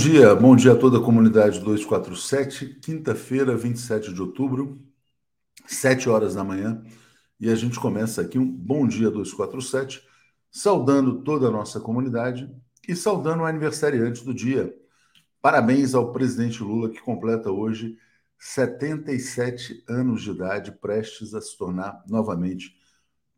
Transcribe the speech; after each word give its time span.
Bom 0.00 0.04
dia, 0.08 0.34
bom 0.34 0.56
dia 0.56 0.72
a 0.72 0.76
toda 0.76 0.96
a 0.96 1.02
comunidade 1.02 1.60
247, 1.60 2.80
quinta-feira, 2.80 3.54
27 3.54 4.14
de 4.14 4.22
outubro, 4.22 4.80
7 5.66 6.08
horas 6.08 6.34
da 6.34 6.42
manhã, 6.42 6.82
e 7.38 7.50
a 7.50 7.54
gente 7.54 7.78
começa 7.78 8.22
aqui 8.22 8.38
um 8.38 8.50
Bom 8.50 8.88
Dia 8.88 9.10
247, 9.10 10.02
saudando 10.50 11.20
toda 11.22 11.48
a 11.48 11.50
nossa 11.50 11.78
comunidade 11.78 12.50
e 12.88 12.96
saudando 12.96 13.40
o 13.40 13.44
aniversariante 13.44 14.24
do 14.24 14.32
dia. 14.32 14.74
Parabéns 15.42 15.94
ao 15.94 16.10
presidente 16.12 16.62
Lula, 16.62 16.88
que 16.88 17.02
completa 17.02 17.50
hoje 17.50 17.98
77 18.38 19.84
anos 19.86 20.22
de 20.22 20.30
idade, 20.30 20.72
prestes 20.72 21.34
a 21.34 21.42
se 21.42 21.58
tornar 21.58 22.02
novamente 22.08 22.74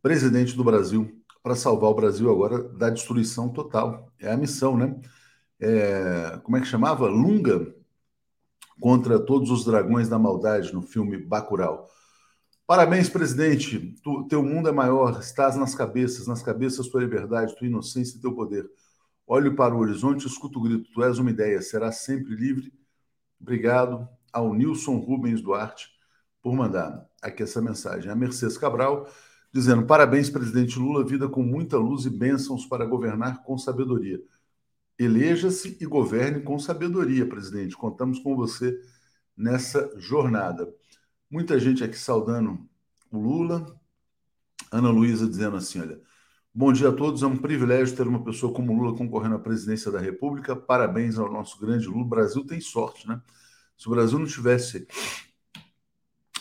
presidente 0.00 0.56
do 0.56 0.62
Brasil, 0.62 1.20
para 1.43 1.56
salvar 1.56 1.91
o 1.91 1.94
Brasil 1.94 2.31
agora 2.31 2.62
da 2.62 2.88
destruição 2.88 3.49
total. 3.49 4.12
É 4.20 4.31
a 4.31 4.37
missão, 4.37 4.76
né? 4.76 4.97
É, 5.62 6.41
como 6.43 6.56
é 6.56 6.61
que 6.61 6.67
chamava? 6.67 7.06
Lunga 7.06 7.73
contra 8.81 9.20
todos 9.20 9.49
os 9.49 9.64
dragões 9.64 10.09
da 10.09 10.19
maldade 10.19 10.75
no 10.75 10.82
filme 10.82 11.17
Bacurau. 11.17 11.88
Parabéns, 12.67 13.09
presidente. 13.09 13.94
Tu, 14.03 14.25
teu 14.25 14.43
mundo 14.43 14.69
é 14.69 14.73
maior, 14.73 15.20
estás 15.20 15.56
nas 15.56 15.73
cabeças, 15.73 16.26
nas 16.26 16.43
cabeças 16.43 16.88
tua 16.88 17.00
liberdade, 17.00 17.55
tua 17.56 17.69
inocência 17.69 18.17
e 18.17 18.20
teu 18.20 18.35
poder. 18.35 18.69
Olho 19.25 19.55
para 19.55 19.73
o 19.73 19.79
horizonte, 19.79 20.26
escuto 20.26 20.59
o 20.59 20.62
grito, 20.62 20.91
tu 20.93 21.03
és 21.05 21.19
uma 21.19 21.31
ideia, 21.31 21.62
serás 21.62 21.99
sempre 21.99 22.35
livre. 22.35 22.73
Obrigado 23.41 24.08
ao 24.32 24.53
Nilson 24.53 24.97
Rubens 24.97 25.41
Duarte 25.41 25.91
por 26.43 26.55
mandar 26.55 27.06
aqui 27.23 27.44
essa 27.44 27.62
mensagem. 27.62 28.11
A 28.11 28.17
Mercedes 28.17 28.58
Cabral 28.58 29.08
dizendo: 29.53 29.87
Parabéns, 29.87 30.29
presidente 30.29 30.76
Lula, 30.76 31.05
vida 31.05 31.29
com 31.29 31.43
muita 31.44 31.76
luz 31.76 32.05
e 32.05 32.11
bênçãos 32.11 32.67
para 32.67 32.85
governar 32.85 33.44
com 33.44 33.56
sabedoria. 33.56 34.20
Eleja-se 34.99 35.77
e 35.81 35.87
governe 35.87 36.43
com 36.43 36.59
sabedoria, 36.59 37.29
presidente. 37.29 37.77
Contamos 37.77 38.19
com 38.19 38.37
você 38.37 38.79
nessa 39.37 39.91
jornada. 39.99 40.73
Muita 41.31 41.59
gente 41.59 41.83
aqui 41.83 41.99
saudando 41.99 42.69
o 43.11 43.19
Lula. 43.19 43.67
Ana 44.71 44.91
Luísa 44.91 45.27
dizendo 45.27 45.56
assim: 45.56 45.81
olha, 45.81 46.00
bom 46.55 46.73
dia 46.73 46.91
a 46.91 46.93
todos. 46.93 47.23
É 47.23 47.27
um 47.27 47.37
privilégio 47.37 47.97
ter 47.97 48.06
uma 48.06 48.23
pessoa 48.23 48.53
como 48.53 48.73
Lula 48.73 48.97
concorrendo 48.97 49.37
à 49.37 49.39
presidência 49.39 49.91
da 49.91 49.99
República. 49.99 50.55
Parabéns 50.55 51.19
ao 51.19 51.33
nosso 51.33 51.59
grande 51.59 51.87
Lula. 51.87 52.03
O 52.03 52.09
Brasil 52.09 52.44
tem 52.47 52.61
sorte, 52.61 53.09
né? 53.09 53.21
Se 53.77 53.89
o 53.89 53.91
Brasil 53.91 54.19
não 54.19 54.27
tivesse 54.27 54.87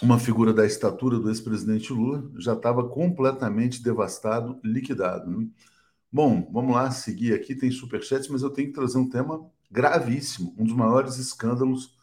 uma 0.02 0.18
figura 0.18 0.52
da 0.52 0.66
estatura 0.66 1.20
do 1.20 1.30
ex-presidente 1.30 1.94
Lula, 1.94 2.30
já 2.38 2.54
estava 2.54 2.88
completamente 2.90 3.84
devastado, 3.84 4.60
liquidado. 4.64 5.30
Né? 5.30 5.48
Bom, 6.12 6.50
vamos 6.52 6.76
lá, 6.76 6.92
seguir 6.92 7.34
aqui. 7.34 7.56
Tem 7.56 7.72
superchats, 7.72 8.28
mas 8.28 8.42
eu 8.42 8.50
tenho 8.50 8.68
que 8.68 8.74
trazer 8.74 8.98
um 8.98 9.10
tema 9.10 9.50
gravíssimo, 9.72 10.54
um 10.58 10.66
dos 10.66 10.74
maiores 10.76 11.18
escândalos 11.18 11.96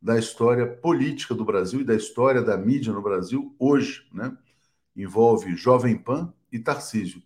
da 0.00 0.18
história 0.18 0.66
política 0.66 1.34
do 1.34 1.46
Brasil 1.46 1.80
e 1.80 1.84
da 1.84 1.94
história 1.94 2.42
da 2.42 2.58
mídia 2.58 2.92
no 2.92 3.00
Brasil 3.00 3.56
hoje, 3.58 4.06
né? 4.12 4.36
Envolve 4.94 5.56
Jovem 5.56 5.96
Pan 5.96 6.32
e 6.52 6.58
Tarcísio. 6.58 7.22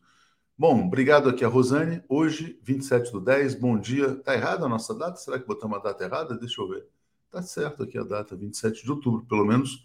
Bom, 0.56 0.87
obrigado 0.87 1.29
aqui 1.29 1.44
a 1.44 1.49
Rosane. 1.49 2.02
Hoje, 2.08 2.58
27 2.62 3.11
do 3.11 3.20
10, 3.20 3.56
bom 3.56 3.76
dia. 3.79 4.14
Tá 4.14 4.34
errada 4.34 4.67
a 4.67 4.69
nossa 4.69 4.94
data? 4.94 5.17
Será 5.17 5.41
que 5.41 5.46
botamos 5.46 5.79
a 5.79 5.81
data 5.82 6.05
errada? 6.05 6.38
Deixa 6.38 6.62
eu 6.62 6.69
ver. 6.69 6.87
Tá 7.31 7.43
certo 7.43 7.82
aqui 7.82 7.99
a 7.99 8.05
data, 8.05 8.37
27 8.37 8.84
de 8.84 8.91
outubro, 8.91 9.26
pelo 9.26 9.44
menos, 9.44 9.84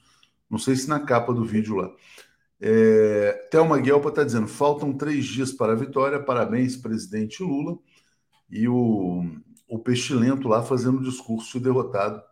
não 0.49 0.59
sei 0.59 0.75
se 0.75 0.87
na 0.87 0.99
capa 0.99 1.33
do 1.33 1.43
vídeo 1.43 1.75
lá. 1.75 1.91
É, 2.65 3.33
Thelma 3.51 3.77
Guelpa 3.77 4.07
está 4.07 4.23
dizendo: 4.23 4.47
faltam 4.47 4.93
três 4.93 5.25
dias 5.25 5.51
para 5.51 5.73
a 5.73 5.75
vitória, 5.75 6.17
parabéns, 6.17 6.77
presidente 6.77 7.43
Lula. 7.43 7.77
E 8.49 8.69
o, 8.69 9.25
o 9.67 9.79
Pestilento 9.79 10.47
lá 10.47 10.63
fazendo 10.63 11.03
discurso 11.03 11.59
derrotado 11.59 12.23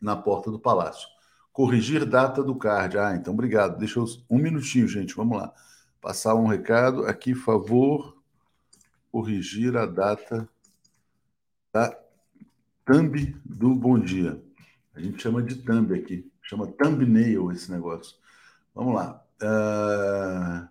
na 0.00 0.14
porta 0.14 0.48
do 0.48 0.60
palácio. 0.60 1.08
Corrigir 1.52 2.06
data 2.06 2.40
do 2.40 2.54
card. 2.54 2.96
Ah, 2.98 3.16
então 3.16 3.34
obrigado. 3.34 3.78
Deixa 3.78 3.98
eu. 3.98 4.04
Um 4.30 4.38
minutinho, 4.38 4.86
gente, 4.86 5.12
vamos 5.16 5.36
lá. 5.36 5.52
Passar 6.00 6.36
um 6.36 6.46
recado 6.46 7.04
aqui, 7.06 7.34
favor. 7.34 8.16
Corrigir 9.10 9.76
a 9.76 9.86
data 9.86 10.48
da 11.72 11.98
thumb 12.86 13.36
do 13.44 13.74
Bom 13.74 13.98
Dia. 13.98 14.40
A 14.94 15.00
gente 15.00 15.20
chama 15.20 15.42
de 15.42 15.56
thumb 15.56 15.92
aqui. 15.92 16.30
Chama 16.42 16.68
thumbnail 16.68 17.50
esse 17.50 17.72
negócio. 17.72 18.16
Vamos 18.72 18.94
lá. 18.94 19.22
Uh, 19.42 20.68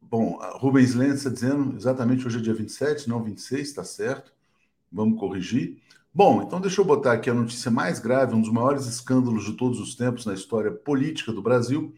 bom, 0.00 0.38
Rubens 0.54 0.94
Lentz 0.94 1.18
está 1.18 1.30
dizendo 1.30 1.76
exatamente 1.76 2.26
hoje 2.26 2.38
é 2.38 2.42
dia 2.42 2.54
27, 2.54 3.08
não 3.08 3.22
26, 3.22 3.68
está 3.68 3.84
certo. 3.84 4.32
Vamos 4.90 5.18
corrigir. 5.18 5.80
Bom, 6.12 6.42
então 6.42 6.60
deixa 6.60 6.80
eu 6.80 6.84
botar 6.84 7.12
aqui 7.12 7.28
a 7.28 7.34
notícia 7.34 7.70
mais 7.70 7.98
grave, 7.98 8.34
um 8.34 8.40
dos 8.40 8.50
maiores 8.50 8.86
escândalos 8.86 9.44
de 9.44 9.52
todos 9.52 9.78
os 9.78 9.94
tempos 9.94 10.24
na 10.24 10.32
história 10.32 10.72
política 10.72 11.30
do 11.30 11.42
Brasil, 11.42 11.94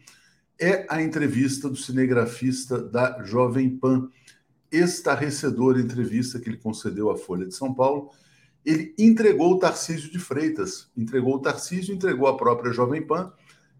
é 0.59 0.85
a 0.89 1.01
entrevista 1.01 1.69
do 1.69 1.77
cinegrafista 1.77 2.81
da 2.81 3.23
Jovem 3.23 3.69
Pan. 3.77 4.09
Estarrecedora 4.71 5.79
entrevista 5.79 6.37
que 6.37 6.49
ele 6.49 6.57
concedeu 6.57 7.09
à 7.09 7.17
Folha 7.17 7.47
de 7.47 7.55
São 7.55 7.73
Paulo. 7.73 8.11
Ele 8.65 8.93
entregou 8.99 9.53
o 9.53 9.57
Tarcísio 9.57 10.11
de 10.11 10.19
Freitas, 10.19 10.91
entregou 10.95 11.35
o 11.35 11.39
Tarcísio, 11.39 11.95
entregou 11.95 12.27
a 12.27 12.35
própria 12.35 12.73
Jovem 12.73 13.01
Pan 13.01 13.31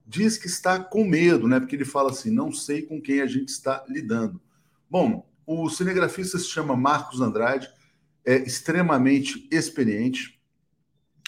diz 0.09 0.39
que 0.39 0.47
está 0.47 0.79
com 0.79 1.03
medo, 1.03 1.47
né? 1.47 1.59
Porque 1.59 1.75
ele 1.75 1.85
fala 1.85 2.09
assim: 2.09 2.31
não 2.31 2.51
sei 2.51 2.81
com 2.81 2.99
quem 2.99 3.21
a 3.21 3.27
gente 3.27 3.49
está 3.49 3.85
lidando. 3.87 4.41
Bom, 4.89 5.29
o 5.45 5.69
cinegrafista 5.69 6.39
se 6.39 6.45
chama 6.45 6.75
Marcos 6.75 7.21
Andrade, 7.21 7.69
é 8.25 8.37
extremamente 8.37 9.47
experiente. 9.51 10.41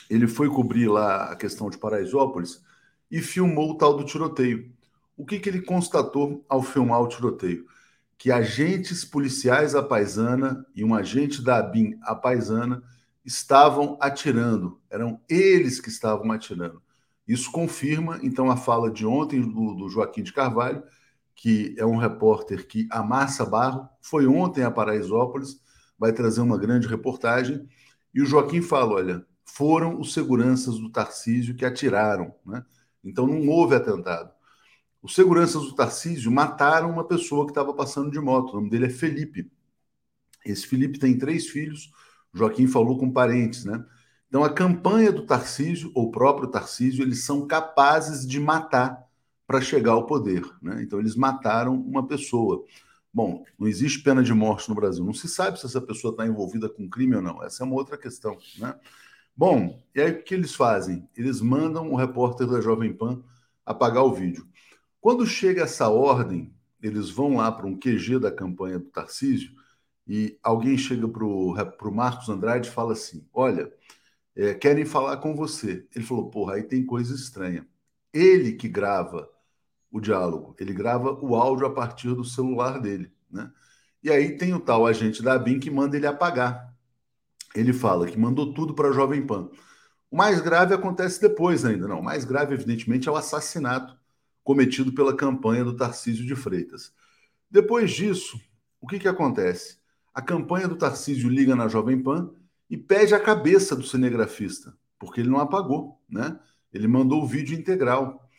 Ele 0.09 0.27
foi 0.27 0.49
cobrir 0.49 0.87
lá 0.87 1.25
a 1.25 1.35
questão 1.35 1.69
de 1.69 1.77
Paraisópolis 1.77 2.63
e 3.09 3.21
filmou 3.21 3.71
o 3.71 3.77
tal 3.77 3.95
do 3.95 4.03
tiroteio. 4.03 4.73
O 5.15 5.25
que, 5.25 5.39
que 5.39 5.47
ele 5.47 5.61
constatou 5.61 6.43
ao 6.49 6.63
filmar 6.63 7.01
o 7.01 7.07
tiroteio? 7.07 7.67
Que 8.17 8.31
agentes 8.31 9.05
policiais 9.05 9.75
à 9.75 9.83
paisana 9.83 10.65
e 10.75 10.83
um 10.83 10.95
agente 10.95 11.43
da 11.43 11.59
ABIN 11.59 11.99
à 12.01 12.15
paisana 12.15 12.81
estavam 13.23 13.97
atirando. 14.01 14.81
Eram 14.89 15.21
eles 15.29 15.79
que 15.79 15.89
estavam 15.89 16.31
atirando. 16.31 16.81
Isso 17.27 17.51
confirma, 17.51 18.19
então, 18.23 18.49
a 18.49 18.57
fala 18.57 18.91
de 18.91 19.05
ontem 19.05 19.41
do, 19.41 19.73
do 19.73 19.89
Joaquim 19.89 20.23
de 20.23 20.33
Carvalho, 20.33 20.83
que 21.35 21.75
é 21.77 21.85
um 21.85 21.97
repórter 21.97 22.67
que 22.67 22.87
amassa 22.91 23.45
barro, 23.45 23.87
foi 24.01 24.27
ontem 24.27 24.63
a 24.63 24.71
Paraisópolis, 24.71 25.61
vai 25.97 26.11
trazer 26.11 26.41
uma 26.41 26.57
grande 26.57 26.87
reportagem, 26.87 27.67
e 28.13 28.21
o 28.21 28.25
Joaquim 28.25 28.61
fala: 28.61 28.93
olha, 28.93 29.25
foram 29.45 29.99
os 29.99 30.13
seguranças 30.13 30.79
do 30.79 30.89
Tarcísio 30.89 31.55
que 31.55 31.65
atiraram, 31.65 32.33
né? 32.45 32.63
Então 33.03 33.25
não 33.27 33.47
houve 33.47 33.75
atentado. 33.75 34.31
Os 35.01 35.15
seguranças 35.15 35.63
do 35.63 35.73
Tarcísio 35.75 36.31
mataram 36.31 36.91
uma 36.91 37.07
pessoa 37.07 37.45
que 37.45 37.51
estava 37.51 37.73
passando 37.73 38.11
de 38.11 38.19
moto. 38.19 38.51
O 38.51 38.55
nome 38.57 38.69
dele 38.69 38.85
é 38.85 38.89
Felipe. 38.89 39.51
Esse 40.45 40.67
Felipe 40.67 40.99
tem 40.99 41.17
três 41.17 41.47
filhos. 41.47 41.91
Joaquim 42.33 42.67
falou 42.67 42.97
com 42.97 43.11
parentes, 43.11 43.65
né? 43.65 43.83
Então, 44.31 44.45
a 44.45 44.49
campanha 44.49 45.11
do 45.11 45.25
Tarcísio, 45.25 45.91
ou 45.93 46.05
o 46.05 46.09
próprio 46.09 46.47
Tarcísio, 46.47 47.03
eles 47.03 47.25
são 47.25 47.45
capazes 47.45 48.25
de 48.25 48.39
matar 48.39 49.05
para 49.45 49.59
chegar 49.59 49.91
ao 49.91 50.05
poder. 50.05 50.49
Né? 50.61 50.81
Então, 50.83 50.99
eles 50.99 51.17
mataram 51.17 51.75
uma 51.75 52.07
pessoa. 52.07 52.63
Bom, 53.13 53.43
não 53.59 53.67
existe 53.67 54.01
pena 54.01 54.23
de 54.23 54.33
morte 54.33 54.69
no 54.69 54.75
Brasil. 54.75 55.03
Não 55.03 55.13
se 55.13 55.27
sabe 55.27 55.59
se 55.59 55.65
essa 55.65 55.81
pessoa 55.81 56.11
está 56.11 56.25
envolvida 56.25 56.69
com 56.69 56.89
crime 56.89 57.17
ou 57.17 57.21
não. 57.21 57.43
Essa 57.43 57.63
é 57.63 57.65
uma 57.65 57.75
outra 57.75 57.97
questão. 57.97 58.37
Né? 58.57 58.73
Bom, 59.35 59.77
e 59.93 59.99
aí 59.99 60.11
o 60.11 60.23
que 60.23 60.33
eles 60.33 60.55
fazem? 60.55 61.05
Eles 61.13 61.41
mandam 61.41 61.91
o 61.91 61.97
repórter 61.97 62.47
da 62.47 62.61
Jovem 62.61 62.93
Pan 62.93 63.21
apagar 63.65 64.05
o 64.05 64.13
vídeo. 64.13 64.47
Quando 65.01 65.25
chega 65.25 65.63
essa 65.63 65.89
ordem, 65.89 66.53
eles 66.81 67.09
vão 67.09 67.35
lá 67.35 67.51
para 67.51 67.67
um 67.67 67.77
QG 67.77 68.17
da 68.17 68.31
campanha 68.31 68.79
do 68.79 68.85
Tarcísio 68.85 69.51
e 70.07 70.37
alguém 70.41 70.77
chega 70.77 71.05
para 71.07 71.25
o 71.25 71.91
Marcos 71.91 72.29
Andrade 72.29 72.69
e 72.69 72.71
fala 72.71 72.93
assim: 72.93 73.25
Olha, 73.33 73.71
é, 74.35 74.53
querem 74.53 74.85
falar 74.85 75.17
com 75.17 75.35
você. 75.35 75.85
Ele 75.95 76.05
falou, 76.05 76.29
porra, 76.29 76.55
aí 76.55 76.63
tem 76.63 76.85
coisa 76.85 77.13
estranha. 77.13 77.67
Ele 78.13 78.53
que 78.53 78.67
grava 78.67 79.29
o 79.91 79.99
diálogo, 79.99 80.55
ele 80.59 80.73
grava 80.73 81.13
o 81.13 81.35
áudio 81.35 81.65
a 81.67 81.73
partir 81.73 82.13
do 82.15 82.23
celular 82.23 82.79
dele, 82.79 83.11
né? 83.29 83.51
E 84.03 84.09
aí 84.09 84.37
tem 84.37 84.53
o 84.53 84.59
tal 84.59 84.87
agente 84.87 85.21
da 85.21 85.37
BIM 85.37 85.59
que 85.59 85.69
manda 85.69 85.95
ele 85.95 86.07
apagar. 86.07 86.73
Ele 87.53 87.73
fala 87.73 88.07
que 88.07 88.17
mandou 88.17 88.53
tudo 88.53 88.73
para 88.73 88.89
a 88.89 88.91
Jovem 88.91 89.25
Pan. 89.25 89.49
O 90.09 90.17
mais 90.17 90.41
grave 90.41 90.73
acontece 90.73 91.21
depois 91.21 91.63
ainda, 91.65 91.87
não. 91.87 91.99
O 91.99 92.03
mais 92.03 92.25
grave, 92.25 92.53
evidentemente, 92.53 93.07
é 93.07 93.11
o 93.11 93.15
assassinato 93.15 93.95
cometido 94.43 94.91
pela 94.93 95.15
campanha 95.15 95.63
do 95.63 95.75
Tarcísio 95.75 96.25
de 96.25 96.35
Freitas. 96.35 96.93
Depois 97.49 97.91
disso, 97.91 98.39
o 98.79 98.87
que, 98.87 98.97
que 98.97 99.07
acontece? 99.07 99.77
A 100.13 100.21
campanha 100.21 100.67
do 100.67 100.75
Tarcísio 100.75 101.29
liga 101.29 101.55
na 101.55 101.67
Jovem 101.67 102.01
Pan 102.01 102.33
e 102.71 102.77
pede 102.77 103.13
a 103.13 103.19
cabeça 103.19 103.75
do 103.75 103.83
cinegrafista, 103.83 104.73
porque 104.97 105.19
ele 105.19 105.29
não 105.29 105.39
apagou, 105.39 106.01
né? 106.09 106.39
Ele 106.73 106.87
mandou 106.87 107.21
o 107.21 107.27
vídeo 107.27 107.59
integral. 107.59 108.29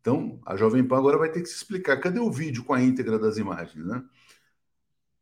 Então, 0.00 0.40
a 0.46 0.56
Jovem 0.56 0.86
Pan 0.86 0.98
agora 0.98 1.18
vai 1.18 1.28
ter 1.28 1.42
que 1.42 1.48
se 1.48 1.56
explicar. 1.56 1.98
Cadê 1.98 2.20
o 2.20 2.30
vídeo 2.30 2.62
com 2.62 2.72
a 2.72 2.80
íntegra 2.80 3.18
das 3.18 3.36
imagens, 3.36 3.84
né? 3.84 4.00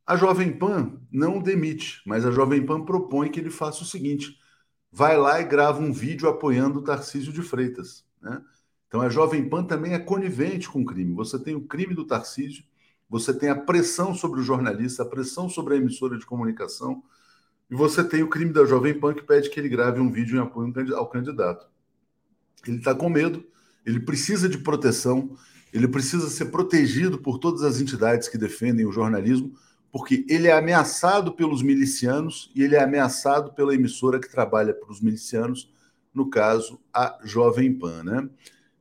A 0.06 0.16
Jovem 0.16 0.52
Pan 0.52 1.00
não 1.10 1.40
demite, 1.40 2.02
mas 2.04 2.26
a 2.26 2.30
Jovem 2.30 2.64
Pan 2.64 2.84
propõe 2.84 3.30
que 3.30 3.40
ele 3.40 3.48
faça 3.48 3.82
o 3.82 3.86
seguinte: 3.86 4.38
vai 4.92 5.16
lá 5.16 5.40
e 5.40 5.44
grava 5.44 5.80
um 5.80 5.92
vídeo 5.92 6.28
apoiando 6.28 6.80
o 6.80 6.84
Tarcísio 6.84 7.32
de 7.32 7.40
Freitas. 7.40 8.04
Né? 8.20 8.42
Então 8.86 9.00
a 9.00 9.08
Jovem 9.08 9.48
Pan 9.48 9.64
também 9.64 9.94
é 9.94 9.98
conivente 9.98 10.68
com 10.68 10.82
o 10.82 10.84
crime. 10.84 11.14
Você 11.14 11.38
tem 11.38 11.54
o 11.54 11.66
crime 11.66 11.94
do 11.94 12.06
Tarcísio, 12.06 12.64
você 13.08 13.32
tem 13.32 13.48
a 13.48 13.54
pressão 13.54 14.14
sobre 14.14 14.40
o 14.40 14.42
jornalista, 14.42 15.02
a 15.02 15.06
pressão 15.06 15.48
sobre 15.48 15.74
a 15.74 15.76
emissora 15.78 16.18
de 16.18 16.26
comunicação, 16.26 17.02
e 17.70 17.74
você 17.74 18.02
tem 18.02 18.22
o 18.22 18.28
crime 18.28 18.52
da 18.52 18.64
Jovem 18.64 18.98
Pan 18.98 19.14
que 19.14 19.22
pede 19.22 19.50
que 19.50 19.60
ele 19.60 19.68
grave 19.68 20.00
um 20.00 20.10
vídeo 20.10 20.36
em 20.36 20.40
apoio 20.40 20.72
ao 20.96 21.08
candidato. 21.08 21.68
Ele 22.66 22.78
está 22.78 22.94
com 22.94 23.08
medo, 23.08 23.44
ele 23.84 24.00
precisa 24.00 24.48
de 24.48 24.58
proteção, 24.58 25.36
ele 25.72 25.86
precisa 25.86 26.28
ser 26.28 26.46
protegido 26.46 27.18
por 27.18 27.38
todas 27.38 27.62
as 27.62 27.80
entidades 27.80 28.28
que 28.28 28.38
defendem 28.38 28.86
o 28.86 28.92
jornalismo, 28.92 29.52
porque 29.90 30.24
ele 30.28 30.48
é 30.48 30.52
ameaçado 30.52 31.32
pelos 31.32 31.62
milicianos 31.62 32.50
e 32.54 32.62
ele 32.62 32.74
é 32.74 32.82
ameaçado 32.82 33.52
pela 33.52 33.74
emissora 33.74 34.18
que 34.18 34.30
trabalha 34.30 34.74
para 34.74 34.90
os 34.90 35.00
milicianos, 35.00 35.72
no 36.12 36.28
caso, 36.28 36.80
a 36.92 37.18
Jovem 37.24 37.72
Pan. 37.72 38.02
Né? 38.02 38.28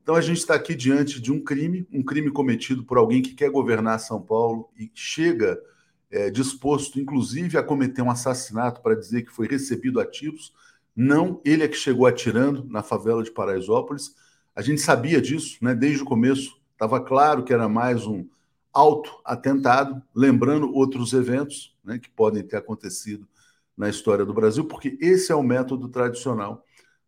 Então 0.01 0.15
a 0.15 0.21
gente 0.21 0.37
está 0.37 0.55
aqui 0.55 0.73
diante 0.73 1.21
de 1.21 1.31
um 1.31 1.41
crime, 1.41 1.85
um 1.91 2.03
crime 2.03 2.31
cometido 2.31 2.83
por 2.83 2.97
alguém 2.97 3.21
que 3.21 3.33
quer 3.33 3.49
governar 3.49 3.99
São 3.99 4.21
Paulo 4.21 4.69
e 4.77 4.89
chega 4.93 5.59
é, 6.09 6.29
disposto, 6.29 6.99
inclusive, 6.99 7.57
a 7.57 7.63
cometer 7.63 8.01
um 8.01 8.11
assassinato 8.11 8.81
para 8.81 8.95
dizer 8.95 9.23
que 9.23 9.31
foi 9.31 9.47
recebido 9.47 9.99
a 9.99 10.05
tiros. 10.05 10.53
Não, 10.95 11.41
ele 11.45 11.63
é 11.63 11.67
que 11.67 11.75
chegou 11.75 12.05
atirando 12.05 12.65
na 12.69 12.81
favela 12.81 13.23
de 13.23 13.31
Paraisópolis. 13.31 14.15
A 14.55 14.61
gente 14.61 14.81
sabia 14.81 15.21
disso, 15.21 15.57
né? 15.61 15.75
Desde 15.75 16.01
o 16.01 16.05
começo, 16.05 16.59
estava 16.71 16.99
claro 16.99 17.43
que 17.43 17.53
era 17.53 17.67
mais 17.67 18.05
um 18.05 18.25
auto-atentado, 18.73 20.01
lembrando 20.13 20.71
outros 20.73 21.13
eventos 21.13 21.75
né, 21.83 21.97
que 21.97 22.09
podem 22.09 22.43
ter 22.43 22.57
acontecido 22.57 23.27
na 23.75 23.89
história 23.89 24.25
do 24.25 24.33
Brasil, 24.33 24.65
porque 24.65 24.97
esse 25.01 25.31
é 25.31 25.35
o 25.35 25.41
método 25.41 25.89
tradicional 25.89 26.63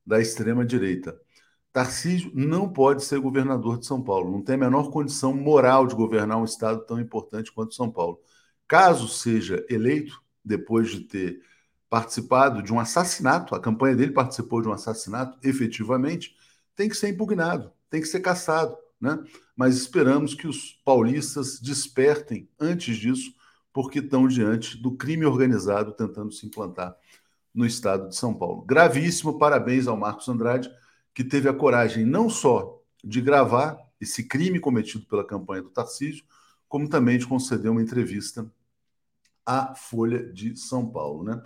da 0.05 0.19
extrema-direita. 0.19 1.19
Tarcísio 1.71 2.31
não 2.33 2.67
pode 2.67 3.03
ser 3.03 3.19
governador 3.19 3.77
de 3.77 3.85
São 3.85 4.01
Paulo, 4.01 4.31
não 4.31 4.41
tem 4.41 4.55
a 4.55 4.57
menor 4.57 4.89
condição 4.89 5.33
moral 5.33 5.85
de 5.85 5.93
governar 5.93 6.39
um 6.39 6.45
estado 6.45 6.83
tão 6.85 6.99
importante 6.99 7.51
quanto 7.51 7.75
São 7.75 7.91
Paulo. 7.91 8.19
Caso 8.69 9.09
seja 9.09 9.65
eleito, 9.69 10.23
depois 10.45 10.89
de 10.89 11.01
ter 11.01 11.41
participado 11.89 12.63
de 12.63 12.71
um 12.71 12.79
assassinato, 12.79 13.53
a 13.53 13.59
campanha 13.59 13.97
dele 13.97 14.13
participou 14.13 14.61
de 14.61 14.69
um 14.69 14.71
assassinato, 14.71 15.37
efetivamente, 15.43 16.37
tem 16.73 16.87
que 16.87 16.95
ser 16.95 17.09
impugnado, 17.09 17.73
tem 17.89 17.99
que 17.99 18.07
ser 18.07 18.21
cassado 18.21 18.77
né? 18.99 19.23
Mas 19.55 19.77
esperamos 19.77 20.33
que 20.33 20.47
os 20.47 20.73
paulistas 20.83 21.59
despertem 21.59 22.49
antes 22.59 22.97
disso, 22.97 23.33
porque 23.71 23.99
estão 23.99 24.27
diante 24.27 24.77
do 24.77 24.95
crime 24.95 25.25
organizado 25.25 25.93
tentando 25.93 26.31
se 26.31 26.45
implantar 26.45 26.95
no 27.53 27.65
estado 27.65 28.09
de 28.09 28.15
São 28.15 28.33
Paulo. 28.33 28.63
Gravíssimo, 28.63 29.37
parabéns 29.37 29.87
ao 29.87 29.97
Marcos 29.97 30.27
Andrade, 30.27 30.69
que 31.13 31.23
teve 31.23 31.47
a 31.47 31.53
coragem 31.53 32.05
não 32.05 32.29
só 32.29 32.81
de 33.03 33.21
gravar 33.21 33.77
esse 33.99 34.23
crime 34.23 34.59
cometido 34.59 35.05
pela 35.05 35.25
campanha 35.25 35.61
do 35.61 35.69
Tarcísio, 35.69 36.23
como 36.67 36.89
também 36.89 37.17
de 37.17 37.27
conceder 37.27 37.71
uma 37.71 37.81
entrevista 37.81 38.49
à 39.49 39.73
Folha 39.75 40.31
de 40.31 40.55
São 40.55 40.89
Paulo, 40.89 41.23
né? 41.23 41.41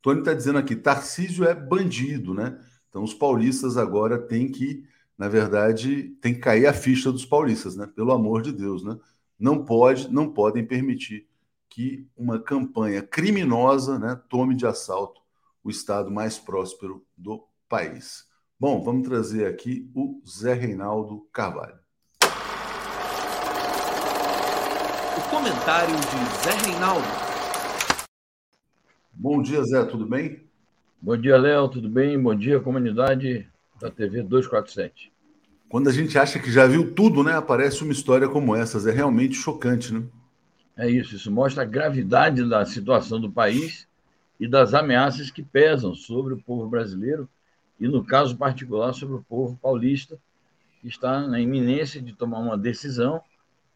Tony 0.00 0.20
está 0.20 0.32
dizendo 0.32 0.58
aqui, 0.58 0.76
Tarcísio 0.76 1.44
é 1.44 1.54
bandido, 1.54 2.32
né? 2.32 2.58
Então 2.88 3.02
os 3.02 3.12
paulistas 3.12 3.76
agora 3.76 4.18
têm 4.18 4.50
que 4.50 4.86
na 5.18 5.28
verdade, 5.28 6.10
tem 6.20 6.32
que 6.32 6.38
cair 6.38 6.66
a 6.66 6.72
ficha 6.72 7.10
dos 7.10 7.26
paulistas, 7.26 7.74
né? 7.74 7.88
Pelo 7.88 8.12
amor 8.12 8.40
de 8.40 8.52
Deus, 8.52 8.84
né? 8.84 8.96
Não 9.36 9.64
pode, 9.64 10.08
não 10.12 10.32
podem 10.32 10.64
permitir 10.64 11.26
que 11.68 12.08
uma 12.16 12.38
campanha 12.40 13.02
criminosa, 13.02 13.98
né, 13.98 14.20
tome 14.28 14.54
de 14.54 14.66
assalto 14.66 15.20
o 15.62 15.70
estado 15.70 16.10
mais 16.10 16.38
próspero 16.38 17.04
do 17.16 17.44
país. 17.68 18.26
Bom, 18.58 18.82
vamos 18.82 19.06
trazer 19.06 19.46
aqui 19.46 19.90
o 19.94 20.20
Zé 20.26 20.54
Reinaldo 20.54 21.28
Carvalho. 21.32 21.78
O 25.16 25.30
comentário 25.30 25.94
de 25.94 26.42
Zé 26.42 26.70
Reinaldo. 26.70 27.27
Bom 29.20 29.42
dia, 29.42 29.64
Zé, 29.64 29.84
tudo 29.84 30.06
bem? 30.06 30.44
Bom 31.02 31.16
dia, 31.16 31.36
Léo, 31.36 31.68
tudo 31.68 31.88
bem? 31.88 32.16
Bom 32.22 32.36
dia, 32.36 32.60
comunidade 32.60 33.48
da 33.80 33.90
TV 33.90 34.22
247. 34.22 35.10
Quando 35.68 35.88
a 35.88 35.92
gente 35.92 36.16
acha 36.16 36.38
que 36.38 36.52
já 36.52 36.68
viu 36.68 36.94
tudo, 36.94 37.24
né? 37.24 37.32
Aparece 37.32 37.82
uma 37.82 37.90
história 37.90 38.28
como 38.28 38.54
essa. 38.54 38.78
É 38.88 38.92
realmente 38.92 39.34
chocante, 39.34 39.92
né? 39.92 40.04
É 40.76 40.88
isso. 40.88 41.16
Isso 41.16 41.32
mostra 41.32 41.64
a 41.64 41.66
gravidade 41.66 42.48
da 42.48 42.64
situação 42.64 43.20
do 43.20 43.28
país 43.28 43.88
e 44.38 44.46
das 44.46 44.72
ameaças 44.72 45.32
que 45.32 45.42
pesam 45.42 45.96
sobre 45.96 46.34
o 46.34 46.40
povo 46.40 46.68
brasileiro 46.68 47.28
e, 47.80 47.88
no 47.88 48.04
caso 48.04 48.36
particular, 48.36 48.92
sobre 48.92 49.16
o 49.16 49.24
povo 49.28 49.58
paulista, 49.60 50.16
que 50.80 50.86
está 50.86 51.26
na 51.26 51.40
iminência 51.40 52.00
de 52.00 52.12
tomar 52.12 52.38
uma 52.38 52.56
decisão 52.56 53.20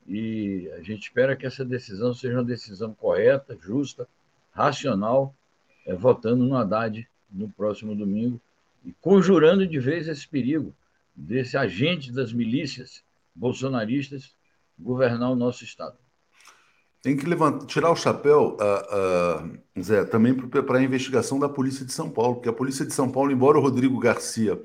e 0.06 0.70
a 0.78 0.82
gente 0.82 1.02
espera 1.02 1.34
que 1.34 1.46
essa 1.46 1.64
decisão 1.64 2.14
seja 2.14 2.36
uma 2.36 2.44
decisão 2.44 2.94
correta, 2.94 3.58
justa, 3.60 4.06
racional, 4.52 5.34
é, 5.86 5.94
votando 5.94 6.44
no 6.44 6.56
Haddad 6.56 7.06
no 7.30 7.48
próximo 7.48 7.94
domingo 7.94 8.40
e 8.84 8.92
conjurando 9.00 9.66
de 9.66 9.78
vez 9.78 10.06
esse 10.06 10.28
perigo 10.28 10.74
desse 11.14 11.56
agente 11.56 12.12
das 12.12 12.32
milícias 12.32 13.02
bolsonaristas 13.34 14.34
governar 14.78 15.30
o 15.30 15.36
nosso 15.36 15.64
Estado. 15.64 15.96
Tem 17.02 17.16
que 17.16 17.26
levantar, 17.26 17.66
tirar 17.66 17.90
o 17.90 17.96
chapéu, 17.96 18.56
uh, 18.60 19.48
uh, 19.76 19.82
Zé, 19.82 20.04
também 20.04 20.34
para 20.34 20.78
a 20.78 20.82
investigação 20.82 21.38
da 21.38 21.48
Polícia 21.48 21.84
de 21.84 21.92
São 21.92 22.08
Paulo, 22.08 22.36
porque 22.36 22.48
a 22.48 22.52
Polícia 22.52 22.86
de 22.86 22.94
São 22.94 23.10
Paulo, 23.10 23.32
embora 23.32 23.58
o 23.58 23.60
Rodrigo 23.60 23.98
Garcia 23.98 24.60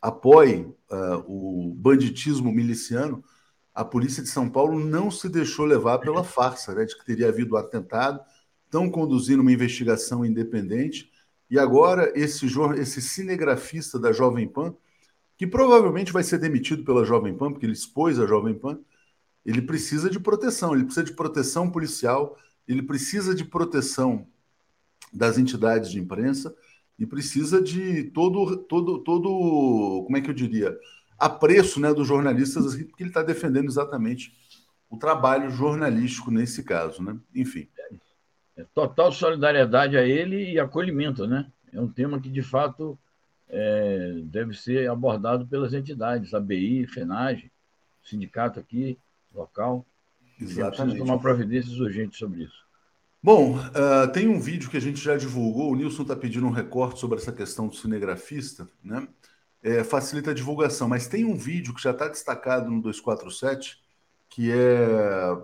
apoie 0.00 0.60
uh, 0.90 1.24
o 1.26 1.74
banditismo 1.74 2.52
miliciano, 2.52 3.24
a 3.74 3.84
Polícia 3.84 4.22
de 4.22 4.28
São 4.28 4.48
Paulo 4.48 4.78
não 4.78 5.10
se 5.10 5.28
deixou 5.28 5.64
levar 5.64 5.98
pela 5.98 6.22
farsa 6.22 6.72
né, 6.74 6.84
de 6.84 6.96
que 6.96 7.04
teria 7.04 7.28
havido 7.28 7.56
um 7.56 7.58
atentado, 7.58 8.20
estão 8.74 8.90
conduzindo 8.90 9.40
uma 9.40 9.52
investigação 9.52 10.24
independente 10.26 11.08
e 11.48 11.60
agora 11.60 12.12
esse, 12.16 12.46
esse 12.76 13.00
cinegrafista 13.00 14.00
da 14.00 14.10
Jovem 14.10 14.48
Pan, 14.48 14.74
que 15.36 15.46
provavelmente 15.46 16.12
vai 16.12 16.24
ser 16.24 16.38
demitido 16.38 16.84
pela 16.84 17.04
Jovem 17.04 17.36
Pan, 17.36 17.52
porque 17.52 17.64
ele 17.64 17.72
expôs 17.72 18.18
a 18.18 18.26
Jovem 18.26 18.54
Pan, 18.54 18.80
ele 19.46 19.62
precisa 19.62 20.10
de 20.10 20.18
proteção, 20.18 20.74
ele 20.74 20.82
precisa 20.82 21.04
de 21.04 21.12
proteção 21.12 21.70
policial, 21.70 22.36
ele 22.66 22.82
precisa 22.82 23.32
de 23.32 23.44
proteção 23.44 24.26
das 25.12 25.38
entidades 25.38 25.88
de 25.88 26.00
imprensa 26.00 26.52
e 26.98 27.06
precisa 27.06 27.62
de 27.62 28.04
todo, 28.10 28.56
todo, 28.56 28.98
todo, 29.04 30.02
como 30.04 30.16
é 30.16 30.20
que 30.20 30.30
eu 30.30 30.34
diria, 30.34 30.76
apreço 31.16 31.78
né, 31.78 31.94
dos 31.94 32.08
jornalistas, 32.08 32.74
porque 32.74 33.04
ele 33.04 33.10
está 33.10 33.22
defendendo 33.22 33.68
exatamente 33.68 34.36
o 34.90 34.96
trabalho 34.96 35.48
jornalístico 35.50 36.32
nesse 36.32 36.64
caso, 36.64 37.02
né? 37.02 37.16
Enfim. 37.32 37.68
É 38.56 38.64
total 38.74 39.12
solidariedade 39.12 39.96
a 39.96 40.02
ele 40.02 40.52
e 40.52 40.60
acolhimento, 40.60 41.26
né? 41.26 41.46
É 41.72 41.80
um 41.80 41.88
tema 41.88 42.20
que, 42.20 42.28
de 42.28 42.42
fato, 42.42 42.98
é, 43.48 44.20
deve 44.24 44.54
ser 44.54 44.88
abordado 44.88 45.46
pelas 45.46 45.74
entidades, 45.74 46.32
a 46.34 46.40
BI, 46.40 46.86
FENAGE, 46.86 47.50
sindicato 48.02 48.60
aqui, 48.60 48.98
local. 49.34 49.84
Exatamente. 50.40 50.98
tomar 50.98 51.18
providências 51.18 51.78
urgentes 51.78 52.18
sobre 52.18 52.44
isso. 52.44 52.64
Bom, 53.22 53.56
uh, 53.56 54.12
tem 54.12 54.28
um 54.28 54.38
vídeo 54.38 54.68
que 54.68 54.76
a 54.76 54.80
gente 54.80 55.00
já 55.00 55.16
divulgou, 55.16 55.72
o 55.72 55.74
Nilson 55.74 56.02
está 56.02 56.14
pedindo 56.14 56.46
um 56.46 56.50
recorte 56.50 57.00
sobre 57.00 57.16
essa 57.16 57.32
questão 57.32 57.68
do 57.68 57.74
cinegrafista, 57.74 58.68
né? 58.82 59.08
É, 59.62 59.82
facilita 59.82 60.32
a 60.32 60.34
divulgação, 60.34 60.86
mas 60.86 61.06
tem 61.06 61.24
um 61.24 61.34
vídeo 61.34 61.72
que 61.72 61.82
já 61.82 61.92
está 61.92 62.06
destacado 62.06 62.70
no 62.70 62.82
247, 62.82 63.82
que 64.28 64.52
é 64.52 65.38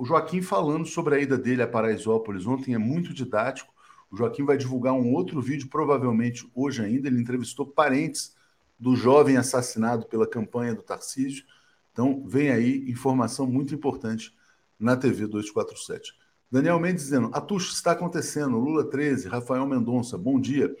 o 0.00 0.04
Joaquim 0.06 0.40
falando 0.40 0.86
sobre 0.86 1.14
a 1.14 1.18
ida 1.18 1.36
dele 1.36 1.60
a 1.60 1.68
Paraisópolis 1.68 2.46
ontem 2.46 2.72
é 2.72 2.78
muito 2.78 3.12
didático. 3.12 3.70
O 4.10 4.16
Joaquim 4.16 4.46
vai 4.46 4.56
divulgar 4.56 4.94
um 4.94 5.12
outro 5.12 5.42
vídeo, 5.42 5.68
provavelmente 5.68 6.50
hoje 6.54 6.82
ainda. 6.82 7.06
Ele 7.06 7.20
entrevistou 7.20 7.66
parentes 7.66 8.34
do 8.78 8.96
jovem 8.96 9.36
assassinado 9.36 10.06
pela 10.06 10.26
campanha 10.26 10.74
do 10.74 10.82
Tarcísio. 10.82 11.44
Então, 11.92 12.24
vem 12.26 12.48
aí 12.48 12.90
informação 12.90 13.46
muito 13.46 13.74
importante 13.74 14.34
na 14.78 14.96
TV 14.96 15.26
247. 15.26 16.14
Daniel 16.50 16.80
Mendes 16.80 17.04
dizendo: 17.04 17.28
Atucho 17.34 17.70
está 17.70 17.92
acontecendo. 17.92 18.56
Lula 18.56 18.88
13, 18.88 19.28
Rafael 19.28 19.66
Mendonça, 19.66 20.16
bom 20.16 20.40
dia. 20.40 20.74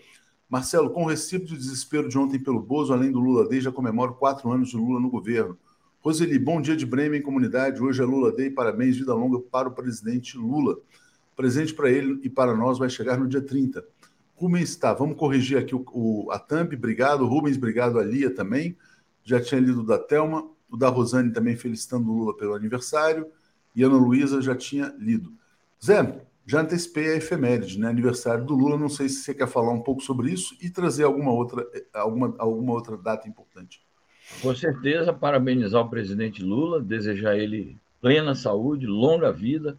Marcelo, 0.48 0.88
com 0.88 1.04
o 1.04 1.08
recibo 1.08 1.44
de 1.44 1.58
desespero 1.58 2.08
de 2.08 2.16
ontem 2.16 2.38
pelo 2.38 2.58
Bozo, 2.58 2.94
além 2.94 3.12
do 3.12 3.20
Lula 3.20 3.46
Day, 3.46 3.60
já 3.60 3.70
comemoro 3.70 4.14
quatro 4.14 4.50
anos 4.50 4.70
de 4.70 4.78
Lula 4.78 4.98
no 4.98 5.10
governo. 5.10 5.58
Roseli, 6.02 6.38
bom 6.38 6.62
dia 6.62 6.74
de 6.74 6.86
Bremen, 6.86 7.20
comunidade. 7.20 7.82
Hoje 7.82 8.00
é 8.00 8.06
Lula 8.06 8.32
Day, 8.32 8.48
parabéns, 8.48 8.96
vida 8.96 9.12
longa 9.12 9.38
para 9.38 9.68
o 9.68 9.70
presidente 9.70 10.38
Lula. 10.38 10.78
Presente 11.36 11.74
para 11.74 11.90
ele 11.90 12.18
e 12.22 12.30
para 12.30 12.56
nós 12.56 12.78
vai 12.78 12.88
chegar 12.88 13.18
no 13.18 13.28
dia 13.28 13.42
30. 13.42 13.84
Rubens, 14.34 14.74
tá, 14.76 14.94
vamos 14.94 15.18
corrigir 15.18 15.58
aqui 15.58 15.74
o, 15.74 15.84
o, 15.92 16.30
a 16.30 16.38
Thumb, 16.38 16.74
obrigado. 16.74 17.26
Rubens, 17.26 17.58
obrigado 17.58 17.98
a 17.98 18.02
Lia 18.02 18.34
também. 18.34 18.78
Já 19.22 19.38
tinha 19.42 19.60
lido 19.60 19.80
o 19.80 19.86
da 19.86 19.98
Thelma, 19.98 20.48
o 20.70 20.76
da 20.78 20.88
Rosane 20.88 21.34
também 21.34 21.54
felicitando 21.54 22.10
o 22.10 22.16
Lula 22.16 22.34
pelo 22.34 22.54
aniversário. 22.54 23.26
E 23.76 23.82
Ana 23.82 23.98
Luísa 23.98 24.40
já 24.40 24.56
tinha 24.56 24.94
lido. 24.98 25.34
Zé, 25.84 26.24
Já 26.46 26.62
antecipei 26.62 27.12
a 27.12 27.16
efeméride, 27.16 27.78
né? 27.78 27.88
Aniversário 27.88 28.46
do 28.46 28.54
Lula. 28.54 28.78
Não 28.78 28.88
sei 28.88 29.06
se 29.10 29.16
você 29.16 29.34
quer 29.34 29.46
falar 29.46 29.72
um 29.72 29.82
pouco 29.82 30.00
sobre 30.00 30.32
isso 30.32 30.56
e 30.62 30.70
trazer 30.70 31.04
alguma 31.04 31.30
outra, 31.30 31.68
alguma, 31.92 32.34
alguma 32.38 32.72
outra 32.72 32.96
data 32.96 33.28
importante. 33.28 33.82
Com 34.42 34.54
certeza, 34.54 35.12
parabenizar 35.12 35.82
o 35.82 35.90
presidente 35.90 36.42
Lula, 36.42 36.80
desejar 36.80 37.36
ele 37.36 37.76
plena 38.00 38.34
saúde, 38.34 38.86
longa 38.86 39.30
vida 39.30 39.78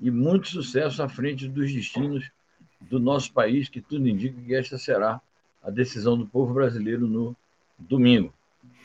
e 0.00 0.10
muito 0.10 0.48
sucesso 0.48 1.02
à 1.02 1.08
frente 1.08 1.48
dos 1.48 1.72
destinos 1.72 2.30
do 2.80 3.00
nosso 3.00 3.32
país, 3.32 3.68
que 3.68 3.80
tudo 3.80 4.08
indica 4.08 4.40
que 4.40 4.54
esta 4.54 4.78
será 4.78 5.20
a 5.62 5.70
decisão 5.70 6.16
do 6.16 6.26
povo 6.26 6.54
brasileiro 6.54 7.06
no 7.08 7.36
domingo. 7.78 8.32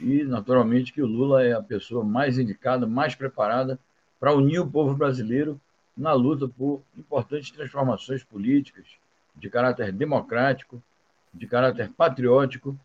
E, 0.01 0.23
naturalmente, 0.23 0.91
que 0.91 1.01
o 1.01 1.07
Lula 1.07 1.43
é 1.43 1.53
a 1.53 1.61
pessoa 1.61 2.03
mais 2.03 2.39
indicada, 2.39 2.87
mais 2.87 3.13
preparada 3.13 3.79
para 4.19 4.33
unir 4.33 4.59
o 4.59 4.69
povo 4.69 4.95
brasileiro 4.95 5.59
na 5.95 6.13
luta 6.13 6.47
por 6.47 6.81
importantes 6.97 7.51
transformações 7.51 8.23
políticas 8.23 8.85
de 9.35 9.49
caráter 9.49 9.91
democrático, 9.91 10.81
de 11.33 11.45
caráter 11.45 11.91
patriótico 11.91 12.77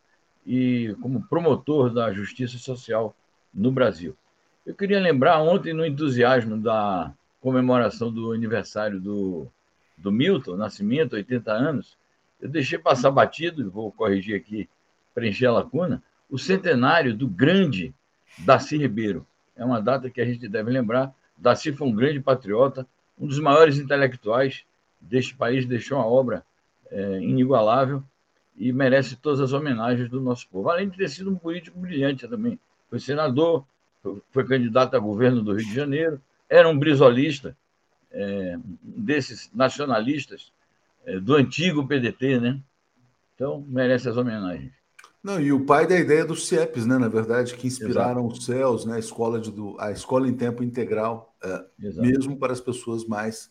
e 0.48 0.96
como 1.02 1.28
promotor 1.28 1.92
da 1.92 2.10
justiça 2.10 2.56
social 2.56 3.14
no 3.52 3.70
Brasil. 3.70 4.16
Eu 4.64 4.74
queria 4.74 4.98
lembrar 4.98 5.42
ontem, 5.42 5.74
no 5.74 5.84
entusiasmo 5.84 6.56
da 6.56 7.12
comemoração 7.38 8.10
do 8.10 8.32
aniversário 8.32 8.98
do, 8.98 9.46
do 9.94 10.10
Milton 10.10 10.56
Nascimento, 10.56 11.16
80 11.16 11.52
anos, 11.52 11.98
eu 12.40 12.48
deixei 12.48 12.78
passar 12.78 13.10
batido, 13.10 13.70
vou 13.70 13.92
corrigir 13.92 14.36
aqui, 14.36 14.66
preencher 15.14 15.46
a 15.46 15.52
lacuna, 15.52 16.02
o 16.30 16.38
centenário 16.38 17.14
do 17.14 17.28
grande 17.28 17.94
Darcy 18.38 18.78
Ribeiro. 18.78 19.26
É 19.54 19.62
uma 19.62 19.82
data 19.82 20.08
que 20.08 20.20
a 20.20 20.24
gente 20.24 20.48
deve 20.48 20.70
lembrar. 20.70 21.12
Darcy 21.36 21.72
foi 21.72 21.86
um 21.86 21.94
grande 21.94 22.20
patriota, 22.20 22.86
um 23.18 23.26
dos 23.26 23.38
maiores 23.38 23.76
intelectuais 23.76 24.64
deste 24.98 25.34
país, 25.34 25.66
deixou 25.66 25.98
uma 25.98 26.06
obra 26.06 26.42
é, 26.90 27.20
inigualável 27.20 28.02
e 28.58 28.72
merece 28.72 29.16
todas 29.16 29.40
as 29.40 29.52
homenagens 29.52 30.10
do 30.10 30.20
nosso 30.20 30.48
povo. 30.48 30.68
Além 30.68 30.88
de 30.88 30.96
ter 30.96 31.08
sido 31.08 31.30
um 31.30 31.36
político 31.36 31.78
brilhante 31.78 32.26
também. 32.26 32.58
Foi 32.90 32.98
senador, 32.98 33.64
foi 34.30 34.44
candidato 34.44 34.94
a 34.96 34.98
governo 34.98 35.42
do 35.42 35.54
Rio 35.54 35.66
de 35.66 35.74
Janeiro, 35.74 36.20
era 36.48 36.68
um 36.68 36.78
brisolista, 36.78 37.56
é, 38.10 38.58
desses 38.82 39.50
nacionalistas 39.54 40.52
é, 41.04 41.18
do 41.20 41.34
antigo 41.34 41.86
PDT, 41.86 42.40
né? 42.40 42.60
Então, 43.34 43.64
merece 43.68 44.08
as 44.08 44.16
homenagens. 44.16 44.72
Não, 45.22 45.40
e 45.40 45.52
o 45.52 45.64
pai 45.64 45.86
da 45.86 45.98
ideia 45.98 46.24
dos 46.24 46.48
CIEPs, 46.48 46.86
né? 46.86 46.96
Na 46.96 47.08
verdade, 47.08 47.54
que 47.54 47.66
inspiraram 47.66 48.22
Exato. 48.22 48.38
os 48.38 48.44
céus, 48.44 48.84
né? 48.84 48.96
A 48.96 48.98
escola, 48.98 49.40
de, 49.40 49.52
a 49.78 49.90
escola 49.90 50.28
em 50.28 50.34
tempo 50.34 50.62
integral, 50.62 51.34
é, 51.42 51.64
mesmo 51.78 52.36
para 52.38 52.52
as 52.52 52.60
pessoas 52.60 53.04
mais, 53.04 53.50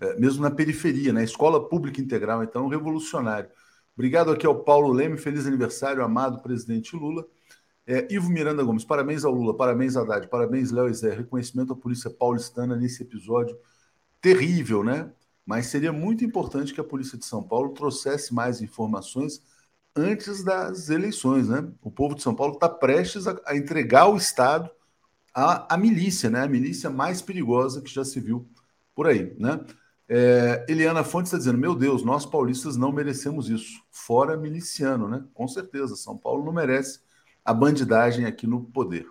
é, 0.00 0.18
mesmo 0.18 0.42
na 0.42 0.50
periferia, 0.50 1.12
né? 1.12 1.24
Escola 1.24 1.68
pública 1.68 2.00
integral, 2.00 2.42
então, 2.42 2.68
revolucionário. 2.68 3.50
Obrigado 3.96 4.30
aqui 4.30 4.46
ao 4.46 4.62
Paulo 4.62 4.92
Leme, 4.92 5.16
feliz 5.16 5.46
aniversário, 5.46 6.04
amado 6.04 6.42
presidente 6.42 6.94
Lula. 6.94 7.26
É, 7.86 8.06
Ivo 8.12 8.28
Miranda 8.28 8.62
Gomes, 8.62 8.84
parabéns 8.84 9.24
ao 9.24 9.32
Lula, 9.32 9.56
parabéns 9.56 9.96
Haddad, 9.96 10.28
parabéns 10.28 10.70
Léo 10.70 10.88
e 10.88 10.92
Zé. 10.92 11.14
Reconhecimento 11.14 11.72
à 11.72 11.76
polícia 11.76 12.10
paulistana 12.10 12.76
nesse 12.76 13.02
episódio 13.02 13.56
terrível, 14.20 14.84
né? 14.84 15.10
Mas 15.46 15.66
seria 15.66 15.92
muito 15.92 16.24
importante 16.24 16.74
que 16.74 16.80
a 16.80 16.84
polícia 16.84 17.16
de 17.16 17.24
São 17.24 17.42
Paulo 17.42 17.70
trouxesse 17.70 18.34
mais 18.34 18.60
informações 18.60 19.42
antes 19.94 20.44
das 20.44 20.90
eleições, 20.90 21.48
né? 21.48 21.66
O 21.80 21.90
povo 21.90 22.14
de 22.14 22.22
São 22.22 22.34
Paulo 22.34 22.54
está 22.54 22.68
prestes 22.68 23.26
a, 23.26 23.40
a, 23.46 23.56
entregar 23.56 24.08
o 24.08 24.16
Estado 24.16 24.70
à, 25.32 25.74
à, 25.74 25.78
milícia, 25.78 26.28
né? 26.28 26.42
A 26.42 26.48
milícia 26.48 26.90
mais 26.90 27.22
perigosa 27.22 27.80
que 27.80 27.92
já 27.92 28.04
se 28.04 28.20
viu 28.20 28.46
por 28.94 29.06
aí, 29.06 29.34
né? 29.38 29.58
É, 30.08 30.64
Eliana 30.68 31.02
Fontes 31.02 31.28
está 31.28 31.38
dizendo: 31.38 31.58
Meu 31.58 31.74
Deus, 31.74 32.02
nós 32.04 32.24
paulistas 32.24 32.76
não 32.76 32.92
merecemos 32.92 33.48
isso. 33.48 33.82
Fora 33.90 34.36
miliciano, 34.36 35.08
né? 35.08 35.24
Com 35.34 35.48
certeza, 35.48 35.96
São 35.96 36.16
Paulo 36.16 36.44
não 36.44 36.52
merece 36.52 37.00
a 37.44 37.52
bandidagem 37.52 38.24
aqui 38.24 38.46
no 38.46 38.64
poder. 38.64 39.06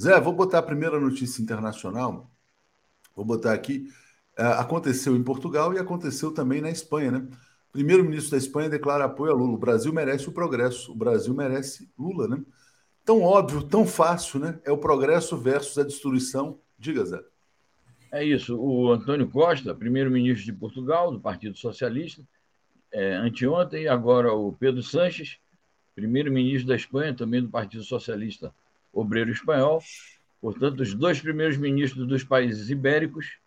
Zé, 0.00 0.18
vou 0.20 0.32
botar 0.32 0.58
a 0.58 0.62
primeira 0.62 0.98
notícia 0.98 1.42
internacional. 1.42 2.30
Vou 3.14 3.24
botar 3.24 3.52
aqui. 3.52 3.88
É, 4.36 4.44
aconteceu 4.44 5.14
em 5.14 5.22
Portugal 5.22 5.74
e 5.74 5.78
aconteceu 5.78 6.32
também 6.32 6.60
na 6.60 6.70
Espanha, 6.70 7.10
né? 7.10 7.28
Primeiro-ministro 7.70 8.32
da 8.32 8.36
Espanha 8.38 8.68
declara 8.68 9.04
apoio 9.04 9.32
a 9.32 9.34
Lula. 9.34 9.54
O 9.54 9.58
Brasil 9.58 9.92
merece 9.92 10.28
o 10.28 10.32
progresso. 10.32 10.92
O 10.92 10.94
Brasil 10.94 11.34
merece 11.34 11.90
Lula, 11.98 12.28
né? 12.28 12.42
Tão 13.04 13.22
óbvio, 13.22 13.62
tão 13.62 13.86
fácil, 13.86 14.40
né? 14.40 14.60
É 14.64 14.72
o 14.72 14.78
progresso 14.78 15.36
versus 15.36 15.78
a 15.78 15.82
destruição. 15.82 16.60
Diga, 16.78 17.04
Zé. 17.04 17.31
É 18.12 18.22
isso. 18.22 18.56
O 18.60 18.92
Antônio 18.92 19.26
Costa, 19.26 19.74
primeiro-ministro 19.74 20.44
de 20.44 20.52
Portugal, 20.52 21.10
do 21.10 21.18
Partido 21.18 21.56
Socialista, 21.56 22.22
é, 22.92 23.14
anteontem, 23.14 23.88
agora 23.88 24.30
o 24.34 24.52
Pedro 24.52 24.82
Sanches, 24.82 25.38
primeiro-ministro 25.94 26.68
da 26.68 26.76
Espanha, 26.76 27.14
também 27.14 27.40
do 27.40 27.48
Partido 27.48 27.82
Socialista 27.82 28.54
Obreiro 28.92 29.30
Espanhol. 29.30 29.82
Portanto, 30.42 30.80
os 30.80 30.92
dois 30.92 31.20
primeiros 31.20 31.56
ministros 31.56 32.06
dos 32.06 32.22
países 32.22 32.68
ibéricos 32.68 33.38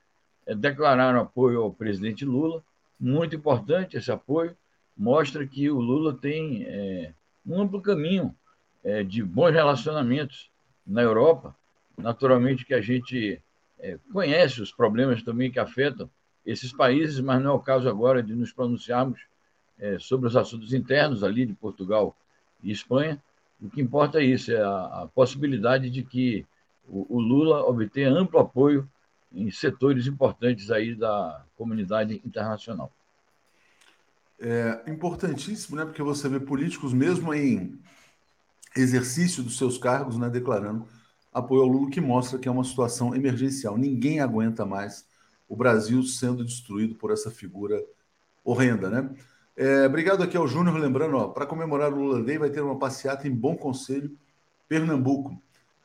é, 0.48 0.56
declararam 0.56 1.22
apoio 1.22 1.62
ao 1.62 1.72
presidente 1.72 2.26
Lula 2.26 2.64
muito 3.00 3.36
importante 3.36 3.98
esse 3.98 4.12
apoio, 4.12 4.56
mostra 4.98 5.46
que 5.46 5.70
o 5.70 5.80
Lula 5.80 6.14
tem 6.14 6.64
é, 6.64 7.14
um 7.46 7.62
amplo 7.62 7.82
caminho 7.82 8.36
é, 8.84 9.04
de 9.04 9.22
bons 9.22 9.52
relacionamentos 9.52 10.50
na 10.88 11.02
Europa. 11.02 11.56
Naturalmente 11.98 12.66
que 12.66 12.74
a 12.74 12.82
gente 12.82 13.42
é, 13.86 14.00
conhece 14.12 14.62
os 14.62 14.72
problemas 14.72 15.22
também 15.22 15.52
que 15.52 15.60
afetam 15.60 16.10
esses 16.44 16.74
países, 16.74 17.20
mas 17.20 17.42
não 17.42 17.52
é 17.52 17.54
o 17.54 17.60
caso 17.60 17.88
agora 17.88 18.24
de 18.24 18.34
nos 18.34 18.52
pronunciarmos 18.52 19.22
é, 19.78 20.00
sobre 20.00 20.28
os 20.28 20.36
assuntos 20.36 20.74
internos 20.74 21.24
ali 21.24 21.46
de 21.46 21.54
Portugal 21.54 22.16
e 22.64 22.72
Espanha. 22.72 23.22
O 23.62 23.70
que 23.70 23.80
importa 23.80 24.20
é 24.20 24.24
isso, 24.24 24.52
é 24.52 24.60
a, 24.60 25.04
a 25.04 25.10
possibilidade 25.14 25.92
de 25.92 26.04
que 26.04 26.46
o, 26.88 27.18
o 27.18 27.20
Lula 27.20 27.64
obtenha 27.64 28.10
amplo 28.10 28.40
apoio 28.40 28.90
em 29.32 29.52
setores 29.52 30.08
importantes 30.08 30.72
aí 30.72 30.96
da 30.96 31.44
comunidade 31.56 32.22
internacional. 32.26 32.92
É 34.40 34.84
importantíssimo, 34.88 35.78
né? 35.78 35.86
Porque 35.86 36.02
você 36.02 36.28
vê 36.28 36.40
políticos 36.40 36.92
mesmo 36.92 37.34
em 37.34 37.80
exercício 38.76 39.44
dos 39.44 39.58
seus 39.58 39.78
cargos, 39.78 40.18
né, 40.18 40.30
declarando 40.30 40.86
apoio 41.36 41.64
ao 41.64 41.68
Lula, 41.68 41.92
que 41.92 42.00
mostra 42.00 42.40
que 42.40 42.48
é 42.48 42.52
uma 42.52 42.64
situação 42.64 43.14
emergencial. 43.14 43.78
Ninguém 43.78 44.22
aguenta 44.22 44.66
mais 44.66 45.06
o 45.50 45.56
Brasil 45.56 46.02
sendo 46.04 46.46
destruído 46.46 46.96
por 46.96 47.12
essa 47.12 47.30
figura 47.30 47.84
horrenda, 48.44 48.90
né? 48.90 49.10
É, 49.58 49.86
obrigado 49.86 50.24
aqui 50.24 50.38
ao 50.38 50.48
Júnior, 50.48 50.78
lembrando, 50.78 51.30
para 51.32 51.46
comemorar 51.46 51.92
o 51.92 51.96
Lula 51.96 52.24
Day 52.24 52.38
vai 52.38 52.50
ter 52.50 52.62
uma 52.62 52.80
passeata 52.80 53.28
em 53.28 53.36
Bom 53.36 53.56
Conselho, 53.56 54.18
Pernambuco. 54.68 55.38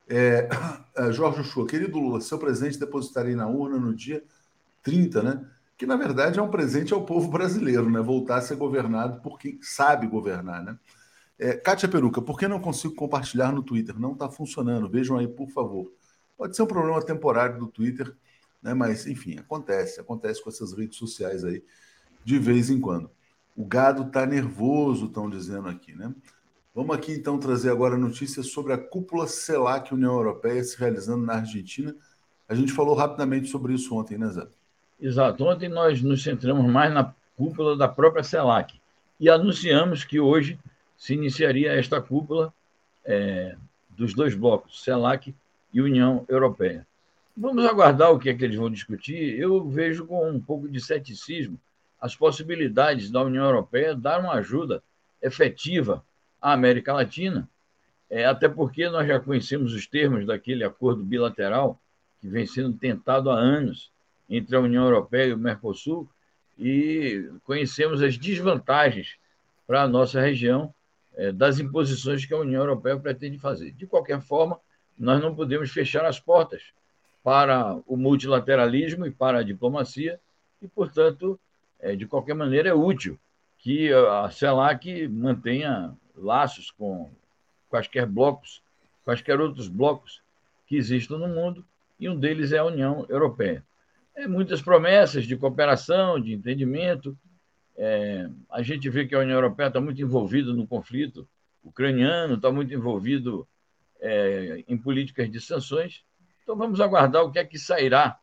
É, 0.09 0.49
é, 0.97 1.13
Jorge 1.13 1.41
Uchoa, 1.41 1.67
querido 1.67 1.99
Lula, 1.99 2.21
seu 2.21 2.39
presente 2.39 2.79
depositarei 2.79 3.35
na 3.35 3.49
urna 3.49 3.77
no 3.77 3.93
dia 3.93 4.23
30, 4.85 5.23
né? 5.23 5.45
Que 5.77 5.85
na 5.85 5.97
verdade 5.97 6.39
é 6.39 6.43
um 6.43 6.51
presente 6.51 6.95
ao 6.95 7.05
povo 7.05 7.29
brasileiro, 7.29 7.91
né? 7.91 8.01
Voltar 8.01 8.37
a 8.37 8.43
ser 8.43 8.55
governado 8.55 9.21
por 9.21 9.37
quem 9.37 9.59
sabe 9.61 10.07
governar, 10.07 10.63
né? 10.63 10.79
É, 11.43 11.55
Kátia 11.55 11.89
Peruca, 11.89 12.21
por 12.21 12.39
que 12.39 12.47
não 12.47 12.61
consigo 12.61 12.95
compartilhar 12.95 13.51
no 13.51 13.63
Twitter? 13.63 13.99
Não 13.99 14.13
está 14.13 14.29
funcionando, 14.29 14.91
vejam 14.91 15.17
aí, 15.17 15.27
por 15.27 15.49
favor. 15.49 15.91
Pode 16.37 16.55
ser 16.55 16.63
um 16.63 16.67
problema 16.67 17.03
temporário 17.03 17.59
do 17.59 17.67
Twitter, 17.67 18.15
né? 18.63 18.75
Mas, 18.75 19.07
enfim, 19.07 19.39
acontece, 19.39 19.99
acontece 19.99 20.45
com 20.45 20.51
essas 20.51 20.75
redes 20.75 20.99
sociais 20.99 21.43
aí 21.43 21.65
de 22.23 22.39
vez 22.39 22.69
em 22.69 22.79
quando. 22.79 23.11
O 23.57 23.65
gado 23.65 24.03
está 24.03 24.27
nervoso, 24.27 25.07
estão 25.07 25.31
dizendo 25.31 25.67
aqui, 25.67 25.95
né? 25.95 26.15
Vamos 26.75 26.95
aqui 26.95 27.13
então 27.13 27.39
trazer 27.39 27.71
agora 27.71 27.97
notícias 27.97 28.49
sobre 28.49 28.75
a 28.75 28.79
cúpula 28.79 29.27
CELAC 29.27 29.95
União 29.95 30.13
Europeia 30.13 30.63
se 30.63 30.79
realizando 30.79 31.25
na 31.25 31.37
Argentina. 31.37 31.97
A 32.47 32.55
gente 32.55 32.71
falou 32.71 32.95
rapidamente 32.95 33.49
sobre 33.49 33.73
isso 33.73 33.95
ontem, 33.97 34.19
né, 34.19 34.29
Zé? 34.29 34.47
Exato. 35.01 35.43
Ontem 35.43 35.71
nós 35.71 36.03
nos 36.03 36.23
centramos 36.23 36.71
mais 36.71 36.93
na 36.93 37.15
cúpula 37.35 37.79
da 37.79 37.89
própria 37.89 38.23
CELAC 38.23 38.79
e 39.19 39.31
anunciamos 39.31 40.05
que 40.05 40.21
hoje 40.21 40.59
se 41.01 41.15
iniciaria 41.15 41.73
esta 41.73 41.99
cúpula 41.99 42.53
é, 43.07 43.57
dos 43.89 44.13
dois 44.13 44.35
blocos, 44.35 44.85
CELAC 44.85 45.35
e 45.73 45.81
União 45.81 46.27
Europeia. 46.29 46.87
Vamos 47.35 47.65
aguardar 47.65 48.13
o 48.13 48.19
que 48.19 48.29
é 48.29 48.35
que 48.35 48.45
eles 48.45 48.59
vão 48.59 48.71
discutir. 48.71 49.41
Eu 49.41 49.67
vejo 49.67 50.05
com 50.05 50.29
um 50.29 50.39
pouco 50.39 50.69
de 50.69 50.79
ceticismo 50.79 51.59
as 51.99 52.15
possibilidades 52.15 53.11
da 53.11 53.23
União 53.23 53.47
Europeia 53.47 53.95
dar 53.95 54.21
uma 54.21 54.35
ajuda 54.35 54.83
efetiva 55.23 56.05
à 56.41 56.53
América 56.53 56.93
Latina, 56.93 57.49
é, 58.11 58.27
até 58.27 58.47
porque 58.47 58.87
nós 58.91 59.09
já 59.09 59.19
conhecemos 59.19 59.73
os 59.73 59.87
termos 59.87 60.27
daquele 60.27 60.65
acordo 60.65 61.03
bilateral 61.03 61.81
que 62.21 62.29
vem 62.29 62.45
sendo 62.45 62.77
tentado 62.77 63.31
há 63.31 63.39
anos 63.39 63.91
entre 64.29 64.55
a 64.55 64.61
União 64.61 64.85
Europeia 64.85 65.31
e 65.31 65.33
o 65.33 65.39
Mercosul 65.39 66.07
e 66.59 67.27
conhecemos 67.43 68.03
as 68.03 68.19
desvantagens 68.19 69.17
para 69.67 69.83
a 69.83 69.89
nossa 69.89 70.21
região 70.21 70.75
das 71.35 71.59
imposições 71.59 72.25
que 72.25 72.33
a 72.33 72.39
União 72.39 72.63
Europeia 72.63 72.99
pretende 72.99 73.39
fazer. 73.39 73.73
De 73.73 73.87
qualquer 73.87 74.21
forma, 74.21 74.59
nós 74.99 75.21
não 75.23 75.35
podemos 75.35 75.71
fechar 75.71 76.05
as 76.05 76.21
portas 76.21 76.63
para 77.23 77.79
o 77.87 77.97
multilateralismo 77.97 79.07
e 79.07 79.11
para 79.11 79.39
a 79.39 79.43
diplomacia 79.43 80.21
e, 80.63 80.69
portanto, 80.69 81.39
é, 81.79 81.97
de 81.97 82.07
qualquer 82.07 82.35
maneira, 82.35 82.69
é 82.69 82.75
útil 82.75 83.19
que 83.59 83.93
a 83.93 84.31
CELAC 84.31 85.09
mantenha 85.09 85.95
laços 86.15 86.71
com 86.71 87.11
quaisquer 87.69 88.07
blocos, 88.07 88.63
quaisquer 89.05 89.41
outros 89.41 89.69
blocos 89.69 90.23
que 90.67 90.77
existam 90.77 91.19
no 91.19 91.29
mundo, 91.29 91.65
e 91.99 92.09
um 92.09 92.19
deles 92.19 92.53
é 92.53 92.59
a 92.59 92.65
União 92.65 93.05
Europeia. 93.09 93.65
É, 94.15 94.27
muitas 94.27 94.63
promessas 94.63 95.27
de 95.27 95.37
cooperação, 95.37 96.21
de 96.21 96.33
entendimento. 96.33 97.17
É, 97.83 98.29
a 98.51 98.61
gente 98.61 98.91
vê 98.91 99.07
que 99.07 99.15
a 99.15 99.21
União 99.21 99.37
Europeia 99.37 99.69
está 99.69 99.81
muito 99.81 100.03
envolvida 100.03 100.53
no 100.53 100.67
conflito 100.67 101.27
ucraniano, 101.65 102.35
está 102.35 102.53
muito 102.53 102.75
envolvido 102.75 103.49
é, 103.99 104.63
em 104.69 104.77
políticas 104.77 105.31
de 105.31 105.41
sanções. 105.41 106.05
Então, 106.43 106.55
vamos 106.55 106.79
aguardar 106.79 107.25
o 107.25 107.33
que 107.33 107.39
é 107.39 107.45
que 107.45 107.59
sairá 107.59 108.19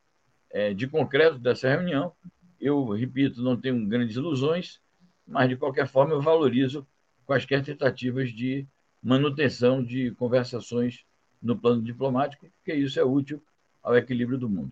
é, 0.52 0.76
de 0.76 0.86
concreto 0.88 1.40
dessa 1.40 1.68
reunião. 1.68 2.14
Eu, 2.62 2.90
repito, 2.90 3.42
não 3.42 3.60
tenho 3.60 3.84
grandes 3.88 4.16
ilusões, 4.16 4.80
mas, 5.26 5.50
de 5.50 5.56
qualquer 5.56 5.88
forma, 5.88 6.14
eu 6.14 6.22
valorizo 6.22 6.88
quaisquer 7.26 7.64
tentativas 7.64 8.32
de 8.32 8.64
manutenção 9.02 9.84
de 9.84 10.12
conversações 10.12 11.04
no 11.42 11.58
plano 11.58 11.82
diplomático, 11.82 12.48
porque 12.58 12.76
isso 12.78 13.00
é 13.00 13.04
útil 13.04 13.42
ao 13.82 13.98
equilíbrio 13.98 14.38
do 14.38 14.48
mundo. 14.48 14.72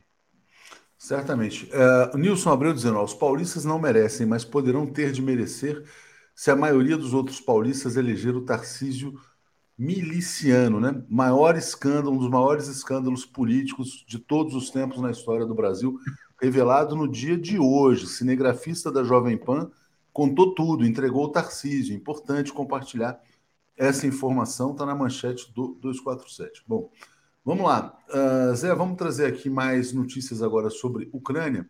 Certamente. 0.97 1.69
Uh, 2.13 2.17
Nilson 2.17 2.51
Abreu 2.51 2.73
dizendo: 2.73 3.01
os 3.01 3.13
paulistas 3.13 3.65
não 3.65 3.79
merecem, 3.79 4.25
mas 4.25 4.45
poderão 4.45 4.87
ter 4.87 5.11
de 5.11 5.21
merecer 5.21 5.83
se 6.33 6.51
a 6.51 6.55
maioria 6.55 6.97
dos 6.97 7.13
outros 7.13 7.39
paulistas 7.39 7.95
eleger 7.95 8.35
o 8.35 8.45
Tarcísio 8.45 9.13
miliciano, 9.77 10.79
né? 10.79 11.03
Maior 11.09 11.55
escândalo, 11.57 12.15
um 12.15 12.17
dos 12.17 12.29
maiores 12.29 12.67
escândalos 12.67 13.25
políticos 13.25 14.05
de 14.07 14.19
todos 14.19 14.55
os 14.55 14.69
tempos 14.69 15.01
na 15.01 15.11
história 15.11 15.45
do 15.45 15.53
Brasil, 15.53 15.97
revelado 16.41 16.95
no 16.95 17.09
dia 17.09 17.37
de 17.37 17.59
hoje. 17.59 18.07
Cinegrafista 18.07 18.91
da 18.91 19.03
Jovem 19.03 19.37
Pan 19.37 19.69
contou 20.13 20.55
tudo, 20.55 20.85
entregou 20.85 21.25
o 21.25 21.31
Tarcísio. 21.31 21.95
Importante 21.95 22.53
compartilhar 22.53 23.19
essa 23.77 24.07
informação, 24.07 24.71
está 24.71 24.85
na 24.85 24.95
manchete 24.95 25.53
do 25.53 25.77
247. 25.81 26.63
Bom, 26.65 26.89
vamos 27.45 27.65
lá. 27.65 27.97
Uh, 28.09 28.55
Zé, 28.55 28.73
vamos 28.73 28.97
trazer 28.97 29.27
aqui 29.27 29.49
mais 29.49 29.93
notícias 29.93 30.41
agora 30.41 30.69
sobre 30.69 31.07
Ucrânia. 31.13 31.69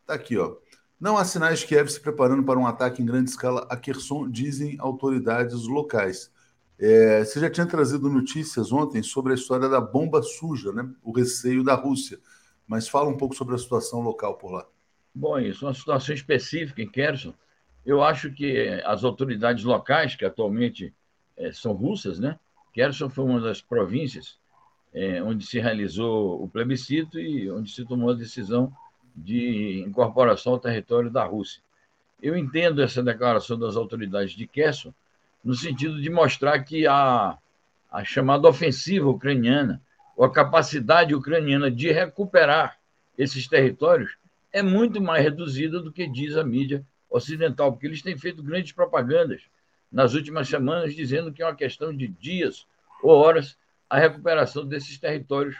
Está 0.00 0.14
aqui, 0.14 0.38
ó. 0.38 0.56
Não 0.98 1.18
há 1.18 1.24
sinais 1.24 1.58
de 1.58 1.66
Kiev 1.66 1.88
se 1.90 2.00
preparando 2.00 2.42
para 2.42 2.58
um 2.58 2.66
ataque 2.66 3.02
em 3.02 3.06
grande 3.06 3.28
escala 3.28 3.66
a 3.68 3.76
Kherson, 3.76 4.30
dizem 4.30 4.76
autoridades 4.78 5.66
locais. 5.66 6.32
É, 6.78 7.24
você 7.24 7.40
já 7.40 7.50
tinha 7.50 7.66
trazido 7.66 8.08
notícias 8.08 8.72
ontem 8.72 9.02
sobre 9.02 9.32
a 9.32 9.34
história 9.34 9.68
da 9.68 9.80
bomba 9.80 10.22
suja, 10.22 10.72
né? 10.72 10.88
o 11.02 11.12
receio 11.12 11.62
da 11.62 11.74
Rússia. 11.74 12.18
Mas 12.66 12.88
fala 12.88 13.08
um 13.08 13.16
pouco 13.16 13.34
sobre 13.34 13.54
a 13.54 13.58
situação 13.58 14.00
local 14.00 14.36
por 14.36 14.52
lá. 14.52 14.66
Bom, 15.14 15.38
isso 15.38 15.64
é 15.64 15.68
uma 15.68 15.74
situação 15.74 16.14
específica 16.14 16.80
em 16.80 16.88
Kherson. 16.88 17.34
Eu 17.84 18.02
acho 18.02 18.32
que 18.32 18.68
as 18.84 19.04
autoridades 19.04 19.64
locais, 19.64 20.14
que 20.14 20.24
atualmente 20.24 20.94
é, 21.36 21.52
são 21.52 21.72
russas, 21.72 22.18
né? 22.18 22.38
Kherson 22.72 23.08
foi 23.08 23.24
uma 23.24 23.40
das 23.40 23.60
províncias 23.60 24.38
é, 24.96 25.22
onde 25.22 25.44
se 25.46 25.60
realizou 25.60 26.42
o 26.42 26.48
plebiscito 26.48 27.20
e 27.20 27.50
onde 27.50 27.70
se 27.70 27.84
tomou 27.84 28.10
a 28.10 28.14
decisão 28.14 28.72
de 29.14 29.84
incorporação 29.86 30.54
ao 30.54 30.58
território 30.58 31.10
da 31.10 31.22
Rússia. 31.22 31.60
Eu 32.22 32.34
entendo 32.34 32.82
essa 32.82 33.02
declaração 33.02 33.58
das 33.58 33.76
autoridades 33.76 34.32
de 34.32 34.46
Kherson 34.46 34.94
no 35.44 35.54
sentido 35.54 36.00
de 36.00 36.08
mostrar 36.08 36.60
que 36.60 36.86
a, 36.86 37.36
a 37.92 38.04
chamada 38.04 38.48
ofensiva 38.48 39.06
ucraniana, 39.06 39.82
ou 40.16 40.24
a 40.24 40.32
capacidade 40.32 41.14
ucraniana 41.14 41.70
de 41.70 41.92
recuperar 41.92 42.78
esses 43.18 43.46
territórios, 43.46 44.16
é 44.50 44.62
muito 44.62 44.98
mais 44.98 45.22
reduzida 45.22 45.78
do 45.78 45.92
que 45.92 46.06
diz 46.06 46.38
a 46.38 46.42
mídia 46.42 46.82
ocidental, 47.10 47.70
porque 47.70 47.86
eles 47.86 48.00
têm 48.00 48.16
feito 48.16 48.42
grandes 48.42 48.72
propagandas 48.72 49.42
nas 49.92 50.14
últimas 50.14 50.48
semanas, 50.48 50.94
dizendo 50.94 51.30
que 51.30 51.42
é 51.42 51.46
uma 51.46 51.54
questão 51.54 51.94
de 51.94 52.08
dias 52.08 52.66
ou 53.02 53.10
horas 53.10 53.58
a 53.88 53.98
recuperação 53.98 54.66
desses 54.66 54.98
territórios 54.98 55.56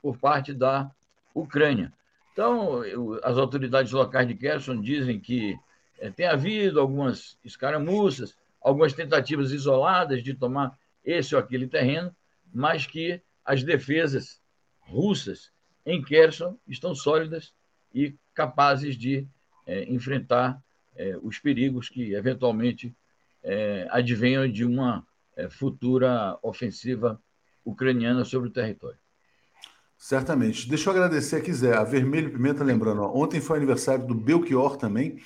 por 0.00 0.18
parte 0.18 0.52
da 0.52 0.90
Ucrânia. 1.34 1.92
Então, 2.32 2.82
as 3.22 3.36
autoridades 3.36 3.92
locais 3.92 4.26
de 4.26 4.34
Kherson 4.34 4.80
dizem 4.80 5.20
que 5.20 5.56
é, 5.98 6.10
tem 6.10 6.26
havido 6.26 6.80
algumas 6.80 7.38
escaramuças, 7.44 8.36
algumas 8.60 8.92
tentativas 8.92 9.52
isoladas 9.52 10.22
de 10.22 10.34
tomar 10.34 10.76
esse 11.04 11.34
ou 11.34 11.40
aquele 11.40 11.66
terreno, 11.66 12.14
mas 12.52 12.86
que 12.86 13.20
as 13.44 13.62
defesas 13.62 14.40
russas 14.80 15.50
em 15.84 16.02
Kherson 16.02 16.58
estão 16.66 16.94
sólidas 16.94 17.52
e 17.94 18.14
capazes 18.32 18.96
de 18.96 19.26
é, 19.66 19.84
enfrentar 19.84 20.60
é, 20.96 21.16
os 21.22 21.38
perigos 21.38 21.88
que 21.88 22.14
eventualmente 22.14 22.94
é, 23.42 23.86
advenham 23.90 24.50
de 24.50 24.64
uma 24.64 25.06
futura 25.50 26.38
ofensiva 26.42 27.20
ucraniana 27.64 28.24
sobre 28.24 28.48
o 28.48 28.52
território. 28.52 28.98
Certamente. 29.96 30.68
Deixa 30.68 30.90
eu 30.90 30.92
agradecer 30.92 31.36
aqui, 31.36 31.52
Zé. 31.52 31.74
A 31.74 31.82
Vermelho 31.82 32.30
Pimenta, 32.30 32.62
lembrando, 32.62 33.02
ó, 33.02 33.12
ontem 33.14 33.40
foi 33.40 33.56
aniversário 33.56 34.06
do 34.06 34.14
Belchior 34.14 34.76
também. 34.76 35.18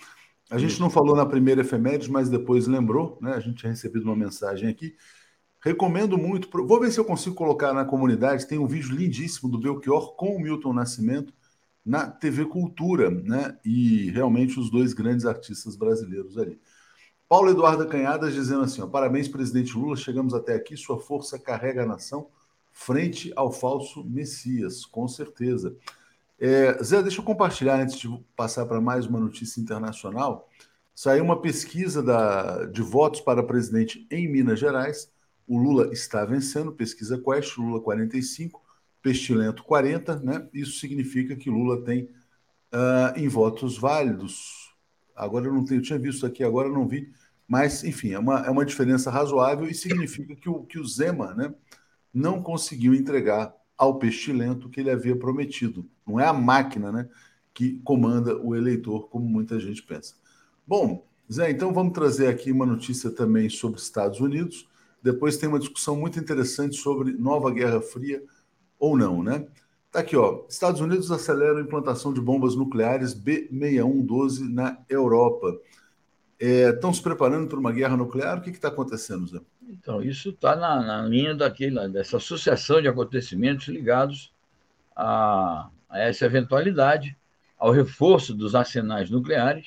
A 0.51 0.57
gente 0.57 0.81
não 0.81 0.89
falou 0.89 1.15
na 1.17 1.27
primeira 1.27 1.61
efeméride, 1.61 2.11
mas 2.11 2.31
depois 2.31 2.67
lembrou, 2.67 3.19
né? 3.21 3.35
A 3.35 3.41
gente 3.41 3.57
tinha 3.57 3.71
recebido 3.71 4.05
uma 4.05 4.17
mensagem 4.17 4.69
aqui. 4.69 4.95
Recomendo 5.61 6.17
muito. 6.17 6.49
Vou 6.65 6.81
ver 6.81 6.91
se 6.93 7.01
eu 7.01 7.05
consigo 7.05 7.35
colocar 7.35 7.75
na 7.75 7.85
comunidade. 7.85 8.47
Tem 8.47 8.59
um 8.59 8.67
vídeo 8.67 8.95
lindíssimo 8.95 9.51
do 9.51 9.59
Belchior 9.59 10.15
com 10.15 10.37
o 10.37 10.41
Milton 10.41 10.73
Nascimento 10.73 11.35
na 11.85 12.09
TV 12.09 12.45
Cultura, 12.45 13.11
né? 13.11 13.59
E 13.65 14.11
realmente 14.11 14.61
os 14.61 14.71
dois 14.71 14.93
grandes 14.93 15.27
artistas 15.27 15.77
brasileiros 15.77 16.39
ali. 16.39 16.61
Paulo 17.29 17.51
Eduardo 17.51 17.87
Canhadas 17.87 18.33
dizendo 18.33 18.63
assim: 18.63 18.81
ó, 18.81 18.87
parabéns, 18.87 19.29
presidente 19.29 19.77
Lula. 19.77 19.97
Chegamos 19.97 20.33
até 20.33 20.55
aqui. 20.55 20.77
Sua 20.77 20.99
força 20.99 21.39
carrega 21.39 21.83
a 21.83 21.87
nação 21.87 22.29
frente 22.73 23.33
ao 23.35 23.51
falso 23.51 24.05
Messias, 24.05 24.87
com 24.87 25.09
certeza. 25.09 25.77
É, 26.41 26.81
Zé, 26.83 27.03
deixa 27.03 27.21
eu 27.21 27.25
compartilhar 27.25 27.81
antes 27.81 27.99
de 27.99 28.09
passar 28.37 28.65
para 28.67 28.81
mais 28.81 29.07
uma 29.07 29.19
notícia 29.19 29.61
internacional. 29.61 30.49
Saiu 30.95 31.25
uma 31.25 31.41
pesquisa 31.41 32.03
da, 32.03 32.65
de 32.67 32.81
votos 32.81 33.21
para 33.21 33.43
presidente 33.43 34.07
em 34.11 34.31
Minas 34.31 34.61
Gerais. 34.61 35.11
O 35.47 35.59
Lula 35.59 35.93
está 35.93 36.25
vencendo, 36.25 36.73
pesquisa 36.73 37.19
Quest, 37.19 37.57
Lula 37.59 37.81
45, 37.81 38.63
Pestilento 39.03 39.65
40, 39.65 40.17
né? 40.21 40.49
Isso 40.53 40.79
significa 40.79 41.35
que 41.35 41.51
Lula 41.51 41.83
tem 41.85 42.05
uh, 42.73 43.17
em 43.17 43.29
votos 43.29 43.77
válidos. 43.77 44.58
Agora 45.19 45.47
eu 45.47 45.53
não 45.53 45.65
tenho, 45.65 45.81
eu 45.81 45.83
tinha 45.83 45.99
visto 45.99 46.25
aqui, 46.25 46.45
agora 46.45 46.69
eu 46.69 46.73
não 46.73 46.87
vi, 46.87 47.13
mas 47.47 47.83
enfim, 47.85 48.13
é 48.13 48.19
uma, 48.19 48.41
é 48.41 48.51
uma 48.51 48.65
diferença 48.65 49.11
razoável 49.11 49.69
e 49.69 49.75
significa 49.75 50.35
que 50.37 50.49
o, 50.49 50.63
que 50.65 50.79
o 50.79 50.87
Zema, 50.87 51.35
né, 51.35 51.55
não 52.13 52.43
conseguiu 52.43 52.95
entregar 52.95 53.55
ao 53.77 53.99
pestilento 53.99 54.69
que 54.69 54.81
ele 54.81 54.91
havia 54.91 55.17
prometido. 55.17 55.89
Não 56.07 56.19
é 56.19 56.27
a 56.27 56.33
máquina 56.33 56.91
né, 56.91 57.09
que 57.55 57.81
comanda 57.85 58.37
o 58.37 58.55
eleitor, 58.55 59.09
como 59.09 59.25
muita 59.25 59.59
gente 59.59 59.83
pensa. 59.83 60.15
Bom, 60.67 61.07
Zé, 61.33 61.51
então 61.51 61.73
vamos 61.73 61.93
trazer 61.93 62.27
aqui 62.27 62.51
uma 62.51 62.67
notícia 62.67 63.11
também 63.11 63.49
sobre 63.49 63.81
Estados 63.81 64.21
Unidos. 64.21 64.69
Depois 65.03 65.37
tem 65.37 65.49
uma 65.49 65.59
discussão 65.59 65.97
muito 65.97 66.19
interessante 66.19 66.77
sobre 66.77 67.13
nova 67.13 67.51
Guerra 67.51 67.81
Fria 67.81 68.23
ou 68.79 68.97
não, 68.97 69.23
né? 69.23 69.47
Tá 69.99 70.03
aqui, 70.03 70.17
ó. 70.17 70.45
Estados 70.49 70.81
Unidos 70.81 71.11
aceleram 71.11 71.57
a 71.57 71.61
implantação 71.61 72.13
de 72.13 72.21
bombas 72.21 72.55
nucleares 72.55 73.13
B6112 73.21 74.49
na 74.49 74.79
Europa. 74.89 75.59
Estão 76.39 76.91
é, 76.91 76.93
se 76.93 77.03
preparando 77.03 77.49
para 77.49 77.59
uma 77.59 77.73
guerra 77.73 77.97
nuclear? 77.97 78.39
O 78.39 78.41
que 78.41 78.51
está 78.51 78.69
acontecendo, 78.69 79.27
Zé? 79.27 79.41
Então, 79.69 80.01
isso 80.01 80.29
está 80.29 80.55
na, 80.55 80.81
na, 80.81 81.03
linha 81.03 81.35
daquele, 81.35 81.89
dessa 81.89 82.21
sucessão 82.21 82.81
de 82.81 82.87
acontecimentos 82.87 83.67
ligados 83.67 84.33
a, 84.95 85.69
a, 85.89 85.99
essa 85.99 86.27
eventualidade, 86.27 87.17
ao 87.59 87.73
reforço 87.73 88.33
dos 88.33 88.55
arsenais 88.55 89.11
nucleares. 89.11 89.67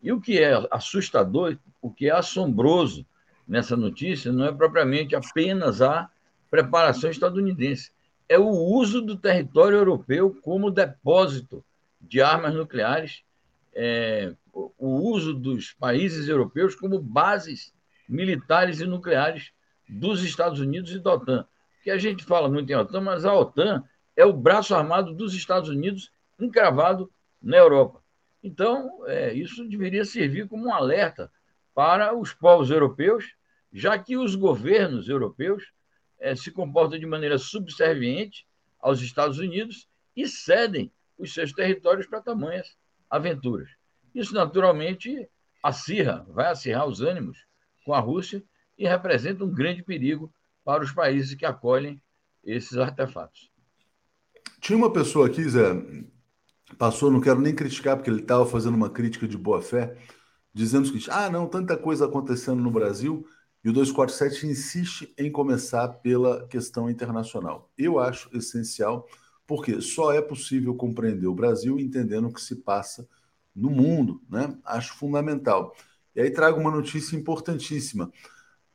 E 0.00 0.12
o 0.12 0.20
que 0.20 0.38
é 0.38 0.64
assustador, 0.70 1.58
o 1.82 1.90
que 1.90 2.06
é 2.08 2.12
assombroso 2.12 3.04
nessa 3.48 3.76
notícia, 3.76 4.30
não 4.30 4.44
é 4.44 4.52
propriamente 4.52 5.16
apenas 5.16 5.82
a 5.82 6.08
preparação 6.48 7.10
estadunidense, 7.10 7.90
é 8.28 8.38
o 8.38 8.48
uso 8.48 9.00
do 9.00 9.16
território 9.16 9.78
europeu 9.78 10.36
como 10.42 10.70
depósito 10.70 11.64
de 12.00 12.20
armas 12.20 12.54
nucleares 12.54 13.24
é, 13.78 14.34
o 14.78 15.10
uso 15.10 15.34
dos 15.34 15.72
países 15.74 16.28
europeus 16.28 16.74
como 16.74 16.98
bases 16.98 17.74
militares 18.08 18.80
e 18.80 18.86
nucleares 18.86 19.52
dos 19.86 20.24
Estados 20.24 20.60
Unidos 20.60 20.92
e 20.92 20.98
da 20.98 21.12
OTAN. 21.12 21.46
Que 21.84 21.90
a 21.90 21.98
gente 21.98 22.24
fala 22.24 22.48
muito 22.48 22.70
em 22.70 22.74
OTAN, 22.74 23.02
mas 23.02 23.26
a 23.26 23.34
OTAN 23.34 23.84
é 24.16 24.24
o 24.24 24.32
braço 24.32 24.74
armado 24.74 25.12
dos 25.12 25.34
Estados 25.34 25.68
Unidos 25.68 26.10
encravado 26.40 27.10
na 27.40 27.58
Europa. 27.58 28.02
Então, 28.42 29.04
é, 29.06 29.34
isso 29.34 29.68
deveria 29.68 30.04
servir 30.04 30.48
como 30.48 30.68
um 30.68 30.74
alerta 30.74 31.30
para 31.74 32.16
os 32.16 32.32
povos 32.32 32.70
europeus, 32.70 33.34
já 33.70 33.98
que 33.98 34.16
os 34.16 34.34
governos 34.34 35.08
europeus 35.08 35.72
é, 36.18 36.34
se 36.34 36.50
comportam 36.50 36.98
de 36.98 37.06
maneira 37.06 37.38
subserviente 37.38 38.46
aos 38.80 39.00
Estados 39.00 39.38
Unidos 39.38 39.88
e 40.16 40.26
cedem 40.26 40.90
os 41.18 41.32
seus 41.32 41.52
territórios 41.52 42.06
para 42.06 42.20
tamanhas 42.20 42.76
aventuras. 43.10 43.68
Isso, 44.14 44.34
naturalmente, 44.34 45.28
acirra, 45.62 46.26
vai 46.28 46.46
acirrar 46.46 46.86
os 46.86 47.00
ânimos 47.00 47.38
com 47.84 47.92
a 47.92 48.00
Rússia 48.00 48.42
e 48.78 48.86
representa 48.86 49.44
um 49.44 49.52
grande 49.52 49.82
perigo 49.82 50.32
para 50.64 50.82
os 50.82 50.92
países 50.92 51.34
que 51.34 51.46
acolhem 51.46 52.00
esses 52.44 52.76
artefatos. 52.76 53.50
Tinha 54.60 54.76
uma 54.76 54.92
pessoa 54.92 55.26
aqui, 55.26 55.48
Zé, 55.48 55.74
passou, 56.78 57.10
não 57.10 57.20
quero 57.20 57.40
nem 57.40 57.54
criticar, 57.54 57.96
porque 57.96 58.10
ele 58.10 58.22
estava 58.22 58.46
fazendo 58.46 58.74
uma 58.74 58.90
crítica 58.90 59.26
de 59.28 59.36
boa 59.36 59.62
fé, 59.62 59.96
dizendo 60.52 60.90
que, 60.90 61.10
ah, 61.10 61.30
não, 61.30 61.46
tanta 61.46 61.76
coisa 61.76 62.06
acontecendo 62.06 62.62
no 62.62 62.70
Brasil, 62.70 63.26
e 63.66 63.68
o 63.68 63.72
247 63.72 64.46
insiste 64.46 65.12
em 65.18 65.28
começar 65.28 65.88
pela 65.88 66.46
questão 66.46 66.88
internacional. 66.88 67.68
Eu 67.76 67.98
acho 67.98 68.30
essencial, 68.32 69.08
porque 69.44 69.80
só 69.80 70.12
é 70.12 70.22
possível 70.22 70.72
compreender 70.76 71.26
o 71.26 71.34
Brasil 71.34 71.76
entendendo 71.80 72.28
o 72.28 72.32
que 72.32 72.40
se 72.40 72.54
passa 72.54 73.08
no 73.52 73.68
mundo, 73.68 74.22
né? 74.30 74.56
Acho 74.64 74.94
fundamental. 74.94 75.74
E 76.14 76.20
aí 76.20 76.30
trago 76.30 76.60
uma 76.60 76.70
notícia 76.70 77.16
importantíssima. 77.16 78.12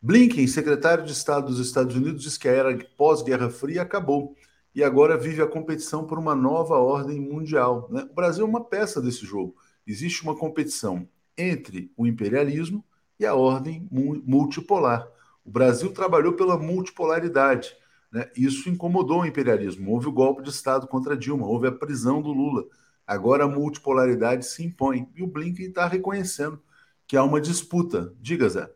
Blinken, 0.01 0.45
secretário 0.45 1.05
de 1.05 1.13
Estado 1.13 1.47
dos 1.47 1.65
Estados 1.65 1.95
Unidos, 1.95 2.23
diz 2.23 2.37
que 2.37 2.49
a 2.49 2.51
era 2.51 2.77
pós-Guerra 2.97 3.49
Fria 3.49 3.83
acabou 3.83 4.35
e 4.75 4.83
agora 4.83 5.17
vive 5.17 5.41
a 5.41 5.47
competição 5.47 6.05
por 6.05 6.19
uma 6.19 6.35
nova 6.35 6.75
ordem 6.75 7.17
mundial. 7.17 7.87
Né? 7.89 8.05
O 8.11 8.13
Brasil 8.13 8.45
é 8.45 8.49
uma 8.49 8.65
peça 8.65 9.01
desse 9.01 9.25
jogo. 9.25 9.55
Existe 9.87 10.21
uma 10.21 10.35
competição 10.35 11.07
entre 11.37 11.93
o 11.95 12.05
imperialismo 12.05 12.83
e 13.21 13.25
a 13.25 13.35
ordem 13.35 13.87
multipolar. 13.91 15.07
O 15.45 15.51
Brasil 15.51 15.93
trabalhou 15.93 16.33
pela 16.33 16.57
multipolaridade. 16.57 17.75
Né? 18.11 18.29
Isso 18.35 18.67
incomodou 18.67 19.21
o 19.21 19.25
imperialismo. 19.25 19.91
Houve 19.91 20.07
o 20.07 20.11
golpe 20.11 20.43
de 20.43 20.49
Estado 20.49 20.87
contra 20.87 21.15
Dilma, 21.15 21.47
houve 21.47 21.67
a 21.67 21.71
prisão 21.71 22.21
do 22.21 22.31
Lula. 22.31 22.65
Agora 23.05 23.45
a 23.45 23.47
multipolaridade 23.47 24.45
se 24.45 24.63
impõe. 24.63 25.07
E 25.15 25.23
o 25.23 25.27
Blinken 25.27 25.67
está 25.67 25.87
reconhecendo 25.87 26.61
que 27.07 27.15
há 27.15 27.23
uma 27.23 27.39
disputa. 27.39 28.13
Diga, 28.19 28.49
Zé. 28.49 28.71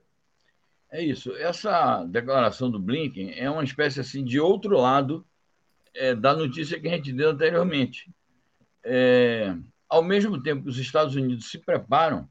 É 0.92 1.04
isso. 1.04 1.36
Essa 1.36 2.04
declaração 2.06 2.70
do 2.70 2.80
Blinken 2.80 3.34
é 3.38 3.50
uma 3.50 3.64
espécie 3.64 4.00
assim 4.00 4.24
de 4.24 4.40
outro 4.40 4.78
lado 4.78 5.26
é, 5.94 6.14
da 6.14 6.36
notícia 6.36 6.80
que 6.80 6.88
a 6.88 6.92
gente 6.92 7.12
deu 7.12 7.32
anteriormente. 7.32 8.14
É, 8.84 9.56
ao 9.90 10.04
mesmo 10.04 10.42
tempo 10.42 10.64
que 10.64 10.70
os 10.70 10.78
Estados 10.78 11.16
Unidos 11.16 11.50
se 11.50 11.58
preparam 11.58 12.30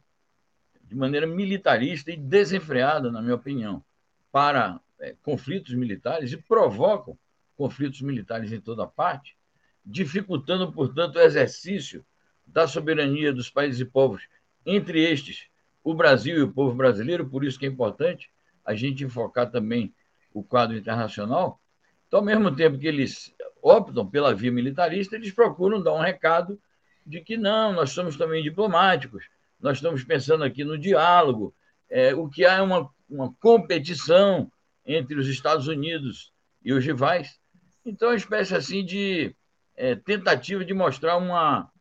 de 0.95 1.01
maneira 1.01 1.27
militarista 1.27 2.13
e 2.13 2.17
desenfreada, 2.17 3.11
na 3.11 3.21
minha 3.21 3.35
opinião, 3.35 3.85
para 4.31 4.81
é, 5.01 5.15
conflitos 5.25 5.75
militares 5.75 6.33
e 6.33 6.37
provocam 6.37 7.19
conflitos 7.57 8.01
militares 8.01 8.53
em 8.53 8.61
toda 8.61 8.87
parte, 8.87 9.37
dificultando, 9.85 10.73
portanto, 10.73 11.17
o 11.17 11.21
exercício 11.21 12.07
da 12.47 12.69
soberania 12.69 13.33
dos 13.33 13.51
países 13.51 13.81
e 13.81 13.85
povos, 13.85 14.23
entre 14.65 15.03
estes 15.03 15.49
o 15.83 15.93
Brasil 15.93 16.39
e 16.39 16.43
o 16.43 16.53
povo 16.53 16.75
brasileiro, 16.75 17.29
por 17.29 17.45
isso 17.45 17.59
que 17.59 17.67
é 17.67 17.69
importante 17.69 18.31
a 18.65 18.75
gente 18.75 19.05
enfocar 19.05 19.51
também 19.51 19.93
o 20.33 20.43
quadro 20.45 20.77
internacional. 20.77 21.61
Então, 22.07 22.21
ao 22.21 22.25
mesmo 22.25 22.55
tempo 22.55 22.79
que 22.79 22.87
eles 22.87 23.35
optam 23.61 24.07
pela 24.07 24.33
via 24.33 24.53
militarista, 24.53 25.17
eles 25.17 25.33
procuram 25.33 25.83
dar 25.83 25.93
um 25.93 26.01
recado 26.01 26.59
de 27.05 27.21
que 27.21 27.37
não, 27.37 27.73
nós 27.73 27.91
somos 27.91 28.17
também 28.17 28.43
diplomáticos, 28.43 29.25
nós 29.65 29.79
estamos 29.79 30.05
pensando 30.05 30.45
aqui 30.45 30.63
no 30.63 30.77
diálogo, 30.77 31.55
é, 31.89 32.15
o 32.15 32.29
que 32.29 32.45
há 32.45 32.57
é 32.57 32.61
uma, 32.61 32.87
uma 33.09 33.33
competição 33.37 34.53
entre 34.85 35.19
os 35.19 35.27
Estados 35.27 35.69
Unidos 35.69 36.35
e 36.63 36.71
os 36.75 36.85
rivais. 36.85 37.41
Então, 37.83 38.09
é 38.09 38.11
uma 38.11 38.19
espécie 38.19 38.55
assim 38.55 38.85
de 38.85 39.35
é, 39.75 39.95
tentativa 39.95 40.63
de 40.67 40.75
mostrar 40.75 41.17
uma, 41.17 41.73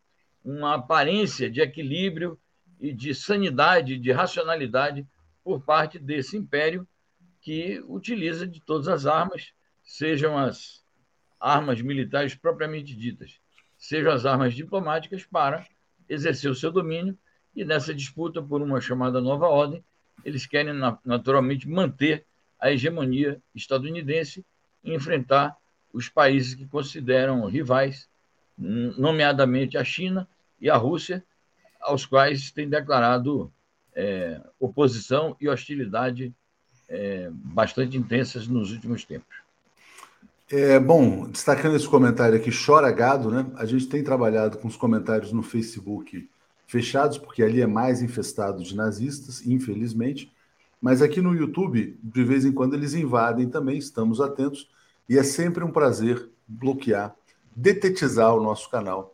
uma 0.46 0.76
aparência 0.76 1.52
de 1.52 1.60
equilíbrio 1.60 2.40
e 2.80 2.94
de 2.94 3.14
sanidade, 3.14 4.00
de 4.00 4.14
racionalidade 4.14 5.06
por 5.44 5.62
parte 5.62 6.00
desse 6.00 6.38
império 6.38 6.88
que 7.42 7.84
utiliza 7.90 8.48
de 8.48 8.62
todas 8.62 8.88
as 8.88 9.06
armas, 9.06 9.52
sejam 9.84 10.38
as 10.38 10.86
armas 11.38 11.82
militares 11.82 12.34
propriamente 12.34 12.96
ditas, 12.96 13.42
sejam 13.78 14.14
as 14.14 14.26
armas 14.26 14.54
diplomáticas 14.54 15.26
para 15.26 15.68
exercer 16.08 16.50
o 16.50 16.56
seu 16.56 16.72
domínio 16.72 17.20
e 17.56 17.64
nessa 17.64 17.94
disputa 17.94 18.42
por 18.42 18.62
uma 18.62 18.82
chamada 18.82 19.22
nova 19.22 19.48
ordem, 19.48 19.84
eles 20.24 20.46
querem 20.46 20.74
naturalmente 21.06 21.68
manter 21.68 22.26
a 22.60 22.72
hegemonia 22.72 23.42
estadunidense 23.54 24.46
e 24.84 24.94
enfrentar 24.94 25.56
os 25.92 26.10
países 26.10 26.56
que 26.56 26.66
consideram 26.66 27.46
rivais, 27.46 28.08
nomeadamente 28.58 29.78
a 29.78 29.84
China 29.84 30.28
e 30.60 30.70
a 30.70 30.76
Rússia, 30.76 31.24
aos 31.82 32.06
quais 32.06 32.52
têm 32.52 32.70
declarado 32.70 33.52
é, 33.96 34.42
oposição 34.60 35.36
e 35.40 35.50
hostilidade 35.50 36.34
é, 36.90 37.30
bastante 37.32 37.98
intensas 37.98 38.48
nos 38.48 38.72
últimos 38.72 39.04
tempos. 39.04 39.44
É, 40.52 40.80
bom, 40.80 41.30
destacando 41.30 41.76
esse 41.76 41.88
comentário 41.88 42.38
aqui, 42.38 42.52
chora 42.52 42.92
gado, 42.92 43.32
né? 43.32 43.46
A 43.56 43.66
gente 43.66 43.88
tem 43.88 44.04
trabalhado 44.04 44.58
com 44.58 44.68
os 44.68 44.76
comentários 44.76 45.32
no 45.32 45.42
Facebook 45.42 46.30
fechados, 46.74 47.20
porque 47.20 47.44
ali 47.44 47.62
é 47.62 47.68
mais 47.68 48.02
infestado 48.02 48.64
de 48.64 48.76
nazistas, 48.76 49.46
infelizmente. 49.46 50.34
Mas 50.82 51.04
aqui 51.04 51.22
no 51.22 51.36
YouTube, 51.36 52.00
de 52.02 52.24
vez 52.24 52.46
em 52.46 52.52
quando, 52.52 52.74
eles 52.74 52.96
invadem 52.96 53.48
também, 53.48 53.78
estamos 53.78 54.20
atentos. 54.20 54.68
E 55.08 55.16
é 55.16 55.22
sempre 55.22 55.64
um 55.64 55.72
prazer 55.72 56.28
bloquear, 56.48 57.16
detetizar 57.56 58.36
o 58.36 58.42
nosso 58.42 58.72
canal, 58.72 59.14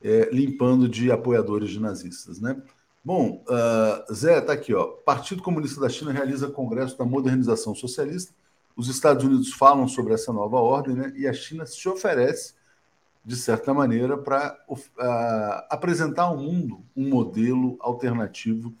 é, 0.00 0.30
limpando 0.32 0.88
de 0.88 1.10
apoiadores 1.10 1.70
de 1.70 1.80
nazistas, 1.80 2.40
né? 2.40 2.56
Bom, 3.04 3.42
uh, 3.48 4.14
Zé, 4.14 4.40
tá 4.40 4.52
aqui, 4.52 4.72
ó. 4.72 4.84
Partido 4.86 5.42
Comunista 5.42 5.80
da 5.80 5.88
China 5.88 6.12
realiza 6.12 6.48
Congresso 6.48 6.96
da 6.96 7.04
Modernização 7.04 7.74
Socialista 7.74 8.32
os 8.76 8.88
Estados 8.88 9.24
Unidos 9.24 9.52
falam 9.52 9.86
sobre 9.86 10.14
essa 10.14 10.32
nova 10.32 10.56
ordem, 10.56 10.94
né? 10.94 11.12
E 11.14 11.26
a 11.26 11.32
China 11.32 11.66
se 11.66 11.86
oferece, 11.88 12.54
de 13.24 13.36
certa 13.36 13.74
maneira, 13.74 14.16
para 14.16 14.58
uh, 14.68 14.78
apresentar 15.68 16.24
ao 16.24 16.36
mundo 16.36 16.84
um 16.96 17.08
modelo 17.08 17.76
alternativo 17.80 18.74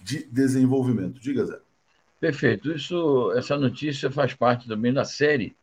de 0.00 0.24
desenvolvimento. 0.24 1.20
Diga, 1.20 1.44
Zé. 1.46 1.58
Perfeito. 2.20 2.72
Isso, 2.72 3.32
essa 3.36 3.56
notícia 3.56 4.10
faz 4.10 4.34
parte 4.34 4.66
também 4.66 4.92
da 4.92 5.04
série 5.04 5.56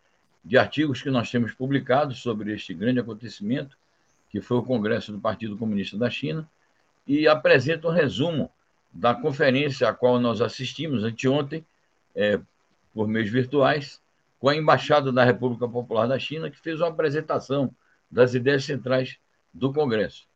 de 0.43 0.57
artigos 0.57 1.01
que 1.01 1.11
nós 1.11 1.29
temos 1.29 1.53
publicados 1.53 2.19
sobre 2.19 2.53
este 2.53 2.73
grande 2.73 2.99
acontecimento, 2.99 3.77
que 4.29 4.41
foi 4.41 4.57
o 4.57 4.63
Congresso 4.63 5.11
do 5.11 5.19
Partido 5.19 5.57
Comunista 5.57 5.97
da 5.97 6.09
China, 6.09 6.49
e 7.05 7.27
apresenta 7.27 7.87
um 7.87 7.91
resumo 7.91 8.49
da 8.93 9.13
conferência 9.13 9.87
a 9.87 9.93
qual 9.93 10.19
nós 10.19 10.41
assistimos 10.41 11.03
anteontem, 11.03 11.65
é, 12.15 12.39
por 12.93 13.07
meios 13.07 13.29
virtuais, 13.29 14.01
com 14.39 14.49
a 14.49 14.55
Embaixada 14.55 15.11
da 15.11 15.23
República 15.23 15.67
Popular 15.67 16.07
da 16.07 16.17
China, 16.17 16.49
que 16.49 16.59
fez 16.59 16.79
uma 16.79 16.89
apresentação 16.89 17.73
das 18.11 18.33
ideias 18.33 18.65
centrais 18.65 19.17
do 19.53 19.71
Congresso. 19.71 20.27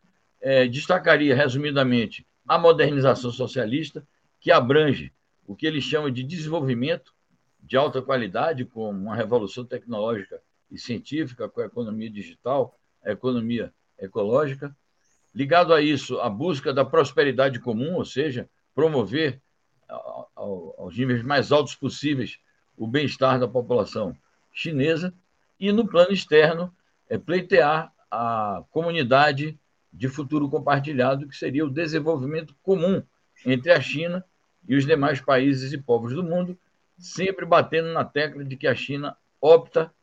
É, 0.42 0.68
destacaria, 0.68 1.36
resumidamente, 1.36 2.26
a 2.48 2.58
modernização 2.58 3.32
socialista, 3.32 4.08
que 4.40 4.52
abrange 4.52 5.12
o 5.48 5.56
que 5.56 5.66
ele 5.66 5.82
chama 5.82 6.12
de 6.12 6.24
desenvolvimento 6.24 7.14
de 7.60 7.76
alta 7.76 8.02
qualidade, 8.02 8.64
com 8.64 8.90
uma 8.90 9.16
revolução 9.16 9.66
tecnológica 9.66 10.40
e 10.70 10.78
científica, 10.78 11.50
com 11.50 11.62
a 11.62 11.66
economia 11.66 12.10
digital, 12.10 12.78
a 13.04 13.12
economia 13.12 13.74
ecológica. 13.98 14.76
Ligado 15.34 15.74
a 15.74 15.82
isso, 15.82 16.20
a 16.20 16.30
busca 16.30 16.74
da 16.74 16.86
prosperidade 16.86 17.60
comum, 17.60 17.96
ou 17.96 18.06
seja, 18.06 18.48
promover 18.74 19.42
aos 20.36 20.98
níveis 20.98 21.24
mais 21.24 21.52
altos 21.52 21.76
possíveis 21.76 22.40
o 22.78 22.88
bem-estar 22.88 23.40
da 23.40 23.48
população 23.48 24.16
chinesa 24.54 25.14
e, 25.60 25.72
no 25.72 25.88
plano 25.88 26.12
externo, 26.12 26.74
é 27.10 27.18
pleitear 27.18 27.92
a 28.10 28.64
comunidade 28.72 29.58
de 29.92 30.08
futuro 30.10 30.50
compartilhado, 30.50 31.28
que 31.28 31.36
seria 31.36 31.66
o 31.66 31.70
desenvolvimento 31.70 32.56
comum 32.62 33.02
entre 33.46 33.72
a 33.72 33.80
China 33.80 34.24
e 34.68 34.76
os 34.76 34.86
demais 34.86 35.22
países 35.22 35.72
e 35.74 35.78
povos 35.78 36.14
do 36.14 36.24
mundo, 36.24 36.58
sempre 36.98 37.46
batendo 37.46 37.94
na 37.94 38.04
tecla 38.04 38.44
de 38.44 38.56
que 38.56 38.68
a 38.68 38.76
China 38.76 39.16
opta 39.40 39.94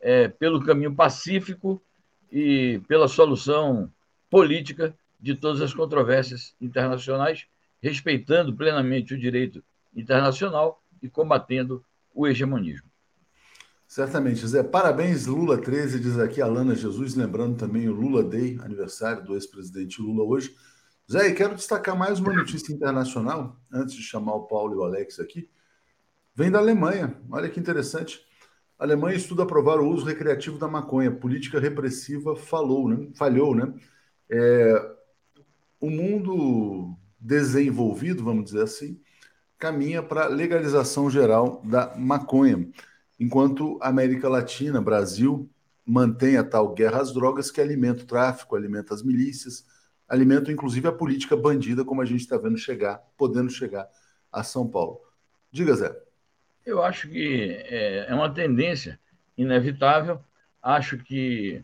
é, 0.00 0.28
pelo 0.28 0.64
caminho 0.64 0.94
pacífico 0.94 1.82
e 2.30 2.80
pela 2.86 3.08
solução 3.08 3.90
política 4.30 4.94
de 5.20 5.34
todas 5.34 5.60
as 5.60 5.74
controvérsias 5.74 6.54
internacionais, 6.60 7.46
respeitando 7.82 8.54
plenamente 8.54 9.14
o 9.14 9.18
direito 9.18 9.62
internacional 9.94 10.82
e 11.02 11.08
combatendo 11.08 11.84
o 12.14 12.26
hegemonismo. 12.26 12.87
Certamente, 13.88 14.46
Zé. 14.46 14.62
Parabéns, 14.62 15.24
Lula 15.24 15.56
13, 15.56 15.98
diz 15.98 16.18
aqui 16.18 16.42
Alana 16.42 16.74
Jesus, 16.74 17.14
lembrando 17.14 17.56
também 17.56 17.88
o 17.88 17.94
Lula 17.94 18.22
Day, 18.22 18.58
aniversário 18.62 19.24
do 19.24 19.32
ex-presidente 19.32 20.02
Lula 20.02 20.24
hoje. 20.24 20.54
Zé, 21.10 21.28
e 21.28 21.34
quero 21.34 21.54
destacar 21.54 21.96
mais 21.96 22.20
uma 22.20 22.34
notícia 22.34 22.70
internacional, 22.70 23.58
antes 23.72 23.94
de 23.94 24.02
chamar 24.02 24.34
o 24.34 24.46
Paulo 24.46 24.74
e 24.74 24.76
o 24.76 24.84
Alex 24.84 25.18
aqui. 25.18 25.48
Vem 26.34 26.50
da 26.50 26.58
Alemanha. 26.58 27.18
Olha 27.30 27.48
que 27.48 27.58
interessante. 27.58 28.20
A 28.78 28.84
Alemanha 28.84 29.16
estuda 29.16 29.44
aprovar 29.44 29.80
o 29.80 29.88
uso 29.88 30.04
recreativo 30.04 30.58
da 30.58 30.68
maconha. 30.68 31.10
Política 31.10 31.58
repressiva 31.58 32.36
falou, 32.36 32.90
né? 32.90 33.08
falhou, 33.14 33.54
né? 33.54 33.72
É... 34.30 34.96
o 35.80 35.88
mundo 35.88 36.94
desenvolvido, 37.18 38.22
vamos 38.22 38.44
dizer 38.44 38.64
assim, 38.64 39.00
caminha 39.58 40.02
para 40.02 40.26
a 40.26 40.28
legalização 40.28 41.10
geral 41.10 41.62
da 41.64 41.96
maconha, 41.96 42.70
enquanto 43.18 43.78
a 43.82 43.88
América 43.88 44.28
Latina, 44.28 44.80
Brasil, 44.80 45.48
mantém 45.84 46.36
a 46.36 46.44
tal 46.44 46.74
guerra 46.74 47.00
às 47.00 47.12
drogas 47.12 47.50
que 47.50 47.60
alimenta 47.60 48.02
o 48.02 48.06
tráfico, 48.06 48.54
alimenta 48.54 48.94
as 48.94 49.02
milícias, 49.02 49.66
alimenta 50.08 50.52
inclusive 50.52 50.86
a 50.86 50.92
política 50.92 51.36
bandida, 51.36 51.84
como 51.84 52.02
a 52.02 52.04
gente 52.04 52.20
está 52.20 52.36
vendo 52.36 52.58
chegar, 52.58 53.02
podendo 53.16 53.50
chegar 53.50 53.88
a 54.30 54.42
São 54.42 54.68
Paulo. 54.68 55.00
Diga, 55.50 55.74
Zé. 55.74 55.96
Eu 56.64 56.82
acho 56.82 57.08
que 57.08 57.56
é, 57.64 58.06
é 58.08 58.14
uma 58.14 58.32
tendência 58.32 59.00
inevitável. 59.36 60.20
Acho 60.62 60.98
que 60.98 61.62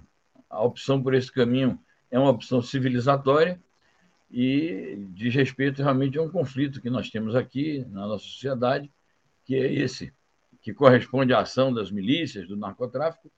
a 0.49 0.63
opção 0.63 1.03
por 1.03 1.15
esse 1.15 1.31
caminho 1.31 1.79
é 2.11 2.19
uma 2.19 2.31
opção 2.31 2.63
civilizatória 2.63 3.61
e 4.31 5.07
diz 5.11 5.35
respeito 5.35 5.83
realmente 5.83 6.19
a 6.19 6.23
um 6.23 6.31
conflito 6.31 6.81
que 6.81 6.89
nós 6.89 7.11
temos 7.11 7.35
aqui 7.35 7.85
na 7.91 8.07
nossa 8.07 8.25
sociedade, 8.25 8.91
que 9.45 9.55
é 9.55 9.73
esse, 9.73 10.13
que 10.65 10.73
corresponde 10.73 11.35
à 11.35 11.41
ação 11.41 11.73
das 11.73 11.91
milícias, 11.91 12.49
do 12.49 12.57
narcotráfico, 12.57 13.31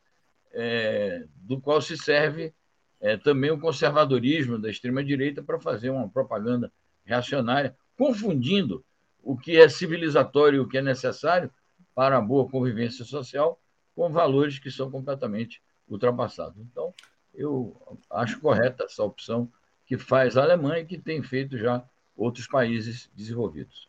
é, 0.53 1.27
do 1.35 1.61
qual 1.61 1.83
se 1.83 1.99
serve 1.99 2.55
é, 3.01 3.17
também 3.17 3.51
o 3.51 3.59
conservadorismo 3.59 4.61
da 4.61 4.71
extrema-direita 4.71 5.43
para 5.43 5.59
fazer 5.59 5.91
uma 5.91 6.09
propaganda 6.09 6.73
reacionária, 7.05 7.77
confundindo 7.99 8.85
o 9.21 9.37
que 9.37 9.57
é 9.57 9.69
civilizatório 9.69 10.59
e 10.59 10.61
o 10.61 10.69
que 10.69 10.79
é 10.79 10.83
necessário 10.83 11.51
para 11.97 12.17
a 12.17 12.21
boa 12.21 12.49
convivência 12.49 13.05
social 13.05 13.61
com 13.97 14.09
valores 14.09 14.61
que 14.61 14.71
são 14.71 14.89
completamente 14.89 15.61
ultrapassados. 15.89 16.57
Então, 16.61 16.95
eu 17.35 17.99
acho 18.09 18.39
correta 18.39 18.85
essa 18.85 19.03
opção 19.03 19.51
que 19.85 19.99
faz 19.99 20.37
a 20.37 20.45
Alemanha 20.45 20.83
e 20.83 20.87
que 20.87 20.97
tem 20.97 21.25
feito 21.25 21.59
já 21.59 21.85
outros 22.17 22.47
países 22.47 23.11
desenvolvidos. 23.17 23.89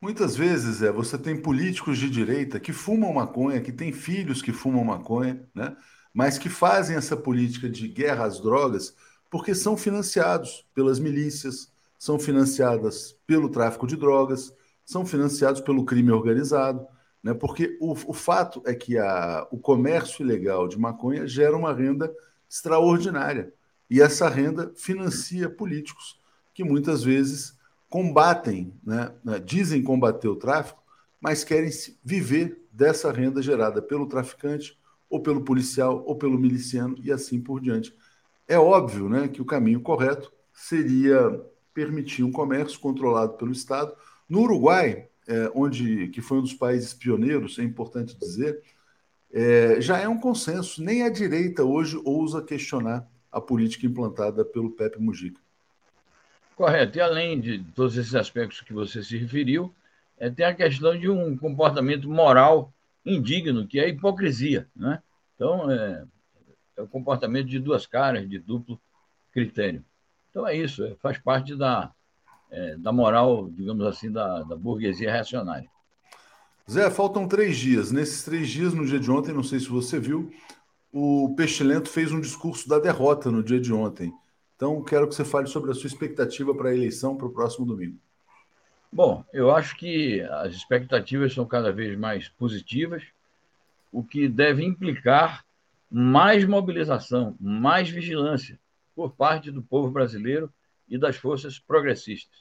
Muitas 0.00 0.36
vezes 0.36 0.82
é, 0.82 0.92
você 0.92 1.16
tem 1.16 1.40
políticos 1.40 1.98
de 1.98 2.10
direita 2.10 2.60
que 2.60 2.72
fumam 2.72 3.12
maconha, 3.14 3.60
que 3.60 3.72
têm 3.72 3.92
filhos 3.92 4.42
que 4.42 4.52
fumam 4.52 4.84
maconha, 4.84 5.42
né? 5.54 5.76
mas 6.12 6.38
que 6.38 6.48
fazem 6.48 6.96
essa 6.96 7.16
política 7.16 7.68
de 7.68 7.88
guerra 7.88 8.26
às 8.26 8.40
drogas 8.40 8.94
porque 9.30 9.54
são 9.54 9.76
financiados 9.76 10.66
pelas 10.74 10.98
milícias, 10.98 11.72
são 11.98 12.18
financiadas 12.18 13.18
pelo 13.26 13.48
tráfico 13.48 13.86
de 13.86 13.96
drogas, 13.96 14.54
são 14.84 15.04
financiados 15.04 15.60
pelo 15.60 15.84
crime 15.84 16.12
organizado, 16.12 16.86
né? 17.22 17.34
porque 17.34 17.76
o, 17.80 17.92
o 17.92 18.12
fato 18.12 18.62
é 18.66 18.74
que 18.74 18.98
a, 18.98 19.46
o 19.50 19.58
comércio 19.58 20.22
ilegal 20.22 20.68
de 20.68 20.78
maconha 20.78 21.26
gera 21.26 21.56
uma 21.56 21.72
renda 21.72 22.14
extraordinária. 22.48 23.52
E 23.88 24.00
essa 24.00 24.28
renda 24.28 24.72
financia 24.76 25.48
políticos 25.48 26.20
que 26.52 26.62
muitas 26.62 27.02
vezes 27.02 27.55
combatem, 27.88 28.74
né, 28.84 29.12
né 29.24 29.38
dizem 29.38 29.82
combater 29.82 30.28
o 30.28 30.36
tráfico, 30.36 30.82
mas 31.20 31.44
querem 31.44 31.70
viver 32.04 32.66
dessa 32.70 33.10
renda 33.10 33.40
gerada 33.40 33.80
pelo 33.80 34.06
traficante, 34.06 34.78
ou 35.08 35.20
pelo 35.22 35.42
policial, 35.42 36.02
ou 36.04 36.16
pelo 36.16 36.38
miliciano, 36.38 36.96
e 37.02 37.12
assim 37.12 37.40
por 37.40 37.60
diante. 37.60 37.94
É 38.46 38.58
óbvio 38.58 39.08
né, 39.08 39.28
que 39.28 39.40
o 39.40 39.46
caminho 39.46 39.80
correto 39.80 40.32
seria 40.52 41.40
permitir 41.72 42.22
um 42.22 42.32
comércio 42.32 42.80
controlado 42.80 43.34
pelo 43.34 43.52
Estado, 43.52 43.94
no 44.28 44.40
Uruguai, 44.40 45.08
é, 45.28 45.50
onde 45.54 46.08
que 46.08 46.20
foi 46.20 46.38
um 46.38 46.42
dos 46.42 46.54
países 46.54 46.94
pioneiros, 46.94 47.58
é 47.58 47.62
importante 47.62 48.18
dizer, 48.18 48.62
é, 49.32 49.80
já 49.80 49.98
é 49.98 50.08
um 50.08 50.18
consenso. 50.18 50.82
Nem 50.82 51.02
a 51.02 51.08
direita 51.08 51.64
hoje 51.64 52.00
ousa 52.04 52.42
questionar 52.42 53.08
a 53.30 53.40
política 53.40 53.86
implantada 53.86 54.44
pelo 54.44 54.70
Pepe 54.70 55.00
Mujica. 55.00 55.40
Correto. 56.56 56.96
E 56.96 57.00
além 57.02 57.38
de 57.38 57.62
todos 57.74 57.96
esses 57.98 58.14
aspectos 58.14 58.62
que 58.62 58.72
você 58.72 59.02
se 59.02 59.16
referiu, 59.18 59.72
é, 60.18 60.30
tem 60.30 60.46
a 60.46 60.54
questão 60.54 60.98
de 60.98 61.08
um 61.08 61.36
comportamento 61.36 62.08
moral 62.08 62.72
indigno, 63.04 63.66
que 63.66 63.78
é 63.78 63.84
a 63.84 63.88
hipocrisia. 63.88 64.66
Né? 64.74 65.00
Então, 65.34 65.70
é, 65.70 66.04
é 66.78 66.82
o 66.82 66.88
comportamento 66.88 67.46
de 67.46 67.58
duas 67.60 67.86
caras, 67.86 68.28
de 68.28 68.38
duplo 68.38 68.80
critério. 69.30 69.84
Então, 70.30 70.46
é 70.48 70.56
isso, 70.56 70.82
é, 70.82 70.94
faz 70.94 71.18
parte 71.18 71.54
da, 71.54 71.92
é, 72.50 72.74
da 72.76 72.90
moral, 72.90 73.50
digamos 73.50 73.84
assim, 73.84 74.10
da, 74.10 74.42
da 74.42 74.56
burguesia 74.56 75.12
reacionária. 75.12 75.68
Zé, 76.68 76.90
faltam 76.90 77.28
três 77.28 77.58
dias. 77.58 77.92
Nesses 77.92 78.24
três 78.24 78.48
dias, 78.48 78.72
no 78.72 78.86
dia 78.86 78.98
de 78.98 79.10
ontem, 79.10 79.34
não 79.34 79.44
sei 79.44 79.60
se 79.60 79.68
você 79.68 80.00
viu, 80.00 80.32
o 80.90 81.34
Pestilento 81.36 81.90
fez 81.90 82.10
um 82.10 82.20
discurso 82.20 82.66
da 82.66 82.78
derrota 82.78 83.30
no 83.30 83.42
dia 83.42 83.60
de 83.60 83.72
ontem. 83.74 84.12
Então, 84.56 84.82
quero 84.82 85.06
que 85.06 85.14
você 85.14 85.24
fale 85.24 85.46
sobre 85.46 85.70
a 85.70 85.74
sua 85.74 85.86
expectativa 85.86 86.54
para 86.54 86.70
a 86.70 86.74
eleição 86.74 87.16
para 87.16 87.26
o 87.26 87.32
próximo 87.32 87.66
domingo. 87.66 87.98
Bom, 88.90 89.22
eu 89.32 89.54
acho 89.54 89.76
que 89.76 90.22
as 90.22 90.54
expectativas 90.54 91.34
são 91.34 91.44
cada 91.44 91.70
vez 91.70 91.98
mais 91.98 92.28
positivas, 92.30 93.02
o 93.92 94.02
que 94.02 94.26
deve 94.26 94.64
implicar 94.64 95.44
mais 95.90 96.44
mobilização, 96.46 97.36
mais 97.38 97.90
vigilância 97.90 98.58
por 98.94 99.12
parte 99.12 99.50
do 99.50 99.62
povo 99.62 99.90
brasileiro 99.90 100.50
e 100.88 100.96
das 100.96 101.16
forças 101.16 101.58
progressistas. 101.58 102.38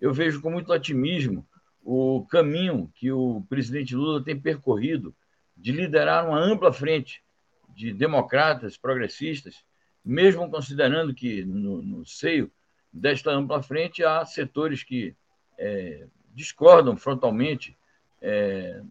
Eu 0.00 0.12
vejo 0.14 0.40
com 0.40 0.50
muito 0.50 0.72
otimismo 0.72 1.46
o 1.84 2.26
caminho 2.30 2.90
que 2.94 3.12
o 3.12 3.42
presidente 3.48 3.94
Lula 3.94 4.22
tem 4.24 4.38
percorrido 4.38 5.14
de 5.56 5.72
liderar 5.72 6.26
uma 6.26 6.38
ampla 6.38 6.72
frente 6.72 7.22
de 7.68 7.92
democratas 7.92 8.76
progressistas, 8.76 9.62
mesmo 10.04 10.50
considerando 10.50 11.14
que 11.14 11.44
no, 11.44 11.82
no 11.82 12.06
seio 12.06 12.50
desta 12.92 13.30
ampla 13.30 13.62
frente 13.62 14.04
há 14.04 14.24
setores 14.24 14.82
que 14.82 15.14
é, 15.58 16.06
discordam 16.34 16.96
frontalmente 16.96 17.76
é, 18.20 18.82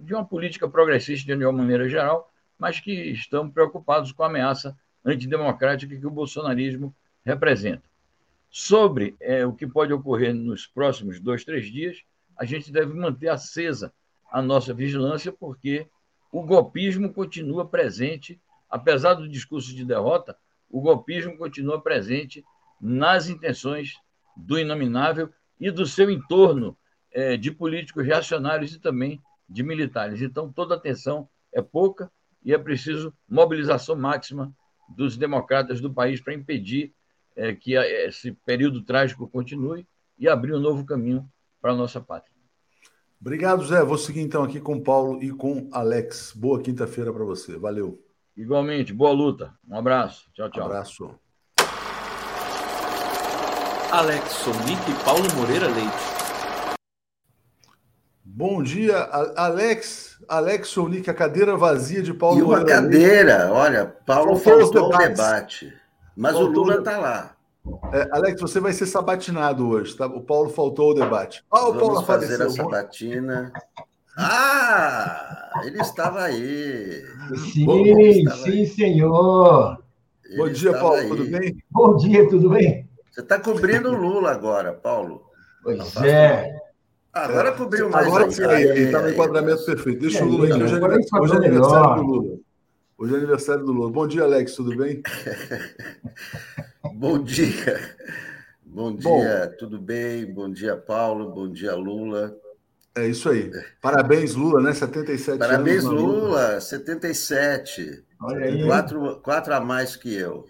de 0.00 0.14
uma 0.14 0.24
política 0.24 0.68
progressista 0.68 1.36
de 1.36 1.44
uma 1.44 1.52
maneira 1.52 1.88
geral, 1.88 2.32
mas 2.58 2.80
que 2.80 2.92
estão 2.92 3.50
preocupados 3.50 4.12
com 4.12 4.22
a 4.22 4.26
ameaça 4.26 4.76
antidemocrática 5.04 5.96
que 5.96 6.06
o 6.06 6.10
bolsonarismo 6.10 6.94
representa. 7.24 7.82
Sobre 8.50 9.16
é, 9.20 9.44
o 9.44 9.52
que 9.52 9.66
pode 9.66 9.92
ocorrer 9.92 10.34
nos 10.34 10.66
próximos 10.66 11.20
dois, 11.20 11.44
três 11.44 11.66
dias, 11.70 12.02
a 12.36 12.44
gente 12.44 12.72
deve 12.72 12.94
manter 12.94 13.28
acesa 13.28 13.92
a 14.30 14.40
nossa 14.40 14.72
vigilância, 14.72 15.32
porque 15.32 15.86
o 16.32 16.42
golpismo 16.42 17.12
continua 17.12 17.66
presente, 17.66 18.40
apesar 18.68 19.14
do 19.14 19.28
discurso 19.28 19.74
de 19.74 19.84
derrota, 19.84 20.36
o 20.70 20.80
golpismo 20.80 21.36
continua 21.36 21.80
presente 21.80 22.44
nas 22.80 23.28
intenções 23.28 23.94
do 24.36 24.58
inominável 24.58 25.30
e 25.58 25.70
do 25.70 25.86
seu 25.86 26.10
entorno 26.10 26.76
é, 27.10 27.36
de 27.36 27.50
políticos 27.50 28.04
reacionários 28.04 28.74
e 28.74 28.78
também 28.78 29.20
de 29.48 29.62
militares. 29.62 30.22
Então, 30.22 30.52
toda 30.52 30.74
atenção 30.74 31.28
é 31.52 31.62
pouca 31.62 32.10
e 32.44 32.52
é 32.52 32.58
preciso 32.58 33.12
mobilização 33.28 33.96
máxima 33.96 34.52
dos 34.88 35.16
democratas 35.16 35.80
do 35.80 35.92
país 35.92 36.20
para 36.20 36.34
impedir 36.34 36.92
é, 37.34 37.54
que 37.54 37.74
esse 37.74 38.32
período 38.44 38.82
trágico 38.82 39.28
continue 39.28 39.86
e 40.18 40.28
abrir 40.28 40.54
um 40.54 40.60
novo 40.60 40.84
caminho 40.84 41.28
para 41.60 41.72
a 41.72 41.76
nossa 41.76 42.00
pátria. 42.00 42.36
Obrigado, 43.20 43.64
Zé. 43.64 43.82
Vou 43.84 43.98
seguir 43.98 44.20
então 44.20 44.44
aqui 44.44 44.60
com 44.60 44.76
o 44.76 44.82
Paulo 44.82 45.22
e 45.22 45.30
com 45.30 45.68
Alex. 45.72 46.32
Boa 46.36 46.62
quinta-feira 46.62 47.12
para 47.12 47.24
você. 47.24 47.56
Valeu. 47.56 48.07
Igualmente, 48.38 48.92
boa 48.92 49.10
luta. 49.10 49.52
Um 49.68 49.76
abraço. 49.76 50.30
Tchau, 50.32 50.48
tchau. 50.48 50.62
Um 50.62 50.66
abraço. 50.66 51.10
Alex 53.90 54.30
Sonic 54.30 54.90
e 54.90 55.04
Paulo 55.04 55.24
Moreira 55.34 55.66
Leite. 55.66 56.78
Bom 58.22 58.62
dia, 58.62 58.96
Alex. 59.34 60.22
Alex 60.28 60.68
Sonic, 60.68 61.10
a 61.10 61.14
cadeira 61.14 61.56
vazia 61.56 62.00
de 62.00 62.14
Paulo 62.14 62.38
e 62.38 62.42
uma 62.42 62.58
Moreira 62.58 62.80
cadeira, 62.80 63.38
Leite. 63.38 63.52
olha, 63.52 63.86
Paulo 64.06 64.36
faltou 64.36 64.94
o 64.94 64.96
debate. 64.96 65.76
Mas 66.16 66.34
faltou 66.34 66.62
o 66.62 66.66
Lula 66.66 66.76
está 66.76 66.96
lá. 66.96 67.36
É, 67.92 68.08
Alex, 68.12 68.40
você 68.40 68.60
vai 68.60 68.72
ser 68.72 68.86
sabatinado 68.86 69.68
hoje, 69.68 69.96
tá? 69.96 70.06
O 70.06 70.22
Paulo 70.22 70.48
faltou 70.50 70.92
o 70.92 70.94
debate. 70.94 71.44
Ah, 71.50 71.62
o 71.68 71.72
Vamos 71.72 71.80
Paulo 71.80 72.02
fazer 72.04 72.40
a 72.40 72.48
sabatina. 72.48 73.52
Ah, 74.20 75.60
ele 75.64 75.80
estava 75.80 76.24
aí. 76.24 77.04
Sim, 77.52 77.64
Bom, 77.64 77.86
estava 77.86 78.36
sim, 78.42 78.50
aí. 78.50 78.66
senhor. 78.66 79.78
Ele 80.24 80.36
Bom 80.36 80.48
dia, 80.48 80.72
Paulo, 80.72 80.96
aí. 80.96 81.08
tudo 81.08 81.24
bem? 81.30 81.56
Bom 81.70 81.96
dia, 81.96 82.28
tudo 82.28 82.50
bem? 82.50 82.88
Você 83.12 83.20
está 83.20 83.38
cobrindo 83.38 83.90
o 83.90 83.96
Lula 83.96 84.32
agora, 84.32 84.72
Paulo. 84.72 85.22
Pois 85.62 85.96
é. 86.02 86.52
Agora 87.12 87.52
cobriu 87.52 87.88
mais. 87.88 88.08
Agora 88.08 88.28
sim, 88.28 88.42
ele 88.42 88.80
está 88.86 89.00
no 89.02 89.10
enquadramento 89.10 89.64
perfeito. 89.64 90.00
Deixa 90.00 90.24
o 90.24 90.28
Lula 90.28 90.46
aqui. 90.46 90.62
Hoje, 90.64 90.74
é, 90.74 91.20
hoje 91.20 91.32
é 91.32 91.36
aniversário 91.36 91.94
do 91.94 92.02
Lula. 92.02 92.38
Hoje 92.98 93.14
é 93.14 93.16
aniversário 93.18 93.64
do 93.64 93.72
Lula. 93.72 93.90
Bom 93.92 94.06
dia, 94.08 94.24
Alex, 94.24 94.54
tudo 94.56 94.76
bem? 94.76 95.00
Bom 96.94 97.22
dia. 97.22 97.96
Bom 98.64 98.94
dia, 98.94 99.08
Bom, 99.08 99.56
tudo 99.58 99.80
bem? 99.80 100.26
Bom 100.26 100.50
dia, 100.50 100.76
Paulo. 100.76 101.30
Bom 101.30 101.48
dia, 101.48 101.76
Lula. 101.76 102.36
É 102.96 103.06
isso 103.06 103.28
aí. 103.28 103.50
Parabéns, 103.80 104.34
Lula, 104.34 104.60
né? 104.60 104.72
77 104.72 105.38
Parabéns, 105.38 105.84
anos. 105.84 106.00
Parabéns, 106.00 106.22
Lula, 106.22 106.60
77. 106.60 108.04
Olha 108.20 108.46
aí. 108.46 108.64
Quatro, 108.64 109.16
quatro 109.20 109.54
a 109.54 109.60
mais 109.60 109.96
que 109.96 110.14
eu. 110.14 110.44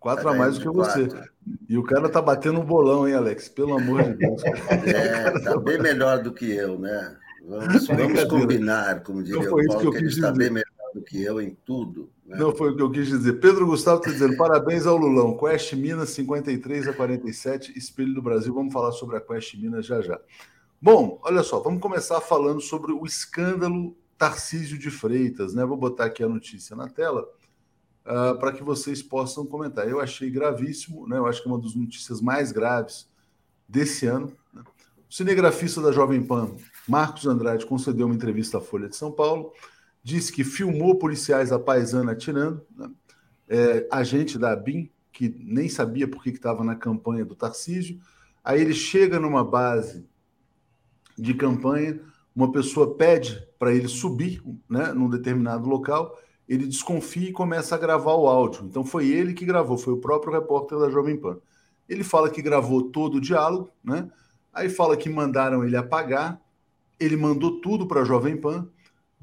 Quatro 0.00 0.28
a 0.28 0.34
mais 0.34 0.58
do 0.58 0.60
que 0.60 0.76
você. 0.76 1.08
E 1.68 1.78
o 1.78 1.82
cara 1.82 2.08
tá 2.08 2.20
batendo 2.20 2.60
um 2.60 2.64
bolão, 2.64 3.08
hein, 3.08 3.14
Alex? 3.14 3.48
Pelo 3.48 3.76
amor 3.76 4.02
de 4.02 4.14
Deus. 4.14 4.42
É, 4.86 5.30
tá 5.40 5.58
bem 5.58 5.78
melhor 5.78 6.22
do 6.22 6.32
que 6.32 6.50
eu, 6.52 6.78
né? 6.78 7.16
Vamos, 7.46 7.86
vamos 7.86 8.24
combinar, 8.24 9.02
como 9.02 9.22
diria 9.22 9.40
o 9.40 9.48
Paulo, 9.48 9.80
que, 9.80 9.90
que 9.90 9.96
ele 9.96 10.08
está 10.08 10.32
bem 10.32 10.50
melhor 10.50 10.64
do 10.94 11.02
que 11.02 11.22
eu 11.22 11.40
em 11.40 11.56
tudo. 11.64 12.10
Né? 12.26 12.38
Não 12.38 12.54
foi 12.54 12.70
o 12.70 12.76
que 12.76 12.82
eu 12.82 12.90
quis 12.90 13.08
dizer. 13.08 13.34
Pedro 13.34 13.66
Gustavo 13.66 13.98
está 13.98 14.10
dizendo: 14.10 14.36
parabéns 14.36 14.86
ao 14.86 14.96
Lulão. 14.96 15.36
Quest 15.36 15.72
Minas 15.74 16.10
53 16.10 16.88
a 16.88 16.92
47, 16.92 17.76
Espelho 17.76 18.14
do 18.14 18.22
Brasil. 18.22 18.52
Vamos 18.54 18.72
falar 18.72 18.92
sobre 18.92 19.16
a 19.16 19.20
Quest 19.20 19.54
Minas 19.54 19.84
já 19.84 20.00
já. 20.00 20.18
Bom, 20.84 21.18
olha 21.22 21.42
só, 21.42 21.60
vamos 21.60 21.80
começar 21.80 22.20
falando 22.20 22.60
sobre 22.60 22.92
o 22.92 23.06
escândalo 23.06 23.96
Tarcísio 24.18 24.78
de 24.78 24.90
Freitas, 24.90 25.54
né? 25.54 25.64
Vou 25.64 25.78
botar 25.78 26.04
aqui 26.04 26.22
a 26.22 26.28
notícia 26.28 26.76
na 26.76 26.86
tela 26.90 27.26
uh, 28.04 28.38
para 28.38 28.52
que 28.52 28.62
vocês 28.62 29.02
possam 29.02 29.46
comentar. 29.46 29.88
Eu 29.88 29.98
achei 29.98 30.28
gravíssimo, 30.28 31.08
né? 31.08 31.16
Eu 31.16 31.24
acho 31.24 31.42
que 31.42 31.48
é 31.48 31.50
uma 31.50 31.58
das 31.58 31.74
notícias 31.74 32.20
mais 32.20 32.52
graves 32.52 33.08
desse 33.66 34.04
ano. 34.04 34.30
Né? 34.52 34.62
O 35.08 35.14
cinegrafista 35.14 35.80
da 35.80 35.90
Jovem 35.90 36.22
Pan, 36.22 36.54
Marcos 36.86 37.26
Andrade, 37.26 37.64
concedeu 37.64 38.04
uma 38.04 38.14
entrevista 38.14 38.58
à 38.58 38.60
Folha 38.60 38.86
de 38.86 38.94
São 38.94 39.10
Paulo 39.10 39.54
disse 40.02 40.30
que 40.30 40.44
filmou 40.44 40.98
policiais 40.98 41.50
a 41.50 41.58
paisana 41.58 42.12
atirando, 42.12 42.62
né? 42.76 42.90
é, 43.48 43.88
agente 43.90 44.38
da 44.38 44.52
ABIN, 44.52 44.90
que 45.10 45.34
nem 45.40 45.66
sabia 45.66 46.06
por 46.06 46.22
que 46.22 46.28
estava 46.28 46.62
na 46.62 46.74
campanha 46.74 47.24
do 47.24 47.34
Tarcísio. 47.34 47.98
Aí 48.44 48.60
ele 48.60 48.74
chega 48.74 49.18
numa 49.18 49.42
base 49.42 50.06
de 51.16 51.34
campanha, 51.34 52.00
uma 52.34 52.50
pessoa 52.50 52.94
pede 52.94 53.46
para 53.58 53.72
ele 53.72 53.88
subir 53.88 54.42
né, 54.68 54.92
num 54.92 55.08
determinado 55.08 55.68
local, 55.68 56.18
ele 56.48 56.66
desconfia 56.66 57.28
e 57.28 57.32
começa 57.32 57.74
a 57.74 57.78
gravar 57.78 58.14
o 58.14 58.26
áudio. 58.26 58.64
Então 58.64 58.84
foi 58.84 59.08
ele 59.08 59.32
que 59.32 59.46
gravou, 59.46 59.78
foi 59.78 59.94
o 59.94 60.00
próprio 60.00 60.32
repórter 60.32 60.78
da 60.78 60.90
Jovem 60.90 61.16
Pan. 61.16 61.38
Ele 61.88 62.04
fala 62.04 62.30
que 62.30 62.42
gravou 62.42 62.82
todo 62.90 63.16
o 63.16 63.20
diálogo, 63.20 63.70
né? 63.82 64.10
Aí 64.52 64.68
fala 64.68 64.96
que 64.96 65.08
mandaram 65.08 65.64
ele 65.64 65.76
apagar, 65.76 66.40
ele 66.98 67.16
mandou 67.16 67.60
tudo 67.60 67.86
para 67.86 68.02
a 68.02 68.04
Jovem 68.04 68.36
Pan, 68.36 68.68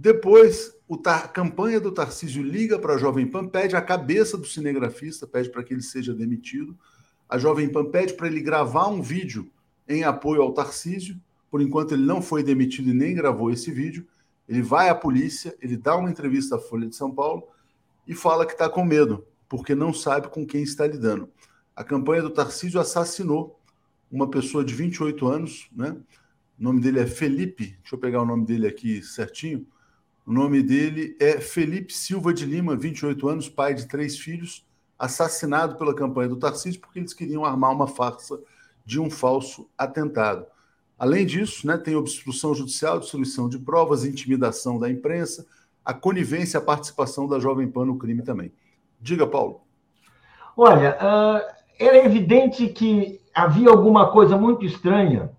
depois, 0.02 0.76
a 1.06 1.28
campanha 1.28 1.80
do 1.80 1.92
Tarcísio 1.92 2.42
liga 2.42 2.80
para 2.80 2.96
a 2.96 2.98
Jovem 2.98 3.28
Pan, 3.28 3.48
pede 3.48 3.76
a 3.76 3.82
cabeça 3.84 4.36
do 4.36 4.48
cinegrafista, 4.48 5.28
pede 5.28 5.52
para 5.52 5.64
que 5.64 5.76
ele 5.76 5.84
seja 5.84 6.12
demitido. 6.12 6.76
A 7.30 7.38
Jovem 7.38 7.70
Pan 7.70 7.86
pede 7.86 8.16
para 8.16 8.26
ele 8.26 8.42
gravar 8.42 8.88
um 8.88 9.00
vídeo 9.00 9.52
em 9.88 10.04
apoio 10.04 10.42
ao 10.42 10.56
Tarcísio. 10.56 11.16
Por 11.52 11.62
enquanto, 11.62 11.94
ele 11.94 12.04
não 12.04 12.22
foi 12.22 12.42
demitido 12.42 12.90
e 12.90 12.94
nem 12.94 13.14
gravou 13.14 13.52
esse 13.52 13.70
vídeo. 13.70 14.08
Ele 14.48 14.62
vai 14.62 14.90
à 14.90 14.96
polícia, 14.96 15.56
ele 15.62 15.76
dá 15.76 15.96
uma 15.98 16.10
entrevista 16.10 16.56
à 16.56 16.60
Folha 16.60 16.88
de 16.88 16.96
São 16.96 17.12
Paulo 17.12 17.44
e 18.08 18.16
fala 18.16 18.46
que 18.46 18.54
está 18.54 18.70
com 18.70 18.86
medo, 18.86 19.28
porque 19.50 19.76
não 19.76 19.94
sabe 19.94 20.30
com 20.30 20.48
quem 20.48 20.64
está 20.64 20.88
lidando. 20.88 21.30
A 21.76 21.84
campanha 21.84 22.22
do 22.22 22.30
Tarcísio 22.30 22.80
assassinou 22.80 23.60
uma 24.10 24.30
pessoa 24.30 24.64
de 24.64 24.74
28 24.74 25.28
anos, 25.28 25.70
né? 25.72 25.96
O 26.60 26.64
nome 26.64 26.80
dele 26.80 27.00
é 27.00 27.08
Felipe, 27.08 27.78
deixa 27.82 27.96
eu 27.96 28.00
pegar 28.00 28.22
o 28.22 28.26
nome 28.26 28.46
dele 28.46 28.68
aqui 28.68 29.02
certinho. 29.02 29.66
O 30.26 30.32
nome 30.32 30.62
dele 30.62 31.18
é 31.20 31.40
Felipe 31.42 31.94
Silva 31.94 32.34
de 32.34 32.46
Lima, 32.46 32.76
28 32.76 33.28
anos, 33.28 33.50
pai 33.50 33.74
de 33.74 33.88
três 33.88 34.18
filhos, 34.18 34.66
assassinado 34.98 35.76
pela 35.76 35.96
campanha 35.96 36.30
do 36.30 36.38
Tarcísio 36.38 36.80
porque 36.80 37.00
eles 37.00 37.14
queriam 37.14 37.44
armar 37.44 37.72
uma 37.72 37.88
farsa 37.88 38.40
de 38.86 39.00
um 39.00 39.10
falso 39.10 39.70
atentado. 39.78 40.46
Além 41.02 41.26
disso, 41.26 41.66
né, 41.66 41.80
tem 41.80 41.96
obstrução 41.96 42.54
judicial, 42.54 43.00
destruição 43.00 43.50
de 43.50 43.58
provas, 43.58 44.06
intimidação 44.06 44.78
da 44.78 44.88
imprensa, 44.88 45.48
a 45.84 45.96
conivência, 45.96 46.60
a 46.60 46.64
participação 46.64 47.28
da 47.28 47.40
Jovem 47.40 47.68
Pan 47.68 47.86
no 47.86 47.98
crime 47.98 48.22
também. 48.22 48.54
Diga, 49.02 49.26
Paulo. 49.26 49.62
Olha, 50.56 50.96
uh, 51.02 51.56
era 51.80 52.06
evidente 52.06 52.68
que 52.68 53.20
havia 53.34 53.72
alguma 53.72 54.12
coisa 54.12 54.38
muito 54.38 54.64
estranha 54.64 55.32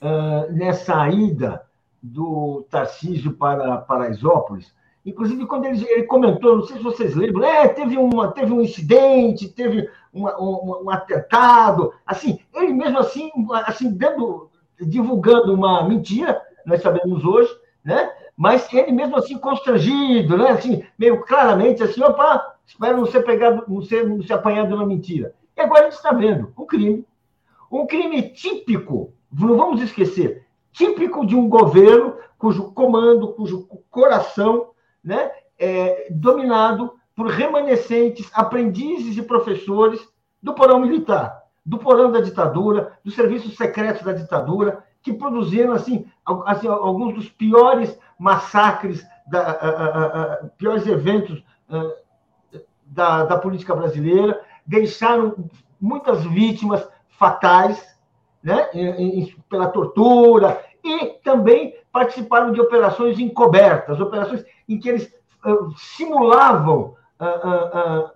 uh, 0.00 0.52
nessa 0.52 1.08
ida 1.08 1.60
do 2.00 2.64
Tarcísio 2.70 3.32
para 3.32 3.78
Paraisópolis. 3.78 4.72
Inclusive, 5.04 5.44
quando 5.46 5.64
ele, 5.64 5.84
ele, 5.88 6.04
comentou, 6.04 6.58
não 6.58 6.64
sei 6.64 6.76
se 6.76 6.84
vocês 6.84 7.16
lembram, 7.16 7.42
é, 7.42 7.66
teve, 7.66 7.96
uma, 7.96 8.30
teve 8.30 8.52
um 8.52 8.60
incidente, 8.60 9.48
teve 9.48 9.90
uma, 10.12 10.40
um, 10.40 10.84
um, 10.84 10.90
atentado, 10.90 11.92
assim, 12.06 12.38
ele 12.54 12.72
mesmo 12.72 13.00
assim, 13.00 13.28
assim 13.66 13.90
dando, 13.92 14.49
divulgando 14.80 15.54
uma 15.54 15.82
mentira, 15.86 16.40
nós 16.64 16.82
sabemos 16.82 17.24
hoje, 17.24 17.50
né? 17.84 18.10
mas 18.36 18.72
ele 18.72 18.92
mesmo 18.92 19.16
assim 19.16 19.36
constrangido, 19.38 20.36
né? 20.36 20.50
assim, 20.50 20.82
meio 20.98 21.20
claramente 21.20 21.82
assim, 21.82 22.02
opa, 22.02 22.54
espero 22.66 22.96
não 22.96 23.06
ser 23.06 23.22
pegado, 23.22 23.64
não 23.68 23.82
ser, 23.82 24.08
não 24.08 24.22
ser 24.22 24.34
apanhado 24.34 24.76
na 24.76 24.86
mentira. 24.86 25.34
E 25.56 25.60
agora 25.60 25.82
a 25.82 25.84
gente 25.84 25.96
está 25.96 26.12
vendo 26.12 26.52
um 26.56 26.64
crime, 26.64 27.04
um 27.70 27.86
crime 27.86 28.22
típico, 28.30 29.12
não 29.30 29.56
vamos 29.56 29.82
esquecer, 29.82 30.46
típico 30.72 31.26
de 31.26 31.36
um 31.36 31.48
governo 31.48 32.16
cujo 32.38 32.72
comando, 32.72 33.34
cujo 33.34 33.68
coração 33.90 34.70
né, 35.04 35.30
é 35.58 36.08
dominado 36.10 36.94
por 37.14 37.26
remanescentes, 37.26 38.30
aprendizes 38.32 39.18
e 39.18 39.22
professores 39.22 40.00
do 40.42 40.54
porão 40.54 40.80
militar, 40.80 41.39
do 41.70 41.78
porão 41.78 42.10
da 42.10 42.20
ditadura, 42.20 42.98
dos 43.04 43.14
serviços 43.14 43.56
secretos 43.56 44.02
da 44.02 44.12
ditadura, 44.12 44.82
que 45.00 45.12
produziram 45.12 45.72
assim, 45.72 46.04
assim 46.44 46.66
alguns 46.66 47.14
dos 47.14 47.28
piores 47.28 47.96
massacres, 48.18 49.06
da, 49.28 49.40
a, 49.40 49.68
a, 49.68 50.22
a, 50.32 50.36
piores 50.58 50.84
eventos 50.88 51.40
da, 52.84 53.24
da 53.24 53.38
política 53.38 53.72
brasileira, 53.76 54.40
deixaram 54.66 55.48
muitas 55.80 56.24
vítimas 56.24 56.86
fatais, 57.08 57.80
né, 58.42 58.68
pela 59.48 59.68
tortura, 59.68 60.60
e 60.82 61.20
também 61.22 61.76
participaram 61.92 62.50
de 62.50 62.60
operações 62.60 63.16
encobertas, 63.20 64.00
operações 64.00 64.44
em 64.68 64.80
que 64.80 64.88
eles 64.88 65.14
uh, 65.46 65.70
simulavam 65.76 66.96
uh, 67.20 68.06
uh, 68.06 68.10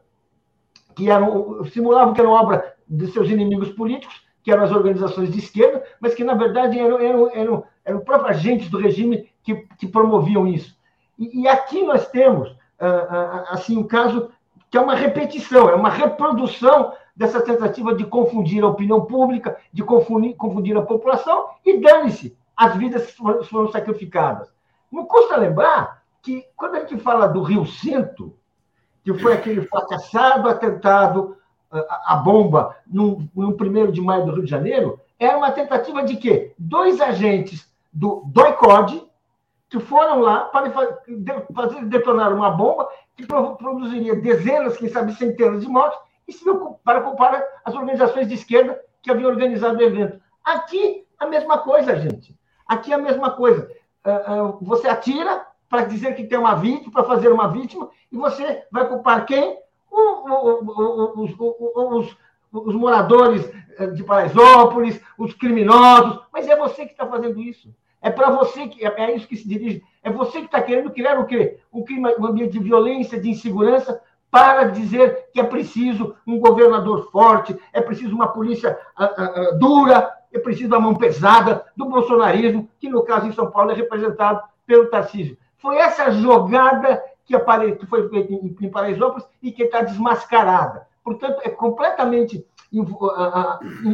que 0.96 1.08
eram 1.08 1.64
simulavam 1.66 2.14
que 2.14 2.20
eram 2.20 2.32
obra 2.32 2.73
de 2.88 3.06
seus 3.08 3.28
inimigos 3.28 3.70
políticos, 3.70 4.22
que 4.42 4.52
eram 4.52 4.64
as 4.64 4.72
organizações 4.72 5.32
de 5.32 5.38
esquerda, 5.38 5.82
mas 6.00 6.14
que 6.14 6.22
na 6.22 6.34
verdade 6.34 6.78
eram, 6.78 6.98
eram, 6.98 7.30
eram, 7.32 7.64
eram 7.84 8.00
próprios 8.00 8.36
agentes 8.36 8.68
do 8.68 8.78
regime 8.78 9.30
que, 9.42 9.54
que 9.78 9.86
promoviam 9.86 10.46
isso. 10.46 10.76
E, 11.18 11.42
e 11.42 11.48
aqui 11.48 11.82
nós 11.82 12.08
temos 12.08 12.54
assim 13.48 13.76
um 13.78 13.86
caso 13.86 14.30
que 14.70 14.76
é 14.76 14.80
uma 14.80 14.94
repetição, 14.94 15.68
é 15.68 15.74
uma 15.74 15.88
reprodução 15.88 16.92
dessa 17.14 17.40
tentativa 17.40 17.94
de 17.94 18.04
confundir 18.04 18.62
a 18.64 18.68
opinião 18.68 19.04
pública, 19.04 19.56
de 19.72 19.82
confundir, 19.82 20.34
confundir 20.36 20.76
a 20.76 20.82
população, 20.82 21.48
e 21.64 21.78
dane-se, 21.78 22.36
as 22.56 22.76
vidas 22.76 23.14
foram 23.48 23.70
sacrificadas. 23.70 24.52
Não 24.90 25.06
custa 25.06 25.36
lembrar 25.36 26.02
que, 26.20 26.44
quando 26.56 26.74
a 26.74 26.80
gente 26.80 26.98
fala 26.98 27.28
do 27.28 27.42
Rio 27.42 27.64
Cinto, 27.66 28.36
que 29.04 29.14
foi 29.14 29.34
aquele 29.34 29.62
fracassado 29.62 30.48
atentado 30.48 31.36
a 32.04 32.16
bomba 32.16 32.76
no, 32.86 33.28
no 33.34 33.50
1 33.50 33.90
de 33.90 34.00
maio 34.00 34.26
do 34.26 34.32
Rio 34.32 34.44
de 34.44 34.50
Janeiro, 34.50 35.00
era 35.18 35.36
uma 35.36 35.50
tentativa 35.50 36.02
de 36.02 36.16
quê? 36.16 36.52
Dois 36.58 37.00
agentes 37.00 37.68
do 37.92 38.22
DOICOD, 38.26 39.04
que 39.68 39.80
foram 39.80 40.20
lá 40.20 40.44
para 40.46 40.70
fazer 41.54 41.84
detonar 41.86 42.32
uma 42.32 42.50
bomba 42.50 42.88
que 43.16 43.26
produziria 43.26 44.16
dezenas, 44.16 44.76
quem 44.76 44.88
sabe 44.88 45.14
centenas 45.14 45.62
de 45.62 45.68
mortes, 45.68 45.98
e 46.26 46.32
se 46.32 46.44
para 46.84 47.00
culpar 47.00 47.42
as 47.64 47.74
organizações 47.74 48.28
de 48.28 48.34
esquerda 48.34 48.80
que 49.02 49.10
haviam 49.10 49.30
organizado 49.30 49.78
o 49.78 49.82
evento. 49.82 50.20
Aqui, 50.44 51.04
a 51.18 51.26
mesma 51.26 51.58
coisa, 51.58 51.96
gente. 51.96 52.38
Aqui 52.66 52.92
é 52.92 52.94
a 52.94 52.98
mesma 52.98 53.30
coisa. 53.30 53.70
Você 54.62 54.88
atira 54.88 55.46
para 55.68 55.84
dizer 55.84 56.14
que 56.14 56.24
tem 56.24 56.38
uma 56.38 56.54
vítima, 56.54 56.92
para 56.92 57.04
fazer 57.04 57.28
uma 57.28 57.48
vítima, 57.48 57.88
e 58.10 58.16
você 58.16 58.64
vai 58.70 58.86
culpar 58.88 59.26
quem? 59.26 59.58
Os, 59.94 61.30
os, 61.38 62.16
os 62.52 62.74
moradores 62.74 63.48
eh, 63.78 63.86
de 63.88 64.02
Paraisópolis, 64.02 65.00
os 65.18 65.34
criminosos, 65.34 66.20
mas 66.32 66.48
é 66.48 66.56
você 66.56 66.84
que 66.86 66.92
está 66.92 67.06
fazendo 67.06 67.40
isso. 67.40 67.74
É 68.00 68.10
para 68.10 68.30
você 68.30 68.68
que 68.68 68.84
é, 68.84 68.92
é 69.02 69.16
isso 69.16 69.26
que 69.26 69.36
se 69.36 69.48
dirige. 69.48 69.82
É 70.02 70.10
você 70.10 70.40
que 70.40 70.46
está 70.46 70.60
querendo 70.60 70.90
criar 70.90 71.18
o 71.18 71.26
quê? 71.26 71.58
Um 71.72 71.82
clima, 71.82 72.12
um 72.18 72.26
ambiente 72.26 72.52
de 72.52 72.58
violência, 72.58 73.18
de 73.18 73.30
insegurança, 73.30 74.00
para 74.30 74.64
dizer 74.64 75.28
que 75.32 75.40
é 75.40 75.44
preciso 75.44 76.14
um 76.26 76.38
governador 76.38 77.10
forte, 77.10 77.56
é 77.72 77.80
preciso 77.80 78.14
uma 78.14 78.28
polícia 78.28 78.76
uh, 78.98 79.54
uh, 79.54 79.58
dura, 79.58 80.12
é 80.32 80.38
preciso 80.38 80.74
a 80.74 80.80
mão 80.80 80.96
pesada 80.96 81.64
do 81.76 81.86
bolsonarismo, 81.86 82.68
que 82.78 82.88
no 82.88 83.04
caso 83.04 83.26
em 83.26 83.32
São 83.32 83.50
Paulo 83.50 83.70
é 83.70 83.74
representado 83.74 84.42
pelo 84.66 84.90
Tarcísio. 84.90 85.38
Foi 85.56 85.76
essa 85.76 86.10
jogada 86.10 87.02
que, 87.24 87.34
apare... 87.34 87.76
que 87.76 87.86
foi 87.86 88.08
feita 88.08 88.32
em, 88.32 88.56
em 88.60 88.70
Paraisópolis 88.70 89.26
e 89.42 89.52
que 89.52 89.64
está 89.64 89.82
desmascarada. 89.82 90.86
Portanto, 91.02 91.40
é 91.42 91.50
completamente 91.50 92.44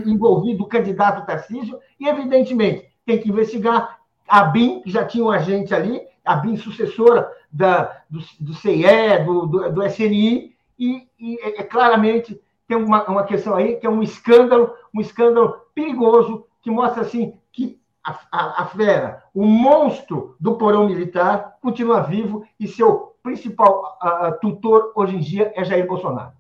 envolvido 0.07 0.63
o 0.63 0.69
candidato 0.69 1.27
Tarcísio 1.27 1.79
e, 1.99 2.09
evidentemente, 2.09 2.89
tem 3.05 3.19
que 3.19 3.29
investigar 3.29 3.99
a 4.27 4.45
BIM, 4.45 4.81
que 4.83 4.91
já 4.91 5.05
tinha 5.05 5.25
um 5.25 5.31
agente 5.31 5.75
ali, 5.75 6.01
a 6.25 6.37
BIM 6.37 6.57
sucessora 6.57 7.31
da, 7.51 8.03
do, 8.09 8.21
do 8.39 8.55
CIE, 8.55 9.25
do, 9.27 9.47
do, 9.47 9.73
do 9.73 9.83
SNI, 9.85 10.55
e, 10.79 11.09
e 11.19 11.39
é, 11.43 11.61
é 11.61 11.63
claramente 11.65 12.41
tem 12.67 12.77
uma, 12.77 13.05
uma 13.05 13.25
questão 13.25 13.57
aí 13.57 13.77
que 13.77 13.87
é 13.87 13.91
um 13.91 14.03
escândalo, 14.03 14.73
um 14.95 15.01
escândalo 15.01 15.57
perigoso, 15.75 16.47
que 16.63 16.71
mostra 16.71 17.03
assim 17.03 17.35
que 17.51 17.81
a, 18.05 18.19
a, 18.31 18.63
a 18.63 18.67
fera, 18.67 19.25
o 19.35 19.45
monstro 19.45 20.37
do 20.39 20.55
porão 20.55 20.87
militar, 20.87 21.57
continua 21.61 22.03
vivo 22.03 22.47
e 22.59 22.69
seu 22.69 23.10
principal 23.23 23.99
a, 24.01 24.33
tutor 24.33 24.93
hoje 24.95 25.17
em 25.17 25.21
dia 25.21 25.53
é 25.55 25.65
Jair 25.65 25.87
Bolsonaro. 25.87 26.33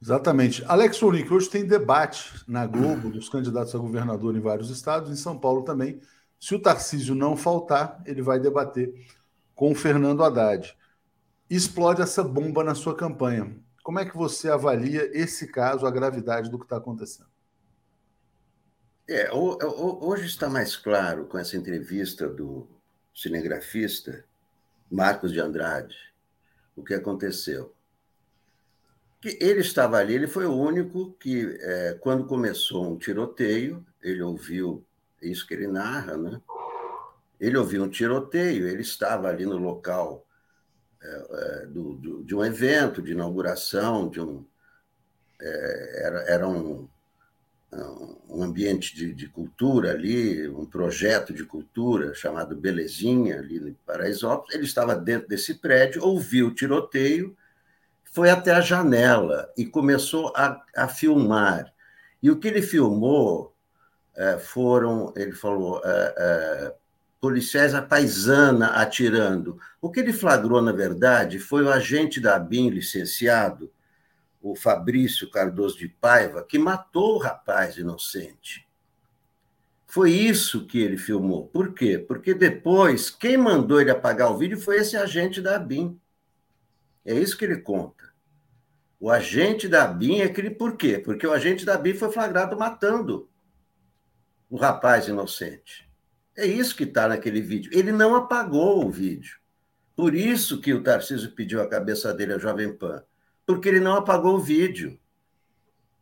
Exatamente. 0.00 0.64
Alex 0.66 1.02
Onik, 1.02 1.32
hoje 1.32 1.50
tem 1.50 1.66
debate 1.66 2.44
na 2.46 2.66
Globo 2.66 3.10
dos 3.10 3.28
candidatos 3.28 3.74
a 3.74 3.78
governador 3.78 4.36
em 4.36 4.40
vários 4.40 4.70
estados, 4.70 5.10
em 5.10 5.16
São 5.16 5.36
Paulo 5.36 5.62
também. 5.62 6.00
Se 6.38 6.54
o 6.54 6.62
Tarcísio 6.62 7.14
não 7.14 7.36
faltar, 7.36 8.00
ele 8.06 8.22
vai 8.22 8.38
debater 8.38 8.94
com 9.54 9.72
o 9.72 9.74
Fernando 9.74 10.22
Haddad. 10.22 10.76
Explode 11.50 12.00
essa 12.00 12.22
bomba 12.22 12.62
na 12.62 12.76
sua 12.76 12.94
campanha. 12.94 13.56
Como 13.82 13.98
é 13.98 14.04
que 14.04 14.16
você 14.16 14.48
avalia 14.48 15.10
esse 15.18 15.50
caso, 15.50 15.86
a 15.86 15.90
gravidade 15.90 16.48
do 16.48 16.58
que 16.58 16.64
está 16.64 16.76
acontecendo? 16.76 17.28
É, 19.08 19.32
hoje 19.32 20.26
está 20.26 20.48
mais 20.48 20.76
claro 20.76 21.24
com 21.24 21.38
essa 21.38 21.56
entrevista 21.56 22.28
do 22.28 22.68
cinegrafista 23.14 24.27
Marcos 24.90 25.32
de 25.32 25.40
Andrade 25.40 26.08
o 26.78 26.84
que 26.84 26.94
aconteceu. 26.94 27.74
Que 29.20 29.36
ele 29.40 29.60
estava 29.60 29.96
ali, 29.96 30.14
ele 30.14 30.28
foi 30.28 30.46
o 30.46 30.54
único 30.54 31.12
que, 31.14 31.58
é, 31.60 31.98
quando 32.00 32.24
começou 32.24 32.92
um 32.92 32.96
tiroteio, 32.96 33.84
ele 34.00 34.22
ouviu 34.22 34.86
isso 35.20 35.44
que 35.44 35.54
ele 35.54 35.66
narra, 35.66 36.16
né? 36.16 36.40
Ele 37.40 37.56
ouviu 37.56 37.82
um 37.82 37.88
tiroteio, 37.88 38.68
ele 38.68 38.82
estava 38.82 39.28
ali 39.28 39.44
no 39.44 39.56
local 39.56 40.24
é, 41.02 41.26
é, 41.30 41.66
do, 41.66 41.94
do, 41.94 42.22
de 42.22 42.34
um 42.34 42.44
evento, 42.44 43.02
de 43.02 43.12
inauguração, 43.12 44.08
de 44.08 44.20
um. 44.20 44.46
É, 45.40 46.06
era, 46.06 46.18
era 46.30 46.48
um, 46.48 46.88
um 47.70 48.42
ambiente 48.42 48.94
de, 48.94 49.12
de, 49.12 49.28
cultura 49.28 49.90
ali, 49.90 50.48
um 50.48 50.64
projeto 50.64 51.34
de 51.34 51.44
cultura 51.44 52.14
chamado 52.14 52.56
Belezinha, 52.56 53.38
ali 53.38 53.60
no 53.60 53.74
Paraisópolis. 53.86 54.54
Ele 54.54 54.64
estava 54.64 54.94
dentro 54.96 55.28
desse 55.28 55.54
prédio, 55.54 56.02
ouviu 56.02 56.48
o 56.48 56.54
tiroteio, 56.54 57.36
foi 58.04 58.30
até 58.30 58.52
a 58.52 58.60
janela 58.60 59.52
e 59.56 59.66
começou 59.66 60.32
a, 60.34 60.62
a 60.74 60.88
filmar. 60.88 61.72
E 62.22 62.30
o 62.30 62.38
que 62.38 62.48
ele 62.48 62.62
filmou 62.62 63.54
é, 64.16 64.38
foram, 64.38 65.12
ele 65.14 65.32
falou, 65.32 65.80
é, 65.84 66.14
é, 66.16 66.74
policiais 67.20 67.74
à 67.74 67.82
paisana 67.82 68.68
atirando. 68.68 69.58
O 69.80 69.90
que 69.90 70.00
ele 70.00 70.12
flagrou, 70.12 70.62
na 70.62 70.72
verdade, 70.72 71.38
foi 71.38 71.64
o 71.64 71.70
agente 71.70 72.20
da 72.20 72.38
BIM 72.38 72.70
licenciado, 72.70 73.70
o 74.40 74.54
Fabrício 74.54 75.30
Cardoso 75.30 75.78
de 75.78 75.88
Paiva, 75.88 76.44
que 76.44 76.58
matou 76.58 77.16
o 77.16 77.18
rapaz 77.18 77.76
inocente. 77.76 78.66
Foi 79.86 80.12
isso 80.12 80.66
que 80.66 80.78
ele 80.78 80.98
filmou. 80.98 81.46
Por 81.46 81.72
quê? 81.72 81.98
Porque 81.98 82.34
depois, 82.34 83.10
quem 83.10 83.36
mandou 83.36 83.80
ele 83.80 83.90
apagar 83.90 84.30
o 84.30 84.36
vídeo 84.36 84.60
foi 84.60 84.76
esse 84.76 84.96
agente 84.96 85.40
da 85.40 85.58
BIM. 85.58 85.98
É 87.04 87.14
isso 87.14 87.38
que 87.38 87.44
ele 87.44 87.62
conta. 87.62 88.12
O 89.00 89.10
agente 89.10 89.66
da 89.66 89.86
BIM 89.86 90.20
é 90.20 90.24
aquele 90.24 90.50
por 90.50 90.76
quê? 90.76 90.98
Porque 90.98 91.26
o 91.26 91.32
agente 91.32 91.64
da 91.64 91.76
BIM 91.76 91.94
foi 91.94 92.12
flagrado 92.12 92.56
matando 92.56 93.28
o 94.50 94.56
rapaz 94.56 95.08
inocente. 95.08 95.88
É 96.36 96.46
isso 96.46 96.76
que 96.76 96.84
está 96.84 97.08
naquele 97.08 97.40
vídeo. 97.40 97.70
Ele 97.74 97.90
não 97.90 98.14
apagou 98.14 98.86
o 98.86 98.90
vídeo. 98.90 99.38
Por 99.96 100.14
isso 100.14 100.60
que 100.60 100.72
o 100.72 100.82
Tarcísio 100.82 101.32
pediu 101.32 101.60
a 101.60 101.68
cabeça 101.68 102.12
dele 102.14 102.34
a 102.34 102.38
Jovem 102.38 102.72
Pan. 102.72 103.02
Porque 103.48 103.70
ele 103.70 103.80
não 103.80 103.96
apagou 103.96 104.34
o 104.34 104.40
vídeo. 104.40 105.00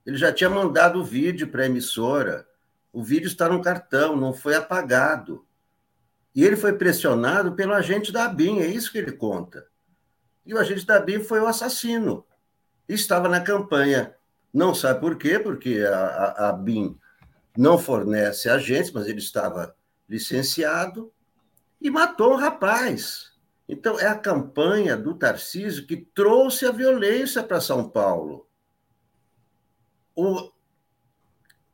Ele 0.05 0.17
já 0.17 0.33
tinha 0.33 0.51
mandado 0.51 0.99
o 0.99 1.05
vídeo 1.05 1.47
para 1.47 1.63
a 1.63 1.67
emissora. 1.67 2.45
O 2.93 3.05
vídeo 3.05 3.29
está 3.29 3.49
no 3.49 3.63
cartão, 3.63 4.17
não 4.17 4.35
foi 4.35 4.57
apagado. 4.57 5.47
E 6.35 6.43
ele 6.43 6.57
foi 6.57 6.73
pressionado 6.73 7.53
pelo 7.53 7.73
agente 7.73 8.11
da 8.11 8.27
BIM, 8.27 8.59
é 8.59 8.67
isso 8.67 8.91
que 8.91 8.99
ele 8.99 9.13
conta. 9.13 9.65
E 10.45 10.53
o 10.53 10.59
agente 10.59 10.85
da 10.85 10.99
BIM 10.99 11.23
foi 11.23 11.39
o 11.39 11.47
assassino. 11.47 12.27
estava 12.89 13.29
na 13.29 13.41
campanha. 13.41 14.17
Não 14.53 14.75
sabe 14.75 14.99
por 14.99 15.17
quê, 15.17 15.39
porque 15.39 15.85
a, 15.89 15.99
a, 15.99 16.49
a 16.49 16.53
BIM 16.53 16.99
não 17.57 17.79
fornece 17.79 18.49
agentes, 18.49 18.91
mas 18.91 19.07
ele 19.07 19.21
estava 19.21 19.77
licenciado, 20.09 21.13
e 21.81 21.91
matou 21.91 22.33
o 22.33 22.37
rapaz. 22.37 23.33
Então, 23.69 23.99
é 23.99 24.07
a 24.07 24.19
campanha 24.19 24.97
do 24.97 25.15
Tarcísio 25.15 25.87
que 25.87 25.97
trouxe 25.97 26.67
a 26.67 26.71
violência 26.71 27.43
para 27.43 27.61
São 27.61 27.89
Paulo. 27.89 28.47
O 30.15 30.53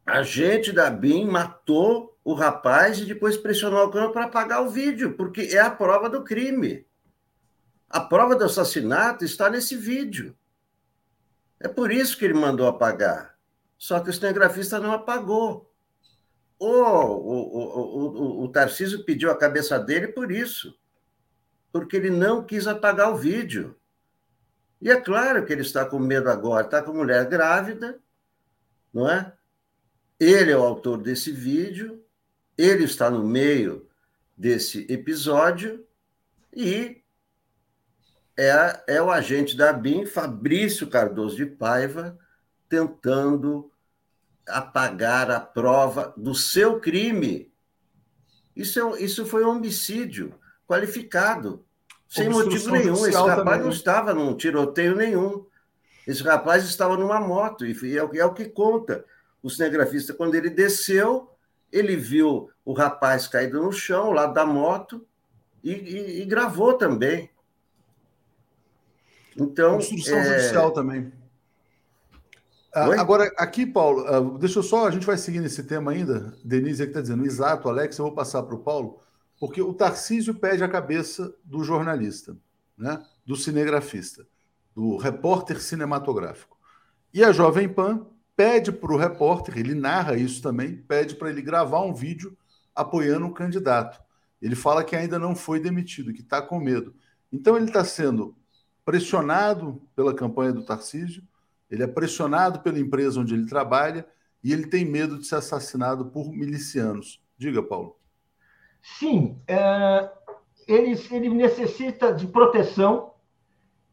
agente 0.06 0.72
da 0.72 0.90
BIM 0.90 1.26
matou 1.26 2.18
o 2.24 2.34
rapaz 2.34 2.98
e 2.98 3.04
depois 3.04 3.36
pressionou 3.36 3.84
o 3.84 3.90
câmera 3.90 4.12
para 4.12 4.24
apagar 4.24 4.62
o 4.62 4.70
vídeo, 4.70 5.16
porque 5.16 5.42
é 5.42 5.60
a 5.60 5.70
prova 5.70 6.08
do 6.08 6.24
crime. 6.24 6.86
A 7.88 8.00
prova 8.00 8.34
do 8.34 8.44
assassinato 8.44 9.24
está 9.24 9.50
nesse 9.50 9.76
vídeo. 9.76 10.36
É 11.60 11.68
por 11.68 11.92
isso 11.92 12.16
que 12.16 12.24
ele 12.24 12.34
mandou 12.34 12.66
apagar. 12.66 13.36
Só 13.76 14.00
que 14.00 14.10
o 14.10 14.12
cinegrafista 14.12 14.80
não 14.80 14.92
apagou. 14.92 15.70
O, 16.58 16.66
o, 16.66 17.58
o, 17.58 18.40
o, 18.40 18.44
o 18.44 18.48
Tarcísio 18.48 19.04
pediu 19.04 19.30
a 19.30 19.36
cabeça 19.36 19.78
dele 19.78 20.08
por 20.08 20.30
isso, 20.30 20.78
porque 21.72 21.96
ele 21.96 22.10
não 22.10 22.44
quis 22.44 22.66
apagar 22.66 23.10
o 23.10 23.16
vídeo. 23.16 23.74
E 24.80 24.90
é 24.90 25.00
claro 25.00 25.44
que 25.46 25.52
ele 25.52 25.62
está 25.62 25.84
com 25.86 25.98
medo 25.98 26.28
agora, 26.28 26.66
está 26.66 26.82
com 26.82 26.92
mulher 26.92 27.26
grávida, 27.28 27.98
não 28.92 29.08
é? 29.08 29.32
Ele 30.20 30.52
é 30.52 30.56
o 30.56 30.62
autor 30.62 30.98
desse 30.98 31.32
vídeo, 31.32 32.04
ele 32.58 32.84
está 32.84 33.10
no 33.10 33.24
meio 33.24 33.88
desse 34.36 34.86
episódio 34.92 35.86
e 36.54 37.02
é, 38.36 38.84
é 38.86 39.02
o 39.02 39.10
agente 39.10 39.56
da 39.56 39.72
BIM, 39.72 40.04
Fabrício 40.04 40.88
Cardoso 40.88 41.36
de 41.36 41.46
Paiva, 41.46 42.18
tentando 42.68 43.70
apagar 44.46 45.30
a 45.30 45.40
prova 45.40 46.12
do 46.16 46.34
seu 46.34 46.80
crime. 46.80 47.52
Isso, 48.54 48.80
é, 48.80 49.02
isso 49.02 49.24
foi 49.24 49.44
um 49.44 49.50
homicídio 49.50 50.34
qualificado, 50.66 51.64
sem 52.08 52.28
motivo 52.28 52.70
nenhum. 52.70 52.94
Esse 52.94 53.16
rapaz 53.16 53.36
também. 53.36 53.58
não 53.58 53.66
né? 53.66 53.72
estava 53.72 54.14
num 54.14 54.36
tiroteio 54.36 54.94
nenhum. 54.94 55.46
Esse 56.06 56.22
rapaz 56.22 56.64
estava 56.64 56.96
numa 56.96 57.20
moto, 57.20 57.64
e 57.64 57.98
é, 57.98 58.18
é 58.18 58.24
o 58.24 58.34
que 58.34 58.46
conta. 58.46 59.04
O 59.42 59.48
cinegrafista, 59.48 60.12
quando 60.12 60.34
ele 60.34 60.50
desceu, 60.50 61.30
ele 61.70 61.96
viu 61.96 62.50
o 62.64 62.72
rapaz 62.72 63.26
caído 63.26 63.62
no 63.62 63.72
chão, 63.72 64.12
lado 64.12 64.34
da 64.34 64.44
moto, 64.44 65.06
e, 65.62 65.72
e, 65.72 66.22
e 66.22 66.24
gravou 66.24 66.74
também. 66.74 67.30
Então. 69.36 69.76
Construção 69.76 70.18
é... 70.18 70.24
judicial 70.24 70.70
também. 70.72 71.12
Ah, 72.74 73.00
agora, 73.00 73.30
aqui, 73.36 73.66
Paulo, 73.66 74.06
ah, 74.06 74.38
deixa 74.38 74.58
eu 74.58 74.62
só, 74.62 74.86
a 74.86 74.90
gente 74.90 75.04
vai 75.04 75.18
seguir 75.18 75.40
nesse 75.40 75.62
tema 75.62 75.92
ainda. 75.92 76.34
Denise 76.42 76.82
aqui 76.82 76.90
está 76.90 77.02
dizendo, 77.02 77.24
exato, 77.26 77.68
Alex, 77.68 77.98
eu 77.98 78.06
vou 78.06 78.14
passar 78.14 78.42
para 78.42 78.54
o 78.54 78.60
Paulo, 78.60 79.00
porque 79.42 79.60
o 79.60 79.74
Tarcísio 79.74 80.36
pede 80.36 80.62
a 80.62 80.68
cabeça 80.68 81.34
do 81.42 81.64
jornalista, 81.64 82.36
né? 82.78 83.04
do 83.26 83.34
cinegrafista, 83.34 84.24
do 84.72 84.96
repórter 84.96 85.60
cinematográfico. 85.60 86.56
E 87.12 87.24
a 87.24 87.32
Jovem 87.32 87.68
Pan 87.68 88.06
pede 88.36 88.70
para 88.70 88.92
o 88.92 88.96
repórter, 88.96 89.58
ele 89.58 89.74
narra 89.74 90.16
isso 90.16 90.40
também, 90.40 90.76
pede 90.76 91.16
para 91.16 91.28
ele 91.28 91.42
gravar 91.42 91.80
um 91.80 91.92
vídeo 91.92 92.38
apoiando 92.72 93.26
o 93.26 93.34
candidato. 93.34 94.00
Ele 94.40 94.54
fala 94.54 94.84
que 94.84 94.94
ainda 94.94 95.18
não 95.18 95.34
foi 95.34 95.58
demitido, 95.58 96.12
que 96.12 96.20
está 96.20 96.40
com 96.40 96.60
medo. 96.60 96.94
Então 97.32 97.56
ele 97.56 97.66
está 97.66 97.84
sendo 97.84 98.36
pressionado 98.84 99.82
pela 99.96 100.14
campanha 100.14 100.52
do 100.52 100.64
Tarcísio, 100.64 101.20
ele 101.68 101.82
é 101.82 101.88
pressionado 101.88 102.60
pela 102.60 102.78
empresa 102.78 103.18
onde 103.18 103.34
ele 103.34 103.46
trabalha 103.46 104.06
e 104.40 104.52
ele 104.52 104.68
tem 104.68 104.84
medo 104.84 105.18
de 105.18 105.26
ser 105.26 105.34
assassinado 105.34 106.12
por 106.12 106.30
milicianos. 106.30 107.20
Diga, 107.36 107.60
Paulo. 107.60 108.00
Sim, 108.82 109.38
é, 109.46 110.10
ele, 110.66 111.00
ele 111.10 111.28
necessita 111.30 112.12
de 112.12 112.26
proteção. 112.26 113.12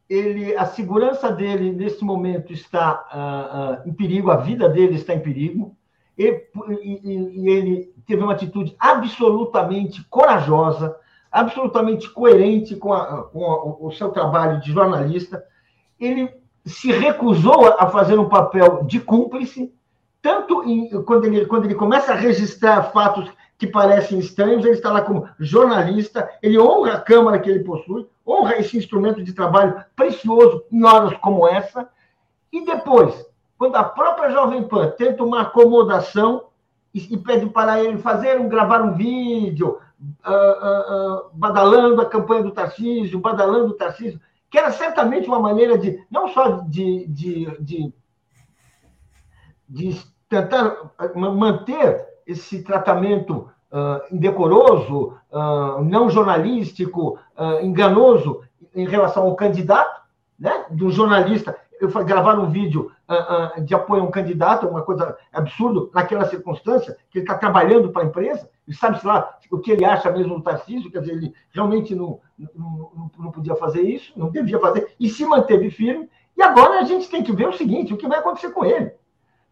Ele, 0.09 0.55
a 0.55 0.65
segurança 0.65 1.31
dele 1.31 1.71
nesse 1.71 2.03
momento 2.03 2.51
está 2.51 3.05
uh, 3.13 3.85
uh, 3.85 3.89
em 3.89 3.93
perigo, 3.93 4.31
a 4.31 4.37
vida 4.37 4.67
dele 4.67 4.95
está 4.95 5.13
em 5.13 5.19
perigo. 5.19 5.77
E, 6.17 6.47
e, 6.81 7.41
e 7.43 7.49
ele 7.49 7.93
teve 8.07 8.23
uma 8.23 8.33
atitude 8.33 8.75
absolutamente 8.79 10.03
corajosa, 10.09 10.97
absolutamente 11.31 12.09
coerente 12.09 12.75
com, 12.75 12.91
a, 12.91 13.23
com 13.25 13.45
a, 13.45 13.85
o 13.87 13.91
seu 13.91 14.09
trabalho 14.09 14.59
de 14.59 14.71
jornalista. 14.71 15.43
Ele 15.99 16.29
se 16.65 16.91
recusou 16.91 17.67
a 17.67 17.87
fazer 17.87 18.17
um 18.17 18.27
papel 18.27 18.83
de 18.85 18.99
cúmplice, 18.99 19.71
tanto 20.21 20.63
em, 20.63 20.89
quando, 21.03 21.25
ele, 21.25 21.45
quando 21.45 21.65
ele 21.65 21.75
começa 21.75 22.11
a 22.11 22.15
registrar 22.15 22.91
fatos 22.91 23.31
que 23.59 23.67
parecem 23.67 24.17
estranhos, 24.19 24.63
ele 24.63 24.75
está 24.75 24.89
lá 24.89 25.01
como 25.01 25.27
jornalista, 25.37 26.31
ele 26.41 26.57
honra 26.57 26.93
a 26.93 27.01
Câmara 27.01 27.37
que 27.37 27.49
ele 27.49 27.65
possui, 27.65 28.07
honra 28.25 28.57
esse 28.57 28.77
instrumento 28.77 29.21
de 29.21 29.33
trabalho 29.33 29.83
precioso 29.97 30.63
em 30.71 30.81
horas 30.85 31.15
como 31.17 31.45
essa, 31.45 31.89
e 32.53 32.63
depois, 32.63 33.13
quando 33.57 33.75
a 33.75 33.83
própria 33.83 34.31
Jovem 34.31 34.63
Pan 34.63 34.91
tenta 34.97 35.25
uma 35.25 35.41
acomodação 35.41 36.45
e, 36.93 37.13
e 37.13 37.17
pede 37.17 37.47
para 37.49 37.83
ele 37.83 37.97
fazer 37.97 38.39
um, 38.39 38.47
gravar 38.47 38.81
um 38.81 38.93
vídeo, 38.93 39.77
uh, 40.25 40.31
uh, 40.31 41.27
uh, 41.27 41.29
badalando 41.33 42.01
a 42.01 42.05
campanha 42.05 42.43
do 42.43 42.51
Tarcísio, 42.51 43.19
badalando 43.19 43.71
o 43.71 43.75
Tarcísio, 43.77 44.21
que 44.49 44.57
era 44.57 44.71
certamente 44.71 45.27
uma 45.27 45.39
maneira 45.39 45.77
de, 45.77 46.01
não 46.09 46.29
só 46.29 46.61
de, 46.61 47.05
de, 47.07 47.57
de, 47.59 47.93
de 49.67 50.01
tentar 50.29 50.93
manter 51.15 52.08
esse 52.31 52.63
tratamento 52.63 53.49
indecoroso, 54.11 55.13
não 55.83 56.09
jornalístico, 56.09 57.19
enganoso 57.61 58.41
em 58.73 58.87
relação 58.87 59.23
ao 59.23 59.35
candidato, 59.35 60.01
né, 60.39 60.65
do 60.71 60.89
jornalista 60.89 61.55
eu 61.79 61.89
gravar 62.03 62.37
um 62.37 62.49
vídeo 62.49 62.91
uh, 63.07 63.59
uh, 63.59 63.63
de 63.63 63.73
apoio 63.73 64.01
a 64.01 64.05
um 64.05 64.11
candidato, 64.11 64.67
uma 64.67 64.81
coisa 64.81 65.17
absurda 65.31 65.89
naquela 65.93 66.25
circunstância, 66.25 66.97
que 67.09 67.19
ele 67.19 67.23
está 67.23 67.37
trabalhando 67.37 67.89
para 67.89 68.03
a 68.03 68.05
empresa, 68.05 68.49
e 68.67 68.73
sabe-se 68.73 69.07
lá 69.07 69.37
o 69.49 69.59
que 69.59 69.71
ele 69.71 69.85
acha 69.85 70.11
mesmo 70.11 70.35
do 70.35 70.43
Tarcísio, 70.43 70.91
quer 70.91 70.99
dizer, 70.99 71.13
ele 71.13 71.33
realmente 71.51 71.95
não, 71.95 72.19
não, 72.53 73.09
não 73.17 73.31
podia 73.31 73.55
fazer 73.55 73.81
isso, 73.81 74.11
não 74.15 74.29
devia 74.29 74.59
fazer, 74.59 74.93
e 74.99 75.09
se 75.09 75.25
manteve 75.25 75.71
firme. 75.71 76.09
E 76.37 76.41
agora 76.41 76.79
a 76.79 76.83
gente 76.83 77.09
tem 77.09 77.23
que 77.23 77.31
ver 77.31 77.47
o 77.47 77.53
seguinte: 77.53 77.93
o 77.93 77.97
que 77.97 78.07
vai 78.07 78.19
acontecer 78.19 78.51
com 78.51 78.65
ele? 78.65 78.91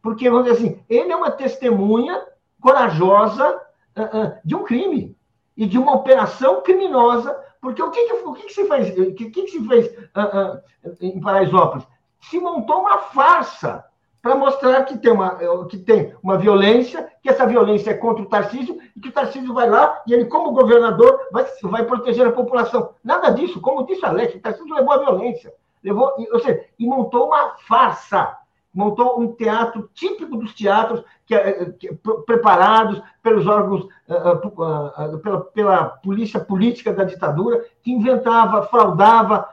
Porque, 0.01 0.29
vamos 0.29 0.45
dizer 0.45 0.57
assim, 0.57 0.79
ele 0.89 1.11
é 1.11 1.15
uma 1.15 1.31
testemunha 1.31 2.21
corajosa 2.67 3.61
uh, 3.97 4.37
de 4.43 4.53
um 4.53 4.65
crime 4.65 5.15
e 5.55 5.65
de 5.65 5.77
uma 5.77 5.95
operação 5.95 6.61
criminosa 6.61 7.33
porque 7.61 7.81
o 7.81 7.89
que, 7.89 8.07
que, 8.07 8.13
o 8.13 8.33
que, 8.33 8.43
que 8.43 8.53
se 8.53 8.67
fez, 8.67 8.97
o 8.97 9.13
que, 9.15 9.29
que 9.29 9.47
se 9.47 9.65
fez 9.65 9.87
uh, 9.87 10.57
uh, 10.89 10.97
em 11.01 11.19
Paraisópolis? 11.21 11.87
se 12.19 12.39
montou 12.39 12.81
uma 12.81 12.97
farsa 12.99 13.85
para 14.21 14.35
mostrar 14.35 14.83
que 14.83 14.97
tem, 14.97 15.11
uma, 15.11 15.37
que 15.67 15.77
tem 15.77 16.13
uma 16.21 16.37
violência, 16.37 17.09
que 17.21 17.29
essa 17.29 17.45
violência 17.45 17.91
é 17.91 17.93
contra 17.93 18.23
o 18.23 18.27
Tarcísio, 18.27 18.77
e 18.95 18.99
que 18.99 19.09
o 19.09 19.11
Tarcísio 19.13 19.53
vai 19.53 19.69
lá 19.69 20.01
e 20.05 20.13
ele, 20.13 20.25
como 20.25 20.51
governador, 20.51 21.27
vai, 21.31 21.45
vai 21.63 21.85
proteger 21.85 22.27
a 22.27 22.31
população. 22.31 22.93
Nada 23.01 23.29
disso, 23.29 23.61
como 23.61 23.85
disse 23.85 24.05
Alex, 24.05 24.35
o 24.35 24.39
Tarcísio 24.41 24.75
levou 24.75 24.91
a 24.91 24.97
violência. 24.97 25.53
Levou, 25.81 26.13
ou 26.33 26.39
seja, 26.39 26.65
e 26.77 26.85
montou 26.85 27.27
uma 27.27 27.55
farsa, 27.67 28.35
montou 28.77 29.19
um 29.19 29.33
teatro 29.33 29.89
típico 29.91 30.37
dos 30.37 30.53
teatros 30.53 31.03
que, 31.25 31.33
eh, 31.33 31.71
que, 31.79 31.91
preparados 32.27 33.01
pelos 33.23 33.47
órgãos, 33.47 33.85
uh, 34.07 34.47
uh, 34.47 35.15
uh, 35.15 35.19
pela, 35.19 35.41
pela 35.41 35.85
polícia 35.85 36.39
política 36.39 36.93
da 36.93 37.03
ditadura, 37.03 37.65
que 37.81 37.91
inventava, 37.91 38.61
fraudava 38.67 39.49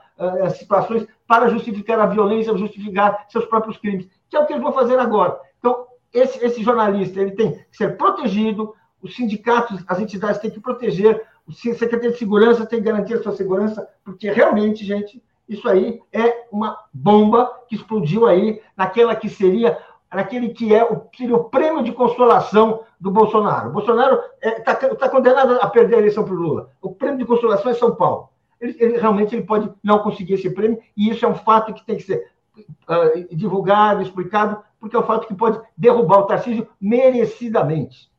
situações 0.55 1.05
para 1.27 1.49
justificar 1.49 1.99
a 1.99 2.05
violência, 2.05 2.55
justificar 2.57 3.25
seus 3.27 3.43
próprios 3.47 3.75
crimes, 3.75 4.07
que 4.29 4.37
é 4.37 4.39
o 4.39 4.45
que 4.45 4.53
eles 4.53 4.63
vão 4.63 4.71
fazer 4.71 4.97
agora. 4.97 5.37
Então, 5.59 5.87
esse, 6.13 6.41
esse 6.45 6.63
jornalista 6.63 7.19
ele 7.19 7.31
tem 7.31 7.51
que 7.51 7.75
ser 7.75 7.97
protegido, 7.97 8.73
os 9.01 9.13
sindicatos, 9.13 9.83
as 9.85 9.99
entidades 9.99 10.39
têm 10.39 10.49
que 10.49 10.61
proteger, 10.61 11.21
o 11.45 11.51
secretário 11.51 12.13
de 12.13 12.17
segurança 12.17 12.65
tem 12.65 12.79
que 12.79 12.85
garantir 12.85 13.15
a 13.15 13.23
sua 13.23 13.35
segurança, 13.35 13.85
porque 14.05 14.31
realmente, 14.31 14.85
gente, 14.85 15.21
isso 15.47 15.67
aí 15.67 16.01
é 16.11 16.45
uma 16.51 16.77
bomba 16.93 17.51
que 17.67 17.75
explodiu 17.75 18.25
aí 18.25 18.61
naquela 18.75 19.15
que 19.15 19.29
seria 19.29 19.77
naquele 20.13 20.49
que 20.49 20.73
é 20.73 20.83
o, 20.83 21.01
seria 21.15 21.35
o 21.35 21.45
prêmio 21.45 21.83
de 21.83 21.91
consolação 21.91 22.83
do 22.99 23.11
Bolsonaro. 23.11 23.69
O 23.69 23.73
Bolsonaro 23.73 24.21
está 24.41 24.71
é, 24.71 24.75
tá, 24.75 24.95
tá 24.95 25.09
condenado 25.09 25.59
a 25.61 25.67
perder 25.67 25.95
a 25.95 25.99
eleição 25.99 26.23
para 26.23 26.33
o 26.33 26.37
Lula. 26.37 26.69
O 26.81 26.93
prêmio 26.93 27.17
de 27.17 27.25
consolação 27.25 27.69
é 27.69 27.73
São 27.73 27.93
Paulo 27.95 28.29
ele, 28.59 28.75
ele, 28.79 28.97
realmente 28.97 29.35
ele 29.35 29.45
pode 29.45 29.71
não 29.83 29.99
conseguir 29.99 30.33
esse 30.33 30.49
prêmio, 30.49 30.79
e 30.95 31.09
isso 31.09 31.25
é 31.25 31.27
um 31.27 31.35
fato 31.35 31.73
que 31.73 31.85
tem 31.85 31.97
que 31.97 32.03
ser 32.03 32.27
uh, 32.55 33.35
divulgado, 33.35 34.01
explicado, 34.01 34.61
porque 34.79 34.95
é 34.95 34.99
um 34.99 35.05
fato 35.05 35.27
que 35.27 35.35
pode 35.35 35.59
derrubar 35.77 36.19
o 36.19 36.25
Tarcísio 36.25 36.67
merecidamente. 36.79 38.09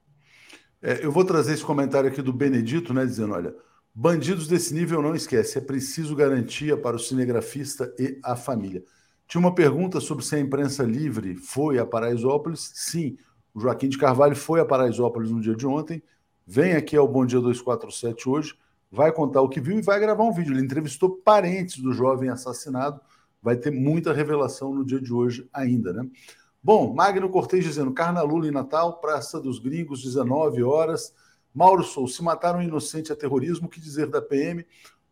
É, 0.82 1.04
eu 1.04 1.10
vou 1.10 1.24
trazer 1.24 1.54
esse 1.54 1.64
comentário 1.64 2.08
aqui 2.08 2.20
do 2.20 2.32
Benedito, 2.32 2.92
né, 2.92 3.04
dizendo: 3.04 3.34
olha, 3.34 3.54
bandidos 3.99 4.47
desse 4.47 4.74
nível 4.74 5.01
não 5.01 5.14
esquece, 5.14 5.57
é 5.57 5.61
preciso 5.61 6.14
garantia 6.14 6.76
para 6.76 6.97
o 6.97 6.99
cinegrafista 6.99 7.90
e 7.99 8.20
a 8.22 8.36
família. 8.36 8.84
Tinha 9.26 9.40
uma 9.40 9.55
pergunta 9.55 9.99
sobre 9.99 10.24
se 10.24 10.36
a 10.36 10.38
imprensa 10.38 10.82
livre 10.82 11.34
foi 11.36 11.78
a 11.78 11.86
Paraisópolis. 11.86 12.70
Sim, 12.74 13.16
o 13.55 13.61
Joaquim 13.61 13.88
de 13.88 13.97
Carvalho 13.97 14.36
foi 14.36 14.61
a 14.61 14.66
Paraisópolis 14.66 15.30
no 15.30 15.40
dia 15.40 15.57
de 15.57 15.66
ontem. 15.66 16.03
Vem 16.47 16.74
aqui 16.74 16.97
ao 16.97 17.09
Bom 17.09 17.24
Dia 17.24 17.40
247 17.40 18.28
hoje 18.28 18.55
vai 18.90 19.12
contar 19.12 19.42
o 19.42 19.49
que 19.49 19.61
viu 19.61 19.78
e 19.78 19.82
vai 19.82 19.99
gravar 20.01 20.24
um 20.24 20.32
vídeo. 20.32 20.55
Ele 20.55 20.64
entrevistou 20.64 21.11
parentes 21.11 21.78
do 21.78 21.92
jovem 21.92 22.28
assassinado. 22.28 23.01
Vai 23.42 23.57
ter 23.57 23.70
muita 23.70 24.12
revelação 24.12 24.74
no 24.74 24.84
dia 24.84 25.01
de 25.01 25.12
hoje 25.12 25.49
ainda, 25.53 25.92
né? 25.92 26.09
Bom, 26.62 26.92
Magno 26.94 27.28
Cortez 27.28 27.64
dizendo: 27.64 27.92
Carnalulo 27.92 28.47
em 28.47 28.51
Natal, 28.51 28.99
Praça 28.99 29.40
dos 29.40 29.59
Gringos, 29.59 30.03
19 30.03 30.62
horas. 30.62 31.12
Mauro 31.57 31.82
Sou, 31.82 32.07
se 32.07 32.22
mataram 32.22 32.61
um 32.61 32.62
inocente 32.62 33.12
a 33.12 33.16
terrorismo, 33.16 33.66
o 33.66 33.70
que 33.70 33.80
dizer 33.80 34.09
da 34.09 34.20
PM? 34.20 34.64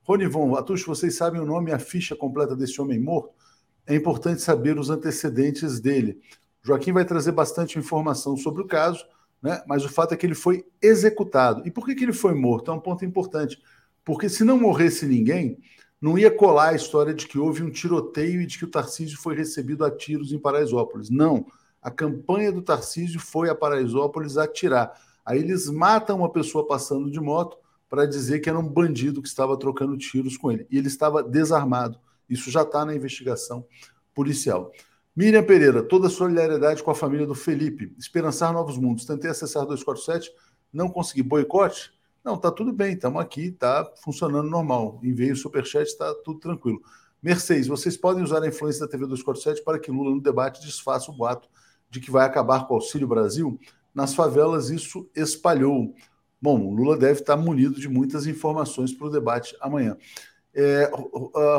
Ronivon, 0.02 0.54
Atucho, 0.54 0.86
vocês 0.86 1.16
sabem 1.16 1.40
o 1.40 1.46
nome 1.46 1.70
e 1.70 1.74
a 1.74 1.78
ficha 1.78 2.14
completa 2.14 2.54
desse 2.54 2.80
homem 2.80 3.00
morto? 3.00 3.34
É 3.86 3.94
importante 3.94 4.42
saber 4.42 4.78
os 4.78 4.90
antecedentes 4.90 5.80
dele. 5.80 6.20
Joaquim 6.62 6.92
vai 6.92 7.04
trazer 7.04 7.32
bastante 7.32 7.78
informação 7.78 8.36
sobre 8.36 8.62
o 8.62 8.66
caso 8.66 9.04
né? 9.44 9.62
mas 9.66 9.84
o 9.84 9.90
fato 9.90 10.14
é 10.14 10.16
que 10.16 10.24
ele 10.24 10.34
foi 10.34 10.64
executado. 10.80 11.62
E 11.66 11.70
por 11.70 11.84
que, 11.84 11.94
que 11.94 12.02
ele 12.02 12.14
foi 12.14 12.32
morto? 12.32 12.70
É 12.70 12.74
um 12.74 12.80
ponto 12.80 13.04
importante. 13.04 13.58
Porque 14.02 14.26
se 14.26 14.42
não 14.42 14.58
morresse 14.58 15.04
ninguém, 15.04 15.58
não 16.00 16.18
ia 16.18 16.30
colar 16.30 16.70
a 16.70 16.74
história 16.74 17.12
de 17.12 17.26
que 17.26 17.38
houve 17.38 17.62
um 17.62 17.70
tiroteio 17.70 18.40
e 18.40 18.46
de 18.46 18.56
que 18.56 18.64
o 18.64 18.70
Tarcísio 18.70 19.18
foi 19.18 19.36
recebido 19.36 19.84
a 19.84 19.90
tiros 19.90 20.32
em 20.32 20.38
Paraisópolis. 20.38 21.10
Não. 21.10 21.44
A 21.82 21.90
campanha 21.90 22.50
do 22.50 22.62
Tarcísio 22.62 23.20
foi 23.20 23.50
a 23.50 23.54
Paraisópolis 23.54 24.38
atirar. 24.38 24.98
Aí 25.24 25.38
eles 25.38 25.68
matam 25.70 26.18
uma 26.18 26.30
pessoa 26.30 26.66
passando 26.66 27.10
de 27.10 27.20
moto 27.20 27.56
para 27.88 28.06
dizer 28.06 28.40
que 28.40 28.48
era 28.48 28.58
um 28.58 28.68
bandido 28.68 29.22
que 29.22 29.28
estava 29.28 29.56
trocando 29.58 29.96
tiros 29.96 30.36
com 30.36 30.50
ele. 30.50 30.66
E 30.70 30.76
ele 30.76 30.88
estava 30.88 31.22
desarmado. 31.22 31.98
Isso 32.28 32.50
já 32.50 32.62
está 32.62 32.84
na 32.84 32.94
investigação 32.94 33.66
policial. 34.14 34.72
Miriam 35.14 35.44
Pereira, 35.44 35.82
toda 35.82 36.08
solidariedade 36.08 36.82
com 36.82 36.90
a 36.90 36.94
família 36.94 37.26
do 37.26 37.34
Felipe. 37.34 37.94
Esperançar 37.98 38.52
novos 38.52 38.76
mundos. 38.76 39.04
Tentei 39.04 39.30
acessar 39.30 39.62
247, 39.62 40.32
não 40.72 40.88
consegui. 40.88 41.22
Boicote? 41.22 41.92
Não, 42.24 42.36
tá 42.36 42.50
tudo 42.50 42.72
bem, 42.72 42.94
estamos 42.94 43.20
aqui, 43.20 43.50
tá 43.52 43.88
funcionando 44.02 44.48
normal. 44.48 44.98
Enviei 45.02 45.30
o 45.30 45.36
superchat, 45.36 45.86
está 45.86 46.12
tudo 46.24 46.40
tranquilo. 46.40 46.82
Mercedes, 47.22 47.68
vocês 47.68 47.96
podem 47.96 48.24
usar 48.24 48.42
a 48.42 48.48
influência 48.48 48.80
da 48.80 48.90
TV 48.90 49.06
247 49.06 49.62
para 49.62 49.78
que 49.78 49.90
Lula 49.90 50.10
no 50.10 50.20
debate 50.20 50.60
desfaça 50.62 51.10
o 51.10 51.14
boato 51.14 51.48
de 51.88 52.00
que 52.00 52.10
vai 52.10 52.26
acabar 52.26 52.66
com 52.66 52.74
o 52.74 52.76
Auxílio 52.76 53.06
Brasil? 53.06 53.58
Nas 53.94 54.14
favelas 54.14 54.70
isso 54.70 55.08
espalhou. 55.14 55.94
Bom, 56.40 56.74
Lula 56.74 56.96
deve 56.96 57.20
estar 57.20 57.36
munido 57.36 57.80
de 57.80 57.88
muitas 57.88 58.26
informações 58.26 58.92
para 58.92 59.06
o 59.06 59.10
debate 59.10 59.56
amanhã. 59.60 59.96
É, 60.52 60.90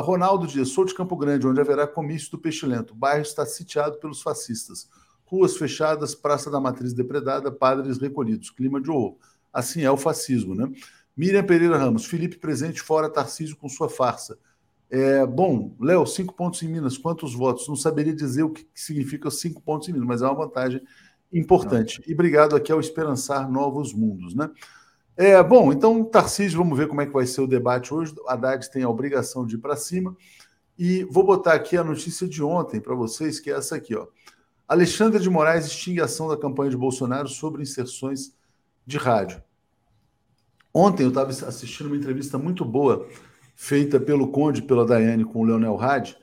Ronaldo 0.02 0.46
Dias, 0.46 0.68
sou 0.68 0.84
de 0.84 0.94
Campo 0.94 1.16
Grande, 1.16 1.46
onde 1.46 1.60
haverá 1.60 1.86
comício 1.86 2.30
do 2.30 2.38
Peixe 2.38 2.64
Lento. 2.66 2.92
O 2.92 2.96
bairro 2.96 3.22
está 3.22 3.44
sitiado 3.44 3.98
pelos 3.98 4.22
fascistas. 4.22 4.88
Ruas 5.24 5.56
fechadas, 5.56 6.14
Praça 6.14 6.50
da 6.50 6.60
Matriz 6.60 6.92
depredada, 6.92 7.50
padres 7.50 7.98
recolhidos. 7.98 8.50
Clima 8.50 8.80
de 8.80 8.90
horror. 8.90 9.16
Assim 9.52 9.82
é 9.82 9.90
o 9.90 9.96
fascismo, 9.96 10.54
né? 10.54 10.70
Miriam 11.16 11.44
Pereira 11.44 11.78
Ramos, 11.78 12.04
Felipe 12.04 12.36
presente 12.36 12.80
fora 12.82 13.08
Tarcísio 13.08 13.56
com 13.56 13.68
sua 13.68 13.88
farsa. 13.88 14.38
É, 14.88 15.26
bom, 15.26 15.74
Léo, 15.80 16.06
cinco 16.06 16.34
pontos 16.34 16.62
em 16.62 16.68
Minas, 16.68 16.96
quantos 16.96 17.34
votos? 17.34 17.66
Não 17.66 17.74
saberia 17.74 18.14
dizer 18.14 18.44
o 18.44 18.50
que 18.50 18.68
significa 18.74 19.30
cinco 19.30 19.60
pontos 19.60 19.88
em 19.88 19.92
Minas, 19.92 20.06
mas 20.06 20.22
é 20.22 20.26
uma 20.26 20.34
vantagem 20.34 20.80
importante. 21.32 22.02
E 22.06 22.14
obrigado 22.14 22.56
aqui 22.56 22.70
ao 22.70 22.80
Esperançar 22.80 23.50
Novos 23.50 23.92
Mundos, 23.92 24.34
né? 24.34 24.50
É, 25.16 25.42
bom, 25.42 25.72
então, 25.72 26.04
Tarcísio, 26.04 26.58
vamos 26.58 26.76
ver 26.76 26.88
como 26.88 27.00
é 27.00 27.06
que 27.06 27.12
vai 27.12 27.26
ser 27.26 27.40
o 27.40 27.46
debate 27.46 27.92
hoje. 27.92 28.14
A 28.26 28.34
Haddad 28.34 28.70
tem 28.70 28.82
a 28.82 28.88
obrigação 28.88 29.46
de 29.46 29.54
ir 29.54 29.58
para 29.58 29.74
cima. 29.74 30.14
E 30.78 31.04
vou 31.04 31.24
botar 31.24 31.54
aqui 31.54 31.76
a 31.76 31.84
notícia 31.84 32.28
de 32.28 32.42
ontem 32.42 32.80
para 32.80 32.94
vocês, 32.94 33.40
que 33.40 33.50
é 33.50 33.54
essa 33.54 33.76
aqui, 33.76 33.94
ó. 33.96 34.06
Alexandre 34.68 35.20
de 35.22 35.30
Moraes 35.30 35.64
extingue 35.64 36.02
a 36.02 36.04
ação 36.04 36.28
da 36.28 36.36
campanha 36.36 36.70
de 36.70 36.76
Bolsonaro 36.76 37.28
sobre 37.28 37.62
inserções 37.62 38.34
de 38.84 38.98
rádio. 38.98 39.42
Ontem 40.74 41.04
eu 41.04 41.08
estava 41.08 41.30
assistindo 41.30 41.86
uma 41.86 41.96
entrevista 41.96 42.36
muito 42.36 42.64
boa 42.64 43.08
feita 43.54 43.98
pelo 43.98 44.28
Conde, 44.28 44.60
pela 44.60 44.84
Daiane, 44.84 45.24
com 45.24 45.40
o 45.40 45.44
Leonel 45.44 45.80
Hadi, 45.80 46.18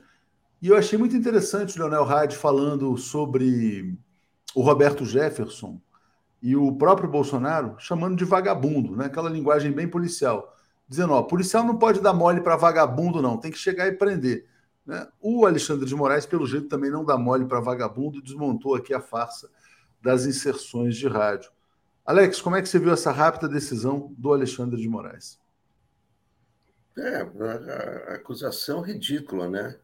e 0.62 0.68
eu 0.68 0.76
achei 0.76 0.98
muito 0.98 1.16
interessante 1.16 1.76
o 1.76 1.80
Leonel 1.80 2.04
Hadi 2.04 2.36
falando 2.36 2.96
sobre 2.96 3.98
o 4.54 4.62
Roberto 4.62 5.04
Jefferson, 5.04 5.80
e 6.44 6.54
o 6.54 6.76
próprio 6.76 7.08
Bolsonaro 7.08 7.74
chamando 7.78 8.16
de 8.16 8.24
vagabundo, 8.24 8.94
né? 8.94 9.06
aquela 9.06 9.30
linguagem 9.30 9.72
bem 9.72 9.88
policial, 9.88 10.54
dizendo: 10.86 11.14
ó, 11.14 11.22
policial 11.22 11.64
não 11.64 11.78
pode 11.78 12.00
dar 12.00 12.12
mole 12.12 12.42
para 12.42 12.54
vagabundo, 12.54 13.22
não, 13.22 13.38
tem 13.38 13.50
que 13.50 13.56
chegar 13.56 13.86
e 13.86 13.92
prender. 13.92 14.46
Né? 14.84 15.08
O 15.22 15.46
Alexandre 15.46 15.86
de 15.86 15.94
Moraes, 15.94 16.26
pelo 16.26 16.46
jeito, 16.46 16.68
também 16.68 16.90
não 16.90 17.02
dá 17.02 17.16
mole 17.16 17.46
para 17.46 17.60
vagabundo, 17.60 18.20
desmontou 18.20 18.74
aqui 18.74 18.92
a 18.92 19.00
farsa 19.00 19.50
das 20.02 20.26
inserções 20.26 20.96
de 20.96 21.08
rádio. 21.08 21.50
Alex, 22.04 22.42
como 22.42 22.56
é 22.56 22.60
que 22.60 22.68
você 22.68 22.78
viu 22.78 22.92
essa 22.92 23.10
rápida 23.10 23.48
decisão 23.48 24.14
do 24.18 24.30
Alexandre 24.30 24.78
de 24.78 24.86
Moraes? 24.86 25.40
É, 26.98 27.22
a, 27.22 28.14
acusação 28.16 28.82
ridícula, 28.82 29.48
né? 29.48 29.78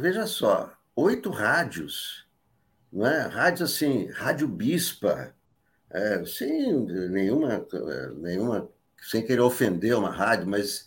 Veja 0.00 0.26
só, 0.26 0.72
oito 0.96 1.28
rádios 1.28 2.25
não 2.96 3.06
é? 3.06 3.26
Rádios 3.26 3.70
assim, 3.74 4.06
Rádio 4.06 4.48
Bispa, 4.48 5.34
é, 5.90 6.24
sem 6.24 6.74
nenhuma, 7.10 7.66
nenhuma, 8.16 8.70
sem 9.02 9.22
querer 9.22 9.42
ofender 9.42 9.94
uma 9.94 10.10
rádio, 10.10 10.48
mas 10.48 10.86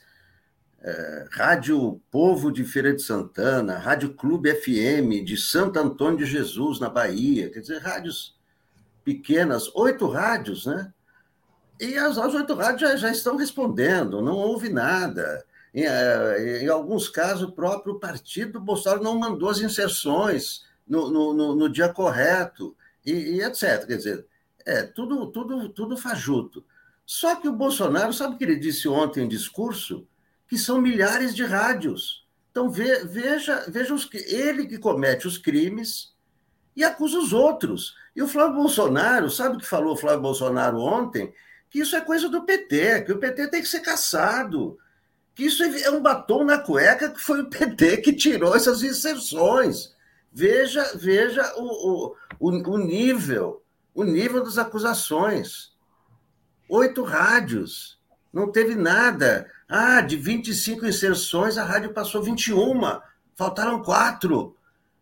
é, 0.82 1.28
Rádio 1.32 2.02
Povo 2.10 2.52
de 2.52 2.64
Feira 2.64 2.92
de 2.96 3.04
Santana, 3.04 3.78
Rádio 3.78 4.16
Clube 4.16 4.52
FM 4.56 5.24
de 5.24 5.38
Santo 5.38 5.78
Antônio 5.78 6.18
de 6.18 6.26
Jesus, 6.26 6.80
na 6.80 6.90
Bahia, 6.90 7.52
quer 7.52 7.60
dizer, 7.60 7.78
rádios 7.78 8.36
pequenas, 9.06 9.70
oito 9.76 10.08
rádios, 10.08 10.66
né? 10.66 10.92
E 11.80 11.96
as, 11.96 12.18
as 12.18 12.34
oito 12.34 12.56
rádios 12.56 12.82
já, 12.82 12.96
já 12.96 13.12
estão 13.12 13.38
respondendo, 13.38 14.20
não 14.20 14.36
houve 14.36 14.70
nada. 14.70 15.46
Em, 15.72 15.84
é, 15.86 16.64
em, 16.64 16.68
alguns 16.70 17.08
casos, 17.08 17.44
o 17.44 17.52
próprio 17.52 18.00
partido 18.00 18.60
Bolsonaro 18.60 19.04
não 19.04 19.18
mandou 19.20 19.48
as 19.48 19.60
inserções 19.60 20.68
no, 20.90 21.10
no, 21.10 21.34
no, 21.34 21.56
no 21.56 21.70
dia 21.70 21.88
correto, 21.88 22.76
e, 23.06 23.12
e, 23.12 23.42
etc. 23.42 23.86
Quer 23.86 23.98
dizer, 23.98 24.26
é 24.66 24.84
tudo, 24.84 25.28
tudo, 25.28 25.70
tudo 25.70 25.96
fajuto. 25.96 26.66
Só 27.06 27.36
que 27.36 27.48
o 27.48 27.54
Bolsonaro, 27.54 28.12
sabe 28.12 28.36
o 28.36 28.38
que 28.38 28.44
ele 28.44 28.56
disse 28.56 28.88
ontem 28.88 29.24
em 29.24 29.28
discurso? 29.28 30.08
Que 30.48 30.58
são 30.58 30.82
milhares 30.82 31.36
de 31.36 31.44
rádios. 31.44 32.28
Então, 32.52 32.70
ve, 32.70 33.06
veja, 33.06 33.66
veja 33.68 33.94
os, 33.94 34.10
ele 34.14 34.68
que 34.68 34.78
comete 34.78 35.28
os 35.28 35.38
crimes 35.38 36.14
e 36.76 36.84
acusa 36.84 37.20
os 37.20 37.32
outros. 37.32 37.96
E 38.16 38.22
o 38.22 38.28
Flávio 38.28 38.56
Bolsonaro, 38.56 39.30
sabe 39.30 39.56
o 39.56 39.60
que 39.60 39.66
falou 39.66 39.94
o 39.94 39.98
Flávio 39.98 40.22
Bolsonaro 40.22 40.80
ontem? 40.80 41.32
Que 41.70 41.80
isso 41.80 41.96
é 41.96 42.02
coisa 42.02 42.28
do 42.28 42.44
PT, 42.44 43.04
que 43.04 43.12
o 43.12 43.20
PT 43.20 43.48
tem 43.48 43.62
que 43.62 43.68
ser 43.68 43.82
caçado 43.82 44.78
que 45.40 45.46
isso 45.46 45.64
é 45.64 45.90
um 45.90 46.02
batom 46.02 46.44
na 46.44 46.58
cueca 46.58 47.10
que 47.10 47.22
foi 47.22 47.40
o 47.40 47.50
PT 47.50 47.98
que 48.02 48.12
tirou 48.12 48.54
essas 48.54 48.84
inserções. 48.84 49.96
Veja, 50.32 50.92
veja 50.96 51.54
o, 51.58 52.16
o, 52.40 52.52
o 52.68 52.78
nível, 52.78 53.64
o 53.94 54.04
nível 54.04 54.44
das 54.44 54.58
acusações. 54.58 55.74
Oito 56.70 57.04
rádios, 57.04 58.00
não 58.32 58.52
teve 58.52 58.76
nada. 58.76 59.50
Ah, 59.68 60.02
de 60.02 60.16
25 60.16 60.86
inserções, 60.86 61.58
a 61.58 61.64
rádio 61.64 61.94
passou 61.94 62.22
21, 62.22 62.80
faltaram 63.36 63.82
quatro. 63.82 64.56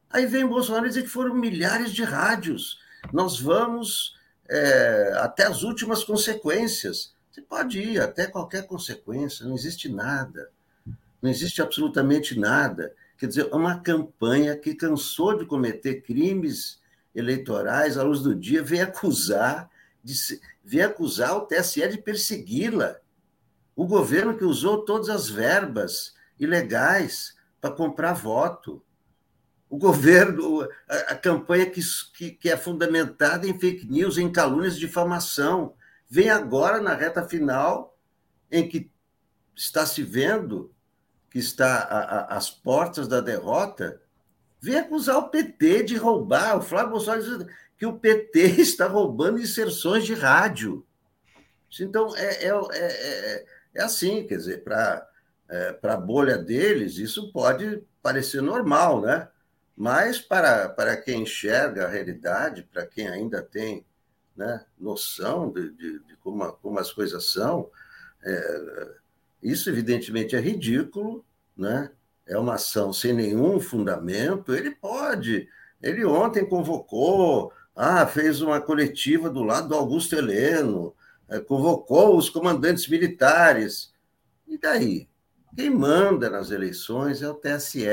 Aí 0.10 0.26
vem 0.26 0.48
Bolsonaro 0.48 0.88
dizer 0.88 1.04
que 1.04 1.10
foram 1.10 1.34
milhares 1.34 1.92
de 1.92 2.04
rádios. 2.04 2.80
Nós 3.12 3.40
vamos 3.40 4.16
é, 4.50 5.14
até 5.18 5.44
as 5.46 5.64
últimas 5.64 6.04
consequências. 6.04 7.14
Você 7.32 7.42
pode 7.42 7.80
ir 7.80 8.02
até 8.02 8.28
qualquer 8.28 8.66
consequência, 8.66 9.46
não 9.46 9.54
existe 9.54 9.90
nada. 9.90 10.50
Não 11.22 11.30
existe 11.30 11.62
absolutamente 11.62 12.40
nada. 12.40 12.94
Quer 13.18 13.28
dizer, 13.28 13.50
uma 13.54 13.80
campanha 13.80 14.56
que 14.56 14.76
cansou 14.76 15.38
de 15.38 15.46
cometer 15.46 16.02
crimes 16.02 16.80
eleitorais 17.16 17.98
à 17.98 18.04
luz 18.04 18.22
do 18.22 18.36
dia, 18.36 18.62
vem 18.62 18.82
acusar, 18.82 19.70
de, 20.04 20.14
vem 20.64 20.82
acusar 20.82 21.36
o 21.36 21.42
TSE 21.42 21.88
de 21.88 21.98
persegui-la. 21.98 22.98
O 23.76 23.88
governo 23.88 24.38
que 24.38 24.44
usou 24.44 24.86
todas 24.86 25.10
as 25.10 25.30
verbas 25.30 26.14
ilegais 26.40 27.36
para 27.60 27.72
comprar 27.72 28.14
voto. 28.14 28.84
O 29.70 29.78
governo, 29.78 30.62
a, 30.88 30.96
a 31.14 31.16
campanha 31.16 31.66
que, 31.66 31.82
que, 32.16 32.32
que 32.32 32.50
é 32.50 32.56
fundamentada 32.56 33.48
em 33.48 33.60
fake 33.60 33.88
news, 33.90 34.18
em 34.18 34.32
calúnias 34.32 34.76
de 34.76 34.82
difamação 34.82 35.74
vem 36.10 36.30
agora 36.30 36.80
na 36.80 36.94
reta 36.94 37.28
final, 37.28 37.98
em 38.50 38.68
que 38.68 38.90
está 39.56 39.86
se 39.86 40.04
vendo 40.04 40.74
que 41.38 41.42
está 41.42 42.26
às 42.30 42.50
portas 42.50 43.08
da 43.08 43.22
derrota, 43.22 44.02
vem 44.60 44.78
acusar 44.78 45.18
o 45.18 45.30
PT 45.30 45.84
de 45.84 45.96
roubar. 45.96 46.58
O 46.58 46.64
Flávio 46.64 46.94
Bolsonaro 46.94 47.22
diz 47.22 47.56
que 47.78 47.86
o 47.86 48.00
PT 48.00 48.40
está 48.60 48.88
roubando 48.88 49.40
inserções 49.40 50.04
de 50.04 50.16
rádio. 50.16 50.84
Então, 51.80 52.16
é, 52.16 52.46
é, 52.46 52.50
é, 52.50 53.46
é 53.76 53.84
assim, 53.84 54.26
quer 54.26 54.38
dizer, 54.38 54.64
para 54.64 55.08
é, 55.48 55.78
a 55.84 55.96
bolha 55.96 56.40
deles, 56.40 56.98
isso 56.98 57.32
pode 57.32 57.84
parecer 58.02 58.42
normal, 58.42 59.02
né? 59.02 59.28
Mas 59.76 60.20
para, 60.20 60.70
para 60.70 60.98
quem 60.98 61.22
enxerga 61.22 61.86
a 61.86 61.90
realidade, 61.90 62.64
para 62.64 62.84
quem 62.84 63.08
ainda 63.08 63.44
tem 63.44 63.86
né, 64.36 64.66
noção 64.76 65.52
de, 65.52 65.70
de, 65.70 66.00
de 66.00 66.16
como, 66.18 66.52
como, 66.54 66.80
as 66.80 66.92
coisas 66.92 67.32
são, 67.32 67.70
é, 68.24 68.96
isso 69.44 69.70
evidentemente 69.70 70.36
é 70.36 70.40
ridículo, 70.40 71.24
né? 71.58 71.90
é 72.28 72.38
uma 72.38 72.56
ação 72.56 72.92
sem 72.92 73.14
nenhum 73.14 73.60
fundamento. 73.60 74.54
Ele 74.54 74.72
pode, 74.72 75.48
ele 75.82 76.06
ontem 76.06 76.46
convocou, 76.46 77.54
ah, 77.76 78.06
fez 78.06 78.42
uma 78.42 78.60
coletiva 78.60 79.30
do 79.30 79.44
lado 79.44 79.70
do 79.70 79.76
Augusto 79.76 80.16
Heleno, 80.16 80.94
é, 81.30 81.40
convocou 81.40 82.18
os 82.18 82.30
comandantes 82.30 82.88
militares. 82.88 83.94
E 84.48 84.58
daí? 84.58 85.08
Quem 85.56 85.70
manda 85.70 86.30
nas 86.30 86.52
eleições 86.52 87.22
é 87.22 87.30
o 87.30 87.34
TSE. 87.34 87.88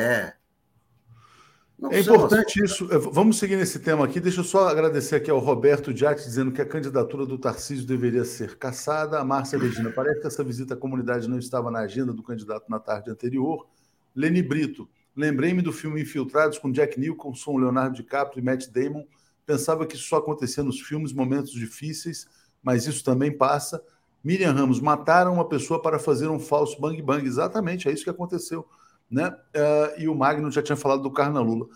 Não 1.79 1.91
é 1.91 2.01
importante 2.01 2.63
isso. 2.65 2.89
É, 2.93 2.99
vamos 2.99 3.39
seguir 3.39 3.57
nesse 3.57 3.79
tema 3.79 4.05
aqui. 4.05 4.21
Deixa 4.21 4.41
eu 4.41 4.45
só 4.45 4.69
agradecer 4.69 5.17
aqui 5.17 5.31
ao 5.31 5.39
Roberto 5.39 5.93
Diatti, 5.93 6.25
dizendo 6.25 6.53
que 6.53 6.63
a 6.63 6.67
candidatura 6.67 7.27
do 7.27 7.37
Tarcísio 7.37 7.87
deveria 7.87 8.25
ser 8.25 8.57
caçada. 8.57 9.19
A 9.19 9.25
Márcia 9.25 9.59
Regina, 9.59 9.91
parece 9.91 10.21
que 10.21 10.27
essa 10.27 10.45
visita 10.45 10.75
à 10.75 10.77
comunidade 10.77 11.29
não 11.29 11.39
estava 11.39 11.71
na 11.71 11.81
agenda 11.81 12.13
do 12.13 12.23
candidato 12.23 12.71
na 12.71 12.79
tarde 12.79 13.11
anterior. 13.11 13.67
Leni 14.15 14.43
Brito, 14.43 14.89
lembrei-me 15.17 15.61
do 15.61 15.73
filme 15.73 16.01
Infiltrados 16.03 16.59
com 16.59 16.71
Jack 16.71 16.99
Nicholson, 16.99 17.59
Leonardo 17.59 17.97
DiCaprio 17.97 18.41
e 18.41 18.45
Matt 18.45 18.69
Damon. 18.69 19.05
Pensava 19.45 19.85
que 19.85 19.97
isso 19.97 20.09
só 20.09 20.17
acontecia 20.17 20.63
nos 20.63 20.81
filmes, 20.81 21.13
momentos 21.13 21.53
difíceis, 21.53 22.29
mas 22.63 22.87
isso 22.87 23.05
também 23.05 23.37
passa. 23.37 23.83
Miriam 24.23 24.53
Ramos, 24.53 24.81
mataram 24.81 25.35
uma 25.35 25.47
pessoa 25.47 25.83
para 25.83 25.99
fazer 25.99 26.29
um 26.29 26.39
falso 26.39 26.81
bang 26.81 27.03
bang. 27.03 27.27
Exatamente, 27.27 27.89
é 27.89 27.93
isso 27.93 28.05
que 28.05 28.11
aconteceu 28.11 28.65
né? 29.11 29.29
Uh, 29.29 30.01
e 30.01 30.09
o 30.09 30.15
Magno 30.15 30.51
já 30.51 30.63
tinha 30.63 30.77
falado 30.77 31.03
do 31.03 31.11
Carnalula. 31.11 31.67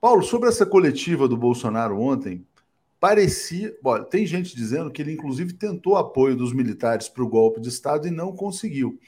Paulo, 0.00 0.22
sobre 0.22 0.48
essa 0.48 0.66
coletiva 0.66 1.26
do 1.26 1.36
Bolsonaro 1.36 1.98
ontem, 2.00 2.46
parecia. 3.00 3.76
Olha, 3.82 4.04
tem 4.04 4.26
gente 4.26 4.54
dizendo 4.54 4.90
que 4.90 5.02
ele, 5.02 5.12
inclusive, 5.12 5.52
tentou 5.54 5.96
apoio 5.96 6.36
dos 6.36 6.52
militares 6.52 7.08
para 7.08 7.24
o 7.24 7.28
golpe 7.28 7.60
de 7.60 7.68
Estado 7.68 8.06
e 8.06 8.10
não 8.10 8.34
conseguiu. 8.34 8.98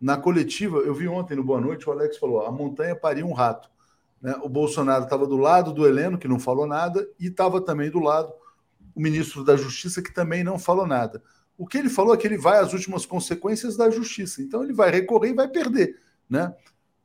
Na 0.00 0.16
coletiva, 0.16 0.78
eu 0.78 0.94
vi 0.94 1.08
ontem 1.08 1.36
no 1.36 1.44
Boa 1.44 1.60
Noite, 1.60 1.88
o 1.88 1.92
Alex 1.92 2.18
falou: 2.18 2.44
a 2.44 2.52
montanha 2.52 2.94
paria 2.96 3.24
um 3.24 3.32
rato. 3.32 3.70
Né? 4.20 4.34
O 4.42 4.48
Bolsonaro 4.48 5.04
estava 5.04 5.26
do 5.26 5.36
lado 5.36 5.72
do 5.72 5.86
Heleno, 5.86 6.18
que 6.18 6.28
não 6.28 6.38
falou 6.38 6.66
nada, 6.66 7.06
e 7.18 7.26
estava 7.26 7.60
também 7.60 7.90
do 7.90 8.00
lado 8.00 8.32
o 8.94 9.00
ministro 9.00 9.44
da 9.44 9.56
Justiça, 9.56 10.02
que 10.02 10.12
também 10.12 10.42
não 10.42 10.58
falou 10.58 10.86
nada. 10.86 11.22
O 11.58 11.66
que 11.66 11.78
ele 11.78 11.88
falou 11.88 12.14
é 12.14 12.16
que 12.16 12.26
ele 12.26 12.36
vai 12.38 12.58
às 12.58 12.72
últimas 12.72 13.06
consequências 13.06 13.76
da 13.76 13.88
justiça. 13.90 14.42
Então 14.42 14.62
ele 14.62 14.72
vai 14.72 14.90
recorrer 14.90 15.30
e 15.30 15.34
vai 15.34 15.48
perder. 15.48 15.98
Né? 16.28 16.54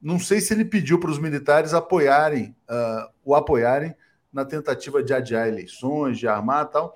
Não 0.02 0.18
sei 0.18 0.42
se 0.42 0.54
ele 0.54 0.66
pediu 0.66 1.00
para 1.00 1.12
os 1.12 1.20
militares 1.20 1.74
apoiarem, 1.74 2.56
uh, 2.70 3.10
o 3.24 3.36
apoiarem 3.36 3.94
na 4.34 4.44
tentativa 4.46 5.04
de 5.04 5.14
adiar 5.14 5.48
eleições, 5.48 6.18
de 6.18 6.28
armar 6.28 6.70
tal. 6.70 6.96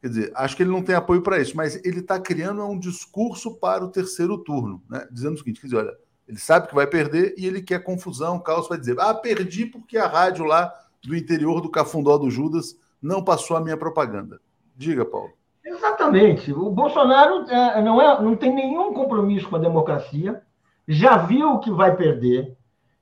Quer 0.00 0.08
dizer, 0.08 0.32
acho 0.34 0.56
que 0.56 0.62
ele 0.62 0.70
não 0.70 0.82
tem 0.82 0.94
apoio 0.94 1.22
para 1.22 1.38
isso, 1.40 1.56
mas 1.56 1.76
ele 1.84 2.00
está 2.00 2.20
criando 2.20 2.64
um 2.64 2.78
discurso 2.78 3.54
para 3.58 3.84
o 3.84 3.90
terceiro 3.90 4.38
turno, 4.38 4.82
né? 4.88 5.06
dizendo 5.10 5.34
o 5.34 5.38
seguinte: 5.38 5.60
quer 5.60 5.66
dizer, 5.68 5.78
olha, 5.78 5.96
ele 6.28 6.38
sabe 6.38 6.68
que 6.68 6.74
vai 6.74 6.86
perder 6.86 7.34
e 7.38 7.46
ele 7.46 7.62
quer 7.62 7.82
confusão, 7.82 8.38
caos, 8.38 8.68
vai 8.68 8.78
dizer, 8.78 8.98
ah, 9.00 9.14
perdi 9.14 9.64
porque 9.64 9.96
a 9.96 10.06
rádio 10.06 10.44
lá 10.44 10.72
do 11.02 11.16
interior 11.16 11.60
do 11.60 11.70
Cafundó 11.70 12.18
do 12.18 12.30
Judas 12.30 12.76
não 13.00 13.24
passou 13.24 13.56
a 13.56 13.60
minha 13.60 13.76
propaganda. 13.76 14.40
Diga, 14.76 15.04
Paulo. 15.04 15.32
Exatamente. 15.64 16.52
O 16.52 16.70
Bolsonaro 16.70 17.50
é, 17.50 17.82
não, 17.82 18.00
é, 18.00 18.22
não 18.22 18.36
tem 18.36 18.54
nenhum 18.54 18.92
compromisso 18.92 19.48
com 19.48 19.56
a 19.56 19.60
democracia 19.60 20.42
já 20.88 21.18
viu 21.18 21.58
que 21.58 21.70
vai 21.70 21.94
perder. 21.94 22.56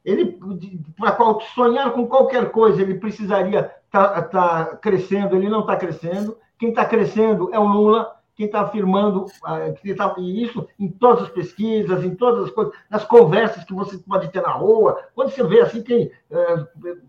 Ele, 0.05 0.39
para 0.99 1.41
sonhar 1.55 1.93
com 1.93 2.07
qualquer 2.07 2.51
coisa, 2.51 2.83
ele 2.83 2.95
precisaria 2.95 3.73
estar 3.87 4.23
tá, 4.23 4.23
tá 4.23 4.77
crescendo, 4.77 5.37
ele 5.37 5.49
não 5.49 5.61
está 5.61 5.77
crescendo. 5.77 6.37
Quem 6.59 6.71
está 6.71 6.85
crescendo 6.85 7.51
é 7.53 7.59
o 7.59 7.67
Lula, 7.67 8.17
quem 8.37 8.47
está 8.47 8.61
afirmando 8.61 9.25
ah, 9.43 9.71
que 9.71 9.95
tá, 9.95 10.15
e 10.19 10.43
isso 10.43 10.69
em 10.79 10.89
todas 10.89 11.25
as 11.25 11.31
pesquisas, 11.31 12.05
em 12.05 12.15
todas 12.15 12.45
as 12.45 12.51
coisas, 12.51 12.75
nas 12.91 13.03
conversas 13.05 13.65
que 13.65 13.73
você 13.73 13.97
pode 13.97 14.29
ter 14.29 14.43
na 14.43 14.51
rua, 14.51 15.01
quando 15.15 15.31
você 15.31 15.43
vê 15.43 15.63
assim, 15.63 15.83
tem, 15.83 16.11
uh, 16.31 16.67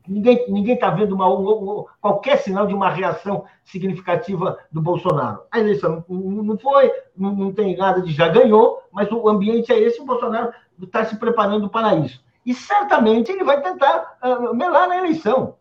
ninguém 0.07 0.45
ninguém 0.49 0.75
está 0.75 0.89
vendo 0.89 1.13
uma, 1.13 1.85
qualquer 1.99 2.37
sinal 2.37 2.65
de 2.65 2.73
uma 2.73 2.89
reação 2.89 3.43
significativa 3.65 4.57
do 4.71 4.81
Bolsonaro. 4.81 5.41
A 5.51 5.59
eleição 5.59 6.03
não, 6.07 6.43
não 6.43 6.57
foi, 6.57 6.89
não, 7.15 7.35
não, 7.35 7.51
tem 7.51 7.75
nada 7.75 8.01
de 8.01 8.13
já 8.13 8.29
ganhou, 8.29 8.81
mas 8.89 9.11
o 9.11 9.27
ambiente 9.27 9.71
é 9.73 9.77
esse, 9.77 9.99
o 9.99 10.05
Bolsonaro 10.05 10.53
está 10.81 11.05
se 11.05 11.17
preparando 11.17 11.69
para 11.69 11.95
isso. 11.95 12.23
E 12.45 12.53
certamente 12.53 13.31
ele 13.31 13.43
vai 13.43 13.61
tentar 13.61 14.17
uh, 14.23 14.55
melar 14.55 14.87
na 14.87 14.97
eleição. 14.97 15.55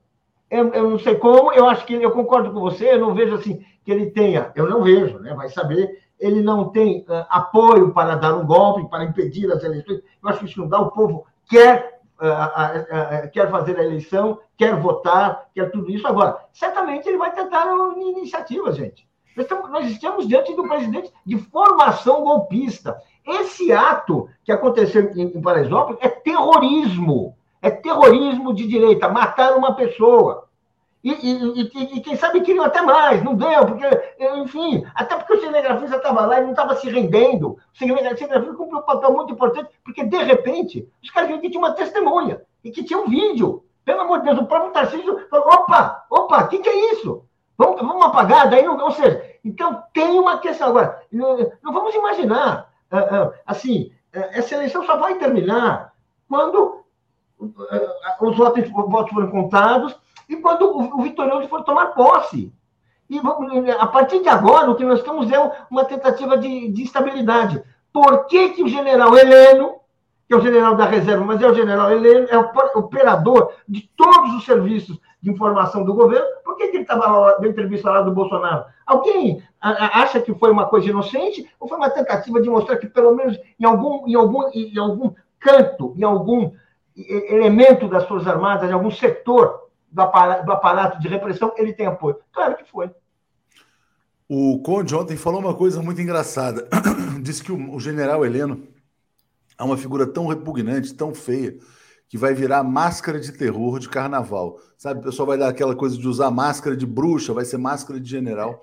Eu, 0.50 0.72
eu, 0.72 0.90
não 0.90 0.98
sei 0.98 1.16
como, 1.16 1.52
eu 1.52 1.68
acho 1.68 1.84
que 1.84 1.94
eu 1.94 2.10
concordo 2.12 2.52
com 2.52 2.60
você, 2.60 2.92
eu 2.92 3.00
não 3.00 3.14
vejo 3.14 3.34
assim 3.34 3.64
que 3.84 3.90
ele 3.90 4.10
tenha, 4.10 4.52
eu 4.54 4.68
não 4.68 4.82
vejo, 4.82 5.18
né? 5.18 5.34
Vai 5.34 5.48
saber, 5.48 6.00
ele 6.20 6.40
não 6.40 6.70
tem 6.70 7.00
uh, 7.08 7.26
apoio 7.28 7.92
para 7.92 8.14
dar 8.14 8.36
um 8.36 8.46
golpe, 8.46 8.88
para 8.88 9.04
impedir 9.04 9.50
as 9.50 9.64
eleições. 9.64 10.00
Eu 10.22 10.28
acho 10.28 10.38
que 10.40 10.44
isso 10.46 10.60
não 10.60 10.68
dá. 10.68 10.80
O 10.80 10.90
povo 10.92 11.26
quer 11.48 12.00
uh, 12.20 13.30
quer 13.30 13.50
fazer 13.50 13.78
a 13.78 13.84
eleição, 13.84 14.40
quer 14.56 14.76
votar, 14.80 15.48
quer 15.54 15.70
tudo 15.70 15.90
isso. 15.90 16.06
Agora, 16.06 16.38
certamente 16.52 17.08
ele 17.08 17.18
vai 17.18 17.32
tentar 17.32 17.66
iniciativa, 17.96 18.72
gente. 18.72 19.06
Nós 19.36 19.44
estamos, 19.44 19.70
nós 19.70 19.86
estamos 19.86 20.26
diante 20.26 20.54
do 20.56 20.66
presidente 20.66 21.12
de 21.24 21.36
formação 21.36 22.22
golpista. 22.22 22.96
Esse 23.26 23.72
ato 23.72 24.28
que 24.44 24.52
aconteceu 24.52 25.10
em, 25.16 25.40
Paraisópolis 25.42 25.98
é 26.00 26.08
terrorismo. 26.08 27.34
É 27.60 27.70
terrorismo 27.70 28.54
de 28.54 28.66
direita, 28.66 29.08
matar 29.08 29.56
uma 29.56 29.74
pessoa. 29.74 30.46
E, 31.02 31.10
e, 31.10 31.62
e, 31.62 31.96
e, 31.96 32.00
quem 32.00 32.16
sabe 32.16 32.40
queriam 32.40 32.64
até 32.64 32.82
mais, 32.82 33.22
não 33.22 33.34
deu, 33.34 33.64
porque, 33.66 33.86
enfim, 34.38 34.84
até 34.94 35.16
porque 35.16 35.34
o 35.34 35.40
cinegrafista 35.40 35.96
estava 35.96 36.26
lá 36.26 36.38
e 36.38 36.42
não 36.42 36.50
estava 36.50 36.74
se 36.76 36.88
rendendo. 36.88 37.50
O 37.50 37.78
cinegrafista 37.78 38.40
cumpriu 38.40 38.78
um 38.78 38.82
papel 38.82 39.12
muito 39.12 39.32
importante, 39.32 39.70
porque, 39.84 40.04
de 40.04 40.16
repente, 40.16 40.88
os 41.02 41.10
caras 41.10 41.28
viram 41.28 41.40
que 41.40 41.48
tinha 41.48 41.60
uma 41.60 41.74
testemunha 41.74 42.42
e 42.64 42.70
que 42.70 42.82
tinha 42.82 42.98
um 42.98 43.08
vídeo. 43.08 43.64
Pelo 43.84 44.00
amor 44.00 44.18
de 44.18 44.24
Deus, 44.24 44.38
o 44.38 44.46
próprio 44.46 44.72
Tarcísio 44.72 45.28
falou: 45.28 45.46
opa, 45.46 46.04
opa, 46.10 46.44
o 46.44 46.48
que, 46.48 46.58
que 46.58 46.68
é 46.68 46.92
isso? 46.92 47.22
Vamos, 47.56 47.80
vamos 47.80 48.04
apagar, 48.04 48.50
daí 48.50 48.64
não. 48.64 48.76
Ou 48.76 48.90
seja, 48.90 49.22
então 49.44 49.82
tem 49.94 50.18
uma 50.18 50.38
questão. 50.38 50.68
Agora, 50.68 51.02
não 51.12 51.72
vamos 51.72 51.94
imaginar, 51.94 52.68
assim, 53.44 53.92
ah, 54.14 54.28
essa 54.32 54.54
eleição 54.54 54.84
só 54.84 54.96
vai 54.96 55.18
terminar 55.18 55.92
quando 56.28 56.84
os 57.38 58.36
votos, 58.36 58.68
votos 58.70 59.30
contados 59.30 59.96
e 60.28 60.36
quando 60.36 60.62
o, 60.62 60.98
o 60.98 61.02
vitorioso 61.02 61.48
for 61.48 61.62
tomar 61.64 61.86
posse. 61.86 62.52
E 63.08 63.20
a 63.78 63.86
partir 63.86 64.20
de 64.20 64.28
agora, 64.28 64.70
o 64.70 64.74
que 64.74 64.84
nós 64.84 64.98
estamos 64.98 65.30
é 65.30 65.38
uma 65.70 65.84
tentativa 65.84 66.36
de, 66.36 66.70
de 66.72 66.82
estabilidade. 66.82 67.62
Por 67.92 68.26
que, 68.26 68.50
que 68.50 68.62
o 68.64 68.68
general 68.68 69.16
Heleno, 69.16 69.76
que 70.26 70.34
é 70.34 70.36
o 70.36 70.40
general 70.40 70.74
da 70.74 70.86
reserva, 70.86 71.24
mas 71.24 71.40
é 71.40 71.46
o 71.46 71.54
general 71.54 71.92
Heleno, 71.92 72.26
é 72.28 72.36
o 72.36 72.50
operador 72.78 73.52
de 73.68 73.88
todos 73.96 74.34
os 74.34 74.44
serviços 74.44 74.98
de 75.26 75.32
informação 75.32 75.84
do 75.84 75.92
governo, 75.92 76.24
por 76.44 76.56
que, 76.56 76.68
que 76.68 76.76
ele 76.76 76.84
estava 76.84 77.36
na 77.40 77.48
entrevista 77.48 77.90
lá 77.90 78.00
do 78.00 78.12
Bolsonaro? 78.12 78.66
Alguém 78.86 79.42
acha 79.60 80.20
que 80.20 80.32
foi 80.34 80.52
uma 80.52 80.66
coisa 80.66 80.88
inocente 80.88 81.50
ou 81.58 81.68
foi 81.68 81.76
uma 81.76 81.90
tentativa 81.90 82.40
de 82.40 82.48
mostrar 82.48 82.76
que, 82.76 82.86
pelo 82.86 83.12
menos 83.12 83.36
em 83.58 83.64
algum, 83.64 84.06
em 84.06 84.14
algum, 84.14 84.48
em 84.54 84.78
algum 84.78 85.12
canto, 85.40 85.92
em 85.96 86.04
algum 86.04 86.52
elemento 86.96 87.88
das 87.88 88.06
Forças 88.06 88.28
Armadas, 88.28 88.70
em 88.70 88.72
algum 88.72 88.90
setor 88.90 89.68
do 89.90 90.00
aparato, 90.00 90.46
do 90.46 90.52
aparato 90.52 91.00
de 91.00 91.08
repressão, 91.08 91.52
ele 91.56 91.72
tem 91.72 91.86
apoio. 91.86 92.18
Claro 92.32 92.56
que 92.56 92.70
foi. 92.70 92.88
O 94.28 94.60
Conde 94.60 94.94
ontem 94.94 95.16
falou 95.16 95.40
uma 95.40 95.54
coisa 95.54 95.82
muito 95.82 96.00
engraçada. 96.00 96.68
Disse 97.20 97.42
que 97.42 97.50
o, 97.50 97.74
o 97.74 97.80
general 97.80 98.24
Heleno 98.24 98.62
é 99.58 99.64
uma 99.64 99.76
figura 99.76 100.06
tão 100.06 100.28
repugnante, 100.28 100.94
tão 100.94 101.12
feia, 101.12 101.58
que 102.08 102.16
vai 102.16 102.34
virar 102.34 102.62
máscara 102.62 103.18
de 103.18 103.32
terror 103.32 103.78
de 103.78 103.88
carnaval. 103.88 104.60
Sabe, 104.76 105.00
o 105.00 105.02
pessoal 105.02 105.26
vai 105.26 105.38
dar 105.38 105.48
aquela 105.48 105.74
coisa 105.74 105.96
de 105.96 106.06
usar 106.06 106.30
máscara 106.30 106.76
de 106.76 106.86
bruxa, 106.86 107.32
vai 107.32 107.44
ser 107.44 107.58
máscara 107.58 108.00
de 108.00 108.08
general. 108.08 108.60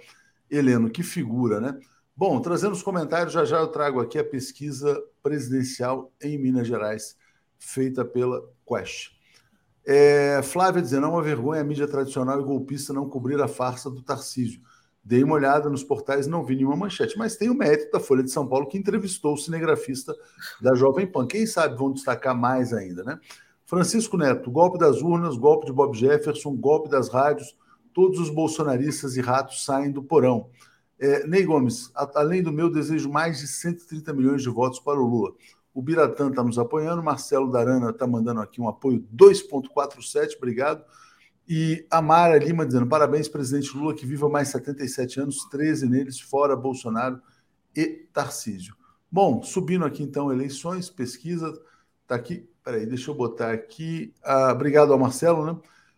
Heleno, 0.50 0.90
que 0.90 1.04
figura, 1.04 1.60
né? 1.60 1.78
Bom, 2.16 2.40
trazendo 2.40 2.74
os 2.74 2.84
comentários, 2.84 3.34
já 3.34 3.44
já 3.44 3.58
eu 3.58 3.68
trago 3.68 4.00
aqui 4.00 4.20
a 4.20 4.24
pesquisa 4.24 5.02
presidencial 5.22 6.12
em 6.22 6.38
Minas 6.38 6.68
Gerais, 6.68 7.18
feita 7.58 8.06
pela 8.06 8.42
Quest. 8.68 9.14
É, 9.86 10.42
Flávia 10.44 10.82
dizendo, 10.82 11.08
é 11.08 11.10
uma 11.10 11.22
vergonha 11.22 11.60
a 11.60 11.64
mídia 11.64 11.88
tradicional 11.88 12.40
e 12.40 12.44
golpista 12.44 12.94
não 12.94 13.10
cobrir 13.10 13.42
a 13.42 13.48
farsa 13.48 13.90
do 13.90 14.02
Tarcísio. 14.02 14.62
Dei 15.04 15.24
uma 15.24 15.36
olhada 15.36 15.70
nos 15.70 15.84
portais, 15.84 16.28
não 16.28 16.46
vi 16.46 16.56
nenhuma 16.56 16.78
manchete, 16.78 17.18
mas 17.18 17.36
tem 17.36 17.50
o 17.50 17.54
mérito 17.54 17.92
da 17.92 18.00
Folha 18.00 18.24
de 18.24 18.32
São 18.32 18.48
Paulo 18.48 18.68
que 18.68 18.78
entrevistou 18.78 19.34
o 19.34 19.38
cinegrafista 19.38 20.16
da 20.62 20.74
Jovem 20.76 21.06
Pan. 21.06 21.28
Quem 21.28 21.46
sabe 21.46 21.76
vão 21.76 21.92
destacar 21.92 22.36
mais 22.36 22.72
ainda, 22.72 23.04
né? 23.04 23.20
Francisco 23.66 24.18
Neto, 24.18 24.50
golpe 24.50 24.78
das 24.78 25.02
urnas, 25.02 25.36
golpe 25.36 25.66
de 25.66 25.74
Bob 25.74 25.98
Jefferson, 25.98 26.56
golpe 26.56 26.90
das 26.90 27.10
rádios, 27.10 27.58
todos 27.94 28.20
os 28.20 28.30
bolsonaristas 28.30 29.18
e 29.18 29.22
ratos 29.22 29.66
saem 29.66 29.92
do 29.92 30.04
porão. 30.04 30.50
É, 31.00 31.26
Ney 31.28 31.44
Gomes, 31.44 31.92
a, 31.96 32.22
além 32.22 32.42
do 32.42 32.52
meu, 32.52 32.70
desejo 32.70 33.10
mais 33.10 33.40
de 33.40 33.48
130 33.48 34.14
milhões 34.14 34.42
de 34.42 34.50
votos 34.50 34.80
para 34.80 35.00
o 35.00 35.06
Lula. 35.06 35.34
O 35.74 35.82
Biratã 35.82 36.30
está 36.30 36.44
nos 36.44 36.60
apoiando, 36.60 37.02
Marcelo 37.02 37.52
Darana 37.52 37.90
está 37.90 38.06
mandando 38.06 38.42
aqui 38.42 38.62
um 38.62 38.70
apoio 38.70 39.06
2,47, 39.14 40.38
obrigado. 40.38 40.84
E 41.48 41.86
a 41.90 42.02
Mara 42.02 42.38
Lima 42.38 42.66
dizendo: 42.66 42.88
parabéns, 42.88 43.28
presidente 43.28 43.76
Lula, 43.76 43.94
que 43.94 44.06
viva 44.06 44.30
mais 44.30 44.50
77 44.50 45.20
anos, 45.20 45.46
13 45.50 45.88
neles, 45.88 46.20
fora 46.20 46.56
Bolsonaro 46.56 47.22
e 47.76 48.08
Tarcísio. 48.14 48.76
Bom, 49.12 49.44
subindo 49.44 49.86
aqui 49.86 50.02
então 50.04 50.32
eleições, 50.32 50.90
pesquisa, 50.90 51.54
está 52.02 52.16
aqui. 52.16 52.48
Peraí, 52.64 52.86
deixa 52.86 53.12
eu 53.12 53.16
botar 53.16 53.52
aqui. 53.52 54.14
Ah, 54.24 54.52
obrigado 54.54 54.94
ao 54.94 55.00
Marcelo, 55.00 55.46
né? 55.46 55.58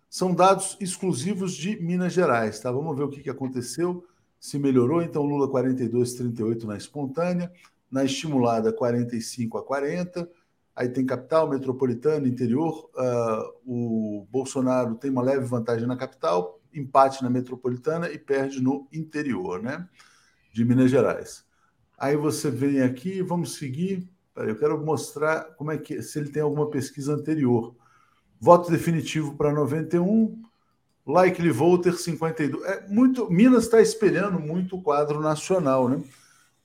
São 0.10 0.34
dados 0.34 0.78
exclusivos 0.80 1.54
de 1.54 1.80
Minas 1.82 2.14
Gerais, 2.14 2.60
tá? 2.60 2.72
Vamos 2.72 2.96
ver 2.98 3.04
o 3.04 3.10
que, 3.10 3.22
que 3.22 3.30
aconteceu, 3.30 4.06
se 4.40 4.58
melhorou. 4.58 5.02
Então, 5.02 5.24
Lula 5.24 5.48
42, 5.48 6.14
38 6.14 6.66
na 6.66 6.78
espontânea 6.78 7.52
na 7.96 8.04
estimulada 8.04 8.74
45 8.74 9.58
a 9.58 9.64
40. 9.64 10.30
Aí 10.76 10.90
tem 10.90 11.06
capital, 11.06 11.50
metropolitana, 11.50 12.28
interior. 12.28 12.90
Uh, 12.94 13.54
o 13.66 14.28
Bolsonaro 14.30 14.96
tem 14.96 15.10
uma 15.10 15.22
leve 15.22 15.46
vantagem 15.46 15.88
na 15.88 15.96
capital, 15.96 16.60
empate 16.74 17.24
na 17.24 17.30
metropolitana 17.30 18.10
e 18.10 18.18
perde 18.18 18.62
no 18.62 18.88
interior, 18.92 19.64
né? 19.64 19.88
De 20.52 20.66
Minas 20.66 20.92
Gerais. 20.92 21.46
Aí 21.98 22.18
você 22.18 22.52
vem 22.52 22.82
aqui, 22.82 23.22
vamos 23.22 23.56
seguir. 23.56 24.10
Eu 24.36 24.58
quero 24.58 24.84
mostrar 24.84 25.46
como 25.56 25.72
é 25.72 25.78
que 25.78 26.02
se 26.02 26.20
ele 26.20 26.30
tem 26.30 26.42
alguma 26.42 26.70
pesquisa 26.70 27.14
anterior. 27.14 27.74
Voto 28.38 28.70
definitivo 28.70 29.36
para 29.38 29.54
91, 29.54 30.42
likely 31.08 31.52
voter 31.52 31.94
52. 31.94 32.64
É 32.66 32.86
muito, 32.90 33.32
Minas 33.32 33.64
está 33.64 33.82
espelhando 33.82 34.40
muito 34.42 34.76
o 34.76 34.82
quadro 34.82 35.22
nacional, 35.22 35.88
né? 35.88 36.04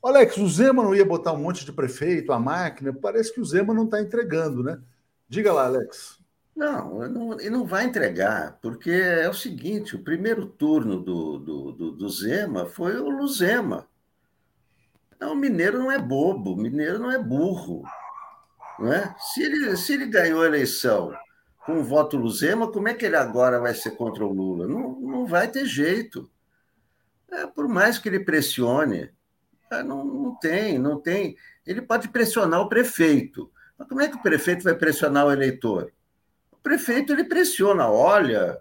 Alex, 0.02 0.36
o 0.38 0.48
Zema 0.48 0.82
não 0.82 0.94
ia 0.94 1.04
botar 1.04 1.32
um 1.32 1.42
monte 1.42 1.64
de 1.64 1.72
prefeito, 1.72 2.32
a 2.32 2.38
máquina? 2.38 2.92
Parece 2.92 3.32
que 3.32 3.40
o 3.40 3.44
Zema 3.44 3.74
não 3.74 3.84
está 3.84 4.00
entregando, 4.00 4.62
né? 4.62 4.80
Diga 5.28 5.52
lá, 5.52 5.66
Alex. 5.66 6.18
Não, 6.56 7.08
não, 7.08 7.32
ele 7.40 7.50
não 7.50 7.66
vai 7.66 7.84
entregar, 7.84 8.58
porque 8.60 8.90
é 8.90 9.28
o 9.28 9.34
seguinte: 9.34 9.96
o 9.96 10.02
primeiro 10.02 10.46
turno 10.46 11.00
do, 11.00 11.38
do, 11.38 11.72
do, 11.72 11.92
do 11.92 12.08
Zema 12.08 12.66
foi 12.66 12.96
o 12.96 13.08
Luzema. 13.08 13.86
Então, 15.14 15.32
o 15.32 15.36
mineiro 15.36 15.78
não 15.78 15.92
é 15.92 15.98
bobo, 15.98 16.54
o 16.54 16.56
mineiro 16.56 16.98
não 16.98 17.10
é 17.10 17.18
burro. 17.18 17.82
Não 18.78 18.92
é? 18.92 19.14
Se, 19.18 19.42
ele, 19.42 19.76
se 19.76 19.92
ele 19.92 20.06
ganhou 20.06 20.42
a 20.42 20.46
eleição 20.46 21.14
com 21.66 21.80
o 21.80 21.84
voto 21.84 22.16
Luzema, 22.16 22.72
como 22.72 22.88
é 22.88 22.94
que 22.94 23.04
ele 23.04 23.16
agora 23.16 23.60
vai 23.60 23.74
ser 23.74 23.90
contra 23.92 24.24
o 24.24 24.32
Lula? 24.32 24.66
Não, 24.66 24.98
não 24.98 25.26
vai 25.26 25.48
ter 25.48 25.66
jeito. 25.66 26.30
É, 27.30 27.46
por 27.46 27.68
mais 27.68 27.98
que 27.98 28.08
ele 28.08 28.20
pressione, 28.20 29.10
não, 29.84 30.04
não 30.04 30.34
tem, 30.36 30.78
não 30.78 31.00
tem. 31.00 31.36
Ele 31.66 31.80
pode 31.80 32.08
pressionar 32.08 32.60
o 32.60 32.68
prefeito. 32.68 33.50
Mas 33.78 33.88
como 33.88 34.00
é 34.00 34.08
que 34.08 34.16
o 34.16 34.22
prefeito 34.22 34.64
vai 34.64 34.74
pressionar 34.74 35.26
o 35.26 35.32
eleitor? 35.32 35.92
O 36.50 36.56
prefeito 36.56 37.12
ele 37.12 37.24
pressiona, 37.24 37.88
olha, 37.88 38.58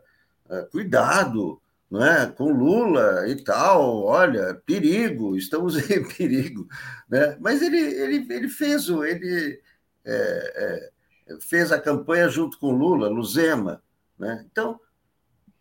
é, 0.50 0.62
cuidado, 0.72 1.62
não 1.90 2.06
é? 2.06 2.28
com 2.28 2.52
Lula 2.52 3.28
e 3.28 3.44
tal, 3.44 4.04
olha, 4.04 4.54
perigo, 4.66 5.36
estamos 5.36 5.78
em 5.90 6.08
perigo. 6.16 6.68
Né? 7.10 7.38
Mas 7.40 7.62
ele, 7.62 7.80
ele, 7.80 8.34
ele 8.34 8.50
fez 8.50 8.90
o. 8.90 9.04
Ele, 9.04 9.60
é, 10.06 10.90
é, 11.28 11.40
fez 11.42 11.72
a 11.72 11.80
campanha 11.80 12.30
junto 12.30 12.58
com 12.60 12.72
Lula, 12.72 13.08
Luzema. 13.08 13.82
Né? 14.18 14.46
Então, 14.52 14.80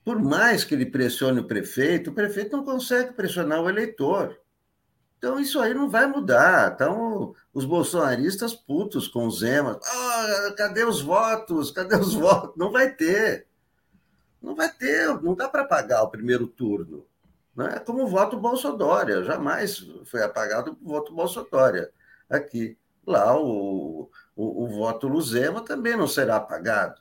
por 0.05 0.21
mais 0.23 0.65
que 0.65 0.75
ele 0.75 0.87
pressione 0.87 1.41
o 1.41 1.47
prefeito, 1.47 2.11
o 2.11 2.15
prefeito 2.15 2.57
não 2.57 2.65
consegue 2.65 3.13
pressionar 3.13 3.61
o 3.61 3.69
eleitor. 3.69 4.39
Então, 5.19 5.41
isso 5.41 5.59
aí 5.61 5.75
não 5.75 5.91
vai 5.91 6.07
mudar. 6.07 6.73
Então, 6.73 7.35
os 7.53 7.65
bolsonaristas 7.65 8.55
putos 8.55 9.09
com 9.09 9.27
o 9.27 9.31
Zema. 9.31 9.81
Ah, 9.85 10.55
cadê 10.57 10.85
os 10.85 11.01
votos? 11.01 11.73
Cadê 11.73 11.97
os 11.97 12.15
votos? 12.15 12.57
Não 12.57 12.71
vai 12.71 12.95
ter. 12.95 13.47
Não 14.41 14.55
vai 14.55 14.73
ter. 14.73 15.09
Não 15.21 15.35
dá 15.35 15.49
para 15.49 15.65
pagar 15.65 16.05
o 16.05 16.11
primeiro 16.11 16.47
turno. 16.47 17.05
Não 17.55 17.67
é 17.67 17.81
como 17.81 18.05
o 18.05 18.09
voto 18.09 18.39
Bolsonaro. 18.39 19.25
Jamais 19.25 19.85
foi 20.05 20.23
apagado 20.23 20.79
o 20.81 20.89
voto 20.89 21.13
Bolsonaro 21.13 21.89
aqui. 22.31 22.79
Lá, 23.05 23.37
o, 23.37 24.09
o, 24.37 24.65
o 24.65 24.69
voto 24.69 25.09
Luzema 25.09 25.63
também 25.63 25.97
não 25.97 26.07
será 26.07 26.37
apagado. 26.37 27.01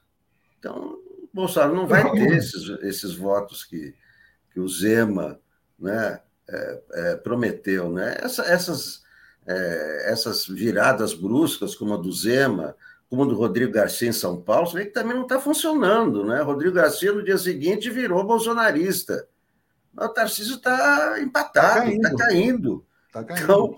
Então, 0.58 0.98
o 1.22 1.30
Bolsonaro 1.32 1.76
não 1.76 1.86
vai 1.86 2.10
ter 2.14 2.36
esses, 2.36 2.68
esses 2.82 3.14
votos 3.14 3.64
que, 3.64 3.94
que 4.52 4.60
o 4.60 4.68
Zema 4.68 5.40
né, 5.78 6.20
é, 6.50 6.80
é, 6.94 7.16
prometeu. 7.16 7.90
Né? 7.90 8.18
Essa, 8.20 8.44
essas, 8.44 9.04
é, 9.46 10.12
essas 10.12 10.46
viradas 10.46 11.14
bruscas, 11.14 11.76
como 11.76 11.94
a 11.94 11.98
do 11.98 12.12
Zema, 12.12 12.76
como 13.10 13.24
a 13.24 13.26
do 13.26 13.36
Rodrigo 13.36 13.72
Garcia 13.72 14.10
em 14.10 14.14
São 14.14 14.42
Paulo, 14.42 14.68
você 14.68 14.78
vê 14.78 14.86
que 14.86 14.92
também 14.92 15.16
não 15.16 15.24
está 15.24 15.40
funcionando. 15.40 16.26
Né? 16.26 16.42
Rodrigo 16.42 16.76
Garcia, 16.76 17.14
no 17.14 17.24
dia 17.24 17.38
seguinte, 17.38 17.90
virou 17.90 18.24
bolsonarista. 18.24 19.28
O 19.96 20.10
Tarcísio 20.10 20.56
está 20.56 21.20
empatado, 21.20 21.90
está 21.90 22.16
caindo. 22.16 22.18
Tá 22.18 22.26
caindo. 22.26 22.86
Tá 23.12 23.24
caindo. 23.24 23.44
Então, 23.44 23.76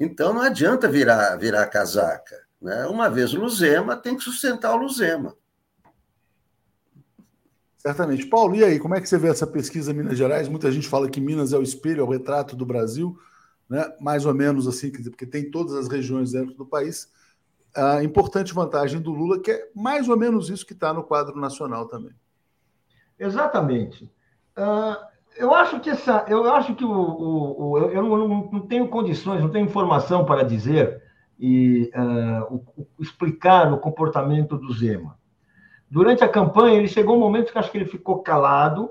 então, 0.00 0.32
não 0.32 0.42
adianta 0.42 0.88
virar, 0.88 1.36
virar 1.36 1.66
casaca. 1.66 2.36
Né? 2.60 2.86
Uma 2.86 3.08
vez 3.08 3.32
o 3.34 3.40
Luzema, 3.40 3.96
tem 3.96 4.16
que 4.16 4.22
sustentar 4.22 4.74
o 4.74 4.78
Luzema. 4.78 5.34
Certamente. 7.78 8.26
Paulo, 8.26 8.56
e 8.56 8.64
aí, 8.64 8.78
como 8.78 8.94
é 8.94 9.00
que 9.00 9.08
você 9.08 9.16
vê 9.16 9.28
essa 9.28 9.46
pesquisa 9.46 9.94
Minas 9.94 10.18
Gerais? 10.18 10.48
Muita 10.48 10.70
gente 10.70 10.88
fala 10.88 11.08
que 11.08 11.20
Minas 11.20 11.52
é 11.52 11.58
o 11.58 11.62
espelho, 11.62 12.00
é 12.00 12.04
o 12.04 12.10
retrato 12.10 12.56
do 12.56 12.66
Brasil, 12.66 13.16
né? 13.68 13.92
mais 14.00 14.26
ou 14.26 14.34
menos 14.34 14.66
assim, 14.66 14.90
porque 14.90 15.24
tem 15.24 15.50
todas 15.50 15.74
as 15.74 15.88
regiões 15.88 16.32
dentro 16.32 16.54
do 16.54 16.66
país. 16.66 17.10
A 17.74 18.02
importante 18.02 18.52
vantagem 18.52 19.00
do 19.00 19.12
Lula, 19.12 19.40
que 19.40 19.52
é 19.52 19.70
mais 19.74 20.08
ou 20.08 20.16
menos 20.16 20.50
isso 20.50 20.66
que 20.66 20.72
está 20.72 20.92
no 20.92 21.04
quadro 21.04 21.38
nacional 21.38 21.86
também. 21.86 22.14
Exatamente. 23.16 24.04
Uh, 24.56 24.96
eu 25.36 25.54
acho 25.54 25.78
que 25.78 25.88
essa, 25.88 26.24
eu 26.28 26.52
acho 26.52 26.74
que 26.74 26.84
o, 26.84 26.90
o, 26.90 27.70
o 27.70 27.78
eu 27.78 28.02
não, 28.02 28.50
não, 28.50 28.60
tenho 28.66 28.88
condições, 28.88 29.40
não 29.40 29.50
tenho 29.50 29.66
informação 29.66 30.24
para 30.24 30.42
dizer 30.42 31.00
e 31.38 31.92
uh, 31.94 32.54
o, 32.76 32.86
explicar 32.98 33.72
o 33.72 33.78
comportamento 33.78 34.58
do 34.58 34.72
Zema. 34.72 35.16
Durante 35.90 36.22
a 36.22 36.28
campanha, 36.28 36.76
ele 36.76 36.88
chegou 36.88 37.16
um 37.16 37.20
momento 37.20 37.52
que 37.52 37.58
acho 37.58 37.70
que 37.70 37.78
ele 37.78 37.86
ficou 37.86 38.18
calado, 38.18 38.90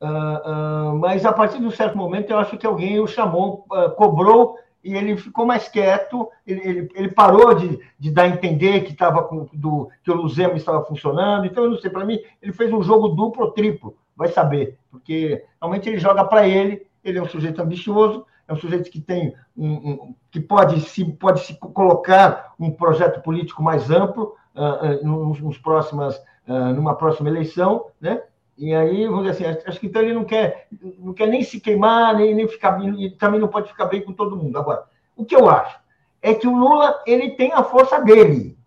uh, 0.00 0.92
uh, 0.92 0.98
mas 0.98 1.24
a 1.26 1.32
partir 1.32 1.58
de 1.58 1.66
um 1.66 1.70
certo 1.70 1.96
momento, 1.96 2.30
eu 2.30 2.38
acho 2.38 2.56
que 2.56 2.66
alguém 2.66 3.00
o 3.00 3.06
chamou, 3.06 3.64
cobrou 3.96 4.56
e 4.82 4.94
ele 4.94 5.16
ficou 5.16 5.44
mais 5.44 5.68
quieto, 5.68 6.28
ele, 6.46 6.60
ele, 6.64 6.88
ele 6.94 7.08
parou 7.08 7.54
de, 7.54 7.78
de, 7.98 8.10
dar 8.10 8.22
a 8.22 8.28
entender 8.28 8.82
que, 8.84 8.94
tava 8.94 9.22
com, 9.24 9.48
do, 9.52 9.90
que 10.02 10.10
o 10.10 10.14
Luzema 10.14 10.54
estava 10.54 10.84
funcionando. 10.84 11.46
Então, 11.46 11.64
eu 11.64 11.70
não 11.70 11.78
sei, 11.78 11.90
para 11.90 12.04
mim, 12.04 12.18
ele 12.40 12.52
fez 12.52 12.72
um 12.72 12.82
jogo 12.82 13.08
duplo 13.08 13.46
ou 13.46 13.50
triplo, 13.50 13.96
vai 14.16 14.28
saber, 14.28 14.78
porque 14.90 15.44
realmente 15.60 15.88
ele 15.88 15.98
joga 15.98 16.24
para 16.24 16.46
ele, 16.46 16.86
ele 17.04 17.18
é 17.18 17.22
um 17.22 17.28
sujeito 17.28 17.60
ambicioso, 17.60 18.24
é 18.46 18.52
um 18.52 18.56
sujeito 18.56 18.90
que 18.90 19.00
tem 19.00 19.34
um, 19.56 19.68
um, 19.68 20.14
que 20.30 20.40
pode 20.40 20.80
se, 20.80 21.04
pode 21.04 21.40
se 21.40 21.58
colocar 21.58 22.54
um 22.58 22.70
projeto 22.70 23.20
político 23.20 23.62
mais 23.62 23.90
amplo 23.90 24.34
uh, 24.58 25.04
uh, 25.04 25.06
nos, 25.06 25.40
nos 25.40 25.58
próximas, 25.58 26.16
uh, 26.48 26.72
numa 26.74 26.94
próxima 26.94 27.28
eleição, 27.28 27.86
né? 28.00 28.22
E 28.56 28.74
aí, 28.74 29.06
vamos 29.06 29.30
dizer 29.30 29.46
assim, 29.46 29.60
acho 29.66 29.78
que 29.78 29.86
então 29.86 30.02
ele 30.02 30.12
não 30.12 30.24
quer, 30.24 30.66
não 30.98 31.14
quer 31.14 31.28
nem 31.28 31.44
se 31.44 31.60
queimar, 31.60 32.16
nem, 32.16 32.34
nem 32.34 32.48
ficar, 32.48 32.82
e 32.82 33.10
também 33.10 33.38
não 33.38 33.46
pode 33.46 33.68
ficar 33.68 33.84
bem 33.84 34.02
com 34.02 34.12
todo 34.12 34.36
mundo. 34.36 34.58
Agora, 34.58 34.82
o 35.16 35.24
que 35.24 35.36
eu 35.36 35.48
acho 35.48 35.78
é 36.20 36.34
que 36.34 36.48
o 36.48 36.56
Lula 36.56 37.00
ele 37.06 37.30
tem 37.30 37.52
a 37.52 37.62
força 37.62 38.00
dele. 38.00 38.58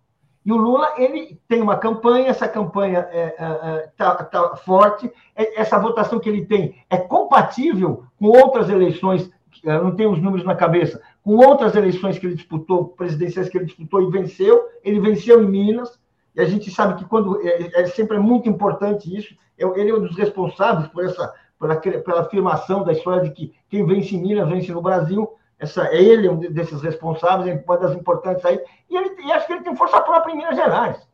E 0.44 0.50
o 0.50 0.56
Lula 0.56 0.94
ele 0.96 1.38
tem 1.46 1.60
uma 1.60 1.76
campanha, 1.76 2.28
essa 2.28 2.48
campanha 2.48 3.00
está 3.00 3.14
é, 3.14 3.80
é, 3.82 3.90
tá, 3.96 4.24
tá 4.24 4.56
forte, 4.56 5.12
é, 5.36 5.60
essa 5.60 5.78
votação 5.78 6.18
que 6.18 6.28
ele 6.28 6.46
tem 6.46 6.74
é 6.90 6.96
compatível 6.96 8.04
com 8.18 8.26
outras 8.26 8.68
eleições, 8.68 9.30
não 9.62 9.94
tenho 9.94 10.10
os 10.10 10.20
números 10.20 10.44
na 10.44 10.56
cabeça, 10.56 11.00
com 11.22 11.36
outras 11.36 11.74
eleições 11.74 12.18
que 12.18 12.26
ele 12.26 12.34
disputou, 12.34 12.88
presidenciais 12.88 13.48
que 13.48 13.56
ele 13.56 13.66
disputou 13.66 14.02
e 14.02 14.10
venceu. 14.10 14.68
Ele 14.82 15.00
venceu 15.00 15.42
em 15.42 15.48
Minas, 15.48 16.00
e 16.34 16.40
a 16.40 16.44
gente 16.44 16.70
sabe 16.70 16.98
que 16.98 17.04
quando 17.04 17.40
é, 17.46 17.82
é 17.82 17.86
sempre 17.86 18.16
é 18.16 18.20
muito 18.20 18.48
importante 18.48 19.14
isso. 19.16 19.34
Ele 19.56 19.90
é 19.90 19.94
um 19.94 20.00
dos 20.00 20.16
responsáveis 20.16 20.88
por 20.88 21.04
essa 21.04 21.32
pela, 21.62 21.76
pela 21.76 22.20
afirmação 22.22 22.82
da 22.82 22.92
história 22.92 23.22
de 23.22 23.30
que 23.30 23.54
quem 23.68 23.86
vence 23.86 24.16
em 24.16 24.20
Minas 24.20 24.48
vence 24.48 24.72
no 24.72 24.82
Brasil. 24.82 25.32
Essa, 25.58 25.86
é 25.86 26.02
ele 26.02 26.28
um 26.28 26.36
desses 26.36 26.82
responsáveis, 26.82 27.46
é 27.46 27.64
uma 27.64 27.78
das 27.78 27.94
importantes 27.94 28.44
aí. 28.44 28.60
E, 28.90 28.96
ele, 28.96 29.22
e 29.22 29.32
acho 29.32 29.46
que 29.46 29.52
ele 29.52 29.62
tem 29.62 29.76
força 29.76 30.00
própria 30.00 30.32
em 30.32 30.36
Minas 30.36 30.56
Gerais. 30.56 31.06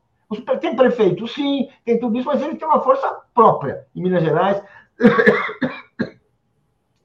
Tem 0.61 0.77
prefeito, 0.77 1.27
sim, 1.27 1.69
tem 1.85 1.99
tudo 1.99 2.19
isso, 2.19 2.27
mas 2.27 2.43
ele 2.43 2.57
tem 2.57 2.67
uma 2.67 2.81
força 2.81 3.21
própria 3.35 3.87
em 3.95 4.03
Minas 4.03 4.23
Gerais. 4.23 4.63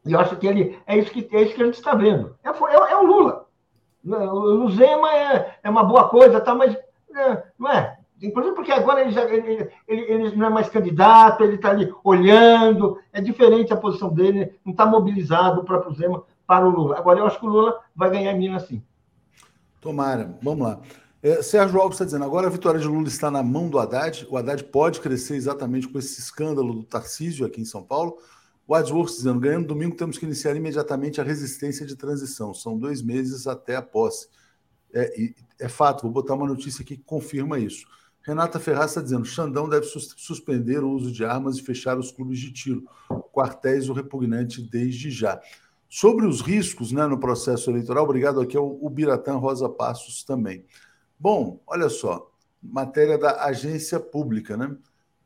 E 0.05 0.11
eu 0.11 0.19
acho 0.19 0.35
que 0.35 0.47
ele 0.47 0.77
é 0.85 0.97
isso 0.97 1.11
que, 1.11 1.27
é 1.31 1.41
isso 1.41 1.55
que 1.55 1.61
a 1.61 1.65
gente 1.65 1.75
está 1.75 1.95
vendo. 1.95 2.35
É, 2.43 2.49
é, 2.49 2.91
é, 2.91 2.97
o 2.97 3.05
Lula. 3.05 3.45
O 4.05 4.69
Zema 4.71 5.15
é, 5.15 5.59
é 5.63 5.69
uma 5.69 5.83
boa 5.83 6.09
coisa, 6.09 6.41
tá, 6.41 6.53
mas 6.53 6.75
é, 7.15 7.43
não 7.57 7.71
é. 7.71 7.97
Inclusive 8.21 8.55
porque 8.55 8.71
agora 8.71 9.01
ele, 9.01 9.11
já, 9.11 9.23
ele, 9.23 9.69
ele, 9.87 10.01
ele 10.01 10.35
não 10.35 10.47
é 10.47 10.49
mais 10.49 10.69
candidato, 10.69 11.43
ele 11.43 11.55
está 11.55 11.69
ali 11.69 11.93
olhando, 12.03 12.99
é 13.11 13.21
diferente 13.21 13.73
a 13.73 13.77
posição 13.77 14.13
dele, 14.13 14.53
não 14.63 14.71
está 14.71 14.85
mobilizado 14.85 15.61
o 15.61 15.63
próprio 15.63 15.93
Zema 15.93 16.23
para 16.45 16.65
o 16.65 16.69
Lula. 16.69 16.97
Agora 16.97 17.19
eu 17.19 17.25
acho 17.25 17.39
que 17.39 17.45
o 17.45 17.49
Lula 17.49 17.79
vai 17.95 18.09
ganhar 18.09 18.33
Minas 18.33 18.63
sim. 18.63 18.81
Tomara, 19.79 20.37
vamos 20.41 20.65
lá. 20.65 20.79
É, 21.21 21.41
Sérgio 21.41 21.79
Alves 21.79 21.95
está 21.95 22.05
dizendo, 22.05 22.25
agora 22.25 22.47
a 22.47 22.49
vitória 22.49 22.79
de 22.79 22.87
Lula 22.87 23.07
está 23.07 23.31
na 23.31 23.41
mão 23.41 23.69
do 23.69 23.79
Haddad, 23.79 24.27
o 24.29 24.37
Haddad 24.37 24.63
pode 24.65 24.99
crescer 24.99 25.35
exatamente 25.35 25.87
com 25.87 25.97
esse 25.97 26.19
escândalo 26.19 26.73
do 26.73 26.83
Tarcísio 26.83 27.45
aqui 27.45 27.61
em 27.61 27.65
São 27.65 27.81
Paulo. 27.81 28.17
Wadsworth 28.67 29.15
dizendo, 29.15 29.39
ganhando 29.39 29.67
domingo 29.67 29.95
temos 29.95 30.17
que 30.17 30.25
iniciar 30.25 30.55
imediatamente 30.55 31.19
a 31.19 31.23
resistência 31.23 31.85
de 31.85 31.95
transição, 31.95 32.53
são 32.53 32.77
dois 32.77 33.01
meses 33.01 33.45
até 33.47 33.75
a 33.75 33.81
posse. 33.81 34.27
É, 34.93 35.33
é 35.59 35.67
fato, 35.67 36.03
vou 36.03 36.11
botar 36.11 36.35
uma 36.35 36.47
notícia 36.47 36.81
aqui 36.81 36.97
que 36.97 37.03
confirma 37.03 37.59
isso. 37.59 37.85
Renata 38.21 38.59
Ferraz 38.59 38.91
está 38.91 39.01
dizendo: 39.01 39.25
Xandão 39.25 39.67
deve 39.67 39.85
sus 39.85 40.13
suspender 40.17 40.83
o 40.83 40.91
uso 40.91 41.11
de 41.11 41.25
armas 41.25 41.57
e 41.57 41.61
fechar 41.61 41.97
os 41.97 42.11
clubes 42.11 42.39
de 42.39 42.51
tiro, 42.53 42.87
quartéis 43.33 43.89
o 43.89 43.93
repugnante 43.93 44.61
desde 44.61 45.11
já. 45.11 45.41
Sobre 45.89 46.25
os 46.25 46.41
riscos 46.41 46.91
né, 46.91 47.05
no 47.05 47.19
processo 47.19 47.69
eleitoral, 47.69 48.05
obrigado 48.05 48.39
aqui 48.39 48.57
ao 48.57 48.89
Biratã 48.89 49.35
Rosa 49.35 49.69
Passos 49.69 50.23
também. 50.23 50.65
Bom, 51.19 51.61
olha 51.67 51.89
só, 51.89 52.31
matéria 52.61 53.17
da 53.17 53.43
agência 53.43 53.99
pública, 53.99 54.57
né? 54.57 54.75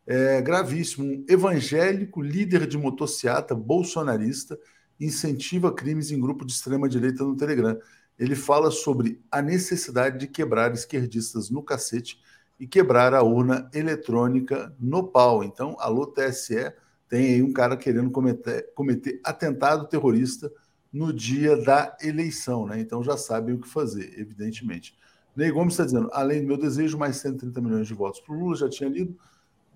É 0.08 0.42
gravíssimo. 0.42 1.06
Um 1.06 1.26
evangélico 1.28 2.22
líder 2.22 2.66
de 2.66 2.78
motociata 2.78 3.54
bolsonarista 3.54 4.58
incentiva 4.98 5.72
crimes 5.72 6.12
em 6.12 6.20
grupo 6.20 6.46
de 6.46 6.54
extrema-direita 6.54 7.26
no 7.26 7.36
Telegram. 7.36 7.78
Ele 8.18 8.34
fala 8.34 8.72
sobre 8.72 9.22
a 9.30 9.42
necessidade 9.42 10.18
de 10.18 10.28
quebrar 10.28 10.74
esquerdistas 10.74 11.50
no 11.50 11.62
cacete 11.62 12.20
e 12.58 12.66
quebrar 12.66 13.14
a 13.14 13.22
urna 13.22 13.70
eletrônica 13.74 14.74
no 14.80 15.04
pau. 15.04 15.44
Então, 15.44 15.76
alô 15.78 16.08
TSE, 16.08 16.74
tem 17.10 17.36
aí 17.36 17.44
um 17.44 17.52
cara 17.52 17.76
querendo 17.76 18.10
cometer, 18.10 18.74
cometer 18.74 19.20
atentado 19.24 19.88
terrorista 19.88 20.50
no 20.92 21.14
dia 21.14 21.58
da 21.58 21.96
eleição, 22.02 22.66
né? 22.66 22.80
Então 22.80 23.04
já 23.04 23.18
sabem 23.18 23.56
o 23.56 23.60
que 23.60 23.68
fazer, 23.68 24.18
evidentemente. 24.18 24.98
Ney 25.36 25.52
Gomes 25.52 25.74
está 25.74 25.86
dizendo, 25.86 26.10
além 26.14 26.42
do 26.42 26.48
meu 26.48 26.58
desejo, 26.58 26.98
mais 26.98 27.18
130 27.18 27.62
milhões 27.62 27.88
de 27.88 27.94
votos 27.94 28.20
para 28.22 28.34
o 28.34 28.40
Lula, 28.40 28.56
já 28.56 28.70
tinha 28.70 28.90
lido. 28.90 29.16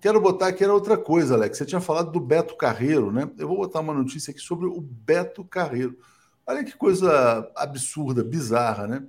Quero 0.02 0.20
botar 0.20 0.48
aqui 0.48 0.64
era 0.64 0.74
outra 0.74 0.98
coisa, 0.98 1.36
Alex. 1.36 1.60
Você 1.60 1.66
tinha 1.66 1.80
falado 1.80 2.12
do 2.12 2.20
Beto 2.20 2.58
Carreiro, 2.58 3.12
né? 3.12 3.30
Eu 3.38 3.48
vou 3.48 3.58
botar 3.58 3.82
uma 3.82 3.94
notícia 3.94 4.32
aqui 4.32 4.40
sobre 4.40 4.66
o 4.66 4.82
Beto 4.82 5.46
Carreiro. 5.46 5.96
Olha 6.44 6.64
que 6.64 6.76
coisa 6.76 7.52
absurda, 7.56 8.24
bizarra, 8.24 8.88
né? 8.88 9.08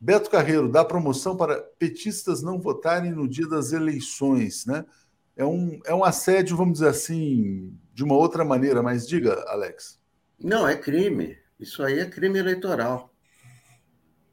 Beto 0.00 0.30
Carreiro 0.30 0.68
dá 0.68 0.84
promoção 0.84 1.36
para 1.36 1.60
petistas 1.76 2.40
não 2.40 2.60
votarem 2.60 3.10
no 3.10 3.26
dia 3.28 3.48
das 3.48 3.72
eleições, 3.72 4.64
né? 4.64 4.86
É 5.36 5.44
um, 5.44 5.80
é 5.84 5.92
um 5.92 6.04
assédio, 6.04 6.56
vamos 6.56 6.74
dizer 6.74 6.88
assim, 6.88 7.76
de 7.92 8.04
uma 8.04 8.14
outra 8.14 8.44
maneira, 8.44 8.80
mas 8.80 9.08
diga, 9.08 9.44
Alex. 9.48 9.98
Não, 10.38 10.68
é 10.68 10.76
crime. 10.76 11.36
Isso 11.58 11.82
aí 11.82 11.98
é 11.98 12.06
crime 12.06 12.38
eleitoral. 12.38 13.12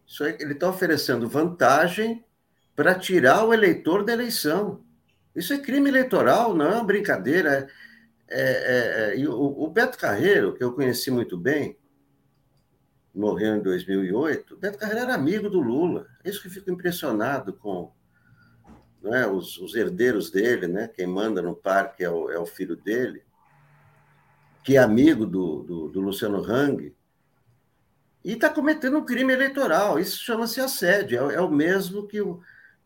Isso 0.05 0.23
aí, 0.23 0.37
ele 0.39 0.53
está 0.53 0.69
oferecendo 0.69 1.27
vantagem 1.27 2.23
para 2.75 2.93
tirar 2.93 3.43
o 3.43 3.51
eleitor 3.51 4.05
da 4.05 4.13
eleição. 4.13 4.84
Isso 5.35 5.53
é 5.53 5.57
crime 5.57 5.89
eleitoral, 5.89 6.55
não 6.55 6.65
é 6.65 6.75
uma 6.75 6.83
brincadeira. 6.83 7.67
É, 8.27 9.13
é, 9.13 9.21
é, 9.21 9.27
o, 9.27 9.63
o 9.63 9.69
Beto 9.69 9.97
Carreiro, 9.97 10.53
que 10.55 10.63
eu 10.63 10.73
conheci 10.73 11.11
muito 11.11 11.37
bem, 11.37 11.77
morreu 13.13 13.55
em 13.55 13.61
2008, 13.61 14.57
Beto 14.57 14.77
Carreiro 14.77 15.01
era 15.01 15.13
amigo 15.13 15.49
do 15.49 15.59
Lula. 15.59 16.07
É 16.23 16.29
isso 16.29 16.41
que 16.41 16.47
eu 16.47 16.51
fico 16.51 16.71
impressionado 16.71 17.53
com 17.53 17.91
né, 19.01 19.27
os, 19.27 19.57
os, 19.57 19.75
herdeiros 19.75 20.31
dele, 20.31 20.67
né? 20.67 20.87
Quem 20.87 21.05
manda 21.05 21.41
no 21.41 21.55
parque 21.55 22.03
é 22.03 22.09
o, 22.09 22.29
é 22.31 22.39
o 22.39 22.45
filho 22.45 22.75
dele, 22.75 23.23
que 24.63 24.77
é 24.77 24.79
amigo 24.79 25.25
do, 25.25 25.63
do, 25.63 25.89
do 25.89 26.01
Luciano 26.01 26.43
Hang, 26.43 26.95
e 28.23 28.31
está 28.31 28.49
cometendo 28.49 28.97
um 28.97 29.05
crime 29.05 29.31
eleitoral. 29.31 29.99
Isso 29.99 30.23
chama-se 30.23 30.59
assédio. 30.59 31.29
É, 31.29 31.35
é, 31.35 31.41
o 31.41 31.49
mesmo 31.49 32.07
que, 32.07 32.19
o, 32.19 32.41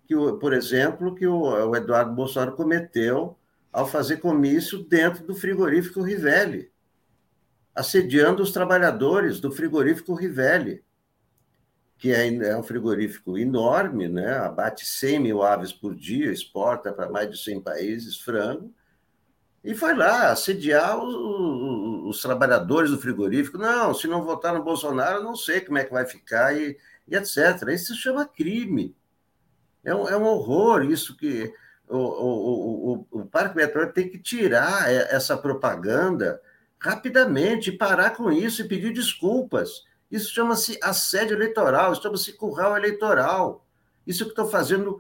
que 0.10 0.16
por 0.42 0.52
exemplo, 0.52 1.16
que 1.16 1.26
o, 1.26 1.42
o 1.42 1.76
Eduardo 1.76 2.12
Bolsonaro 2.12 2.58
cometeu 2.58 3.38
ao 3.72 3.88
fazer 3.88 4.18
comício 4.18 4.84
dentro 4.84 5.24
do 5.24 5.34
frigorífico 5.34 6.02
Rivelli 6.02 6.70
assediando 7.80 8.44
os 8.44 8.52
trabalhadores 8.52 9.40
do 9.40 9.54
frigorífico 9.54 10.14
Rivelli, 10.14 10.84
que 11.98 12.12
é, 12.12 12.28
é 12.28 12.58
um 12.58 12.62
frigorífico 12.64 13.38
enorme, 13.38 14.10
né? 14.10 14.38
abate 14.38 14.86
100 14.86 15.20
mil 15.20 15.42
aves 15.42 15.72
por 15.72 15.96
dia, 15.96 16.30
exporta 16.30 16.92
para 16.92 17.10
mais 17.10 17.30
de 17.30 17.38
100 17.42 17.62
países 17.62 18.18
frango, 18.18 18.74
e 19.64 19.74
foi 19.74 19.96
lá 19.96 20.30
assediar 20.30 21.02
os, 21.02 21.16
os, 21.16 22.16
os, 22.16 22.22
trabalhadores 22.22 22.92
do 22.92 23.00
frigorífico. 23.00 23.58
Não, 23.58 23.94
se 23.94 24.08
não 24.08 24.24
votar 24.24 24.54
no 24.54 24.64
Bolsonaro, 24.64 25.24
não 25.24 25.36
sei 25.36 25.62
como 25.62 25.78
é 25.78 25.86
que 25.86 25.92
vai 25.92 26.06
ficar, 26.06 26.58
e, 26.58 26.78
e 27.08 27.16
etc. 27.16 27.68
Isso 27.70 27.94
se 27.94 28.02
chama 28.02 28.26
crime. 28.26 28.94
É 29.84 29.94
um, 29.94 30.08
é 30.08 30.18
um 30.18 30.26
horror 30.26 30.84
isso 30.84 31.16
que 31.16 31.52
o, 31.88 31.98
o, 31.98 32.94
o, 32.94 33.22
o 33.22 33.26
Parque 33.26 33.56
Metrô 33.56 33.88
tem 33.88 34.10
que 34.10 34.20
tirar 34.20 34.92
essa 34.92 35.38
propaganda 35.38 36.42
rapidamente, 36.80 37.72
parar 37.72 38.12
com 38.12 38.32
isso 38.32 38.62
e 38.62 38.68
pedir 38.68 38.94
desculpas. 38.94 39.84
Isso 40.10 40.34
chama-se 40.34 40.80
assédio 40.82 41.36
eleitoral, 41.36 41.92
isso 41.92 42.02
chama-se 42.02 42.34
curral 42.34 42.78
eleitoral. 42.78 43.66
Isso 44.08 44.24
que 44.24 44.32
estou 44.32 44.48
fazendo 44.48 45.00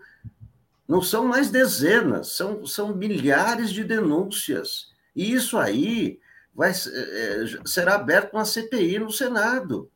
não 0.87 1.01
são 1.01 1.25
mais 1.25 1.49
dezenas, 1.49 2.29
são, 2.29 2.65
são 2.65 2.95
milhares 2.95 3.71
de 3.71 3.83
denúncias. 3.83 4.91
E 5.15 5.31
isso 5.33 5.57
aí 5.57 6.19
vai, 6.53 6.71
é, 6.71 7.43
será 7.65 7.95
aberto 7.95 8.33
uma 8.33 8.45
CPI 8.45 8.99
no 8.99 9.11
Senado. 9.11 9.89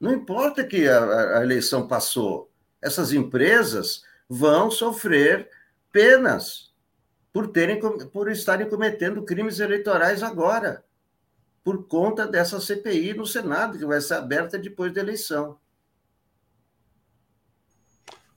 Não 0.00 0.12
importa 0.12 0.64
que 0.64 0.88
a, 0.88 1.38
a 1.38 1.42
eleição 1.42 1.86
passou, 1.86 2.50
essas 2.86 3.12
empresas 3.12 4.04
vão 4.28 4.70
sofrer 4.70 5.50
penas 5.90 6.72
por, 7.32 7.48
terem, 7.48 7.80
por 7.80 8.30
estarem 8.30 8.68
cometendo 8.68 9.24
crimes 9.24 9.58
eleitorais 9.58 10.22
agora, 10.22 10.84
por 11.64 11.86
conta 11.88 12.26
dessa 12.26 12.60
CPI 12.60 13.14
no 13.14 13.26
Senado, 13.26 13.76
que 13.76 13.84
vai 13.84 14.00
ser 14.00 14.14
aberta 14.14 14.56
depois 14.56 14.94
da 14.94 15.00
eleição. 15.00 15.58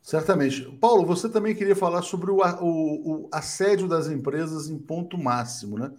Certamente. 0.02 0.66
Paulo, 0.82 1.06
você 1.06 1.30
também 1.30 1.56
queria 1.56 1.76
falar 1.76 2.02
sobre 2.02 2.32
o, 2.32 2.38
o, 2.38 3.26
o, 3.26 3.30
assédio 3.32 3.88
das 3.88 4.08
empresas 4.08 4.68
em 4.68 4.80
ponto 4.80 5.16
máximo, 5.16 5.78
né? 5.78 5.94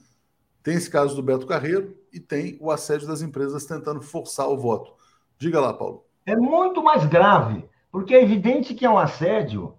Tem 0.65 0.75
esse 0.75 0.91
caso 0.91 1.15
do 1.15 1.23
Beto 1.23 1.47
Carreiro 1.47 1.97
e 2.13 2.19
tem 2.19 2.59
o 2.61 2.73
assédio 2.73 3.07
das 3.07 3.23
empresas 3.23 3.65
tentando 3.65 4.03
forçar 4.03 4.49
o 4.49 4.59
voto. 4.59 4.93
Diga 5.39 5.61
lá, 5.61 5.73
Paulo. 5.73 6.05
É 6.27 6.35
muito 6.35 6.83
mais 6.83 7.07
grave, 7.07 7.65
porque 7.91 8.15
é 8.15 8.23
evidente 8.23 8.75
que 8.75 8.85
é 8.87 8.91
um 8.91 8.99
assédio 8.99 9.75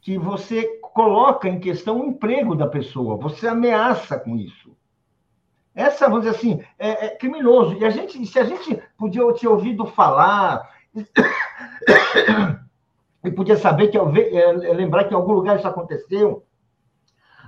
que 0.00 0.16
você 0.16 0.78
coloca 0.80 1.48
em 1.48 1.58
questão 1.58 2.00
o 2.00 2.06
emprego 2.06 2.54
da 2.54 2.66
pessoa, 2.66 3.16
você 3.16 3.48
ameaça 3.48 4.18
com 4.18 4.36
isso. 4.36 4.76
Essa, 5.74 6.08
vamos 6.08 6.24
dizer 6.24 6.36
assim, 6.36 6.64
é, 6.78 7.06
é 7.06 7.10
criminoso. 7.10 7.74
E 7.74 7.84
a 7.84 7.90
gente, 7.90 8.24
se 8.24 8.38
a 8.38 8.44
gente 8.44 8.82
podia 8.96 9.22
ter 9.34 9.46
ouvido 9.46 9.84
falar 9.84 10.70
e 13.22 13.30
podia 13.30 13.56
saber 13.56 13.88
que 13.88 13.98
é, 13.98 14.52
lembrar 14.72 15.04
que 15.04 15.12
em 15.12 15.16
algum 15.16 15.32
lugar 15.32 15.58
isso 15.58 15.68
aconteceu. 15.68 16.46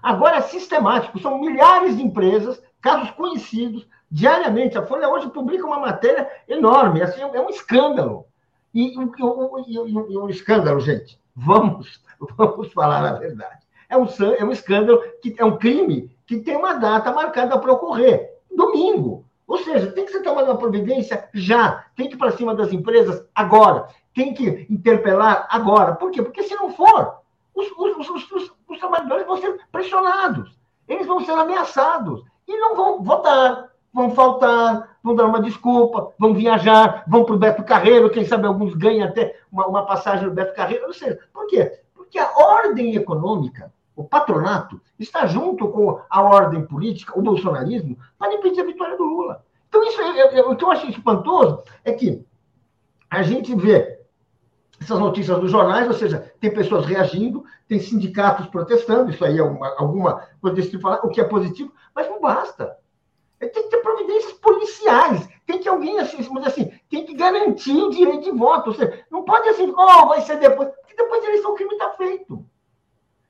Agora 0.02 0.36
é 0.36 0.42
sistemático, 0.42 1.18
são 1.18 1.40
milhares 1.40 1.96
de 1.96 2.02
empresas, 2.02 2.62
casos 2.80 3.10
conhecidos, 3.12 3.88
diariamente. 4.10 4.76
A 4.76 4.86
Folha 4.86 5.08
hoje 5.08 5.30
publica 5.30 5.66
uma 5.66 5.80
matéria 5.80 6.28
enorme, 6.46 7.00
assim, 7.02 7.22
é 7.22 7.40
um 7.40 7.48
escândalo. 7.48 8.26
E 8.74 8.94
o 8.98 10.28
escândalo, 10.28 10.80
gente, 10.80 11.20
vamos, 11.34 12.02
vamos 12.36 12.72
falar 12.72 13.04
a 13.04 13.12
verdade. 13.14 13.66
É 13.88 13.96
um, 13.96 14.06
é 14.38 14.44
um 14.44 14.52
escândalo, 14.52 15.02
que 15.22 15.34
é 15.38 15.44
um 15.44 15.56
crime 15.56 16.10
que 16.26 16.40
tem 16.40 16.56
uma 16.56 16.74
data 16.74 17.10
marcada 17.12 17.58
para 17.58 17.72
ocorrer. 17.72 18.34
Domingo. 18.54 19.24
Ou 19.46 19.58
seja, 19.58 19.90
tem 19.92 20.04
que 20.04 20.12
ser 20.12 20.20
tomada 20.20 20.50
uma 20.50 20.58
providência 20.58 21.26
já. 21.32 21.86
Tem 21.96 22.06
que 22.08 22.14
ir 22.14 22.18
para 22.18 22.32
cima 22.32 22.54
das 22.54 22.70
empresas 22.70 23.24
agora 23.34 23.88
tem 24.18 24.34
que 24.34 24.66
interpelar 24.68 25.46
agora. 25.48 25.94
Por 25.94 26.10
quê? 26.10 26.20
Porque 26.20 26.42
se 26.42 26.54
não 26.56 26.72
for, 26.72 27.20
os, 27.54 27.70
os, 27.70 28.10
os, 28.10 28.52
os, 28.68 28.78
trabalhadores 28.80 29.24
vão 29.24 29.36
ser 29.36 29.60
pressionados, 29.70 30.58
eles 30.88 31.06
vão 31.06 31.24
ser 31.24 31.32
ameaçados 31.32 32.24
e 32.46 32.56
não 32.56 32.74
vão 32.74 33.02
votar, 33.02 33.70
vão 33.98 34.12
faltar, 34.12 34.96
vão 35.02 35.16
dar 35.16 35.26
uma 35.26 35.42
desculpa, 35.42 36.12
vão 36.16 36.32
viajar, 36.32 37.02
vão 37.08 37.24
para 37.24 37.34
o 37.34 37.38
Beto 37.38 37.64
Carreiro, 37.64 38.08
quem 38.08 38.24
sabe 38.24 38.46
alguns 38.46 38.72
ganham 38.74 39.08
até 39.08 39.36
uma, 39.50 39.66
uma 39.66 39.84
passagem 39.84 40.26
no 40.26 40.34
Beto 40.34 40.54
Carreiro. 40.54 40.86
Ou 40.86 40.92
seja, 40.92 41.18
por 41.32 41.48
quê? 41.48 41.80
Porque 41.92 42.16
a 42.16 42.30
ordem 42.38 42.94
econômica, 42.94 43.72
o 43.96 44.04
patronato, 44.04 44.80
está 45.00 45.26
junto 45.26 45.66
com 45.68 46.00
a 46.08 46.22
ordem 46.22 46.64
política, 46.64 47.18
o 47.18 47.22
bolsonarismo, 47.22 47.98
para 48.16 48.32
impedir 48.34 48.60
a 48.60 48.66
vitória 48.66 48.96
do 48.96 49.02
Lula. 49.02 49.44
Então, 49.68 49.82
isso, 49.82 50.00
eu, 50.00 50.26
eu, 50.30 50.50
o 50.50 50.56
que 50.56 50.64
eu 50.64 50.70
acho 50.70 50.88
espantoso 50.88 51.62
é 51.84 51.92
que 51.92 52.24
a 53.10 53.22
gente 53.22 53.52
vê 53.56 53.98
essas 54.80 54.98
notícias 55.00 55.40
dos 55.40 55.50
jornais, 55.50 55.88
ou 55.88 55.94
seja, 55.94 56.32
tem 56.38 56.54
pessoas 56.54 56.86
reagindo, 56.86 57.44
tem 57.66 57.80
sindicatos 57.80 58.46
protestando, 58.46 59.10
isso 59.10 59.24
aí 59.24 59.38
é 59.38 59.42
uma, 59.42 59.74
alguma 59.76 60.28
coisa 60.40 60.54
desse 60.54 60.70
tipo, 60.70 60.88
o 60.88 61.08
que 61.08 61.20
é 61.20 61.24
positivo, 61.24 61.72
mas 61.92 62.08
não 62.08 62.20
basta. 62.20 62.76
Tem 63.38 63.50
que 63.50 63.62
ter 63.64 63.78
providências 63.78 64.32
policiais, 64.34 65.28
tem 65.46 65.58
que 65.58 65.68
alguém, 65.68 65.98
assim, 65.98 66.18
assim, 66.44 66.72
tem 66.90 67.04
que 67.04 67.14
garantir 67.14 67.76
o 67.76 67.90
direito 67.90 68.24
de 68.24 68.36
voto. 68.36 68.70
Ou 68.70 68.74
seja, 68.76 69.04
não 69.10 69.22
pode 69.22 69.48
assim, 69.48 69.72
oh, 69.76 70.08
vai 70.08 70.20
ser 70.22 70.38
depois, 70.38 70.68
porque 70.68 70.96
depois 70.96 71.22
da 71.22 71.28
eleição 71.28 71.52
o 71.52 71.54
crime 71.54 71.72
está 71.72 71.90
feito. 71.90 72.44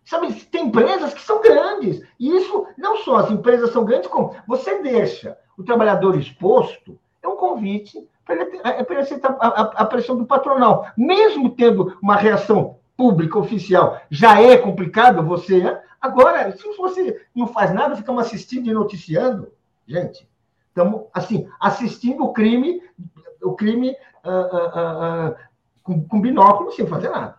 Sabe, 0.05 0.33
tem 0.47 0.67
empresas 0.67 1.13
que 1.13 1.21
são 1.21 1.43
grandes, 1.43 2.03
e 2.19 2.35
isso 2.35 2.67
não 2.79 2.97
só 2.99 3.17
as 3.17 3.31
empresas 3.31 3.71
são 3.71 3.85
grandes, 3.85 4.09
como 4.09 4.35
você 4.47 4.79
deixa 4.79 5.37
o 5.59 5.63
trabalhador 5.63 6.19
exposto, 6.19 6.99
é 7.23 7.29
um 7.29 7.37
convite 7.37 8.09
é 8.29 8.85
para 8.85 9.01
aceitar 9.01 9.37
a, 9.41 9.61
a 9.83 9.85
pressão 9.87 10.17
do 10.17 10.27
patronal. 10.27 10.87
Mesmo 10.97 11.51
tendo 11.51 11.97
uma 12.03 12.17
reação 12.17 12.77
pública, 12.97 13.39
oficial, 13.39 14.01
já 14.11 14.41
é 14.41 14.57
complicado 14.57 15.23
você. 15.23 15.63
Né? 15.63 15.81
Agora, 16.01 16.53
se 16.53 16.77
você 16.77 17.23
não 17.35 17.47
faz 17.47 17.73
nada, 17.73 17.97
ficamos 17.97 18.27
assistindo 18.27 18.69
e 18.69 18.75
noticiando, 18.75 19.51
gente, 19.89 20.29
estamos 20.69 21.07
assim, 21.13 21.49
assistindo 21.59 22.23
o 22.23 22.33
crime, 22.33 22.83
o 23.43 23.55
crime 23.55 23.91
uh, 24.25 24.31
uh, 24.31 25.31
uh, 25.31 25.37
com, 25.83 26.07
com 26.07 26.21
binóculo 26.21 26.71
sem 26.73 26.87
fazer 26.87 27.09
nada. 27.09 27.39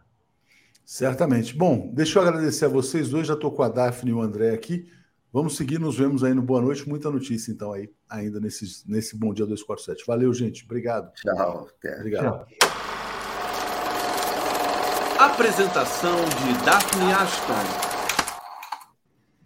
Certamente. 0.84 1.56
Bom, 1.56 1.92
deixa 1.94 2.18
eu 2.18 2.24
agradecer 2.24 2.66
a 2.66 2.70
vocês 2.70 3.10
dois. 3.10 3.28
Já 3.28 3.36
estou 3.36 3.52
com 3.52 3.62
a 3.62 3.70
Daphne 3.70 4.10
e 4.10 4.14
o 4.14 4.22
André 4.22 4.56
aqui. 4.56 4.92
Vamos 5.32 5.56
seguir, 5.56 5.80
nos 5.80 5.96
vemos 5.96 6.24
aí 6.24 6.34
no 6.34 6.42
Boa 6.42 6.60
Noite. 6.60 6.90
Muita 6.90 7.12
notícia, 7.12 7.52
então, 7.52 7.72
aí, 7.72 7.88
ainda 8.10 8.40
nesse, 8.40 8.84
nesse 8.90 9.16
Bom 9.16 9.32
Dia 9.32 9.46
247. 9.46 10.04
Valeu, 10.08 10.34
gente. 10.34 10.66
Obrigado. 10.66 11.14
Tchau. 11.14 11.70
Obrigado. 12.00 12.48
Tchau. 12.48 12.70
Apresentação 15.20 16.16
de 16.16 16.66
Daphne 16.66 17.12
Ashton. 17.12 17.90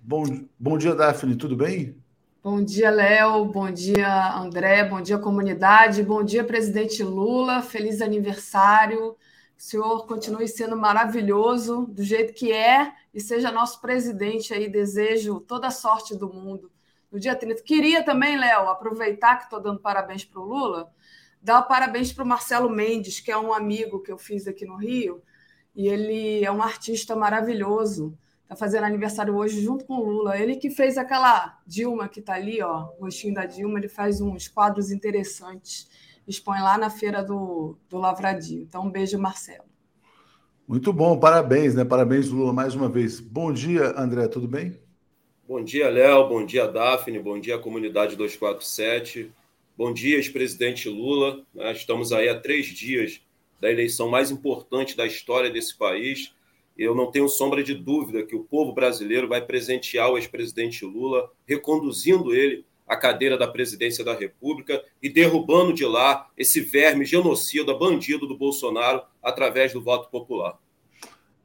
Bom, 0.02 0.24
bom 0.58 0.78
dia, 0.78 0.96
Daphne. 0.96 1.36
Tudo 1.36 1.58
bem? 1.58 2.02
Bom 2.44 2.62
dia, 2.62 2.92
Léo. 2.92 3.46
Bom 3.46 3.72
dia, 3.72 4.36
André. 4.36 4.84
Bom 4.84 5.00
dia, 5.00 5.18
comunidade. 5.18 6.04
Bom 6.04 6.22
dia, 6.22 6.44
presidente 6.44 7.02
Lula. 7.02 7.62
Feliz 7.62 8.02
aniversário. 8.02 9.12
O 9.12 9.18
senhor 9.56 10.06
continue 10.06 10.46
sendo 10.50 10.76
maravilhoso 10.76 11.86
do 11.86 12.04
jeito 12.04 12.34
que 12.34 12.52
é 12.52 12.92
e 13.14 13.22
seja 13.22 13.50
nosso 13.50 13.80
presidente 13.80 14.54
aí. 14.54 14.68
Desejo 14.68 15.40
toda 15.40 15.68
a 15.68 15.72
sorte 15.72 16.18
do 16.18 16.28
mundo 16.28 16.70
no 17.10 17.18
dia 17.18 17.34
30. 17.34 17.64
Queria 17.64 18.04
também, 18.04 18.38
Léo, 18.38 18.68
aproveitar 18.68 19.38
que 19.38 19.46
estou 19.46 19.62
dando 19.62 19.80
parabéns 19.80 20.26
para 20.26 20.42
o 20.42 20.46
Lula, 20.46 20.92
dar 21.42 21.62
parabéns 21.62 22.12
para 22.12 22.26
o 22.26 22.28
Marcelo 22.28 22.70
Mendes, 22.70 23.22
que 23.22 23.32
é 23.32 23.38
um 23.38 23.54
amigo 23.54 24.02
que 24.02 24.12
eu 24.12 24.18
fiz 24.18 24.50
aqui 24.50 24.66
no 24.66 24.76
Rio, 24.76 25.24
e 25.74 25.88
ele 25.88 26.44
é 26.44 26.52
um 26.52 26.62
artista 26.62 27.16
maravilhoso. 27.16 28.18
Está 28.44 28.56
fazendo 28.56 28.84
aniversário 28.84 29.36
hoje 29.36 29.62
junto 29.62 29.86
com 29.86 29.96
o 29.96 30.04
Lula. 30.04 30.38
Ele 30.38 30.56
que 30.56 30.70
fez 30.70 30.98
aquela 30.98 31.60
Dilma 31.66 32.08
que 32.08 32.20
está 32.20 32.36
ali, 32.36 32.62
ó, 32.62 32.90
o 33.00 33.06
rostinho 33.06 33.34
da 33.34 33.46
Dilma, 33.46 33.80
ele 33.80 33.88
faz 33.88 34.22
uns 34.22 34.48
quadros 34.48 34.92
interessantes 34.92 35.88
expõe 36.28 36.60
lá 36.62 36.78
na 36.78 36.90
feira 36.90 37.24
do, 37.24 37.78
do 37.90 37.98
Lavradio. 37.98 38.62
Então, 38.62 38.86
um 38.86 38.90
beijo, 38.90 39.18
Marcelo. 39.20 39.66
Muito 40.68 40.94
bom, 40.94 41.20
parabéns, 41.20 41.76
né? 41.76 41.84
Parabéns, 41.84 42.30
Lula, 42.30 42.54
mais 42.54 42.74
uma 42.74 42.88
vez. 42.88 43.20
Bom 43.20 43.52
dia, 43.52 43.94
André, 44.00 44.28
tudo 44.28 44.48
bem? 44.48 44.80
Bom 45.48 45.62
dia, 45.62 45.90
Léo. 45.90 46.30
Bom 46.30 46.46
dia, 46.46 46.68
Daphne. 46.68 47.20
Bom 47.20 47.40
dia, 47.40 47.58
comunidade 47.60 48.16
247. 48.16 49.32
Bom 49.78 49.92
dia, 49.94 50.16
ex-presidente 50.16 50.88
Lula. 50.88 51.44
Né? 51.54 51.74
Estamos 51.74 52.14
aí 52.14 52.30
há 52.30 52.40
três 52.40 52.68
dias 52.68 53.22
da 53.60 53.70
eleição 53.70 54.10
mais 54.10 54.32
importante 54.32 54.96
da 54.96 55.06
história 55.06 55.50
desse 55.50 55.78
país. 55.78 56.34
Eu 56.78 56.96
não 56.96 57.12
tenho 57.12 57.28
sombra 57.30 57.64
de 57.64 57.74
dúvida 57.74 58.26
que 58.26 58.36
o 58.36 58.44
povo 58.44 58.74
brasileiro 58.74 59.28
vai 59.28 59.42
presentear 59.46 60.10
o 60.10 60.18
ex-presidente 60.18 60.84
Lula, 60.86 61.30
reconduzindo 61.46 62.34
ele 62.34 62.66
a 62.88 62.98
cadeira 62.98 63.38
da 63.38 63.48
presidência 63.48 64.04
da 64.04 64.14
República 64.14 64.84
e 65.02 65.10
derrubando 65.10 65.74
de 65.74 65.86
lá 65.86 66.30
esse 66.38 66.62
verme 66.62 67.06
genocida, 67.06 67.74
bandido 67.74 68.28
do 68.28 68.38
Bolsonaro, 68.38 69.02
através 69.22 69.74
do 69.74 69.82
voto 69.82 70.10
popular. 70.10 70.58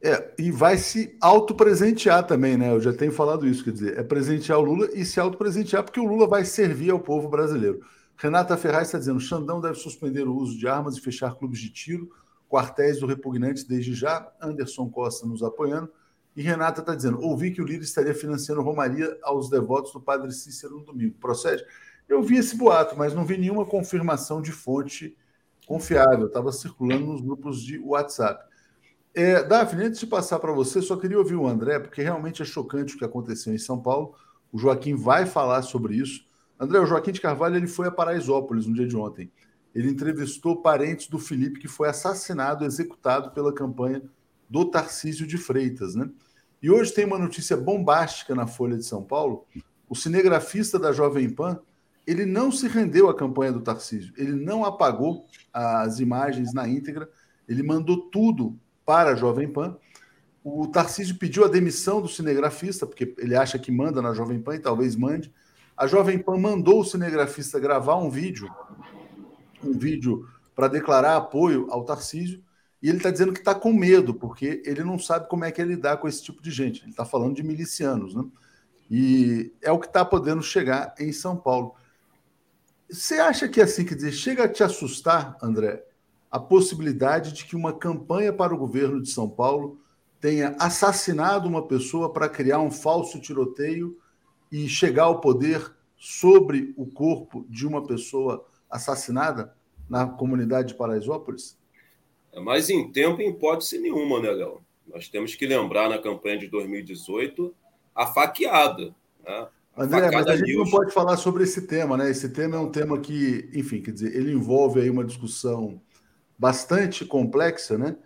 É, 0.01 0.33
e 0.39 0.51
vai 0.51 0.79
se 0.79 1.17
autopresentear 1.21 2.25
também, 2.25 2.57
né? 2.57 2.73
Eu 2.73 2.81
já 2.81 2.93
tenho 2.93 3.11
falado 3.11 3.47
isso, 3.47 3.65
quer 3.65 3.73
dizer, 3.73 3.99
é 3.99 4.03
presentear 4.03 4.59
o 4.59 4.63
Lula 4.63 4.89
e 4.95 5.05
se 5.05 5.19
autopresentear, 5.19 5.83
porque 5.83 5.99
o 5.99 6.07
Lula 6.07 6.27
vai 6.27 6.45
servir 6.45 6.91
ao 6.91 7.01
povo 7.01 7.29
brasileiro. 7.29 7.81
Renata 8.17 8.57
Ferraz 8.57 8.89
está 8.89 8.99
dizendo: 8.99 9.19
Xandão 9.19 9.61
deve 9.61 9.75
suspender 9.75 10.23
o 10.23 10.37
uso 10.37 10.57
de 10.57 10.69
armas 10.69 10.97
e 10.97 11.01
fechar 11.01 11.35
clubes 11.35 11.61
de 11.61 11.71
tiro, 11.71 12.09
quartéis 12.49 13.01
do 13.01 13.07
repugnante 13.07 13.67
desde 13.67 13.95
já. 13.95 14.31
Anderson 14.41 14.89
Costa 14.89 15.27
nos 15.27 15.43
apoiando. 15.43 15.91
E 16.35 16.43
Renata 16.43 16.81
está 16.81 16.95
dizendo: 16.95 17.21
ouvi 17.21 17.51
que 17.51 17.61
o 17.61 17.65
líder 17.65 17.85
estaria 17.85 18.15
financiando 18.15 18.63
Romaria 18.63 19.19
aos 19.23 19.51
devotos 19.51 19.93
do 19.93 20.01
Padre 20.01 20.33
Cícero 20.33 20.79
no 20.79 20.85
domingo. 20.85 21.17
Procede? 21.21 21.65
Eu 22.09 22.23
vi 22.23 22.37
esse 22.37 22.57
boato, 22.57 22.97
mas 22.97 23.13
não 23.13 23.25
vi 23.25 23.37
nenhuma 23.37 23.67
confirmação 23.67 24.41
de 24.41 24.51
fonte 24.51 25.17
confiável. 25.67 26.27
Estava 26.27 26.51
circulando 26.53 27.07
nos 27.07 27.21
grupos 27.21 27.61
de 27.61 27.79
WhatsApp. 27.79 28.49
É, 29.15 29.43
Daphne, 29.43 29.85
antes 29.85 30.01
de 30.01 30.07
passar 30.07 30.39
para 30.39 30.53
você, 30.53 30.81
só 30.81 30.97
queria 30.97 31.19
ouvir 31.19 31.35
o 31.35 31.47
André, 31.47 31.79
porque 31.79 32.03
realmente 32.03 32.41
é 32.41 32.45
chocante 32.45 32.95
o 32.95 32.99
que 32.99 33.05
aconteceu 33.05 33.53
em 33.53 33.59
São 33.59 33.81
Paulo. 33.81 34.15
O 34.53 34.59
Joaquim 34.59 34.95
vai 34.95 35.27
falar 35.27 35.63
sobre 35.63 35.97
isso. 35.97 36.25
André, 36.59 36.79
o 36.79 36.87
Joaquim 36.87 37.13
de 37.13 37.21
Carvalho 37.21 37.57
ele 37.57 37.67
foi 37.67 37.89
a 37.89 37.91
Paraisópolis 37.91 38.67
no 38.67 38.75
dia 38.75 38.87
de 38.87 38.97
ontem. 38.97 39.31
Ele 39.79 39.91
entrevistou 39.91 40.61
parentes 40.61 41.09
do 41.09 41.19
Felipe, 41.19 41.61
que 41.61 41.69
foi 41.69 41.89
assassinado, 41.89 42.65
executado 42.65 43.31
pela 43.31 43.53
campanha 43.53 44.03
do 44.49 44.65
Tarcísio 44.65 45.27
de 45.27 45.39
Freitas. 45.39 45.95
Né? 45.95 46.11
E 46.63 46.71
hoje 46.71 46.93
tem 46.93 47.05
uma 47.05 47.19
notícia 47.19 47.57
bombástica 47.57 48.35
na 48.35 48.47
Folha 48.47 48.77
de 48.77 48.85
São 48.85 49.03
Paulo. 49.05 49.47
O 49.89 49.95
cinegrafista 49.95 50.79
da 50.79 50.93
Jovem 50.93 51.31
Pan 51.31 51.61
ele 52.09 52.25
não 52.25 52.51
se 52.51 52.67
rendeu 52.67 53.11
à 53.11 53.15
campanha 53.15 53.53
do 53.53 53.61
Tarcísio, 53.61 54.15
ele 54.17 54.33
não 54.33 54.65
apagou 54.65 55.27
as 55.53 56.01
imagens 56.01 56.55
na 56.55 56.67
íntegra, 56.67 57.07
ele 57.47 57.63
mandou 57.63 58.09
tudo 58.09 58.59
para 58.87 59.11
a 59.11 59.15
Jovem 59.15 59.47
Pan. 59.47 59.77
O 60.43 60.67
Tarcísio 60.67 61.19
pediu 61.19 61.45
a 61.45 61.49
demissão 61.49 62.01
do 62.01 62.09
cinegrafista, 62.09 62.87
porque 62.87 63.15
ele 63.19 63.37
acha 63.37 63.59
que 63.59 63.71
manda 63.71 64.01
na 64.01 64.15
Jovem 64.15 64.41
Pan 64.41 64.55
e 64.55 64.59
talvez 64.59 64.97
mande. 64.97 65.31
A 65.77 65.87
Jovem 65.87 66.19
Pan 66.19 66.39
mandou 66.39 66.81
o 66.81 66.85
cinegrafista 66.85 67.61
gravar 67.61 67.97
um 67.97 68.09
vídeo, 68.09 68.49
um 69.63 69.73
vídeo 69.73 70.29
para 70.55 70.69
declarar 70.69 71.17
apoio 71.17 71.67
ao 71.71 71.85
Tarcísio, 71.85 72.43
e 72.83 72.89
ele 72.89 72.99
está 72.99 73.11
dizendo 73.11 73.33
que 73.33 73.41
está 73.41 73.55
com 73.55 73.73
medo, 73.73 74.15
porque 74.15 74.63
ele 74.65 74.85
não 74.85 74.99
sabe 74.99 75.29
como 75.29 75.45
é 75.45 75.51
que 75.51 75.61
é 75.61 75.65
lidar 75.65 75.97
com 75.97 76.07
esse 76.07 76.23
tipo 76.23 76.41
de 76.41 76.51
gente. 76.51 76.83
Ele 76.83 76.91
está 76.91 77.05
falando 77.05 77.35
de 77.35 77.43
milicianos, 77.43 78.15
né? 78.15 78.25
E 78.91 79.53
é 79.61 79.71
o 79.71 79.79
que 79.79 79.87
está 79.87 80.05
podendo 80.05 80.43
chegar 80.43 80.95
em 80.99 81.13
São 81.13 81.37
Paulo. 81.37 81.75
Você 82.89 83.17
acha 83.17 83.49
que 83.49 83.61
assim, 83.61 83.85
quer 83.85 83.97
dizer, 83.97 84.13
chega 84.13 84.45
a 84.45 84.49
te 84.49 84.63
assustar, 84.63 85.37
André, 85.43 85.85
a 86.31 86.39
possibilidade 86.39 87.33
de 87.33 87.45
que 87.45 87.57
uma 87.57 87.73
campanha 87.73 88.33
para 88.33 88.55
o 88.55 88.59
governo 88.59 89.03
de 89.03 89.11
São 89.11 89.29
Paulo 89.29 89.81
tenha 90.21 90.57
assassinado 90.59 91.49
uma 91.49 91.67
pessoa 91.67 92.13
para 92.13 92.29
criar 92.29 92.61
um 92.61 92.71
falso 92.71 93.21
tiroteio 93.21 93.99
e 94.51 94.69
chegar 94.69 95.05
ao 95.05 95.21
poder 95.21 95.71
sobre 95.97 96.73
o 96.77 96.87
corpo 96.87 97.45
de 97.49 97.67
uma 97.67 97.85
pessoa 97.85 98.47
assassinada 98.71 99.55
na 99.89 100.07
comunidade 100.07 100.69
de 100.69 100.75
Paraisópolis? 100.75 101.59
É 102.33 102.41
mais 102.41 102.69
em 102.69 102.91
tempo, 102.91 103.21
em 103.21 103.31
hipótese 103.31 103.79
nenhuma, 103.79 104.21
né, 104.21 104.31
Léo? 104.31 104.61
Nós 104.87 105.09
temos 105.09 105.35
que 105.35 105.47
lembrar 105.47 105.89
na 105.89 105.99
campanha 105.99 106.39
de 106.39 106.49
2018 106.49 107.55
a 107.95 108.07
faqueada. 108.07 108.95
Né? 109.25 109.49
André, 109.77 110.11
mas 110.13 110.27
a 110.27 110.37
gente 110.37 110.57
não 110.57 110.69
pode 110.69 110.93
falar 110.93 111.17
sobre 111.17 111.45
esse 111.45 111.67
tema, 111.67 111.97
né? 111.97 112.11
Esse 112.11 112.29
tema 112.31 112.57
é 112.57 112.59
um 112.59 112.71
tema 112.71 112.99
que, 112.99 113.49
enfim, 113.55 113.81
quer 113.81 113.93
dizer, 113.93 114.15
ele 114.15 114.33
envolve 114.33 114.81
aí 114.81 114.91
uma 114.91 115.05
discussão 115.05 115.81
bastante 116.39 117.05
complexa, 117.05 117.79
né? 117.79 117.97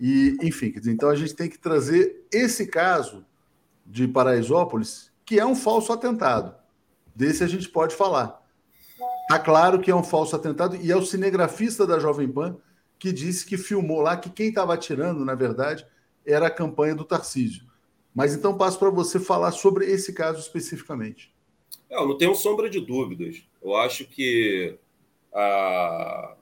E, 0.00 0.36
enfim, 0.42 0.70
quer 0.70 0.78
dizer, 0.78 0.92
então 0.92 1.08
a 1.08 1.14
gente 1.14 1.34
tem 1.34 1.48
que 1.48 1.58
trazer 1.58 2.26
esse 2.32 2.66
caso 2.66 3.26
de 3.84 4.06
Paraisópolis, 4.06 5.10
que 5.24 5.38
é 5.38 5.44
um 5.44 5.56
falso 5.56 5.92
atentado. 5.92 6.54
Desse 7.14 7.42
a 7.42 7.46
gente 7.48 7.68
pode 7.68 7.94
falar. 7.94 8.46
Tá 9.28 9.38
claro 9.38 9.78
que 9.78 9.90
é 9.90 9.94
um 9.94 10.02
falso 10.02 10.34
atentado 10.34 10.74
e 10.76 10.90
é 10.90 10.96
o 10.96 11.04
cinegrafista 11.04 11.86
da 11.86 11.98
Jovem 11.98 12.26
Pan 12.26 12.56
que 12.98 13.12
disse 13.12 13.44
que 13.44 13.58
filmou 13.58 14.00
lá 14.00 14.16
que 14.16 14.30
quem 14.30 14.48
estava 14.48 14.72
atirando, 14.72 15.24
na 15.24 15.34
verdade, 15.34 15.86
era 16.26 16.46
a 16.46 16.50
campanha 16.50 16.94
do 16.94 17.04
Tarcísio. 17.04 17.62
Mas 18.14 18.34
então 18.34 18.56
passo 18.56 18.78
para 18.78 18.90
você 18.90 19.20
falar 19.20 19.52
sobre 19.52 19.84
esse 19.84 20.14
caso 20.14 20.40
especificamente. 20.40 21.32
É, 21.90 21.96
eu 21.96 22.08
não 22.08 22.16
tenho 22.16 22.34
sombra 22.34 22.68
de 22.68 22.80
dúvidas. 22.80 23.42
Eu 23.62 23.76
acho 23.76 24.06
que 24.06 24.76
a 25.32 26.34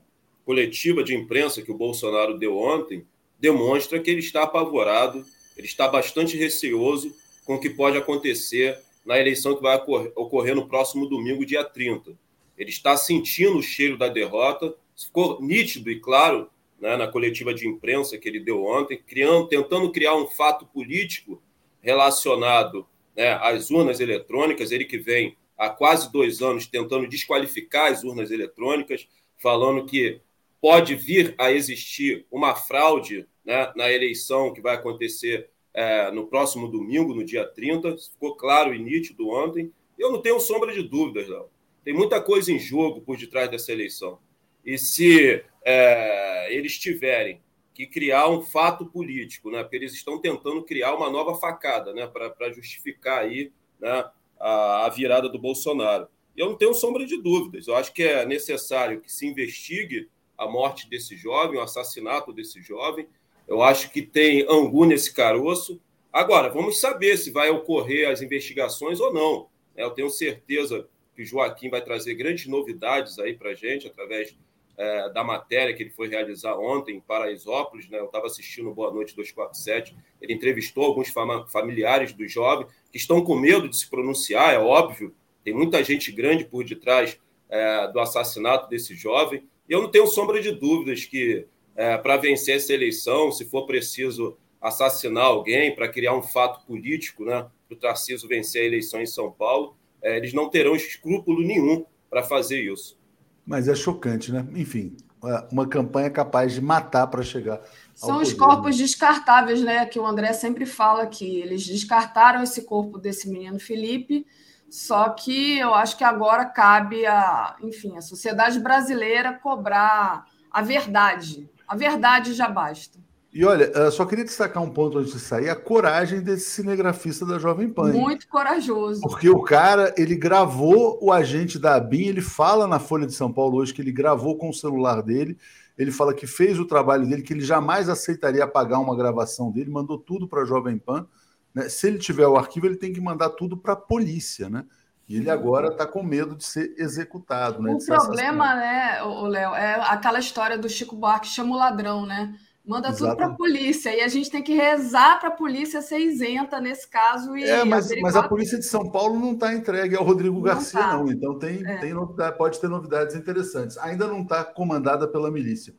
coletiva 0.44 1.02
de 1.02 1.14
imprensa 1.14 1.62
que 1.62 1.72
o 1.72 1.76
Bolsonaro 1.76 2.38
deu 2.38 2.56
ontem 2.56 3.04
demonstra 3.38 4.00
que 4.00 4.10
ele 4.10 4.20
está 4.20 4.44
apavorado, 4.44 5.26
ele 5.56 5.66
está 5.66 5.88
bastante 5.88 6.36
receoso 6.36 7.12
com 7.44 7.56
o 7.56 7.60
que 7.60 7.68
pode 7.68 7.98
acontecer 7.98 8.78
na 9.04 9.18
eleição 9.18 9.56
que 9.56 9.62
vai 9.62 9.76
ocorrer 10.14 10.54
no 10.54 10.68
próximo 10.68 11.08
domingo, 11.08 11.44
dia 11.44 11.64
30. 11.64 12.16
Ele 12.56 12.70
está 12.70 12.96
sentindo 12.96 13.58
o 13.58 13.62
cheiro 13.62 13.96
da 13.96 14.08
derrota, 14.08 14.74
ficou 14.96 15.40
nítido 15.40 15.90
e 15.90 16.00
claro 16.00 16.50
né, 16.80 16.96
na 16.96 17.06
coletiva 17.06 17.52
de 17.52 17.66
imprensa 17.66 18.18
que 18.18 18.28
ele 18.28 18.40
deu 18.40 18.64
ontem, 18.64 19.00
criando, 19.06 19.48
tentando 19.48 19.90
criar 19.92 20.14
um 20.14 20.26
fato 20.26 20.66
político 20.66 21.42
relacionado 21.80 22.86
né, 23.14 23.32
às 23.34 23.70
urnas 23.70 24.00
eletrônicas, 24.00 24.72
ele 24.72 24.84
que 24.84 24.98
vem 24.98 25.36
há 25.56 25.70
quase 25.70 26.12
dois 26.12 26.42
anos 26.42 26.66
tentando 26.66 27.06
desqualificar 27.06 27.90
as 27.90 28.04
urnas 28.04 28.30
eletrônicas, 28.30 29.08
falando 29.38 29.86
que 29.86 30.20
pode 30.60 30.94
vir 30.94 31.34
a 31.38 31.50
existir 31.50 32.26
uma 32.30 32.54
fraude 32.54 33.26
né, 33.44 33.72
na 33.76 33.90
eleição 33.90 34.52
que 34.52 34.60
vai 34.60 34.74
acontecer 34.74 35.48
é, 35.72 36.10
no 36.10 36.26
próximo 36.26 36.68
domingo, 36.68 37.14
no 37.14 37.24
dia 37.24 37.44
30. 37.46 37.96
Ficou 37.98 38.34
claro 38.34 38.74
e 38.74 38.78
nítido 38.78 39.28
ontem. 39.28 39.72
Eu 39.98 40.10
não 40.10 40.20
tenho 40.20 40.40
sombra 40.40 40.72
de 40.72 40.82
dúvidas, 40.82 41.28
não. 41.28 41.46
Tem 41.86 41.94
muita 41.94 42.20
coisa 42.20 42.50
em 42.50 42.58
jogo 42.58 43.00
por 43.00 43.16
detrás 43.16 43.48
dessa 43.48 43.70
eleição. 43.70 44.18
E 44.64 44.76
se 44.76 45.40
é, 45.64 46.52
eles 46.52 46.76
tiverem 46.80 47.40
que 47.72 47.86
criar 47.86 48.28
um 48.28 48.42
fato 48.42 48.86
político, 48.86 49.52
né? 49.52 49.62
Porque 49.62 49.76
eles 49.76 49.92
estão 49.92 50.20
tentando 50.20 50.64
criar 50.64 50.96
uma 50.96 51.08
nova 51.08 51.36
facada, 51.36 51.94
né? 51.94 52.04
Para 52.08 52.52
justificar 52.52 53.20
aí 53.20 53.52
né? 53.78 54.04
a, 54.40 54.86
a 54.86 54.88
virada 54.88 55.28
do 55.28 55.38
Bolsonaro. 55.38 56.08
E 56.36 56.40
eu 56.40 56.48
não 56.48 56.56
tenho 56.56 56.74
sombra 56.74 57.06
de 57.06 57.22
dúvidas. 57.22 57.68
Eu 57.68 57.76
acho 57.76 57.92
que 57.92 58.02
é 58.02 58.26
necessário 58.26 59.00
que 59.00 59.12
se 59.12 59.24
investigue 59.24 60.08
a 60.36 60.48
morte 60.48 60.90
desse 60.90 61.16
jovem, 61.16 61.56
o 61.56 61.62
assassinato 61.62 62.32
desse 62.32 62.60
jovem. 62.60 63.06
Eu 63.46 63.62
acho 63.62 63.92
que 63.92 64.02
tem 64.02 64.44
angu 64.48 64.86
nesse 64.86 65.14
caroço. 65.14 65.80
Agora, 66.12 66.48
vamos 66.48 66.80
saber 66.80 67.16
se 67.16 67.30
vai 67.30 67.48
ocorrer 67.48 68.10
as 68.10 68.22
investigações 68.22 68.98
ou 68.98 69.14
não. 69.14 69.48
Eu 69.76 69.92
tenho 69.92 70.10
certeza 70.10 70.88
que 71.16 71.24
Joaquim 71.24 71.70
vai 71.70 71.80
trazer 71.80 72.14
grandes 72.14 72.47
novidades 72.47 73.18
aí 73.18 73.34
para 73.34 73.51
a 73.51 73.55
gente 73.55 73.86
através 73.86 74.36
é, 74.76 75.10
da 75.10 75.24
matéria 75.24 75.74
que 75.74 75.82
ele 75.82 75.90
foi 75.90 76.09
realizar 76.09 76.55
ontem 76.59 76.97
em 76.97 77.01
Paraisópolis, 77.01 77.88
né? 77.88 77.98
eu 77.98 78.05
estava 78.05 78.26
assistindo 78.26 78.74
Boa 78.74 78.93
Noite 78.93 79.16
247, 79.16 79.97
ele 80.20 80.34
entrevistou 80.34 80.84
alguns 80.84 81.09
familiares 81.51 82.12
do 82.12 82.28
jovem 82.28 82.66
que 82.93 82.98
estão 82.98 83.24
com 83.24 83.34
medo 83.34 83.68
de 83.68 83.76
se 83.76 83.88
pronunciar, 83.88 84.52
é 84.52 84.59
óbvio, 84.59 85.14
tem 85.43 85.55
muita 85.55 85.82
gente 85.82 86.12
grande 86.12 86.44
por 86.44 86.62
detrás 86.62 87.18
é, 87.48 87.88
do 87.88 87.98
assassinato 87.98 88.68
desse 88.68 88.94
jovem, 88.94 89.48
e 89.68 89.72
eu 89.72 89.80
não 89.80 89.90
tenho 89.90 90.06
sombra 90.06 90.40
de 90.43 90.52
dúvidas 90.52 91.06
que 91.06 91.47
é, 91.74 91.97
para 91.97 92.16
vencer 92.16 92.56
essa 92.56 92.72
eleição, 92.72 93.32
se 93.32 93.44
for 93.47 93.66
preciso 93.66 94.36
assassinar 94.60 95.24
alguém 95.24 95.74
para 95.74 95.88
criar 95.88 96.14
um 96.14 96.22
fato 96.22 96.66
político, 96.66 97.24
né, 97.24 97.47
para 97.68 97.76
o 97.76 97.78
Tarcísio 97.78 98.28
vencer 98.28 98.62
a 98.62 98.66
eleição 98.66 99.01
em 99.01 99.06
São 99.06 99.30
Paulo, 99.30 99.76
é, 100.02 100.16
eles 100.16 100.32
não 100.32 100.48
terão 100.48 100.74
escrúpulo 100.74 101.40
nenhum 101.43 101.85
para 102.09 102.23
fazer 102.23 102.60
isso. 102.60 102.98
Mas 103.44 103.68
é 103.68 103.74
chocante, 103.74 104.32
né? 104.32 104.47
Enfim, 104.55 104.97
é 105.24 105.47
uma 105.51 105.66
campanha 105.66 106.10
capaz 106.10 106.52
de 106.52 106.60
matar 106.60 107.06
para 107.06 107.23
chegar. 107.23 107.60
São 107.94 108.20
os 108.20 108.32
corpos 108.32 108.77
descartáveis, 108.77 109.62
né? 109.62 109.86
Que 109.86 109.98
o 109.98 110.06
André 110.06 110.32
sempre 110.32 110.66
fala 110.66 111.06
que 111.06 111.40
eles 111.40 111.66
descartaram 111.66 112.43
esse 112.43 112.62
corpo 112.62 112.98
desse 112.98 113.28
menino 113.28 113.59
Felipe. 113.59 114.27
Só 114.68 115.10
que 115.10 115.59
eu 115.59 115.73
acho 115.74 115.97
que 115.97 116.05
agora 116.05 116.44
cabe 116.44 117.06
a, 117.06 117.56
enfim, 117.62 117.97
a 117.97 118.02
sociedade 118.02 118.59
brasileira 118.59 119.32
cobrar 119.32 120.27
a 120.51 120.62
verdade. 120.62 121.48
A 121.66 121.77
verdade 121.77 122.32
já 122.35 122.48
basta. 122.48 122.98
E 123.38 123.44
olha, 123.44 123.90
só 123.90 124.06
queria 124.06 124.24
destacar 124.24 124.62
um 124.62 124.70
ponto 124.70 124.96
antes 124.96 125.12
de 125.12 125.20
sair, 125.20 125.50
a 125.50 125.54
coragem 125.54 126.22
desse 126.22 126.48
cinegrafista 126.48 127.26
da 127.26 127.38
Jovem 127.38 127.68
Pan. 127.68 127.92
Muito 127.92 128.26
corajoso. 128.28 129.02
Porque 129.02 129.28
o 129.28 129.42
cara, 129.42 129.92
ele 129.94 130.16
gravou 130.16 130.98
o 131.02 131.12
agente 131.12 131.58
da 131.58 131.74
ABIN, 131.74 132.06
ele 132.06 132.22
fala 132.22 132.66
na 132.66 132.78
Folha 132.78 133.06
de 133.06 133.12
São 133.12 133.30
Paulo 133.30 133.58
hoje 133.58 133.74
que 133.74 133.82
ele 133.82 133.92
gravou 133.92 134.38
com 134.38 134.48
o 134.48 134.54
celular 134.54 135.02
dele, 135.02 135.36
ele 135.76 135.92
fala 135.92 136.14
que 136.14 136.26
fez 136.26 136.58
o 136.58 136.64
trabalho 136.64 137.06
dele, 137.06 137.20
que 137.20 137.34
ele 137.34 137.42
jamais 137.42 137.90
aceitaria 137.90 138.42
apagar 138.42 138.80
uma 138.80 138.96
gravação 138.96 139.52
dele, 139.52 139.70
mandou 139.70 139.98
tudo 139.98 140.26
para 140.26 140.40
a 140.40 140.46
Jovem 140.46 140.78
Pan. 140.78 141.06
Né? 141.54 141.68
Se 141.68 141.88
ele 141.88 141.98
tiver 141.98 142.26
o 142.26 142.38
arquivo, 142.38 142.64
ele 142.64 142.76
tem 142.76 142.90
que 142.90 143.02
mandar 143.02 143.28
tudo 143.28 143.54
para 143.54 143.74
a 143.74 143.76
polícia, 143.76 144.48
né? 144.48 144.64
E 145.06 145.14
ele 145.14 145.28
agora 145.28 145.68
está 145.68 145.86
com 145.86 146.02
medo 146.02 146.34
de 146.34 146.44
ser 146.44 146.74
executado, 146.78 147.62
né? 147.62 147.74
O 147.74 147.84
problema, 147.84 148.54
né, 148.54 148.98
Léo, 149.28 149.54
é 149.54 149.74
aquela 149.74 150.18
história 150.18 150.56
do 150.56 150.70
Chico 150.70 150.96
Buarque 150.96 151.28
chama 151.28 151.54
o 151.54 151.58
ladrão, 151.58 152.06
né? 152.06 152.34
Manda 152.66 152.88
Exatamente. 152.88 153.10
tudo 153.10 153.16
para 153.16 153.26
a 153.26 153.36
polícia. 153.36 153.97
E 153.97 154.01
a 154.01 154.09
gente 154.09 154.28
tem 154.28 154.43
que 154.43 154.52
rezar 154.52 155.20
para 155.20 155.28
a 155.28 155.32
polícia 155.32 155.80
ser 155.80 156.01
isenta 156.01 156.60
nesse 156.60 156.88
caso. 156.88 157.36
E 157.36 157.44
é, 157.44 157.64
mas, 157.64 157.88
mas 158.01 158.16
a 158.16 158.28
polícia 158.28 158.59
de 158.59 158.64
São 158.64 158.90
Paulo 158.90 159.20
não 159.20 159.34
está 159.34 159.55
entregue 159.55 159.94
ao 159.94 160.02
Rodrigo 160.02 160.34
não 160.34 160.43
Garcia, 160.43 160.80
tá. 160.80 160.97
não. 160.97 161.09
Então 161.09 161.38
tem, 161.38 161.64
é. 161.64 161.78
tem 161.78 161.94
novidade, 161.94 162.36
pode 162.36 162.60
ter 162.60 162.68
novidades 162.68 163.14
interessantes. 163.14 163.78
Ainda 163.78 164.09
não 164.09 164.22
está 164.22 164.44
comandada 164.44 165.06
pela 165.06 165.30
milícia. 165.30 165.76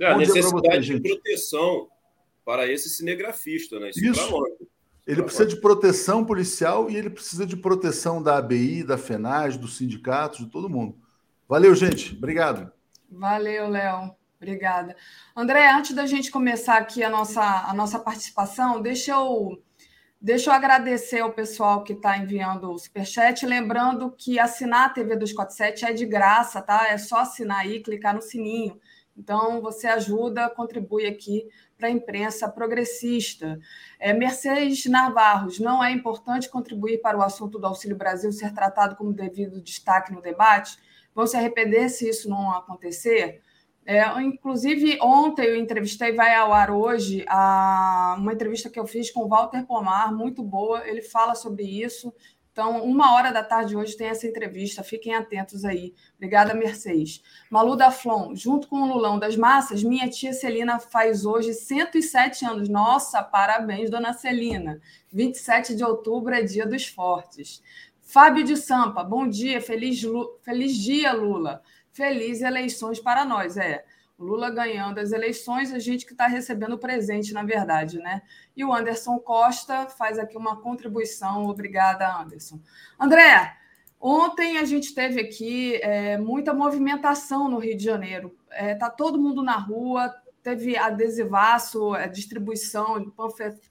É, 0.00 0.06
a 0.06 0.16
necessidade 0.16 0.86
você, 0.86 0.98
de 0.98 1.12
proteção 1.12 1.88
para 2.42 2.66
esse 2.66 2.88
cinegrafista, 2.88 3.78
né? 3.78 3.90
Isso. 3.90 4.00
Isso. 4.00 4.44
Ele 5.06 5.22
precisa 5.22 5.44
de 5.44 5.56
proteção 5.56 6.24
policial 6.24 6.88
e 6.90 6.96
ele 6.96 7.10
precisa 7.10 7.44
de 7.44 7.56
proteção 7.56 8.22
da 8.22 8.38
ABI, 8.38 8.82
da 8.82 8.96
FENAG, 8.96 9.58
dos 9.58 9.76
sindicatos, 9.76 10.38
de 10.38 10.46
todo 10.46 10.70
mundo. 10.70 10.96
Valeu, 11.46 11.74
gente. 11.74 12.16
Obrigado. 12.16 12.70
Valeu, 13.10 13.68
Léo. 13.68 14.14
Obrigada. 14.40 14.96
André, 15.36 15.70
antes 15.70 15.94
da 15.94 16.06
gente 16.06 16.30
começar 16.30 16.78
aqui 16.78 17.04
a 17.04 17.10
nossa, 17.10 17.42
a 17.42 17.74
nossa 17.74 17.98
participação, 17.98 18.80
deixa 18.80 19.12
eu 19.12 19.62
Deixa 20.22 20.50
eu 20.50 20.54
agradecer 20.54 21.20
ao 21.20 21.32
pessoal 21.32 21.82
que 21.82 21.94
está 21.94 22.18
enviando 22.18 22.70
o 22.70 22.78
superchat. 22.78 23.46
Lembrando 23.46 24.10
que 24.10 24.38
assinar 24.38 24.84
a 24.84 24.88
TV 24.90 25.16
247 25.16 25.86
é 25.86 25.92
de 25.94 26.04
graça, 26.04 26.60
tá? 26.60 26.88
É 26.88 26.98
só 26.98 27.20
assinar 27.20 27.60
aí, 27.60 27.80
clicar 27.80 28.14
no 28.14 28.20
sininho. 28.20 28.78
Então, 29.16 29.62
você 29.62 29.86
ajuda, 29.86 30.50
contribui 30.50 31.06
aqui 31.06 31.48
para 31.78 31.88
a 31.88 31.90
imprensa 31.90 32.50
progressista. 32.50 33.58
É, 33.98 34.12
Mercedes 34.12 34.84
Navarros, 34.84 35.58
não 35.58 35.82
é 35.82 35.90
importante 35.90 36.50
contribuir 36.50 37.00
para 37.00 37.16
o 37.16 37.22
assunto 37.22 37.58
do 37.58 37.66
Auxílio 37.66 37.96
Brasil 37.96 38.30
ser 38.30 38.52
tratado 38.52 38.96
como 38.96 39.14
devido 39.14 39.62
destaque 39.62 40.12
no 40.12 40.20
debate? 40.20 40.76
Vão 41.14 41.26
se 41.26 41.34
arrepender 41.34 41.88
se 41.88 42.06
isso 42.06 42.28
não 42.28 42.52
acontecer? 42.52 43.40
É, 43.92 44.22
inclusive, 44.22 45.00
ontem 45.02 45.46
eu 45.46 45.56
entrevistei, 45.56 46.12
vai 46.12 46.32
ao 46.36 46.52
ar 46.52 46.70
hoje, 46.70 47.24
a, 47.26 48.14
uma 48.20 48.32
entrevista 48.32 48.70
que 48.70 48.78
eu 48.78 48.86
fiz 48.86 49.10
com 49.10 49.24
o 49.24 49.28
Walter 49.28 49.66
Pomar, 49.66 50.14
muito 50.14 50.44
boa. 50.44 50.86
Ele 50.86 51.02
fala 51.02 51.34
sobre 51.34 51.64
isso. 51.64 52.14
Então, 52.52 52.84
uma 52.84 53.12
hora 53.16 53.32
da 53.32 53.42
tarde 53.42 53.76
hoje 53.76 53.96
tem 53.96 54.06
essa 54.06 54.28
entrevista. 54.28 54.84
Fiquem 54.84 55.16
atentos 55.16 55.64
aí. 55.64 55.92
Obrigada, 56.14 56.54
Mercedes. 56.54 57.20
Malu 57.50 57.74
da 57.74 57.92
junto 58.32 58.68
com 58.68 58.76
o 58.76 58.86
Lulão 58.86 59.18
das 59.18 59.34
Massas, 59.34 59.82
minha 59.82 60.08
tia 60.08 60.32
Celina 60.32 60.78
faz 60.78 61.26
hoje 61.26 61.52
107 61.52 62.46
anos. 62.46 62.68
Nossa, 62.68 63.20
parabéns, 63.24 63.90
dona 63.90 64.12
Celina. 64.12 64.80
27 65.12 65.74
de 65.74 65.82
outubro 65.82 66.32
é 66.32 66.44
dia 66.44 66.64
dos 66.64 66.86
fortes. 66.86 67.60
Fábio 68.00 68.44
de 68.44 68.56
Sampa, 68.56 69.02
bom 69.02 69.26
dia, 69.26 69.60
feliz, 69.60 70.00
feliz 70.42 70.76
dia, 70.76 71.12
Lula. 71.12 71.60
Feliz 72.00 72.40
eleições 72.40 72.98
para 72.98 73.26
nós. 73.26 73.58
É, 73.58 73.84
Lula 74.18 74.48
ganhando 74.48 74.98
as 74.98 75.12
eleições, 75.12 75.70
a 75.70 75.78
gente 75.78 76.06
que 76.06 76.12
está 76.12 76.26
recebendo 76.26 76.72
o 76.72 76.78
presente, 76.78 77.34
na 77.34 77.42
verdade, 77.42 77.98
né? 77.98 78.22
E 78.56 78.64
o 78.64 78.72
Anderson 78.72 79.18
Costa 79.18 79.84
faz 79.86 80.18
aqui 80.18 80.34
uma 80.34 80.58
contribuição. 80.62 81.44
Obrigada, 81.44 82.10
Anderson. 82.10 82.58
André, 82.98 83.54
ontem 84.00 84.56
a 84.56 84.64
gente 84.64 84.94
teve 84.94 85.20
aqui 85.20 85.74
é, 85.82 86.16
muita 86.16 86.54
movimentação 86.54 87.50
no 87.50 87.58
Rio 87.58 87.76
de 87.76 87.84
Janeiro. 87.84 88.34
Está 88.50 88.64
é, 88.64 88.74
tá 88.74 88.88
todo 88.88 89.20
mundo 89.20 89.42
na 89.42 89.58
rua, 89.58 90.10
teve 90.42 90.78
adesivaço, 90.78 91.94
é, 91.94 92.08
distribuição, 92.08 93.12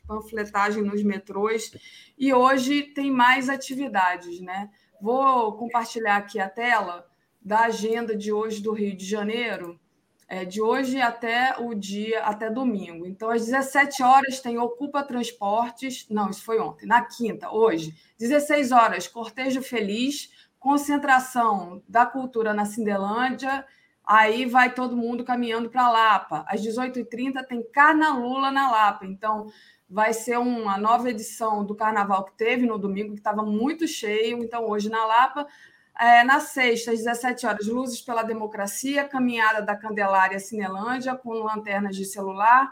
panfletagem 0.06 0.84
nos 0.84 1.02
metrôs, 1.02 1.72
e 2.16 2.32
hoje 2.32 2.84
tem 2.84 3.10
mais 3.10 3.50
atividades, 3.50 4.40
né? 4.40 4.70
Vou 5.02 5.58
compartilhar 5.58 6.18
aqui 6.18 6.40
a 6.40 6.48
tela 6.48 7.09
da 7.42 7.62
agenda 7.62 8.16
de 8.16 8.32
hoje 8.32 8.62
do 8.62 8.74
Rio 8.74 8.96
de 8.96 9.06
Janeiro, 9.06 9.80
é, 10.28 10.46
de 10.46 10.62
hoje 10.62 11.02
até 11.02 11.56
o 11.60 11.74
dia, 11.74 12.24
até 12.24 12.50
domingo. 12.52 13.06
Então, 13.06 13.32
às 13.32 13.46
17 13.46 14.04
horas 14.04 14.40
tem 14.40 14.60
Ocupa 14.60 15.04
Transportes, 15.04 16.06
não, 16.10 16.30
isso 16.30 16.44
foi 16.44 16.60
ontem, 16.60 16.86
na 16.86 17.02
quinta, 17.02 17.50
hoje. 17.52 17.96
16 18.20 18.72
horas, 18.72 19.08
Cortejo 19.08 19.62
Feliz, 19.62 20.30
concentração 20.60 21.82
da 21.88 22.06
cultura 22.06 22.54
na 22.54 22.66
Cindelândia, 22.66 23.66
aí 24.06 24.46
vai 24.46 24.74
todo 24.74 24.96
mundo 24.96 25.24
caminhando 25.24 25.70
para 25.70 25.90
Lapa. 25.90 26.46
Às 26.48 26.62
18h30 26.62 27.44
tem 27.48 27.64
Carnalula 27.72 28.52
na 28.52 28.70
Lapa, 28.70 29.06
então 29.06 29.48
vai 29.90 30.14
ser 30.14 30.38
uma 30.38 30.78
nova 30.78 31.10
edição 31.10 31.66
do 31.66 31.74
carnaval 31.74 32.24
que 32.26 32.38
teve 32.38 32.68
no 32.68 32.78
domingo, 32.78 33.14
que 33.14 33.20
estava 33.20 33.42
muito 33.42 33.88
cheio, 33.88 34.44
então 34.44 34.70
hoje 34.70 34.90
na 34.90 35.04
Lapa 35.06 35.48
é, 36.00 36.24
na 36.24 36.40
sexta, 36.40 36.92
às 36.92 37.00
17 37.00 37.46
horas, 37.46 37.68
Luzes 37.68 38.00
pela 38.00 38.24
Democracia, 38.24 39.04
caminhada 39.04 39.62
da 39.62 39.76
Candelária 39.76 40.40
Cinelândia, 40.40 41.14
com 41.14 41.32
lanternas 41.32 41.94
de 41.94 42.06
celular. 42.06 42.72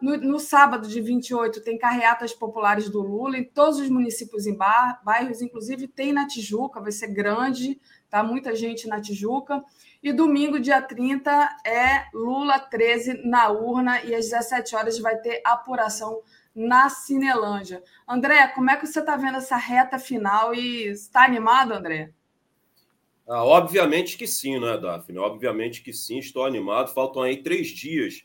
No, 0.00 0.16
no, 0.16 0.38
sábado, 0.38 0.86
de 0.86 1.00
28, 1.00 1.62
tem 1.62 1.76
carreatas 1.76 2.32
populares 2.32 2.88
do 2.88 3.02
Lula 3.02 3.36
em 3.36 3.44
todos 3.44 3.80
os 3.80 3.90
municípios 3.90 4.46
e 4.46 4.56
bairros, 5.04 5.42
inclusive 5.42 5.88
tem 5.88 6.12
na 6.12 6.28
Tijuca, 6.28 6.80
vai 6.80 6.92
ser 6.92 7.08
grande, 7.08 7.78
tá? 8.08 8.22
Muita 8.22 8.54
gente 8.54 8.86
na 8.86 9.00
Tijuca. 9.00 9.62
E 10.00 10.12
domingo, 10.12 10.60
dia 10.60 10.80
30, 10.80 11.30
é 11.66 12.06
Lula 12.14 12.58
13 12.58 13.26
na 13.28 13.50
urna, 13.50 14.02
e 14.04 14.14
às 14.14 14.26
17 14.30 14.76
horas 14.76 14.98
vai 14.98 15.16
ter 15.18 15.42
apuração 15.44 16.22
na 16.54 16.88
Cinelândia. 16.88 17.82
André, 18.08 18.46
como 18.48 18.70
é 18.70 18.76
que 18.76 18.86
você 18.86 19.00
está 19.00 19.16
vendo 19.16 19.38
essa 19.38 19.56
reta 19.56 19.98
final 19.98 20.54
e 20.54 20.86
está 20.86 21.24
animado, 21.24 21.72
André? 21.72 22.14
Ah, 23.32 23.44
obviamente 23.44 24.18
que 24.18 24.26
sim, 24.26 24.58
né, 24.58 24.76
Daphne? 24.76 25.16
Obviamente 25.16 25.82
que 25.82 25.92
sim, 25.92 26.18
estou 26.18 26.44
animado. 26.44 26.92
Faltam 26.92 27.22
aí 27.22 27.40
três 27.40 27.68
dias 27.68 28.24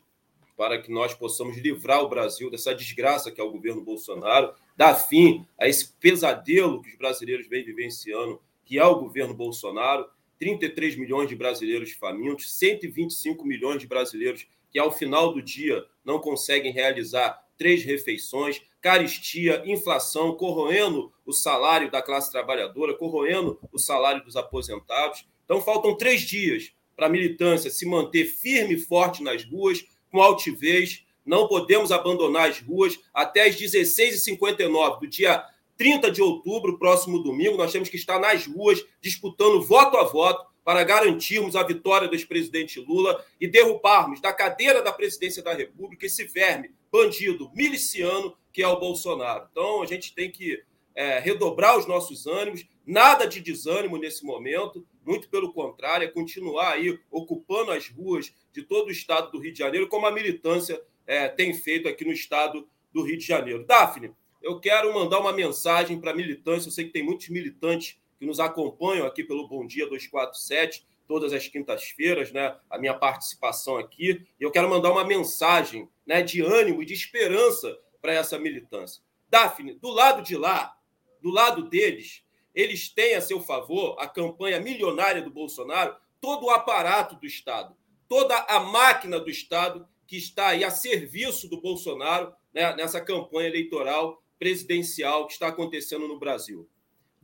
para 0.56 0.82
que 0.82 0.90
nós 0.90 1.14
possamos 1.14 1.56
livrar 1.58 2.02
o 2.02 2.08
Brasil 2.08 2.50
dessa 2.50 2.74
desgraça 2.74 3.30
que 3.30 3.40
é 3.40 3.44
o 3.44 3.52
governo 3.52 3.84
Bolsonaro, 3.84 4.52
dar 4.76 4.96
fim 4.96 5.46
a 5.60 5.68
esse 5.68 5.92
pesadelo 6.00 6.82
que 6.82 6.88
os 6.88 6.96
brasileiros 6.96 7.46
vêm 7.46 7.64
vivenciando, 7.64 8.40
que 8.64 8.80
é 8.80 8.84
o 8.84 8.98
governo 8.98 9.32
Bolsonaro. 9.32 10.08
33 10.40 10.96
milhões 10.96 11.28
de 11.28 11.36
brasileiros 11.36 11.92
famintos, 11.92 12.52
125 12.58 13.46
milhões 13.46 13.78
de 13.78 13.86
brasileiros 13.86 14.44
que, 14.72 14.78
ao 14.78 14.90
final 14.90 15.32
do 15.32 15.40
dia, 15.40 15.84
não 16.04 16.18
conseguem 16.18 16.72
realizar 16.72 17.45
três 17.56 17.84
refeições, 17.84 18.60
caristia, 18.80 19.62
inflação, 19.66 20.34
corroendo 20.34 21.12
o 21.24 21.32
salário 21.32 21.90
da 21.90 22.00
classe 22.00 22.30
trabalhadora, 22.30 22.94
corroendo 22.94 23.58
o 23.72 23.78
salário 23.78 24.24
dos 24.24 24.36
aposentados. 24.36 25.26
Então, 25.44 25.60
faltam 25.60 25.96
três 25.96 26.20
dias 26.22 26.72
para 26.94 27.06
a 27.06 27.10
militância 27.10 27.70
se 27.70 27.84
manter 27.84 28.24
firme 28.24 28.74
e 28.74 28.78
forte 28.78 29.22
nas 29.22 29.44
ruas, 29.44 29.84
com 30.10 30.22
altivez. 30.22 31.04
Não 31.24 31.48
podemos 31.48 31.90
abandonar 31.90 32.48
as 32.48 32.60
ruas 32.60 32.98
até 33.12 33.48
as 33.48 33.56
16h59 33.56 35.00
do 35.00 35.06
dia 35.06 35.44
30 35.76 36.10
de 36.10 36.22
outubro, 36.22 36.78
próximo 36.78 37.22
domingo. 37.22 37.56
Nós 37.56 37.72
temos 37.72 37.88
que 37.88 37.96
estar 37.96 38.18
nas 38.18 38.46
ruas 38.46 38.84
disputando 39.00 39.62
voto 39.62 39.96
a 39.96 40.04
voto 40.04 40.46
para 40.64 40.82
garantirmos 40.82 41.54
a 41.54 41.62
vitória 41.62 42.08
do 42.08 42.14
ex-presidente 42.14 42.80
Lula 42.80 43.24
e 43.40 43.46
derrubarmos 43.46 44.20
da 44.20 44.32
cadeira 44.32 44.82
da 44.82 44.92
presidência 44.92 45.42
da 45.42 45.54
República 45.54 46.06
esse 46.06 46.24
verme 46.24 46.70
bandido 46.90 47.50
miliciano 47.54 48.36
que 48.52 48.62
é 48.62 48.68
o 48.68 48.80
Bolsonaro. 48.80 49.46
Então, 49.50 49.82
a 49.82 49.86
gente 49.86 50.14
tem 50.14 50.30
que 50.30 50.62
é, 50.94 51.18
redobrar 51.18 51.78
os 51.78 51.86
nossos 51.86 52.26
ânimos, 52.26 52.66
nada 52.86 53.26
de 53.26 53.40
desânimo 53.40 53.98
nesse 53.98 54.24
momento, 54.24 54.86
muito 55.04 55.28
pelo 55.28 55.52
contrário, 55.52 56.06
é 56.06 56.10
continuar 56.10 56.72
aí 56.72 56.98
ocupando 57.10 57.70
as 57.70 57.88
ruas 57.88 58.32
de 58.52 58.62
todo 58.62 58.88
o 58.88 58.90
estado 58.90 59.30
do 59.30 59.38
Rio 59.38 59.52
de 59.52 59.58
Janeiro, 59.58 59.88
como 59.88 60.06
a 60.06 60.10
militância 60.10 60.82
é, 61.06 61.28
tem 61.28 61.52
feito 61.52 61.86
aqui 61.86 62.04
no 62.04 62.12
estado 62.12 62.66
do 62.92 63.02
Rio 63.02 63.18
de 63.18 63.26
Janeiro. 63.26 63.66
Daphne, 63.66 64.12
eu 64.42 64.58
quero 64.58 64.92
mandar 64.94 65.20
uma 65.20 65.34
mensagem 65.34 66.00
para 66.00 66.12
a 66.12 66.16
militância, 66.16 66.68
eu 66.68 66.72
sei 66.72 66.86
que 66.86 66.92
tem 66.92 67.04
muitos 67.04 67.28
militantes 67.28 67.98
que 68.18 68.24
nos 68.24 68.40
acompanham 68.40 69.06
aqui 69.06 69.22
pelo 69.22 69.46
Bom 69.46 69.66
Dia 69.66 69.84
247, 69.86 70.86
todas 71.06 71.32
as 71.32 71.48
quintas-feiras, 71.48 72.32
né? 72.32 72.56
A 72.68 72.78
minha 72.78 72.94
participação 72.94 73.76
aqui. 73.76 74.26
E 74.38 74.44
eu 74.44 74.50
quero 74.50 74.68
mandar 74.68 74.92
uma 74.92 75.04
mensagem 75.04 75.88
né, 76.06 76.22
de 76.22 76.42
ânimo 76.42 76.82
e 76.82 76.86
de 76.86 76.94
esperança 76.94 77.78
para 78.00 78.12
essa 78.12 78.38
militância. 78.38 79.02
Daphne, 79.28 79.74
do 79.74 79.88
lado 79.88 80.22
de 80.22 80.36
lá, 80.36 80.76
do 81.20 81.30
lado 81.30 81.68
deles, 81.68 82.22
eles 82.54 82.88
têm 82.88 83.14
a 83.14 83.20
seu 83.20 83.40
favor 83.40 83.96
a 83.98 84.06
campanha 84.06 84.60
milionária 84.60 85.20
do 85.20 85.30
Bolsonaro, 85.30 85.96
todo 86.20 86.46
o 86.46 86.50
aparato 86.50 87.16
do 87.16 87.26
Estado, 87.26 87.76
toda 88.08 88.36
a 88.48 88.60
máquina 88.60 89.18
do 89.20 89.28
Estado 89.28 89.86
que 90.06 90.16
está 90.16 90.48
aí 90.48 90.64
a 90.64 90.70
serviço 90.70 91.48
do 91.48 91.60
Bolsonaro 91.60 92.32
né, 92.54 92.74
nessa 92.76 93.00
campanha 93.00 93.48
eleitoral 93.48 94.22
presidencial 94.38 95.26
que 95.26 95.32
está 95.32 95.48
acontecendo 95.48 96.06
no 96.06 96.18
Brasil. 96.18 96.68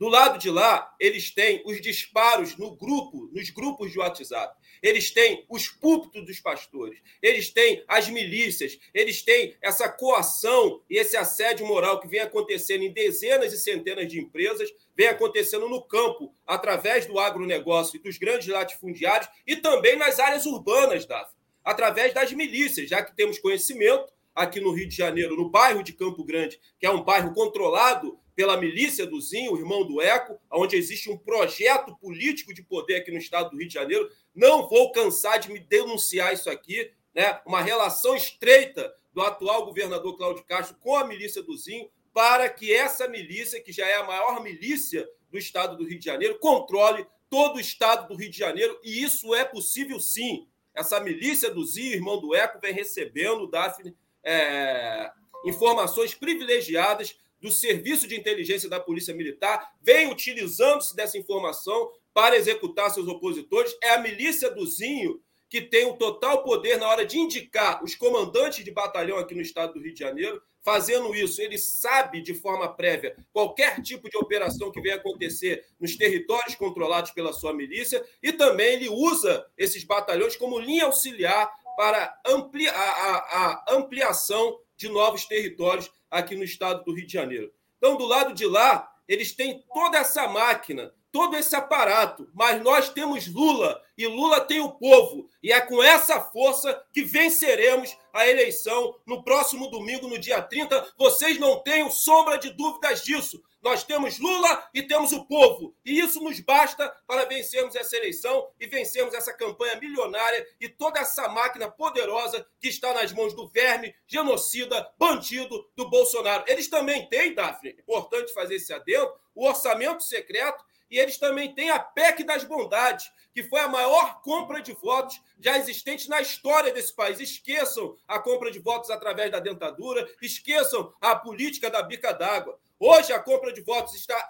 Do 0.03 0.09
lado 0.09 0.37
de 0.37 0.49
lá, 0.49 0.93
eles 0.99 1.31
têm 1.31 1.63
os 1.65 1.79
disparos 1.79 2.57
no 2.57 2.75
grupo, 2.75 3.29
nos 3.31 3.49
grupos 3.49 3.89
de 3.89 3.99
WhatsApp. 3.99 4.53
Eles 4.81 5.11
têm 5.11 5.45
os 5.47 5.69
púlpitos 5.69 6.25
dos 6.25 6.41
pastores. 6.41 6.99
Eles 7.21 7.49
têm 7.49 7.81
as 7.87 8.09
milícias. 8.09 8.77
Eles 8.93 9.21
têm 9.21 9.55
essa 9.61 9.87
coação 9.87 10.81
e 10.89 10.97
esse 10.97 11.15
assédio 11.15 11.65
moral 11.65 12.01
que 12.01 12.09
vem 12.09 12.19
acontecendo 12.19 12.83
em 12.83 12.91
dezenas 12.91 13.53
e 13.53 13.57
centenas 13.57 14.09
de 14.09 14.19
empresas, 14.19 14.69
vem 14.93 15.07
acontecendo 15.07 15.69
no 15.69 15.81
campo, 15.81 16.35
através 16.45 17.05
do 17.05 17.17
agronegócio 17.17 17.95
e 17.95 18.03
dos 18.03 18.17
grandes 18.17 18.49
latifundiários 18.49 19.29
e 19.47 19.55
também 19.55 19.95
nas 19.95 20.19
áreas 20.19 20.45
urbanas, 20.45 21.05
Daf, 21.05 21.31
através 21.63 22.13
das 22.13 22.33
milícias, 22.33 22.89
já 22.89 23.01
que 23.01 23.15
temos 23.15 23.39
conhecimento 23.39 24.11
aqui 24.35 24.59
no 24.59 24.73
Rio 24.73 24.89
de 24.89 24.97
Janeiro, 24.97 25.37
no 25.37 25.49
bairro 25.49 25.81
de 25.81 25.93
Campo 25.93 26.25
Grande, 26.25 26.59
que 26.77 26.85
é 26.85 26.91
um 26.91 27.01
bairro 27.03 27.33
controlado 27.33 28.19
pela 28.35 28.57
milícia 28.57 29.05
do 29.05 29.19
Zinho, 29.21 29.53
o 29.53 29.57
irmão 29.57 29.85
do 29.85 30.01
Eco, 30.01 30.39
onde 30.51 30.75
existe 30.75 31.09
um 31.09 31.17
projeto 31.17 31.95
político 31.97 32.53
de 32.53 32.63
poder 32.63 32.95
aqui 32.95 33.11
no 33.11 33.17
estado 33.17 33.51
do 33.51 33.57
Rio 33.57 33.67
de 33.67 33.73
Janeiro. 33.73 34.09
Não 34.33 34.67
vou 34.67 34.91
cansar 34.91 35.39
de 35.39 35.51
me 35.51 35.59
denunciar 35.59 36.33
isso 36.33 36.49
aqui, 36.49 36.91
né? 37.13 37.39
Uma 37.45 37.61
relação 37.61 38.15
estreita 38.15 38.93
do 39.13 39.21
atual 39.21 39.65
governador 39.65 40.17
Cláudio 40.17 40.43
Castro 40.45 40.75
com 40.79 40.95
a 40.95 41.05
milícia 41.05 41.43
do 41.43 41.55
Zinho, 41.55 41.89
para 42.13 42.49
que 42.49 42.73
essa 42.73 43.07
milícia, 43.07 43.61
que 43.61 43.71
já 43.71 43.87
é 43.87 43.95
a 43.95 44.03
maior 44.03 44.41
milícia 44.41 45.07
do 45.31 45.37
estado 45.37 45.77
do 45.77 45.83
Rio 45.83 45.99
de 45.99 46.05
Janeiro, 46.05 46.39
controle 46.39 47.05
todo 47.29 47.57
o 47.57 47.59
estado 47.59 48.07
do 48.07 48.15
Rio 48.15 48.29
de 48.29 48.37
Janeiro, 48.37 48.79
e 48.83 49.03
isso 49.03 49.33
é 49.33 49.43
possível 49.43 49.99
sim. 49.99 50.47
Essa 50.73 50.99
milícia 50.99 51.51
do 51.51 51.65
Zinho, 51.65 51.93
irmão 51.93 52.19
do 52.19 52.35
Eco, 52.35 52.59
vem 52.59 52.73
recebendo, 52.73 53.47
Daphne, 53.47 53.95
é, 54.23 55.11
informações 55.45 56.13
privilegiadas 56.15 57.15
do 57.43 57.51
Serviço 57.51 58.07
de 58.07 58.15
Inteligência 58.15 58.69
da 58.69 58.79
Polícia 58.79 59.13
Militar 59.13 59.69
vem 59.81 60.09
utilizando-se 60.09 60.95
dessa 60.95 61.17
informação 61.17 61.91
para 62.13 62.37
executar 62.37 62.89
seus 62.89 63.05
opositores. 63.05 63.75
É 63.83 63.89
a 63.89 63.99
milícia 63.99 64.49
do 64.49 64.65
Zinho 64.65 65.21
que 65.49 65.61
tem 65.61 65.85
o 65.85 65.97
total 65.97 66.41
poder 66.41 66.77
na 66.77 66.87
hora 66.87 67.05
de 67.05 67.19
indicar 67.19 67.83
os 67.83 67.95
comandantes 67.95 68.63
de 68.63 68.71
batalhão 68.71 69.17
aqui 69.17 69.35
no 69.35 69.41
estado 69.41 69.73
do 69.73 69.81
Rio 69.81 69.93
de 69.93 69.99
Janeiro. 69.99 70.41
Fazendo 70.61 71.13
isso, 71.13 71.41
ele 71.41 71.57
sabe 71.57 72.21
de 72.21 72.33
forma 72.33 72.73
prévia 72.73 73.15
qualquer 73.33 73.81
tipo 73.81 74.09
de 74.09 74.17
operação 74.17 74.71
que 74.71 74.81
venha 74.81 74.95
acontecer 74.95 75.65
nos 75.77 75.97
territórios 75.97 76.55
controlados 76.55 77.11
pela 77.11 77.33
sua 77.33 77.53
milícia 77.53 78.03
e 78.23 78.31
também 78.31 78.75
ele 78.75 78.87
usa 78.89 79.45
esses 79.57 79.83
batalhões 79.83 80.37
como 80.37 80.57
linha 80.57 80.85
auxiliar 80.85 81.51
para 81.75 82.17
amplia, 82.25 82.71
a, 82.71 82.77
a, 82.77 83.63
a 83.67 83.75
ampliação 83.75 84.57
de 84.83 84.89
novos 84.89 85.25
territórios 85.25 85.89
aqui 86.11 86.35
no 86.35 86.43
estado 86.43 86.83
do 86.83 86.93
Rio 86.93 87.07
de 87.07 87.13
Janeiro. 87.13 87.51
Então, 87.77 87.95
do 87.95 88.05
lado 88.05 88.33
de 88.33 88.45
lá, 88.45 88.91
eles 89.07 89.33
têm 89.33 89.63
toda 89.73 89.97
essa 89.97 90.27
máquina 90.27 90.93
todo 91.13 91.37
esse 91.37 91.55
aparato, 91.55 92.27
mas 92.33 92.59
nós 92.63 92.89
temos 92.89 93.27
Lula 93.27 93.79
e 93.95 94.07
Lula 94.07 94.41
tem 94.41 94.59
o 94.59 94.71
povo, 94.71 95.29
e 95.43 95.51
é 95.51 95.61
com 95.61 95.81
essa 95.81 96.19
força 96.19 96.83
que 96.91 97.03
venceremos 97.03 97.95
a 98.11 98.27
eleição 98.27 98.95
no 99.05 99.23
próximo 99.23 99.69
domingo, 99.69 100.07
no 100.07 100.17
dia 100.17 100.41
30. 100.41 100.93
Vocês 100.97 101.39
não 101.39 101.61
tenham 101.61 101.91
sombra 101.91 102.39
de 102.39 102.49
dúvidas 102.49 103.03
disso. 103.03 103.39
Nós 103.63 103.85
temos 103.85 104.19
Lula 104.19 104.69
e 104.73 104.83
temos 104.83 105.13
o 105.13 105.25
povo, 105.25 105.73
e 105.85 105.97
isso 105.97 106.21
nos 106.21 106.37
basta 106.41 106.89
para 107.07 107.23
vencermos 107.23 107.73
essa 107.77 107.95
eleição 107.95 108.49
e 108.59 108.67
vencermos 108.67 109.13
essa 109.13 109.31
campanha 109.31 109.79
milionária 109.79 110.45
e 110.59 110.67
toda 110.67 110.99
essa 110.99 111.29
máquina 111.29 111.71
poderosa 111.71 112.45
que 112.59 112.67
está 112.67 112.93
nas 112.93 113.13
mãos 113.13 113.33
do 113.33 113.47
verme, 113.47 113.95
genocida, 114.05 114.91
bandido 114.99 115.65
do 115.77 115.89
Bolsonaro. 115.89 116.43
Eles 116.45 116.67
também 116.67 117.07
têm, 117.07 117.33
Daphne, 117.33 117.69
importante 117.79 118.33
fazer 118.33 118.55
esse 118.55 118.73
adendo, 118.73 119.13
o 119.33 119.47
orçamento 119.47 120.03
secreto 120.03 120.61
e 120.93 120.99
eles 120.99 121.17
também 121.17 121.55
têm 121.55 121.69
a 121.69 121.79
PEC 121.79 122.23
das 122.23 122.43
bondades, 122.43 123.09
que 123.33 123.43
foi 123.43 123.61
a 123.61 123.67
maior 123.67 124.21
compra 124.21 124.61
de 124.61 124.73
votos 124.73 125.19
já 125.39 125.57
existente 125.57 126.07
na 126.07 126.21
história 126.21 126.71
desse 126.71 126.93
país. 126.93 127.19
Esqueçam 127.19 127.97
a 128.07 128.19
compra 128.19 128.51
de 128.51 128.59
votos 128.59 128.91
através 128.91 129.31
da 129.31 129.39
dentadura, 129.39 130.07
esqueçam 130.21 130.93
a 131.01 131.15
política 131.15 131.69
da 131.69 131.81
bica 131.81 132.11
d'água. 132.11 132.59
Hoje 132.85 133.13
a 133.13 133.19
compra 133.19 133.53
de 133.53 133.61
votos 133.61 133.95
está 133.95 134.27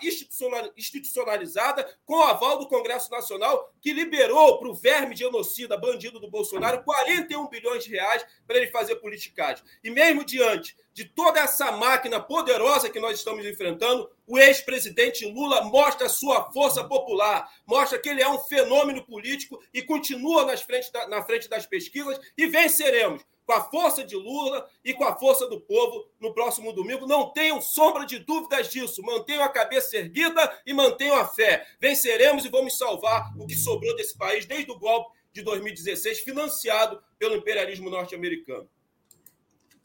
institucionalizada 0.78 1.90
com 2.06 2.20
o 2.20 2.22
aval 2.22 2.60
do 2.60 2.68
Congresso 2.68 3.10
Nacional, 3.10 3.74
que 3.82 3.92
liberou 3.92 4.60
para 4.60 4.70
o 4.70 4.76
verme 4.76 5.16
genocida, 5.16 5.76
bandido 5.76 6.20
do 6.20 6.30
Bolsonaro, 6.30 6.84
41 6.84 7.50
bilhões 7.50 7.84
de 7.84 7.90
reais 7.90 8.24
para 8.46 8.58
ele 8.58 8.68
fazer 8.68 8.98
politicagem. 8.98 9.66
E 9.84 9.90
mesmo 9.90 10.24
diante 10.24 10.78
de 10.94 11.04
toda 11.04 11.40
essa 11.40 11.72
máquina 11.72 12.20
poderosa 12.20 12.92
que 12.92 13.00
nós 13.00 13.18
estamos 13.18 13.44
enfrentando, 13.44 14.08
o 14.28 14.38
ex-presidente 14.38 15.26
Lula 15.26 15.64
mostra 15.64 16.08
sua 16.08 16.52
força 16.52 16.84
popular, 16.84 17.52
mostra 17.66 17.98
que 17.98 18.08
ele 18.08 18.22
é 18.22 18.30
um 18.30 18.38
fenômeno 18.38 19.04
político 19.04 19.60
e 19.74 19.82
continua 19.82 20.46
nas 20.46 20.62
frente 20.62 20.92
da, 20.92 21.08
na 21.08 21.24
frente 21.24 21.50
das 21.50 21.66
pesquisas 21.66 22.20
e 22.38 22.46
venceremos 22.46 23.24
com 23.46 23.54
a 23.54 23.62
força 23.62 24.04
de 24.04 24.16
Lula 24.16 24.68
e 24.84 24.94
com 24.94 25.04
a 25.04 25.16
força 25.16 25.48
do 25.48 25.60
povo 25.60 26.08
no 26.20 26.34
próximo 26.34 26.72
domingo. 26.74 27.08
Não 27.08 27.32
tenham 27.32 27.62
sombra 27.62 28.06
de 28.06 28.20
dúvidas 28.20 28.70
disso. 28.70 29.02
Mantenham 29.04 29.44
a 29.44 29.50
cabeça 29.50 29.98
erguida 29.98 30.62
e 30.66 30.74
mantenham 30.74 31.16
a 31.16 31.26
fé. 31.26 31.66
Venceremos 31.80 32.46
e 32.46 32.50
vamos 32.50 32.78
salvar 32.78 33.34
o 33.38 33.46
que 33.46 33.56
sobrou 33.56 33.96
desse 33.96 34.18
país 34.18 34.46
desde 34.46 34.72
o 34.72 34.80
golpe 34.80 35.18
de 35.34 35.42
2016, 35.42 36.20
financiado 36.20 37.02
pelo 37.18 37.36
imperialismo 37.36 37.90
norte-americano. 37.90 38.70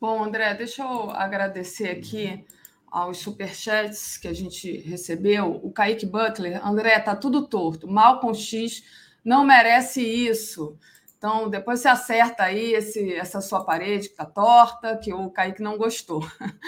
Bom, 0.01 0.23
André, 0.23 0.55
deixa 0.55 0.83
eu 0.83 1.11
agradecer 1.11 1.89
aqui 1.89 2.45
aos 2.87 3.19
superchats 3.19 4.17
que 4.17 4.29
a 4.29 4.33
gente 4.33 4.79
recebeu. 4.81 5.59
O 5.63 5.73
Kaique 5.73 6.07
Butler, 6.07 6.65
André, 6.65 6.99
tá 7.01 7.17
tudo 7.17 7.49
torto. 7.49 7.89
Malcolm 7.89 8.35
X 8.35 8.85
não 9.25 9.45
merece 9.45 10.03
isso. 10.03 10.79
Então, 11.19 11.51
depois 11.51 11.81
você 11.81 11.89
acerta 11.89 12.45
aí 12.45 12.73
esse, 12.75 13.13
essa 13.13 13.41
sua 13.41 13.65
parede 13.65 14.07
que 14.07 14.15
está 14.15 14.25
torta, 14.25 14.97
que 14.97 15.13
o 15.13 15.29
Kaique 15.31 15.61
não 15.61 15.77
gostou. 15.77 16.21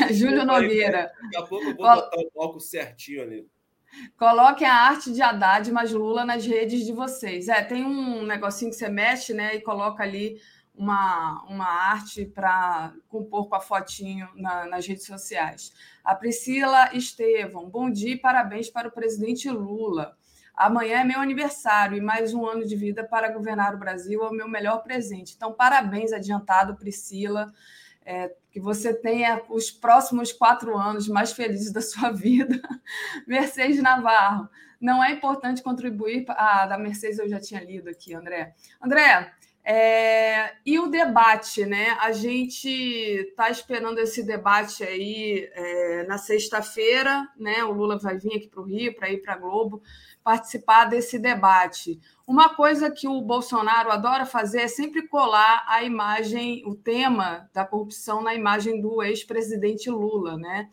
É, 0.00 0.12
Júlio 0.12 0.44
Nogueira. 0.46 1.12
Daqui 1.22 1.36
a 1.36 1.42
pouco 1.42 1.64
eu 1.66 1.76
vou 1.76 1.84
botar 1.84 2.16
o 2.16 2.30
palco 2.30 2.60
certinho 2.60 3.22
ali. 3.22 3.46
Coloquem 4.16 4.66
a 4.66 4.74
arte 4.74 5.12
de 5.12 5.20
Haddad 5.20 5.70
mais 5.72 5.92
Lula 5.92 6.24
nas 6.24 6.46
redes 6.46 6.86
de 6.86 6.92
vocês. 6.92 7.48
É, 7.48 7.62
tem 7.62 7.84
um 7.84 8.24
negocinho 8.24 8.70
que 8.70 8.76
você 8.76 8.88
mexe, 8.88 9.34
né? 9.34 9.56
E 9.56 9.60
coloca 9.60 10.02
ali 10.02 10.40
uma, 10.74 11.42
uma 11.48 11.66
arte 11.66 12.24
para 12.24 12.94
compor 13.08 13.48
com 13.48 13.56
a 13.56 13.60
fotinho 13.60 14.28
na, 14.36 14.66
nas 14.66 14.86
redes 14.86 15.04
sociais. 15.04 15.72
A 16.04 16.14
Priscila 16.14 16.90
Estevam, 16.94 17.68
bom 17.68 17.90
dia 17.90 18.12
e 18.12 18.18
parabéns 18.18 18.70
para 18.70 18.88
o 18.88 18.92
presidente 18.92 19.50
Lula. 19.50 20.16
Amanhã 20.58 21.02
é 21.02 21.04
meu 21.04 21.20
aniversário 21.20 21.96
e 21.96 22.00
mais 22.00 22.34
um 22.34 22.44
ano 22.44 22.66
de 22.66 22.74
vida 22.74 23.04
para 23.04 23.30
governar 23.30 23.76
o 23.76 23.78
Brasil 23.78 24.24
é 24.24 24.28
o 24.28 24.32
meu 24.32 24.48
melhor 24.48 24.82
presente. 24.82 25.34
Então, 25.36 25.52
parabéns 25.52 26.12
adiantado, 26.12 26.74
Priscila. 26.74 27.52
É, 28.04 28.34
que 28.50 28.58
você 28.58 28.92
tenha 28.92 29.40
os 29.48 29.70
próximos 29.70 30.32
quatro 30.32 30.76
anos 30.76 31.06
mais 31.06 31.30
felizes 31.30 31.70
da 31.70 31.80
sua 31.80 32.10
vida. 32.10 32.60
Mercedes 33.24 33.80
Navarro. 33.80 34.48
Não 34.80 35.02
é 35.02 35.12
importante 35.12 35.62
contribuir. 35.62 36.24
Ah, 36.30 36.66
da 36.66 36.76
Mercedes 36.76 37.20
eu 37.20 37.28
já 37.28 37.38
tinha 37.38 37.62
lido 37.62 37.88
aqui, 37.88 38.12
André. 38.12 38.56
André, 38.82 39.32
é, 39.70 40.54
e 40.64 40.78
o 40.78 40.86
debate, 40.86 41.66
né? 41.66 41.90
A 42.00 42.10
gente 42.10 42.70
está 42.70 43.50
esperando 43.50 43.98
esse 43.98 44.22
debate 44.22 44.82
aí 44.82 45.46
é, 45.52 46.06
na 46.08 46.16
sexta-feira, 46.16 47.28
né? 47.36 47.62
O 47.64 47.72
Lula 47.72 47.98
vai 47.98 48.16
vir 48.16 48.34
aqui 48.34 48.48
para 48.48 48.62
o 48.62 48.64
Rio 48.64 48.96
para 48.96 49.10
ir 49.10 49.18
para 49.18 49.34
a 49.34 49.36
Globo 49.36 49.82
participar 50.24 50.86
desse 50.86 51.18
debate. 51.18 52.00
Uma 52.26 52.48
coisa 52.48 52.90
que 52.90 53.06
o 53.06 53.20
Bolsonaro 53.20 53.90
adora 53.90 54.24
fazer 54.24 54.62
é 54.62 54.68
sempre 54.68 55.06
colar 55.06 55.62
a 55.68 55.84
imagem, 55.84 56.62
o 56.64 56.74
tema 56.74 57.46
da 57.52 57.62
corrupção 57.62 58.22
na 58.22 58.34
imagem 58.34 58.80
do 58.80 59.02
ex-presidente 59.02 59.90
Lula, 59.90 60.38
né? 60.38 60.70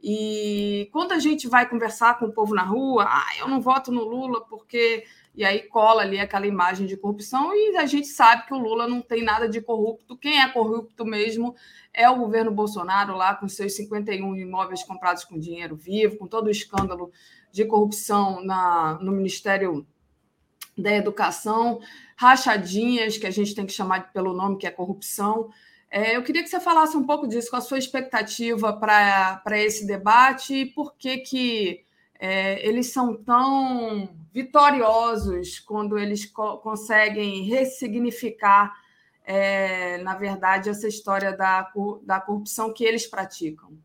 E 0.00 0.88
quando 0.92 1.10
a 1.10 1.18
gente 1.18 1.48
vai 1.48 1.68
conversar 1.68 2.16
com 2.16 2.26
o 2.26 2.32
povo 2.32 2.54
na 2.54 2.62
rua, 2.62 3.06
ah, 3.08 3.26
eu 3.40 3.48
não 3.48 3.60
voto 3.60 3.90
no 3.90 4.04
Lula 4.04 4.46
porque. 4.46 5.04
E 5.36 5.44
aí 5.44 5.64
cola 5.64 6.00
ali 6.00 6.18
aquela 6.18 6.46
imagem 6.46 6.86
de 6.86 6.96
corrupção, 6.96 7.54
e 7.54 7.76
a 7.76 7.84
gente 7.84 8.06
sabe 8.06 8.46
que 8.46 8.54
o 8.54 8.58
Lula 8.58 8.88
não 8.88 9.02
tem 9.02 9.22
nada 9.22 9.46
de 9.46 9.60
corrupto. 9.60 10.16
Quem 10.16 10.40
é 10.40 10.48
corrupto 10.48 11.04
mesmo 11.04 11.54
é 11.92 12.08
o 12.08 12.16
governo 12.16 12.50
Bolsonaro, 12.50 13.14
lá 13.14 13.34
com 13.34 13.46
seus 13.46 13.76
51 13.76 14.34
imóveis 14.36 14.82
comprados 14.82 15.24
com 15.24 15.38
dinheiro 15.38 15.76
vivo, 15.76 16.16
com 16.16 16.26
todo 16.26 16.46
o 16.46 16.50
escândalo 16.50 17.12
de 17.52 17.66
corrupção 17.66 18.42
na, 18.42 18.98
no 19.02 19.12
Ministério 19.12 19.86
da 20.76 20.92
Educação, 20.92 21.80
rachadinhas, 22.16 23.18
que 23.18 23.26
a 23.26 23.30
gente 23.30 23.54
tem 23.54 23.66
que 23.66 23.72
chamar 23.72 24.12
pelo 24.12 24.32
nome, 24.32 24.58
que 24.58 24.66
é 24.66 24.70
corrupção. 24.70 25.50
É, 25.90 26.16
eu 26.16 26.22
queria 26.22 26.42
que 26.42 26.48
você 26.48 26.60
falasse 26.60 26.96
um 26.96 27.04
pouco 27.04 27.28
disso, 27.28 27.50
com 27.50 27.56
a 27.56 27.60
sua 27.60 27.78
expectativa 27.78 28.72
para 28.72 29.58
esse 29.58 29.86
debate 29.86 30.54
e 30.54 30.66
por 30.66 30.96
que, 30.96 31.18
que 31.18 31.85
é, 32.18 32.66
eles 32.66 32.92
são 32.92 33.14
tão 33.16 34.08
vitoriosos 34.32 35.58
quando 35.60 35.98
eles 35.98 36.26
co 36.26 36.58
conseguem 36.58 37.42
ressignificar, 37.42 38.74
é, 39.24 39.98
na 39.98 40.14
verdade, 40.14 40.68
essa 40.68 40.86
história 40.86 41.36
da, 41.36 41.72
da 42.02 42.20
corrupção 42.20 42.72
que 42.72 42.84
eles 42.84 43.06
praticam. 43.06 43.76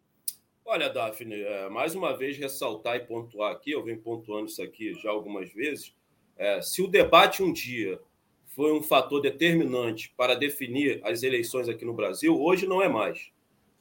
Olha, 0.63 0.89
Daphne, 0.89 1.41
é, 1.41 1.69
mais 1.69 1.95
uma 1.95 2.15
vez 2.15 2.37
ressaltar 2.37 2.95
e 2.95 3.01
pontuar 3.01 3.51
aqui, 3.51 3.71
eu 3.71 3.83
venho 3.83 3.99
pontuando 3.99 4.45
isso 4.45 4.61
aqui 4.61 4.93
já 4.93 5.09
algumas 5.09 5.51
vezes, 5.51 5.93
é, 6.37 6.61
se 6.61 6.81
o 6.81 6.87
debate 6.87 7.43
um 7.43 7.51
dia 7.51 7.99
foi 8.47 8.71
um 8.71 8.81
fator 8.81 9.21
determinante 9.21 10.13
para 10.15 10.35
definir 10.35 11.01
as 11.03 11.23
eleições 11.23 11.67
aqui 11.67 11.83
no 11.83 11.93
Brasil, 11.93 12.39
hoje 12.39 12.67
não 12.67 12.81
é 12.81 12.87
mais. 12.87 13.31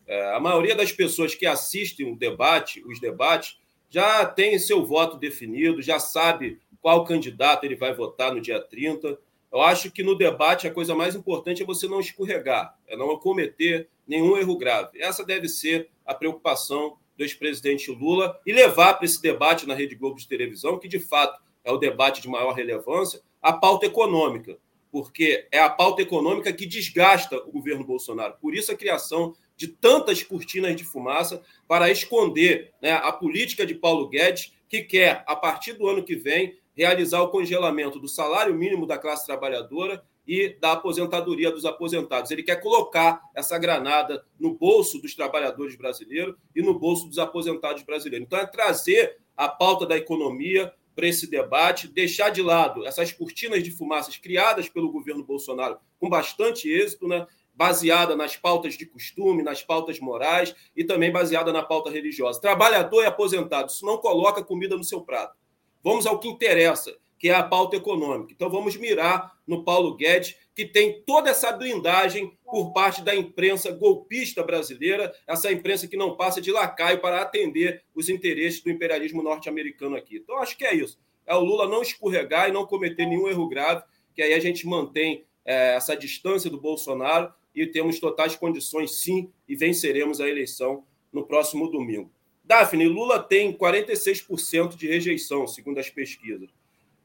É, 0.06 0.34
a 0.34 0.40
maioria 0.40 0.74
das 0.74 0.90
pessoas 0.90 1.34
que 1.34 1.46
assistem 1.46 2.12
o 2.12 2.16
debate, 2.16 2.82
os 2.84 2.98
debates, 2.98 3.59
já 3.90 4.24
tem 4.24 4.58
seu 4.58 4.86
voto 4.86 5.18
definido, 5.18 5.82
já 5.82 5.98
sabe 5.98 6.60
qual 6.80 7.04
candidato 7.04 7.64
ele 7.64 7.74
vai 7.74 7.92
votar 7.92 8.32
no 8.32 8.40
dia 8.40 8.60
30. 8.60 9.18
Eu 9.52 9.60
acho 9.60 9.90
que 9.90 10.02
no 10.02 10.16
debate 10.16 10.66
a 10.66 10.72
coisa 10.72 10.94
mais 10.94 11.14
importante 11.14 11.62
é 11.62 11.66
você 11.66 11.88
não 11.88 12.00
escorregar, 12.00 12.78
é 12.86 12.96
não 12.96 13.18
cometer 13.18 13.88
nenhum 14.06 14.36
erro 14.36 14.56
grave. 14.56 15.00
Essa 15.02 15.24
deve 15.24 15.48
ser 15.48 15.88
a 16.06 16.14
preocupação 16.14 16.96
do 17.16 17.24
ex-presidente 17.24 17.90
Lula 17.90 18.40
e 18.46 18.52
levar 18.52 18.94
para 18.94 19.04
esse 19.04 19.20
debate 19.20 19.66
na 19.66 19.74
Rede 19.74 19.96
Globo 19.96 20.18
de 20.18 20.26
televisão, 20.26 20.78
que 20.78 20.88
de 20.88 21.00
fato 21.00 21.40
é 21.64 21.70
o 21.70 21.76
debate 21.76 22.22
de 22.22 22.28
maior 22.28 22.52
relevância, 22.52 23.20
a 23.42 23.52
pauta 23.52 23.86
econômica, 23.86 24.56
porque 24.90 25.46
é 25.52 25.58
a 25.58 25.68
pauta 25.68 26.00
econômica 26.00 26.52
que 26.52 26.64
desgasta 26.64 27.36
o 27.36 27.52
governo 27.52 27.84
Bolsonaro. 27.84 28.36
Por 28.40 28.54
isso 28.54 28.72
a 28.72 28.76
criação 28.76 29.34
de 29.60 29.68
tantas 29.68 30.22
cortinas 30.22 30.74
de 30.74 30.82
fumaça 30.82 31.42
para 31.68 31.90
esconder 31.90 32.72
né, 32.80 32.92
a 32.92 33.12
política 33.12 33.66
de 33.66 33.74
Paulo 33.74 34.08
Guedes, 34.08 34.54
que 34.66 34.80
quer, 34.80 35.22
a 35.26 35.36
partir 35.36 35.74
do 35.74 35.86
ano 35.86 36.02
que 36.02 36.16
vem, 36.16 36.56
realizar 36.74 37.20
o 37.20 37.28
congelamento 37.28 38.00
do 38.00 38.08
salário 38.08 38.54
mínimo 38.54 38.86
da 38.86 38.96
classe 38.96 39.26
trabalhadora 39.26 40.02
e 40.26 40.56
da 40.58 40.72
aposentadoria 40.72 41.50
dos 41.50 41.66
aposentados. 41.66 42.30
Ele 42.30 42.42
quer 42.42 42.56
colocar 42.62 43.20
essa 43.34 43.58
granada 43.58 44.24
no 44.38 44.54
bolso 44.54 44.98
dos 44.98 45.14
trabalhadores 45.14 45.76
brasileiros 45.76 46.36
e 46.56 46.62
no 46.62 46.78
bolso 46.78 47.06
dos 47.06 47.18
aposentados 47.18 47.82
brasileiros. 47.82 48.26
Então, 48.26 48.38
é 48.38 48.46
trazer 48.46 49.18
a 49.36 49.46
pauta 49.46 49.84
da 49.84 49.98
economia 49.98 50.72
para 50.96 51.06
esse 51.06 51.26
debate, 51.30 51.86
deixar 51.86 52.30
de 52.30 52.40
lado 52.40 52.86
essas 52.86 53.12
cortinas 53.12 53.62
de 53.62 53.70
fumaças 53.70 54.16
criadas 54.16 54.70
pelo 54.70 54.90
governo 54.90 55.22
Bolsonaro 55.22 55.76
com 55.98 56.08
bastante 56.08 56.66
êxito, 56.66 57.06
né? 57.06 57.26
Baseada 57.60 58.16
nas 58.16 58.38
pautas 58.38 58.72
de 58.72 58.86
costume, 58.86 59.42
nas 59.42 59.62
pautas 59.62 60.00
morais 60.00 60.56
e 60.74 60.82
também 60.82 61.12
baseada 61.12 61.52
na 61.52 61.62
pauta 61.62 61.90
religiosa. 61.90 62.40
Trabalhador 62.40 63.02
e 63.02 63.06
aposentado, 63.06 63.68
isso 63.68 63.84
não 63.84 63.98
coloca 63.98 64.42
comida 64.42 64.78
no 64.78 64.82
seu 64.82 65.02
prato. 65.02 65.36
Vamos 65.84 66.06
ao 66.06 66.18
que 66.18 66.26
interessa, 66.26 66.96
que 67.18 67.28
é 67.28 67.34
a 67.34 67.42
pauta 67.42 67.76
econômica. 67.76 68.32
Então 68.32 68.48
vamos 68.48 68.78
mirar 68.78 69.36
no 69.46 69.62
Paulo 69.62 69.94
Guedes, 69.94 70.36
que 70.54 70.64
tem 70.64 71.02
toda 71.02 71.28
essa 71.28 71.52
blindagem 71.52 72.34
por 72.46 72.72
parte 72.72 73.02
da 73.02 73.14
imprensa 73.14 73.70
golpista 73.70 74.42
brasileira, 74.42 75.12
essa 75.26 75.52
imprensa 75.52 75.86
que 75.86 75.98
não 75.98 76.16
passa 76.16 76.40
de 76.40 76.50
lacaio 76.50 76.98
para 76.98 77.20
atender 77.20 77.84
os 77.94 78.08
interesses 78.08 78.62
do 78.62 78.70
imperialismo 78.70 79.22
norte-americano 79.22 79.96
aqui. 79.96 80.16
Então 80.16 80.38
acho 80.38 80.56
que 80.56 80.64
é 80.64 80.74
isso. 80.74 80.98
É 81.26 81.34
o 81.34 81.40
Lula 81.40 81.68
não 81.68 81.82
escorregar 81.82 82.48
e 82.48 82.52
não 82.52 82.64
cometer 82.64 83.04
nenhum 83.04 83.28
erro 83.28 83.46
grave, 83.50 83.82
que 84.14 84.22
aí 84.22 84.32
a 84.32 84.40
gente 84.40 84.66
mantém 84.66 85.26
é, 85.44 85.74
essa 85.74 85.94
distância 85.94 86.48
do 86.48 86.58
Bolsonaro 86.58 87.30
e 87.54 87.66
temos 87.66 87.98
totais 87.98 88.36
condições, 88.36 89.00
sim, 89.00 89.30
e 89.48 89.54
venceremos 89.56 90.20
a 90.20 90.28
eleição 90.28 90.84
no 91.12 91.26
próximo 91.26 91.70
domingo. 91.70 92.12
Daphne, 92.44 92.86
Lula 92.86 93.22
tem 93.22 93.52
46% 93.52 94.76
de 94.76 94.88
rejeição, 94.88 95.46
segundo 95.46 95.78
as 95.78 95.88
pesquisas. 95.88 96.50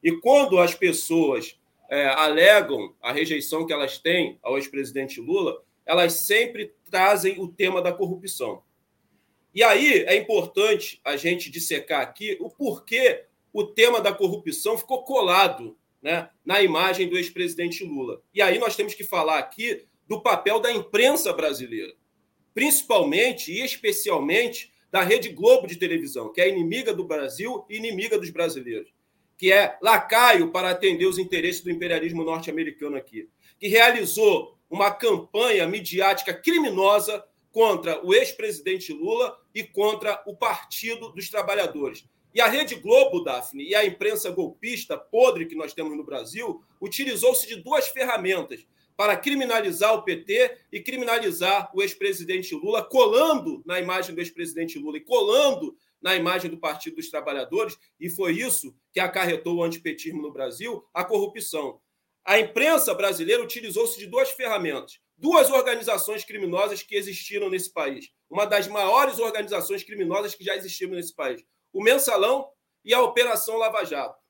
E 0.02 0.12
quando 0.12 0.58
as 0.58 0.74
pessoas 0.74 1.58
é, 1.88 2.06
alegam 2.06 2.94
a 3.00 3.12
rejeição 3.12 3.66
que 3.66 3.72
elas 3.72 3.98
têm 3.98 4.38
ao 4.42 4.56
ex-presidente 4.56 5.20
Lula, 5.20 5.62
elas 5.84 6.14
sempre 6.26 6.72
trazem 6.90 7.40
o 7.40 7.48
tema 7.48 7.80
da 7.80 7.92
corrupção. 7.92 8.62
E 9.54 9.62
aí 9.62 10.04
é 10.04 10.16
importante 10.16 11.00
a 11.04 11.16
gente 11.16 11.50
dissecar 11.50 12.02
aqui 12.02 12.36
o 12.40 12.50
porquê 12.50 13.24
o 13.52 13.64
tema 13.64 14.00
da 14.00 14.12
corrupção 14.12 14.76
ficou 14.76 15.02
colado 15.02 15.78
né, 16.02 16.28
na 16.44 16.60
imagem 16.60 17.08
do 17.08 17.16
ex-presidente 17.16 17.82
Lula. 17.84 18.20
E 18.34 18.42
aí 18.42 18.58
nós 18.58 18.76
temos 18.76 18.94
que 18.94 19.02
falar 19.02 19.38
aqui 19.38 19.86
do 20.08 20.20
papel 20.20 20.60
da 20.60 20.72
imprensa 20.72 21.32
brasileira, 21.32 21.94
principalmente 22.54 23.52
e 23.52 23.64
especialmente 23.64 24.72
da 24.90 25.02
Rede 25.02 25.30
Globo 25.30 25.66
de 25.66 25.76
televisão, 25.76 26.32
que 26.32 26.40
é 26.40 26.48
inimiga 26.48 26.94
do 26.94 27.04
Brasil 27.04 27.64
e 27.68 27.76
inimiga 27.76 28.18
dos 28.18 28.30
brasileiros 28.30 28.96
que 29.38 29.52
é 29.52 29.76
lacaio 29.82 30.50
para 30.50 30.70
atender 30.70 31.06
os 31.06 31.18
interesses 31.18 31.62
do 31.62 31.70
imperialismo 31.70 32.24
norte-americano 32.24 32.96
aqui, 32.96 33.28
que 33.58 33.68
realizou 33.68 34.56
uma 34.68 34.90
campanha 34.90 35.66
midiática 35.66 36.32
criminosa 36.34 37.24
contra 37.52 38.04
o 38.04 38.14
ex-presidente 38.14 38.92
Lula 38.92 39.38
e 39.54 39.62
contra 39.62 40.22
o 40.26 40.34
Partido 40.34 41.10
dos 41.12 41.28
Trabalhadores. 41.28 42.04
E 42.34 42.40
a 42.40 42.48
Rede 42.48 42.74
Globo, 42.74 43.20
Daphne, 43.20 43.64
e 43.64 43.74
a 43.74 43.84
imprensa 43.84 44.30
golpista 44.30 44.98
podre 44.98 45.46
que 45.46 45.54
nós 45.54 45.72
temos 45.72 45.96
no 45.96 46.04
Brasil, 46.04 46.62
utilizou-se 46.80 47.46
de 47.46 47.56
duas 47.56 47.88
ferramentas 47.88 48.66
para 48.96 49.16
criminalizar 49.16 49.94
o 49.94 50.02
PT 50.02 50.58
e 50.72 50.80
criminalizar 50.80 51.70
o 51.74 51.82
ex-presidente 51.82 52.54
Lula, 52.54 52.82
colando 52.82 53.62
na 53.66 53.78
imagem 53.78 54.14
do 54.14 54.20
ex-presidente 54.20 54.78
Lula 54.78 54.96
e 54.96 55.04
colando 55.04 55.76
na 56.00 56.14
imagem 56.16 56.50
do 56.50 56.58
Partido 56.58 56.96
dos 56.96 57.10
Trabalhadores, 57.10 57.76
e 57.98 58.08
foi 58.08 58.32
isso 58.32 58.74
que 58.92 59.00
acarretou 59.00 59.56
o 59.56 59.62
antipetismo 59.62 60.22
no 60.22 60.32
Brasil, 60.32 60.84
a 60.94 61.04
corrupção. 61.04 61.80
A 62.24 62.38
imprensa 62.38 62.94
brasileira 62.94 63.42
utilizou-se 63.42 63.98
de 63.98 64.06
duas 64.06 64.30
ferramentas, 64.30 64.98
duas 65.16 65.50
organizações 65.50 66.24
criminosas 66.24 66.82
que 66.82 66.96
existiram 66.96 67.48
nesse 67.48 67.72
país, 67.72 68.10
uma 68.28 68.44
das 68.44 68.66
maiores 68.66 69.18
organizações 69.18 69.84
criminosas 69.84 70.34
que 70.34 70.44
já 70.44 70.56
existiram 70.56 70.94
nesse 70.94 71.14
país, 71.14 71.44
o 71.72 71.82
Mensalão 71.82 72.48
e 72.84 72.94
a 72.94 73.02
Operação 73.02 73.56
Lava 73.56 73.84
Jato. 73.84 74.25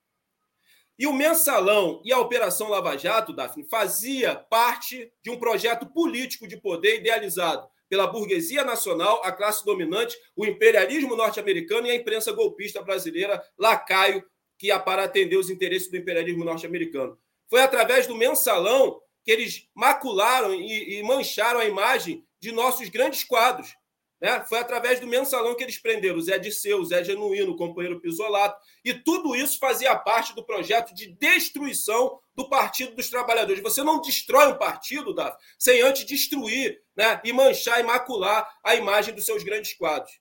E 0.98 1.06
o 1.06 1.12
Mensalão 1.12 2.00
e 2.04 2.12
a 2.12 2.18
Operação 2.18 2.68
Lava 2.68 2.96
Jato, 2.96 3.32
Daphne, 3.32 3.64
fazia 3.64 4.34
parte 4.34 5.12
de 5.22 5.30
um 5.30 5.38
projeto 5.38 5.86
político 5.86 6.48
de 6.48 6.56
poder 6.56 7.00
idealizado 7.00 7.68
pela 7.88 8.06
burguesia 8.06 8.64
nacional, 8.64 9.20
a 9.24 9.30
classe 9.30 9.64
dominante, 9.64 10.16
o 10.34 10.44
imperialismo 10.44 11.14
norte-americano 11.14 11.86
e 11.86 11.90
a 11.90 11.94
imprensa 11.94 12.32
golpista 12.32 12.82
brasileira, 12.82 13.42
lacaio, 13.58 14.24
que 14.58 14.68
ia 14.68 14.78
para 14.78 15.04
atender 15.04 15.36
os 15.36 15.50
interesses 15.50 15.90
do 15.90 15.96
imperialismo 15.96 16.44
norte-americano. 16.44 17.18
Foi 17.48 17.60
através 17.60 18.06
do 18.06 18.16
mensalão 18.16 19.00
que 19.22 19.30
eles 19.30 19.68
macularam 19.74 20.54
e, 20.54 20.98
e 20.98 21.02
mancharam 21.02 21.60
a 21.60 21.66
imagem 21.66 22.24
de 22.40 22.52
nossos 22.52 22.88
grandes 22.88 23.22
quadros. 23.22 23.74
Né? 24.20 24.44
Foi 24.48 24.58
através 24.58 24.98
do 24.98 25.06
mensalão 25.06 25.54
que 25.54 25.62
eles 25.62 25.78
prenderam 25.78 26.16
o 26.16 26.22
Zé 26.22 26.38
Disseu, 26.38 26.80
o 26.80 26.84
Zé 26.84 27.04
Genuíno, 27.04 27.52
o 27.52 27.56
companheiro 27.56 28.00
Pisolato. 28.00 28.58
E 28.84 28.94
tudo 28.94 29.36
isso 29.36 29.58
fazia 29.58 29.94
parte 29.94 30.34
do 30.34 30.44
projeto 30.44 30.94
de 30.94 31.06
destruição 31.06 32.18
do 32.34 32.48
Partido 32.48 32.94
dos 32.94 33.10
Trabalhadores. 33.10 33.62
Você 33.62 33.82
não 33.82 34.00
destrói 34.00 34.48
um 34.48 34.58
partido, 34.58 35.14
Davi, 35.14 35.36
sem 35.58 35.82
antes 35.82 36.04
destruir 36.04 36.80
né? 36.96 37.20
e 37.24 37.32
manchar 37.32 37.80
e 37.80 37.82
macular 37.82 38.48
a 38.64 38.74
imagem 38.74 39.14
dos 39.14 39.24
seus 39.24 39.42
grandes 39.42 39.74
quadros. 39.74 40.12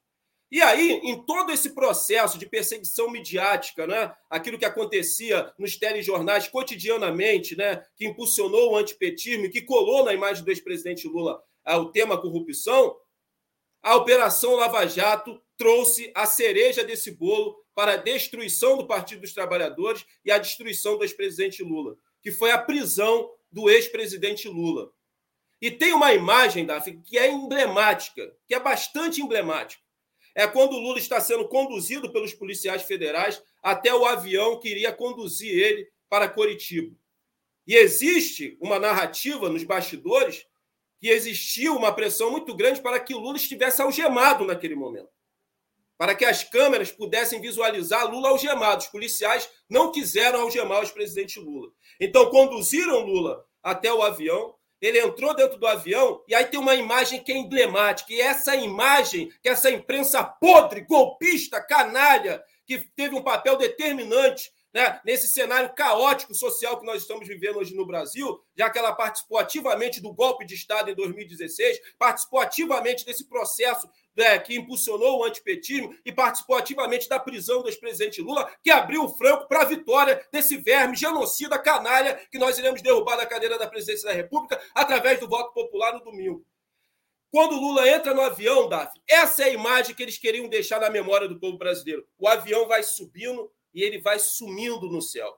E 0.51 0.61
aí, 0.61 1.01
em 1.03 1.25
todo 1.25 1.51
esse 1.51 1.73
processo 1.73 2.37
de 2.37 2.45
perseguição 2.45 3.09
midiática, 3.09 3.87
né, 3.87 4.13
aquilo 4.29 4.59
que 4.59 4.63
acontecia 4.63 5.51
nos 5.57 5.75
telejornais 5.75 6.47
cotidianamente, 6.47 7.57
né, 7.57 7.83
que 7.97 8.05
impulsionou 8.05 8.71
o 8.71 8.77
antipetismo 8.77 9.49
que 9.49 9.63
colou 9.63 10.05
na 10.05 10.13
imagem 10.13 10.45
do 10.45 10.51
ex-presidente 10.51 11.07
Lula 11.07 11.41
ah, 11.65 11.77
o 11.77 11.91
tema 11.91 12.21
corrupção, 12.21 12.95
a 13.85 13.95
Operação 13.95 14.55
Lava 14.55 14.87
Jato 14.87 15.39
trouxe 15.55 16.11
a 16.15 16.25
cereja 16.25 16.83
desse 16.83 17.11
bolo 17.11 17.55
para 17.75 17.93
a 17.93 17.97
destruição 17.97 18.77
do 18.77 18.87
Partido 18.87 19.21
dos 19.21 19.31
Trabalhadores 19.31 20.03
e 20.25 20.31
a 20.31 20.39
destruição 20.39 20.97
do 20.97 21.03
ex-presidente 21.03 21.61
Lula, 21.61 21.95
que 22.19 22.31
foi 22.31 22.49
a 22.49 22.57
prisão 22.57 23.29
do 23.51 23.69
ex-presidente 23.69 24.49
Lula. 24.49 24.91
E 25.61 25.69
tem 25.69 25.93
uma 25.93 26.15
imagem, 26.15 26.65
Daphne, 26.65 26.99
que 27.03 27.15
é 27.15 27.29
emblemática, 27.29 28.35
que 28.47 28.55
é 28.55 28.59
bastante 28.59 29.21
emblemática. 29.21 29.83
É 30.33 30.47
quando 30.47 30.73
o 30.73 30.79
Lula 30.79 30.97
está 30.97 31.21
sendo 31.21 31.47
conduzido 31.47 32.11
pelos 32.11 32.33
policiais 32.33 32.81
federais 32.81 33.39
até 33.61 33.93
o 33.93 34.03
avião 34.03 34.59
que 34.59 34.67
iria 34.67 34.91
conduzir 34.91 35.55
ele 35.55 35.87
para 36.09 36.27
Coritiba. 36.27 36.91
E 37.67 37.75
existe 37.75 38.57
uma 38.59 38.79
narrativa 38.79 39.47
nos 39.47 39.63
bastidores 39.63 40.43
que 40.99 41.09
existiu 41.09 41.75
uma 41.75 41.93
pressão 41.93 42.31
muito 42.31 42.55
grande 42.55 42.81
para 42.81 42.99
que 42.99 43.13
Lula 43.13 43.37
estivesse 43.37 43.81
algemado 43.81 44.45
naquele 44.45 44.75
momento. 44.75 45.09
Para 45.97 46.13
que 46.13 46.25
as 46.25 46.43
câmeras 46.43 46.91
pudessem 46.91 47.39
visualizar 47.39 48.09
Lula 48.09 48.29
algemado. 48.29 48.83
Os 48.83 48.87
policiais 48.87 49.49
não 49.69 49.91
quiseram 49.91 50.41
algemar 50.41 50.79
o 50.79 50.83
ex-presidente 50.83 51.39
Lula. 51.39 51.71
Então, 51.99 52.29
conduziram 52.29 53.05
Lula 53.05 53.45
até 53.63 53.91
o 53.93 54.01
avião, 54.01 54.55
ele 54.81 54.99
entrou 54.99 55.33
dentro 55.35 55.57
do 55.57 55.65
avião 55.65 56.21
e 56.27 56.35
aí 56.35 56.45
tem 56.45 56.59
uma 56.59 56.75
imagem 56.75 57.23
que 57.23 57.31
é 57.31 57.37
emblemática. 57.37 58.13
E 58.13 58.21
essa 58.21 58.55
imagem, 58.55 59.31
que 59.41 59.49
essa 59.49 59.71
imprensa 59.71 60.23
podre, 60.23 60.81
golpista, 60.81 61.61
canalha, 61.61 62.43
que 62.65 62.79
teve 62.95 63.15
um 63.15 63.23
papel 63.23 63.57
determinante 63.57 64.51
né, 64.75 64.99
nesse 65.05 65.29
cenário 65.29 65.73
caótico 65.73 66.35
social 66.35 66.77
que 66.77 66.85
nós 66.85 67.01
estamos 67.01 67.25
vivendo 67.25 67.59
hoje 67.59 67.73
no 67.73 67.85
Brasil, 67.85 68.37
já 68.57 68.69
que 68.69 68.77
ela 68.77 68.91
participou 68.91 69.37
ativamente 69.37 70.01
do 70.01 70.11
golpe 70.11 70.45
de 70.45 70.53
Estado 70.53 70.91
em 70.91 70.93
2016, 70.93 71.79
participou 71.97 72.41
ativamente 72.41 73.05
desse 73.05 73.23
processo 73.29 73.89
né, 74.13 74.37
que 74.37 74.53
impulsionou 74.53 75.19
o 75.19 75.23
antipetismo 75.23 75.95
e 76.03 76.11
participou 76.11 76.57
ativamente 76.57 77.07
da 77.07 77.17
prisão 77.17 77.61
do 77.61 77.69
ex-presidente 77.69 78.21
Lula, 78.21 78.51
que 78.61 78.69
abriu 78.69 79.05
o 79.05 79.15
franco 79.15 79.47
para 79.47 79.61
a 79.61 79.65
vitória 79.65 80.21
desse 80.29 80.57
verme 80.57 80.97
genocida, 80.97 81.57
canalha, 81.57 82.19
que 82.29 82.37
nós 82.37 82.57
iremos 82.57 82.81
derrubar 82.81 83.15
da 83.15 83.25
cadeira 83.25 83.57
da 83.57 83.67
presidência 83.67 84.09
da 84.09 84.13
República 84.13 84.61
através 84.73 85.21
do 85.21 85.29
voto 85.29 85.53
popular 85.53 85.93
no 85.93 86.03
domingo. 86.03 86.45
Quando 87.31 87.59
Lula 87.59 87.85
entra 87.89 88.13
no 88.13 88.21
avião, 88.21 88.69
Daf, 88.69 88.93
essa 89.07 89.43
é 89.43 89.45
a 89.47 89.53
imagem 89.53 89.93
que 89.93 90.01
eles 90.01 90.17
queriam 90.17 90.47
deixar 90.47 90.79
na 90.79 90.89
memória 90.89 91.27
do 91.27 91.37
povo 91.37 91.57
brasileiro. 91.57 92.07
O 92.17 92.29
avião 92.29 92.65
vai 92.65 92.81
subindo, 92.81 93.51
e 93.75 93.83
ele 93.83 93.99
vai 93.99 94.17
sumindo 94.17 94.89
no 94.89 95.01
céu. 95.01 95.37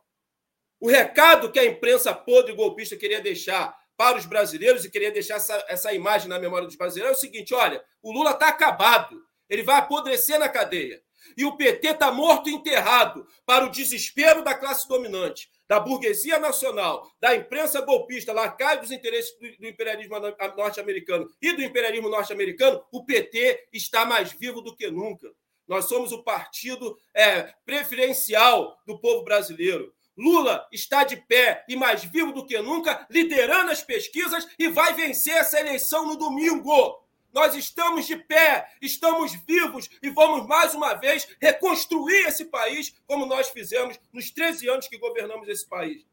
O 0.80 0.88
recado 0.88 1.52
que 1.52 1.60
a 1.60 1.66
imprensa 1.66 2.14
podre 2.14 2.54
golpista 2.54 2.96
queria 2.96 3.20
deixar 3.20 3.76
para 3.98 4.16
os 4.16 4.28
brasileiros 4.28 4.86
e 4.86 4.92
queria 4.92 5.12
deixar 5.12 5.38
essa, 5.38 5.66
essa 5.68 5.92
imagem 5.92 6.30
na 6.30 6.38
memória 6.40 6.68
dos 6.68 6.76
brasileiros 6.76 7.18
é 7.18 7.18
o 7.18 7.20
seguinte: 7.20 7.54
olha, 7.56 7.84
o 8.02 8.12
Lula 8.12 8.32
está 8.32 8.50
acabado, 8.50 9.20
ele 9.50 9.64
vai 9.64 9.78
apodrecer 9.78 10.40
na 10.40 10.48
cadeia. 10.48 11.02
E 11.36 11.44
o 11.44 11.58
PT 11.58 11.90
está 11.90 12.12
morto 12.12 12.48
e 12.48 12.54
enterrado 12.54 13.28
para 13.46 13.66
o 13.66 13.70
desespero 13.70 14.44
da 14.44 14.54
classe 14.54 14.88
dominante, 14.88 15.50
da 15.68 15.80
burguesia 15.80 16.40
nacional, 16.40 17.12
da 17.20 17.36
imprensa 17.36 17.82
golpista, 17.82 18.32
lacaio 18.32 18.80
dos 18.80 18.92
interesses 18.92 19.38
do, 19.38 19.58
do 19.58 19.68
imperialismo 19.68 20.16
norte-americano 20.56 21.28
e 21.42 21.52
do 21.54 21.62
imperialismo 21.62 22.08
norte-americano. 22.08 22.82
O 22.92 23.04
PT 23.04 23.68
está 23.74 24.06
mais 24.06 24.32
vivo 24.32 24.62
do 24.62 24.76
que 24.76 24.90
nunca. 24.90 25.28
Nós 25.68 25.86
somos 25.86 26.12
o 26.12 26.24
partido 26.24 26.98
é, 27.14 27.54
preferencial 27.66 28.80
do 28.86 28.98
povo 29.00 29.24
brasileiro. 29.24 29.94
Lula 30.18 30.68
está 30.72 31.04
de 31.04 31.16
pé 31.16 31.64
e 31.68 31.76
mais 31.76 32.04
vivo 32.04 32.32
do 32.32 32.46
que 32.46 32.58
nunca, 32.60 33.06
liderando 33.10 33.72
as 33.72 33.84
pesquisas 33.84 34.48
e 34.58 34.68
vai 34.70 34.94
vencer 34.94 35.36
essa 35.36 35.60
eleição 35.60 36.08
no 36.08 36.16
domingo. 36.16 37.04
Nós 37.32 37.54
estamos 37.56 38.08
de 38.08 38.16
pé, 38.16 38.68
estamos 38.82 39.34
vivos 39.46 39.90
e 40.02 40.10
vamos 40.10 40.48
mais 40.48 40.74
uma 40.74 40.96
vez 40.96 41.28
reconstruir 41.40 42.26
esse 42.26 42.46
país 42.46 42.96
como 43.06 43.28
nós 43.28 43.50
fizemos 43.50 44.00
nos 44.12 44.32
13 44.32 44.70
anos 44.70 44.88
que 44.88 44.98
governamos 44.98 45.48
esse 45.48 45.68
país 45.68 46.04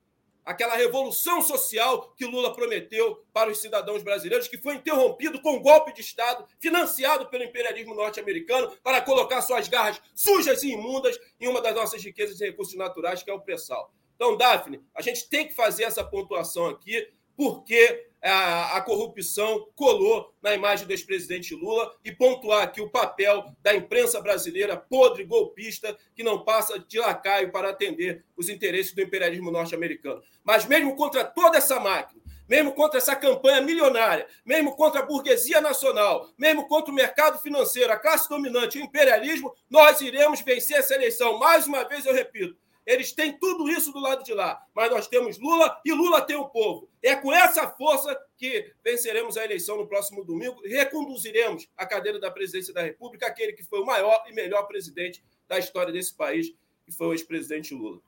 aquela 0.45 0.77
revolução 0.77 1.41
social 1.41 2.13
que 2.17 2.25
Lula 2.25 2.53
prometeu 2.53 3.25
para 3.33 3.51
os 3.51 3.61
cidadãos 3.61 4.03
brasileiros, 4.03 4.49
que 4.49 4.59
foi 4.59 4.75
interrompido 4.75 5.41
com 5.41 5.57
um 5.57 5.63
golpe 5.63 5.93
de 5.93 6.01
Estado 6.01 6.47
financiado 6.61 7.27
pelo 7.27 7.45
imperialismo 7.45 7.95
norte-americano 7.95 8.71
para 8.83 9.01
colocar 9.01 9.41
suas 9.43 9.69
garras 9.69 10.01
sujas 10.15 10.63
e 10.63 10.73
imundas 10.73 11.19
em 11.41 11.49
uma 11.49 11.61
das 11.61 11.75
nossas 11.75 12.03
riquezas 12.03 12.41
e 12.41 12.47
recursos 12.47 12.75
naturais, 12.75 13.23
que 13.23 13.31
é 13.31 13.35
o 13.35 13.41
pré-sal. 13.41 13.93
Então, 14.15 14.37
Daphne, 14.37 14.81
a 14.95 15.03
gente 15.03 15.29
tem 15.29 15.49
que 15.49 15.55
fazer 15.55 15.85
essa 15.85 16.05
pontuação 16.05 16.67
aqui, 16.67 17.09
porque 17.37 18.09
a, 18.25 18.79
a 18.79 18.81
corrupção 18.81 19.69
colou 19.77 20.35
na 20.43 20.55
imagem 20.55 20.87
do 20.87 20.93
ex-presidente 20.93 21.55
Lula 21.55 21.95
e 22.03 22.11
pontuar 22.11 22.63
aqui 22.63 22.81
o 22.81 22.89
papel 22.89 23.45
da 23.63 23.75
imprensa 23.75 24.21
brasileira 24.21 24.77
podre, 24.77 25.25
golpista, 25.25 25.97
que 26.15 26.23
não 26.23 26.43
passa 26.43 26.79
de 26.79 26.99
lacaio 26.99 27.53
para 27.53 27.69
atender 27.69 28.25
os 28.35 28.49
interesses 28.49 28.95
do 28.95 29.03
imperialismo 29.03 29.51
norte-americano. 29.51 30.23
Mas 30.43 30.65
mesmo 30.65 30.97
contra 30.97 31.23
toda 31.23 31.59
essa 31.59 31.79
máquina, 31.79 32.23
mesmo 32.49 32.73
contra 32.73 32.99
essa 32.99 33.15
campanha 33.17 33.61
milionária, 33.61 34.27
mesmo 34.45 34.75
contra 34.75 35.01
a 35.01 35.07
burguesia 35.07 35.61
nacional, 35.61 36.29
mesmo 36.39 36.67
contra 36.67 36.91
o 36.91 36.95
mercado 36.95 37.39
financeiro, 37.39 37.93
a 37.93 37.97
classe 37.97 38.29
dominante, 38.29 38.79
o 38.79 38.83
imperialismo, 38.83 39.55
nós 39.69 40.01
iremos 40.01 40.41
vencer 40.41 40.79
essa 40.79 40.95
eleição. 40.95 41.39
Mais 41.39 41.67
uma 41.67 41.85
vez, 41.85 42.05
eu 42.07 42.15
repito, 42.15 42.57
eles 42.87 43.13
têm 43.13 43.39
tudo 43.39 43.69
isso 43.69 43.93
do 43.93 43.99
lado 43.99 44.23
de 44.23 44.35
lá, 44.35 44.61
mas 44.75 44.91
nós 44.91 45.09
temos 45.09 45.39
Lula 45.39 45.81
e 45.85 45.93
Lula 45.93 46.21
tem 46.21 46.37
o 46.37 46.49
povo. 46.49 46.89
É 47.03 47.17
com 47.17 47.33
essa 47.33 47.69
força 47.71 48.17
que 48.37 48.73
venceremos 48.83 49.37
a 49.37 49.45
eleição 49.45 49.77
no 49.77 49.87
próximo 49.87 50.25
domingo 50.25 50.61
reconduziremos 50.65 51.69
a 51.77 51.87
cadeira 51.87 52.21
da 52.21 52.31
presidência 52.31 52.75
da 52.75 52.83
República, 52.83 53.27
aquele 53.27 53.53
que 53.53 53.65
foi 53.65 53.81
o 53.81 53.87
maior 53.87 54.25
e 54.29 54.35
melhor 54.35 54.67
presidente 54.67 55.25
da 55.49 55.59
história 55.59 55.93
desse 55.93 56.15
país, 56.15 56.55
que 56.85 56.93
foi 56.93 57.07
o 57.09 57.13
ex-presidente 57.13 57.75
Lula. 57.75 58.01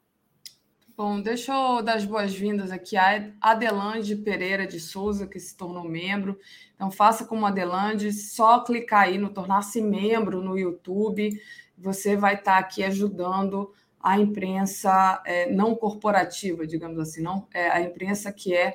Bom, 0.97 1.21
deixa 1.21 1.53
eu 1.53 1.83
dar 1.83 1.97
as 1.97 2.07
boas-vindas 2.07 2.71
aqui 2.71 2.97
a 2.97 3.31
Adelande 3.39 4.17
Pereira 4.17 4.67
de 4.67 4.81
Souza, 4.81 5.27
que 5.27 5.39
se 5.39 5.55
tornou 5.55 5.85
membro. 5.85 6.39
Então, 6.75 6.91
faça 6.91 7.27
como 7.27 7.45
Adelande, 7.45 8.11
só 8.15 8.65
clicar 8.65 9.03
aí 9.03 9.19
no 9.19 9.29
tornar-se 9.29 9.83
membro 9.83 10.41
no 10.43 10.57
YouTube. 10.57 11.39
Você 11.77 12.17
vai 12.17 12.37
estar 12.37 12.57
aqui 12.57 12.83
ajudando 12.83 13.75
a 14.01 14.19
imprensa 14.19 15.23
é, 15.27 15.51
não 15.51 15.75
corporativa, 15.75 16.67
digamos 16.67 16.99
assim, 16.99 17.23
não 17.23 17.47
é 17.53 17.69
a 17.69 17.81
imprensa 17.81 18.33
que 18.33 18.55
é 18.55 18.75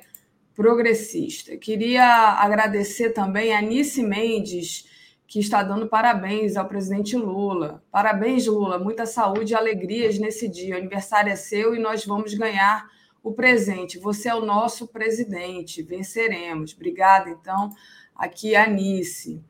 progressista. 0.54 1.56
Queria 1.56 2.04
agradecer 2.04 3.10
também 3.10 3.52
a 3.52 3.58
Anice 3.58 4.02
Mendes, 4.02 4.86
que 5.26 5.40
está 5.40 5.62
dando 5.62 5.88
parabéns 5.88 6.56
ao 6.56 6.68
presidente 6.68 7.16
Lula. 7.16 7.82
Parabéns, 7.90 8.46
Lula, 8.46 8.78
muita 8.78 9.06
saúde 9.06 9.52
e 9.52 9.56
alegrias 9.56 10.18
nesse 10.18 10.46
dia. 10.46 10.74
O 10.74 10.78
aniversário 10.78 11.32
é 11.32 11.36
seu 11.36 11.74
e 11.74 11.78
nós 11.78 12.04
vamos 12.04 12.34
ganhar 12.34 12.86
o 13.22 13.32
presente. 13.32 13.98
Você 13.98 14.28
é 14.28 14.34
o 14.34 14.44
nosso 14.44 14.88
presidente, 14.88 15.82
venceremos. 15.82 16.74
Obrigada, 16.74 17.30
então, 17.30 17.70
aqui 18.14 18.54
a 18.54 18.64
Anice. 18.64 19.42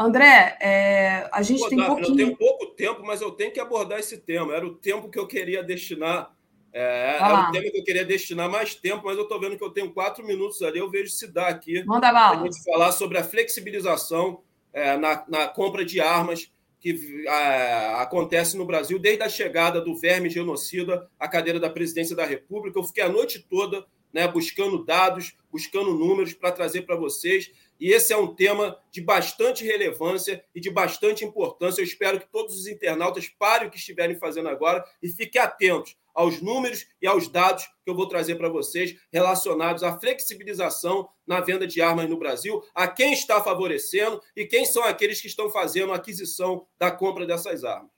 André, 0.00 0.56
é, 0.62 1.28
a 1.30 1.42
gente 1.42 1.68
tem 1.68 1.76
Daphne, 1.76 1.94
pouquinho... 1.94 2.12
Eu 2.12 2.16
tenho 2.16 2.36
pouco 2.38 2.66
tempo, 2.68 3.02
mas 3.04 3.20
eu 3.20 3.30
tenho 3.32 3.52
que 3.52 3.60
abordar 3.60 3.98
esse 3.98 4.16
tema. 4.16 4.54
Era 4.54 4.66
o 4.66 4.74
tempo 4.74 5.10
que 5.10 5.18
eu 5.18 5.26
queria 5.26 5.62
destinar. 5.62 6.34
É, 6.72 7.18
era 7.20 7.50
o 7.50 7.52
tema 7.52 7.70
que 7.70 7.78
eu 7.78 7.84
queria 7.84 8.04
destinar 8.04 8.48
mais 8.48 8.74
tempo, 8.74 9.02
mas 9.04 9.18
eu 9.18 9.24
estou 9.24 9.38
vendo 9.38 9.58
que 9.58 9.64
eu 9.64 9.68
tenho 9.68 9.92
quatro 9.92 10.24
minutos 10.24 10.62
ali. 10.62 10.78
Eu 10.78 10.90
vejo 10.90 11.10
se 11.10 11.30
dá 11.30 11.48
aqui. 11.48 11.84
Manda 11.84 12.10
bala. 12.10 12.40
A 12.40 12.44
gente 12.44 12.64
falar 12.64 12.92
sobre 12.92 13.18
a 13.18 13.24
flexibilização 13.24 14.40
é, 14.72 14.96
na, 14.96 15.22
na, 15.28 15.48
compra 15.48 15.84
de 15.84 16.00
armas 16.00 16.50
que 16.80 16.98
é, 17.28 17.94
acontece 17.96 18.56
no 18.56 18.64
Brasil 18.64 18.98
desde 18.98 19.22
a 19.22 19.28
chegada 19.28 19.82
do 19.82 19.94
verme 19.94 20.30
genocida 20.30 21.10
à 21.18 21.28
cadeira 21.28 21.60
da 21.60 21.68
presidência 21.68 22.16
da 22.16 22.24
República. 22.24 22.78
Eu 22.78 22.84
fiquei 22.84 23.04
a 23.04 23.08
noite 23.10 23.46
toda 23.50 23.84
né, 24.12 24.26
buscando 24.26 24.82
dados, 24.82 25.36
buscando 25.52 25.92
números 25.92 26.32
para 26.32 26.52
trazer 26.52 26.82
para 26.82 26.96
vocês. 26.96 27.50
E 27.80 27.92
esse 27.92 28.12
é 28.12 28.16
um 28.16 28.34
tema 28.34 28.78
de 28.90 29.00
bastante 29.00 29.64
relevância 29.64 30.44
e 30.54 30.60
de 30.60 30.70
bastante 30.70 31.24
importância. 31.24 31.80
Eu 31.80 31.84
espero 31.84 32.20
que 32.20 32.30
todos 32.30 32.54
os 32.54 32.66
internautas 32.66 33.26
parem 33.26 33.68
o 33.68 33.70
que 33.70 33.78
estiverem 33.78 34.18
fazendo 34.18 34.50
agora 34.50 34.84
e 35.02 35.08
fiquem 35.08 35.40
atentos 35.40 35.96
aos 36.14 36.42
números 36.42 36.86
e 37.00 37.06
aos 37.06 37.28
dados 37.28 37.64
que 37.82 37.90
eu 37.90 37.94
vou 37.94 38.06
trazer 38.06 38.34
para 38.34 38.50
vocês 38.50 38.94
relacionados 39.10 39.82
à 39.82 39.98
flexibilização 39.98 41.08
na 41.26 41.40
venda 41.40 41.66
de 41.66 41.80
armas 41.80 42.08
no 42.08 42.18
Brasil, 42.18 42.62
a 42.74 42.86
quem 42.86 43.12
está 43.14 43.42
favorecendo 43.42 44.20
e 44.36 44.44
quem 44.44 44.66
são 44.66 44.84
aqueles 44.84 45.20
que 45.20 45.28
estão 45.28 45.48
fazendo 45.48 45.92
a 45.92 45.96
aquisição 45.96 46.66
da 46.78 46.90
compra 46.90 47.26
dessas 47.26 47.64
armas. 47.64 47.90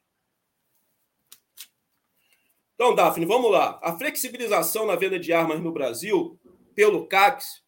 Então, 2.75 2.95
Daphne, 2.95 3.27
vamos 3.27 3.51
lá. 3.51 3.81
A 3.83 3.97
flexibilização 3.97 4.87
na 4.87 4.97
venda 4.97 5.19
de 5.19 5.33
armas 5.33 5.61
no 5.61 5.73
Brasil, 5.73 6.39
pelo 6.75 7.07
CACS, 7.07 7.62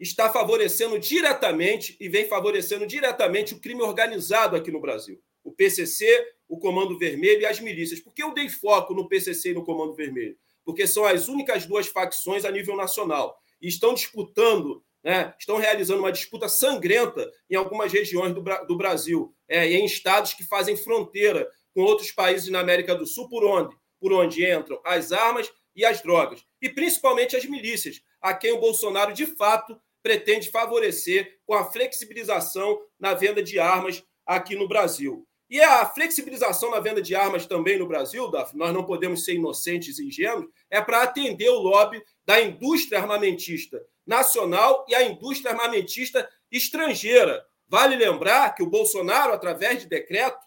está 0.00 0.30
favorecendo 0.30 0.98
diretamente 0.98 1.96
e 2.00 2.08
vem 2.08 2.26
favorecendo 2.26 2.86
diretamente 2.86 3.52
o 3.52 3.60
crime 3.60 3.82
organizado 3.82 4.56
aqui 4.56 4.70
no 4.70 4.80
Brasil. 4.80 5.20
O 5.44 5.52
PCC, 5.52 6.06
o 6.48 6.58
Comando 6.58 6.98
Vermelho 6.98 7.42
e 7.42 7.46
as 7.46 7.60
milícias. 7.60 8.00
Por 8.00 8.14
que 8.14 8.22
eu 8.22 8.32
dei 8.32 8.48
foco 8.48 8.94
no 8.94 9.08
PCC 9.08 9.50
e 9.50 9.54
no 9.54 9.64
Comando 9.64 9.94
Vermelho? 9.94 10.36
Porque 10.64 10.86
são 10.86 11.04
as 11.04 11.28
únicas 11.28 11.66
duas 11.66 11.86
facções 11.86 12.44
a 12.44 12.50
nível 12.50 12.76
nacional 12.76 13.38
e 13.60 13.68
estão 13.68 13.92
disputando, 13.92 14.82
né, 15.04 15.34
estão 15.38 15.58
realizando 15.58 16.00
uma 16.00 16.12
disputa 16.12 16.48
sangrenta 16.48 17.30
em 17.48 17.54
algumas 17.54 17.92
regiões 17.92 18.34
do, 18.34 18.42
do 18.66 18.76
Brasil, 18.76 19.34
é, 19.48 19.70
em 19.70 19.84
estados 19.84 20.32
que 20.32 20.44
fazem 20.44 20.76
fronteira 20.76 21.48
com 21.74 21.82
outros 21.82 22.10
países 22.10 22.48
na 22.48 22.60
América 22.60 22.94
do 22.94 23.06
Sul, 23.06 23.28
por 23.28 23.44
onde? 23.44 23.76
Por 23.98 24.12
onde 24.12 24.50
entram 24.50 24.80
as 24.84 25.12
armas 25.12 25.50
e 25.76 25.84
as 25.84 26.02
drogas, 26.02 26.44
e 26.60 26.68
principalmente 26.68 27.36
as 27.36 27.44
milícias, 27.44 28.02
a 28.20 28.34
quem 28.34 28.52
o 28.52 28.60
Bolsonaro, 28.60 29.12
de 29.12 29.26
fato, 29.26 29.80
pretende 30.02 30.50
favorecer 30.50 31.38
com 31.46 31.54
a 31.54 31.70
flexibilização 31.70 32.80
na 32.98 33.14
venda 33.14 33.42
de 33.42 33.58
armas 33.58 34.02
aqui 34.26 34.54
no 34.54 34.68
Brasil. 34.68 35.26
E 35.50 35.60
a 35.60 35.84
flexibilização 35.84 36.70
na 36.70 36.78
venda 36.78 37.02
de 37.02 37.16
armas 37.16 37.44
também 37.44 37.76
no 37.76 37.88
Brasil, 37.88 38.30
Daf, 38.30 38.56
nós 38.56 38.72
não 38.72 38.84
podemos 38.84 39.24
ser 39.24 39.34
inocentes 39.34 39.98
e 39.98 40.06
ingênuos, 40.06 40.46
é 40.70 40.80
para 40.80 41.02
atender 41.02 41.48
o 41.48 41.58
lobby 41.58 42.00
da 42.24 42.40
indústria 42.40 43.00
armamentista 43.00 43.84
nacional 44.06 44.86
e 44.88 44.94
a 44.94 45.02
indústria 45.02 45.50
armamentista 45.50 46.28
estrangeira. 46.52 47.44
Vale 47.68 47.96
lembrar 47.96 48.54
que 48.54 48.62
o 48.62 48.70
Bolsonaro, 48.70 49.32
através 49.32 49.80
de 49.80 49.88
decreto, 49.88 50.38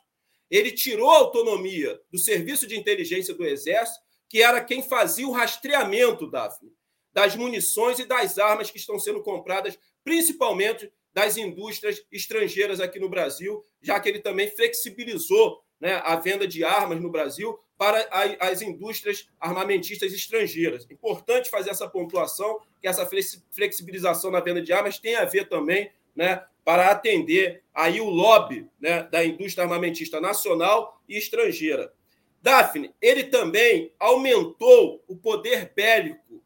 ele 0.49 0.71
tirou 0.71 1.09
a 1.09 1.17
autonomia 1.17 1.99
do 2.11 2.17
Serviço 2.17 2.65
de 2.65 2.77
Inteligência 2.77 3.33
do 3.33 3.45
Exército, 3.45 3.99
que 4.29 4.41
era 4.41 4.63
quem 4.63 4.81
fazia 4.81 5.27
o 5.27 5.31
rastreamento, 5.31 6.29
Daphne, 6.29 6.71
das 7.13 7.35
munições 7.35 7.99
e 7.99 8.05
das 8.05 8.37
armas 8.37 8.71
que 8.71 8.77
estão 8.77 8.99
sendo 8.99 9.21
compradas, 9.21 9.77
principalmente 10.03 10.91
das 11.13 11.37
indústrias 11.37 12.03
estrangeiras 12.11 12.79
aqui 12.79 12.99
no 12.99 13.07
Brasil, 13.07 13.63
já 13.81 13.99
que 13.99 14.09
ele 14.09 14.19
também 14.19 14.49
flexibilizou 14.49 15.63
né, 15.79 16.01
a 16.03 16.15
venda 16.15 16.47
de 16.47 16.63
armas 16.63 16.99
no 16.99 17.11
Brasil 17.11 17.59
para 17.77 18.07
as 18.39 18.61
indústrias 18.61 19.27
armamentistas 19.39 20.13
estrangeiras. 20.13 20.87
Importante 20.89 21.49
fazer 21.49 21.69
essa 21.69 21.87
pontuação, 21.87 22.59
que 22.81 22.87
essa 22.87 23.07
flexibilização 23.51 24.31
na 24.31 24.39
venda 24.39 24.61
de 24.61 24.73
armas 24.73 24.97
tem 24.97 25.15
a 25.15 25.25
ver 25.25 25.49
também 25.49 25.91
né, 26.15 26.43
para 26.63 26.89
atender 26.89 27.63
aí 27.73 27.99
o 27.99 28.09
lobby 28.09 28.67
né, 28.79 29.03
da 29.03 29.23
indústria 29.23 29.65
armamentista 29.65 30.21
nacional 30.21 31.01
e 31.07 31.17
estrangeira. 31.17 31.93
Daphne, 32.41 32.93
ele 33.01 33.23
também 33.25 33.93
aumentou 33.99 35.03
o 35.07 35.15
poder 35.15 35.71
bélico 35.75 36.42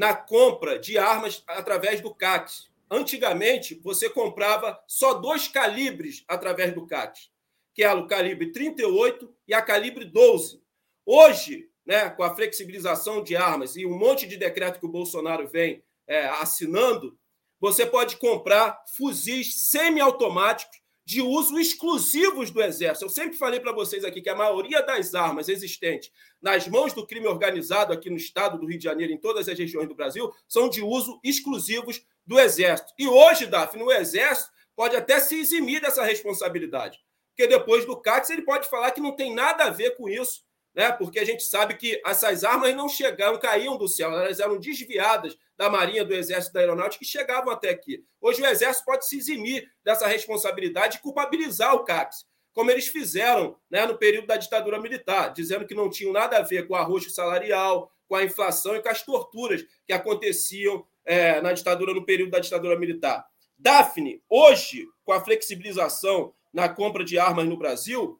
na 0.00 0.14
compra 0.14 0.78
de 0.78 0.96
armas 0.96 1.44
através 1.46 2.00
do 2.00 2.14
CAC. 2.14 2.50
Antigamente, 2.90 3.78
você 3.84 4.08
comprava 4.08 4.82
só 4.88 5.12
dois 5.12 5.46
calibres 5.46 6.24
através 6.26 6.72
do 6.72 6.86
CAC, 6.86 7.28
que 7.74 7.82
é 7.82 7.92
o 7.92 8.06
calibre 8.06 8.50
38 8.50 9.30
e 9.46 9.52
a 9.52 9.60
calibre 9.60 10.06
12. 10.06 10.62
Hoje, 11.04 11.68
né, 11.84 12.08
com 12.08 12.22
a 12.22 12.34
flexibilização 12.34 13.22
de 13.22 13.36
armas 13.36 13.76
e 13.76 13.84
um 13.84 13.98
monte 13.98 14.26
de 14.26 14.38
decreto 14.38 14.80
que 14.80 14.86
o 14.86 14.90
Bolsonaro 14.90 15.46
vem 15.46 15.84
é, 16.06 16.28
assinando, 16.28 17.18
você 17.60 17.84
pode 17.84 18.16
comprar 18.16 18.82
fuzis 18.96 19.68
semiautomáticos 19.68 20.80
de 21.10 21.20
uso 21.20 21.58
exclusivos 21.58 22.52
do 22.52 22.62
Exército. 22.62 23.04
Eu 23.04 23.08
sempre 23.08 23.36
falei 23.36 23.58
para 23.58 23.72
vocês 23.72 24.04
aqui 24.04 24.22
que 24.22 24.30
a 24.30 24.34
maioria 24.36 24.80
das 24.80 25.12
armas 25.12 25.48
existentes 25.48 26.12
nas 26.40 26.68
mãos 26.68 26.92
do 26.92 27.04
crime 27.04 27.26
organizado 27.26 27.92
aqui 27.92 28.08
no 28.08 28.16
estado 28.16 28.56
do 28.56 28.64
Rio 28.64 28.78
de 28.78 28.84
Janeiro, 28.84 29.12
em 29.12 29.16
todas 29.16 29.48
as 29.48 29.58
regiões 29.58 29.88
do 29.88 29.94
Brasil, 29.96 30.32
são 30.46 30.68
de 30.68 30.80
uso 30.80 31.18
exclusivos 31.24 32.00
do 32.24 32.38
Exército. 32.38 32.92
E 32.96 33.08
hoje, 33.08 33.46
Daphne, 33.46 33.82
o 33.82 33.90
Exército 33.90 34.52
pode 34.76 34.94
até 34.94 35.18
se 35.18 35.40
eximir 35.40 35.80
dessa 35.80 36.04
responsabilidade. 36.04 37.00
Porque 37.34 37.48
depois 37.48 37.84
do 37.84 38.00
CACS 38.00 38.30
ele 38.30 38.42
pode 38.42 38.70
falar 38.70 38.92
que 38.92 39.00
não 39.00 39.16
tem 39.16 39.34
nada 39.34 39.64
a 39.64 39.70
ver 39.70 39.96
com 39.96 40.08
isso, 40.08 40.44
né? 40.74 40.92
porque 40.92 41.18
a 41.18 41.24
gente 41.24 41.42
sabe 41.42 41.74
que 41.74 42.00
essas 42.04 42.44
armas 42.44 42.74
não 42.74 42.88
chegaram, 42.88 43.38
caíam 43.38 43.76
do 43.76 43.88
céu, 43.88 44.10
elas 44.12 44.40
eram 44.40 44.58
desviadas 44.58 45.36
da 45.56 45.68
Marinha, 45.68 46.04
do 46.04 46.14
Exército, 46.14 46.54
da 46.54 46.60
Aeronáutica 46.60 47.04
e 47.04 47.06
chegavam 47.06 47.52
até 47.52 47.70
aqui. 47.70 48.02
Hoje 48.20 48.42
o 48.42 48.46
Exército 48.46 48.86
pode 48.86 49.06
se 49.06 49.18
eximir 49.18 49.70
dessa 49.84 50.06
responsabilidade 50.06 50.96
e 50.98 51.00
culpabilizar 51.00 51.74
o 51.74 51.84
CAPES, 51.84 52.24
como 52.52 52.70
eles 52.70 52.88
fizeram 52.88 53.56
né, 53.70 53.86
no 53.86 53.96
período 53.96 54.26
da 54.26 54.36
ditadura 54.36 54.80
militar, 54.80 55.32
dizendo 55.32 55.66
que 55.66 55.74
não 55.74 55.90
tinham 55.90 56.12
nada 56.12 56.38
a 56.38 56.42
ver 56.42 56.66
com 56.66 56.74
o 56.74 56.76
arroxo 56.76 57.10
salarial, 57.10 57.92
com 58.08 58.16
a 58.16 58.24
inflação 58.24 58.74
e 58.74 58.82
com 58.82 58.88
as 58.88 59.02
torturas 59.02 59.64
que 59.86 59.92
aconteciam 59.92 60.84
é, 61.04 61.40
na 61.40 61.52
ditadura, 61.52 61.94
no 61.94 62.04
período 62.04 62.30
da 62.30 62.40
ditadura 62.40 62.78
militar. 62.78 63.24
Daphne, 63.56 64.22
hoje, 64.28 64.86
com 65.04 65.12
a 65.12 65.22
flexibilização 65.22 66.32
na 66.52 66.68
compra 66.68 67.04
de 67.04 67.18
armas 67.18 67.46
no 67.46 67.56
Brasil, 67.56 68.18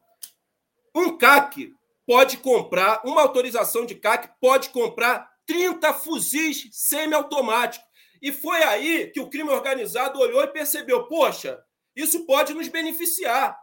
um 0.95 1.17
CAC 1.17 1.73
pode 2.05 2.37
comprar, 2.37 3.01
uma 3.05 3.21
autorização 3.21 3.85
de 3.85 3.95
CAC 3.95 4.29
pode 4.39 4.69
comprar 4.69 5.29
30 5.45 5.93
fuzis 5.93 6.69
semiautomáticos. 6.71 7.89
E 8.21 8.31
foi 8.31 8.61
aí 8.63 9.07
que 9.11 9.19
o 9.19 9.29
crime 9.29 9.49
organizado 9.49 10.19
olhou 10.19 10.43
e 10.43 10.47
percebeu: 10.47 11.07
poxa, 11.07 11.61
isso 11.95 12.25
pode 12.25 12.53
nos 12.53 12.67
beneficiar. 12.67 13.59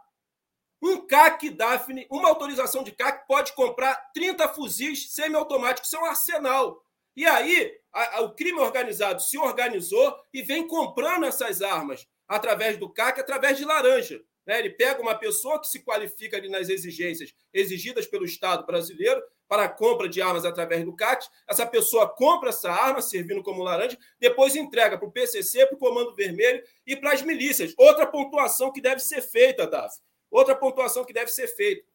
Um 0.81 1.05
CAC 1.05 1.49
Daphne, 1.49 2.07
uma 2.09 2.29
autorização 2.29 2.83
de 2.83 2.91
CAC, 2.91 3.27
pode 3.27 3.53
comprar 3.53 3.95
30 4.13 4.47
fuzis 4.49 5.11
semiautomáticos. 5.13 5.89
Isso 5.89 5.97
é 5.97 6.01
um 6.01 6.05
arsenal. 6.05 6.81
E 7.15 7.25
aí, 7.25 7.71
a, 7.93 8.17
a, 8.17 8.21
o 8.21 8.33
crime 8.33 8.59
organizado 8.59 9.21
se 9.21 9.37
organizou 9.37 10.15
e 10.33 10.41
vem 10.41 10.67
comprando 10.67 11.25
essas 11.25 11.61
armas 11.61 12.07
através 12.27 12.77
do 12.77 12.89
CAC, 12.89 13.19
através 13.19 13.57
de 13.57 13.65
laranja. 13.65 14.21
Né? 14.49 14.57
Ele 14.57 14.71
pega 14.71 14.99
uma 14.99 15.13
pessoa 15.13 15.61
que 15.61 15.67
se 15.67 15.83
qualifica 15.83 16.35
ali 16.35 16.49
nas 16.49 16.69
exigências 16.69 17.31
exigidas 17.53 18.07
pelo 18.07 18.25
Estado 18.25 18.65
brasileiro 18.65 19.21
para 19.47 19.65
a 19.65 19.69
compra 19.69 20.09
de 20.09 20.23
armas 20.23 20.43
através 20.43 20.83
do 20.83 20.95
CAC. 20.95 21.27
Essa 21.47 21.67
pessoa 21.67 22.09
compra 22.09 22.49
essa 22.49 22.71
arma, 22.71 22.99
servindo 22.99 23.43
como 23.43 23.61
laranja, 23.61 23.95
depois 24.19 24.55
entrega 24.55 24.97
para 24.97 25.07
o 25.07 25.11
PCC, 25.11 25.67
para 25.67 25.75
o 25.75 25.77
Comando 25.77 26.15
Vermelho 26.15 26.63
e 26.83 26.95
para 26.95 27.13
as 27.13 27.21
milícias. 27.21 27.75
Outra 27.77 28.07
pontuação 28.07 28.71
que 28.71 28.81
deve 28.81 29.01
ser 29.01 29.21
feita, 29.21 29.67
Daf. 29.67 29.95
Outra 30.31 30.55
pontuação 30.55 31.05
que 31.05 31.13
deve 31.13 31.29
ser 31.29 31.47
feita. 31.49 31.85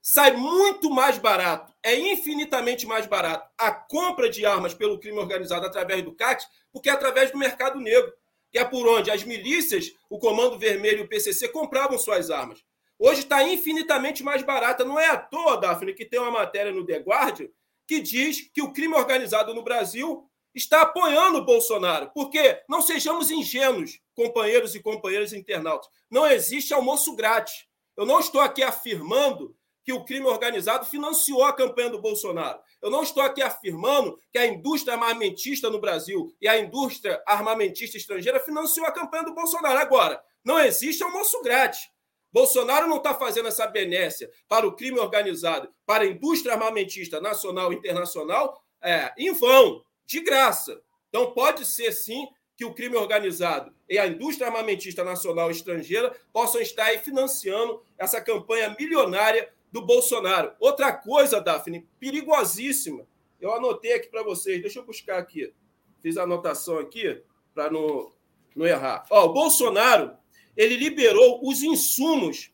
Sai 0.00 0.30
muito 0.30 0.88
mais 0.88 1.18
barato, 1.18 1.74
é 1.82 1.96
infinitamente 1.96 2.86
mais 2.86 3.08
barato 3.08 3.50
a 3.58 3.72
compra 3.72 4.30
de 4.30 4.46
armas 4.46 4.74
pelo 4.74 5.00
crime 5.00 5.18
organizado 5.18 5.66
através 5.66 6.04
do 6.04 6.14
CAC, 6.14 6.44
porque 6.72 6.88
é 6.88 6.92
através 6.92 7.32
do 7.32 7.38
mercado 7.38 7.80
negro 7.80 8.12
que 8.50 8.58
é 8.58 8.64
por 8.64 8.86
onde 8.86 9.10
as 9.10 9.22
milícias, 9.24 9.92
o 10.08 10.18
Comando 10.18 10.58
Vermelho 10.58 11.00
e 11.00 11.02
o 11.02 11.08
PCC 11.08 11.48
compravam 11.48 11.98
suas 11.98 12.30
armas. 12.30 12.64
Hoje 12.98 13.20
está 13.20 13.42
infinitamente 13.42 14.22
mais 14.22 14.42
barata. 14.42 14.84
Não 14.84 14.98
é 14.98 15.08
à 15.08 15.16
toa, 15.16 15.58
Daphne, 15.58 15.94
que 15.94 16.06
tem 16.06 16.18
uma 16.18 16.30
matéria 16.30 16.72
no 16.72 16.86
The 16.86 16.98
Guardian 16.98 17.48
que 17.86 18.00
diz 18.00 18.50
que 18.52 18.62
o 18.62 18.72
crime 18.72 18.94
organizado 18.94 19.54
no 19.54 19.62
Brasil 19.62 20.28
está 20.54 20.82
apoiando 20.82 21.38
o 21.38 21.44
Bolsonaro. 21.44 22.10
Porque 22.14 22.62
não 22.68 22.82
sejamos 22.82 23.30
ingênuos, 23.30 24.00
companheiros 24.14 24.74
e 24.74 24.82
companheiras 24.82 25.32
internautas. 25.32 25.88
Não 26.10 26.26
existe 26.26 26.74
almoço 26.74 27.14
grátis. 27.14 27.66
Eu 27.96 28.04
não 28.04 28.18
estou 28.18 28.40
aqui 28.40 28.62
afirmando 28.62 29.56
que 29.84 29.92
o 29.92 30.04
crime 30.04 30.26
organizado 30.26 30.84
financiou 30.84 31.44
a 31.44 31.52
campanha 31.52 31.90
do 31.90 32.00
Bolsonaro. 32.00 32.58
Eu 32.82 32.90
não 32.90 33.02
estou 33.02 33.22
aqui 33.22 33.42
afirmando 33.42 34.18
que 34.30 34.38
a 34.38 34.46
indústria 34.46 34.94
armamentista 34.94 35.70
no 35.70 35.80
Brasil 35.80 36.34
e 36.40 36.46
a 36.46 36.58
indústria 36.58 37.22
armamentista 37.26 37.96
estrangeira 37.96 38.40
financiou 38.40 38.86
a 38.86 38.92
campanha 38.92 39.24
do 39.24 39.34
Bolsonaro. 39.34 39.78
Agora, 39.78 40.22
não 40.44 40.58
existe 40.58 41.02
almoço 41.02 41.42
grátis. 41.42 41.90
Bolsonaro 42.32 42.86
não 42.86 42.98
está 42.98 43.14
fazendo 43.14 43.48
essa 43.48 43.66
benécia 43.66 44.30
para 44.46 44.66
o 44.66 44.76
crime 44.76 44.98
organizado, 44.98 45.72
para 45.86 46.04
a 46.04 46.06
indústria 46.06 46.54
armamentista 46.54 47.20
nacional 47.20 47.72
e 47.72 47.76
internacional, 47.76 48.62
é, 48.82 49.12
em 49.16 49.32
vão, 49.32 49.82
de 50.04 50.20
graça. 50.20 50.80
Então, 51.08 51.32
pode 51.32 51.64
ser 51.64 51.92
sim 51.92 52.28
que 52.56 52.64
o 52.64 52.74
crime 52.74 52.96
organizado 52.96 53.74
e 53.88 53.98
a 53.98 54.06
indústria 54.06 54.48
armamentista 54.48 55.04
nacional 55.04 55.50
e 55.50 55.52
estrangeira 55.52 56.14
possam 56.32 56.60
estar 56.60 56.84
aí 56.84 56.98
financiando 56.98 57.82
essa 57.98 58.20
campanha 58.20 58.74
milionária 58.78 59.52
do 59.70 59.82
Bolsonaro. 59.82 60.52
Outra 60.60 60.92
coisa, 60.92 61.40
Daphne, 61.40 61.86
perigosíssima. 61.98 63.06
Eu 63.40 63.52
anotei 63.52 63.92
aqui 63.92 64.08
para 64.08 64.22
vocês, 64.22 64.60
deixa 64.60 64.78
eu 64.78 64.86
buscar 64.86 65.18
aqui. 65.18 65.52
Fiz 66.00 66.16
a 66.16 66.22
anotação 66.22 66.78
aqui 66.78 67.22
para 67.54 67.70
não, 67.70 68.10
não 68.54 68.66
errar. 68.66 69.04
Ó, 69.10 69.26
o 69.26 69.32
Bolsonaro 69.32 70.16
ele 70.56 70.76
liberou 70.76 71.46
os 71.46 71.62
insumos 71.62 72.50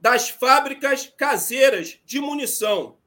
das 0.00 0.28
fábricas 0.28 1.12
caseiras 1.16 2.00
de 2.04 2.20
munição. 2.20 2.98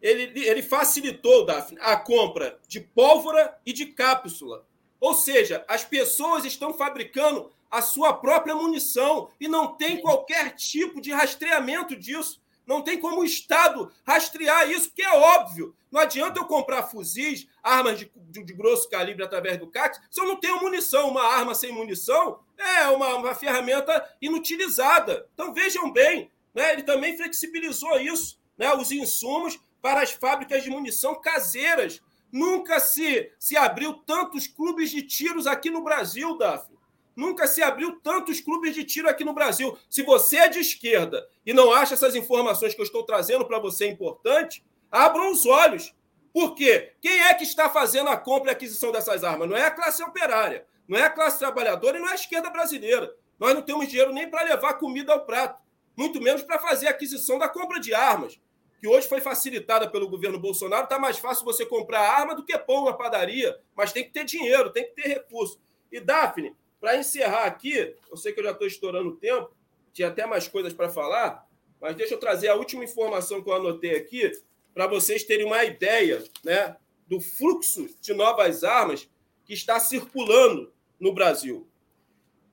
Ele, 0.00 0.46
ele 0.46 0.62
facilitou, 0.62 1.44
Daphne, 1.44 1.78
a 1.80 1.96
compra 1.96 2.60
de 2.68 2.80
pólvora 2.80 3.58
e 3.66 3.72
de 3.72 3.86
cápsula. 3.86 4.64
Ou 5.00 5.14
seja, 5.14 5.64
as 5.66 5.84
pessoas 5.84 6.44
estão 6.44 6.72
fabricando 6.72 7.50
a 7.70 7.82
sua 7.82 8.12
própria 8.12 8.54
munição 8.54 9.28
e 9.40 9.48
não 9.48 9.76
tem 9.76 10.00
qualquer 10.00 10.54
tipo 10.54 11.00
de 11.00 11.12
rastreamento 11.12 11.94
disso. 11.96 12.40
Não 12.66 12.82
tem 12.82 13.00
como 13.00 13.20
o 13.20 13.24
Estado 13.24 13.90
rastrear 14.06 14.70
isso, 14.70 14.88
porque 14.88 15.02
é 15.02 15.10
óbvio. 15.10 15.74
Não 15.90 16.00
adianta 16.00 16.38
eu 16.38 16.44
comprar 16.44 16.82
fuzis, 16.82 17.48
armas 17.62 17.98
de, 17.98 18.12
de, 18.14 18.44
de 18.44 18.52
grosso 18.52 18.90
calibre 18.90 19.24
através 19.24 19.58
do 19.58 19.70
CAC, 19.70 19.98
se 20.10 20.20
eu 20.20 20.26
não 20.26 20.36
tenho 20.36 20.60
munição. 20.60 21.08
Uma 21.08 21.24
arma 21.24 21.54
sem 21.54 21.72
munição 21.72 22.40
é 22.58 22.86
uma, 22.88 23.14
uma 23.14 23.34
ferramenta 23.34 24.06
inutilizada. 24.20 25.26
Então 25.32 25.54
vejam 25.54 25.90
bem, 25.90 26.30
né? 26.54 26.74
ele 26.74 26.82
também 26.82 27.16
flexibilizou 27.16 27.98
isso, 28.00 28.38
né? 28.58 28.74
os 28.74 28.92
insumos 28.92 29.58
para 29.80 30.02
as 30.02 30.10
fábricas 30.10 30.62
de 30.62 30.68
munição 30.68 31.18
caseiras. 31.18 32.02
Nunca 32.30 32.78
se, 32.78 33.32
se 33.38 33.56
abriu 33.56 33.94
tantos 33.94 34.46
clubes 34.46 34.90
de 34.90 35.00
tiros 35.00 35.46
aqui 35.46 35.70
no 35.70 35.82
Brasil, 35.82 36.36
Daphne. 36.36 36.77
Nunca 37.18 37.48
se 37.48 37.60
abriu 37.60 37.98
tantos 38.00 38.40
clubes 38.40 38.72
de 38.72 38.84
tiro 38.84 39.08
aqui 39.08 39.24
no 39.24 39.32
Brasil. 39.32 39.76
Se 39.90 40.04
você 40.04 40.36
é 40.36 40.48
de 40.48 40.60
esquerda 40.60 41.28
e 41.44 41.52
não 41.52 41.72
acha 41.72 41.94
essas 41.94 42.14
informações 42.14 42.76
que 42.76 42.80
eu 42.80 42.84
estou 42.84 43.02
trazendo 43.02 43.44
para 43.44 43.58
você 43.58 43.88
importante, 43.88 44.64
abram 44.88 45.32
os 45.32 45.44
olhos. 45.44 45.92
Por 46.32 46.54
quê? 46.54 46.92
Quem 47.00 47.20
é 47.22 47.34
que 47.34 47.42
está 47.42 47.68
fazendo 47.68 48.08
a 48.08 48.16
compra 48.16 48.52
e 48.52 48.54
aquisição 48.54 48.92
dessas 48.92 49.24
armas? 49.24 49.48
Não 49.48 49.56
é 49.56 49.64
a 49.64 49.70
classe 49.72 50.00
operária, 50.00 50.64
não 50.86 50.96
é 50.96 51.02
a 51.02 51.10
classe 51.10 51.40
trabalhadora 51.40 51.98
e 51.98 52.00
não 52.00 52.06
é 52.06 52.12
a 52.12 52.14
esquerda 52.14 52.50
brasileira. 52.50 53.12
Nós 53.36 53.52
não 53.52 53.62
temos 53.62 53.88
dinheiro 53.88 54.12
nem 54.12 54.30
para 54.30 54.44
levar 54.44 54.74
comida 54.74 55.12
ao 55.12 55.26
prato, 55.26 55.60
muito 55.96 56.22
menos 56.22 56.42
para 56.42 56.60
fazer 56.60 56.86
a 56.86 56.90
aquisição 56.90 57.36
da 57.36 57.48
compra 57.48 57.80
de 57.80 57.92
armas, 57.92 58.40
que 58.78 58.86
hoje 58.86 59.08
foi 59.08 59.20
facilitada 59.20 59.90
pelo 59.90 60.08
governo 60.08 60.38
Bolsonaro. 60.38 60.84
Está 60.84 61.00
mais 61.00 61.18
fácil 61.18 61.44
você 61.44 61.66
comprar 61.66 61.98
arma 62.00 62.36
do 62.36 62.44
que 62.44 62.56
pão 62.58 62.84
na 62.84 62.92
padaria, 62.92 63.58
mas 63.74 63.90
tem 63.90 64.04
que 64.04 64.10
ter 64.10 64.22
dinheiro, 64.22 64.70
tem 64.70 64.84
que 64.84 65.02
ter 65.02 65.08
recurso. 65.08 65.60
E, 65.90 65.98
Daphne, 65.98 66.54
para 66.80 66.96
encerrar 66.96 67.44
aqui, 67.44 67.94
eu 68.10 68.16
sei 68.16 68.32
que 68.32 68.40
eu 68.40 68.44
já 68.44 68.52
estou 68.52 68.66
estourando 68.66 69.10
o 69.10 69.16
tempo, 69.16 69.50
tinha 69.92 70.08
até 70.08 70.26
mais 70.26 70.46
coisas 70.46 70.72
para 70.72 70.88
falar, 70.88 71.46
mas 71.80 71.96
deixa 71.96 72.14
eu 72.14 72.20
trazer 72.20 72.48
a 72.48 72.54
última 72.54 72.84
informação 72.84 73.42
que 73.42 73.48
eu 73.48 73.54
anotei 73.54 73.96
aqui, 73.96 74.32
para 74.72 74.86
vocês 74.86 75.24
terem 75.24 75.46
uma 75.46 75.64
ideia 75.64 76.22
né, 76.44 76.76
do 77.06 77.20
fluxo 77.20 77.88
de 78.00 78.14
novas 78.14 78.62
armas 78.62 79.08
que 79.44 79.54
está 79.54 79.80
circulando 79.80 80.72
no 81.00 81.12
Brasil. 81.12 81.66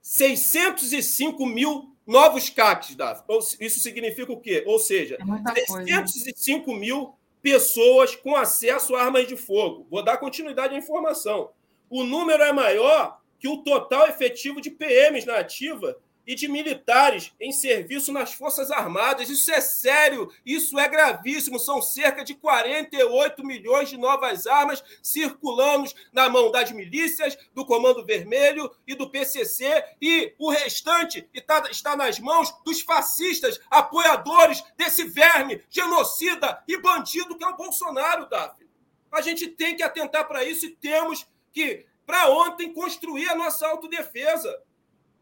605 0.02 1.46
mil 1.46 1.96
novos 2.06 2.50
CACs, 2.50 2.96
Davi. 2.96 3.24
Isso 3.60 3.80
significa 3.80 4.32
o 4.32 4.40
quê? 4.40 4.64
Ou 4.68 4.80
seja, 4.80 5.18
é 5.18 6.08
605 6.08 6.66
coisa, 6.66 6.80
mil 6.80 7.16
pessoas 7.42 8.16
com 8.16 8.36
acesso 8.36 8.96
a 8.96 9.04
armas 9.04 9.28
de 9.28 9.36
fogo. 9.36 9.86
Vou 9.90 10.04
dar 10.04 10.18
continuidade 10.18 10.74
à 10.74 10.78
informação. 10.78 11.52
O 11.90 12.04
número 12.04 12.42
é 12.42 12.52
maior 12.52 13.20
que 13.40 13.48
o 13.48 13.64
total 13.64 14.08
efetivo 14.08 14.62
de 14.62 14.72
PMs 14.72 15.26
na 15.26 15.38
ativa 15.38 15.98
e 16.28 16.34
de 16.34 16.48
militares 16.48 17.32
em 17.40 17.52
serviço 17.52 18.12
nas 18.12 18.34
Forças 18.34 18.72
Armadas. 18.72 19.30
Isso 19.30 19.52
é 19.52 19.62
sério, 19.62 20.32
isso 20.46 20.80
é 20.80 20.88
gravíssimo. 20.88 21.60
São 21.60 21.82
cerca 21.82 22.24
de 22.24 22.34
48 22.34 23.46
milhões 23.46 23.90
de 23.90 23.98
novas 23.98 24.48
armas 24.48 24.84
circulando 25.02 25.92
na 26.12 26.30
mão 26.30 26.52
das 26.52 26.72
milícias, 26.72 27.38
do 27.54 27.66
Comando 27.66 28.06
Vermelho 28.06 28.72
e 28.88 28.96
do 28.96 29.10
PCC, 29.10 29.84
e 30.02 30.34
o 30.40 30.50
restante 30.50 31.30
está, 31.34 31.96
nas 31.96 32.20
mãos 32.20 32.54
dos 32.64 32.82
fascistas, 32.82 33.60
apoiadores 33.70 34.64
desse 34.76 35.04
verme, 35.06 35.62
genocida 35.70 36.64
e 36.68 36.78
bandido 36.78 37.38
que 37.38 37.44
é 37.44 37.48
o 37.48 37.58
Bolsonaro, 37.58 38.28
Davi. 38.28 38.66
A 39.12 39.22
gente 39.22 39.48
tem 39.48 39.76
que 39.76 39.84
atentar 39.84 40.28
para 40.28 40.44
isso 40.44 40.66
e 40.66 40.76
temos 40.76 41.26
que 41.54 41.86
para 42.06 42.30
ontem 42.30 42.74
construir 42.74 43.28
a 43.30 43.36
nossa 43.36 43.68
autodefesa. 43.68 44.62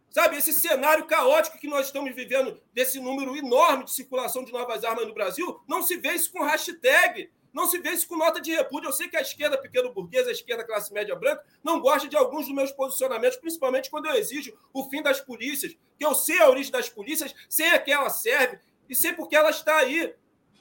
Sabe, 0.10 0.38
esse 0.38 0.54
cenário 0.54 1.08
caótico 1.08 1.58
que 1.58 1.68
nós 1.68 1.88
estamos 1.88 2.14
vivendo, 2.14 2.62
desse 2.72 3.00
número 3.00 3.36
enorme 3.36 3.86
de 3.86 3.92
circulação 3.92 4.44
de 4.44 4.52
novas 4.52 4.84
armas 4.84 5.08
no 5.08 5.14
Brasil, 5.14 5.60
não 5.68 5.82
se 5.82 5.96
isso 5.96 6.32
com 6.32 6.44
hashtag, 6.44 7.32
não 7.52 7.68
se 7.68 7.80
isso 7.80 8.08
com 8.08 8.16
nota 8.16 8.40
de 8.40 8.52
repúdio. 8.52 8.90
Eu 8.90 8.94
sei 8.94 9.08
que 9.08 9.18
a 9.18 9.22
esquerda 9.22 9.58
pequeno 9.58 9.92
burguesa, 9.92 10.30
a 10.30 10.32
esquerda 10.32 10.64
classe 10.64 10.94
média 10.94 11.16
branca, 11.16 11.44
não 11.64 11.80
gosta 11.80 12.08
de 12.08 12.16
alguns 12.16 12.46
dos 12.46 12.56
meus 12.56 12.72
posicionamentos, 12.72 13.38
principalmente 13.38 13.90
quando 13.90 14.06
eu 14.06 14.14
exijo 14.14 14.56
o 14.72 14.88
fim 14.90 15.02
das 15.02 15.20
polícias, 15.20 15.76
que 15.98 16.06
eu 16.06 16.14
sei 16.14 16.40
a 16.40 16.50
origem 16.50 16.72
das 16.72 16.90
polícias, 16.90 17.34
sei 17.50 17.70
a 17.70 17.80
que 17.80 17.92
ela 17.92 18.10
serve 18.10 18.60
e 18.88 18.96
sei 18.96 19.14
porque 19.14 19.36
ela 19.36 19.50
está 19.50 19.78
aí. 19.78 20.14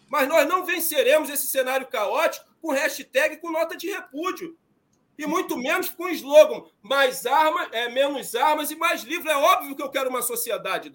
Mas 0.09 0.28
nós 0.28 0.47
não 0.47 0.65
venceremos 0.65 1.31
esse 1.31 1.47
cenário 1.47 1.86
caótico 1.89 2.47
com 2.61 2.70
hashtag 2.70 3.39
com 3.39 3.51
nota 3.51 3.77
de 3.77 3.90
repúdio. 3.90 4.57
E 5.18 5.26
muito 5.26 5.56
menos 5.56 5.90
com 5.90 6.09
slogan 6.09 6.64
mais 6.82 7.26
armas, 7.26 7.68
é, 7.72 7.89
menos 7.89 8.34
armas 8.34 8.70
e 8.70 8.76
mais 8.76 9.02
livros. 9.02 9.30
É 9.30 9.36
óbvio 9.36 9.76
que 9.76 9.82
eu 9.82 9.90
quero 9.90 10.10
uma 10.10 10.22
sociedade, 10.22 10.90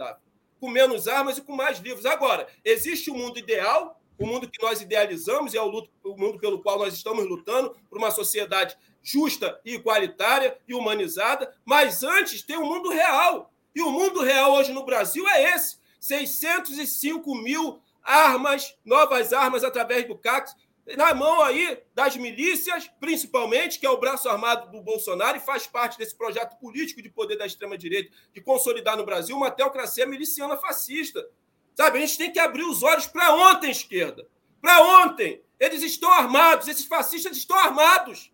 com 0.60 0.70
menos 0.70 1.08
armas 1.08 1.38
e 1.38 1.42
com 1.42 1.56
mais 1.56 1.80
livros. 1.80 2.06
Agora, 2.06 2.48
existe 2.66 3.10
o 3.10 3.14
um 3.14 3.18
mundo 3.18 3.38
ideal, 3.38 4.02
o 4.18 4.26
mundo 4.26 4.50
que 4.50 4.62
nós 4.62 4.82
idealizamos 4.82 5.54
e 5.54 5.58
é 5.58 5.62
o, 5.62 5.68
luto, 5.68 5.90
o 6.04 6.18
mundo 6.18 6.40
pelo 6.40 6.62
qual 6.62 6.80
nós 6.80 6.94
estamos 6.94 7.28
lutando 7.28 7.76
por 7.90 7.98
uma 7.98 8.10
sociedade 8.10 8.76
justa 9.04 9.60
igualitária 9.64 10.58
e 10.68 10.74
humanizada, 10.74 11.54
mas 11.64 12.04
antes 12.04 12.42
tem 12.42 12.58
o 12.58 12.62
um 12.62 12.66
mundo 12.66 12.90
real. 12.90 13.52
E 13.76 13.82
o 13.82 13.92
mundo 13.92 14.22
real 14.22 14.54
hoje 14.54 14.74
no 14.74 14.84
Brasil 14.84 15.28
é 15.30 15.54
esse: 15.54 15.78
605 16.00 17.36
mil 17.36 17.80
armas, 18.04 18.76
novas 18.84 19.34
armas 19.34 19.64
através 19.64 20.08
do 20.08 20.18
CACS, 20.18 20.56
na 20.96 21.14
mão 21.14 21.42
aí 21.42 21.84
das 21.94 22.16
milícias, 22.16 22.90
principalmente, 23.00 23.80
que 23.80 23.86
é 23.86 23.90
o 23.90 24.00
braço 24.00 24.30
armado 24.30 24.72
do 24.72 24.82
Bolsonaro 24.82 25.38
e 25.38 25.42
faz 25.42 25.68
parte 25.68 25.98
desse 25.98 26.16
projeto 26.16 26.58
político 26.60 27.02
de 27.02 27.10
poder 27.10 27.38
da 27.38 27.46
extrema-direita, 27.46 28.16
de 28.34 28.40
consolidar 28.40 28.96
no 28.96 29.06
Brasil 29.06 29.36
uma 29.36 29.52
teocracia 29.52 30.06
miliciana 30.06 30.56
fascista. 30.56 31.28
Sabe, 31.76 31.98
a 31.98 32.02
gente 32.02 32.18
tem 32.18 32.32
que 32.32 32.40
abrir 32.40 32.64
os 32.64 32.84
olhos 32.84 33.06
para 33.06 33.36
ontem, 33.36 33.70
esquerda. 33.70 34.28
Para 34.62 35.04
ontem. 35.04 35.44
Eles 35.60 35.82
estão 35.82 36.12
armados, 36.12 36.68
esses 36.68 36.86
fascistas 36.86 37.36
estão 37.36 37.58
armados. 37.58 38.32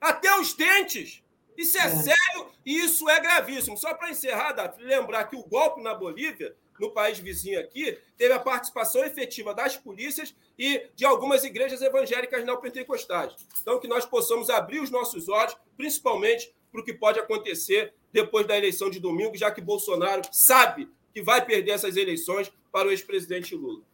Até 0.00 0.34
os 0.40 0.54
dentes. 0.54 1.22
Isso 1.56 1.78
é, 1.78 1.82
é. 1.82 1.90
sério 1.90 2.50
e 2.64 2.78
isso 2.78 3.08
é 3.08 3.20
gravíssimo. 3.20 3.76
Só 3.76 3.94
para 3.94 4.10
encerrar, 4.10 4.52
Davi, 4.52 4.82
lembrar 4.82 5.24
que 5.24 5.36
o 5.36 5.44
golpe 5.44 5.82
na 5.82 5.94
Bolívia 5.94 6.56
no 6.82 6.90
país 6.90 7.20
vizinho 7.20 7.60
aqui, 7.60 7.96
teve 8.18 8.34
a 8.34 8.40
participação 8.40 9.04
efetiva 9.04 9.54
das 9.54 9.76
polícias 9.76 10.34
e 10.58 10.82
de 10.96 11.04
algumas 11.04 11.44
igrejas 11.44 11.80
evangélicas 11.80 12.44
neopentecostais. 12.44 13.36
Então, 13.60 13.78
que 13.78 13.86
nós 13.86 14.04
possamos 14.04 14.50
abrir 14.50 14.80
os 14.80 14.90
nossos 14.90 15.28
olhos, 15.28 15.56
principalmente 15.76 16.52
para 16.72 16.80
o 16.80 16.84
que 16.84 16.92
pode 16.92 17.20
acontecer 17.20 17.94
depois 18.12 18.48
da 18.48 18.58
eleição 18.58 18.90
de 18.90 18.98
domingo, 18.98 19.36
já 19.36 19.48
que 19.52 19.60
Bolsonaro 19.60 20.22
sabe 20.32 20.90
que 21.14 21.22
vai 21.22 21.44
perder 21.44 21.70
essas 21.70 21.96
eleições 21.96 22.52
para 22.72 22.88
o 22.88 22.90
ex-presidente 22.90 23.54
Lula. 23.54 23.84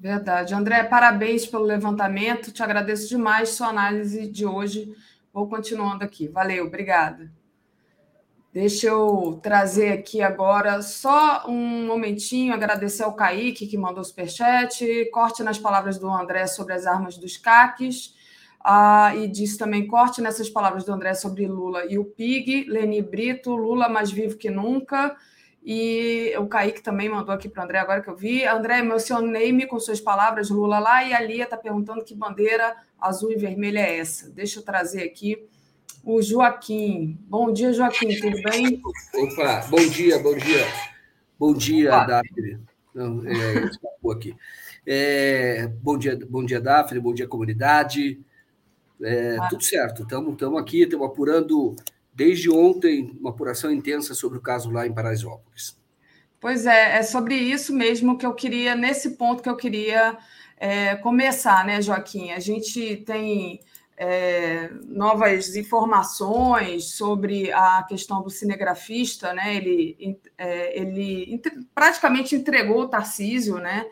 Verdade. 0.00 0.54
André, 0.54 0.84
parabéns 0.84 1.46
pelo 1.46 1.64
levantamento. 1.64 2.50
Te 2.50 2.62
agradeço 2.62 3.08
demais 3.08 3.50
sua 3.50 3.68
análise 3.68 4.26
de 4.26 4.46
hoje. 4.46 4.96
Vou 5.34 5.48
continuando 5.48 6.02
aqui. 6.02 6.28
Valeu, 6.28 6.64
obrigada. 6.64 7.30
Deixa 8.52 8.88
eu 8.88 9.40
trazer 9.42 9.92
aqui 9.92 10.20
agora 10.20 10.82
só 10.82 11.46
um 11.48 11.86
momentinho, 11.86 12.52
agradecer 12.52 13.02
ao 13.02 13.14
Kaique, 13.14 13.66
que 13.66 13.78
mandou 13.78 14.04
superchat, 14.04 14.84
corte 15.10 15.42
nas 15.42 15.58
palavras 15.58 15.98
do 15.98 16.06
André 16.10 16.46
sobre 16.46 16.74
as 16.74 16.86
armas 16.86 17.16
dos 17.16 17.38
caques, 17.38 18.14
ah, 18.62 19.16
e 19.16 19.26
disse 19.26 19.56
também 19.56 19.86
corte 19.86 20.20
nessas 20.20 20.50
palavras 20.50 20.84
do 20.84 20.92
André 20.92 21.14
sobre 21.14 21.46
Lula 21.46 21.86
e 21.86 21.98
o 21.98 22.04
PIG, 22.04 22.66
Leni 22.68 23.00
Brito, 23.00 23.56
Lula 23.56 23.88
mais 23.88 24.12
vivo 24.12 24.36
que 24.36 24.50
nunca, 24.50 25.16
e 25.64 26.34
o 26.36 26.46
Kaique 26.46 26.82
também 26.82 27.08
mandou 27.08 27.34
aqui 27.34 27.48
para 27.48 27.62
o 27.62 27.64
André, 27.64 27.78
agora 27.78 28.02
que 28.02 28.10
eu 28.10 28.16
vi. 28.16 28.44
André, 28.44 28.80
emocionei-me 28.80 29.66
com 29.66 29.80
suas 29.80 30.00
palavras, 30.00 30.50
Lula 30.50 30.78
lá, 30.78 31.02
e 31.02 31.14
a 31.14 31.20
Lia 31.22 31.44
está 31.44 31.56
perguntando 31.56 32.04
que 32.04 32.14
bandeira 32.14 32.76
azul 33.00 33.32
e 33.32 33.36
vermelha 33.36 33.78
é 33.78 33.98
essa. 33.98 34.28
Deixa 34.30 34.58
eu 34.58 34.64
trazer 34.64 35.04
aqui 35.04 35.48
o 36.04 36.20
Joaquim. 36.20 37.18
Bom 37.28 37.52
dia, 37.52 37.72
Joaquim, 37.72 38.18
tudo 38.20 38.42
bem? 38.42 38.80
Opa, 39.14 39.66
bom 39.68 39.86
dia, 39.88 40.18
bom 40.18 40.34
dia. 40.34 40.66
Bom 41.38 41.54
dia, 41.54 41.90
Daphne. 42.04 42.60
Não, 42.94 43.26
é, 43.26 43.64
escapou 43.64 44.12
aqui. 44.12 44.36
É, 44.86 45.68
bom 45.80 45.96
dia, 45.96 46.18
bom 46.28 46.44
dia, 46.44 46.60
Daphne, 46.60 47.00
bom 47.00 47.14
dia, 47.14 47.26
comunidade. 47.26 48.20
É, 49.00 49.36
ah. 49.40 49.48
Tudo 49.48 49.62
certo, 49.62 50.02
estamos 50.02 50.60
aqui, 50.60 50.82
estamos 50.82 51.06
apurando 51.06 51.74
desde 52.12 52.50
ontem 52.50 53.16
uma 53.20 53.30
apuração 53.30 53.72
intensa 53.72 54.14
sobre 54.14 54.38
o 54.38 54.42
caso 54.42 54.70
lá 54.70 54.86
em 54.86 54.92
Paraisópolis. 54.92 55.80
Pois 56.40 56.66
é, 56.66 56.98
é 56.98 57.02
sobre 57.02 57.36
isso 57.36 57.72
mesmo 57.72 58.18
que 58.18 58.26
eu 58.26 58.34
queria, 58.34 58.74
nesse 58.74 59.10
ponto 59.10 59.42
que 59.42 59.48
eu 59.48 59.56
queria 59.56 60.18
é, 60.56 60.96
começar, 60.96 61.64
né, 61.64 61.80
Joaquim? 61.80 62.32
A 62.32 62.40
gente 62.40 62.96
tem 63.06 63.60
é, 64.04 64.68
novas 64.88 65.54
informações 65.54 66.96
sobre 66.96 67.52
a 67.52 67.84
questão 67.88 68.20
do 68.20 68.28
cinegrafista, 68.28 69.32
né? 69.32 69.54
Ele, 69.54 70.18
é, 70.36 70.80
ele 70.80 71.40
praticamente 71.72 72.34
entregou 72.34 72.80
o 72.80 72.88
Tarcísio, 72.88 73.58
né? 73.58 73.86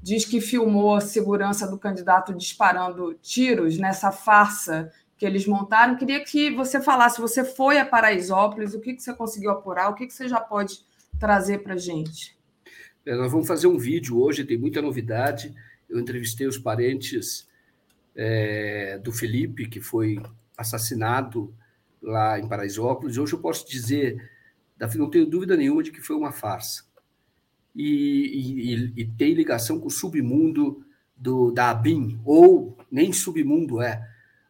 Diz 0.00 0.24
que 0.24 0.40
filmou 0.40 0.94
a 0.94 1.00
segurança 1.00 1.66
do 1.66 1.76
candidato 1.76 2.32
disparando 2.32 3.14
tiros 3.14 3.78
nessa 3.78 4.12
farsa 4.12 4.92
que 5.16 5.26
eles 5.26 5.44
montaram. 5.44 5.96
Queria 5.96 6.22
que 6.22 6.54
você 6.54 6.80
falasse, 6.80 7.20
você 7.20 7.42
foi 7.42 7.80
a 7.80 7.84
Paraisópolis, 7.84 8.74
o 8.74 8.80
que, 8.80 8.94
que 8.94 9.02
você 9.02 9.12
conseguiu 9.12 9.50
apurar, 9.50 9.90
o 9.90 9.94
que, 9.96 10.06
que 10.06 10.14
você 10.14 10.28
já 10.28 10.38
pode 10.38 10.84
trazer 11.18 11.64
para 11.64 11.74
a 11.74 11.78
gente? 11.78 12.38
É, 13.04 13.16
nós 13.16 13.32
vamos 13.32 13.48
fazer 13.48 13.66
um 13.66 13.76
vídeo 13.76 14.22
hoje, 14.22 14.44
tem 14.44 14.56
muita 14.56 14.80
novidade. 14.80 15.52
Eu 15.90 15.98
entrevistei 15.98 16.46
os 16.46 16.58
parentes 16.58 17.48
é, 18.18 18.98
do 18.98 19.12
Felipe, 19.12 19.68
que 19.68 19.80
foi 19.80 20.20
assassinado 20.56 21.54
lá 22.02 22.36
em 22.38 22.48
Paraisópolis. 22.48 23.16
Hoje 23.16 23.34
eu 23.34 23.38
posso 23.38 23.66
dizer, 23.68 24.28
não 24.96 25.08
tenho 25.08 25.24
dúvida 25.24 25.56
nenhuma 25.56 25.84
de 25.84 25.92
que 25.92 26.00
foi 26.00 26.16
uma 26.16 26.32
farsa. 26.32 26.84
E, 27.74 28.74
e, 28.74 29.02
e 29.02 29.06
tem 29.06 29.34
ligação 29.34 29.78
com 29.78 29.86
o 29.86 29.90
submundo 29.90 30.84
do, 31.16 31.52
da 31.52 31.70
ABIN, 31.70 32.20
ou 32.24 32.76
nem 32.90 33.12
submundo 33.12 33.80
é, 33.80 34.04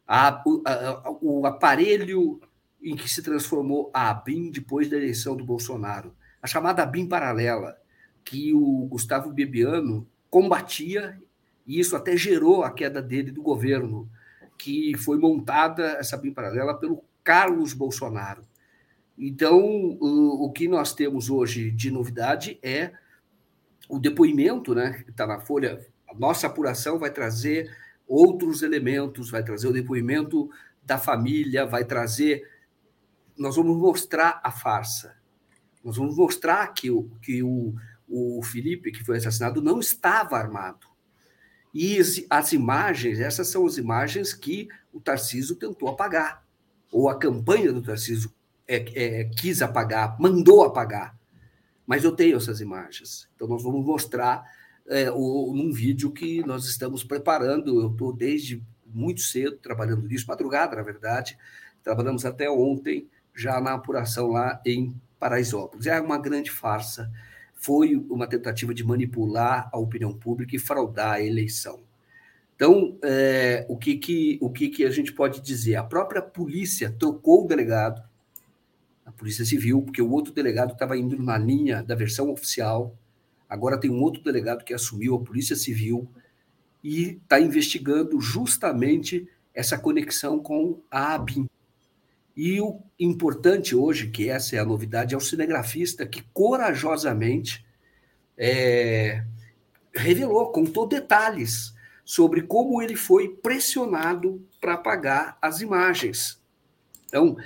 a, 0.06 0.28
a, 0.28 1.18
o 1.20 1.44
aparelho 1.44 2.40
em 2.82 2.96
que 2.96 3.08
se 3.08 3.22
transformou 3.22 3.90
a 3.92 4.08
ABIN 4.08 4.50
depois 4.50 4.88
da 4.88 4.96
eleição 4.96 5.36
do 5.36 5.44
Bolsonaro. 5.44 6.14
A 6.40 6.46
chamada 6.46 6.82
ABIN 6.82 7.06
paralela, 7.06 7.76
que 8.24 8.54
o 8.54 8.86
Gustavo 8.86 9.30
Bebiano 9.30 10.08
combatia 10.30 11.20
e 11.68 11.78
isso 11.78 11.94
até 11.94 12.16
gerou 12.16 12.64
a 12.64 12.70
queda 12.70 13.02
dele 13.02 13.30
do 13.30 13.42
governo, 13.42 14.10
que 14.56 14.96
foi 14.96 15.18
montada, 15.18 15.98
essa 16.00 16.16
BIM 16.16 16.32
paralela, 16.32 16.74
pelo 16.74 17.04
Carlos 17.22 17.74
Bolsonaro. 17.74 18.42
Então, 19.18 19.58
o, 20.00 20.50
que 20.50 20.66
nós 20.66 20.94
temos 20.94 21.28
hoje 21.28 21.70
de 21.70 21.90
novidade 21.90 22.58
é 22.62 22.92
o 23.86 23.98
depoimento, 23.98 24.74
né, 24.74 25.02
que 25.04 25.10
está 25.10 25.26
na 25.26 25.40
Folha. 25.40 25.86
A 26.08 26.14
nossa 26.14 26.46
apuração 26.46 26.98
vai 26.98 27.10
trazer 27.10 27.70
outros 28.06 28.62
elementos, 28.62 29.30
vai 29.30 29.42
trazer 29.42 29.68
o 29.68 29.72
depoimento 29.72 30.48
da 30.82 30.96
família, 30.96 31.66
vai 31.66 31.84
trazer. 31.84 32.48
Nós 33.36 33.56
vamos 33.56 33.76
mostrar 33.76 34.40
a 34.42 34.50
farsa. 34.50 35.16
Nós 35.84 35.98
vamos 35.98 36.16
mostrar 36.16 36.66
que 36.68 36.90
o, 36.90 37.10
que 37.20 37.42
o, 37.42 37.74
o 38.08 38.42
Felipe, 38.42 38.90
que 38.90 39.04
foi 39.04 39.18
assassinado, 39.18 39.60
não 39.60 39.80
estava 39.80 40.38
armado. 40.38 40.87
E 41.74 41.98
as 42.30 42.52
imagens, 42.52 43.20
essas 43.20 43.48
são 43.48 43.66
as 43.66 43.76
imagens 43.76 44.32
que 44.32 44.68
o 44.92 45.00
Tarcísio 45.00 45.56
tentou 45.56 45.88
apagar, 45.88 46.44
ou 46.90 47.08
a 47.08 47.18
campanha 47.18 47.72
do 47.72 47.82
Tarcísio 47.82 48.32
é, 48.66 48.76
é, 48.94 49.24
quis 49.24 49.62
apagar, 49.62 50.16
mandou 50.20 50.64
apagar. 50.64 51.16
Mas 51.86 52.04
eu 52.04 52.12
tenho 52.12 52.36
essas 52.36 52.60
imagens. 52.60 53.28
Então, 53.34 53.48
nós 53.48 53.62
vamos 53.62 53.84
mostrar 53.84 54.44
é, 54.86 55.10
o, 55.10 55.52
num 55.54 55.72
vídeo 55.72 56.10
que 56.10 56.44
nós 56.46 56.66
estamos 56.66 57.02
preparando. 57.02 57.80
Eu 57.80 57.90
estou 57.90 58.12
desde 58.12 58.62
muito 58.84 59.20
cedo 59.20 59.56
trabalhando 59.56 60.06
nisso, 60.06 60.26
madrugada, 60.28 60.76
na 60.76 60.82
verdade. 60.82 61.38
Trabalhamos 61.82 62.26
até 62.26 62.50
ontem, 62.50 63.08
já 63.34 63.60
na 63.60 63.74
apuração 63.74 64.28
lá 64.28 64.60
em 64.66 64.94
Paraisópolis. 65.18 65.86
É 65.86 65.98
uma 66.00 66.18
grande 66.18 66.50
farsa 66.50 67.10
foi 67.58 67.96
uma 67.96 68.26
tentativa 68.26 68.72
de 68.72 68.84
manipular 68.84 69.68
a 69.72 69.78
opinião 69.78 70.14
pública 70.14 70.54
e 70.54 70.58
fraudar 70.58 71.14
a 71.14 71.22
eleição. 71.22 71.80
Então, 72.54 72.96
é, 73.04 73.66
o, 73.68 73.76
que, 73.76 73.96
que, 73.96 74.38
o 74.40 74.50
que, 74.50 74.68
que 74.68 74.84
a 74.84 74.90
gente 74.90 75.12
pode 75.12 75.40
dizer? 75.40 75.76
A 75.76 75.84
própria 75.84 76.22
polícia 76.22 76.90
trocou 76.98 77.44
o 77.44 77.46
delegado, 77.46 78.02
a 79.04 79.12
Polícia 79.12 79.44
Civil, 79.44 79.82
porque 79.82 80.02
o 80.02 80.10
outro 80.10 80.32
delegado 80.32 80.72
estava 80.72 80.96
indo 80.96 81.20
na 81.22 81.36
linha 81.36 81.82
da 81.82 81.94
versão 81.94 82.30
oficial, 82.30 82.96
agora 83.48 83.78
tem 83.78 83.90
um 83.90 84.02
outro 84.02 84.22
delegado 84.22 84.64
que 84.64 84.74
assumiu 84.74 85.14
a 85.16 85.20
Polícia 85.20 85.56
Civil 85.56 86.08
e 86.82 87.20
está 87.22 87.40
investigando 87.40 88.20
justamente 88.20 89.28
essa 89.54 89.78
conexão 89.78 90.38
com 90.38 90.80
a 90.90 91.14
ABIN. 91.14 91.48
E 92.38 92.60
o 92.60 92.80
importante 93.00 93.74
hoje, 93.74 94.10
que 94.10 94.28
essa 94.28 94.54
é 94.54 94.60
a 94.60 94.64
novidade, 94.64 95.12
é 95.12 95.18
o 95.18 95.20
cinegrafista 95.20 96.06
que 96.06 96.22
corajosamente 96.32 97.66
é, 98.36 99.24
revelou, 99.92 100.52
contou 100.52 100.86
detalhes 100.86 101.74
sobre 102.04 102.42
como 102.42 102.80
ele 102.80 102.94
foi 102.94 103.28
pressionado 103.28 104.40
para 104.60 104.74
apagar 104.74 105.36
as 105.42 105.60
imagens. 105.60 106.40
Então, 107.06 107.36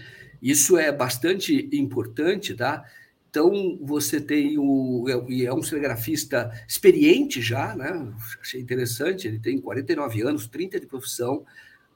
isso 0.43 0.77
é 0.77 0.93
bastante 0.93 1.71
importante, 1.73 2.55
tá? 2.55 2.85
Então, 3.31 3.79
você 3.81 4.21
tem 4.21 4.59
o. 4.59 5.07
É, 5.09 5.45
é 5.45 5.55
um 5.55 5.63
cinegrafista 5.63 6.53
experiente 6.69 7.41
já, 7.41 7.75
né? 7.75 8.13
Achei 8.39 8.61
interessante, 8.61 9.27
ele 9.27 9.39
tem 9.39 9.59
49 9.59 10.21
anos, 10.21 10.47
30 10.49 10.79
de 10.79 10.87
profissão, 10.87 11.47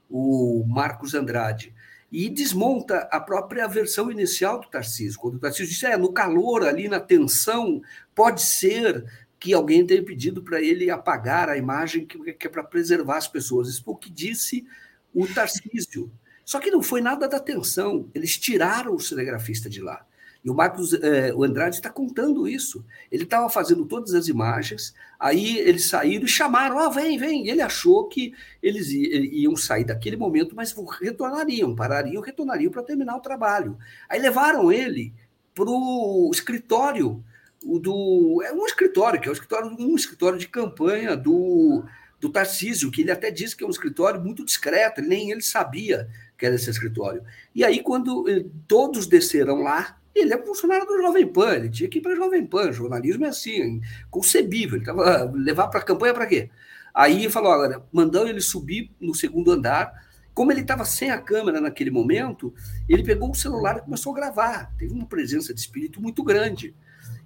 o 0.09 0.65
Marcos 0.67 1.13
Andrade. 1.13 1.75
E 2.11 2.29
desmonta 2.29 2.99
a 3.11 3.19
própria 3.19 3.67
versão 3.67 4.09
inicial 4.09 4.59
do 4.59 4.69
Tarcísio. 4.69 5.19
Quando 5.19 5.35
o 5.35 5.39
Tarcísio 5.39 5.67
disse, 5.67 5.85
é, 5.85 5.97
no 5.97 6.13
calor, 6.13 6.65
ali 6.65 6.87
na 6.87 6.99
tensão, 6.99 7.81
pode 8.15 8.41
ser 8.41 9.03
que 9.39 9.53
alguém 9.53 9.85
tenha 9.85 10.03
pedido 10.03 10.41
para 10.41 10.61
ele 10.61 10.89
apagar 10.89 11.49
a 11.49 11.57
imagem 11.57 12.05
que, 12.05 12.33
que 12.33 12.47
é 12.47 12.49
para 12.49 12.63
preservar 12.63 13.17
as 13.17 13.27
pessoas. 13.27 13.67
Isso 13.67 13.83
foi 13.83 13.93
o 13.93 13.97
que 13.97 14.09
disse 14.09 14.65
o 15.13 15.27
Tarcísio. 15.27 16.11
Só 16.45 16.59
que 16.59 16.71
não 16.71 16.81
foi 16.81 17.01
nada 17.01 17.27
da 17.27 17.39
tensão. 17.39 18.09
Eles 18.15 18.37
tiraram 18.37 18.95
o 18.95 18.99
cinegrafista 18.99 19.69
de 19.69 19.81
lá. 19.81 20.05
E 20.47 20.49
o 20.49 20.53
Marcos 20.53 20.93
eh, 20.93 21.33
o 21.35 21.43
Andrade 21.43 21.75
está 21.75 21.89
contando 21.89 22.47
isso. 22.47 22.81
Ele 23.11 23.23
estava 23.23 23.49
fazendo 23.49 23.83
todas 23.83 24.13
as 24.13 24.29
imagens, 24.29 24.95
aí 25.19 25.57
eles 25.57 25.89
saíram 25.89 26.23
e 26.23 26.29
chamaram: 26.29 26.77
oh, 26.77 26.89
vem, 26.89 27.17
vem. 27.17 27.49
ele 27.49 27.61
achou 27.61 28.07
que 28.07 28.33
eles 28.63 28.87
iam 28.89 29.57
sair 29.57 29.83
daquele 29.83 30.15
momento, 30.15 30.55
mas 30.55 30.73
retornariam, 31.01 31.75
parariam, 31.75 32.21
retornariam 32.21 32.71
para 32.71 32.81
terminar 32.81 33.17
o 33.17 33.19
trabalho. 33.19 33.77
Aí 34.07 34.21
levaram 34.21 34.71
ele 34.71 35.13
para 35.53 35.69
o 35.69 36.31
escritório 36.33 37.21
do. 37.61 38.41
É 38.41 38.53
um 38.53 38.65
escritório, 38.65 39.19
que 39.19 39.27
é 39.27 39.31
um 39.31 39.33
escritório, 39.33 39.75
um 39.77 39.95
escritório 39.97 40.39
de 40.39 40.47
campanha 40.47 41.17
do, 41.17 41.83
do 42.21 42.29
Tarcísio, 42.29 42.89
que 42.89 43.01
ele 43.01 43.11
até 43.11 43.29
disse 43.29 43.53
que 43.53 43.65
é 43.65 43.67
um 43.67 43.71
escritório 43.71 44.23
muito 44.23 44.45
discreto, 44.45 45.01
nem 45.01 45.29
ele 45.29 45.41
sabia 45.41 46.07
que 46.37 46.45
era 46.45 46.55
esse 46.55 46.69
escritório. 46.69 47.21
E 47.53 47.65
aí, 47.65 47.83
quando 47.83 48.29
eh, 48.29 48.45
todos 48.65 49.07
desceram 49.07 49.61
lá, 49.61 49.97
ele 50.19 50.33
é 50.33 50.37
funcionário 50.45 50.85
do 50.85 51.01
Jovem 51.01 51.27
Pan, 51.27 51.55
ele 51.55 51.69
tinha 51.69 51.89
que 51.89 51.99
ir 51.99 52.01
para 52.01 52.15
Jovem 52.15 52.45
Pan, 52.45 52.71
jornalismo 52.71 53.25
é 53.25 53.29
assim, 53.29 53.81
concebível. 54.09 54.77
Ele 54.77 54.85
tava, 54.85 55.31
levar 55.33 55.67
para 55.67 55.79
a 55.79 55.83
campanha 55.83 56.13
para 56.13 56.25
quê? 56.25 56.49
Aí 56.93 57.29
falou: 57.29 57.51
olha, 57.51 57.81
mandando 57.91 58.29
ele 58.29 58.41
subir 58.41 58.91
no 58.99 59.13
segundo 59.13 59.51
andar. 59.51 60.07
Como 60.33 60.51
ele 60.51 60.61
estava 60.61 60.85
sem 60.85 61.09
a 61.09 61.19
câmera 61.19 61.59
naquele 61.59 61.89
momento, 61.89 62.53
ele 62.87 63.03
pegou 63.03 63.31
o 63.31 63.35
celular 63.35 63.77
e 63.77 63.81
começou 63.81 64.13
a 64.13 64.15
gravar. 64.15 64.71
Teve 64.77 64.93
uma 64.93 65.07
presença 65.07 65.51
de 65.51 65.59
espírito 65.59 65.99
muito 65.99 66.23
grande. 66.23 66.75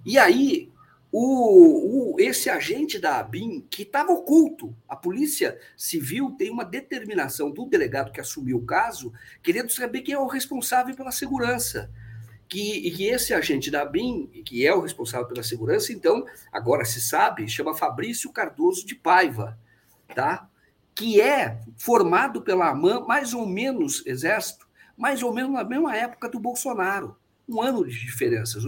E 0.02 0.16
aí, 0.16 0.72
o, 1.10 2.14
o, 2.14 2.20
esse 2.20 2.48
agente 2.48 2.98
da 2.98 3.18
ABIN, 3.18 3.66
que 3.68 3.82
estava 3.82 4.12
oculto, 4.12 4.74
a 4.88 4.96
Polícia 4.96 5.58
Civil 5.76 6.34
tem 6.38 6.50
uma 6.50 6.64
determinação 6.64 7.50
do 7.50 7.66
delegado 7.66 8.12
que 8.12 8.20
assumiu 8.20 8.56
o 8.56 8.64
caso, 8.64 9.12
querendo 9.42 9.70
saber 9.70 10.00
quem 10.00 10.14
é 10.14 10.18
o 10.18 10.26
responsável 10.26 10.96
pela 10.96 11.12
segurança 11.12 11.90
que, 12.48 12.90
que 12.90 13.06
esse 13.06 13.32
agente 13.32 13.70
da 13.70 13.84
BIM, 13.84 14.26
que 14.44 14.66
é 14.66 14.74
o 14.74 14.80
responsável 14.80 15.26
pela 15.26 15.42
segurança, 15.42 15.92
então, 15.92 16.24
agora 16.52 16.84
se 16.84 17.00
sabe, 17.00 17.48
chama 17.48 17.74
Fabrício 17.74 18.32
Cardoso 18.32 18.86
de 18.86 18.94
Paiva, 18.94 19.58
tá? 20.14 20.48
que 20.94 21.20
é 21.20 21.60
formado 21.76 22.42
pela 22.42 22.68
AMAN, 22.68 23.00
mais 23.06 23.34
ou 23.34 23.46
menos, 23.46 24.04
Exército, 24.06 24.66
mais 24.96 25.22
ou 25.22 25.32
menos 25.32 25.52
na 25.52 25.64
mesma 25.64 25.96
época 25.96 26.28
do 26.28 26.38
Bolsonaro. 26.38 27.16
Um 27.48 27.60
ano 27.60 27.84
de 27.86 27.98
diferença. 27.98 28.58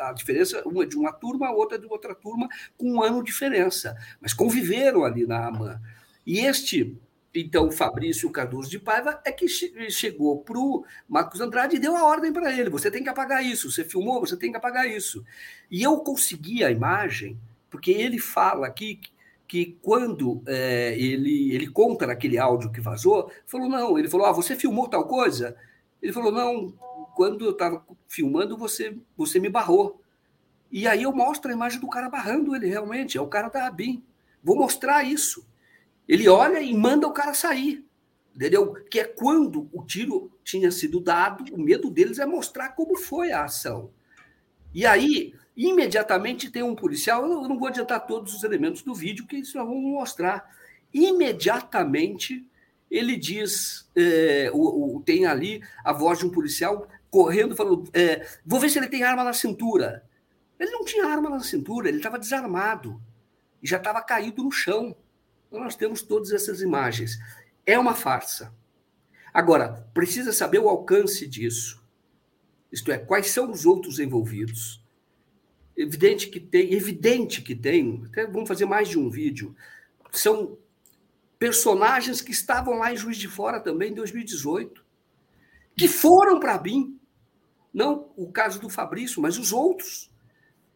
A 0.00 0.12
diferença, 0.12 0.62
uma 0.64 0.86
de 0.86 0.96
uma 0.96 1.12
turma, 1.12 1.48
a 1.48 1.52
outra 1.52 1.78
de 1.78 1.86
outra 1.86 2.14
turma, 2.14 2.48
com 2.76 2.92
um 2.92 3.02
ano 3.02 3.18
de 3.18 3.26
diferença. 3.26 3.96
Mas 4.20 4.32
conviveram 4.32 5.04
ali 5.04 5.26
na 5.26 5.48
AMAN. 5.48 5.80
E 6.24 6.40
este 6.40 6.96
então, 7.34 7.66
o 7.66 7.72
Fabrício 7.72 8.30
Cardoso 8.30 8.70
de 8.70 8.78
Paiva 8.78 9.20
é 9.24 9.32
que 9.32 9.48
chegou 9.48 10.38
para 10.38 10.56
o 10.56 10.84
Marcos 11.08 11.40
Andrade 11.40 11.76
e 11.76 11.80
deu 11.80 11.96
a 11.96 12.04
ordem 12.04 12.32
para 12.32 12.56
ele: 12.56 12.70
você 12.70 12.90
tem 12.90 13.02
que 13.02 13.08
apagar 13.08 13.44
isso, 13.44 13.70
você 13.72 13.84
filmou, 13.84 14.20
você 14.20 14.36
tem 14.36 14.52
que 14.52 14.56
apagar 14.56 14.88
isso. 14.88 15.24
E 15.68 15.82
eu 15.82 15.98
consegui 15.98 16.62
a 16.62 16.70
imagem, 16.70 17.36
porque 17.68 17.90
ele 17.90 18.20
fala 18.20 18.68
aqui 18.68 19.00
que 19.48 19.76
quando 19.82 20.42
é, 20.46 20.96
ele, 20.96 21.52
ele 21.52 21.66
conta 21.66 22.06
naquele 22.06 22.38
áudio 22.38 22.70
que 22.70 22.80
vazou, 22.80 23.28
falou: 23.46 23.68
não, 23.68 23.98
ele 23.98 24.08
falou: 24.08 24.26
ah, 24.26 24.32
você 24.32 24.54
filmou 24.54 24.88
tal 24.88 25.08
coisa? 25.08 25.56
Ele 26.00 26.12
falou: 26.12 26.30
não, 26.30 26.72
quando 27.16 27.44
eu 27.44 27.50
estava 27.50 27.84
filmando, 28.06 28.56
você, 28.56 28.96
você 29.16 29.40
me 29.40 29.48
barrou. 29.48 30.00
E 30.70 30.86
aí 30.86 31.02
eu 31.02 31.12
mostro 31.12 31.50
a 31.50 31.54
imagem 31.54 31.80
do 31.80 31.88
cara 31.88 32.08
barrando 32.08 32.54
ele 32.54 32.68
realmente, 32.68 33.18
é 33.18 33.20
o 33.20 33.26
cara 33.26 33.48
da 33.48 33.66
ABIN. 33.66 34.04
Vou 34.42 34.56
mostrar 34.56 35.02
isso. 35.02 35.44
Ele 36.08 36.28
olha 36.28 36.60
e 36.60 36.74
manda 36.74 37.06
o 37.06 37.12
cara 37.12 37.34
sair. 37.34 37.84
Entendeu? 38.34 38.74
Que 38.90 39.00
é 39.00 39.04
quando 39.04 39.68
o 39.72 39.84
tiro 39.84 40.30
tinha 40.42 40.70
sido 40.70 41.00
dado, 41.00 41.44
o 41.54 41.60
medo 41.60 41.90
deles 41.90 42.18
é 42.18 42.26
mostrar 42.26 42.70
como 42.70 42.98
foi 42.98 43.30
a 43.30 43.44
ação. 43.44 43.90
E 44.74 44.84
aí, 44.84 45.34
imediatamente 45.56 46.50
tem 46.50 46.62
um 46.62 46.74
policial, 46.74 47.24
eu 47.24 47.48
não 47.48 47.58
vou 47.58 47.68
adiantar 47.68 48.06
todos 48.06 48.34
os 48.34 48.42
elementos 48.42 48.82
do 48.82 48.92
vídeo, 48.92 49.26
que 49.26 49.36
isso 49.36 49.56
nós 49.56 49.66
vamos 49.66 49.84
mostrar. 49.84 50.50
Imediatamente 50.92 52.44
ele 52.90 53.16
diz, 53.16 53.88
é, 53.96 54.50
o, 54.52 54.96
o, 54.96 55.02
tem 55.02 55.26
ali 55.26 55.62
a 55.84 55.92
voz 55.92 56.18
de 56.18 56.26
um 56.26 56.30
policial 56.30 56.88
correndo, 57.10 57.56
falando: 57.56 57.88
é, 57.92 58.26
vou 58.44 58.60
ver 58.60 58.70
se 58.70 58.78
ele 58.78 58.88
tem 58.88 59.02
arma 59.02 59.24
na 59.24 59.32
cintura. 59.32 60.04
Ele 60.58 60.70
não 60.70 60.84
tinha 60.84 61.06
arma 61.06 61.30
na 61.30 61.40
cintura, 61.40 61.88
ele 61.88 61.98
estava 61.98 62.18
desarmado 62.18 63.00
e 63.62 63.66
já 63.66 63.76
estava 63.78 64.00
caído 64.02 64.42
no 64.42 64.50
chão. 64.52 64.96
Então, 65.54 65.62
nós 65.62 65.76
temos 65.76 66.02
todas 66.02 66.32
essas 66.32 66.60
imagens. 66.60 67.16
É 67.64 67.78
uma 67.78 67.94
farsa. 67.94 68.52
Agora, 69.32 69.88
precisa 69.94 70.32
saber 70.32 70.58
o 70.58 70.68
alcance 70.68 71.28
disso. 71.28 71.80
Isto 72.72 72.90
é, 72.90 72.98
quais 72.98 73.28
são 73.28 73.52
os 73.52 73.64
outros 73.64 74.00
envolvidos. 74.00 74.84
Evidente 75.76 76.26
que 76.26 76.40
tem, 76.40 76.74
evidente 76.74 77.40
que 77.40 77.54
tem, 77.54 78.02
até 78.06 78.26
vamos 78.26 78.48
fazer 78.48 78.64
mais 78.64 78.88
de 78.88 78.98
um 78.98 79.08
vídeo. 79.08 79.54
São 80.10 80.58
personagens 81.38 82.20
que 82.20 82.32
estavam 82.32 82.78
lá 82.78 82.92
em 82.92 82.96
Juiz 82.96 83.16
de 83.16 83.28
Fora 83.28 83.60
também 83.60 83.92
em 83.92 83.94
2018, 83.94 84.84
que 85.76 85.86
foram 85.86 86.40
para 86.40 86.54
a 86.54 86.58
BIM. 86.58 86.98
Não 87.72 88.10
o 88.16 88.32
caso 88.32 88.58
do 88.58 88.68
Fabrício, 88.68 89.22
mas 89.22 89.38
os 89.38 89.52
outros 89.52 90.10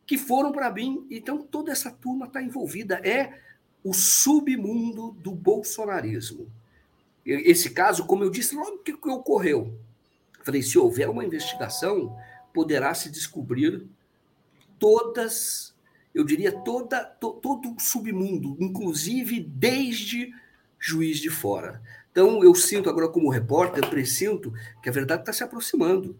que 0.07 0.17
foram 0.17 0.53
para 0.53 0.69
a 0.69 0.71
BIM. 0.71 1.05
Então, 1.11 1.43
toda 1.43 1.73
essa 1.73 1.91
turma 1.91 2.27
está 2.27 2.41
envolvida. 2.41 3.01
É 3.05 3.48
o 3.83 3.93
submundo 3.93 5.13
do 5.13 5.31
bolsonarismo. 5.31 6.51
Esse 7.25 7.71
caso, 7.71 8.07
como 8.07 8.25
eu 8.25 8.31
disse, 8.31 8.55
logo 8.55 8.79
que 8.79 8.93
ocorreu, 8.93 9.79
falei: 10.43 10.63
se 10.63 10.79
houver 10.79 11.09
uma 11.09 11.25
investigação, 11.25 12.17
poderá 12.55 12.95
se 12.95 13.11
descobrir 13.11 13.87
todas, 14.79 15.75
eu 16.15 16.25
diria, 16.25 16.53
toda, 16.53 17.05
to, 17.05 17.33
todo 17.35 17.75
o 17.75 17.81
submundo, 17.81 18.57
inclusive 18.59 19.41
desde 19.41 20.33
juiz 20.79 21.19
de 21.19 21.29
fora. 21.29 21.83
Então, 22.11 22.43
eu 22.43 22.55
sinto 22.55 22.89
agora, 22.89 23.09
como 23.09 23.31
repórter, 23.31 23.85
eu 23.85 23.91
presinto 23.91 24.53
que 24.83 24.89
a 24.89 24.93
verdade 24.93 25.23
está 25.23 25.33
se 25.33 25.45
aproximando. 25.45 26.19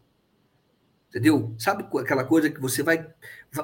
Entendeu? 1.09 1.55
Sabe 1.59 1.85
aquela 1.99 2.25
coisa 2.25 2.51
que 2.51 2.61
você 2.61 2.83
vai, 2.83 3.07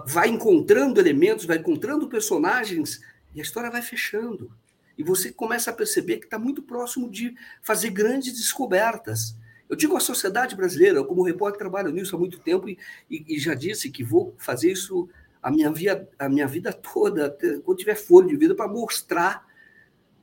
vai 0.06 0.28
encontrando 0.28 0.98
elementos, 0.98 1.44
vai 1.44 1.58
encontrando 1.58 2.08
personagens 2.08 3.02
e 3.34 3.40
a 3.40 3.42
história 3.42 3.70
vai 3.70 3.82
fechando. 3.82 4.50
E 4.96 5.02
você 5.02 5.32
começa 5.32 5.70
a 5.70 5.74
perceber 5.74 6.18
que 6.18 6.26
está 6.26 6.38
muito 6.38 6.62
próximo 6.62 7.10
de 7.10 7.34
fazer 7.62 7.90
grandes 7.90 8.32
descobertas. 8.32 9.36
Eu 9.68 9.76
digo 9.76 9.96
à 9.96 10.00
sociedade 10.00 10.54
brasileira, 10.54 10.98
eu, 10.98 11.04
como 11.04 11.24
repórter, 11.24 11.58
trabalho 11.58 11.90
nisso 11.90 12.14
há 12.14 12.18
muito 12.18 12.38
tempo 12.38 12.68
e, 12.68 12.78
e, 13.10 13.24
e 13.34 13.38
já 13.38 13.54
disse 13.54 13.90
que 13.90 14.04
vou 14.04 14.34
fazer 14.38 14.70
isso 14.70 15.08
a 15.42 15.50
minha, 15.50 15.70
via, 15.70 16.08
a 16.18 16.28
minha 16.28 16.46
vida 16.46 16.72
toda, 16.92 17.36
quando 17.64 17.78
tiver 17.78 17.96
fôlego 17.96 18.30
de 18.30 18.36
vida, 18.36 18.54
para 18.54 18.68
mostrar 18.68 19.52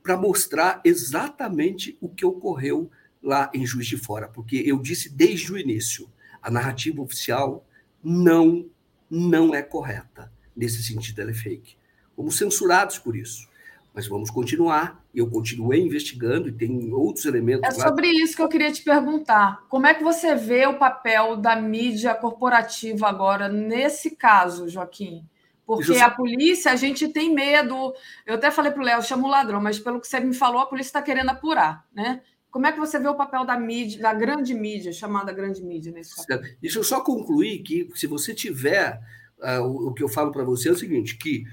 para 0.02 0.16
mostrar 0.16 0.80
exatamente 0.84 1.96
o 2.00 2.08
que 2.08 2.26
ocorreu 2.26 2.90
lá 3.22 3.48
em 3.54 3.64
Juiz 3.64 3.86
de 3.86 3.96
Fora, 3.96 4.26
porque 4.26 4.56
eu 4.66 4.80
disse 4.80 5.08
desde 5.08 5.52
o 5.52 5.56
início, 5.56 6.10
a 6.42 6.50
narrativa 6.50 7.00
oficial 7.00 7.64
não 8.02 8.68
não 9.08 9.54
é 9.54 9.62
correta. 9.62 10.32
Nesse 10.56 10.82
sentido, 10.82 11.20
ela 11.20 11.30
é 11.30 11.34
fake. 11.34 11.76
Fomos 12.16 12.36
censurados 12.36 12.98
por 12.98 13.16
isso. 13.16 13.48
Mas 13.94 14.06
vamos 14.06 14.30
continuar. 14.30 15.04
Eu 15.14 15.28
continuei 15.28 15.80
investigando 15.80 16.48
e 16.48 16.52
tem 16.52 16.92
outros 16.92 17.26
elementos. 17.26 17.62
É 17.68 17.70
sobre 17.70 18.06
lá. 18.06 18.24
isso 18.24 18.34
que 18.34 18.42
eu 18.42 18.48
queria 18.48 18.72
te 18.72 18.82
perguntar. 18.82 19.64
Como 19.68 19.86
é 19.86 19.92
que 19.92 20.02
você 20.02 20.34
vê 20.34 20.66
o 20.66 20.78
papel 20.78 21.36
da 21.36 21.54
mídia 21.54 22.14
corporativa 22.14 23.06
agora 23.08 23.48
nesse 23.48 24.16
caso, 24.16 24.68
Joaquim? 24.68 25.24
Porque 25.66 25.98
a 25.98 26.10
polícia, 26.10 26.72
a 26.72 26.76
gente 26.76 27.08
tem 27.08 27.32
medo. 27.34 27.94
Eu 28.26 28.34
até 28.34 28.50
falei 28.50 28.72
para 28.72 28.82
o 28.82 28.84
Léo, 28.84 29.02
chama 29.02 29.26
o 29.26 29.30
ladrão, 29.30 29.60
mas 29.60 29.78
pelo 29.78 30.00
que 30.00 30.06
você 30.06 30.20
me 30.20 30.34
falou, 30.34 30.60
a 30.60 30.66
polícia 30.66 30.88
está 30.88 31.02
querendo 31.02 31.30
apurar, 31.30 31.86
né? 31.94 32.20
Como 32.50 32.66
é 32.66 32.72
que 32.72 32.78
você 32.78 32.98
vê 32.98 33.08
o 33.08 33.14
papel 33.14 33.46
da 33.46 33.58
mídia, 33.58 34.02
da 34.02 34.12
grande 34.12 34.52
mídia, 34.52 34.92
chamada 34.92 35.32
grande 35.32 35.62
mídia 35.62 35.90
nesse 35.90 36.14
caso? 36.26 36.42
Deixa 36.60 36.78
eu 36.78 36.84
só 36.84 37.00
concluir 37.00 37.60
que, 37.60 37.88
se 37.94 38.06
você 38.06 38.34
tiver, 38.34 39.00
uh, 39.38 39.62
o, 39.62 39.88
o 39.88 39.94
que 39.94 40.02
eu 40.02 40.08
falo 40.08 40.30
para 40.30 40.44
você 40.44 40.68
é 40.68 40.72
o 40.72 40.76
seguinte, 40.76 41.16
que 41.16 41.44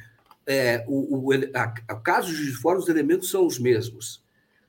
é, 0.49 0.83
o, 0.87 1.29
o, 1.29 1.33
a, 1.53 1.73
a 1.87 1.95
caso 1.97 2.35
de 2.35 2.51
fora, 2.53 2.79
os 2.79 2.89
elementos 2.89 3.29
são 3.29 3.45
os 3.45 3.59
mesmos. 3.59 4.23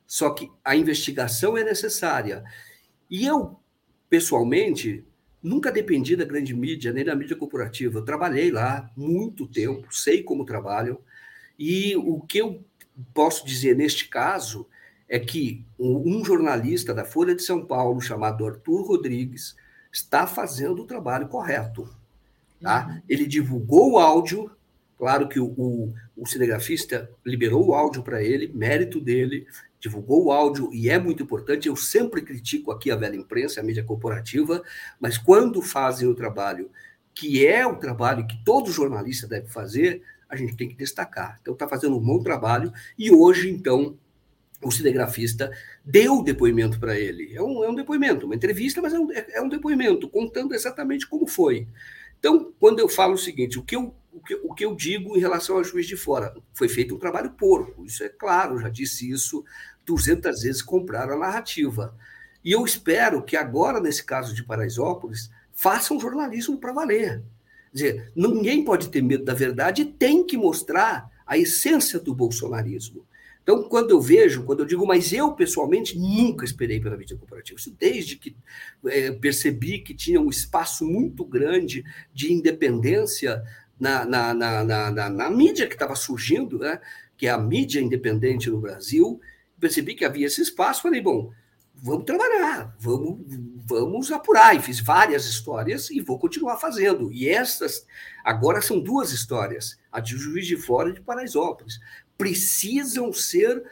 Só 0.06 0.28
que 0.28 0.50
a 0.62 0.76
investigação 0.76 1.56
é 1.56 1.64
necessária. 1.64 2.44
E 3.10 3.24
eu, 3.24 3.58
pessoalmente, 4.10 5.02
nunca 5.42 5.72
dependi 5.72 6.14
da 6.16 6.26
grande 6.26 6.54
mídia, 6.54 6.92
nem 6.92 7.02
da 7.02 7.16
mídia 7.16 7.34
corporativa. 7.34 7.98
Eu 7.98 8.04
trabalhei 8.04 8.50
lá 8.50 8.90
muito 8.94 9.46
tempo, 9.46 9.88
sei 9.90 10.22
como 10.22 10.44
trabalham, 10.44 10.98
e 11.58 11.96
o 11.96 12.20
que 12.20 12.38
eu 12.38 12.62
posso 13.14 13.46
dizer 13.46 13.74
neste 13.74 14.06
caso 14.06 14.66
é 15.08 15.18
que 15.18 15.64
um 15.78 16.22
jornalista 16.22 16.92
da 16.92 17.06
Folha 17.06 17.34
de 17.34 17.42
São 17.42 17.64
Paulo, 17.64 18.02
chamado 18.02 18.46
Arthur 18.46 18.86
Rodrigues, 18.86 19.56
está 19.90 20.26
fazendo 20.26 20.82
o 20.82 20.86
trabalho 20.86 21.26
correto. 21.26 21.88
Tá? 22.60 22.86
Uhum. 22.86 23.02
Ele 23.08 23.26
divulgou 23.26 23.92
o 23.92 23.98
áudio, 23.98 24.50
claro 25.00 25.26
que 25.26 25.40
o, 25.40 25.46
o, 25.46 25.94
o 26.14 26.26
cinegrafista 26.26 27.10
liberou 27.24 27.66
o 27.66 27.74
áudio 27.74 28.02
para 28.02 28.22
ele, 28.22 28.52
mérito 28.54 29.00
dele, 29.00 29.46
divulgou 29.80 30.26
o 30.26 30.30
áudio 30.30 30.68
e 30.72 30.90
é 30.90 30.98
muito 30.98 31.22
importante. 31.22 31.66
Eu 31.66 31.74
sempre 31.74 32.20
critico 32.20 32.70
aqui 32.70 32.90
a 32.90 32.96
velha 32.96 33.16
imprensa, 33.16 33.60
a 33.60 33.64
mídia 33.64 33.82
corporativa, 33.82 34.62
mas 35.00 35.16
quando 35.16 35.62
fazem 35.62 36.06
o 36.06 36.14
trabalho 36.14 36.70
que 37.14 37.46
é 37.46 37.66
o 37.66 37.76
trabalho 37.76 38.26
que 38.26 38.42
todo 38.44 38.70
jornalista 38.70 39.26
deve 39.26 39.48
fazer, 39.48 40.02
a 40.28 40.36
gente 40.36 40.56
tem 40.56 40.68
que 40.68 40.76
destacar. 40.76 41.38
Então, 41.40 41.54
está 41.54 41.66
fazendo 41.66 41.96
um 41.96 42.00
bom 42.00 42.22
trabalho 42.22 42.72
e 42.96 43.10
hoje, 43.10 43.50
então, 43.50 43.98
o 44.62 44.70
cinegrafista 44.70 45.50
deu 45.84 46.18
o 46.18 46.22
depoimento 46.22 46.78
para 46.78 46.98
ele. 46.98 47.34
É 47.34 47.42
um, 47.42 47.64
é 47.64 47.68
um 47.68 47.74
depoimento, 47.74 48.26
uma 48.26 48.34
entrevista, 48.34 48.80
mas 48.80 48.92
é 48.92 48.98
um, 48.98 49.10
é 49.12 49.40
um 49.40 49.48
depoimento, 49.48 50.08
contando 50.08 50.54
exatamente 50.54 51.08
como 51.08 51.26
foi. 51.26 51.66
Então, 52.18 52.52
quando 52.60 52.80
eu 52.80 52.88
falo 52.88 53.14
o 53.14 53.18
seguinte, 53.18 53.58
o 53.58 53.62
que 53.62 53.74
eu, 53.74 53.94
o 54.12 54.20
que, 54.20 54.34
o 54.34 54.54
que 54.54 54.64
eu 54.64 54.74
digo 54.74 55.16
em 55.16 55.20
relação 55.20 55.56
ao 55.56 55.64
juiz 55.64 55.86
de 55.86 55.96
fora? 55.96 56.34
Foi 56.52 56.68
feito 56.68 56.94
um 56.94 56.98
trabalho 56.98 57.30
porco, 57.30 57.84
isso 57.84 58.02
é 58.02 58.08
claro, 58.08 58.58
já 58.58 58.68
disse 58.68 59.10
isso 59.10 59.44
200 59.86 60.42
vezes, 60.42 60.62
compraram 60.62 61.14
a 61.14 61.18
narrativa. 61.18 61.94
E 62.44 62.52
eu 62.52 62.64
espero 62.64 63.22
que 63.22 63.36
agora, 63.36 63.80
nesse 63.80 64.04
caso 64.04 64.34
de 64.34 64.44
Paraisópolis, 64.44 65.30
façam 65.52 66.00
jornalismo 66.00 66.58
para 66.58 66.72
valer. 66.72 67.22
Quer 67.70 67.76
dizer, 67.76 68.12
ninguém 68.16 68.64
pode 68.64 68.88
ter 68.88 69.02
medo 69.02 69.24
da 69.24 69.34
verdade 69.34 69.82
e 69.82 69.86
tem 69.86 70.24
que 70.24 70.36
mostrar 70.36 71.10
a 71.26 71.38
essência 71.38 72.00
do 72.00 72.14
bolsonarismo. 72.14 73.06
Então, 73.42 73.62
quando 73.64 73.90
eu 73.90 74.00
vejo, 74.00 74.44
quando 74.44 74.60
eu 74.60 74.66
digo, 74.66 74.86
mas 74.86 75.12
eu 75.12 75.32
pessoalmente 75.32 75.98
nunca 75.98 76.44
esperei 76.44 76.78
pela 76.78 76.96
mídia 76.96 77.16
corporativa, 77.16 77.58
isso 77.58 77.74
desde 77.78 78.16
que 78.16 78.36
é, 78.86 79.10
percebi 79.12 79.80
que 79.80 79.94
tinha 79.94 80.20
um 80.20 80.28
espaço 80.28 80.84
muito 80.84 81.24
grande 81.24 81.84
de 82.12 82.32
independência 82.32 83.42
na, 83.80 84.04
na, 84.04 84.34
na, 84.34 84.64
na, 84.64 85.10
na 85.10 85.30
mídia 85.30 85.66
que 85.66 85.74
estava 85.74 85.96
surgindo, 85.96 86.58
né? 86.58 86.80
que 87.16 87.26
é 87.26 87.30
a 87.30 87.38
mídia 87.38 87.80
independente 87.80 88.48
no 88.48 88.60
Brasil, 88.60 89.20
percebi 89.58 89.94
que 89.94 90.04
havia 90.04 90.26
esse 90.26 90.40
espaço, 90.40 90.82
falei, 90.82 91.00
bom, 91.00 91.32
vamos 91.74 92.04
trabalhar, 92.04 92.76
vamos, 92.78 93.18
vamos 93.66 94.12
apurar. 94.12 94.54
E 94.54 94.60
fiz 94.60 94.80
várias 94.80 95.26
histórias 95.26 95.90
e 95.90 96.00
vou 96.00 96.18
continuar 96.18 96.58
fazendo. 96.58 97.12
E 97.12 97.28
essas, 97.28 97.86
agora 98.24 98.62
são 98.62 98.78
duas 98.78 99.12
histórias, 99.12 99.78
a 99.90 100.00
de 100.00 100.16
Juiz 100.16 100.46
de 100.46 100.56
Fora 100.56 100.90
e 100.90 100.94
de 100.94 101.00
Paraisópolis 101.00 101.80
precisam 102.20 103.10
ser 103.14 103.64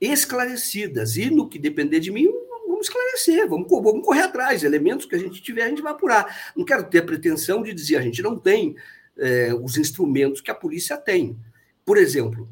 esclarecidas. 0.00 1.16
E 1.16 1.28
no 1.28 1.48
que 1.48 1.58
depender 1.58 1.98
de 1.98 2.12
mim, 2.12 2.28
vamos 2.68 2.86
esclarecer, 2.86 3.48
vamos, 3.48 3.68
vamos 3.68 4.06
correr 4.06 4.22
atrás. 4.22 4.62
Elementos 4.62 5.06
que 5.06 5.16
a 5.16 5.18
gente 5.18 5.42
tiver, 5.42 5.64
a 5.64 5.68
gente 5.68 5.82
vai 5.82 5.90
apurar. 5.90 6.52
Não 6.56 6.64
quero 6.64 6.84
ter 6.84 6.98
a 6.98 7.04
pretensão 7.04 7.64
de 7.64 7.74
dizer 7.74 7.96
a 7.96 8.02
gente 8.02 8.22
não 8.22 8.38
tem 8.38 8.76
é, 9.20 9.54
os 9.54 9.76
instrumentos 9.76 10.40
que 10.40 10.50
a 10.50 10.54
polícia 10.54 10.96
tem. 10.96 11.38
Por 11.84 11.96
exemplo, 11.96 12.48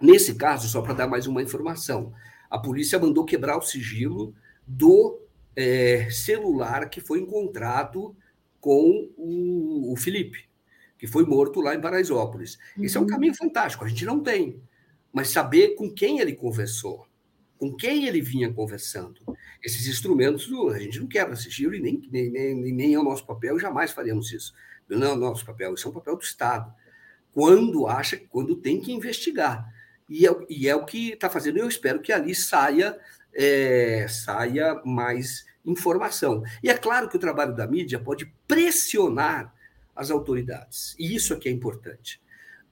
nesse 0.00 0.34
caso, 0.34 0.68
só 0.68 0.82
para 0.82 0.94
dar 0.94 1.06
mais 1.06 1.26
uma 1.26 1.42
informação, 1.42 2.12
a 2.50 2.58
polícia 2.58 2.98
mandou 2.98 3.24
quebrar 3.24 3.56
o 3.56 3.62
sigilo 3.62 4.34
do 4.66 5.20
é, 5.54 6.08
celular 6.10 6.88
que 6.88 7.00
foi 7.00 7.20
encontrado 7.20 8.16
com 8.60 9.10
o, 9.16 9.92
o 9.92 9.96
Felipe 9.96 10.50
que 11.02 11.06
foi 11.08 11.26
morto 11.26 11.60
lá 11.60 11.74
em 11.74 11.80
Paraisópolis. 11.80 12.56
Uhum. 12.76 12.84
Esse 12.84 12.96
é 12.96 13.00
um 13.00 13.02
uhum. 13.02 13.08
caminho 13.08 13.34
fantástico, 13.34 13.84
a 13.84 13.88
gente 13.88 14.04
não 14.04 14.22
tem. 14.22 14.62
Mas 15.12 15.30
saber 15.30 15.74
com 15.74 15.92
quem 15.92 16.20
ele 16.20 16.32
conversou, 16.32 17.08
com 17.58 17.74
quem 17.74 18.06
ele 18.06 18.20
vinha 18.20 18.52
conversando. 18.52 19.20
Esses 19.60 19.88
instrumentos, 19.88 20.48
a 20.72 20.78
gente 20.78 21.00
não 21.00 21.08
quebra 21.08 21.34
sigilo 21.34 21.74
e 21.74 21.80
nem, 21.80 22.08
nem, 22.08 22.30
nem, 22.30 22.72
nem 22.72 22.94
é 22.94 23.00
o 23.00 23.02
nosso 23.02 23.26
papel, 23.26 23.58
jamais 23.58 23.90
faremos 23.90 24.30
isso. 24.30 24.54
Não 24.96 25.12
é 25.12 25.16
nosso 25.16 25.44
papel, 25.44 25.74
isso 25.74 25.86
é 25.86 25.90
um 25.90 25.94
papel 25.94 26.16
do 26.16 26.22
Estado. 26.22 26.72
Quando 27.32 27.86
acha, 27.86 28.20
quando 28.30 28.56
tem 28.56 28.80
que 28.80 28.92
investigar. 28.92 29.72
E 30.08 30.26
é, 30.26 30.30
e 30.48 30.68
é 30.68 30.76
o 30.76 30.84
que 30.84 31.12
está 31.12 31.30
fazendo, 31.30 31.58
eu 31.58 31.68
espero 31.68 32.00
que 32.00 32.12
ali 32.12 32.34
saia, 32.34 32.98
é, 33.34 34.06
saia 34.08 34.80
mais 34.84 35.46
informação. 35.64 36.42
E 36.62 36.68
é 36.68 36.76
claro 36.76 37.08
que 37.08 37.16
o 37.16 37.20
trabalho 37.20 37.54
da 37.54 37.66
mídia 37.66 37.98
pode 37.98 38.26
pressionar 38.46 39.54
as 39.94 40.10
autoridades. 40.10 40.94
E 40.98 41.14
isso 41.14 41.32
é 41.32 41.36
que 41.36 41.48
é 41.48 41.52
importante. 41.52 42.20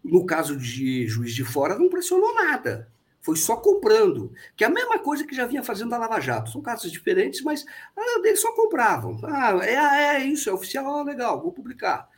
No 0.02 0.24
caso 0.24 0.56
de 0.56 1.06
Juiz 1.06 1.34
de 1.34 1.44
Fora, 1.44 1.78
não 1.78 1.88
pressionou 1.88 2.34
nada. 2.34 2.90
Foi 3.22 3.36
só 3.36 3.56
comprando, 3.56 4.32
que 4.56 4.64
é 4.64 4.66
a 4.66 4.70
mesma 4.70 4.98
coisa 4.98 5.26
que 5.26 5.36
já 5.36 5.44
vinha 5.44 5.62
fazendo 5.62 5.94
a 5.94 5.98
Lava 5.98 6.20
Jato. 6.20 6.50
São 6.50 6.62
casos 6.62 6.90
diferentes, 6.90 7.42
mas 7.42 7.66
ah, 7.96 8.20
eles 8.24 8.40
só 8.40 8.52
compravam. 8.52 9.20
Ah, 9.24 9.58
é, 9.62 10.16
é 10.16 10.24
isso, 10.24 10.48
é 10.48 10.52
oficial, 10.52 10.86
ah, 10.96 11.02
legal, 11.02 11.40
vou 11.42 11.52
publicar. 11.52 12.08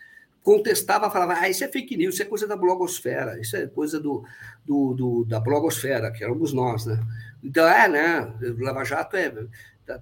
Contestava, 0.42 1.10
falava, 1.10 1.34
ah, 1.34 1.48
isso 1.48 1.64
é 1.64 1.68
fake 1.68 1.96
news, 1.96 2.14
isso 2.14 2.22
é 2.22 2.26
coisa 2.26 2.46
da 2.46 2.56
blogosfera, 2.56 3.40
isso 3.40 3.56
é 3.56 3.66
coisa 3.66 3.98
do, 3.98 4.24
do, 4.64 4.94
do 4.94 5.24
da 5.24 5.40
blogosfera, 5.40 6.12
que 6.12 6.22
éramos 6.22 6.52
nós, 6.52 6.86
né? 6.86 7.00
Então, 7.42 7.66
é, 7.66 7.88
né? 7.88 8.32
Lava 8.58 8.84
Jato 8.84 9.16
é, 9.16 9.32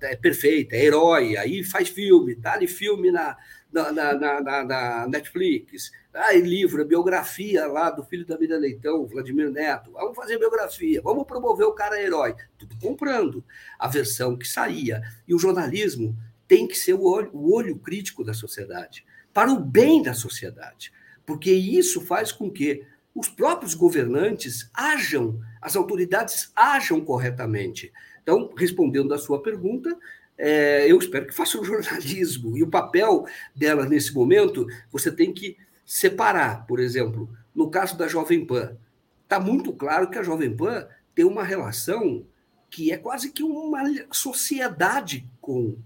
é 0.03 0.17
perfeita, 0.17 0.77
é 0.77 0.85
herói, 0.85 1.37
aí 1.37 1.65
faz 1.65 1.89
filme, 1.89 2.35
dá-lhe 2.35 2.67
filme 2.67 3.11
na, 3.11 3.37
na, 3.73 3.93
na, 3.93 4.41
na, 4.41 4.65
na 4.65 5.09
Netflix. 5.09 5.93
Ah, 6.13 6.33
livro, 6.33 6.85
biografia 6.85 7.67
lá 7.67 7.91
do 7.91 8.05
filho 8.05 8.27
da 8.27 8.37
Vida 8.37 8.59
Leitão, 8.59 9.07
Vladimir 9.07 9.51
Neto. 9.51 9.93
Vamos 9.93 10.17
fazer 10.17 10.39
biografia, 10.39 11.01
vamos 11.03 11.25
promover 11.25 11.67
o 11.67 11.73
cara 11.73 12.01
herói. 12.01 12.35
Tudo 12.59 12.77
comprando 12.81 13.45
a 13.79 13.87
versão 13.87 14.37
que 14.37 14.47
saía. 14.47 15.03
E 15.27 15.35
o 15.35 15.39
jornalismo 15.39 16.17
tem 16.49 16.67
que 16.67 16.77
ser 16.77 16.95
o 16.95 17.05
olho, 17.05 17.31
o 17.33 17.55
olho 17.55 17.79
crítico 17.79 18.25
da 18.25 18.35
sociedade, 18.35 19.05
para 19.33 19.53
o 19.53 19.61
bem 19.61 20.03
da 20.03 20.15
sociedade. 20.15 20.93
Porque 21.25 21.53
isso 21.53 22.01
faz 22.01 22.33
com 22.33 22.51
que 22.51 22.85
os 23.15 23.29
próprios 23.29 23.75
governantes 23.75 24.69
ajam, 24.75 25.41
as 25.61 25.77
autoridades 25.77 26.51
ajam 26.57 27.01
corretamente. 27.01 27.93
Então, 28.23 28.53
respondendo 28.57 29.15
à 29.15 29.19
sua 29.19 29.43
pergunta, 29.43 29.97
é, 30.43 30.91
eu 30.91 30.99
espero 30.99 31.27
que 31.27 31.35
faça 31.35 31.61
o 31.61 31.65
jornalismo. 31.65 32.57
E 32.57 32.63
o 32.63 32.71
papel 32.71 33.27
dela 33.55 33.87
nesse 33.87 34.13
momento, 34.15 34.67
você 34.91 35.13
tem 35.13 35.33
que 35.33 35.57
separar. 35.85 36.67
Por 36.67 36.81
exemplo, 36.81 37.29
no 37.55 37.71
caso 37.71 37.97
da 37.97 38.09
Jovem 38.09 38.45
Pan, 38.47 38.77
está 39.23 39.39
muito 39.39 39.73
claro 39.73 40.09
que 40.09 40.19
a 40.19 40.23
Jovem 40.23 40.57
Pan 40.57 40.89
tem 41.15 41.27
uma 41.27 41.45
relação 41.45 42.25
que 42.71 42.91
é 42.91 42.97
quase 42.97 43.33
que 43.33 43.43
uma 43.43 43.83
sociedade 44.11 45.29
com 45.41 45.77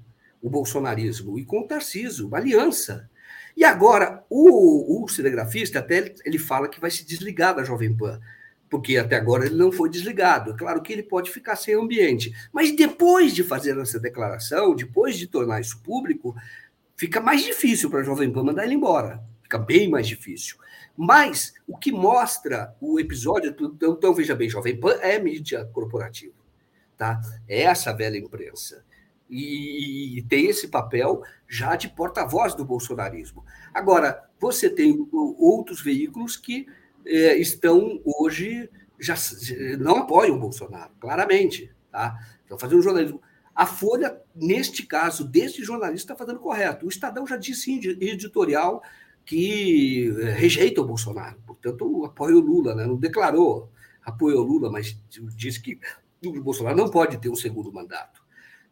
o 0.41 0.51
bolsonarismo 0.51 1.39
e 1.39 1.45
com 1.45 1.61
o 1.61 1.67
Tarcísio, 1.67 2.29
uma 2.29 2.37
aliança. 2.37 3.11
E 3.57 3.65
agora, 3.65 4.23
o, 4.29 5.03
o 5.03 5.09
cinegrafista 5.09 5.79
até 5.79 6.15
ele 6.25 6.39
fala 6.39 6.69
que 6.69 6.81
vai 6.81 6.91
se 6.91 7.05
desligar 7.05 7.57
da 7.57 7.65
Jovem 7.65 7.97
Pan 7.97 8.21
porque 8.69 8.97
até 8.97 9.17
agora 9.17 9.47
ele 9.47 9.55
não 9.55 9.71
foi 9.71 9.89
desligado. 9.89 10.53
É 10.53 10.57
claro 10.57 10.83
que 10.83 10.93
ele 10.93 11.03
pode 11.03 11.31
ficar 11.31 11.57
sem 11.57 11.75
ambiente, 11.75 12.33
mas 12.53 12.75
depois 12.75 13.35
de 13.35 13.45
fazer 13.45 13.79
essa 13.79 14.01
declaração, 14.01 14.75
depois 14.75 15.17
de 15.17 15.27
tornar 15.27 15.61
isso 15.61 15.81
público, 15.83 16.35
fica 16.97 17.21
mais 17.21 17.43
difícil 17.43 17.91
para 17.91 18.01
a 18.01 18.05
Jovem 18.05 18.33
Pan 18.33 18.43
mandar 18.43 18.65
ele 18.65 18.75
embora. 18.75 19.23
Fica 19.43 19.59
bem 19.59 19.89
mais 19.89 20.07
difícil. 20.07 20.57
Mas 20.97 21.55
o 21.67 21.77
que 21.77 21.91
mostra 21.91 22.75
o 22.81 22.99
episódio, 23.01 23.55
então, 23.59 23.93
então 23.93 24.15
veja 24.15 24.35
bem, 24.35 24.49
Jovem 24.49 24.79
Pan 24.79 24.95
é 25.01 25.19
mídia 25.19 25.65
corporativa, 25.67 26.35
tá? 26.97 27.21
É 27.49 27.63
essa 27.63 27.93
velha 27.93 28.17
imprensa. 28.17 28.85
E, 29.29 30.19
e 30.19 30.23
tem 30.23 30.47
esse 30.47 30.69
papel 30.69 31.23
já 31.49 31.75
de 31.75 31.89
porta-voz 31.89 32.55
do 32.55 32.65
bolsonarismo. 32.65 33.45
Agora, 33.73 34.23
você 34.39 34.71
tem 34.71 35.09
outros 35.13 35.83
veículos 35.83 36.37
que 36.37 36.67
é, 37.07 37.37
estão 37.39 38.01
hoje 38.05 38.69
já 38.99 39.15
não 39.79 39.97
apoiam 39.97 40.37
o 40.37 40.41
Bolsonaro, 40.41 40.93
claramente, 41.01 41.71
tá? 41.91 42.19
Estão 42.43 42.59
fazendo 42.59 42.83
jornalismo. 42.83 43.21
A 43.55 43.67
Folha, 43.67 44.21
neste 44.35 44.85
caso, 44.85 45.25
deste 45.25 45.63
jornalista, 45.63 46.13
está 46.13 46.17
fazendo 46.17 46.41
correto. 46.41 46.87
O 46.87 46.89
Estadão 46.89 47.27
já 47.27 47.37
disse 47.37 47.71
em 47.71 48.09
editorial 48.09 48.83
que 49.25 50.13
é, 50.21 50.31
rejeita 50.33 50.81
o 50.81 50.87
Bolsonaro, 50.87 51.41
portanto, 51.47 52.05
apoia 52.05 52.37
o 52.37 52.41
Lula, 52.41 52.75
né? 52.75 52.87
não 52.87 52.97
declarou 52.97 53.71
apoio 54.05 54.39
ao 54.39 54.45
Lula, 54.45 54.71
mas 54.71 54.99
disse 55.35 55.63
que 55.63 55.79
o 56.25 56.43
Bolsonaro 56.43 56.77
não 56.77 56.91
pode 56.91 57.19
ter 57.19 57.31
um 57.31 57.35
segundo 57.35 57.73
mandato. 57.73 58.23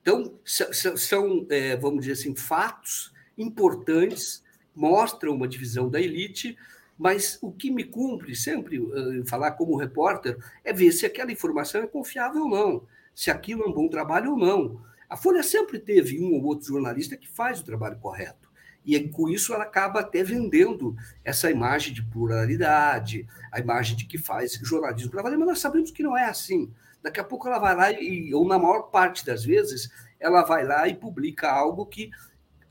Então, 0.02 0.34
são, 0.44 1.46
é, 1.48 1.76
vamos 1.76 2.00
dizer 2.00 2.12
assim, 2.12 2.34
fatos 2.34 3.12
importantes, 3.38 4.42
mostram 4.74 5.34
uma 5.34 5.48
divisão 5.48 5.88
da 5.88 6.00
elite, 6.00 6.56
mas 7.02 7.36
o 7.42 7.50
que 7.50 7.68
me 7.68 7.82
cumpre 7.82 8.32
sempre 8.36 8.78
uh, 8.78 9.26
falar 9.26 9.50
como 9.52 9.76
repórter 9.76 10.38
é 10.62 10.72
ver 10.72 10.92
se 10.92 11.04
aquela 11.04 11.32
informação 11.32 11.82
é 11.82 11.86
confiável 11.88 12.42
ou 12.42 12.48
não, 12.48 12.86
se 13.12 13.28
aquilo 13.28 13.64
é 13.64 13.66
um 13.66 13.72
bom 13.72 13.88
trabalho 13.88 14.30
ou 14.30 14.38
não. 14.38 14.80
A 15.10 15.16
Folha 15.16 15.42
sempre 15.42 15.80
teve 15.80 16.22
um 16.22 16.32
ou 16.34 16.44
outro 16.44 16.68
jornalista 16.68 17.16
que 17.16 17.28
faz 17.28 17.58
o 17.58 17.64
trabalho 17.64 17.98
correto. 17.98 18.48
E 18.86 18.98
com 19.08 19.28
isso 19.28 19.52
ela 19.52 19.64
acaba 19.64 19.98
até 19.98 20.22
vendendo 20.22 20.94
essa 21.24 21.50
imagem 21.50 21.92
de 21.92 22.04
pluralidade, 22.04 23.26
a 23.50 23.58
imagem 23.58 23.96
de 23.96 24.06
que 24.06 24.16
faz 24.16 24.52
jornalismo 24.62 25.10
para 25.10 25.22
valer, 25.22 25.36
mas 25.38 25.48
nós 25.48 25.58
sabemos 25.58 25.90
que 25.90 26.04
não 26.04 26.16
é 26.16 26.26
assim. 26.26 26.70
Daqui 27.02 27.18
a 27.18 27.24
pouco 27.24 27.48
ela 27.48 27.58
vai 27.58 27.74
lá, 27.74 27.90
e, 27.90 28.32
ou 28.32 28.46
na 28.46 28.60
maior 28.60 28.82
parte 28.82 29.26
das 29.26 29.44
vezes, 29.44 29.90
ela 30.20 30.44
vai 30.44 30.64
lá 30.64 30.86
e 30.86 30.94
publica 30.94 31.50
algo 31.50 31.84
que 31.84 32.10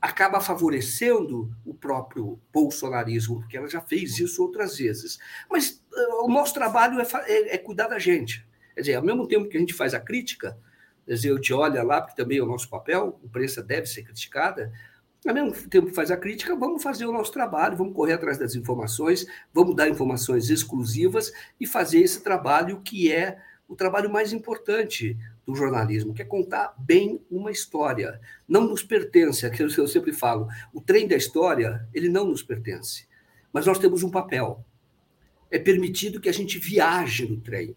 acaba 0.02 0.40
favorecendo 0.40 1.54
o 1.64 1.72
próprio 1.72 2.36
bolsonarismo, 2.52 3.38
porque 3.38 3.56
ela 3.56 3.68
já 3.68 3.80
fez 3.80 4.18
isso 4.18 4.42
outras 4.42 4.76
vezes. 4.76 5.16
Mas 5.48 5.80
uh, 5.92 6.24
o 6.24 6.28
nosso 6.28 6.52
trabalho 6.52 7.00
é, 7.00 7.06
é, 7.26 7.54
é, 7.54 7.58
cuidar 7.58 7.86
da 7.86 8.00
gente. 8.00 8.44
Quer 8.74 8.80
dizer, 8.80 8.94
ao 8.96 9.04
mesmo 9.04 9.28
tempo 9.28 9.48
que 9.48 9.56
a 9.56 9.60
gente 9.60 9.72
faz 9.72 9.94
a 9.94 10.00
crítica, 10.00 10.58
quer 11.06 11.14
dizer, 11.14 11.30
eu 11.30 11.40
te 11.40 11.54
olho 11.54 11.80
lá, 11.86 12.00
porque 12.00 12.20
também 12.20 12.38
é 12.38 12.42
o 12.42 12.46
nosso 12.46 12.68
papel, 12.68 13.20
a 13.22 13.26
imprensa 13.26 13.62
deve 13.62 13.86
ser 13.86 14.02
criticada, 14.02 14.72
ao 15.24 15.32
mesmo 15.32 15.52
tempo 15.68 15.86
que 15.86 15.94
faz 15.94 16.10
a 16.10 16.16
crítica, 16.16 16.56
vamos 16.56 16.82
fazer 16.82 17.06
o 17.06 17.12
nosso 17.12 17.30
trabalho, 17.30 17.76
vamos 17.76 17.94
correr 17.94 18.14
atrás 18.14 18.38
das 18.38 18.56
informações, 18.56 19.24
vamos 19.54 19.76
dar 19.76 19.88
informações 19.88 20.50
exclusivas 20.50 21.32
e 21.60 21.66
fazer 21.66 22.00
esse 22.00 22.24
trabalho 22.24 22.80
que 22.80 23.12
é 23.12 23.38
o 23.68 23.76
trabalho 23.76 24.10
mais 24.10 24.32
importante 24.32 25.16
do 25.46 25.54
jornalismo, 25.54 26.14
que 26.14 26.22
é 26.22 26.24
contar 26.24 26.74
bem 26.78 27.20
uma 27.30 27.50
história. 27.50 28.20
Não 28.48 28.66
nos 28.66 28.82
pertence, 28.82 29.44
aquilo 29.46 29.72
que 29.72 29.80
eu 29.80 29.88
sempre 29.88 30.12
falo, 30.12 30.48
o 30.72 30.80
trem 30.80 31.06
da 31.06 31.16
história, 31.16 31.86
ele 31.92 32.08
não 32.08 32.26
nos 32.26 32.42
pertence. 32.42 33.06
Mas 33.52 33.66
nós 33.66 33.78
temos 33.78 34.02
um 34.02 34.10
papel. 34.10 34.64
É 35.50 35.58
permitido 35.58 36.20
que 36.20 36.28
a 36.28 36.32
gente 36.32 36.58
viaje 36.58 37.28
no 37.28 37.38
trem. 37.38 37.76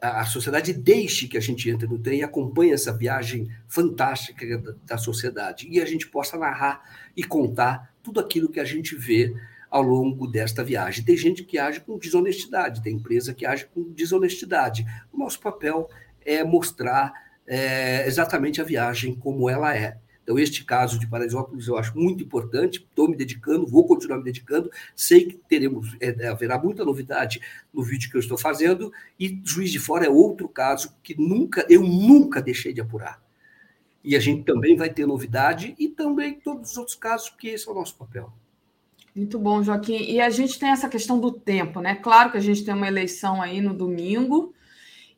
A, 0.00 0.24
sociedade 0.26 0.72
deixe 0.72 1.28
que 1.28 1.38
a 1.38 1.40
gente 1.40 1.70
entre 1.70 1.86
no 1.86 1.98
trem 1.98 2.18
e 2.18 2.22
acompanhe 2.24 2.72
essa 2.72 2.92
viagem 2.92 3.48
fantástica 3.68 4.58
da, 4.58 4.74
da 4.84 4.98
sociedade. 4.98 5.68
E 5.70 5.80
a 5.80 5.86
gente 5.86 6.08
possa 6.08 6.36
narrar 6.36 6.82
e 7.16 7.22
contar 7.22 7.94
tudo 8.02 8.18
aquilo 8.18 8.50
que 8.50 8.58
a 8.58 8.64
gente 8.64 8.96
vê 8.96 9.32
ao 9.70 9.82
longo 9.82 10.26
desta 10.26 10.64
viagem. 10.64 11.04
Tem 11.04 11.16
gente 11.16 11.44
que 11.44 11.58
age 11.58 11.80
com 11.80 11.98
desonestidade, 11.98 12.82
tem 12.82 12.96
empresa 12.96 13.34
que 13.34 13.46
age 13.46 13.66
com 13.66 13.92
desonestidade. 13.92 14.84
O 15.12 15.18
nosso 15.18 15.40
papel 15.40 15.88
é 16.26 16.44
mostrar 16.44 17.12
é, 17.46 18.06
exatamente 18.06 18.60
a 18.60 18.64
viagem 18.64 19.14
como 19.14 19.48
ela 19.48 19.74
é. 19.74 19.98
Então, 20.26 20.36
este 20.40 20.64
caso 20.64 20.98
de 20.98 21.06
Paraisópolis 21.06 21.68
eu 21.68 21.78
acho 21.78 21.96
muito 21.96 22.24
importante, 22.24 22.80
estou 22.80 23.08
me 23.08 23.16
dedicando, 23.16 23.64
vou 23.64 23.86
continuar 23.86 24.18
me 24.18 24.24
dedicando, 24.24 24.68
sei 24.96 25.24
que 25.24 25.36
teremos, 25.48 25.96
é, 26.00 26.26
haverá 26.26 26.58
muita 26.58 26.84
novidade 26.84 27.40
no 27.72 27.80
vídeo 27.80 28.10
que 28.10 28.16
eu 28.16 28.20
estou 28.20 28.36
fazendo, 28.36 28.92
e 29.20 29.40
Juiz 29.44 29.70
de 29.70 29.78
Fora 29.78 30.04
é 30.04 30.10
outro 30.10 30.48
caso 30.48 30.92
que 31.00 31.14
nunca, 31.16 31.64
eu 31.70 31.80
nunca 31.80 32.42
deixei 32.42 32.72
de 32.72 32.80
apurar. 32.80 33.22
E 34.02 34.16
a 34.16 34.20
gente 34.20 34.42
também 34.42 34.76
vai 34.76 34.90
ter 34.90 35.06
novidade, 35.06 35.76
e 35.78 35.88
também 35.88 36.34
todos 36.40 36.72
os 36.72 36.76
outros 36.76 36.96
casos, 36.96 37.30
porque 37.30 37.50
esse 37.50 37.68
é 37.68 37.70
o 37.70 37.74
nosso 37.74 37.96
papel. 37.96 38.32
Muito 39.14 39.38
bom, 39.38 39.62
Joaquim. 39.62 40.10
E 40.10 40.20
a 40.20 40.28
gente 40.28 40.58
tem 40.58 40.70
essa 40.70 40.88
questão 40.88 41.20
do 41.20 41.30
tempo, 41.30 41.80
né? 41.80 41.94
Claro 41.94 42.32
que 42.32 42.36
a 42.36 42.40
gente 42.40 42.64
tem 42.64 42.74
uma 42.74 42.88
eleição 42.88 43.40
aí 43.40 43.60
no 43.60 43.72
domingo, 43.72 44.52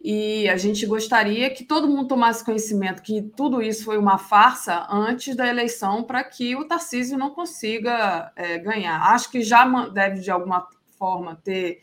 e 0.01 0.49
a 0.49 0.57
gente 0.57 0.87
gostaria 0.87 1.51
que 1.51 1.65
todo 1.65 1.89
mundo 1.89 2.09
tomasse 2.09 2.45
conhecimento 2.45 3.03
que 3.03 3.21
tudo 3.37 3.61
isso 3.61 3.85
foi 3.85 3.99
uma 3.99 4.17
farsa 4.17 4.87
antes 4.89 5.35
da 5.35 5.47
eleição 5.49 6.05
para 6.05 6.23
que 6.23 6.55
o 6.55 6.67
Tarcísio 6.67 7.19
não 7.19 7.31
consiga 7.31 8.33
é, 8.37 8.59
ganhar. 8.59 9.01
Acho 9.13 9.31
que 9.31 9.43
já 9.43 9.67
deve, 9.89 10.21
de 10.21 10.31
alguma 10.31 10.69
forma, 10.97 11.41
ter 11.43 11.81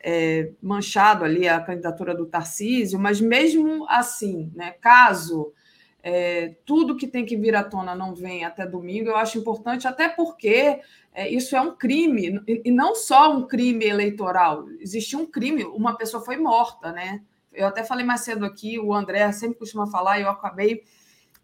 é, 0.00 0.50
manchado 0.62 1.24
ali 1.24 1.46
a 1.46 1.60
candidatura 1.60 2.14
do 2.14 2.26
Tarcísio, 2.26 2.98
mas 2.98 3.20
mesmo 3.20 3.86
assim, 3.88 4.50
né, 4.54 4.72
caso 4.80 5.52
é, 6.02 6.54
tudo 6.64 6.96
que 6.96 7.06
tem 7.06 7.26
que 7.26 7.36
vir 7.36 7.54
à 7.54 7.62
tona 7.62 7.94
não 7.94 8.14
venha 8.14 8.48
até 8.48 8.66
domingo, 8.66 9.10
eu 9.10 9.16
acho 9.16 9.38
importante, 9.38 9.86
até 9.86 10.08
porque 10.08 10.80
é, 11.12 11.28
isso 11.28 11.54
é 11.54 11.60
um 11.60 11.74
crime, 11.74 12.40
e 12.46 12.70
não 12.70 12.94
só 12.94 13.30
um 13.34 13.46
crime 13.46 13.84
eleitoral, 13.84 14.66
existe 14.80 15.16
um 15.16 15.26
crime, 15.26 15.64
uma 15.64 15.96
pessoa 15.96 16.24
foi 16.24 16.36
morta, 16.36 16.92
né? 16.92 17.20
Eu 17.58 17.66
até 17.66 17.84
falei 17.84 18.04
mais 18.04 18.20
cedo 18.22 18.44
aqui, 18.44 18.78
o 18.78 18.94
André 18.94 19.30
sempre 19.32 19.58
costuma 19.58 19.86
falar, 19.86 20.18
e 20.18 20.22
eu 20.22 20.30
acabei 20.30 20.82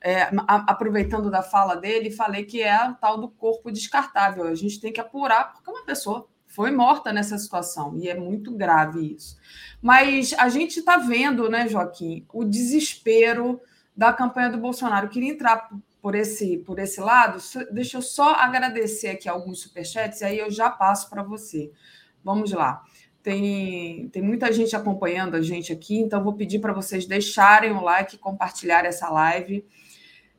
é, 0.00 0.28
aproveitando 0.46 1.30
da 1.30 1.42
fala 1.42 1.76
dele, 1.76 2.10
falei 2.10 2.44
que 2.44 2.62
é 2.62 2.90
o 2.90 2.94
tal 2.94 3.18
do 3.18 3.28
corpo 3.28 3.72
descartável. 3.72 4.44
A 4.44 4.54
gente 4.54 4.78
tem 4.80 4.92
que 4.92 5.00
apurar 5.00 5.52
porque 5.52 5.70
uma 5.70 5.84
pessoa 5.84 6.28
foi 6.46 6.70
morta 6.70 7.12
nessa 7.12 7.36
situação 7.38 7.96
e 7.98 8.08
é 8.08 8.14
muito 8.14 8.54
grave 8.54 9.14
isso. 9.14 9.36
Mas 9.80 10.34
a 10.34 10.48
gente 10.48 10.78
está 10.78 10.98
vendo, 10.98 11.48
né, 11.48 11.66
Joaquim, 11.66 12.26
o 12.32 12.44
desespero 12.44 13.60
da 13.96 14.12
campanha 14.12 14.50
do 14.50 14.58
Bolsonaro. 14.58 15.06
Eu 15.06 15.10
queria 15.10 15.32
entrar 15.32 15.70
por 16.02 16.14
esse, 16.14 16.58
por 16.58 16.78
esse 16.78 17.00
lado. 17.00 17.38
Deixa 17.72 17.96
eu 17.96 18.02
só 18.02 18.34
agradecer 18.34 19.08
aqui 19.08 19.26
alguns 19.26 19.62
superchats 19.62 20.20
e 20.20 20.24
aí 20.24 20.38
eu 20.38 20.50
já 20.50 20.68
passo 20.68 21.08
para 21.08 21.22
você. 21.22 21.72
Vamos 22.22 22.52
lá. 22.52 22.82
Tem, 23.24 24.06
tem 24.10 24.20
muita 24.20 24.52
gente 24.52 24.76
acompanhando 24.76 25.34
a 25.34 25.40
gente 25.40 25.72
aqui, 25.72 25.98
então 25.98 26.22
vou 26.22 26.34
pedir 26.34 26.58
para 26.58 26.74
vocês 26.74 27.06
deixarem 27.06 27.72
o 27.72 27.80
like 27.80 28.18
compartilhar 28.18 28.84
essa 28.84 29.08
live. 29.08 29.66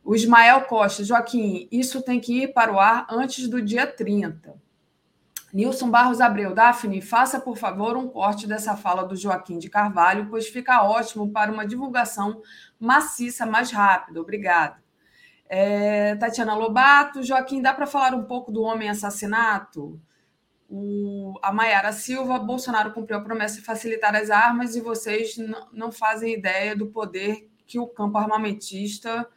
O 0.04 0.16
Ismael 0.16 0.66
Costa, 0.66 1.04
Joaquim, 1.04 1.68
isso 1.72 2.00
tem 2.04 2.20
que 2.20 2.44
ir 2.44 2.54
para 2.54 2.72
o 2.72 2.80
ar 2.80 3.08
antes 3.10 3.48
do 3.48 3.60
dia 3.60 3.88
30. 3.88 4.54
Nilson 5.52 5.90
Barros 5.90 6.22
Abreu, 6.22 6.54
Daphne, 6.54 7.02
faça 7.02 7.40
por 7.40 7.58
favor 7.58 7.98
um 7.98 8.08
corte 8.08 8.46
dessa 8.46 8.78
fala 8.78 9.04
do 9.04 9.16
Joaquim 9.16 9.58
de 9.58 9.68
Carvalho, 9.68 10.28
pois 10.30 10.48
fica 10.48 10.84
ótimo 10.84 11.32
para 11.32 11.52
uma 11.52 11.66
divulgação 11.66 12.40
maciça 12.80 13.48
mais 13.48 13.72
rápida. 13.72 14.22
Obrigada. 14.22 14.78
É, 15.50 16.16
Tatiana 16.18 16.54
Lobato, 16.54 17.24
Joaquim, 17.24 17.64
dá 17.64 17.74
para 17.74 17.88
falar 17.88 18.14
um 18.14 18.26
pouco 18.26 18.52
do 18.52 18.62
homem 18.62 18.90
assassinato? 18.90 20.00
O, 20.70 21.38
a 21.42 21.52
Maiara 21.52 21.92
Silva, 21.92 22.40
Bolsonaro 22.40 22.92
cumpriu 22.92 23.18
a 23.18 23.22
promessa 23.22 23.56
de 23.56 23.62
facilitar 23.62 24.16
as 24.16 24.30
armas 24.30 24.76
e 24.76 24.82
vocês 24.82 25.36
não 25.72 25.92
fazem 25.92 26.34
ideia 26.34 26.76
do 26.76 26.88
poder 26.88 27.50
que 27.68 27.80
o 27.80 27.88
campo 27.88 28.18
armamentista. 28.18 29.28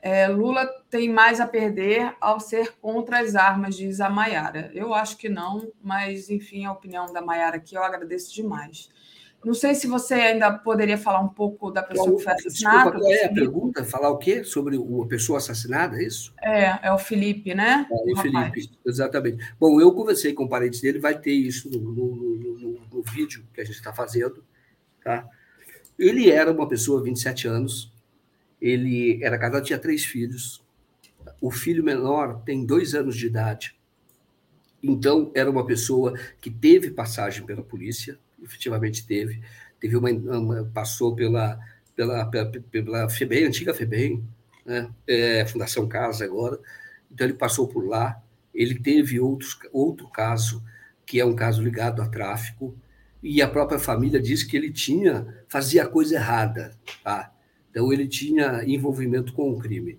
É, 0.00 0.26
Lula 0.26 0.66
tem 0.90 1.08
mais 1.08 1.40
a 1.40 1.46
perder 1.46 2.16
ao 2.20 2.40
ser 2.40 2.76
contra 2.78 3.20
as 3.20 3.36
armas, 3.36 3.76
diz 3.76 4.00
a 4.00 4.10
Maiara. 4.10 4.70
Eu 4.74 4.92
acho 4.92 5.16
que 5.16 5.28
não, 5.28 5.72
mas 5.80 6.28
enfim, 6.28 6.64
a 6.64 6.72
opinião 6.72 7.12
da 7.12 7.22
Maiara 7.22 7.56
aqui 7.56 7.74
eu 7.74 7.82
agradeço 7.82 8.34
demais. 8.34 8.90
Não 9.44 9.54
sei 9.54 9.74
se 9.74 9.88
você 9.88 10.14
ainda 10.14 10.52
poderia 10.52 10.96
falar 10.96 11.20
um 11.20 11.28
pouco 11.28 11.70
da 11.70 11.82
pessoa 11.82 12.16
que 12.16 12.22
foi 12.22 12.32
assassinada. 12.32 12.76
Desculpa, 12.76 12.98
qual 13.00 13.12
é 13.12 13.24
a 13.24 13.32
pergunta? 13.32 13.84
Falar 13.84 14.10
o 14.10 14.18
quê? 14.18 14.44
Sobre 14.44 14.76
a 14.76 15.06
pessoa 15.06 15.38
assassinada, 15.38 15.96
é 15.96 16.04
isso? 16.04 16.32
É, 16.40 16.86
é 16.86 16.92
o 16.92 16.98
Felipe, 16.98 17.52
né? 17.52 17.86
É, 17.90 18.12
o 18.12 18.16
Felipe, 18.16 18.70
exatamente. 18.86 19.44
Bom, 19.58 19.80
eu 19.80 19.92
conversei 19.92 20.32
com 20.32 20.46
parentes 20.46 20.80
dele, 20.80 21.00
vai 21.00 21.18
ter 21.18 21.32
isso 21.32 21.68
no, 21.68 21.80
no, 21.80 22.16
no, 22.16 22.80
no 22.92 23.02
vídeo 23.02 23.44
que 23.52 23.60
a 23.60 23.64
gente 23.64 23.74
está 23.74 23.92
fazendo. 23.92 24.44
Tá? 25.02 25.28
Ele 25.98 26.30
era 26.30 26.52
uma 26.52 26.68
pessoa, 26.68 27.02
27 27.02 27.48
anos, 27.48 27.92
ele 28.60 29.22
era 29.24 29.36
casado, 29.36 29.64
tinha 29.64 29.78
três 29.78 30.04
filhos. 30.04 30.62
O 31.40 31.50
filho 31.50 31.82
menor 31.82 32.42
tem 32.44 32.64
dois 32.64 32.94
anos 32.94 33.16
de 33.16 33.26
idade. 33.26 33.76
Então, 34.80 35.32
era 35.34 35.50
uma 35.50 35.66
pessoa 35.66 36.14
que 36.40 36.50
teve 36.50 36.90
passagem 36.90 37.44
pela 37.44 37.62
polícia, 37.62 38.18
efetivamente 38.42 39.06
teve. 39.06 39.40
Teve 39.80 39.96
uma, 39.96 40.10
uma 40.10 40.64
passou 40.72 41.14
pela, 41.14 41.58
pela, 41.94 42.24
pela, 42.26 42.50
pela 42.50 43.08
FEBEM, 43.08 43.46
antiga 43.46 43.74
FEBEM, 43.74 44.22
né? 44.64 44.88
É, 45.06 45.44
Fundação 45.46 45.88
Casa 45.88 46.24
agora. 46.24 46.58
Então 47.10 47.26
ele 47.26 47.34
passou 47.34 47.68
por 47.68 47.86
lá. 47.86 48.20
Ele 48.54 48.78
teve 48.78 49.18
outros, 49.18 49.58
outro 49.72 50.08
caso, 50.08 50.62
que 51.06 51.20
é 51.20 51.24
um 51.24 51.34
caso 51.34 51.62
ligado 51.62 52.02
a 52.02 52.08
tráfico, 52.08 52.76
e 53.22 53.40
a 53.40 53.48
própria 53.48 53.78
família 53.78 54.20
diz 54.20 54.42
que 54.42 54.56
ele 54.56 54.70
tinha, 54.70 55.26
fazia 55.48 55.84
a 55.84 55.88
coisa 55.88 56.16
errada. 56.16 56.76
Tá? 57.04 57.32
Então 57.70 57.92
ele 57.92 58.06
tinha 58.06 58.64
envolvimento 58.66 59.32
com 59.32 59.50
o 59.50 59.58
crime. 59.58 59.98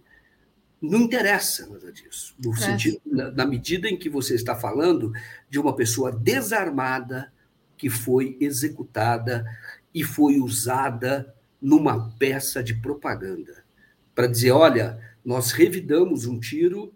Não 0.81 1.01
interessa 1.01 1.65
nada 1.67 1.91
disso. 1.91 2.35
No 2.43 2.53
é. 2.53 2.57
sentido, 2.57 2.99
na, 3.05 3.31
na 3.31 3.45
medida 3.45 3.87
em 3.87 3.97
que 3.97 4.09
você 4.09 4.35
está 4.35 4.53
falando 4.53 5.13
de 5.49 5.57
uma 5.57 5.73
pessoa 5.73 6.11
desarmada, 6.11 7.31
que 7.83 7.89
foi 7.89 8.37
executada 8.39 9.45
e 9.93 10.05
foi 10.05 10.39
usada 10.39 11.35
numa 11.61 12.09
peça 12.17 12.63
de 12.63 12.73
propaganda 12.73 13.65
para 14.15 14.25
dizer: 14.25 14.51
olha, 14.51 14.97
nós 15.25 15.51
revidamos 15.51 16.25
um 16.25 16.39
tiro 16.39 16.93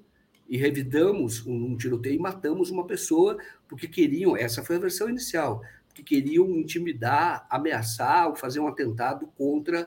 e 0.48 0.56
revidamos 0.56 1.46
um, 1.46 1.76
tiroteio 1.76 2.16
e 2.16 2.20
matamos 2.20 2.70
uma 2.70 2.88
pessoa 2.88 3.38
porque 3.68 3.86
queriam, 3.86 4.38
essa 4.38 4.64
foi 4.64 4.78
a 4.78 4.80
versão 4.80 5.10
inicial, 5.10 5.62
que 5.94 6.02
queriam 6.02 6.48
intimidar, 6.52 7.46
ameaçar 7.50 8.30
ou 8.30 8.36
fazer 8.38 8.62
um 8.62 8.68
atentado 8.70 9.28
contra 9.38 9.86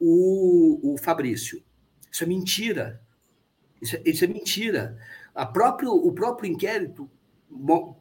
o, 0.00 0.94
o 0.94 0.96
Fabrício. 0.96 1.62
Isso 2.10 2.24
é 2.24 2.26
mentira. 2.26 3.02
Isso 3.82 3.96
é, 3.96 4.02
isso 4.02 4.24
é 4.24 4.28
mentira. 4.28 4.96
Próprio, 5.52 5.92
o 5.92 6.10
próprio 6.10 6.50
inquérito 6.50 7.06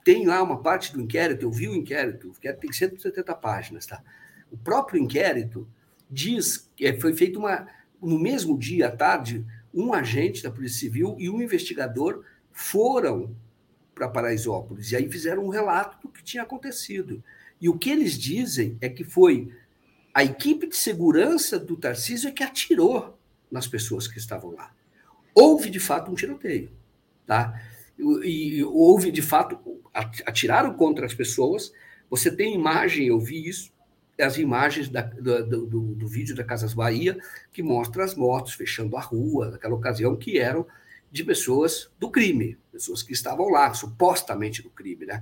tem 0.04 0.26
lá 0.26 0.44
uma 0.44 0.62
parte 0.62 0.94
do 0.94 1.02
inquérito, 1.02 1.46
eu 1.46 1.52
vi 1.52 1.68
o 1.68 1.76
inquérito, 1.76 2.28
o 2.28 2.32
inquérito 2.32 2.60
tem 2.60 2.72
170 2.72 3.36
páginas, 3.36 3.86
tá? 3.86 4.04
O 4.52 4.58
próprio 4.58 5.02
inquérito 5.02 5.68
diz 6.10 6.70
que 6.76 6.86
é, 6.86 7.00
foi 7.00 7.14
feita 7.14 7.40
uma, 7.40 7.68
no 8.02 8.20
mesmo 8.20 8.58
dia, 8.58 8.88
à 8.88 8.92
tarde, 8.92 9.46
um 9.74 9.94
agente 9.94 10.44
da 10.44 10.52
Polícia 10.52 10.80
Civil 10.80 11.16
e 11.20 11.30
um 11.30 11.42
investigador 11.42 12.24
foram 12.52 13.36
para 13.94 14.08
Paraisópolis 14.08 14.92
e 14.92 14.96
aí 14.96 15.10
fizeram 15.10 15.44
um 15.44 15.50
relato 15.50 15.98
do 16.02 16.12
que 16.12 16.24
tinha 16.24 16.44
acontecido. 16.44 17.24
E 17.60 17.68
o 17.70 17.78
que 17.78 17.90
eles 17.90 18.18
dizem 18.18 18.78
é 18.80 18.90
que 18.90 19.04
foi 19.04 19.52
a 20.14 20.24
equipe 20.24 20.68
de 20.68 20.76
segurança 20.76 21.60
do 21.60 21.76
Tarcísio 21.76 22.30
é 22.30 22.32
que 22.32 22.44
atirou 22.44 23.18
nas 23.52 23.68
pessoas 23.68 24.08
que 24.08 24.18
estavam 24.18 24.52
lá. 24.52 24.72
Houve, 25.34 25.70
de 25.70 25.80
fato, 25.80 26.12
um 26.12 26.16
tiroteio. 26.16 26.72
Tá? 27.26 27.62
E, 27.98 28.58
e 28.58 28.64
houve, 28.64 29.12
de 29.12 29.22
fato, 29.22 29.60
atiraram 30.26 30.74
contra 30.74 31.06
as 31.06 31.14
pessoas. 31.14 31.72
Você 32.10 32.30
tem 32.30 32.54
imagem, 32.54 33.08
eu 33.08 33.20
vi 33.20 33.48
isso, 33.48 33.72
as 34.20 34.38
imagens 34.38 34.90
da, 34.90 35.02
do, 35.02 35.46
do, 35.46 35.82
do, 35.96 36.08
vídeo 36.08 36.36
da 36.36 36.44
Casas 36.44 36.74
Bahia, 36.74 37.18
que 37.52 37.62
mostra 37.62 38.04
as 38.04 38.16
motos 38.16 38.54
fechando 38.54 38.98
a 38.98 39.02
rua, 39.02 39.52
naquela 39.52 39.76
ocasião, 39.76 40.16
que 40.16 40.40
eram 40.40 40.66
de 41.12 41.24
pessoas 41.24 41.90
do 42.00 42.10
crime, 42.10 42.58
pessoas 42.72 43.04
que 43.04 43.14
estavam 43.14 43.50
lá, 43.50 43.74
supostamente 43.74 44.62
do 44.62 44.70
crime. 44.70 45.06
Né? 45.06 45.22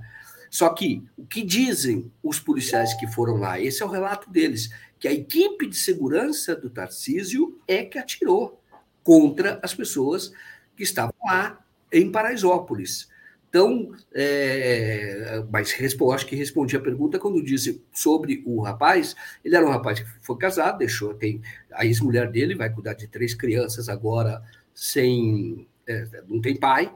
Só 0.50 0.70
que 0.70 1.04
o 1.16 1.26
que 1.26 1.42
dizem 1.42 2.10
os 2.22 2.40
policiais 2.40 2.94
que 2.94 3.06
foram 3.06 3.36
lá, 3.36 3.60
esse 3.60 3.82
é 3.82 3.86
o 3.86 3.90
relato 3.90 4.30
deles, 4.30 4.70
que 4.98 5.06
a 5.06 5.12
equipe 5.12 5.66
de 5.66 5.76
segurança 5.76 6.56
do 6.56 6.70
Tarcísio 6.70 7.60
é 7.68 7.84
que 7.84 7.98
atirou 7.98 8.60
contra 9.04 9.60
as 9.62 9.74
pessoas 9.74 10.32
que 10.76 10.82
estavam 10.82 11.14
lá 11.24 11.64
em 11.98 12.10
Paraisópolis. 12.10 13.08
Então, 13.48 13.90
é, 14.12 15.42
mas 15.50 15.74
acho 16.12 16.26
que 16.26 16.36
respondi 16.36 16.76
a 16.76 16.80
pergunta 16.80 17.18
quando 17.18 17.42
disse 17.42 17.82
sobre 17.90 18.42
o 18.44 18.60
rapaz. 18.60 19.16
Ele 19.42 19.56
era 19.56 19.64
um 19.64 19.70
rapaz 19.70 20.00
que 20.00 20.06
foi 20.20 20.36
casado, 20.36 20.78
deixou, 20.78 21.14
tem 21.14 21.40
a 21.72 21.86
ex-mulher 21.86 22.30
dele, 22.30 22.54
vai 22.54 22.68
cuidar 22.68 22.92
de 22.92 23.08
três 23.08 23.34
crianças 23.34 23.88
agora, 23.88 24.42
sem 24.74 25.66
é, 25.86 26.22
não 26.28 26.40
tem 26.40 26.56
pai, 26.56 26.92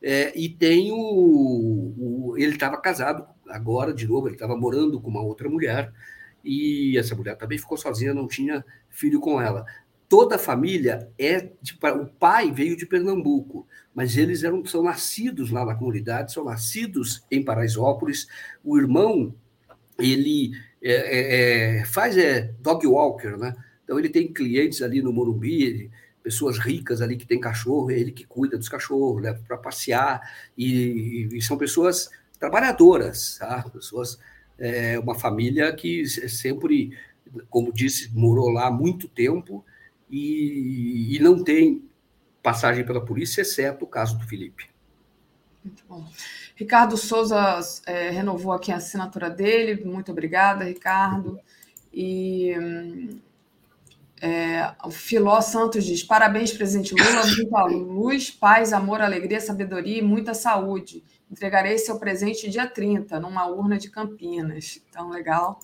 é, 0.00 0.32
e 0.38 0.48
tem 0.48 0.92
o, 0.92 0.96
o 1.98 2.34
ele 2.36 2.52
estava 2.52 2.76
casado 2.76 3.26
agora 3.48 3.92
de 3.92 4.06
novo, 4.06 4.28
ele 4.28 4.36
estava 4.36 4.56
morando 4.56 5.00
com 5.00 5.10
uma 5.10 5.22
outra 5.22 5.48
mulher, 5.48 5.92
e 6.44 6.96
essa 6.96 7.16
mulher 7.16 7.36
também 7.36 7.58
ficou 7.58 7.76
sozinha, 7.76 8.14
não 8.14 8.28
tinha 8.28 8.64
filho 8.88 9.18
com 9.18 9.40
ela 9.40 9.64
toda 10.14 10.36
a 10.36 10.38
família 10.38 11.10
é 11.18 11.50
de, 11.60 11.76
o 12.00 12.06
pai 12.06 12.52
veio 12.52 12.76
de 12.76 12.86
Pernambuco, 12.86 13.66
mas 13.92 14.16
eles 14.16 14.44
eram 14.44 14.64
são 14.64 14.80
nascidos 14.80 15.50
lá 15.50 15.66
na 15.66 15.74
comunidade, 15.74 16.32
são 16.32 16.44
nascidos 16.44 17.24
em 17.28 17.44
Paraisópolis. 17.44 18.28
O 18.62 18.78
irmão 18.78 19.34
ele 19.98 20.52
é, 20.80 20.92
é, 20.92 21.78
é 21.80 21.84
faz 21.84 22.16
é 22.16 22.52
dog 22.60 22.86
walker, 22.86 23.36
né? 23.36 23.56
Então 23.82 23.98
ele 23.98 24.08
tem 24.08 24.32
clientes 24.32 24.82
ali 24.82 25.02
no 25.02 25.12
Morumbi, 25.12 25.90
pessoas 26.22 26.58
ricas 26.60 27.02
ali 27.02 27.16
que 27.16 27.26
tem 27.26 27.40
cachorro, 27.40 27.90
é 27.90 27.98
ele 27.98 28.12
que 28.12 28.24
cuida 28.24 28.56
dos 28.56 28.68
cachorros, 28.68 29.20
leva 29.20 29.42
para 29.48 29.56
passear 29.56 30.20
e, 30.56 31.28
e, 31.32 31.42
são 31.42 31.58
pessoas 31.58 32.08
trabalhadoras, 32.38 33.38
tá? 33.40 33.64
Pessoas 33.68 34.16
é 34.56 34.96
uma 34.96 35.16
família 35.16 35.72
que 35.72 36.06
sempre, 36.06 36.96
como 37.50 37.72
disse, 37.72 38.12
morou 38.14 38.48
lá 38.50 38.68
há 38.68 38.70
muito 38.70 39.08
tempo 39.08 39.64
e, 40.10 41.16
e 41.16 41.18
não 41.20 41.42
tem 41.42 41.88
passagem 42.42 42.84
pela 42.84 43.04
polícia, 43.04 43.42
exceto 43.42 43.84
o 43.84 43.88
caso 43.88 44.18
do 44.18 44.26
Felipe. 44.26 44.68
Muito 45.64 45.82
bom. 45.88 46.06
Ricardo 46.54 46.96
Souza 46.96 47.58
é, 47.86 48.10
renovou 48.10 48.52
aqui 48.52 48.70
a 48.70 48.76
assinatura 48.76 49.30
dele. 49.30 49.82
Muito 49.84 50.12
obrigada, 50.12 50.64
Ricardo. 50.64 51.40
E 51.92 52.52
é, 54.20 54.72
o 54.84 54.90
Filó 54.90 55.40
Santos 55.40 55.84
diz: 55.84 56.02
parabéns, 56.02 56.52
presidente 56.52 56.94
Lula, 56.94 57.26
muita 57.26 57.64
luz, 57.64 58.30
paz, 58.30 58.72
amor, 58.72 59.00
alegria, 59.00 59.40
sabedoria 59.40 59.98
e 59.98 60.02
muita 60.02 60.34
saúde. 60.34 61.02
Entregarei 61.30 61.78
seu 61.78 61.98
presente 61.98 62.48
dia 62.48 62.66
30, 62.66 63.18
numa 63.18 63.46
urna 63.46 63.78
de 63.78 63.90
Campinas. 63.90 64.80
Então, 64.88 65.10
legal. 65.10 65.58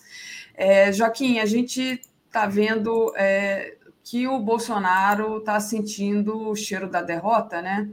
É, 0.55 0.93
Joaquim, 0.93 1.39
a 1.39 1.47
gente 1.47 2.01
está 2.27 2.47
vendo 2.47 3.13
é, 3.17 3.77
que 4.03 4.27
o 4.27 4.39
Bolsonaro 4.41 5.39
está 5.39 5.61
sentindo 5.61 6.49
o 6.49 6.57
cheiro 6.57 6.89
da 6.89 7.03
derrota, 7.03 7.61
né? 7.63 7.89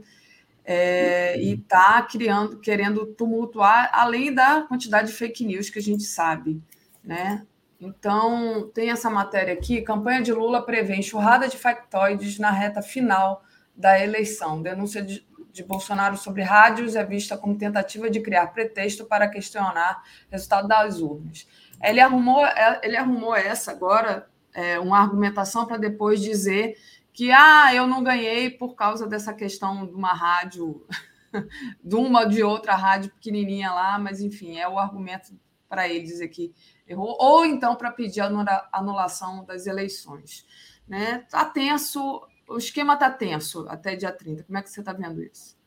É, 0.64 1.40
e 1.40 1.54
está 1.54 2.02
criando, 2.02 2.60
querendo 2.60 3.06
tumultuar, 3.06 3.90
além 3.92 4.34
da 4.34 4.62
quantidade 4.62 5.08
de 5.08 5.14
fake 5.14 5.44
news 5.44 5.70
que 5.70 5.78
a 5.78 5.82
gente 5.82 6.02
sabe, 6.02 6.62
né? 7.02 7.46
Então, 7.80 8.68
tem 8.74 8.90
essa 8.90 9.08
matéria 9.08 9.54
aqui: 9.54 9.80
campanha 9.80 10.20
de 10.20 10.32
Lula 10.32 10.64
prevê 10.64 10.96
enxurrada 10.96 11.48
de 11.48 11.56
factoides 11.56 12.38
na 12.38 12.50
reta 12.50 12.82
final 12.82 13.42
da 13.74 13.98
eleição. 14.02 14.60
Denúncia 14.60 15.00
de, 15.00 15.24
de 15.52 15.62
Bolsonaro 15.62 16.16
sobre 16.16 16.42
rádios 16.42 16.96
é 16.96 17.04
vista 17.04 17.38
como 17.38 17.56
tentativa 17.56 18.10
de 18.10 18.20
criar 18.20 18.48
pretexto 18.48 19.04
para 19.06 19.28
questionar 19.28 20.02
o 20.28 20.32
resultado 20.32 20.66
das 20.66 21.00
urnas. 21.00 21.46
Ele 21.82 22.00
arrumou, 22.00 22.42
ele 22.82 22.96
arrumou 22.96 23.36
essa 23.36 23.70
agora 23.70 24.28
é, 24.58 24.80
uma 24.80 24.98
argumentação 24.98 25.64
para 25.66 25.76
depois 25.76 26.20
dizer 26.20 26.76
que 27.12 27.30
ah, 27.30 27.72
eu 27.72 27.86
não 27.86 28.02
ganhei 28.02 28.50
por 28.50 28.74
causa 28.74 29.06
dessa 29.06 29.32
questão 29.32 29.86
de 29.86 29.94
uma 29.94 30.12
rádio, 30.12 30.84
de 31.82 31.94
uma 31.94 32.22
ou 32.22 32.28
de 32.28 32.42
outra 32.42 32.74
rádio 32.74 33.12
pequenininha 33.12 33.72
lá, 33.72 33.98
mas 34.00 34.20
enfim, 34.20 34.58
é 34.58 34.68
o 34.68 34.76
argumento 34.76 35.32
para 35.68 35.88
ele 35.88 36.04
dizer 36.04 36.26
que 36.28 36.52
errou, 36.88 37.16
ou 37.20 37.44
então 37.44 37.76
para 37.76 37.92
pedir 37.92 38.20
a 38.20 38.68
anulação 38.72 39.44
das 39.44 39.66
eleições. 39.66 40.44
Né? 40.88 41.18
Tá 41.30 41.44
tenso, 41.44 42.26
o 42.48 42.56
esquema 42.56 42.94
está 42.94 43.10
tenso 43.10 43.64
até 43.68 43.94
dia 43.94 44.10
30. 44.10 44.42
Como 44.42 44.58
é 44.58 44.62
que 44.62 44.70
você 44.70 44.80
está 44.80 44.92
vendo 44.92 45.22
isso? 45.22 45.57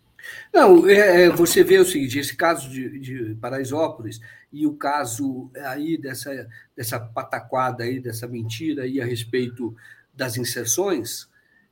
Não, 0.54 0.88
é, 0.88 1.24
é, 1.24 1.30
você 1.30 1.64
vê 1.64 1.78
o 1.78 1.86
seguinte: 1.86 2.20
esse 2.20 2.36
caso 2.36 2.70
de, 2.70 3.00
de 3.00 3.36
Paraisópolis 3.36 4.20
e 4.52 4.68
o 4.68 4.74
caso 4.74 5.50
aí 5.66 5.98
dessa, 5.98 6.48
dessa 6.76 7.00
pataquada 7.00 7.84
aí, 7.84 8.00
dessa 8.00 8.28
mentira 8.28 8.84
aí 8.84 9.00
a 9.00 9.06
respeito 9.06 9.76
das 10.14 10.38
inserções, 10.38 11.30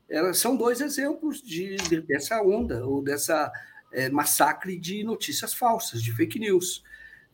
elas 0.09 0.37
são 0.37 0.55
dois 0.55 0.81
exemplos 0.81 1.41
de, 1.41 1.75
de 1.75 2.01
dessa 2.01 2.41
onda 2.41 2.85
ou 2.85 3.03
dessa 3.03 3.51
é, 3.91 4.09
massacre 4.09 4.77
de 4.77 5.03
notícias 5.03 5.53
falsas, 5.53 6.01
de 6.01 6.11
fake 6.13 6.39
news. 6.39 6.83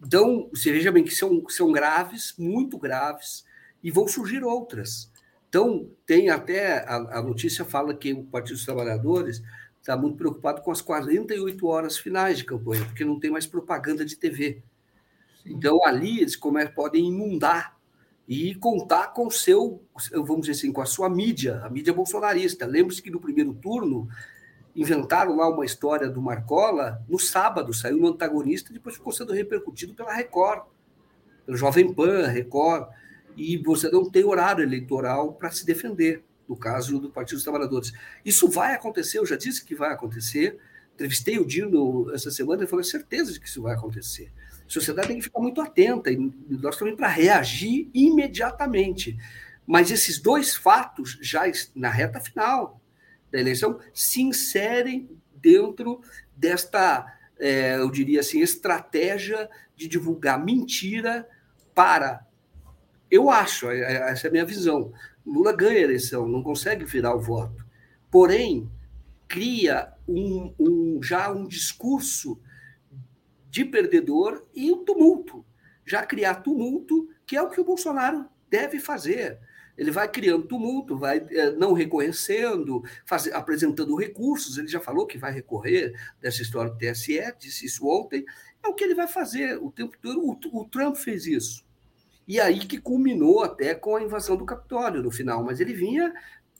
Então, 0.03 0.49
você 0.53 0.71
veja 0.71 0.91
bem 0.91 1.03
que 1.03 1.15
são, 1.15 1.47
são 1.49 1.71
graves, 1.71 2.33
muito 2.37 2.77
graves, 2.77 3.45
e 3.81 3.89
vão 3.89 4.07
surgir 4.07 4.43
outras. 4.43 5.11
Então, 5.47 5.89
tem 6.05 6.29
até 6.29 6.79
a, 6.79 7.19
a 7.19 7.21
notícia 7.21 7.63
fala 7.63 7.93
que 7.93 8.11
o 8.13 8.23
Partido 8.23 8.55
dos 8.55 8.65
Trabalhadores 8.65 9.41
está 9.85 9.95
muito 9.95 10.17
preocupado 10.17 10.63
com 10.63 10.71
as 10.71 10.81
48 10.81 11.67
horas 11.67 11.95
finais 11.95 12.39
de 12.39 12.43
campanha, 12.43 12.83
porque 12.85 13.05
não 13.05 13.19
tem 13.19 13.29
mais 13.29 13.45
propaganda 13.45 14.03
de 14.03 14.15
TV. 14.15 14.63
Então, 15.45 15.85
ali 15.85 16.21
eles 16.21 16.35
como 16.35 16.57
podem 16.71 17.05
inundar 17.09 17.77
e 18.27 18.55
contar 18.55 19.13
com 19.13 19.27
o 19.27 19.31
seu, 19.31 19.83
vamos 20.11 20.47
dizer 20.47 20.53
assim, 20.53 20.71
com 20.71 20.81
a 20.81 20.87
sua 20.87 21.07
mídia, 21.07 21.61
a 21.63 21.69
mídia 21.69 21.93
bolsonarista. 21.93 22.65
Lembre-se 22.65 22.99
que 22.99 23.11
no 23.11 23.19
primeiro 23.19 23.53
turno 23.53 24.09
inventaram 24.75 25.35
lá 25.35 25.47
uma 25.47 25.63
história 25.63 26.09
do 26.09 26.19
Marcola, 26.19 26.99
no 27.07 27.19
sábado 27.19 27.71
saiu 27.71 27.97
no 27.97 28.07
antagonista, 28.07 28.73
depois 28.73 28.95
ficou 28.95 29.13
sendo 29.13 29.33
repercutido 29.33 29.93
pela 29.93 30.11
Record, 30.11 30.63
pelo 31.45 31.55
Jovem 31.55 31.93
Pan, 31.93 32.25
Record, 32.25 32.89
e 33.37 33.55
você 33.57 33.91
não 33.91 34.09
tem 34.09 34.23
horário 34.23 34.63
eleitoral 34.63 35.33
para 35.33 35.51
se 35.51 35.63
defender 35.63 36.23
no 36.47 36.55
caso 36.55 36.99
do 36.99 37.09
Partido 37.09 37.35
dos 37.35 37.43
Trabalhadores. 37.43 37.91
Isso 38.23 38.49
vai 38.49 38.73
acontecer, 38.73 39.19
eu 39.19 39.25
já 39.25 39.35
disse 39.35 39.63
que 39.63 39.75
vai 39.75 39.91
acontecer. 39.91 40.57
Entrevistei 40.93 41.37
o 41.37 41.45
Dino 41.45 42.11
essa 42.13 42.31
semana 42.31 42.63
e 42.63 42.67
falei 42.67 42.85
certeza 42.85 43.33
de 43.33 43.39
que 43.39 43.47
isso 43.47 43.61
vai 43.61 43.75
acontecer. 43.75 44.31
A 44.65 44.69
sociedade 44.69 45.09
tem 45.09 45.17
que 45.17 45.23
ficar 45.23 45.39
muito 45.39 45.61
atenta 45.61 46.11
e 46.11 46.31
nós 46.49 46.77
também 46.77 46.95
para 46.95 47.07
reagir 47.07 47.89
imediatamente. 47.93 49.17
Mas 49.65 49.91
esses 49.91 50.19
dois 50.19 50.55
fatos, 50.55 51.17
já 51.21 51.43
na 51.75 51.89
reta 51.89 52.19
final 52.19 52.79
da 53.31 53.39
eleição, 53.39 53.79
se 53.93 54.21
inserem 54.21 55.09
dentro 55.35 56.01
desta, 56.35 57.05
é, 57.39 57.75
eu 57.75 57.89
diria 57.89 58.19
assim, 58.19 58.39
estratégia 58.41 59.49
de 59.75 59.87
divulgar 59.87 60.43
mentira 60.43 61.27
para. 61.73 62.25
Eu 63.09 63.29
acho, 63.29 63.69
é, 63.69 63.79
é, 63.79 64.11
essa 64.11 64.27
é 64.27 64.29
a 64.29 64.31
minha 64.31 64.45
visão, 64.45 64.91
Lula 65.25 65.51
ganha 65.51 65.79
a 65.79 65.83
eleição, 65.83 66.27
não 66.27 66.43
consegue 66.43 66.85
virar 66.85 67.15
o 67.15 67.19
voto. 67.19 67.65
Porém, 68.11 68.69
cria 69.27 69.93
um, 70.07 70.53
um, 70.59 70.99
já 71.01 71.31
um 71.31 71.47
discurso 71.47 72.39
de 73.49 73.65
perdedor 73.65 74.45
e 74.53 74.71
um 74.71 74.83
tumulto. 74.83 75.45
Já 75.85 76.05
criar 76.05 76.35
tumulto, 76.35 77.09
que 77.25 77.35
é 77.35 77.41
o 77.41 77.49
que 77.49 77.59
o 77.59 77.65
Bolsonaro 77.65 78.25
deve 78.49 78.79
fazer. 78.79 79.39
Ele 79.77 79.91
vai 79.91 80.07
criando 80.07 80.47
tumulto, 80.47 80.97
vai 80.97 81.25
é, 81.29 81.51
não 81.51 81.73
reconhecendo, 81.73 82.83
faz, 83.05 83.27
apresentando 83.27 83.95
recursos. 83.95 84.57
Ele 84.57 84.67
já 84.67 84.79
falou 84.79 85.05
que 85.05 85.17
vai 85.17 85.31
recorrer 85.31 85.93
dessa 86.21 86.41
história 86.41 86.71
do 86.71 86.77
TSE, 86.77 87.33
disse 87.37 87.65
isso 87.65 87.87
ontem. 87.87 88.23
É 88.63 88.67
o 88.67 88.73
que 88.73 88.83
ele 88.83 88.95
vai 88.95 89.07
fazer 89.07 89.57
o 89.57 89.71
tempo 89.71 89.97
todo. 90.01 90.21
O, 90.21 90.61
o 90.61 90.65
Trump 90.65 90.95
fez 90.95 91.25
isso. 91.25 91.64
E 92.27 92.39
aí 92.39 92.59
que 92.59 92.79
culminou 92.79 93.43
até 93.43 93.75
com 93.75 93.95
a 93.95 94.01
invasão 94.01 94.35
do 94.35 94.45
Capitólio 94.45 95.03
no 95.03 95.11
final, 95.11 95.43
mas 95.43 95.59
ele 95.59 95.73
vinha 95.73 96.13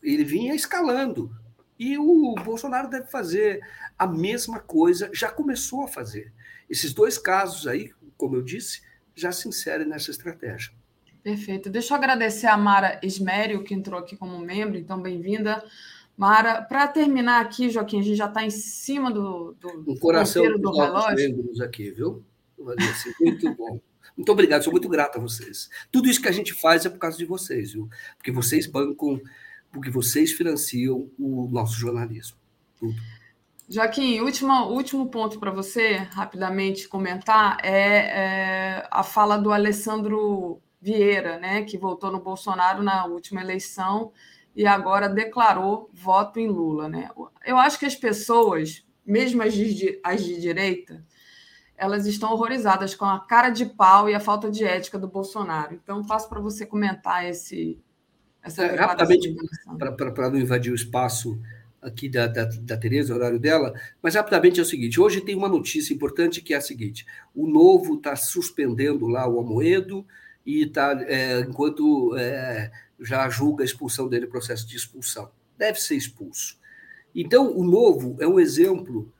Ele 0.03 0.23
vinha 0.23 0.53
escalando. 0.53 1.31
E 1.77 1.97
o 1.97 2.35
Bolsonaro 2.35 2.89
deve 2.89 3.07
fazer 3.07 3.59
a 3.97 4.07
mesma 4.07 4.59
coisa, 4.59 5.09
já 5.13 5.29
começou 5.29 5.83
a 5.83 5.87
fazer. 5.87 6.31
Esses 6.69 6.93
dois 6.93 7.17
casos 7.17 7.67
aí, 7.67 7.91
como 8.17 8.35
eu 8.35 8.41
disse, 8.41 8.81
já 9.13 9.31
se 9.31 9.47
inserem 9.47 9.87
nessa 9.87 10.11
estratégia. 10.11 10.71
Perfeito. 11.23 11.69
Deixa 11.69 11.93
eu 11.93 11.97
agradecer 11.97 12.47
a 12.47 12.55
Mara 12.55 12.99
Esmério, 13.01 13.63
que 13.63 13.73
entrou 13.73 13.99
aqui 13.99 14.15
como 14.15 14.37
membro, 14.39 14.77
então 14.77 15.01
bem-vinda. 15.01 15.63
Mara, 16.15 16.61
para 16.61 16.87
terminar 16.87 17.41
aqui, 17.41 17.69
Joaquim, 17.69 17.99
a 17.99 18.03
gente 18.03 18.15
já 18.15 18.27
está 18.27 18.43
em 18.43 18.49
cima 18.49 19.11
do, 19.11 19.53
do 19.59 19.91
um 19.91 19.97
coração 19.97 20.43
do 20.57 20.71
relógio. 20.71 21.63
aqui, 21.63 21.91
viu? 21.91 22.23
Assim, 22.77 23.11
muito 23.19 23.53
bom. 23.55 23.79
Muito 24.15 24.31
obrigado, 24.31 24.63
sou 24.63 24.71
muito 24.71 24.89
grato 24.89 25.17
a 25.17 25.21
vocês. 25.21 25.69
Tudo 25.91 26.09
isso 26.09 26.21
que 26.21 26.27
a 26.27 26.31
gente 26.31 26.53
faz 26.53 26.85
é 26.85 26.89
por 26.89 26.99
causa 26.99 27.17
de 27.17 27.25
vocês, 27.25 27.73
viu? 27.73 27.89
Porque 28.17 28.31
vocês 28.31 28.67
bancam, 28.67 29.21
porque 29.71 29.89
vocês 29.89 30.31
financiam 30.31 31.09
o 31.19 31.47
nosso 31.51 31.73
jornalismo. 31.73 32.37
Tudo. 32.79 32.95
Joaquim, 33.67 34.19
último, 34.21 34.53
último 34.69 35.09
ponto 35.09 35.39
para 35.39 35.49
você, 35.49 35.95
rapidamente 35.95 36.87
comentar, 36.87 37.57
é, 37.63 37.71
é, 37.71 38.87
a 38.91 39.01
fala 39.01 39.37
do 39.37 39.51
Alessandro 39.51 40.61
Vieira, 40.79 41.39
né, 41.39 41.63
que 41.63 41.77
votou 41.77 42.11
no 42.11 42.19
Bolsonaro 42.19 42.83
na 42.83 43.05
última 43.05 43.41
eleição 43.41 44.11
e 44.55 44.67
agora 44.67 45.09
declarou 45.09 45.89
voto 45.91 46.39
em 46.39 46.47
Lula. 46.47 46.87
Né? 46.87 47.09
Eu 47.43 47.57
acho 47.57 47.79
que 47.79 47.87
as 47.87 47.95
pessoas, 47.95 48.85
mesmo 49.03 49.41
as 49.41 49.53
de, 49.53 49.99
as 50.03 50.23
de 50.23 50.39
direita, 50.39 51.03
elas 51.77 52.05
estão 52.05 52.31
horrorizadas 52.31 52.95
com 52.95 53.05
a 53.05 53.19
cara 53.19 53.49
de 53.49 53.65
pau 53.65 54.09
e 54.09 54.15
a 54.15 54.19
falta 54.19 54.49
de 54.49 54.63
ética 54.63 54.97
do 54.97 55.07
Bolsonaro. 55.07 55.73
Então, 55.73 56.05
passo 56.05 56.29
para 56.29 56.39
você 56.39 56.65
comentar 56.65 57.25
esse, 57.25 57.77
essa 58.41 58.63
é, 58.63 58.75
Rapidamente, 58.75 59.35
para 59.77 60.29
não 60.29 60.37
invadir 60.37 60.71
o 60.71 60.75
espaço 60.75 61.39
aqui 61.81 62.07
da, 62.09 62.27
da, 62.27 62.45
da 62.45 62.77
Tereza, 62.77 63.13
o 63.13 63.17
horário 63.17 63.39
dela, 63.39 63.73
mas 64.01 64.15
rapidamente 64.15 64.59
é 64.59 64.63
o 64.63 64.65
seguinte: 64.65 64.99
hoje 64.99 65.21
tem 65.21 65.35
uma 65.35 65.49
notícia 65.49 65.93
importante 65.93 66.41
que 66.41 66.53
é 66.53 66.57
a 66.57 66.61
seguinte: 66.61 67.05
o 67.33 67.47
Novo 67.47 67.95
está 67.95 68.15
suspendendo 68.15 69.07
lá 69.07 69.27
o 69.27 69.39
Amoedo 69.39 70.05
e 70.45 70.63
está, 70.63 70.91
é, 71.07 71.39
enquanto 71.41 72.15
é, 72.17 72.71
já 72.99 73.27
julga 73.29 73.63
a 73.63 73.65
expulsão 73.65 74.07
dele, 74.07 74.27
processo 74.27 74.67
de 74.67 74.75
expulsão. 74.75 75.31
Deve 75.57 75.79
ser 75.79 75.95
expulso. 75.95 76.59
Então, 77.13 77.55
o 77.55 77.63
Novo 77.63 78.15
é 78.19 78.27
um 78.27 78.39
exemplo 78.39 79.11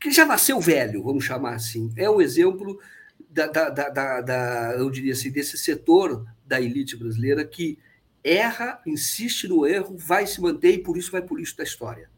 que 0.00 0.10
já 0.10 0.24
nasceu 0.24 0.60
velho, 0.60 1.02
vamos 1.02 1.24
chamar 1.24 1.54
assim. 1.54 1.92
É 1.96 2.08
um 2.08 2.20
exemplo 2.20 2.80
da, 3.28 3.46
da, 3.46 3.68
da, 3.70 4.20
da 4.20 4.74
eu 4.76 4.90
diria 4.90 5.12
assim, 5.12 5.30
desse 5.30 5.58
setor 5.58 6.26
da 6.46 6.60
elite 6.60 6.96
brasileira 6.96 7.44
que 7.44 7.78
erra, 8.22 8.80
insiste 8.86 9.46
no 9.48 9.66
erro, 9.66 9.96
vai 9.96 10.26
se 10.26 10.40
manter 10.40 10.74
e 10.74 10.82
por 10.82 10.96
isso 10.96 11.10
vai 11.10 11.22
por 11.22 11.40
isso 11.40 11.56
da 11.56 11.64
história. 11.64 12.10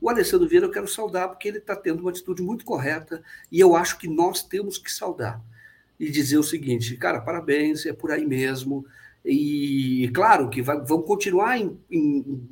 O 0.00 0.08
Alessandro 0.08 0.48
Vieira 0.48 0.66
eu 0.66 0.70
quero 0.70 0.86
saudar 0.88 1.28
porque 1.28 1.48
ele 1.48 1.58
está 1.58 1.74
tendo 1.74 2.00
uma 2.00 2.10
atitude 2.10 2.42
muito 2.42 2.64
correta 2.64 3.22
e 3.50 3.58
eu 3.58 3.74
acho 3.74 3.98
que 3.98 4.08
nós 4.08 4.42
temos 4.42 4.76
que 4.76 4.92
saudar 4.92 5.42
e 5.98 6.10
dizer 6.10 6.38
o 6.38 6.42
seguinte, 6.42 6.96
cara, 6.96 7.20
parabéns, 7.20 7.86
é 7.86 7.92
por 7.92 8.10
aí 8.10 8.26
mesmo. 8.26 8.84
E 9.24 10.10
claro 10.12 10.50
que 10.50 10.60
vai, 10.60 10.78
vão 10.80 11.00
continuar 11.00 11.58
em, 11.58 11.78
em, 11.90 12.42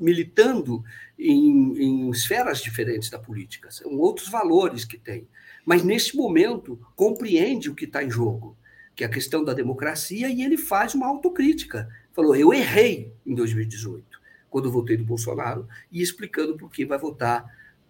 militando 0.00 0.82
em, 1.18 1.78
em 1.78 2.10
esferas 2.10 2.62
diferentes 2.62 3.10
da 3.10 3.18
política, 3.18 3.70
são 3.70 3.96
outros 3.98 4.28
valores 4.28 4.84
que 4.84 4.98
tem. 4.98 5.28
Mas 5.64 5.84
neste 5.84 6.16
momento 6.16 6.80
compreende 6.96 7.68
o 7.68 7.74
que 7.74 7.84
está 7.84 8.02
em 8.02 8.10
jogo, 8.10 8.56
que 8.96 9.04
é 9.04 9.06
a 9.06 9.10
questão 9.10 9.44
da 9.44 9.52
democracia, 9.52 10.28
e 10.28 10.42
ele 10.42 10.56
faz 10.56 10.94
uma 10.94 11.06
autocrítica 11.06 11.88
falou: 12.12 12.36
eu 12.36 12.52
errei 12.52 13.12
em 13.24 13.34
2018, 13.34 14.04
quando 14.48 14.70
votei 14.70 14.96
no 14.96 15.04
Bolsonaro, 15.04 15.66
e 15.90 16.02
explicando 16.02 16.56
por 16.56 16.70
que 16.70 16.84
vai 16.84 16.98
votar 16.98 17.44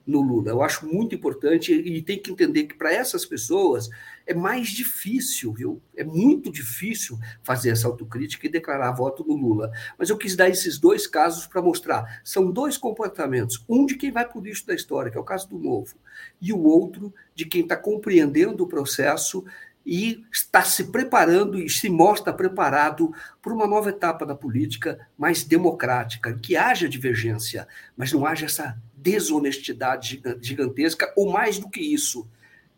no 0.07 0.21
Lula. 0.21 0.51
Eu 0.51 0.63
acho 0.63 0.87
muito 0.87 1.15
importante 1.15 1.73
e 1.73 2.03
tem 2.03 2.19
que 2.19 2.33
entender 2.33 2.65
que 2.65 2.75
para 2.75 2.93
essas 2.93 3.25
pessoas 3.25 3.89
é 4.31 4.35
mais 4.35 4.69
difícil, 4.69 5.53
viu? 5.53 5.83
É 5.97 6.05
muito 6.05 6.53
difícil 6.53 7.19
fazer 7.43 7.71
essa 7.71 7.89
autocrítica 7.89 8.47
e 8.47 8.51
declarar 8.51 8.93
voto 8.93 9.25
no 9.27 9.35
Lula. 9.35 9.73
Mas 9.99 10.09
eu 10.09 10.17
quis 10.17 10.37
dar 10.37 10.49
esses 10.49 10.79
dois 10.79 11.05
casos 11.05 11.49
para 11.49 11.61
mostrar. 11.61 12.21
São 12.23 12.49
dois 12.49 12.79
comportamentos. 12.79 13.65
Um 13.69 13.85
de 13.85 13.97
quem 13.97 14.13
vai 14.13 14.25
por 14.29 14.47
isso 14.47 14.65
da 14.65 14.73
história, 14.73 15.11
que 15.11 15.19
é 15.19 15.21
o 15.21 15.25
caso 15.25 15.49
do 15.49 15.59
Novo, 15.59 15.97
e 16.41 16.53
o 16.53 16.63
outro 16.63 17.13
de 17.35 17.45
quem 17.45 17.63
está 17.63 17.77
compreendendo 17.77 18.63
o 18.63 18.69
processo 18.69 19.45
e 19.85 20.25
está 20.33 20.63
se 20.63 20.85
preparando 20.93 21.59
e 21.59 21.69
se 21.69 21.91
mostra 21.91 22.33
preparado 22.33 23.13
para 23.43 23.53
uma 23.53 23.67
nova 23.67 23.89
etapa 23.89 24.25
da 24.25 24.37
política 24.37 25.09
mais 25.19 25.43
democrática, 25.43 26.35
que 26.35 26.57
haja 26.57 26.89
divergência, 26.89 27.67
mas 27.97 28.13
não 28.13 28.25
haja 28.25 28.47
essa 28.47 28.81
desonestidade 28.95 30.23
gigantesca, 30.41 31.13
ou 31.17 31.33
mais 31.33 31.59
do 31.59 31.69
que 31.69 31.81
isso, 31.81 32.29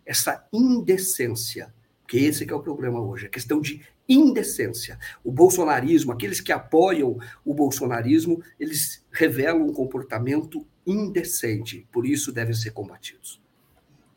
essa 0.05 0.47
indecência, 0.53 1.73
que 2.07 2.19
esse 2.19 2.45
que 2.45 2.53
é 2.53 2.57
o 2.57 2.63
problema 2.63 3.01
hoje, 3.01 3.27
a 3.27 3.31
questão 3.31 3.61
de 3.61 3.83
indecência. 4.09 4.99
O 5.25 5.31
bolsonarismo, 5.31 6.13
aqueles 6.13 6.41
que 6.41 6.53
apoiam 6.53 7.19
o 7.45 7.55
bolsonarismo, 7.55 8.43
eles 8.59 9.05
revelam 9.11 9.67
um 9.67 9.73
comportamento 9.73 10.67
indecente, 10.87 11.87
por 11.93 12.07
isso 12.07 12.33
devem 12.33 12.55
ser 12.55 12.73
combatidos. 12.73 13.41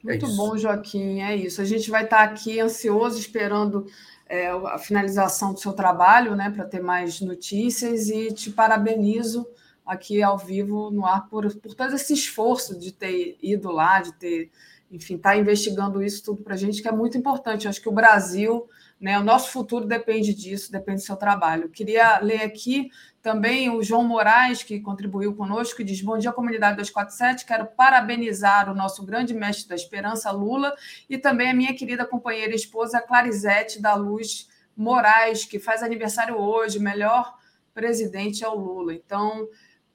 É 0.04 0.10
Muito 0.10 0.26
é 0.26 0.30
bom, 0.36 0.58
Joaquim, 0.58 1.22
é 1.22 1.36
isso. 1.36 1.62
A 1.62 1.66
gente 1.66 1.90
vai 1.90 2.04
estar 2.04 2.24
aqui 2.24 2.60
ansioso, 2.60 3.20
esperando 3.20 3.88
é, 4.28 4.48
a 4.50 4.78
finalização 4.78 5.54
do 5.54 5.60
seu 5.60 5.74
trabalho, 5.74 6.36
né, 6.36 6.50
para 6.50 6.66
ter 6.66 6.82
mais 6.82 7.22
notícias, 7.22 8.10
e 8.10 8.32
te 8.32 8.52
parabenizo 8.52 9.48
aqui 9.86 10.22
ao 10.22 10.38
vivo 10.38 10.90
no 10.90 11.06
ar 11.06 11.28
por, 11.28 11.54
por 11.58 11.76
todo 11.76 11.94
esse 11.94 12.14
esforço 12.14 12.78
de 12.78 12.92
ter 12.92 13.38
ido 13.42 13.72
lá, 13.72 14.02
de 14.02 14.14
ter, 14.14 14.52
enfim, 14.96 15.16
estar 15.16 15.32
tá 15.32 15.38
investigando 15.38 16.02
isso 16.02 16.24
tudo 16.24 16.42
para 16.42 16.54
a 16.54 16.58
gente, 16.58 16.82
que 16.82 16.88
é 16.88 16.92
muito 16.92 17.18
importante. 17.18 17.68
Acho 17.68 17.82
que 17.82 17.90
o 17.90 17.92
Brasil, 17.92 18.68
né, 19.00 19.20
o 19.20 19.24
nosso 19.24 19.52
futuro 19.52 19.86
depende 19.86 20.34
disso, 20.34 20.72
depende 20.72 21.02
do 21.02 21.06
seu 21.06 21.18
trabalho. 21.18 21.70
Queria 21.70 22.20
ler 22.20 22.44
aqui 22.44 22.90
também 23.22 23.70
o 23.70 23.84
João 23.84 24.04
Moraes, 24.04 24.64
que 24.64 24.80
contribuiu 24.80 25.36
conosco, 25.36 25.82
e 25.82 25.86
diz: 25.86 26.02
Bom 26.02 26.18
dia, 26.18 26.32
comunidade 26.32 26.78
247. 26.78 27.46
Quero 27.46 27.66
parabenizar 27.66 28.72
o 28.72 28.74
nosso 28.74 29.06
grande 29.06 29.34
mestre 29.34 29.68
da 29.68 29.76
esperança, 29.76 30.32
Lula, 30.32 30.74
e 31.10 31.18
também 31.18 31.50
a 31.50 31.54
minha 31.54 31.76
querida 31.76 32.06
companheira 32.06 32.54
e 32.54 32.56
esposa, 32.56 33.02
Clarisete 33.02 33.82
da 33.82 33.96
Luz 33.96 34.48
Moraes, 34.78 35.44
que 35.44 35.60
faz 35.60 35.84
aniversário 35.84 36.38
hoje. 36.38 36.80
Melhor 36.80 37.36
presidente 37.74 38.46
é 38.46 38.48
o 38.48 38.56
Lula. 38.56 38.94
Então, 38.94 39.46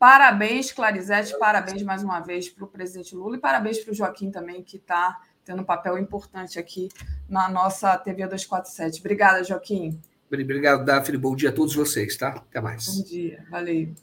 parabéns, 0.01 0.73
Clarisete, 0.73 1.39
parabéns 1.39 1.83
mais 1.83 2.03
uma 2.03 2.21
vez 2.21 2.49
para 2.49 2.65
o 2.65 2.67
presidente 2.67 3.15
Lula 3.15 3.37
e 3.37 3.39
parabéns 3.39 3.79
para 3.81 3.93
o 3.93 3.95
Joaquim 3.95 4.31
também, 4.31 4.63
que 4.63 4.79
está 4.79 5.21
tendo 5.45 5.61
um 5.61 5.65
papel 5.65 5.99
importante 5.99 6.59
aqui 6.59 6.89
na 7.29 7.51
nossa 7.51 7.99
TV 7.99 8.23
247. 8.23 8.99
Obrigada, 9.01 9.45
Joaquim. 9.45 10.01
Obrigado, 10.33 10.87
Daphne. 10.87 11.19
Bom 11.19 11.37
dia 11.37 11.51
a 11.51 11.53
todos 11.53 11.75
vocês, 11.75 12.17
tá? 12.17 12.29
Até 12.29 12.63
mais. 12.63 12.87
Bom 12.87 13.05
dia. 13.05 13.45
Valeu. 13.51 13.95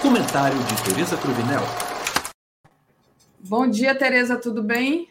Comentário 0.00 0.58
de 0.58 0.84
Tereza 0.84 1.16
Cruvinel. 1.18 1.62
Bom 3.40 3.68
dia, 3.68 3.94
Tereza, 3.94 4.38
tudo 4.38 4.62
bem? 4.62 5.10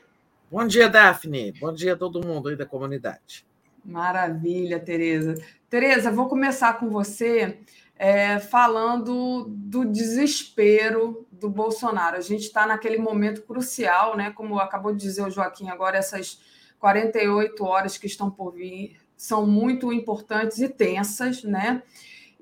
Bom 0.49 0.65
dia, 0.65 0.89
Daphne. 0.89 1.53
Bom 1.59 1.71
dia 1.71 1.93
a 1.93 1.97
todo 1.97 2.25
mundo 2.25 2.49
aí 2.49 2.55
da 2.55 2.65
comunidade. 2.65 3.45
Maravilha, 3.85 4.79
Tereza. 4.79 5.35
Tereza, 5.71 6.11
vou 6.11 6.27
começar 6.27 6.77
com 6.77 6.89
você 6.89 7.59
é, 7.97 8.39
falando 8.39 9.45
do 9.47 9.85
desespero 9.85 11.25
do 11.31 11.49
Bolsonaro. 11.49 12.17
A 12.17 12.21
gente 12.21 12.41
está 12.41 12.67
naquele 12.67 12.97
momento 12.97 13.43
crucial, 13.43 14.17
né? 14.17 14.31
Como 14.31 14.59
acabou 14.59 14.91
de 14.93 14.99
dizer 14.99 15.23
o 15.23 15.29
Joaquim, 15.29 15.69
agora 15.69 15.97
essas 15.97 16.41
48 16.77 17.63
horas 17.63 17.97
que 17.97 18.05
estão 18.05 18.29
por 18.29 18.51
vir 18.51 18.99
são 19.15 19.47
muito 19.47 19.93
importantes 19.93 20.59
e 20.59 20.67
tensas, 20.67 21.41
né? 21.41 21.81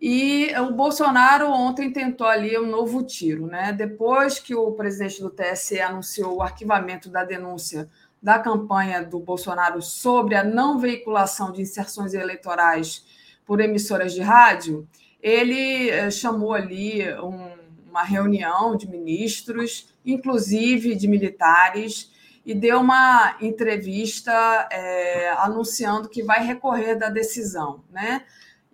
E 0.02 0.52
o 0.62 0.72
Bolsonaro 0.72 1.52
ontem 1.52 1.94
tentou 1.94 2.26
ali 2.26 2.58
um 2.58 2.66
novo 2.66 3.04
tiro, 3.04 3.46
né? 3.46 3.72
Depois 3.72 4.40
que 4.40 4.56
o 4.56 4.72
presidente 4.72 5.22
do 5.22 5.30
TSE 5.30 5.80
anunciou 5.80 6.38
o 6.38 6.42
arquivamento 6.42 7.12
da 7.12 7.24
denúncia 7.24 7.92
da 8.20 8.40
campanha 8.40 9.04
do 9.04 9.20
Bolsonaro 9.20 9.84
sobre 9.84 10.34
a 10.34 10.44
não 10.44 10.80
veiculação 10.80 11.52
de 11.52 11.62
inserções 11.62 12.16
eleitorais 12.16 13.19
por 13.50 13.60
emissoras 13.60 14.14
de 14.14 14.22
rádio, 14.22 14.88
ele 15.20 15.90
eh, 15.90 16.12
chamou 16.12 16.54
ali 16.54 17.02
um, 17.16 17.50
uma 17.90 18.04
reunião 18.04 18.78
de 18.78 18.88
ministros, 18.88 19.90
inclusive 20.06 20.94
de 20.94 21.08
militares, 21.08 22.12
e 22.46 22.54
deu 22.54 22.80
uma 22.80 23.36
entrevista 23.42 24.32
é, 24.72 25.32
anunciando 25.32 26.10
que 26.10 26.22
vai 26.22 26.46
recorrer 26.46 26.94
da 26.94 27.10
decisão. 27.10 27.84
Né? 27.90 28.24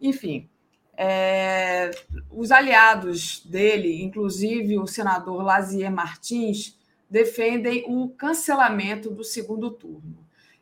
Enfim, 0.01 0.49
é, 0.97 1.91
os 2.29 2.51
aliados 2.51 3.45
dele, 3.45 4.03
inclusive 4.03 4.77
o 4.77 4.85
senador 4.85 5.41
Lazier 5.41 5.89
Martins, 5.89 6.77
defendem 7.09 7.85
o 7.87 8.09
cancelamento 8.09 9.09
do 9.09 9.23
segundo 9.23 9.71
turno. 9.71 10.17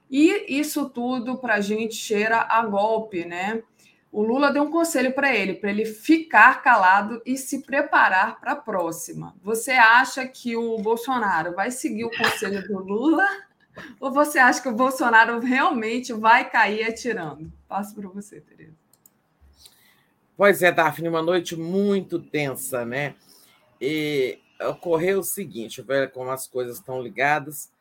E 0.08 0.60
isso 0.60 0.88
tudo 0.88 1.36
para 1.40 1.56
a 1.56 1.62
gente 1.62 1.96
cheira 1.96 2.46
a 2.48 2.64
golpe, 2.64 3.26
né? 3.26 3.64
O 4.14 4.22
Lula 4.22 4.54
deu 4.54 4.62
um 4.62 4.70
conselho 4.70 5.12
para 5.12 5.36
ele, 5.36 5.56
para 5.56 5.72
ele 5.72 5.86
ficar 5.86 6.62
calado 6.62 7.20
e 7.26 7.36
se 7.36 7.64
preparar 7.64 8.40
para 8.40 8.52
a 8.52 8.56
próxima. 8.56 9.36
Você 9.42 9.72
acha 9.72 10.28
que 10.28 10.56
o 10.56 10.78
Bolsonaro 10.78 11.56
vai 11.56 11.72
seguir 11.72 12.06
o 12.06 12.12
conselho 12.12 12.66
do 12.68 12.78
Lula? 12.78 13.26
Ou 14.00 14.12
você 14.12 14.38
acha 14.38 14.62
que 14.62 14.70
o 14.70 14.76
Bolsonaro 14.76 15.40
realmente 15.40 16.14
vai 16.14 16.48
cair 16.48 16.84
atirando? 16.84 17.52
Passo 17.68 17.96
para 17.96 18.08
você, 18.08 18.40
Tereza. 18.40 18.76
Pois 20.38 20.62
é, 20.62 20.72
Daphne, 20.72 21.10
uma 21.10 21.24
noite 21.24 21.56
muito 21.56 22.20
tensa, 22.20 22.86
né? 22.86 23.16
E 23.82 24.38
ocorreu 24.62 25.20
o 25.20 25.24
seguinte, 25.24 25.84
como 26.14 26.30
as 26.30 26.46
coisas 26.46 26.78
estão 26.78 27.02
ligadas, 27.02 27.73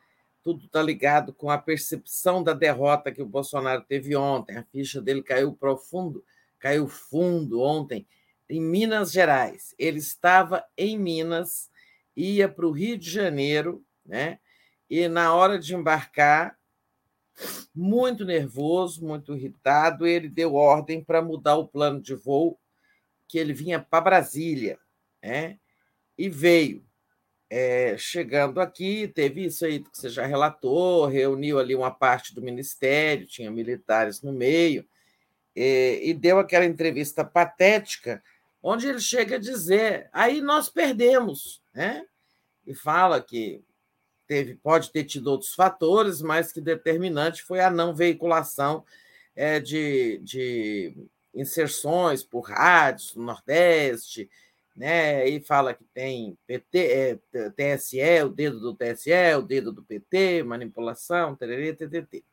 tudo 0.42 0.66
está 0.66 0.82
ligado 0.82 1.32
com 1.32 1.50
a 1.50 1.58
percepção 1.58 2.42
da 2.42 2.52
derrota 2.52 3.12
que 3.12 3.22
o 3.22 3.26
Bolsonaro 3.26 3.82
teve 3.82 4.16
ontem. 4.16 4.56
A 4.56 4.64
ficha 4.64 5.00
dele 5.00 5.22
caiu 5.22 5.52
profundo, 5.52 6.24
caiu 6.58 6.88
fundo 6.88 7.60
ontem, 7.60 8.06
em 8.48 8.60
Minas 8.60 9.12
Gerais. 9.12 9.74
Ele 9.78 9.98
estava 9.98 10.64
em 10.76 10.98
Minas, 10.98 11.70
ia 12.16 12.48
para 12.48 12.66
o 12.66 12.72
Rio 12.72 12.98
de 12.98 13.10
Janeiro, 13.10 13.84
né? 14.04 14.38
E 14.90 15.08
na 15.08 15.34
hora 15.34 15.58
de 15.58 15.74
embarcar, 15.74 16.58
muito 17.74 18.24
nervoso, 18.24 19.06
muito 19.06 19.34
irritado, 19.34 20.06
ele 20.06 20.28
deu 20.28 20.54
ordem 20.54 21.02
para 21.02 21.22
mudar 21.22 21.56
o 21.56 21.66
plano 21.66 22.00
de 22.00 22.14
voo, 22.14 22.58
que 23.26 23.38
ele 23.38 23.54
vinha 23.54 23.80
para 23.80 24.02
Brasília, 24.02 24.78
né? 25.22 25.58
E 26.18 26.28
veio. 26.28 26.84
É, 27.54 27.98
chegando 27.98 28.62
aqui, 28.62 29.06
teve 29.08 29.44
isso 29.44 29.66
aí 29.66 29.80
que 29.80 29.90
você 29.92 30.08
já 30.08 30.24
relatou, 30.24 31.04
reuniu 31.04 31.58
ali 31.58 31.74
uma 31.74 31.90
parte 31.90 32.34
do 32.34 32.40
ministério, 32.40 33.26
tinha 33.26 33.50
militares 33.50 34.22
no 34.22 34.32
meio, 34.32 34.86
e, 35.54 36.00
e 36.02 36.14
deu 36.14 36.38
aquela 36.38 36.64
entrevista 36.64 37.22
patética, 37.22 38.24
onde 38.62 38.88
ele 38.88 39.00
chega 39.00 39.36
a 39.36 39.38
dizer: 39.38 40.08
aí 40.14 40.40
nós 40.40 40.70
perdemos, 40.70 41.60
né? 41.74 42.06
E 42.66 42.74
fala 42.74 43.20
que 43.20 43.62
teve, 44.26 44.54
pode 44.54 44.90
ter 44.90 45.04
tido 45.04 45.26
outros 45.26 45.52
fatores, 45.52 46.22
mas 46.22 46.52
que 46.52 46.60
determinante 46.60 47.42
foi 47.42 47.60
a 47.60 47.68
não 47.68 47.94
veiculação 47.94 48.82
é, 49.36 49.60
de, 49.60 50.22
de 50.24 50.96
inserções 51.34 52.22
por 52.22 52.48
rádios 52.48 53.14
no 53.14 53.24
Nordeste, 53.24 54.30
né? 54.74 55.28
E 55.28 55.40
fala 55.40 55.74
que 55.74 55.84
tem 55.92 56.36
PT, 56.46 56.78
é, 57.34 57.50
TSE, 57.50 58.22
o 58.24 58.28
dedo 58.28 58.60
do 58.60 58.74
TSE, 58.74 59.34
o 59.36 59.42
dedo 59.42 59.72
do 59.72 59.82
PT, 59.82 60.42
manipulação, 60.42 61.36
tererê, 61.36 61.74
ttt. 61.74 62.24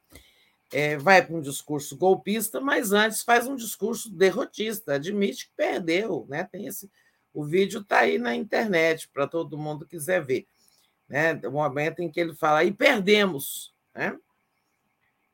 É, 0.72 0.98
vai 0.98 1.26
para 1.26 1.36
um 1.36 1.42
discurso 1.42 1.98
golpista, 1.98 2.62
mas 2.62 2.92
antes 2.92 3.24
faz 3.24 3.48
um 3.48 3.56
discurso 3.56 4.14
derrotista, 4.14 4.94
admite 4.94 5.48
que 5.48 5.54
perdeu, 5.56 6.28
né? 6.30 6.44
Tem 6.44 6.68
esse, 6.68 6.90
o 7.34 7.44
vídeo 7.44 7.82
está 7.82 8.00
aí 8.00 8.20
na 8.20 8.36
internet 8.36 9.10
para 9.10 9.28
todo 9.28 9.58
mundo 9.58 9.88
quiser 9.88 10.24
ver, 10.24 10.48
né? 11.08 11.34
O 11.48 11.52
momento 11.52 12.02
em 12.02 12.10
que 12.10 12.20
ele 12.20 12.36
fala 12.36 12.64
e 12.64 12.72
perdemos, 12.72 13.74
né? 13.96 14.18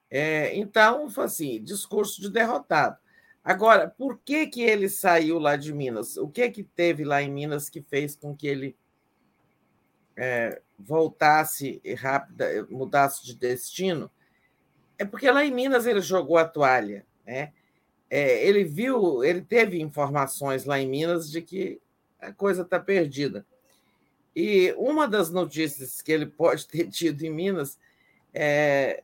É, 0.09 0.55
então, 0.55 1.07
assim, 1.17 1.61
discurso 1.61 2.21
de 2.21 2.29
derrotado. 2.29 2.97
Agora, 3.45 3.87
por 3.87 4.17
que, 4.17 4.47
que 4.47 4.63
ele 4.63 4.89
saiu 4.89 5.37
lá 5.37 5.55
de 5.55 5.71
Minas? 5.71 6.17
O 6.17 6.27
que 6.27 6.49
que 6.49 6.63
teve 6.63 7.03
lá 7.03 7.21
em 7.21 7.31
Minas 7.31 7.69
que 7.69 7.79
fez 7.79 8.15
com 8.15 8.35
que 8.35 8.47
ele 8.47 8.75
é, 10.17 10.63
voltasse 10.79 11.79
rápida, 11.95 12.65
mudasse 12.71 13.23
de 13.23 13.35
destino? 13.35 14.09
É 14.97 15.05
porque 15.05 15.29
lá 15.29 15.45
em 15.45 15.51
Minas 15.51 15.85
ele 15.85 16.01
jogou 16.01 16.39
a 16.39 16.45
toalha, 16.45 17.05
né? 17.23 17.53
É, 18.09 18.47
ele 18.47 18.63
viu, 18.63 19.23
ele 19.23 19.41
teve 19.41 19.79
informações 19.79 20.65
lá 20.65 20.79
em 20.79 20.89
Minas 20.89 21.29
de 21.29 21.39
que 21.39 21.79
a 22.19 22.33
coisa 22.33 22.63
está 22.63 22.79
perdida. 22.79 23.45
E 24.35 24.73
uma 24.75 25.07
das 25.07 25.29
notícias 25.29 26.01
que 26.01 26.11
ele 26.11 26.25
pode 26.25 26.65
ter 26.67 26.87
tido 26.87 27.21
em 27.21 27.29
Minas 27.29 27.77
é, 28.33 29.03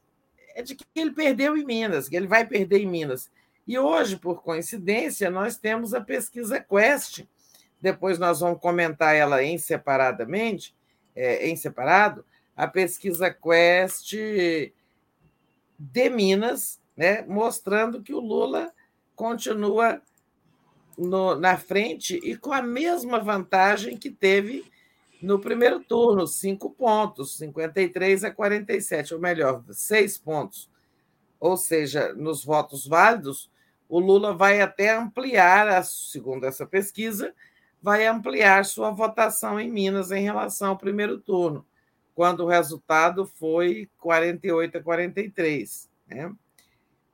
é 0.55 0.63
de 0.63 0.73
que 0.73 0.85
ele 0.95 1.11
perdeu 1.11 1.55
em 1.55 1.63
Minas, 1.63 2.09
que 2.09 2.15
ele 2.15 2.27
vai 2.27 2.43
perder 2.43 2.79
em 2.79 2.87
Minas. 2.87 3.29
E 3.67 3.77
hoje, 3.77 4.17
por 4.17 4.41
coincidência, 4.41 5.29
nós 5.29 5.57
temos 5.57 5.93
a 5.93 6.01
pesquisa 6.01 6.59
Quest. 6.59 7.25
Depois 7.79 8.19
nós 8.19 8.39
vamos 8.39 8.59
comentar 8.59 9.15
ela 9.15 9.43
em 9.43 9.57
separadamente, 9.57 10.75
é, 11.15 11.47
em 11.47 11.55
separado, 11.55 12.25
a 12.55 12.67
pesquisa 12.67 13.31
Quest 13.31 14.13
de 15.79 16.09
Minas, 16.09 16.79
né, 16.95 17.23
mostrando 17.23 18.01
que 18.01 18.13
o 18.13 18.19
Lula 18.19 18.71
continua 19.15 20.01
no, 20.97 21.35
na 21.35 21.57
frente 21.57 22.19
e 22.23 22.35
com 22.35 22.53
a 22.53 22.61
mesma 22.61 23.19
vantagem 23.19 23.97
que 23.97 24.09
teve 24.09 24.63
no 25.21 25.39
primeiro 25.39 25.79
turno, 25.79 26.25
cinco 26.25 26.71
pontos, 26.71 27.37
53 27.37 28.23
a 28.23 28.31
47, 28.31 29.13
ou 29.13 29.19
melhor, 29.19 29.63
seis 29.71 30.17
pontos. 30.17 30.70
Ou 31.41 31.57
seja, 31.57 32.13
nos 32.13 32.45
votos 32.45 32.85
válidos, 32.85 33.49
o 33.89 33.99
Lula 33.99 34.31
vai 34.33 34.61
até 34.61 34.95
ampliar, 34.95 35.83
segundo 35.83 36.45
essa 36.45 36.67
pesquisa, 36.67 37.33
vai 37.81 38.05
ampliar 38.05 38.63
sua 38.63 38.91
votação 38.91 39.59
em 39.59 39.69
Minas 39.69 40.11
em 40.11 40.23
relação 40.23 40.69
ao 40.69 40.77
primeiro 40.77 41.19
turno, 41.19 41.65
quando 42.13 42.41
o 42.41 42.47
resultado 42.47 43.25
foi 43.25 43.89
48 43.97 44.77
a 44.77 44.83
43. 44.83 45.89
Né? 46.07 46.31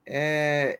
É, 0.05 0.79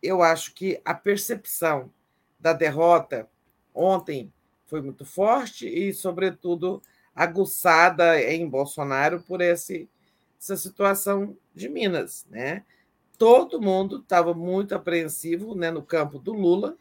eu 0.00 0.22
acho 0.22 0.54
que 0.54 0.80
a 0.84 0.94
percepção 0.94 1.92
da 2.38 2.52
derrota 2.52 3.28
ontem 3.74 4.32
foi 4.66 4.80
muito 4.80 5.04
forte 5.04 5.68
e, 5.68 5.92
sobretudo, 5.92 6.80
aguçada 7.12 8.22
em 8.22 8.48
Bolsonaro 8.48 9.20
por 9.22 9.40
esse, 9.40 9.90
essa 10.40 10.56
situação 10.56 11.36
de 11.54 11.68
Minas. 11.68 12.26
Né? 12.30 12.64
todo 13.20 13.60
mundo 13.60 13.98
estava 13.98 14.32
muito 14.32 14.74
apreensivo 14.74 15.54
né, 15.54 15.70
no 15.70 15.82
campo 15.82 16.18
do 16.18 16.32
Lula 16.32 16.74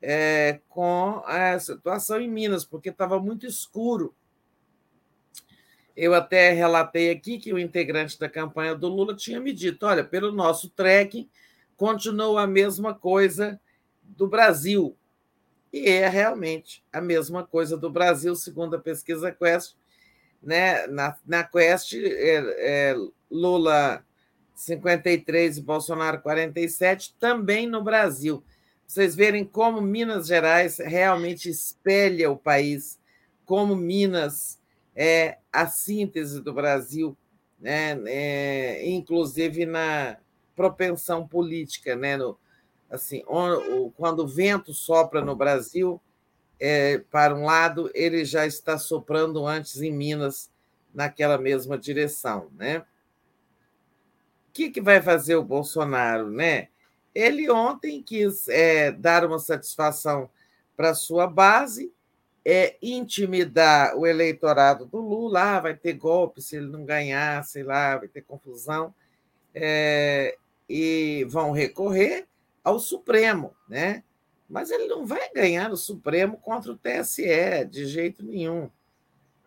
é, 0.00 0.60
com 0.66 1.22
a 1.26 1.58
situação 1.58 2.18
em 2.18 2.26
Minas, 2.26 2.64
porque 2.64 2.88
estava 2.88 3.20
muito 3.20 3.46
escuro. 3.46 4.14
Eu 5.94 6.14
até 6.14 6.52
relatei 6.52 7.10
aqui 7.10 7.38
que 7.38 7.52
o 7.52 7.58
integrante 7.58 8.18
da 8.18 8.30
campanha 8.30 8.74
do 8.74 8.88
Lula 8.88 9.14
tinha 9.14 9.38
me 9.38 9.52
dito: 9.52 9.84
olha, 9.84 10.02
pelo 10.02 10.32
nosso 10.32 10.70
tracking, 10.70 11.28
continua 11.76 12.44
a 12.44 12.46
mesma 12.46 12.94
coisa 12.94 13.60
do 14.02 14.26
Brasil. 14.26 14.96
E 15.70 15.86
é 15.86 16.08
realmente 16.08 16.82
a 16.90 17.00
mesma 17.00 17.44
coisa 17.44 17.76
do 17.76 17.90
Brasil, 17.90 18.34
segundo 18.34 18.76
a 18.76 18.80
pesquisa 18.80 19.30
Quest. 19.30 19.76
Né? 20.44 20.86
Na, 20.86 21.16
na 21.26 21.44
Quest, 21.44 21.94
é, 21.94 22.92
é, 22.92 22.96
Lula 23.30 24.04
53 24.54 25.58
e 25.58 25.62
Bolsonaro 25.62 26.20
47, 26.20 27.14
também 27.18 27.66
no 27.66 27.82
Brasil. 27.82 28.44
Vocês 28.86 29.14
verem 29.14 29.44
como 29.44 29.80
Minas 29.80 30.26
Gerais 30.26 30.78
realmente 30.78 31.48
espelha 31.48 32.30
o 32.30 32.36
país, 32.36 32.98
como 33.44 33.74
Minas 33.74 34.60
é 34.94 35.38
a 35.52 35.66
síntese 35.66 36.40
do 36.40 36.52
Brasil, 36.52 37.16
né? 37.58 37.98
É, 38.06 38.88
inclusive 38.88 39.66
na 39.66 40.18
propensão 40.54 41.26
política, 41.26 41.96
né? 41.96 42.16
No, 42.16 42.38
assim, 42.90 43.22
quando 43.96 44.20
o 44.20 44.28
vento 44.28 44.72
sopra 44.72 45.20
no 45.20 45.34
Brasil 45.34 46.00
é, 46.58 46.98
para 47.10 47.34
um 47.34 47.44
lado, 47.44 47.90
ele 47.94 48.24
já 48.24 48.46
está 48.46 48.78
soprando 48.78 49.46
antes 49.46 49.80
em 49.82 49.92
Minas 49.92 50.50
naquela 50.94 51.38
mesma 51.38 51.76
direção, 51.76 52.48
né? 52.56 52.84
que, 54.54 54.70
que 54.70 54.80
vai 54.80 55.02
fazer 55.02 55.34
o 55.34 55.44
Bolsonaro, 55.44 56.30
né? 56.30 56.68
Ele 57.12 57.50
ontem 57.50 58.00
quis 58.00 58.48
é, 58.48 58.92
dar 58.92 59.24
uma 59.24 59.38
satisfação 59.38 60.30
para 60.76 60.94
sua 60.94 61.26
base, 61.26 61.92
é, 62.44 62.76
intimidar 62.80 63.96
o 63.96 64.06
eleitorado 64.06 64.86
do 64.86 64.98
Lula, 64.98 65.56
ah, 65.56 65.60
vai 65.60 65.74
ter 65.74 65.94
golpe 65.94 66.40
se 66.40 66.56
ele 66.56 66.68
não 66.68 66.84
ganhar, 66.84 67.44
sei 67.44 67.64
lá, 67.64 67.96
vai 67.96 68.08
ter 68.08 68.22
confusão, 68.22 68.94
é, 69.52 70.36
e 70.68 71.26
vão 71.28 71.50
recorrer 71.50 72.26
ao 72.62 72.78
Supremo, 72.78 73.54
né? 73.68 74.04
Mas 74.48 74.70
ele 74.70 74.86
não 74.86 75.06
vai 75.06 75.30
ganhar 75.32 75.70
o 75.72 75.76
Supremo 75.76 76.36
contra 76.36 76.72
o 76.72 76.78
TSE, 76.78 77.64
de 77.70 77.86
jeito 77.86 78.24
nenhum. 78.24 78.70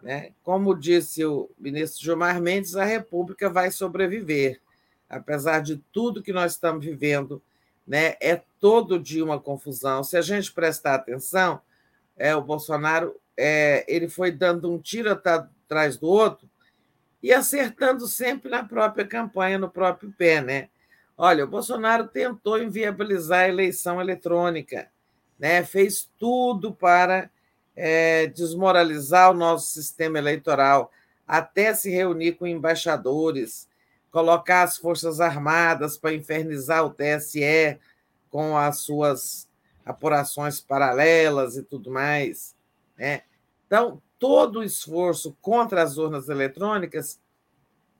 Né? 0.01 0.31
Como 0.43 0.77
disse 0.77 1.23
o 1.23 1.49
ministro 1.57 2.03
Gilmar 2.03 2.41
Mendes, 2.41 2.75
a 2.75 2.83
República 2.83 3.49
vai 3.49 3.71
sobreviver 3.71 4.59
apesar 5.09 5.61
de 5.61 5.77
tudo 5.91 6.21
que 6.21 6.33
nós 6.33 6.53
estamos 6.53 6.85
vivendo, 6.85 7.41
né, 7.85 8.15
é 8.19 8.41
todo 8.59 8.99
dia 8.99 9.23
uma 9.23 9.39
confusão. 9.39 10.03
Se 10.03 10.17
a 10.17 10.21
gente 10.21 10.51
prestar 10.51 10.95
atenção, 10.95 11.61
é, 12.17 12.35
o 12.35 12.41
Bolsonaro 12.41 13.15
é, 13.35 13.85
ele 13.87 14.09
foi 14.09 14.31
dando 14.31 14.71
um 14.71 14.79
tiro 14.79 15.11
atrás 15.11 15.97
do 15.97 16.07
outro 16.07 16.49
e 17.21 17.31
acertando 17.31 18.07
sempre 18.07 18.49
na 18.49 18.63
própria 18.63 19.07
campanha, 19.07 19.57
no 19.57 19.69
próprio 19.69 20.11
pé. 20.17 20.41
Né? 20.41 20.69
Olha, 21.17 21.45
o 21.45 21.47
Bolsonaro 21.47 22.07
tentou 22.07 22.61
inviabilizar 22.61 23.45
a 23.45 23.49
eleição 23.49 23.99
eletrônica, 23.99 24.87
né? 25.39 25.63
fez 25.63 26.07
tudo 26.19 26.71
para 26.71 27.31
é, 27.75 28.27
desmoralizar 28.27 29.31
o 29.31 29.33
nosso 29.33 29.71
sistema 29.71 30.19
eleitoral, 30.19 30.91
até 31.27 31.73
se 31.73 31.89
reunir 31.89 32.33
com 32.33 32.45
embaixadores, 32.45 33.67
colocar 34.11 34.61
as 34.61 34.77
Forças 34.77 35.19
Armadas 35.19 35.97
para 35.97 36.13
infernizar 36.13 36.85
o 36.85 36.93
TSE 36.93 37.79
com 38.29 38.55
as 38.55 38.77
suas 38.81 39.49
apurações 39.83 40.61
paralelas 40.61 41.57
e 41.57 41.63
tudo 41.63 41.89
mais. 41.89 42.55
Né? 42.95 43.23
Então, 43.65 44.01
todo 44.19 44.59
o 44.59 44.63
esforço 44.63 45.35
contra 45.41 45.81
as 45.81 45.97
urnas 45.97 46.29
eletrônicas 46.29 47.19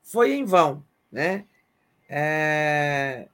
foi 0.04 0.34
em 0.34 0.44
vão. 0.44 0.84
Né? 1.10 1.46
É... 2.08 3.28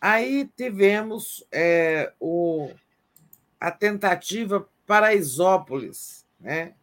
Aí 0.00 0.48
tivemos 0.56 1.44
é, 1.50 2.12
o, 2.20 2.70
a 3.58 3.70
tentativa 3.70 4.68
Paraisópolis, 4.86 6.24
né, 6.38 6.74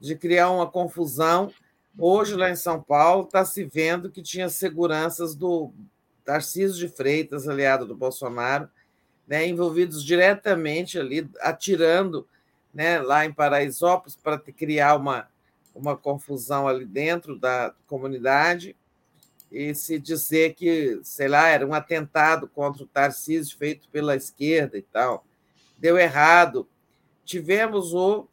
de 0.00 0.16
criar 0.16 0.50
uma 0.50 0.68
confusão. 0.68 1.52
Hoje, 1.96 2.34
lá 2.34 2.50
em 2.50 2.56
São 2.56 2.82
Paulo, 2.82 3.24
está 3.24 3.44
se 3.44 3.64
vendo 3.64 4.10
que 4.10 4.22
tinha 4.22 4.48
seguranças 4.48 5.34
do 5.34 5.72
Tarcísio 6.24 6.88
de 6.88 6.94
Freitas, 6.94 7.46
aliado 7.46 7.86
do 7.86 7.94
Bolsonaro, 7.94 8.68
né, 9.28 9.46
envolvidos 9.46 10.02
diretamente 10.04 10.98
ali, 10.98 11.30
atirando 11.40 12.26
né, 12.74 12.98
lá 13.00 13.24
em 13.24 13.32
Paraisópolis 13.32 14.16
para 14.16 14.38
criar 14.38 14.96
uma, 14.96 15.28
uma 15.74 15.96
confusão 15.96 16.66
ali 16.66 16.84
dentro 16.84 17.38
da 17.38 17.72
comunidade 17.86 18.74
e 19.50 19.74
se 19.74 19.98
dizer 19.98 20.54
que, 20.54 21.00
sei 21.02 21.28
lá, 21.28 21.48
era 21.48 21.66
um 21.66 21.74
atentado 21.74 22.48
contra 22.48 22.82
o 22.82 22.86
Tarcísio 22.86 23.56
feito 23.56 23.88
pela 23.88 24.16
esquerda 24.16 24.76
e 24.76 24.82
tal. 24.82 25.24
Deu 25.78 25.98
errado. 25.98 26.68
Tivemos 27.24 27.94
o 27.94 28.28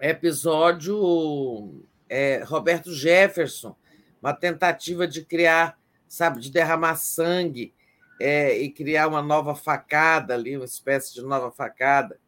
episódio 0.00 1.84
é, 2.08 2.42
Roberto 2.44 2.92
Jefferson, 2.92 3.76
uma 4.20 4.32
tentativa 4.32 5.06
de 5.06 5.24
criar, 5.24 5.78
sabe, 6.08 6.40
de 6.40 6.50
derramar 6.50 6.96
sangue 6.96 7.72
é, 8.20 8.56
e 8.56 8.70
criar 8.70 9.08
uma 9.08 9.22
nova 9.22 9.54
facada 9.54 10.34
ali, 10.34 10.56
uma 10.56 10.64
espécie 10.64 11.14
de 11.14 11.22
nova 11.22 11.50
facada. 11.50 12.18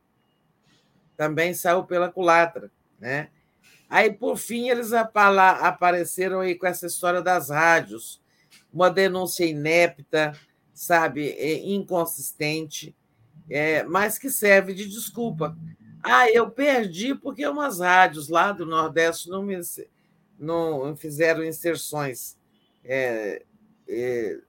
Também 1.17 1.55
saiu 1.55 1.85
pela 1.85 2.11
culatra, 2.11 2.71
né? 2.99 3.31
Aí, 3.95 4.13
por 4.13 4.37
fim, 4.37 4.69
eles 4.71 4.93
apareceram 4.93 6.41
aí 6.41 6.57
com 6.57 6.67
essa 6.67 6.85
história 6.85 7.23
das 7.23 7.49
rádios, 7.49 8.21
uma 8.73 8.91
denúncia 8.91 9.45
inepta, 9.45 10.33
sabe, 10.73 11.31
inconsistente, 11.63 12.93
é, 13.49 13.85
mas 13.85 14.19
que 14.19 14.29
serve 14.31 14.75
de 14.75 14.89
desculpa. 14.89 15.57
Ah, 16.03 16.29
eu 16.29 16.51
perdi 16.51 17.15
porque 17.15 17.47
umas 17.47 17.79
rádios 17.79 18.29
lá 18.29 18.51
do 18.51 18.67
Nordeste 18.67 19.31
não 19.31 19.45
me 19.45 19.61
não 20.37 20.97
fizeram 20.97 21.45
inserções, 21.45 22.37
é, 22.83 23.45
é, 23.89 24.41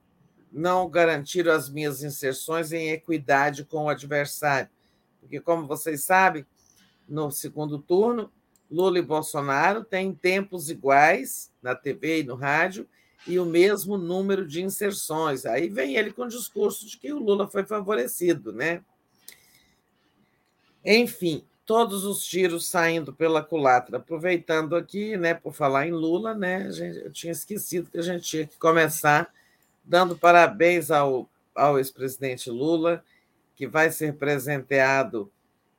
não 0.50 0.90
garantiram 0.90 1.52
as 1.52 1.70
minhas 1.70 2.02
inserções 2.02 2.72
em 2.72 2.88
equidade 2.88 3.64
com 3.64 3.84
o 3.84 3.88
adversário. 3.88 4.68
Porque, 5.20 5.38
como 5.38 5.68
vocês 5.68 6.02
sabem, 6.02 6.44
no 7.08 7.30
segundo 7.30 7.78
turno, 7.78 8.32
Lula 8.70 8.98
e 8.98 9.02
Bolsonaro 9.02 9.84
têm 9.84 10.14
tempos 10.14 10.70
iguais 10.70 11.50
na 11.62 11.74
TV 11.74 12.20
e 12.20 12.24
no 12.24 12.34
rádio 12.34 12.88
e 13.26 13.38
o 13.38 13.44
mesmo 13.44 13.96
número 13.98 14.46
de 14.46 14.62
inserções. 14.62 15.44
Aí 15.44 15.68
vem 15.68 15.96
ele 15.96 16.12
com 16.12 16.22
o 16.22 16.28
discurso 16.28 16.86
de 16.86 16.96
que 16.96 17.12
o 17.12 17.18
Lula 17.18 17.48
foi 17.48 17.64
favorecido, 17.64 18.52
né? 18.52 18.82
Enfim, 20.84 21.44
todos 21.64 22.04
os 22.04 22.24
tiros 22.24 22.68
saindo 22.68 23.12
pela 23.12 23.42
culatra. 23.42 23.96
Aproveitando 23.96 24.76
aqui, 24.76 25.16
né, 25.16 25.34
por 25.34 25.52
falar 25.52 25.86
em 25.86 25.92
Lula, 25.92 26.32
né, 26.32 26.70
eu 27.04 27.10
tinha 27.10 27.32
esquecido 27.32 27.90
que 27.90 27.98
a 27.98 28.02
gente 28.02 28.22
tinha 28.22 28.46
que 28.46 28.56
começar 28.56 29.28
dando 29.84 30.16
parabéns 30.16 30.90
ao, 30.90 31.28
ao 31.54 31.78
ex-presidente 31.78 32.50
Lula, 32.50 33.04
que 33.56 33.66
vai 33.66 33.90
ser 33.90 34.14
presenteado 34.14 35.30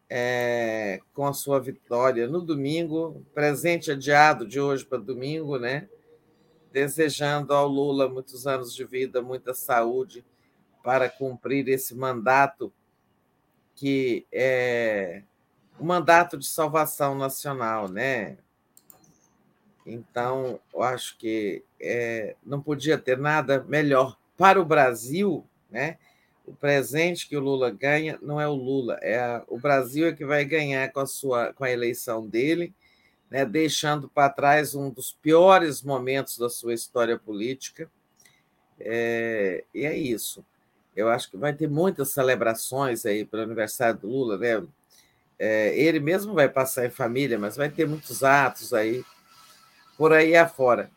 é, 0.10 1.00
com 1.14 1.26
a 1.26 1.34
sua 1.34 1.60
vitória 1.60 2.28
no 2.28 2.42
domingo, 2.42 3.26
presente 3.34 3.92
adiado 3.92 4.48
de 4.48 4.60
hoje 4.60 4.86
para 4.86 4.98
domingo, 4.98 5.58
né? 5.58 5.90
Desejando 6.72 7.54
ao 7.54 7.68
Lula 7.68 8.08
muitos 8.08 8.48
anos 8.48 8.74
de 8.74 8.86
vida, 8.86 9.22
muita 9.22 9.54
saúde 9.54 10.26
para 10.84 11.10
cumprir 11.10 11.68
esse 11.68 11.96
mandato 11.96 12.72
que 13.76 14.26
é 14.32 15.24
o 15.80 15.86
mandato 15.86 16.38
de 16.38 16.48
salvação 16.48 17.16
nacional, 17.16 17.88
né? 17.88 18.38
Então, 19.86 20.60
eu 20.74 20.82
acho 20.82 21.18
que 21.18 21.64
é, 21.80 22.36
não 22.44 22.62
podia 22.62 22.98
ter 22.98 23.18
nada 23.18 23.64
melhor 23.68 24.18
para 24.36 24.60
o 24.60 24.66
Brasil, 24.66 25.46
né? 25.70 25.98
O 26.48 26.54
presente 26.54 27.28
que 27.28 27.36
o 27.36 27.42
Lula 27.42 27.70
ganha 27.70 28.18
não 28.22 28.40
é 28.40 28.48
o 28.48 28.56
Lula, 28.56 28.98
é 29.02 29.20
a, 29.20 29.44
o 29.48 29.60
Brasil 29.60 30.08
é 30.08 30.14
que 30.14 30.26
vai 30.26 30.46
ganhar 30.46 30.90
com 30.94 31.02
a 31.02 31.06
sua 31.06 31.54
com 31.54 31.66
a 31.66 31.70
eleição 31.70 32.26
dele, 32.26 32.74
né, 33.30 33.46
deixando 33.46 34.08
para 34.08 34.30
trás 34.30 34.74
um 34.74 34.90
dos 34.90 35.12
piores 35.12 35.82
momentos 35.82 36.38
da 36.38 36.50
sua 36.50 36.74
história 36.74 37.20
política. 37.20 37.92
É, 38.80 39.66
e 39.74 39.86
é 39.86 39.98
isso. 39.98 40.46
Eu 40.96 41.10
acho 41.10 41.30
que 41.30 41.38
vai 41.38 41.54
ter 41.54 41.70
muitas 41.70 42.12
celebrações 42.12 43.06
aí 43.06 43.26
para 43.26 43.42
o 43.42 43.44
aniversário 43.44 44.00
do 44.00 44.08
Lula, 44.08 44.38
né? 44.38 44.66
É, 45.38 45.78
ele 45.78 46.00
mesmo 46.00 46.34
vai 46.34 46.50
passar 46.50 46.86
em 46.86 46.90
família, 46.90 47.38
mas 47.38 47.56
vai 47.56 47.70
ter 47.70 47.88
muitos 47.88 48.24
atos 48.24 48.74
aí 48.74 49.04
por 49.98 50.14
aí 50.14 50.36
afora. 50.36 50.90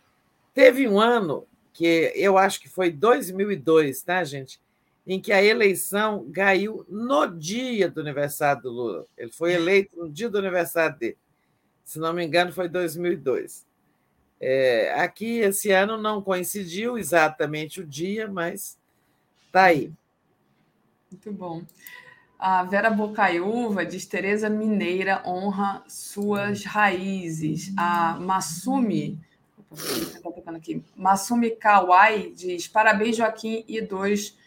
Teve 0.54 0.88
um 0.88 0.98
ano 0.98 1.46
que 1.72 2.12
eu 2.14 2.38
acho 2.38 2.60
que 2.60 2.68
foi 2.68 2.90
2002, 2.90 4.02
tá, 4.02 4.22
gente? 4.24 4.60
Em 5.06 5.20
que 5.20 5.32
a 5.32 5.42
eleição 5.42 6.30
caiu 6.32 6.84
no 6.88 7.26
dia 7.26 7.88
do 7.88 8.00
aniversário 8.00 8.62
do 8.62 8.70
Lula. 8.70 9.06
Ele 9.16 9.32
foi 9.32 9.54
eleito 9.54 9.96
no 9.96 10.10
dia 10.10 10.28
do 10.28 10.38
aniversário 10.38 10.98
dele. 10.98 11.18
Se 11.84 11.98
não 11.98 12.12
me 12.12 12.24
engano, 12.24 12.52
foi 12.52 12.68
2002. 12.68 13.66
É, 14.40 14.94
aqui, 14.94 15.38
esse 15.38 15.70
ano, 15.70 15.98
não 15.98 16.22
coincidiu 16.22 16.96
exatamente 16.96 17.80
o 17.80 17.86
dia, 17.86 18.28
mas 18.28 18.78
está 19.46 19.64
aí. 19.64 19.92
Muito 21.10 21.32
bom. 21.32 21.62
A 22.38 22.62
Vera 22.64 22.88
Bocaiúva 22.88 23.84
diz: 23.84 24.06
Tereza 24.06 24.48
Mineira 24.48 25.22
honra 25.26 25.84
suas 25.88 26.64
raízes. 26.64 27.72
A 27.76 28.18
Masumi, 28.18 29.20
tá 30.44 30.52
aqui, 30.52 30.82
Masumi 30.96 31.50
Kawai 31.50 32.32
diz: 32.34 32.66
parabéns, 32.66 33.16
Joaquim 33.16 33.62
e 33.68 33.82
dois 33.82 34.38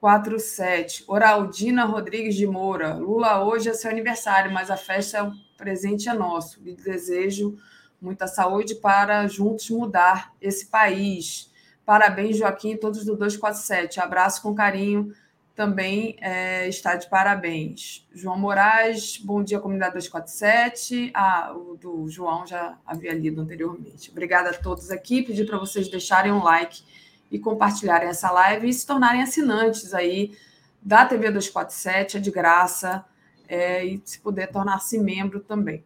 47. 0.00 1.04
Oraldina 1.06 1.84
Rodrigues 1.84 2.34
de 2.34 2.46
Moura. 2.46 2.94
Lula, 2.94 3.44
hoje 3.44 3.68
é 3.68 3.74
seu 3.74 3.90
aniversário, 3.90 4.50
mas 4.50 4.70
a 4.70 4.76
festa, 4.76 5.24
o 5.24 5.34
presente 5.58 6.08
é 6.08 6.14
nosso. 6.14 6.60
Lhe 6.62 6.74
desejo 6.74 7.58
muita 8.00 8.26
saúde 8.26 8.76
para 8.76 9.26
juntos 9.28 9.68
mudar 9.68 10.32
esse 10.40 10.66
país. 10.66 11.52
Parabéns, 11.84 12.38
Joaquim, 12.38 12.76
todos 12.76 13.04
do 13.04 13.14
247. 13.14 14.00
Abraço 14.00 14.40
com 14.40 14.54
carinho. 14.54 15.12
Também 15.54 16.16
é, 16.22 16.66
está 16.66 16.96
de 16.96 17.06
parabéns. 17.10 18.08
João 18.14 18.38
Moraes, 18.38 19.18
bom 19.18 19.42
dia, 19.42 19.60
comunidade 19.60 19.92
247. 19.92 21.10
Ah, 21.12 21.52
o 21.54 21.76
do 21.76 22.08
João 22.08 22.46
já 22.46 22.78
havia 22.86 23.12
lido 23.12 23.42
anteriormente. 23.42 24.10
Obrigada 24.10 24.48
a 24.48 24.54
todos 24.54 24.90
aqui. 24.90 25.22
Pedir 25.22 25.44
para 25.44 25.58
vocês 25.58 25.90
deixarem 25.90 26.32
um 26.32 26.42
like 26.42 26.82
e 27.30 27.38
compartilharem 27.38 28.08
essa 28.08 28.30
live 28.30 28.68
e 28.68 28.72
se 28.72 28.86
tornarem 28.86 29.22
assinantes 29.22 29.94
aí 29.94 30.36
da 30.82 31.04
TV 31.04 31.30
247, 31.30 32.16
é 32.16 32.20
de 32.20 32.30
graça, 32.30 33.04
é, 33.48 33.84
e 33.84 34.00
se 34.04 34.20
puder 34.20 34.50
tornar-se 34.50 34.98
membro 34.98 35.40
também. 35.40 35.84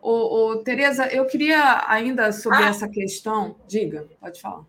Ô, 0.00 0.50
ô, 0.50 0.56
Tereza, 0.58 1.06
eu 1.08 1.26
queria 1.26 1.84
ainda 1.88 2.30
sobre 2.30 2.62
ah. 2.62 2.68
essa 2.68 2.88
questão. 2.88 3.56
Diga, 3.66 4.06
pode 4.20 4.40
falar. 4.40 4.64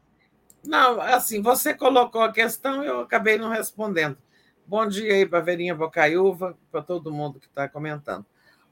Não, 0.65 0.99
assim, 0.99 1.41
você 1.41 1.73
colocou 1.73 2.21
a 2.21 2.31
questão 2.31 2.83
e 2.83 2.87
eu 2.87 3.01
acabei 3.01 3.37
não 3.37 3.49
respondendo. 3.49 4.17
Bom 4.65 4.85
dia 4.87 5.13
aí 5.13 5.25
para 5.25 5.39
a 5.39 5.41
Verinha 5.41 5.75
Bocaiúva, 5.75 6.57
para 6.71 6.81
todo 6.81 7.13
mundo 7.13 7.39
que 7.39 7.45
está 7.47 7.69
comentando. 7.69 8.25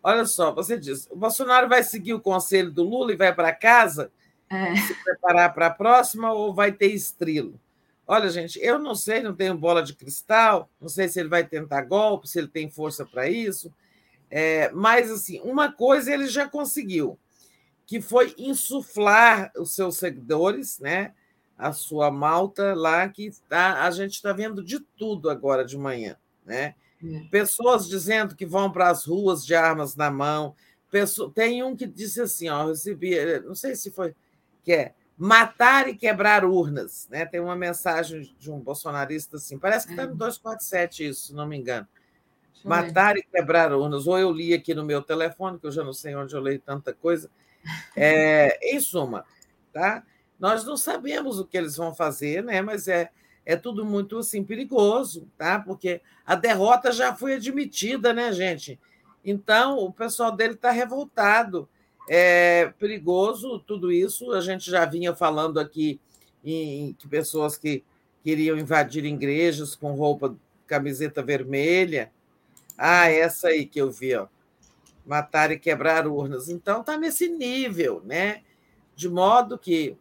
Olha 0.04 0.26
só, 0.26 0.54
você 0.54 0.78
diz, 0.78 1.08
o 1.10 1.16
Bolsonaro 1.16 1.70
vai 1.70 1.84
seguir 1.84 2.14
o 2.14 2.20
conselho 2.20 2.72
do 2.72 2.84
Lula 2.84 3.14
e 3.14 3.16
vai 3.16 3.34
para 3.34 3.54
casa? 3.54 4.12
É. 4.50 4.76
se 4.76 4.94
preparar 5.04 5.54
para 5.54 5.68
a 5.68 5.72
próxima 5.72 6.32
ou 6.34 6.54
vai 6.54 6.72
ter 6.72 6.88
estrilo? 6.88 7.60
Olha, 8.08 8.30
gente, 8.30 8.60
eu 8.60 8.78
não 8.78 8.94
sei, 8.94 9.22
não 9.22 9.36
tenho 9.36 9.58
bola 9.58 9.82
de 9.82 9.96
cristal, 9.96 10.70
não 10.80 10.90
sei 10.90 11.08
se 11.08 11.20
ele 11.20 11.30
vai 11.30 11.44
tentar 11.44 11.82
golpe, 11.82 12.30
se 12.30 12.38
ele 12.38 12.48
tem 12.48 12.70
força 12.70 13.04
para 13.06 13.28
isso, 13.28 13.74
é, 14.30 14.70
mas, 14.72 15.10
assim, 15.10 15.40
uma 15.42 15.72
coisa 15.72 16.14
ele 16.14 16.28
já 16.28 16.48
conseguiu, 16.48 17.18
que 17.86 18.02
foi 18.02 18.36
insuflar 18.38 19.52
os 19.58 19.74
seus 19.74 19.98
seguidores, 19.98 20.80
né? 20.80 21.14
a 21.58 21.72
sua 21.72 22.12
malta 22.12 22.74
lá, 22.74 23.08
que 23.08 23.32
tá, 23.48 23.84
a 23.84 23.92
gente 23.92 24.14
está 24.14 24.34
vendo 24.34 24.64
de 24.64 24.80
tudo 24.80 25.30
agora 25.30 25.64
de 25.64 25.78
manhã. 25.78 26.18
Né? 26.46 26.76
É. 27.04 27.20
Pessoas 27.32 27.88
dizendo 27.88 28.36
que 28.36 28.46
vão 28.46 28.72
para 28.72 28.90
as 28.90 29.06
ruas 29.06 29.46
de 29.46 29.56
armas 29.56 29.96
na 29.96 30.12
mão. 30.12 30.56
Pessoa, 30.92 31.32
tem 31.34 31.64
um 31.64 31.76
que 31.76 31.88
disse 31.88 32.22
assim: 32.22 32.50
ó, 32.50 32.68
recebi, 32.68 33.16
não 33.42 33.56
sei 33.56 33.76
se 33.76 33.92
foi, 33.92 34.16
que 34.66 34.74
é 34.74 34.94
matar 35.18 35.88
e 35.88 35.96
quebrar 35.96 36.44
urnas. 36.44 37.08
Né? 37.10 37.26
Tem 37.26 37.40
uma 37.40 37.56
mensagem 37.56 38.36
de 38.38 38.52
um 38.52 38.60
bolsonarista 38.60 39.38
assim, 39.38 39.58
parece 39.58 39.86
que 39.86 39.94
está 39.94 40.08
no 40.08 40.16
247 40.16 41.08
isso, 41.08 41.28
se 41.28 41.34
não 41.34 41.48
me 41.48 41.56
engano. 41.56 41.88
Matar 42.64 43.16
e 43.16 43.24
quebrar 43.24 43.72
urnas. 43.72 44.08
Ou 44.08 44.18
eu 44.18 44.32
li 44.32 44.52
aqui 44.52 44.74
no 44.74 44.84
meu 44.84 45.00
telefone, 45.00 45.60
que 45.60 45.68
eu 45.68 45.72
já 45.72 45.84
não 45.84 45.94
sei 45.94 46.16
onde 46.16 46.36
eu 46.36 46.42
leio 46.42 46.60
tanta 46.60 46.92
coisa. 46.92 47.30
É, 47.96 48.58
em 48.74 48.80
suma, 48.80 49.24
tá? 49.72 50.04
Nós 50.40 50.66
não 50.66 50.76
sabemos 50.76 51.40
o 51.40 51.46
que 51.46 51.58
eles 51.58 51.78
vão 51.78 51.94
fazer, 51.94 52.44
né? 52.44 52.62
mas 52.62 52.88
é, 52.88 53.12
é 53.46 53.56
tudo 53.56 53.86
muito 53.86 54.18
assim, 54.18 54.44
perigoso, 54.44 55.30
tá? 55.38 55.60
porque 55.60 56.02
a 56.26 56.36
derrota 56.36 56.92
já 56.92 57.16
foi 57.16 57.36
admitida, 57.36 58.12
né, 58.14 58.34
gente? 58.34 58.80
Então, 59.24 59.78
o 59.78 59.94
pessoal 59.94 60.32
dele 60.32 60.54
está 60.56 60.72
revoltado. 60.72 61.70
É 62.08 62.74
perigoso 62.80 63.60
tudo 63.60 63.92
isso. 63.92 64.32
A 64.32 64.42
gente 64.42 64.70
já 64.70 64.86
vinha 64.86 65.16
falando 65.16 65.60
aqui 65.60 66.00
em, 66.44 66.90
em 66.90 67.08
pessoas 67.10 67.58
que 67.58 67.84
queriam 68.24 68.58
invadir 68.58 69.06
igrejas 69.06 69.76
com 69.76 69.94
roupa, 69.94 70.36
camiseta 70.68 71.24
vermelha. 71.24 72.12
Ah, 72.78 73.10
essa 73.10 73.50
aí 73.50 73.66
que 73.66 73.80
eu 73.80 73.92
vi, 73.92 74.16
ó. 74.16 74.28
Matar 75.06 75.52
e 75.52 75.60
quebrar 75.60 76.08
urnas. 76.08 76.50
Então, 76.50 76.82
está 76.82 76.98
nesse 76.98 77.28
nível, 77.28 78.02
né? 78.04 78.42
De 78.96 79.08
modo 79.08 79.58
que 79.58 79.96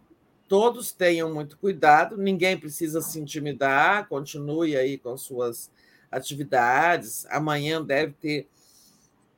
todos 0.49 0.93
tenham 0.93 1.33
muito 1.33 1.59
cuidado, 1.59 2.17
ninguém 2.17 2.57
precisa 2.57 3.01
se 3.01 3.19
intimidar, 3.19 4.09
continue 4.09 4.77
aí 4.77 4.99
com 4.99 5.17
suas 5.17 5.71
atividades. 6.11 7.27
Amanhã 7.27 7.83
deve 7.83 8.13
ter 8.13 8.49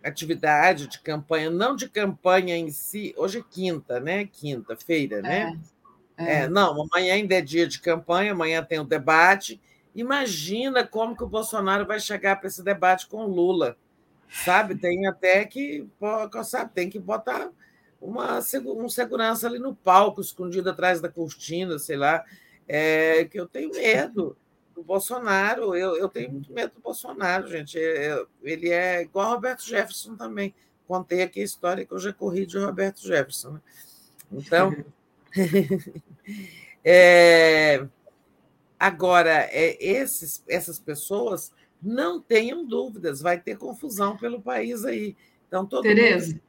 atividade 0.08 0.86
de 0.86 1.00
campanha, 1.00 1.50
não 1.50 1.74
de 1.74 1.88
campanha 1.88 2.56
em 2.56 2.70
si, 2.70 3.14
hoje 3.16 3.38
é 3.38 3.44
quinta, 3.48 4.00
né? 4.00 4.26
Quinta-feira, 4.26 5.20
né? 5.20 5.58
É, 6.16 6.24
é. 6.24 6.42
é, 6.42 6.48
não, 6.48 6.82
amanhã 6.82 7.14
ainda 7.14 7.34
é 7.34 7.40
dia 7.40 7.66
de 7.66 7.80
campanha, 7.80 8.32
amanhã 8.32 8.62
tem 8.62 8.78
o 8.78 8.84
debate. 8.84 9.60
Imagina 9.94 10.86
como 10.86 11.16
que 11.16 11.24
o 11.24 11.28
Bolsonaro 11.28 11.86
vai 11.86 11.98
chegar 11.98 12.36
para 12.36 12.48
esse 12.48 12.62
debate 12.62 13.06
com 13.06 13.24
o 13.24 13.28
Lula. 13.28 13.76
Sabe, 14.28 14.74
tem 14.74 15.06
até 15.06 15.44
que, 15.44 15.86
sabe, 16.44 16.72
tem 16.74 16.90
que 16.90 16.98
botar 16.98 17.48
uma 18.00 18.38
um 18.38 18.88
segurança 18.88 19.46
ali 19.46 19.58
no 19.58 19.74
palco, 19.74 20.20
escondido 20.20 20.68
atrás 20.68 21.00
da 21.00 21.08
cortina, 21.08 21.78
sei 21.78 21.96
lá, 21.96 22.24
é, 22.68 23.24
que 23.24 23.38
eu 23.38 23.46
tenho 23.46 23.70
medo 23.70 24.36
do 24.76 24.84
Bolsonaro, 24.84 25.74
eu, 25.74 25.96
eu 25.96 26.08
tenho 26.08 26.30
muito 26.30 26.52
medo 26.52 26.74
do 26.74 26.80
Bolsonaro, 26.80 27.48
gente. 27.48 27.78
É, 27.78 28.12
é 28.12 28.26
ele 28.42 28.68
é 28.68 29.02
igual 29.02 29.30
Roberto 29.30 29.64
Jefferson 29.64 30.14
também. 30.14 30.54
Contei 30.86 31.22
aqui 31.22 31.40
a 31.40 31.44
história 31.44 31.84
que 31.84 31.92
eu 31.92 31.98
já 31.98 32.12
corri 32.12 32.44
de 32.44 32.58
Roberto 32.58 33.00
Jefferson. 33.00 33.52
Né? 33.52 33.60
Então, 34.30 34.84
é, 36.84 37.86
agora, 38.78 39.48
é, 39.50 39.82
esses, 39.82 40.44
essas 40.46 40.78
pessoas 40.78 41.52
não 41.82 42.20
tenham 42.20 42.64
dúvidas, 42.64 43.22
vai 43.22 43.40
ter 43.40 43.56
confusão 43.56 44.16
pelo 44.16 44.42
país 44.42 44.84
aí. 44.84 45.16
Então, 45.48 45.64
todo 45.64 45.84
Tereza, 45.84 46.34
mundo... 46.34 46.42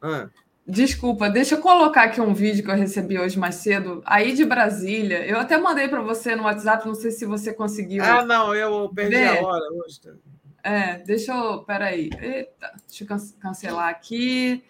ah. 0.00 0.30
Desculpa, 0.68 1.30
deixa 1.30 1.54
eu 1.54 1.60
colocar 1.60 2.02
aqui 2.02 2.20
um 2.20 2.34
vídeo 2.34 2.64
que 2.64 2.70
eu 2.70 2.74
recebi 2.74 3.16
hoje 3.16 3.38
mais 3.38 3.54
cedo, 3.56 4.02
aí 4.04 4.34
de 4.34 4.44
Brasília. 4.44 5.24
Eu 5.24 5.38
até 5.38 5.56
mandei 5.56 5.86
para 5.86 6.00
você 6.00 6.34
no 6.34 6.42
WhatsApp, 6.42 6.84
não 6.84 6.94
sei 6.94 7.12
se 7.12 7.24
você 7.24 7.54
conseguiu. 7.54 8.02
Ah, 8.02 8.24
não, 8.24 8.52
eu 8.52 8.90
perdi 8.92 9.14
ver. 9.14 9.38
a 9.38 9.46
hora 9.46 9.64
hoje. 9.72 10.00
É, 10.64 10.98
deixa 10.98 11.32
eu. 11.32 11.62
Peraí. 11.62 12.10
Eita, 12.20 12.72
deixa 12.88 13.04
eu 13.04 13.18
cancelar 13.38 13.88
aqui. 13.88 14.64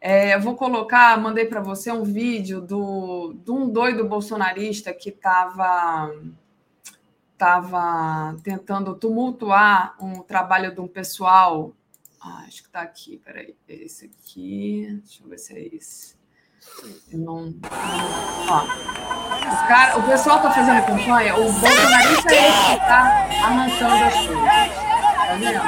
É, 0.00 0.34
eu 0.34 0.40
vou 0.40 0.56
colocar, 0.56 1.16
mandei 1.20 1.44
para 1.44 1.60
você 1.60 1.92
um 1.92 2.02
vídeo 2.02 2.60
do, 2.60 3.32
de 3.44 3.50
um 3.52 3.68
doido 3.68 4.04
bolsonarista 4.04 4.92
que 4.92 5.10
estava 5.10 6.12
tava 7.38 8.36
tentando 8.42 8.94
tumultuar 8.94 9.94
um 10.00 10.22
trabalho 10.22 10.74
de 10.74 10.80
um 10.80 10.88
pessoal 10.88 11.72
ah, 12.26 12.44
acho 12.46 12.62
que 12.62 12.68
está 12.68 12.80
aqui, 12.82 13.18
peraí. 13.24 13.54
É 13.68 13.74
esse 13.74 14.06
aqui. 14.06 15.00
Deixa 15.04 15.22
eu 15.22 15.28
ver 15.28 15.38
se 15.38 15.54
é 15.54 15.60
esse. 15.74 16.16
Eu 17.12 17.18
não. 17.20 17.54
Ó. 18.48 18.64
Os 18.64 19.68
cara, 19.68 19.96
o 19.96 20.02
pessoal 20.02 20.38
está 20.38 20.50
fazendo 20.50 20.84
campanha, 20.84 21.36
o 21.36 21.52
bolsonarista 21.52 22.34
é 22.34 22.48
esse 22.48 22.66
que 22.66 22.72
está 22.72 23.28
arrancando 23.44 24.04
as 24.04 24.14
coisas. 24.26 24.42
Tá 25.16 25.34
vendo? 25.36 25.60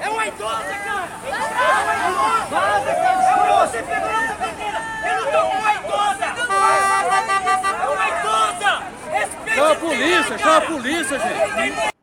É 0.00 0.08
uma 0.10 0.26
idosa, 0.26 0.74
cara! 0.84 1.08
É 1.20 1.28
uma 1.30 2.38
idosa, 2.48 2.94
cara! 2.94 3.20
Você 3.70 3.82
pegou 3.84 4.10
nossa 4.10 4.34
menina! 4.34 4.80
Eu 5.06 5.24
não 5.24 5.32
tô 5.32 5.48
com 5.48 5.56
uma 5.58 5.74
idosa! 5.74 6.24
É 7.78 7.88
uma 7.88 8.08
idosa! 8.08 8.70
Respeite 9.10 9.54
chama 9.54 9.72
a 9.72 9.76
polícia, 9.76 10.38
chama 10.38 10.56
a 10.56 10.60
polícia, 10.60 11.18
gente! 11.18 11.94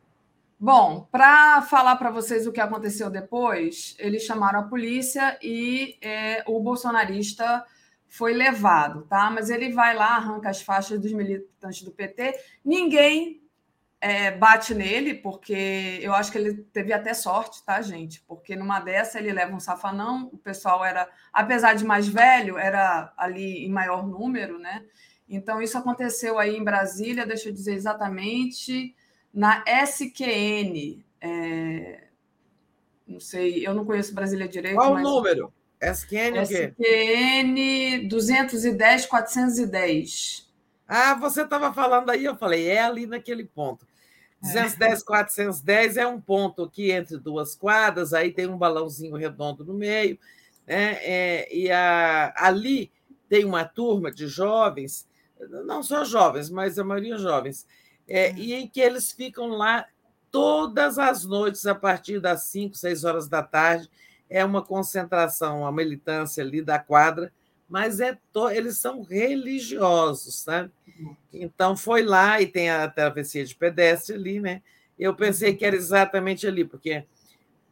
Bom, 0.60 1.08
para 1.12 1.62
falar 1.64 1.98
para 1.98 2.10
vocês 2.10 2.48
o 2.48 2.54
que 2.54 2.62
aconteceu 2.62 3.10
depois, 3.10 3.96
eles 4.00 4.24
chamaram 4.24 4.62
a 4.62 4.64
polícia 4.64 5.38
e 5.44 5.98
é, 6.02 6.42
o 6.48 6.60
bolsonarista 6.62 7.66
foi 8.08 8.34
levado, 8.34 9.04
tá? 9.04 9.30
Mas 9.30 9.50
ele 9.50 9.74
vai 9.74 9.94
lá, 9.94 10.16
arranca 10.16 10.50
as 10.50 10.62
faixas 10.62 11.00
dos 11.00 11.12
militantes 11.12 11.84
do 11.84 11.92
PT. 11.92 12.34
Ninguém 12.64 13.42
é, 14.00 14.32
bate 14.32 14.74
nele, 14.74 15.14
porque 15.16 16.00
eu 16.02 16.14
acho 16.14 16.32
que 16.32 16.38
ele 16.38 16.54
teve 16.72 16.94
até 16.94 17.14
sorte, 17.14 17.64
tá, 17.66 17.82
gente? 17.82 18.22
Porque 18.28 18.56
numa 18.56 18.80
dessa 18.80 19.18
ele 19.18 19.34
leva 19.34 19.56
um 19.56 19.60
safanão, 19.60 20.30
o 20.32 20.38
pessoal 20.38 20.86
era, 20.86 21.10
apesar 21.34 21.74
de 21.74 21.84
mais 21.84 22.08
velho, 22.08 22.58
era 22.58 23.14
ali 23.18 23.66
em 23.66 23.70
maior 23.70 24.06
número, 24.06 24.60
né? 24.60 24.86
Então, 25.28 25.62
isso 25.62 25.78
aconteceu 25.78 26.40
aí 26.40 26.56
em 26.56 26.64
Brasília, 26.64 27.26
deixa 27.26 27.50
eu 27.50 27.54
dizer 27.54 27.74
exatamente, 27.74 28.96
na 29.34 29.64
SQN. 29.66 31.04
É... 31.20 32.04
Não 33.06 33.20
sei, 33.20 33.66
eu 33.68 33.74
não 33.74 33.86
conheço 33.86 34.14
Brasília 34.14 34.48
direito. 34.48 34.76
Qual 34.76 34.94
mas... 34.94 35.06
o 35.06 35.10
número? 35.10 35.54
SQN 35.82 36.42
o 36.42 36.48
quê? 36.48 36.74
SQN 36.80 38.08
210 38.08 39.06
410. 39.06 40.47
Ah, 40.88 41.14
você 41.16 41.42
estava 41.42 41.74
falando 41.74 42.10
aí, 42.10 42.24
eu 42.24 42.38
falei, 42.38 42.68
é 42.68 42.82
ali 42.82 43.06
naquele 43.06 43.44
ponto. 43.44 43.86
210, 44.42 45.02
é. 45.02 45.06
410 45.06 45.98
é 45.98 46.08
um 46.08 46.22
ponto 46.22 46.64
aqui 46.64 46.92
entre 46.92 47.18
duas 47.18 47.56
quadras, 47.56 48.14
aí 48.14 48.32
tem 48.32 48.48
um 48.48 48.58
balãozinho 48.58 49.16
redondo 49.16 49.66
no 49.66 49.74
meio, 49.74 50.18
né? 50.66 50.94
É, 51.02 51.56
e 51.56 51.72
a, 51.72 52.34
ali 52.38 52.92
tem 53.28 53.44
uma 53.44 53.66
turma 53.66 54.12
de 54.12 54.28
jovens, 54.28 55.08
não 55.66 55.82
só 55.84 56.04
jovens, 56.06 56.50
mas 56.50 56.78
a 56.78 56.84
maioria 56.84 57.18
jovens, 57.18 57.66
é, 58.08 58.32
e 58.34 58.54
em 58.54 58.68
que 58.68 58.80
eles 58.80 59.12
ficam 59.12 59.50
lá 59.50 59.86
todas 60.32 60.98
as 60.98 61.26
noites, 61.26 61.66
a 61.66 61.76
partir 61.76 62.20
das 62.20 62.44
5, 62.44 62.76
6 62.76 63.04
horas 63.04 63.28
da 63.28 63.42
tarde, 63.42 63.90
é 64.30 64.44
uma 64.44 64.62
concentração, 64.62 65.62
uma 65.62 65.72
militância 65.72 66.44
ali 66.44 66.62
da 66.62 66.78
quadra, 66.78 67.32
mas 67.68 68.00
é 68.00 68.18
to... 68.32 68.50
eles 68.50 68.78
são 68.78 69.02
religiosos, 69.02 70.44
sabe? 70.44 70.72
Então 71.34 71.76
foi 71.76 72.04
lá 72.04 72.42
e 72.42 72.48
tem 72.48 72.70
a 72.70 72.88
travessia 72.88 73.46
de 73.46 73.56
pedestre 73.56 74.16
ali, 74.16 74.40
né? 74.40 74.62
Eu 74.98 75.16
pensei 75.16 75.56
que 75.56 75.66
era 75.66 75.76
exatamente 75.76 76.48
ali, 76.48 76.66
porque 76.66 77.06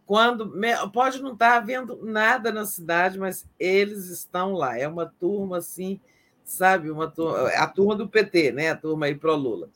quando 0.06 0.54
pode 0.94 1.22
não 1.22 1.34
estar 1.34 1.58
havendo 1.58 2.06
nada 2.06 2.52
na 2.52 2.66
cidade, 2.66 3.18
mas 3.18 3.46
eles 3.60 4.10
estão 4.10 4.54
lá. 4.54 4.78
É 4.78 4.88
uma 4.88 5.08
turma 5.20 5.58
assim, 5.58 6.00
sabe? 6.44 6.92
Uma 6.92 7.10
turma, 7.10 7.50
a 7.50 7.68
turma 7.68 7.96
do 7.96 8.08
PT, 8.08 8.52
né? 8.52 8.70
A 8.70 8.76
turma 8.76 9.08
aí 9.08 9.16
pro 9.16 9.36
Lula. 9.36 9.70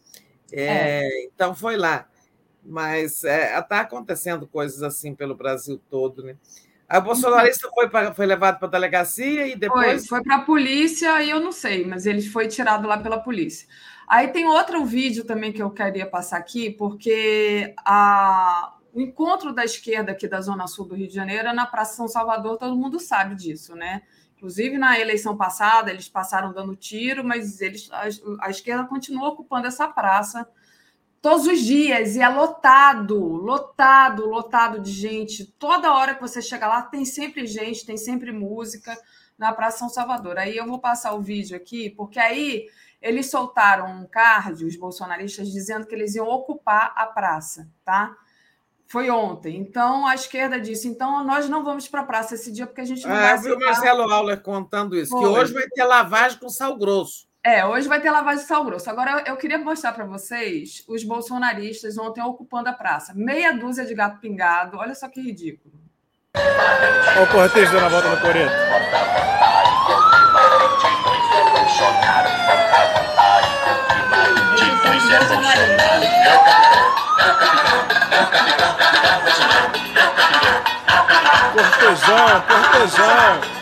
É, 0.52 1.08
é. 1.08 1.26
Então 1.26 1.56
foi 1.56 1.78
lá, 1.78 2.08
mas 2.64 3.24
está 3.24 3.32
é, 3.32 3.62
tá 3.62 3.80
acontecendo 3.82 4.48
coisas 4.48 4.84
assim 4.84 5.16
pelo 5.16 5.36
Brasil 5.36 5.82
todo, 5.90 6.24
né? 6.24 6.36
A 6.90 7.00
bolsonarista 7.00 7.70
foi, 7.70 7.88
pra, 7.88 8.14
foi 8.16 8.26
levado 8.26 8.58
para 8.58 8.68
a 8.68 8.72
delegacia 8.72 9.48
e 9.48 9.56
depois. 9.56 10.08
Foi, 10.08 10.18
foi 10.18 10.24
para 10.24 10.38
a 10.38 10.42
polícia 10.42 11.22
e 11.22 11.30
eu 11.30 11.40
não 11.40 11.52
sei, 11.52 11.86
mas 11.86 12.08
ele 12.08 12.22
foi 12.22 12.48
tirado 12.48 12.88
lá 12.88 12.98
pela 12.98 13.20
polícia. 13.20 13.68
Aí 14.08 14.30
tem 14.30 14.48
outro 14.48 14.84
vídeo 14.84 15.24
também 15.24 15.54
que 15.54 15.62
eu 15.62 15.70
queria 15.70 16.08
passar 16.08 16.38
aqui, 16.38 16.72
porque 16.72 17.76
a, 17.86 18.74
o 18.92 19.00
encontro 19.00 19.54
da 19.54 19.64
esquerda 19.64 20.14
aqui 20.14 20.28
da 20.28 20.42
Zona 20.42 20.66
Sul 20.66 20.88
do 20.88 20.96
Rio 20.96 21.08
de 21.08 21.14
Janeiro 21.14 21.48
é 21.48 21.54
na 21.54 21.68
Praça 21.68 21.96
São 21.96 22.08
Salvador, 22.08 22.58
todo 22.58 22.76
mundo 22.76 23.00
sabe 23.00 23.36
disso, 23.36 23.76
né? 23.76 24.02
Inclusive, 24.36 24.78
na 24.78 25.00
eleição 25.00 25.38
passada, 25.38 25.92
eles 25.92 26.10
passaram 26.10 26.52
dando 26.52 26.76
tiro, 26.76 27.24
mas 27.24 27.62
eles, 27.62 27.88
a, 27.92 28.08
a 28.48 28.50
esquerda 28.50 28.86
continua 28.86 29.30
ocupando 29.30 29.68
essa 29.68 29.88
praça 29.88 30.48
todos 31.22 31.46
os 31.46 31.60
dias 31.60 32.16
e 32.16 32.22
é 32.22 32.30
lotado, 32.30 33.18
lotado, 33.18 34.28
lotado 34.28 34.80
de 34.80 34.92
gente. 34.92 35.46
Toda 35.46 35.94
hora 35.94 36.16
que 36.16 36.22
você 36.22 36.42
chega 36.42 36.68
lá 36.68 36.82
tem 36.82 37.06
sempre 37.06 37.46
gente, 37.46 37.86
tem 37.86 37.98
sempre 37.98 38.32
música 38.32 38.98
na 39.38 39.54
Praça 39.54 39.80
São 39.80 39.90
Salvador. 39.90 40.38
Aí 40.38 40.58
eu 40.58 40.66
vou 40.66 40.80
passar 40.80 41.14
o 41.14 41.22
vídeo 41.22 41.56
aqui, 41.56 41.90
porque 41.90 42.20
aí 42.20 42.68
eles 43.02 43.30
soltaram 43.30 44.02
um 44.02 44.06
card, 44.06 44.66
os 44.66 44.76
bolsonaristas, 44.76 45.50
dizendo 45.50 45.88
que 45.88 45.96
eles 45.96 46.16
iam 46.16 46.28
ocupar 46.28 46.94
a 46.96 47.06
praça, 47.06 47.70
tá? 47.86 48.16
Foi 48.88 49.10
ontem. 49.10 49.56
Então 49.58 50.08
a 50.08 50.16
esquerda 50.16 50.60
disse: 50.60 50.88
então 50.88 51.24
nós 51.24 51.48
não 51.48 51.64
vamos 51.64 51.88
para 51.88 52.02
a 52.02 52.06
praça 52.06 52.36
esse 52.36 52.52
dia 52.52 52.66
porque 52.66 52.82
a 52.82 52.86
gente 52.86 53.08
não 53.08 53.16
ah, 53.16 53.20
vai. 53.20 53.34
Eu 53.36 53.42
vi 53.42 53.52
o 53.54 53.60
Marcelo 53.60 54.12
Auler 54.12 54.42
contando 54.42 54.96
isso, 54.96 55.12
Foi. 55.12 55.22
que 55.22 55.26
hoje 55.28 55.54
vai 55.54 55.68
ter 55.70 55.84
lavagem 55.84 56.40
com 56.40 56.50
sal 56.50 56.76
grosso. 56.76 57.29
É, 57.44 57.66
hoje 57.66 57.88
vai 57.88 58.02
ter 58.02 58.12
lavagem 58.12 58.42
de 58.42 58.48
sal 58.48 58.66
grosso. 58.66 58.90
Agora, 58.90 59.24
eu 59.26 59.38
queria 59.38 59.58
mostrar 59.58 59.94
para 59.94 60.06
vocês 60.06 60.84
os 60.90 61.06
bolsonaristas 61.06 61.98
ontem 61.98 62.22
ocupando 62.22 62.68
a 62.68 62.74
praça. 62.74 63.14
Meia 63.16 63.54
dúzia 63.54 63.86
de 63.86 63.94
gato 63.94 64.20
pingado. 64.20 64.78
Olha 64.78 64.94
só 64.94 65.08
que 65.08 65.22
ridículo. 65.22 65.74
Olha 66.36 67.24
o 67.24 67.28
cortejo 67.28 67.72
dando 67.72 67.86
a 67.86 67.90
volta 67.90 68.10
no 68.10 68.22
Coreto. 68.22 68.54
Cortesão, 81.56 82.42
cortesão. 82.48 83.60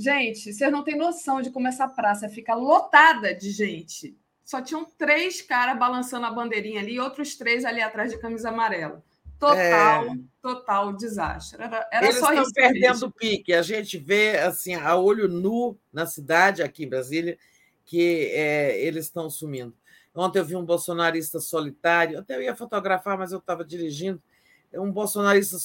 Gente, 0.00 0.54
vocês 0.54 0.72
não 0.72 0.82
têm 0.82 0.96
noção 0.96 1.42
de 1.42 1.50
como 1.50 1.68
essa 1.68 1.86
praça 1.86 2.26
fica 2.26 2.54
lotada 2.54 3.34
de 3.34 3.50
gente. 3.50 4.16
Só 4.42 4.62
tinham 4.62 4.82
três 4.96 5.42
caras 5.42 5.78
balançando 5.78 6.24
a 6.24 6.30
bandeirinha 6.30 6.80
ali 6.80 6.94
e 6.94 7.00
outros 7.00 7.36
três 7.36 7.66
ali 7.66 7.82
atrás 7.82 8.10
de 8.10 8.18
camisa 8.18 8.48
amarela. 8.48 9.04
Total, 9.38 10.06
é... 10.06 10.18
total 10.40 10.94
desastre. 10.94 11.62
Era, 11.62 11.86
era 11.92 12.06
Eles 12.06 12.18
só 12.18 12.32
estão 12.32 12.50
perdendo 12.50 13.06
o 13.06 13.12
pique. 13.12 13.52
A 13.52 13.60
gente 13.60 13.98
vê 13.98 14.38
assim 14.38 14.74
a 14.74 14.96
olho 14.96 15.28
nu 15.28 15.78
na 15.92 16.06
cidade, 16.06 16.62
aqui 16.62 16.84
em 16.84 16.88
Brasília, 16.88 17.36
que 17.84 18.30
é, 18.32 18.80
eles 18.80 19.04
estão 19.04 19.28
sumindo. 19.28 19.74
Ontem 20.14 20.38
eu 20.38 20.46
vi 20.46 20.56
um 20.56 20.64
bolsonarista 20.64 21.40
solitário, 21.40 22.20
até 22.20 22.36
eu 22.36 22.42
ia 22.42 22.56
fotografar, 22.56 23.18
mas 23.18 23.32
eu 23.32 23.38
estava 23.38 23.62
dirigindo 23.62 24.20
um 24.74 24.90
bolsonarista 24.90 25.56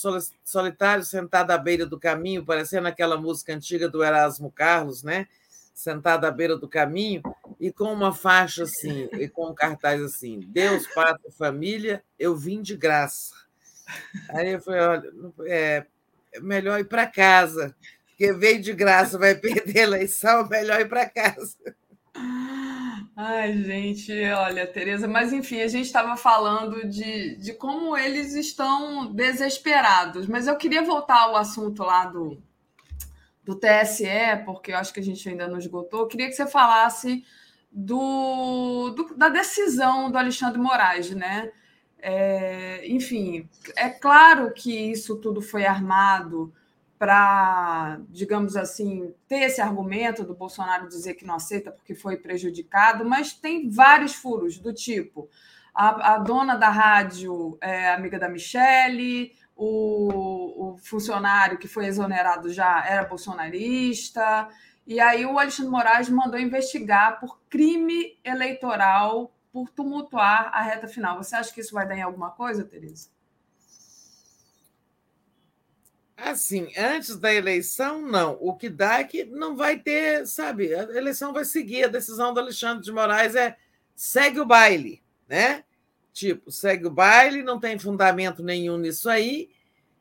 solitário 0.44 1.04
sentado 1.04 1.52
à 1.52 1.58
beira 1.58 1.86
do 1.86 2.00
caminho, 2.00 2.46
parecendo 2.46 2.88
aquela 2.88 3.18
música 3.18 3.54
antiga 3.54 3.88
do 3.88 4.04
Erasmo 4.04 4.52
Carlos, 4.52 5.04
né? 5.04 5.28
Sentado 5.74 6.26
à 6.26 6.32
beira 6.32 6.58
do 6.58 6.68
caminho 6.68 7.22
e 7.60 7.72
com 7.72 7.92
uma 7.92 8.14
faixa 8.14 8.64
assim, 8.64 9.10
e 9.14 9.28
com 9.28 9.50
um 9.50 9.54
cartaz 9.54 10.02
assim: 10.02 10.40
Deus, 10.48 10.88
pátria, 10.88 11.32
família, 11.32 12.04
eu 12.18 12.36
vim 12.36 12.62
de 12.62 12.76
graça. 12.76 13.36
Aí 14.30 14.54
eu 14.54 14.62
falei: 14.62 14.82
olha, 14.82 15.14
é, 15.46 15.86
é 16.34 16.40
melhor 16.40 16.80
ir 16.80 16.86
para 16.86 17.06
casa, 17.06 17.76
porque 18.08 18.32
veio 18.34 18.62
de 18.62 18.74
graça, 18.74 19.18
vai 19.18 19.36
perder 19.36 19.80
a 19.80 19.84
eleição, 19.84 20.48
melhor 20.48 20.80
ir 20.80 20.90
para 20.90 21.10
casa. 21.10 21.56
Ai, 23.18 23.64
gente, 23.64 24.12
olha, 24.32 24.68
Tereza, 24.68 25.08
mas 25.08 25.32
enfim, 25.32 25.62
a 25.62 25.68
gente 25.68 25.86
estava 25.86 26.18
falando 26.18 26.86
de, 26.90 27.38
de 27.38 27.54
como 27.54 27.96
eles 27.96 28.34
estão 28.36 29.06
desesperados, 29.14 30.28
mas 30.28 30.48
eu 30.48 30.58
queria 30.58 30.84
voltar 30.84 31.22
ao 31.22 31.38
assunto 31.38 31.82
lá 31.82 32.06
do, 32.06 32.38
do 33.42 33.56
TSE, 33.56 34.44
porque 34.44 34.74
eu 34.74 34.78
acho 34.78 34.94
que 34.94 35.00
a 35.00 35.04
gente 35.04 35.30
ainda 35.30 35.48
não 35.48 35.58
esgotou. 35.58 36.02
Eu 36.02 36.08
queria 36.08 36.28
que 36.28 36.34
você 36.34 36.46
falasse 36.46 37.24
do, 37.72 38.90
do 38.90 39.16
da 39.16 39.30
decisão 39.30 40.12
do 40.12 40.18
Alexandre 40.18 40.60
Moraes, 40.60 41.12
né? 41.12 41.54
É, 42.00 42.86
enfim, 42.86 43.50
é 43.78 43.90
claro 43.90 44.52
que 44.54 44.92
isso 44.92 45.16
tudo 45.18 45.42
foi 45.42 45.66
armado 45.66 46.54
para, 47.06 48.00
digamos 48.10 48.56
assim, 48.56 49.14
ter 49.28 49.42
esse 49.42 49.62
argumento 49.62 50.24
do 50.24 50.34
Bolsonaro 50.34 50.88
dizer 50.88 51.14
que 51.14 51.24
não 51.24 51.36
aceita 51.36 51.72
porque 51.72 51.94
foi 51.94 52.18
prejudicado, 52.18 53.06
mas 53.06 53.32
tem 53.32 53.70
vários 53.70 54.16
furos 54.16 54.58
do 54.58 54.74
tipo 54.74 55.30
a, 55.72 56.16
a 56.16 56.18
dona 56.18 56.56
da 56.56 56.70
rádio 56.70 57.60
é 57.62 57.94
amiga 57.94 58.18
da 58.18 58.28
Michelle, 58.28 59.32
o, 59.56 60.72
o, 60.72 60.78
funcionário 60.78 61.60
que 61.60 61.68
foi 61.68 61.86
exonerado 61.86 62.52
já 62.52 62.84
era 62.84 63.06
bolsonarista, 63.06 64.50
e 64.88 65.00
aí 65.00 65.28
o 65.28 65.38
Alexandre 65.38 65.72
Moraes 65.72 66.10
mandou 66.10 66.40
investigar 66.40 67.20
por 67.20 67.40
crime 67.48 68.18
eleitoral 68.24 69.32
por 69.54 69.70
tumultuar 69.70 70.50
a 70.52 70.62
reta 70.64 70.88
final. 70.88 71.22
Você 71.22 71.36
acha 71.36 71.54
que 71.54 71.62
isso 71.62 71.76
vai 71.76 71.88
dar 71.88 71.96
em 71.96 72.02
alguma 72.02 72.32
coisa, 72.32 72.66
Tereza? 72.66 73.15
Assim, 76.18 76.72
antes 76.78 77.18
da 77.18 77.34
eleição, 77.34 78.02
não. 78.02 78.38
O 78.40 78.56
que 78.56 78.70
dá 78.70 79.00
é 79.00 79.04
que 79.04 79.26
não 79.26 79.56
vai 79.56 79.78
ter, 79.78 80.26
sabe? 80.26 80.74
A 80.74 80.84
eleição 80.84 81.34
vai 81.34 81.44
seguir. 81.44 81.86
A 81.86 81.90
decisão 81.90 82.34
do 82.34 82.40
Alexandre 82.40 82.84
de 82.84 82.92
Moraes 82.92 83.36
é 83.36 83.58
segue 83.96 84.40
o 84.40 84.46
baile, 84.46 85.04
né? 85.28 85.64
Tipo, 86.14 86.50
segue 86.52 86.88
o 86.88 86.92
baile, 86.92 87.44
não 87.44 87.60
tem 87.60 87.78
fundamento 87.78 88.42
nenhum 88.42 88.78
nisso 88.78 89.10
aí, 89.10 89.50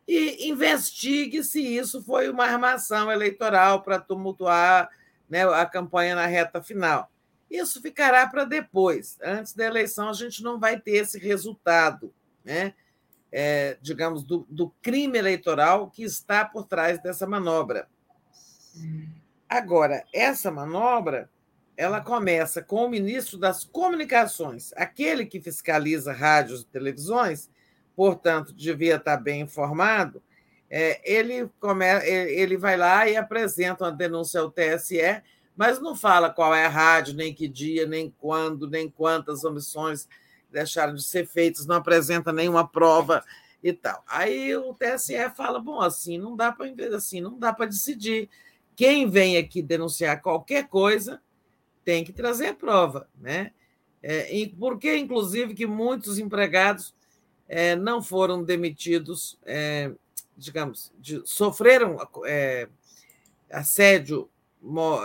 e 0.07 0.49
investigue 0.49 1.43
se 1.43 1.61
isso 1.61 2.03
foi 2.03 2.29
uma 2.29 2.45
armação 2.45 3.11
eleitoral 3.11 3.83
para 3.83 3.99
tumultuar 3.99 4.89
né, 5.29 5.45
a 5.45 5.67
campanha 5.67 6.15
na 6.15 6.27
reta 6.27 6.63
final. 6.63 7.11
Isso 7.51 7.81
ficará 7.81 8.27
para 8.27 8.45
depois. 8.45 9.19
Antes 9.23 9.55
da 9.55 9.65
eleição, 9.65 10.09
a 10.09 10.13
gente 10.13 10.43
não 10.43 10.61
vai 10.61 10.79
ter 10.79 10.97
esse 10.97 11.19
resultado, 11.19 12.13
né? 12.45 12.75
É, 13.37 13.77
digamos, 13.83 14.23
do, 14.23 14.47
do, 14.49 14.73
crime 14.81 15.19
eleitoral 15.19 15.91
que 15.91 16.05
está 16.05 16.45
por 16.45 16.67
trás 16.67 17.03
dessa 17.03 17.27
manobra. 17.27 17.89
Agora, 19.49 20.05
essa 20.13 20.53
manobra 20.53 21.29
ela 21.77 22.01
começa 22.01 22.63
com 22.63 22.85
o 22.85 22.89
ministro 22.89 23.37
das 23.37 23.65
Comunicações, 23.65 24.73
aquele 24.77 25.27
que 25.27 25.41
fiscaliza 25.41 26.13
rádios 26.13 26.61
e 26.61 26.67
televisões, 26.67 27.51
portanto, 27.97 28.53
devia 28.53 28.95
estar 28.95 29.17
bem 29.17 29.41
informado. 29.41 30.23
É, 30.71 31.01
ele, 31.05 31.51
come, 31.59 31.85
ele 32.07 32.57
vai 32.57 32.77
lá 32.77 33.09
e 33.09 33.17
apresenta 33.17 33.83
uma 33.83 33.91
denúncia 33.91 34.41
ao 34.41 34.51
TSE, 34.53 35.21
mas 35.57 35.81
não 35.81 35.97
fala 35.97 36.31
qual 36.31 36.55
é 36.55 36.67
a 36.67 36.69
rádio, 36.69 37.17
nem 37.17 37.35
que 37.35 37.49
dia, 37.49 37.85
nem 37.85 38.15
quando, 38.17 38.71
nem 38.71 38.89
quantas 38.89 39.43
omissões 39.43 40.07
deixaram 40.55 40.95
de 40.95 41.03
ser 41.03 41.27
feitos, 41.27 41.67
não 41.67 41.77
apresenta 41.77 42.33
nenhuma 42.33 42.67
prova 42.67 43.23
e 43.63 43.73
tal. 43.73 44.03
Aí 44.07 44.57
o 44.57 44.73
TSE 44.73 45.15
fala: 45.37 45.59
bom, 45.59 45.81
assim 45.81 46.17
não 46.17 46.37
dá 46.37 46.53
para 46.53 46.67
assim, 46.97 47.21
não 47.21 47.39
dá 47.39 47.53
para 47.53 47.67
decidir. 47.67 48.31
Quem 48.77 49.09
vem 49.09 49.37
aqui 49.37 49.63
denunciar 49.63 50.23
qualquer 50.23 50.69
coisa 50.69 51.21
tem 51.85 52.05
que 52.05 52.13
trazer 52.13 52.55
prova, 52.55 53.09
né? 53.21 53.53
É, 54.03 54.29
porque, 54.59 54.97
inclusive, 54.97 55.55
que 55.55 55.67
muitos 55.67 56.19
empregados 56.19 56.95
é, 57.49 57.75
não 57.75 58.03
foram 58.03 58.43
demitidos, 58.43 59.39
é, 59.47 59.93
digamos, 60.37 60.93
de, 60.99 61.23
sofreram 61.25 61.97
é, 62.27 62.69
assédio 63.51 64.29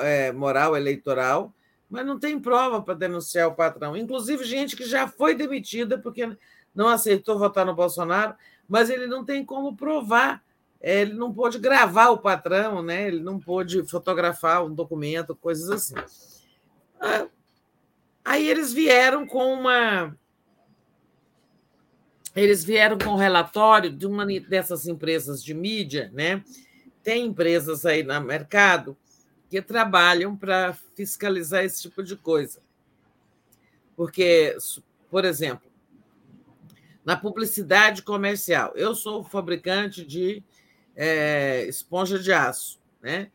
é, 0.03 0.31
moral 0.31 0.75
eleitoral 0.75 1.53
mas 1.89 2.05
não 2.05 2.19
tem 2.19 2.39
prova 2.39 2.81
para 2.81 2.93
denunciar 2.93 3.47
o 3.47 3.55
patrão. 3.55 3.97
Inclusive, 3.97 4.43
gente 4.43 4.75
que 4.75 4.85
já 4.85 5.07
foi 5.07 5.33
demitida 5.33 5.97
porque 5.97 6.37
não 6.73 6.87
aceitou 6.87 7.39
votar 7.39 7.65
no 7.65 7.75
Bolsonaro, 7.75 8.35
mas 8.67 8.89
ele 8.89 9.07
não 9.07 9.25
tem 9.25 9.43
como 9.43 9.75
provar. 9.75 10.43
É, 10.79 11.01
ele 11.01 11.13
não 11.13 11.33
pôde 11.33 11.57
gravar 11.57 12.09
o 12.09 12.19
patrão, 12.19 12.81
né? 12.81 13.07
ele 13.07 13.19
não 13.19 13.39
pôde 13.39 13.83
fotografar 13.85 14.63
um 14.63 14.73
documento, 14.73 15.35
coisas 15.35 15.69
assim. 15.69 15.95
Ah, 17.01 17.27
aí 18.23 18.47
eles 18.47 18.71
vieram 18.71 19.25
com 19.25 19.53
uma. 19.53 20.15
Eles 22.35 22.63
vieram 22.63 22.97
com 22.97 23.09
um 23.09 23.17
relatório 23.17 23.91
de 23.91 24.05
uma 24.05 24.25
dessas 24.25 24.87
empresas 24.87 25.43
de 25.43 25.53
mídia, 25.53 26.09
né? 26.13 26.43
Tem 27.03 27.25
empresas 27.25 27.85
aí 27.85 28.03
no 28.03 28.21
mercado 28.21 28.95
que 29.49 29.61
trabalham 29.61 30.35
para 30.35 30.73
fiscalizar 30.95 31.63
esse 31.63 31.81
tipo 31.81 32.03
de 32.03 32.15
coisa. 32.15 32.61
Porque, 33.95 34.55
por 35.09 35.25
exemplo, 35.25 35.69
na 37.03 37.17
publicidade 37.17 38.03
comercial, 38.03 38.71
eu 38.75 38.93
sou 38.93 39.23
fabricante 39.23 40.05
de 40.05 40.43
é, 40.95 41.65
esponja 41.67 42.19
de 42.19 42.31
aço, 42.31 42.79
né? 43.01 43.31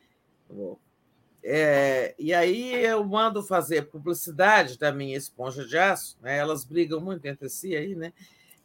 É, 1.43 2.15
e 2.19 2.33
aí 2.33 2.75
eu 2.75 3.05
mando 3.05 3.43
fazer 3.43 3.89
publicidade 3.91 4.79
da 4.79 4.93
minha 4.93 5.17
esponja 5.17 5.67
de 5.67 5.77
aço, 5.77 6.17
né? 6.23 6.39
elas 6.39 6.65
brigam 6.65 7.01
muito 7.01 7.27
entre 7.27 7.49
si 7.49 7.77
aí, 7.77 7.95
né? 7.95 8.13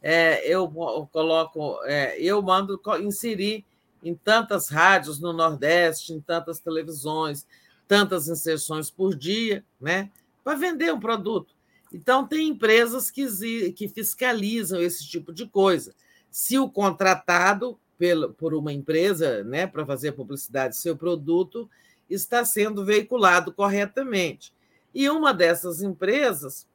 É, 0.02 0.46
eu 0.48 0.66
coloco, 1.12 1.78
é, 1.84 2.18
eu 2.18 2.40
mando 2.40 2.80
inserir 3.02 3.66
em 4.02 4.14
tantas 4.14 4.68
rádios 4.68 5.20
no 5.20 5.32
Nordeste, 5.32 6.12
em 6.12 6.20
tantas 6.20 6.58
televisões, 6.58 7.46
tantas 7.86 8.28
inserções 8.28 8.90
por 8.90 9.14
dia, 9.14 9.64
né? 9.80 10.10
para 10.42 10.56
vender 10.56 10.92
um 10.92 11.00
produto. 11.00 11.54
Então, 11.92 12.26
tem 12.26 12.48
empresas 12.48 13.10
que, 13.10 13.72
que 13.72 13.88
fiscalizam 13.88 14.80
esse 14.80 15.06
tipo 15.06 15.32
de 15.32 15.46
coisa. 15.46 15.94
Se 16.30 16.58
o 16.58 16.70
contratado 16.70 17.78
pelo, 18.00 18.32
por 18.32 18.54
uma 18.54 18.72
empresa 18.72 19.44
né, 19.44 19.66
para 19.66 19.84
fazer 19.84 20.12
publicidade 20.12 20.74
do 20.74 20.80
seu 20.80 20.96
produto 20.96 21.68
está 22.08 22.44
sendo 22.46 22.82
veiculado 22.82 23.52
corretamente. 23.52 24.54
E 24.94 25.08
uma 25.10 25.34
dessas 25.34 25.82
empresas 25.82 26.66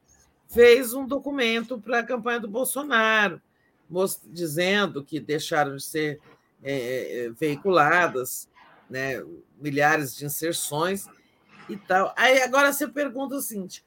fez 0.48 0.94
um 0.94 1.08
documento 1.08 1.80
para 1.80 2.00
a 2.00 2.04
campanha 2.04 2.40
do 2.40 2.48
Bolsonaro, 2.48 3.42
dizendo 4.26 5.04
que 5.04 5.20
deixaram 5.20 5.76
de 5.76 5.84
ser 5.84 6.22
é, 6.66 7.26
é, 7.26 7.30
veiculadas 7.30 8.50
né, 8.90 9.24
milhares 9.60 10.16
de 10.16 10.26
inserções 10.26 11.08
e 11.70 11.78
tal. 11.78 12.14
Aí 12.18 12.42
agora 12.42 12.74
você 12.74 12.88
pergunta 12.88 13.36
o 13.36 13.42
seguinte: 13.42 13.84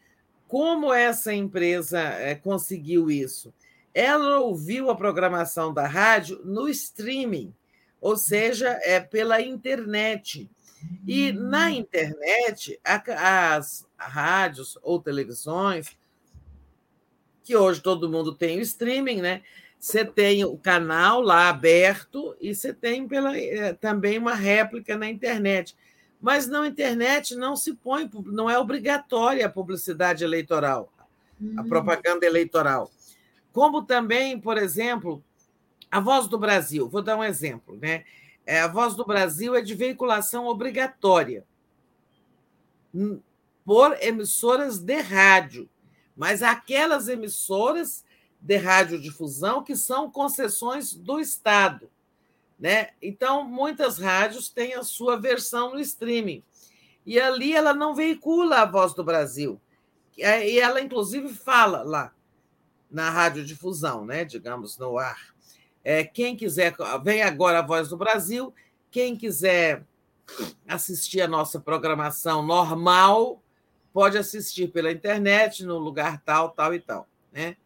como 0.47 0.93
essa 0.93 1.35
empresa 1.35 2.01
é, 2.01 2.35
conseguiu 2.35 3.11
isso? 3.11 3.53
Ela 3.93 4.39
ouviu 4.39 4.91
a 4.91 4.97
programação 4.97 5.75
da 5.75 5.87
rádio 5.87 6.41
no 6.45 6.69
streaming, 6.69 7.53
ou 8.01 8.17
seja, 8.17 8.79
é 8.83 9.01
pela 9.01 9.41
internet. 9.41 10.49
E 11.07 11.33
na 11.33 11.73
internet, 11.73 12.79
as 12.85 13.85
rádios 13.97 14.79
ou 14.81 15.03
televisões, 15.03 15.97
que 17.43 17.57
hoje 17.57 17.81
todo 17.81 18.11
mundo 18.11 18.33
tem 18.33 18.59
o 18.59 18.63
streaming, 18.63 19.21
né? 19.21 19.43
Você 19.79 20.05
tem 20.05 20.45
o 20.45 20.57
canal 20.57 21.21
lá 21.21 21.49
aberto 21.49 22.37
e 22.41 22.55
você 22.55 22.73
tem 22.75 23.07
pela, 23.07 23.37
é, 23.39 23.73
também 23.73 24.19
uma 24.19 24.35
réplica 24.35 24.97
na 24.97 25.09
internet. 25.09 25.77
Mas 26.21 26.49
na 26.49 26.67
internet 26.67 27.37
não 27.37 27.57
se 27.57 27.75
põe, 27.75 28.11
não 28.27 28.51
é 28.51 28.59
obrigatória 28.59 29.47
a 29.47 29.51
publicidade 29.51 30.25
eleitoral, 30.25 30.93
a 31.57 31.63
hum. 31.63 31.69
propaganda 31.69 32.27
eleitoral. 32.27 32.91
Como 33.53 33.83
também, 33.83 34.39
por 34.39 34.59
exemplo, 34.59 35.23
a 35.91 36.01
Voz 36.01 36.27
do 36.27 36.39
Brasil, 36.39 36.89
vou 36.89 37.03
dar 37.03 37.17
um 37.17 37.25
exemplo, 37.25 37.79
né? 37.81 38.05
É, 38.45 38.61
a 38.61 38.67
Voz 38.67 38.95
do 38.95 39.05
Brasil 39.05 39.55
é 39.55 39.61
de 39.61 39.75
veiculação 39.75 40.47
obrigatória 40.47 41.45
hum, 42.93 43.21
por 43.65 43.97
emissoras 44.01 44.79
de 44.79 45.01
rádio, 45.01 45.69
mas 46.17 46.43
aquelas 46.43 47.09
emissoras 47.09 48.05
de 48.41 48.57
radiodifusão 48.57 49.63
que 49.63 49.77
são 49.77 50.11
concessões 50.11 50.95
do 50.95 51.19
Estado. 51.21 51.91
Né? 52.59 52.91
Então, 53.01 53.45
muitas 53.45 53.99
rádios 53.99 54.49
têm 54.49 54.75
a 54.75 54.83
sua 54.83 55.17
versão 55.17 55.73
no 55.73 55.81
streaming. 55.81 56.43
E 57.07 57.19
ali 57.19 57.55
ela 57.55 57.73
não 57.73 57.95
veicula 57.95 58.61
a 58.61 58.67
voz 58.67 58.95
do 58.95 59.05
Brasil. 59.05 59.61
E 60.17 60.59
ela, 60.59 60.81
inclusive, 60.81 61.29
fala 61.29 61.83
lá 61.83 62.13
na 62.91 63.11
radiodifusão, 63.11 64.05
né? 64.05 64.25
digamos, 64.25 64.77
no 64.79 64.99
ar. 64.99 65.39
É, 65.85 66.05
quem 66.05 66.37
quiser, 66.37 66.75
vem 67.03 67.23
agora 67.23 67.61
a 67.61 67.67
Voz 67.67 67.89
do 67.89 67.97
Brasil. 67.97 68.53
Quem 68.91 69.17
quiser 69.17 69.87
assistir 70.67 71.23
a 71.23 71.29
nossa 71.29 71.59
programação 71.59 72.43
normal, 72.43 73.43
pode 73.91 74.19
assistir 74.19 74.71
pela 74.71 74.93
internet, 74.93 75.65
no 75.65 75.79
lugar 75.79 76.21
tal, 76.23 76.51
tal 76.51 76.75
e 76.75 76.81
tal. 76.81 77.09
Né? 77.33 77.57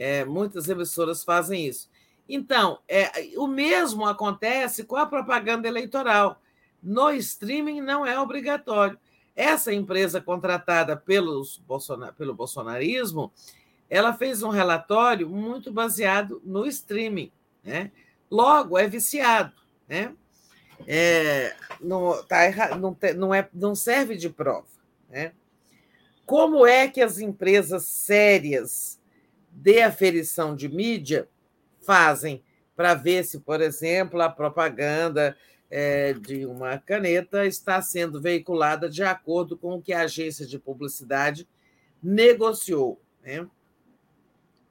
É, 0.00 0.24
muitas 0.24 0.68
emissoras 0.68 1.24
fazem 1.24 1.66
isso. 1.66 1.90
Então, 2.28 2.78
é, 2.86 3.10
o 3.36 3.48
mesmo 3.48 4.06
acontece 4.06 4.84
com 4.84 4.94
a 4.94 5.04
propaganda 5.04 5.66
eleitoral. 5.66 6.40
No 6.80 7.10
streaming 7.10 7.80
não 7.80 8.06
é 8.06 8.16
obrigatório. 8.16 8.96
Essa 9.34 9.72
empresa 9.74 10.20
contratada 10.20 10.96
pelos 10.96 11.60
pelo 12.16 12.32
bolsonarismo, 12.32 13.32
ela 13.90 14.12
fez 14.12 14.40
um 14.40 14.50
relatório 14.50 15.28
muito 15.28 15.72
baseado 15.72 16.40
no 16.44 16.64
streaming. 16.64 17.32
Né? 17.64 17.90
Logo, 18.30 18.78
é 18.78 18.86
viciado. 18.86 19.52
Né? 19.88 20.14
É, 20.86 21.56
não, 21.80 22.22
tá 22.22 22.76
não, 22.76 22.96
não, 23.16 23.34
é, 23.34 23.48
não 23.52 23.74
serve 23.74 24.16
de 24.16 24.30
prova. 24.30 24.68
Né? 25.10 25.32
Como 26.24 26.64
é 26.64 26.86
que 26.86 27.00
as 27.00 27.18
empresas 27.18 27.84
sérias 27.84 28.97
de 29.60 29.82
aferição 29.82 30.54
de 30.54 30.68
mídia 30.68 31.28
fazem 31.80 32.44
para 32.76 32.94
ver 32.94 33.24
se, 33.24 33.40
por 33.40 33.60
exemplo, 33.60 34.20
a 34.22 34.30
propaganda 34.30 35.36
é, 35.68 36.12
de 36.12 36.46
uma 36.46 36.78
caneta 36.78 37.44
está 37.44 37.82
sendo 37.82 38.20
veiculada 38.20 38.88
de 38.88 39.02
acordo 39.02 39.56
com 39.56 39.74
o 39.74 39.82
que 39.82 39.92
a 39.92 40.02
agência 40.02 40.46
de 40.46 40.58
publicidade 40.58 41.48
negociou. 42.00 43.00
Né? 43.22 43.46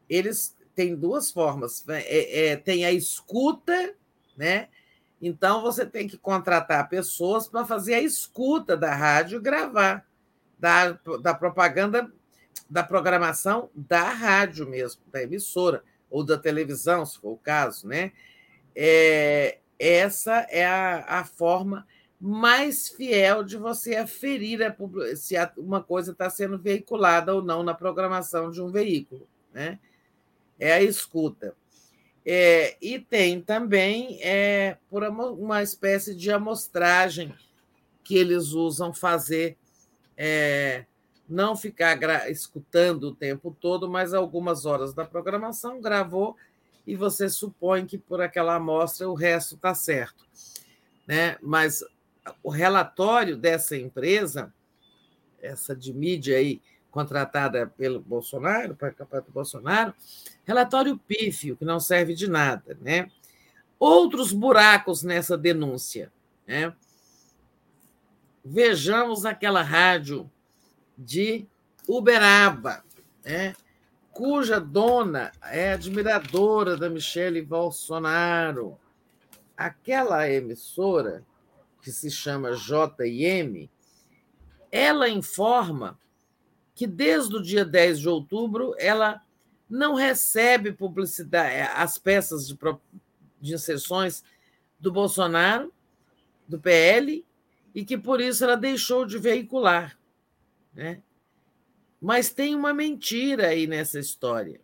Eles 0.09 0.56
tem 0.74 0.95
duas 0.95 1.32
formas. 1.32 1.85
Né? 1.85 2.01
É, 2.03 2.48
é, 2.48 2.56
tem 2.56 2.85
a 2.85 2.91
escuta, 2.91 3.93
né? 4.38 4.69
Então 5.19 5.64
você 5.64 5.85
tem 5.85 6.07
que 6.07 6.17
contratar 6.17 6.88
pessoas 6.88 7.48
para 7.48 7.66
fazer 7.66 7.95
a 7.95 8.01
escuta 8.01 8.77
da 8.77 8.93
rádio, 8.93 9.41
gravar 9.41 10.06
da, 10.59 10.91
da 11.22 11.33
propaganda, 11.33 12.11
da 12.69 12.83
programação 12.83 13.69
da 13.73 14.09
rádio 14.09 14.67
mesmo, 14.67 15.01
da 15.11 15.23
emissora, 15.23 15.83
ou 16.09 16.23
da 16.23 16.37
televisão, 16.37 17.05
se 17.05 17.19
for 17.19 17.31
o 17.31 17.37
caso, 17.37 17.87
né? 17.87 18.11
É, 18.75 19.59
essa 19.79 20.47
é 20.49 20.65
a, 20.65 21.19
a 21.19 21.23
forma 21.25 21.85
mais 22.19 22.89
fiel 22.89 23.43
de 23.43 23.57
você 23.57 23.95
aferir 23.95 24.63
a, 24.63 24.75
se 25.15 25.35
uma 25.57 25.83
coisa 25.83 26.11
está 26.11 26.29
sendo 26.29 26.57
veiculada 26.57 27.33
ou 27.33 27.43
não 27.43 27.63
na 27.63 27.73
programação 27.73 28.49
de 28.49 28.61
um 28.61 28.71
veículo, 28.71 29.27
né? 29.53 29.79
é 30.59 30.73
a 30.73 30.81
escuta. 30.81 31.55
É, 32.25 32.75
e 32.81 32.99
tem 32.99 33.39
também 33.39 34.19
é, 34.21 34.77
por 34.89 35.03
uma 35.03 35.63
espécie 35.63 36.13
de 36.13 36.29
amostragem 36.29 37.33
que 38.03 38.17
eles 38.17 38.51
usam 38.51 38.93
fazer, 38.93 39.57
é, 40.17 40.85
não 41.30 41.56
ficar 41.56 42.30
escutando 42.30 43.06
o 43.06 43.15
tempo 43.15 43.56
todo, 43.59 43.89
mas 43.89 44.14
algumas 44.14 44.65
horas 44.65 44.93
da 44.93 45.06
programação 45.06 45.81
gravou 45.81 46.35
e 46.85 46.95
você 46.95 47.30
supõe 47.30 47.85
que 47.85 47.97
por 47.97 48.22
aquela 48.22 48.56
amostra 48.56 49.09
o 49.09 49.14
resto 49.14 49.56
está 49.56 49.75
certo. 49.75 50.25
Né? 51.06 51.38
Mas 51.41 51.83
o 52.41 52.49
relatório 52.49 53.35
dessa 53.35 53.75
empresa, 53.75 54.53
essa 55.41 55.75
de 55.75 55.93
mídia 55.93 56.38
aí, 56.38 56.61
contratada 56.89 57.67
pelo 57.67 57.99
Bolsonaro, 57.99 58.75
para 58.75 58.93
a 59.11 59.19
do 59.19 59.31
Bolsonaro, 59.31 59.93
relatório 60.45 60.97
pífio, 60.97 61.57
que 61.57 61.65
não 61.65 61.80
serve 61.80 62.15
de 62.15 62.30
nada. 62.30 62.77
Né? 62.81 63.11
Outros 63.77 64.31
buracos 64.31 65.03
nessa 65.03 65.38
denúncia. 65.38 66.11
Né? 66.47 66.73
Vejamos 68.43 69.25
aquela 69.25 69.61
rádio 69.61 70.31
de 70.98 71.48
Uberaba, 71.88 72.84
né? 73.24 73.56
cuja 74.11 74.59
dona 74.59 75.32
é 75.43 75.74
admiradora 75.74 76.76
da 76.76 76.90
Michele 76.90 77.42
Bolsonaro. 77.42 78.77
Aquela 79.56 80.30
emissora, 80.30 81.24
que 81.82 81.92
se 81.92 82.09
chama 82.09 82.53
JM, 82.53 83.69
ela 84.72 85.08
informa 85.08 86.00
que 86.74 86.85
desde 86.85 87.35
o 87.35 87.42
dia 87.42 87.64
10 87.64 88.00
de 88.00 88.09
outubro 88.09 88.76
ela 88.77 89.22
não 89.69 89.95
recebe 89.95 90.72
publicidade, 90.72 91.56
eh, 91.56 91.72
as 91.76 91.98
peças 91.98 92.48
de, 92.48 92.58
de 93.42 93.53
inserções 93.53 94.24
do 94.80 94.92
Bolsonaro, 94.92 95.74
do 96.48 96.59
PL, 96.59 97.26
e 97.74 97.84
que 97.84 97.98
por 97.98 98.22
isso 98.22 98.43
ela 98.43 98.56
deixou 98.56 99.06
de 99.06 99.17
veicular. 99.17 99.97
Né? 100.77 101.01
Mas 101.99 102.30
tem 102.30 102.56
uma 102.56 102.73
mentira 102.73 103.47
aí 103.47 103.67
nessa 103.67 103.99
história. 103.99 104.61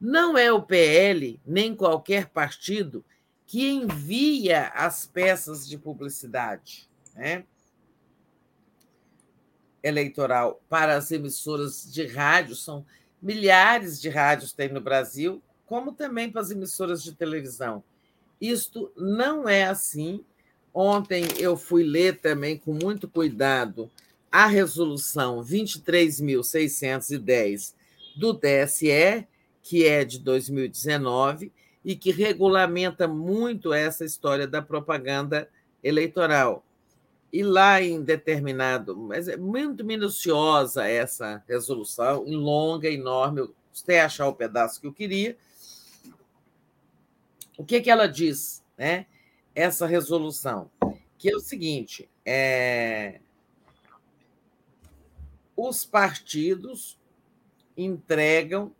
Não 0.00 0.38
é 0.38 0.52
o 0.52 0.62
PL, 0.62 1.40
nem 1.44 1.74
qualquer 1.74 2.28
partido, 2.28 3.04
que 3.44 3.68
envia 3.68 4.68
as 4.68 5.04
peças 5.04 5.68
de 5.68 5.76
publicidade. 5.76 6.88
Né? 7.16 7.44
eleitoral 9.82 10.60
para 10.68 10.96
as 10.96 11.10
emissoras 11.10 11.90
de 11.92 12.06
rádio, 12.06 12.54
são 12.54 12.84
milhares 13.20 14.00
de 14.00 14.08
rádios 14.08 14.52
tem 14.52 14.68
no 14.68 14.80
Brasil, 14.80 15.42
como 15.66 15.92
também 15.92 16.30
para 16.30 16.40
as 16.40 16.50
emissoras 16.50 17.02
de 17.02 17.14
televisão. 17.14 17.82
Isto 18.40 18.92
não 18.96 19.48
é 19.48 19.64
assim. 19.64 20.24
Ontem 20.72 21.24
eu 21.38 21.56
fui 21.56 21.82
ler 21.82 22.20
também 22.20 22.56
com 22.56 22.72
muito 22.72 23.08
cuidado 23.08 23.90
a 24.30 24.46
resolução 24.46 25.42
23.610 25.42 27.74
do 28.16 28.34
TSE, 28.34 29.26
que 29.62 29.86
é 29.86 30.04
de 30.04 30.18
2019 30.18 31.50
e 31.84 31.94
que 31.96 32.10
regulamenta 32.10 33.08
muito 33.08 33.72
essa 33.72 34.04
história 34.04 34.46
da 34.46 34.60
propaganda 34.62 35.48
eleitoral. 35.82 36.62
e 37.32 37.44
lá 37.44 37.80
em 37.80 38.02
determinado, 38.02 38.96
mas 38.96 39.28
é 39.28 39.36
muito 39.36 39.84
minuciosa 39.84 40.88
essa 40.88 41.44
resolução, 41.46 42.24
longa, 42.24 42.90
enorme, 42.90 43.48
até 43.80 44.00
achar 44.00 44.26
o 44.26 44.34
pedaço 44.34 44.80
que 44.80 44.88
eu 44.88 44.92
queria. 44.92 45.36
O 47.56 47.64
que, 47.64 47.80
que 47.80 47.88
ela 47.88 48.08
diz, 48.08 48.64
né? 48.76 49.06
Essa 49.54 49.86
resolução, 49.86 50.68
que 51.16 51.30
é 51.30 51.36
o 51.36 51.40
seguinte: 51.40 52.10
é... 52.24 53.20
os 55.68 55.84
partidos 55.84 56.98
entregam 57.76 58.74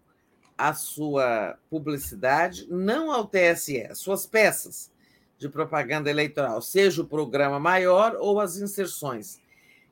a 0.57 0.75
sua 0.75 1.59
publicidade 1.69 2.67
não 2.71 3.11
ao 3.11 3.27
TSE, 3.27 3.89
suas 3.95 4.27
peças 4.27 4.91
de 5.39 5.49
propaganda 5.49 6.11
eleitoral, 6.11 6.61
seja 6.61 7.03
o 7.03 7.07
programa 7.07 7.59
maior 7.59 8.15
ou 8.19 8.41
as 8.41 8.59
inserções. 8.59 9.41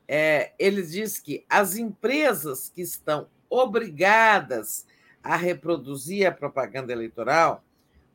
É, 0.07 0.53
ele 0.59 0.83
diz 0.83 1.19
que 1.19 1.45
as 1.49 1.77
empresas 1.77 2.71
que 2.75 2.83
estão 2.83 3.29
obrigadas 3.49 4.87
a 5.23 5.37
reproduzir 5.37 6.27
a 6.27 6.33
propaganda 6.33 6.93
eleitoral, 6.93 7.65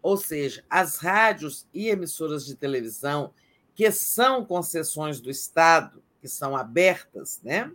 ou 0.01 0.17
seja, 0.17 0.63
as 0.69 0.97
rádios 0.97 1.67
e 1.73 1.89
emissoras 1.89 2.45
de 2.45 2.55
televisão 2.55 3.33
que 3.75 3.91
são 3.91 4.45
concessões 4.45 5.19
do 5.19 5.29
Estado, 5.29 6.03
que 6.21 6.27
são 6.27 6.55
abertas, 6.55 7.39
né? 7.43 7.71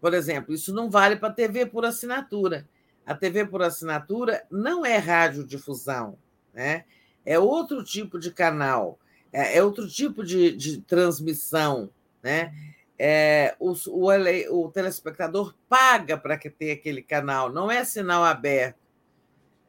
Por 0.00 0.14
exemplo, 0.14 0.54
isso 0.54 0.72
não 0.72 0.90
vale 0.90 1.16
para 1.16 1.28
a 1.28 1.32
TV 1.32 1.66
por 1.66 1.84
assinatura. 1.84 2.66
A 3.04 3.14
TV 3.14 3.46
por 3.46 3.62
assinatura 3.62 4.44
não 4.50 4.84
é 4.84 4.96
radiodifusão, 4.96 6.16
né? 6.54 6.84
é 7.24 7.38
outro 7.38 7.84
tipo 7.84 8.18
de 8.18 8.30
canal, 8.30 8.98
é, 9.32 9.58
é 9.58 9.62
outro 9.62 9.88
tipo 9.88 10.24
de, 10.24 10.56
de 10.56 10.80
transmissão. 10.80 11.90
Né? 12.22 12.52
É, 12.98 13.54
o, 13.58 13.72
o, 13.88 14.64
o 14.64 14.70
telespectador 14.70 15.54
paga 15.68 16.16
para 16.16 16.38
ter 16.38 16.72
aquele 16.72 17.02
canal, 17.02 17.50
não 17.50 17.70
é 17.70 17.84
sinal 17.84 18.24
aberto. 18.24 18.78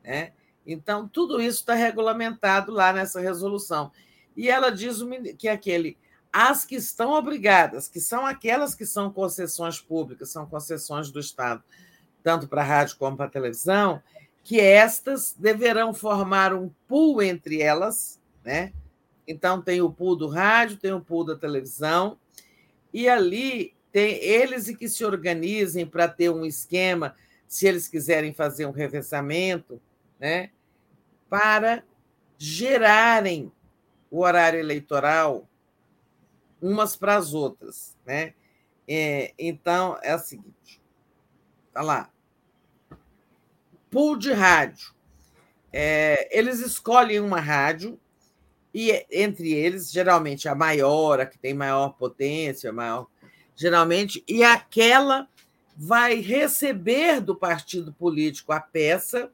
Né? 0.04 0.34
Então, 0.66 1.08
tudo 1.08 1.42
isso 1.42 1.60
está 1.60 1.74
regulamentado 1.74 2.72
lá 2.72 2.94
nessa 2.94 3.20
resolução. 3.20 3.92
E 4.36 4.50
ela 4.50 4.70
diz 4.70 5.00
que 5.38 5.48
aquele 5.48 5.98
as 6.32 6.66
que 6.66 6.76
estão 6.76 7.12
obrigadas, 7.12 7.88
que 7.88 8.00
são 8.00 8.26
aquelas 8.26 8.74
que 8.74 8.86
são 8.86 9.12
concessões 9.12 9.80
públicas, 9.80 10.30
são 10.30 10.46
concessões 10.46 11.12
do 11.12 11.20
Estado, 11.20 11.64
tanto 12.24 12.48
para 12.48 12.62
a 12.62 12.66
rádio 12.66 12.98
como 12.98 13.18
para 13.18 13.26
a 13.26 13.30
televisão, 13.30 14.02
que 14.44 14.60
estas 14.60 15.36
deverão 15.38 15.94
formar 15.94 16.54
um 16.54 16.70
pool 16.88 17.22
entre 17.22 17.62
elas, 17.62 18.20
né? 18.44 18.72
Então 19.28 19.62
tem 19.62 19.82
o 19.82 19.92
pool 19.92 20.16
do 20.16 20.28
rádio, 20.28 20.78
tem 20.78 20.94
o 20.94 21.02
pool 21.02 21.24
da 21.26 21.36
televisão, 21.36 22.18
e 22.94 23.08
ali 23.08 23.74
tem 23.92 24.16
eles 24.24 24.68
e 24.68 24.76
que 24.76 24.88
se 24.88 25.04
organizem 25.04 25.86
para 25.86 26.08
ter 26.08 26.30
um 26.30 26.46
esquema, 26.46 27.16
se 27.48 27.68
eles 27.68 27.88
quiserem 27.88 28.34
fazer 28.34 28.66
um 28.66 28.72
revezamento, 28.72 29.82
né? 30.20 30.50
Para 31.30 31.84
gerarem 32.38 33.52
o 34.10 34.22
horário 34.22 34.60
eleitoral 34.60 35.48
umas 36.62 36.96
para 36.96 37.16
as 37.18 37.34
outras, 37.34 37.98
né? 38.06 38.34
É, 38.88 39.34
então 39.38 39.98
é 40.02 40.16
o 40.16 40.20
seguinte, 40.20 40.82
tá 41.74 41.82
lá, 41.82 42.12
pool 43.90 44.18
de 44.18 44.32
rádio. 44.32 44.94
É, 45.74 46.38
eles 46.38 46.60
escolhem 46.60 47.20
uma 47.20 47.40
rádio 47.40 48.00
e 48.74 49.06
entre 49.12 49.54
eles, 49.54 49.92
geralmente 49.92 50.48
a 50.48 50.56
maior, 50.56 51.20
a 51.20 51.26
que 51.26 51.38
tem 51.38 51.54
maior 51.54 51.90
potência, 51.90 52.72
maior, 52.72 53.08
geralmente, 53.56 54.24
e 54.28 54.44
aquela 54.44 55.28
vai 55.76 56.16
receber 56.16 57.22
do 57.22 57.36
partido 57.36 57.94
político 57.94 58.52
a 58.52 58.60
peça 58.60 59.32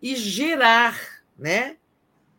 e 0.00 0.14
gerar, 0.16 1.22
né? 1.38 1.76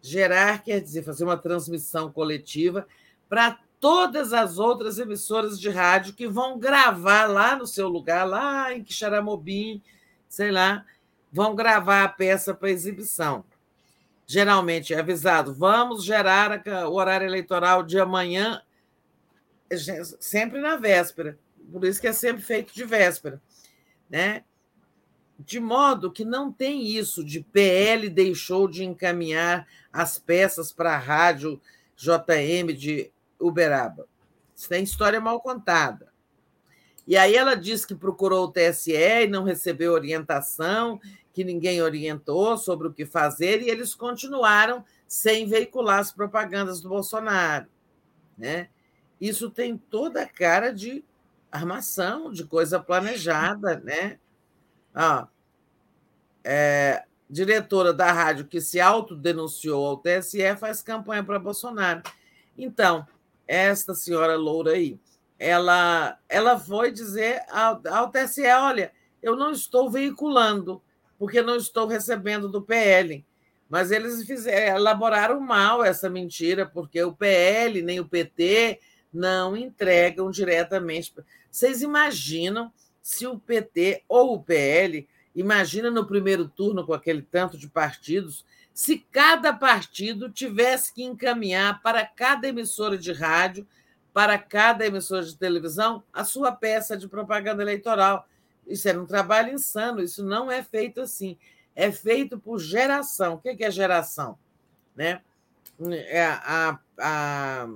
Gerar 0.02 0.64
quer 0.64 0.80
dizer 0.80 1.04
fazer 1.04 1.24
uma 1.24 1.38
transmissão 1.38 2.12
coletiva 2.12 2.88
para 3.28 3.60
todas 3.80 4.34
as 4.34 4.58
outras 4.58 5.00
emissoras 5.00 5.60
de 5.60 5.70
rádio 5.70 6.14
que 6.14 6.28
vão 6.28 6.58
gravar 6.58 7.26
lá 7.26 7.56
no 7.56 7.68
seu 7.68 7.88
lugar, 7.88 8.26
lá 8.26 8.74
em 8.74 8.84
Quixaramobim, 8.84 9.82
sei 10.28 10.52
lá, 10.52 10.86
vão 11.32 11.56
gravar 11.56 12.04
a 12.04 12.10
peça 12.10 12.54
para 12.54 12.70
exibição. 12.70 13.44
Geralmente 14.26 14.94
é 14.94 15.00
avisado, 15.00 15.54
vamos 15.54 16.04
gerar 16.04 16.62
o 16.88 16.94
horário 16.94 17.26
eleitoral 17.26 17.84
de 17.84 17.98
amanhã, 18.00 18.62
sempre 20.20 20.60
na 20.60 20.76
véspera. 20.76 21.38
Por 21.72 21.86
isso 21.86 22.02
que 22.02 22.08
é 22.08 22.14
sempre 22.14 22.42
feito 22.42 22.74
de 22.74 22.84
véspera. 22.84 23.42
Né? 24.10 24.44
De 25.40 25.60
modo 25.60 26.12
que 26.12 26.26
não 26.26 26.52
tem 26.52 26.88
isso 26.88 27.24
de 27.24 27.42
PL 27.42 28.10
deixou 28.10 28.68
de 28.68 28.84
encaminhar 28.84 29.68
as 29.94 30.18
peças 30.18 30.72
para 30.72 30.96
a 30.96 31.00
rádio 31.00 31.62
JM 31.96 32.74
de 32.76 33.12
Uberaba. 33.40 34.08
Isso 34.56 34.68
tem 34.68 34.84
história 34.84 35.22
mal 35.22 35.40
contada. 35.42 36.12
E 37.08 37.16
aí 37.16 37.36
ela 37.36 37.56
disse 37.56 37.88
que 37.88 37.96
procurou 37.96 38.46
o 38.46 38.52
TSE 38.52 38.92
e 38.92 39.28
não 39.28 39.44
recebeu 39.44 39.94
orientação, 39.94 41.00
que 41.32 41.44
ninguém 41.44 41.82
orientou 41.82 42.58
sobre 42.58 42.88
o 42.88 42.94
que 42.94 43.06
fazer, 43.06 43.62
e 43.62 43.70
eles 43.70 43.94
continuaram 43.94 44.84
sem 45.08 45.48
veicular 45.48 46.00
as 46.00 46.12
propagandas 46.12 46.82
do 46.82 46.90
Bolsonaro. 46.90 47.68
Né? 48.38 48.70
Isso 49.22 49.50
tem 49.50 49.78
toda 49.78 50.24
a 50.24 50.28
cara 50.28 50.74
de 50.74 51.06
armação, 51.52 52.32
de 52.32 52.44
coisa 52.44 52.80
planejada. 52.80 53.80
Né? 53.80 54.20
Ah, 54.94 55.28
é, 56.44 57.06
diretora 57.30 57.94
da 57.94 58.12
rádio 58.12 58.48
que 58.48 58.60
se 58.60 58.80
autodenunciou 58.80 59.86
ao 59.86 59.98
TSE 59.98 60.56
faz 60.58 60.82
campanha 60.82 61.24
para 61.24 61.40
Bolsonaro. 61.40 62.02
Então, 62.58 63.08
esta 63.48 63.94
senhora 63.94 64.36
loura 64.36 64.72
aí, 64.72 65.00
ela, 65.40 66.18
ela 66.28 66.60
foi 66.60 66.92
dizer 66.92 67.42
ao, 67.50 67.82
ao 67.90 68.12
TSE: 68.12 68.46
olha, 68.48 68.92
eu 69.22 69.36
não 69.36 69.52
estou 69.52 69.90
veiculando, 69.90 70.82
porque 71.18 71.42
não 71.42 71.56
estou 71.56 71.88
recebendo 71.88 72.50
do 72.50 72.62
PL. 72.62 73.26
Mas 73.70 73.92
eles 73.92 74.26
fizeram, 74.26 74.78
elaboraram 74.78 75.40
mal 75.40 75.84
essa 75.84 76.10
mentira, 76.10 76.66
porque 76.66 77.02
o 77.04 77.14
PL 77.14 77.82
nem 77.82 78.00
o 78.00 78.08
PT 78.08 78.80
não 79.14 79.58
entregam 79.58 80.32
diretamente. 80.32 81.14
Vocês 81.52 81.82
imaginam 81.82 82.72
se 83.02 83.28
o 83.28 83.38
PT 83.38 84.04
ou 84.08 84.36
o 84.36 84.44
PL, 84.44 85.08
imagina 85.40 85.90
no 85.90 86.06
primeiro 86.06 86.48
turno 86.48 86.86
com 86.86 86.94
aquele 86.94 87.22
tanto 87.22 87.58
de 87.58 87.70
partidos, 87.70 88.44
se 88.74 88.98
cada 89.12 89.54
partido 89.54 90.30
tivesse 90.30 90.94
que 90.94 91.04
encaminhar 91.04 91.82
para 91.82 92.06
cada 92.06 92.48
emissora 92.48 92.98
de 92.98 93.14
rádio 93.14 93.66
para 94.18 94.36
cada 94.40 94.84
emissora 94.84 95.24
de 95.24 95.38
televisão 95.38 96.04
a 96.12 96.24
sua 96.24 96.52
peça 96.52 96.98
de 96.98 97.08
propaganda 97.08 97.62
eleitoral. 97.62 98.28
Isso 98.66 98.90
era 98.90 99.00
um 99.00 99.06
trabalho 99.06 99.54
insano, 99.54 100.02
isso 100.02 100.26
não 100.26 100.52
é 100.52 100.64
feito 100.64 101.02
assim. 101.02 101.38
É 101.76 101.92
feito 101.92 102.40
por 102.40 102.58
geração. 102.58 103.36
O 103.36 103.38
que 103.38 103.64
é 103.64 103.70
geração? 103.70 104.36
Né? 104.96 105.22
É 106.08 106.26
a, 106.26 106.80
a, 107.00 107.68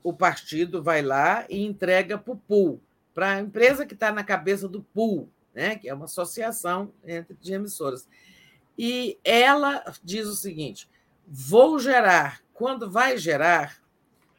o 0.00 0.12
partido 0.12 0.80
vai 0.80 1.02
lá 1.02 1.44
e 1.48 1.64
entrega 1.64 2.16
para 2.16 2.32
o 2.32 2.36
pool, 2.36 2.80
para 3.12 3.32
a 3.32 3.40
empresa 3.40 3.84
que 3.84 3.94
está 3.94 4.12
na 4.12 4.22
cabeça 4.22 4.68
do 4.68 4.80
pool, 4.80 5.28
né? 5.54 5.76
que 5.76 5.88
é 5.88 5.94
uma 5.94 6.04
associação 6.04 6.92
entre 7.04 7.36
de 7.40 7.52
emissoras. 7.52 8.06
E 8.78 9.18
ela 9.24 9.84
diz 10.02 10.26
o 10.26 10.34
seguinte: 10.34 10.88
vou 11.26 11.78
gerar, 11.78 12.40
quando 12.54 12.90
vai 12.90 13.18
gerar, 13.18 13.80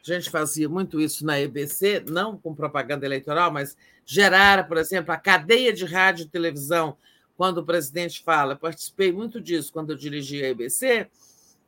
a 0.04 0.14
gente 0.14 0.30
fazia 0.30 0.68
muito 0.68 1.00
isso 1.00 1.26
na 1.26 1.40
EBC, 1.40 2.06
não 2.10 2.38
com 2.38 2.56
propaganda 2.56 3.06
eleitoral, 3.06 3.52
mas 3.52 3.78
gerar, 4.06 4.68
por 4.68 4.78
exemplo, 4.78 5.12
a 5.12 5.18
cadeia 5.18 5.72
de 5.72 5.86
rádio 5.86 6.26
e 6.26 6.28
televisão, 6.30 6.98
quando 7.38 7.60
o 7.60 7.66
presidente 7.66 8.24
fala. 8.24 8.56
Participei 8.56 9.12
muito 9.12 9.40
disso 9.40 9.72
quando 9.72 9.92
eu 9.92 9.96
dirigi 9.96 10.44
a 10.44 10.50
EBC. 10.50 11.08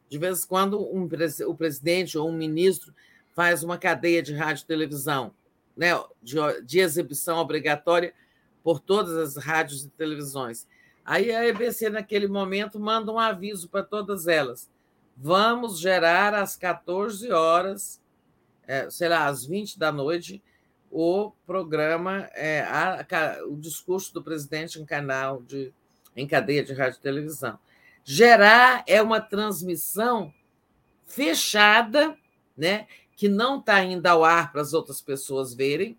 De 0.09 0.17
vez 0.17 0.43
em 0.43 0.47
quando, 0.47 0.79
um, 0.79 1.07
o 1.47 1.55
presidente 1.55 2.17
ou 2.17 2.29
um 2.29 2.33
ministro 2.33 2.93
faz 3.33 3.63
uma 3.63 3.77
cadeia 3.77 4.21
de 4.21 4.33
rádio 4.33 4.63
e 4.63 4.67
televisão, 4.67 5.33
né, 5.75 5.89
de, 6.21 6.35
de 6.63 6.79
exibição 6.79 7.37
obrigatória 7.37 8.13
por 8.63 8.79
todas 8.79 9.17
as 9.17 9.43
rádios 9.43 9.83
e 9.83 9.89
televisões. 9.89 10.67
Aí 11.05 11.31
a 11.31 11.45
EBC, 11.45 11.89
naquele 11.89 12.27
momento, 12.27 12.79
manda 12.79 13.11
um 13.11 13.19
aviso 13.19 13.67
para 13.67 13.83
todas 13.83 14.27
elas. 14.27 14.69
Vamos 15.17 15.79
gerar 15.79 16.33
às 16.33 16.55
14 16.55 17.31
horas 17.31 18.01
é, 18.67 18.89
sei 18.89 19.09
lá, 19.09 19.27
às 19.27 19.45
20 19.45 19.77
da 19.77 19.91
noite, 19.91 20.41
o 20.91 21.31
programa, 21.45 22.29
é, 22.33 22.61
a, 22.61 23.01
a, 23.01 23.45
o 23.45 23.57
discurso 23.57 24.13
do 24.13 24.23
presidente 24.23 24.79
em 24.79 24.85
canal 24.85 25.41
de 25.41 25.73
em 26.15 26.27
cadeia 26.27 26.63
de 26.63 26.73
rádio 26.73 26.99
e 26.99 27.01
televisão. 27.01 27.57
Gerar 28.03 28.83
é 28.85 29.01
uma 29.01 29.19
transmissão 29.19 30.31
fechada, 31.07 32.15
né, 32.55 32.85
que 33.15 33.27
não 33.27 33.59
está 33.59 33.75
ainda 33.75 34.11
ao 34.11 34.23
ar 34.23 34.51
para 34.51 34.61
as 34.61 34.73
outras 34.73 35.01
pessoas 35.01 35.55
verem, 35.55 35.97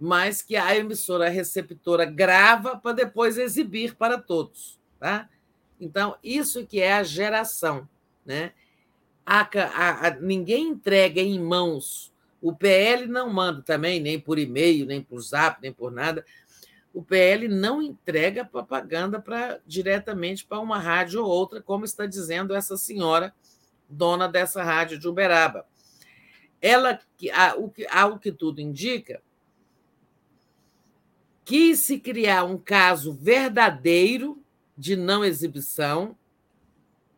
mas 0.00 0.40
que 0.40 0.56
a 0.56 0.74
emissora 0.74 1.28
receptora 1.28 2.06
grava 2.06 2.74
para 2.78 2.92
depois 2.92 3.36
exibir 3.36 3.94
para 3.94 4.16
todos. 4.16 4.80
Tá? 4.98 5.28
Então, 5.78 6.16
isso 6.24 6.66
que 6.66 6.80
é 6.80 6.94
a 6.94 7.02
geração. 7.02 7.86
Né? 8.24 8.54
A, 9.26 9.40
a, 9.40 10.06
a, 10.06 10.10
ninguém 10.18 10.68
entrega 10.68 11.20
em 11.20 11.38
mãos. 11.38 12.10
O 12.40 12.56
PL 12.56 13.06
não 13.06 13.30
manda 13.30 13.60
também, 13.60 14.00
nem 14.00 14.18
por 14.18 14.38
e-mail, 14.38 14.86
nem 14.86 15.02
por 15.02 15.20
zap, 15.20 15.60
nem 15.60 15.70
por 15.70 15.92
nada. 15.92 16.24
O 16.94 17.02
PL 17.02 17.46
não 17.46 17.82
entrega 17.82 18.42
propaganda 18.42 19.20
pra, 19.20 19.60
diretamente 19.66 20.46
para 20.46 20.60
uma 20.60 20.78
rádio 20.78 21.22
ou 21.22 21.28
outra, 21.28 21.60
como 21.60 21.84
está 21.84 22.06
dizendo 22.06 22.54
essa 22.54 22.78
senhora, 22.78 23.34
dona 23.86 24.26
dessa 24.26 24.62
rádio 24.62 24.98
de 24.98 25.06
Uberaba. 25.06 25.66
Ela, 26.60 26.98
ao 27.92 28.18
que, 28.18 28.30
que 28.30 28.32
tudo 28.32 28.60
indica, 28.60 29.22
quis 31.50 31.80
se 31.80 31.98
criar 31.98 32.44
um 32.44 32.56
caso 32.56 33.12
verdadeiro 33.12 34.40
de 34.78 34.94
não 34.94 35.24
exibição 35.24 36.16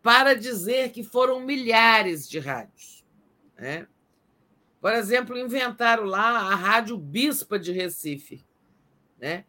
para 0.01 0.33
dizer 0.35 0.91
que 0.91 1.05
foram 1.05 1.39
milhares 1.41 2.27
de 2.27 2.39
rádios. 2.39 3.05
Né? 3.59 3.87
Por 4.81 4.95
exemplo, 4.95 5.37
inventaram 5.37 6.05
lá 6.05 6.51
a 6.51 6.55
Rádio 6.55 6.97
Bispa 6.97 7.59
de 7.59 7.73
Recife. 7.73 8.43
Né? 9.21 9.45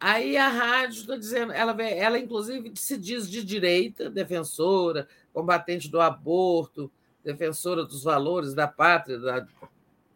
Aí 0.00 0.38
a 0.38 0.48
rádio 0.48 1.02
está 1.02 1.14
dizendo, 1.14 1.52
ela, 1.52 1.78
ela 1.82 2.18
inclusive 2.18 2.72
se 2.76 2.96
diz 2.96 3.30
de 3.30 3.44
direita, 3.44 4.08
defensora, 4.08 5.06
combatente 5.34 5.86
do 5.86 6.00
aborto, 6.00 6.90
defensora 7.22 7.84
dos 7.84 8.04
valores 8.04 8.54
da 8.54 8.66
pátria, 8.66 9.18
da, 9.18 9.46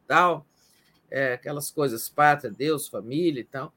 tal, 0.07 0.47
é, 1.11 1.35
aquelas 1.35 1.71
coisas, 1.71 2.09
pátria, 2.09 2.51
Deus, 2.51 2.89
família 2.89 3.43
e 3.43 3.45
tal. 3.45 3.71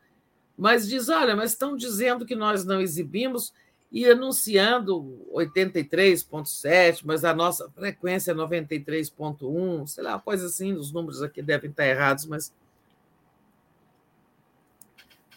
Mas 0.58 0.88
diz, 0.88 1.10
olha, 1.10 1.36
mas 1.36 1.52
estão 1.52 1.76
dizendo 1.76 2.26
que 2.26 2.36
nós 2.36 2.64
não 2.64 2.80
exibimos 2.80 3.54
e 3.92 4.06
anunciando 4.06 5.26
83,7, 5.34 7.02
mas 7.06 7.24
a 7.24 7.34
nossa 7.34 7.70
frequência 7.72 8.32
é 8.32 8.36
93,1, 8.36 9.88
sei 9.88 10.04
lá, 10.04 10.20
coisa 10.20 10.48
assim, 10.48 10.74
os 10.74 10.92
números 10.92 11.22
aqui 11.22 11.42
devem 11.42 11.70
estar 11.70 11.86
errados, 11.86 12.26
mas. 12.26 12.54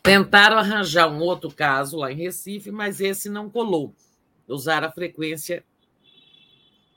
Tentaram 0.02 0.56
arranjar 0.58 1.08
um 1.08 1.20
outro 1.20 1.52
caso 1.52 1.98
lá 1.98 2.10
em 2.10 2.16
Recife, 2.16 2.70
mas 2.70 3.00
esse 3.00 3.28
não 3.28 3.50
colou. 3.50 3.94
Usaram 4.46 4.88
a 4.88 4.92
frequência 4.92 5.62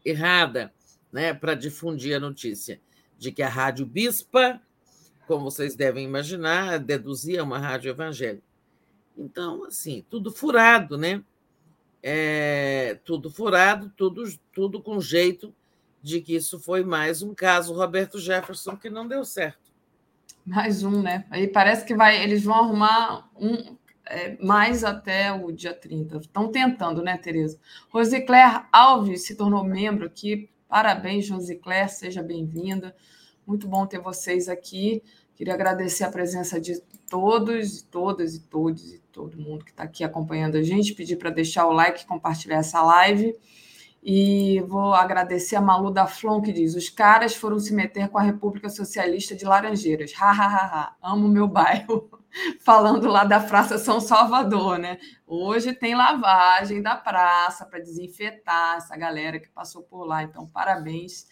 errada 0.05 0.73
né, 1.11 1.33
para 1.33 1.53
difundir 1.53 2.15
a 2.15 2.19
notícia 2.19 2.79
de 3.17 3.31
que 3.31 3.43
a 3.43 3.49
Rádio 3.49 3.85
Bispa, 3.85 4.61
como 5.31 5.49
vocês 5.49 5.75
devem 5.75 6.05
imaginar, 6.05 6.79
deduzia 6.79 7.43
uma 7.43 7.57
rádio 7.57 7.89
evangélica. 7.89 8.43
Então, 9.17 9.65
assim, 9.65 10.05
tudo 10.09 10.31
furado, 10.31 10.97
né? 10.97 11.23
é, 12.01 12.99
tudo 13.05 13.29
furado, 13.29 13.91
tudo, 13.95 14.23
tudo 14.51 14.81
com 14.81 14.99
jeito 14.99 15.53
de 16.01 16.19
que 16.19 16.35
isso 16.35 16.59
foi 16.59 16.83
mais 16.83 17.21
um 17.21 17.33
caso 17.33 17.73
Roberto 17.73 18.19
Jefferson 18.19 18.75
que 18.75 18.89
não 18.89 19.07
deu 19.07 19.23
certo. 19.23 19.71
Mais 20.43 20.83
um, 20.83 21.01
né? 21.01 21.25
Aí 21.29 21.47
parece 21.47 21.85
que 21.85 21.95
vai, 21.95 22.23
eles 22.23 22.43
vão 22.43 22.55
arrumar 22.55 23.29
um 23.35 23.77
é, 24.07 24.35
mais 24.43 24.83
até 24.83 25.31
o 25.31 25.51
dia 25.51 25.73
30. 25.73 26.17
Estão 26.17 26.51
tentando, 26.51 27.03
né, 27.03 27.17
Tereza? 27.17 27.59
Rosicler 27.89 28.65
Alves 28.71 29.25
se 29.25 29.35
tornou 29.35 29.63
membro 29.63 30.07
aqui. 30.07 30.49
Parabéns, 30.67 31.29
Rosicler, 31.29 31.87
seja 31.89 32.23
bem-vinda. 32.23 32.95
Muito 33.45 33.67
bom 33.67 33.85
ter 33.85 33.99
vocês 33.99 34.49
aqui. 34.49 35.03
Queria 35.41 35.55
agradecer 35.55 36.03
a 36.03 36.11
presença 36.11 36.61
de 36.61 36.79
todos, 37.09 37.81
todas 37.81 38.35
e 38.35 38.41
todos 38.41 39.01
todo 39.11 39.39
mundo 39.39 39.65
que 39.65 39.71
está 39.71 39.81
aqui 39.81 40.03
acompanhando 40.03 40.55
a 40.55 40.61
gente, 40.61 40.93
pedir 40.93 41.15
para 41.15 41.31
deixar 41.31 41.65
o 41.65 41.71
like, 41.71 42.05
compartilhar 42.05 42.57
essa 42.57 42.79
live. 42.83 43.35
E 44.03 44.61
vou 44.67 44.93
agradecer 44.93 45.55
a 45.55 45.61
Malu 45.61 45.89
da 45.89 46.05
Flon, 46.05 46.43
que 46.43 46.53
diz: 46.53 46.75
os 46.75 46.91
caras 46.91 47.35
foram 47.35 47.57
se 47.57 47.73
meter 47.73 48.07
com 48.09 48.19
a 48.19 48.21
República 48.21 48.69
Socialista 48.69 49.35
de 49.35 49.43
Laranjeiras. 49.43 50.13
Ha, 50.15 50.29
ha, 50.29 50.45
ha, 50.45 50.65
ha. 50.67 50.95
amo 51.01 51.27
meu 51.27 51.47
bairro. 51.47 52.07
Falando 52.61 53.07
lá 53.07 53.23
da 53.23 53.39
Praça 53.39 53.79
São 53.79 53.99
Salvador, 53.99 54.77
né? 54.77 54.99
Hoje 55.25 55.73
tem 55.73 55.95
lavagem 55.95 56.83
da 56.83 56.95
praça 56.95 57.65
para 57.65 57.79
desinfetar 57.79 58.77
essa 58.77 58.95
galera 58.95 59.39
que 59.39 59.49
passou 59.49 59.81
por 59.81 60.05
lá. 60.05 60.21
Então, 60.21 60.45
parabéns 60.45 61.25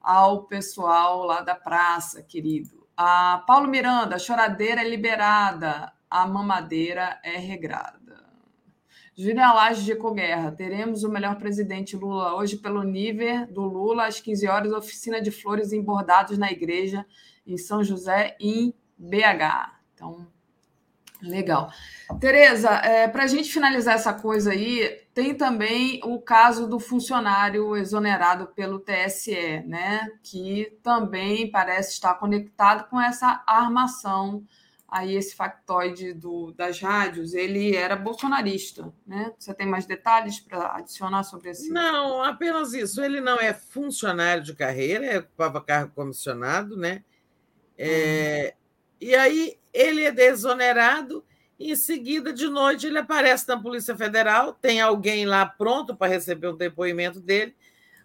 ao 0.00 0.48
pessoal 0.48 1.22
lá 1.22 1.42
da 1.42 1.54
praça, 1.54 2.24
querido. 2.24 2.75
A 2.96 3.44
Paulo 3.46 3.68
Miranda, 3.68 4.18
choradeira 4.18 4.80
é 4.80 4.88
liberada 4.88 5.92
a 6.10 6.26
mamadeira 6.26 7.20
é 7.22 7.36
regrada. 7.36 8.24
Genealagem 9.14 9.84
de 9.84 9.92
Ecoguerra. 9.92 10.50
Teremos 10.50 11.04
o 11.04 11.10
melhor 11.10 11.36
presidente 11.36 11.94
Lula 11.94 12.34
hoje 12.34 12.56
pelo 12.56 12.82
nível 12.82 13.46
do 13.48 13.62
Lula, 13.62 14.06
às 14.06 14.18
15 14.18 14.48
horas, 14.48 14.72
oficina 14.72 15.20
de 15.20 15.30
flores 15.30 15.72
embordados 15.72 16.38
na 16.38 16.50
igreja 16.50 17.04
em 17.46 17.58
São 17.58 17.84
José, 17.84 18.34
em 18.40 18.74
BH. 18.96 19.76
Então, 19.94 20.26
legal. 21.22 21.70
Tereza, 22.20 22.70
é, 22.70 23.08
para 23.08 23.24
a 23.24 23.26
gente 23.26 23.52
finalizar 23.52 23.94
essa 23.94 24.12
coisa 24.12 24.52
aí, 24.52 25.02
tem 25.12 25.34
também 25.34 26.00
o 26.04 26.20
caso 26.20 26.68
do 26.68 26.78
funcionário 26.78 27.76
exonerado 27.76 28.46
pelo 28.48 28.78
TSE, 28.78 29.62
né? 29.66 30.08
Que 30.22 30.78
também 30.82 31.50
parece 31.50 31.92
estar 31.92 32.14
conectado 32.14 32.88
com 32.88 33.00
essa 33.00 33.42
armação 33.46 34.44
aí 34.88 35.14
esse 35.14 35.34
factoide 35.34 36.12
do, 36.12 36.52
das 36.52 36.80
rádios, 36.80 37.34
ele 37.34 37.74
era 37.74 37.96
bolsonarista, 37.96 38.92
né? 39.06 39.32
Você 39.38 39.52
tem 39.52 39.66
mais 39.66 39.84
detalhes 39.84 40.38
para 40.40 40.76
adicionar 40.76 41.24
sobre 41.24 41.50
esse? 41.50 41.70
Não, 41.70 42.22
apenas 42.22 42.72
isso. 42.72 43.02
Ele 43.02 43.20
não 43.20 43.38
é 43.38 43.52
funcionário 43.52 44.42
de 44.42 44.54
carreira, 44.54 45.04
é 45.06 45.26
cargo 45.66 45.92
comissionado, 45.94 46.76
né? 46.76 47.02
É, 47.76 48.54
hum. 48.54 48.65
E 49.00 49.14
aí 49.14 49.58
ele 49.72 50.04
é 50.04 50.10
desonerado 50.10 51.24
e 51.58 51.72
em 51.72 51.76
seguida, 51.76 52.32
de 52.32 52.48
noite, 52.48 52.86
ele 52.86 52.98
aparece 52.98 53.48
na 53.48 53.60
Polícia 53.60 53.96
Federal, 53.96 54.52
tem 54.52 54.80
alguém 54.80 55.24
lá 55.24 55.46
pronto 55.46 55.96
para 55.96 56.12
receber 56.12 56.48
o 56.48 56.56
depoimento 56.56 57.18
dele, 57.18 57.54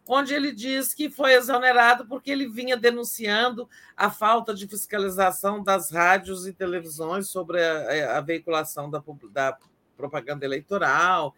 onde 0.07 0.33
ele 0.33 0.53
diz 0.53 0.93
que 0.93 1.09
foi 1.09 1.33
exonerado 1.33 2.05
porque 2.05 2.31
ele 2.31 2.47
vinha 2.47 2.77
denunciando 2.77 3.69
a 3.95 4.09
falta 4.09 4.53
de 4.53 4.67
fiscalização 4.67 5.61
das 5.61 5.91
rádios 5.91 6.47
e 6.47 6.53
televisões 6.53 7.29
sobre 7.29 7.61
a, 7.61 8.17
a 8.17 8.21
veiculação 8.21 8.89
da, 8.89 9.03
da 9.31 9.57
propaganda 9.97 10.45
eleitoral. 10.45 11.35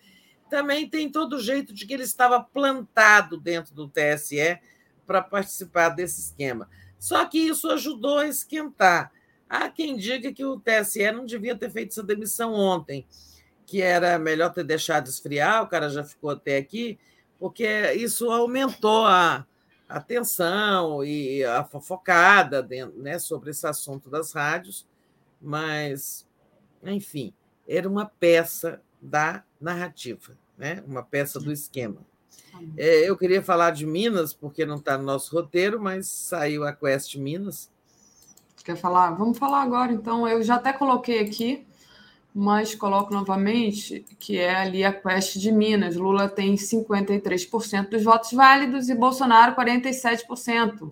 Também 0.50 0.88
tem 0.88 1.10
todo 1.10 1.34
o 1.34 1.42
jeito 1.42 1.74
de 1.74 1.86
que 1.88 1.94
ele 1.94 2.04
estava 2.04 2.40
plantado 2.40 3.38
dentro 3.38 3.74
do 3.74 3.88
TSE 3.90 4.60
para 5.06 5.22
participar 5.22 5.90
desse 5.90 6.22
esquema. 6.22 6.70
Só 7.00 7.26
que 7.26 7.40
isso 7.40 7.70
ajudou 7.72 8.20
a 8.20 8.28
esquentar. 8.28 9.12
Há 9.54 9.70
quem 9.70 9.96
diga 9.96 10.34
que 10.34 10.44
o 10.44 10.60
TSE 10.60 11.12
não 11.12 11.28
devia 11.28 11.56
ter 11.56 11.70
feito 11.70 11.92
essa 11.92 12.02
demissão 12.02 12.56
ontem, 12.56 13.06
que 13.68 13.84
era 13.84 14.18
melhor 14.18 14.52
ter 14.52 14.64
deixado 14.64 15.06
esfriar, 15.06 15.62
o 15.62 15.68
cara 15.68 15.92
já 15.92 16.04
ficou 16.04 16.32
até 16.32 16.58
aqui, 16.58 16.98
porque 17.38 17.64
isso 17.94 18.32
aumentou 18.32 19.06
a, 19.06 19.46
a 19.88 20.00
tensão 20.02 21.06
e 21.06 21.44
a 21.44 21.64
fofocada 21.64 22.64
dentro, 22.64 23.00
né, 23.00 23.20
sobre 23.20 23.52
esse 23.52 23.68
assunto 23.68 24.10
das 24.10 24.34
rádios, 24.34 24.88
mas, 25.40 26.28
enfim, 26.84 27.32
era 27.68 27.88
uma 27.88 28.08
peça 28.08 28.82
da 29.00 29.44
narrativa, 29.62 30.36
né, 30.58 30.84
uma 30.88 31.04
peça 31.04 31.40
do 31.40 31.52
esquema. 31.52 32.04
É, 32.76 33.08
eu 33.08 33.16
queria 33.16 33.44
falar 33.44 33.70
de 33.70 33.86
Minas, 33.86 34.34
porque 34.34 34.66
não 34.66 34.78
está 34.78 34.98
no 34.98 35.04
nosso 35.04 35.32
roteiro, 35.36 35.80
mas 35.80 36.08
saiu 36.08 36.64
a 36.64 36.74
Quest 36.74 37.18
Minas. 37.18 37.72
Quer 38.64 38.78
falar? 38.78 39.12
Vamos 39.12 39.38
falar 39.38 39.62
agora, 39.62 39.92
então. 39.92 40.28
Eu 40.28 40.42
já 40.44 40.56
até 40.56 40.72
coloquei 40.74 41.20
aqui 41.20 41.66
mas 42.34 42.74
coloco 42.74 43.14
novamente 43.14 44.04
que 44.18 44.40
é 44.40 44.56
ali 44.56 44.84
a 44.84 44.92
Quest 44.92 45.38
de 45.38 45.52
Minas. 45.52 45.96
Lula 45.96 46.28
tem 46.28 46.56
53% 46.56 47.90
dos 47.90 48.04
votos 48.04 48.32
válidos 48.32 48.90
e 48.90 48.96
Bolsonaro 48.96 49.56
47%. 49.56 50.92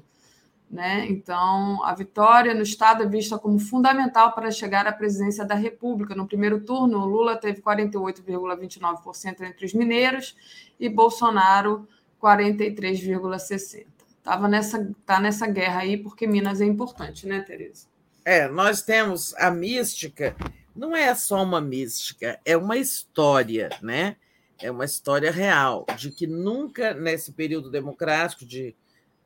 Né? 0.70 1.08
Então, 1.10 1.84
a 1.84 1.96
vitória 1.96 2.54
no 2.54 2.62
Estado 2.62 3.04
é 3.04 3.08
vista 3.08 3.38
como 3.38 3.60
fundamental 3.60 4.34
para 4.34 4.52
chegar 4.52 4.88
à 4.88 4.92
presidência 4.92 5.44
da 5.44 5.56
República. 5.56 6.16
No 6.16 6.28
primeiro 6.28 6.62
turno, 6.62 7.06
Lula 7.06 7.36
teve 7.36 7.62
48,29% 7.62 9.42
entre 9.42 9.66
os 9.66 9.74
mineiros 9.74 10.36
e 10.80 10.88
Bolsonaro 10.88 11.88
43,60%. 12.22 14.01
Estava 14.22 14.48
nessa, 14.48 14.94
tá 15.04 15.20
nessa 15.20 15.48
guerra 15.48 15.82
aí, 15.82 15.98
porque 15.98 16.28
Minas 16.28 16.62
é 16.62 16.66
importante, 16.66 17.28
né, 17.28 17.42
Tereza? 17.42 17.88
É, 18.24 18.48
nós 18.48 18.84
temos 18.84 19.34
a 19.36 19.50
mística 19.50 20.36
não 20.76 20.96
é 20.96 21.14
só 21.14 21.44
uma 21.44 21.60
mística, 21.60 22.40
é 22.46 22.56
uma 22.56 22.78
história, 22.78 23.70
né? 23.82 24.16
É 24.62 24.72
uma 24.72 24.86
história 24.86 25.32
real 25.32 25.86
de 25.98 26.12
que 26.12 26.28
nunca 26.28 26.94
nesse 26.94 27.32
período 27.32 27.70
democrático 27.70 28.46
de 28.46 28.76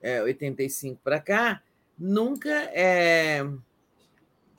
é, 0.02 0.22
85 0.24 1.00
para 1.04 1.20
cá, 1.20 1.62
nunca 1.98 2.50
é 2.74 3.46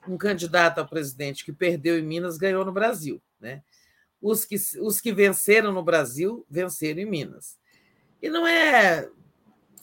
um 0.07 0.17
candidato 0.17 0.79
a 0.79 0.85
presidente 0.85 1.43
que 1.43 1.51
perdeu 1.51 1.97
em 1.97 2.03
Minas 2.03 2.37
ganhou 2.37 2.63
no 2.63 2.71
Brasil. 2.71 3.21
Né? 3.39 3.61
Os, 4.21 4.45
que, 4.45 4.55
os 4.79 5.01
que 5.01 5.11
venceram 5.11 5.73
no 5.73 5.83
Brasil 5.83 6.45
venceram 6.49 7.01
em 7.01 7.05
Minas. 7.05 7.57
E 8.21 8.29
não 8.29 8.47
é, 8.47 9.09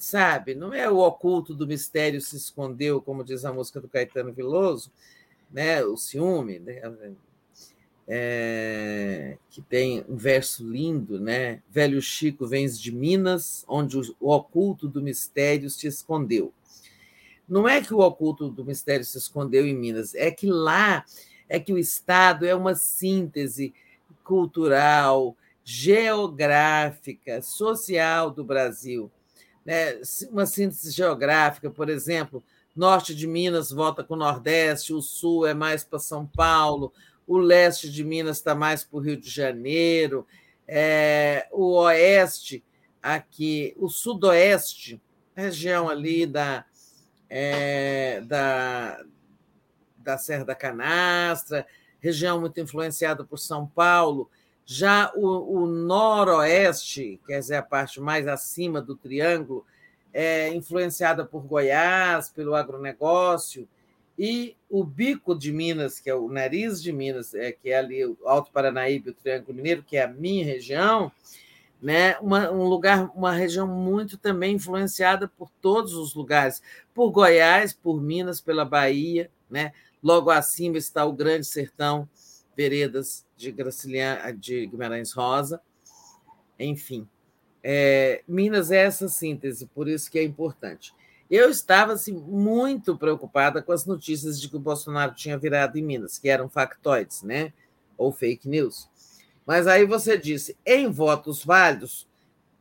sabe, 0.04 0.54
não 0.54 0.72
é 0.72 0.88
o 0.88 0.98
oculto 0.98 1.54
do 1.54 1.66
mistério 1.66 2.20
se 2.20 2.36
escondeu, 2.36 3.00
como 3.00 3.24
diz 3.24 3.44
a 3.44 3.52
música 3.52 3.80
do 3.80 3.88
Caetano 3.88 4.32
Veloso, 4.32 4.92
né? 5.50 5.82
o 5.84 5.96
ciúme, 5.96 6.58
né? 6.58 6.82
É, 8.06 9.38
que 9.48 9.62
tem 9.62 10.04
um 10.06 10.16
verso 10.16 10.68
lindo, 10.68 11.18
né? 11.18 11.62
Velho 11.70 12.02
Chico 12.02 12.46
vens 12.46 12.78
de 12.78 12.92
Minas, 12.92 13.64
onde 13.66 13.96
o, 13.96 14.02
o 14.20 14.30
oculto 14.30 14.86
do 14.86 15.00
mistério 15.00 15.70
se 15.70 15.86
escondeu. 15.86 16.52
Não 17.48 17.66
é 17.66 17.80
que 17.80 17.94
o 17.94 18.00
oculto 18.00 18.50
do 18.50 18.64
mistério 18.64 19.04
se 19.04 19.16
escondeu 19.16 19.66
em 19.66 19.74
Minas, 19.74 20.14
é 20.14 20.30
que 20.30 20.46
lá 20.46 21.04
é 21.48 21.58
que 21.58 21.72
o 21.72 21.78
Estado 21.78 22.46
é 22.46 22.54
uma 22.54 22.74
síntese 22.74 23.72
cultural, 24.22 25.36
geográfica, 25.64 27.40
social 27.40 28.30
do 28.30 28.44
Brasil. 28.44 29.10
Né? 29.64 30.00
Uma 30.30 30.46
síntese 30.46 30.90
geográfica, 30.90 31.70
por 31.70 31.88
exemplo, 31.88 32.42
norte 32.74 33.14
de 33.14 33.26
Minas 33.26 33.70
volta 33.70 34.02
com 34.02 34.14
o 34.14 34.18
Nordeste, 34.18 34.92
o 34.92 35.00
sul 35.00 35.46
é 35.46 35.54
mais 35.54 35.84
para 35.84 35.98
São 35.98 36.26
Paulo, 36.26 36.92
o 37.26 37.38
leste 37.38 37.90
de 37.90 38.04
Minas 38.04 38.38
está 38.38 38.54
mais 38.54 38.84
para 38.84 38.96
o 38.96 39.00
Rio 39.00 39.16
de 39.16 39.30
Janeiro, 39.30 40.26
é, 40.66 41.46
o 41.52 41.74
oeste 41.82 42.64
aqui, 43.02 43.74
o 43.76 43.88
sudoeste, 43.88 45.00
região 45.34 45.88
ali 45.88 46.26
da, 46.26 46.64
é, 47.28 48.20
da, 48.22 49.02
da 49.98 50.18
Serra 50.18 50.44
da 50.44 50.54
Canastra, 50.54 51.66
região 52.00 52.40
muito 52.40 52.60
influenciada 52.60 53.24
por 53.24 53.38
São 53.38 53.66
Paulo. 53.66 54.30
Já 54.66 55.12
o, 55.14 55.62
o 55.62 55.66
noroeste, 55.66 57.20
quer 57.26 57.40
dizer, 57.40 57.56
a 57.56 57.62
parte 57.62 58.00
mais 58.00 58.26
acima 58.26 58.80
do 58.80 58.96
triângulo, 58.96 59.66
é 60.12 60.54
influenciada 60.54 61.24
por 61.24 61.42
Goiás, 61.42 62.30
pelo 62.30 62.54
agronegócio, 62.54 63.68
e 64.18 64.56
o 64.70 64.84
bico 64.84 65.34
de 65.36 65.52
Minas, 65.52 65.98
que 65.98 66.08
é 66.08 66.14
o 66.14 66.28
nariz 66.28 66.80
de 66.80 66.92
Minas, 66.92 67.34
é, 67.34 67.50
que 67.50 67.70
é 67.70 67.78
ali 67.78 68.06
o 68.06 68.16
Alto 68.24 68.50
Paranaíba 68.52 69.10
o 69.10 69.14
Triângulo 69.14 69.54
Mineiro, 69.54 69.82
que 69.82 69.96
é 69.96 70.04
a 70.04 70.08
minha 70.08 70.44
região, 70.44 71.10
né? 71.82 72.16
Uma, 72.20 72.50
um 72.50 72.64
lugar, 72.64 73.10
uma 73.14 73.32
região 73.32 73.66
muito 73.66 74.16
também 74.16 74.54
influenciada 74.54 75.26
por 75.26 75.50
todos 75.60 75.94
os 75.94 76.14
lugares, 76.14 76.62
por 76.94 77.10
Goiás, 77.10 77.72
por 77.72 78.00
Minas, 78.00 78.40
pela 78.40 78.64
Bahia, 78.64 79.28
né? 79.50 79.72
Logo 80.02 80.30
acima 80.30 80.78
está 80.78 81.04
o 81.04 81.12
Grande 81.12 81.46
Sertão, 81.46 82.08
Veredas 82.56 83.26
de 83.36 83.50
Gracilian, 83.50 84.18
de 84.38 84.66
Guimarães 84.66 85.12
Rosa, 85.12 85.60
enfim. 86.58 87.08
É, 87.62 88.22
Minas 88.28 88.70
é 88.70 88.78
essa 88.78 89.08
síntese, 89.08 89.66
por 89.66 89.88
isso 89.88 90.10
que 90.10 90.18
é 90.18 90.22
importante. 90.22 90.94
Eu 91.30 91.50
estava 91.50 91.94
assim, 91.94 92.12
muito 92.12 92.96
preocupada 92.96 93.62
com 93.62 93.72
as 93.72 93.86
notícias 93.86 94.40
de 94.40 94.48
que 94.48 94.56
o 94.56 94.60
Bolsonaro 94.60 95.14
tinha 95.14 95.38
virado 95.38 95.78
em 95.78 95.82
Minas, 95.82 96.18
que 96.18 96.28
eram 96.28 96.48
factoides, 96.48 97.22
né? 97.22 97.52
ou 97.96 98.12
fake 98.12 98.48
news. 98.48 98.88
Mas 99.46 99.66
aí 99.66 99.84
você 99.84 100.16
disse, 100.16 100.56
em 100.64 100.90
votos 100.90 101.44
válidos, 101.44 102.08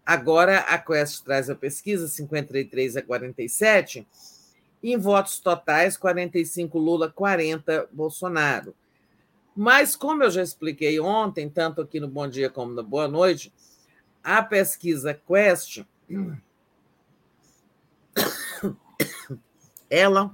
agora 0.05 0.59
a 0.59 0.77
Quest 0.77 1.23
traz 1.23 1.49
a 1.49 1.55
pesquisa, 1.55 2.07
53 2.07 2.97
a 2.97 3.01
47, 3.01 4.07
em 4.81 4.97
votos 4.97 5.39
totais, 5.39 5.95
45 5.95 6.77
Lula, 6.77 7.09
40 7.09 7.87
Bolsonaro. 7.91 8.75
Mas, 9.55 9.95
como 9.95 10.23
eu 10.23 10.31
já 10.31 10.41
expliquei 10.41 10.99
ontem, 10.99 11.47
tanto 11.49 11.81
aqui 11.81 11.99
no 11.99 12.07
Bom 12.07 12.27
Dia 12.27 12.49
como 12.49 12.73
no 12.73 12.83
Boa 12.83 13.07
Noite, 13.07 13.53
a 14.23 14.41
pesquisa 14.41 15.13
Quest, 15.13 15.83
ela, 19.89 20.33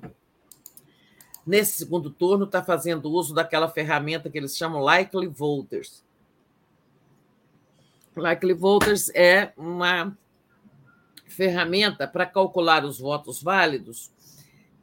nesse 1.46 1.80
segundo 1.80 2.10
turno, 2.10 2.46
está 2.46 2.64
fazendo 2.64 3.12
uso 3.12 3.34
daquela 3.34 3.68
ferramenta 3.68 4.30
que 4.30 4.38
eles 4.38 4.56
chamam 4.56 4.82
Likely 4.82 5.28
Voters. 5.28 6.04
Likely 8.16 8.54
Voters 8.54 9.10
é 9.14 9.52
uma 9.58 10.18
ferramenta 11.26 12.08
para 12.08 12.26
calcular 12.26 12.86
os 12.86 13.00
votos 13.00 13.42
válidos, 13.42 14.12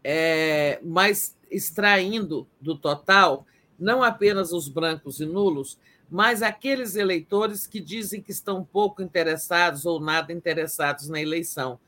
é, 0.02 0.78
mas 0.82 1.36
extraindo 1.50 2.46
do 2.60 2.76
total 2.76 3.46
não 3.78 4.02
apenas 4.02 4.52
os 4.52 4.68
brancos 4.68 5.20
e 5.20 5.26
nulos, 5.26 5.78
mas 6.10 6.42
aqueles 6.42 6.94
eleitores 6.96 7.66
que 7.66 7.80
dizem 7.80 8.22
que 8.22 8.30
estão 8.30 8.64
pouco 8.64 9.02
interessados 9.02 9.84
ou 9.84 10.00
nada 10.00 10.32
interessados 10.32 11.08
na 11.08 11.20
eleição, 11.20 11.78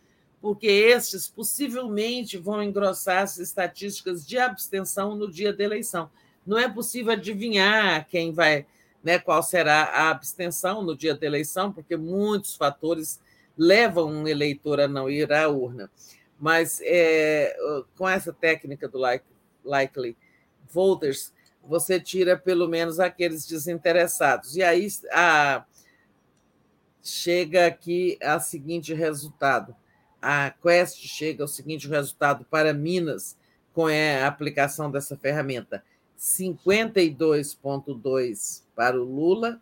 porque 0.40 0.66
estes 0.66 1.28
possivelmente 1.28 2.36
vão 2.36 2.62
engrossar 2.62 3.22
as 3.22 3.38
estatísticas 3.38 4.26
de 4.26 4.38
abstenção 4.38 5.14
no 5.14 5.30
dia 5.30 5.52
da 5.52 5.64
eleição. 5.64 6.10
Não 6.46 6.58
é 6.58 6.68
possível 6.68 7.12
adivinhar 7.12 8.06
quem 8.08 8.32
vai 8.32 8.66
né, 9.02 9.18
qual 9.18 9.42
será 9.42 9.84
a 9.84 10.10
abstenção 10.10 10.82
no 10.82 10.96
dia 10.96 11.14
da 11.14 11.26
eleição, 11.26 11.72
porque 11.72 11.96
muitos 11.96 12.56
fatores 12.56 13.20
levam 13.56 14.10
um 14.10 14.28
eleitor 14.28 14.80
a 14.80 14.88
não 14.88 15.08
ir 15.08 15.32
à 15.32 15.48
urna. 15.48 15.90
Mas 16.38 16.80
é, 16.82 17.56
com 17.96 18.08
essa 18.08 18.32
técnica 18.32 18.88
do 18.88 18.98
like, 18.98 19.24
likely 19.64 20.16
voters, 20.70 21.32
você 21.68 22.00
tira 22.00 22.36
pelo 22.36 22.66
menos 22.66 22.98
aqueles 22.98 23.46
desinteressados. 23.46 24.56
E 24.56 24.62
aí 24.62 24.88
a, 25.12 25.64
chega 27.02 27.66
aqui 27.66 28.18
a 28.22 28.40
seguinte 28.40 28.94
resultado. 28.94 29.76
A 30.20 30.50
Quest 30.50 31.06
chega 31.06 31.44
ao 31.44 31.48
seguinte 31.48 31.86
resultado 31.86 32.44
para 32.50 32.72
Minas 32.72 33.36
com 33.74 33.86
a 33.86 34.26
aplicação 34.26 34.90
dessa 34.90 35.16
ferramenta. 35.16 35.84
52,2 36.18 38.64
para 38.74 39.00
o 39.00 39.04
Lula, 39.04 39.60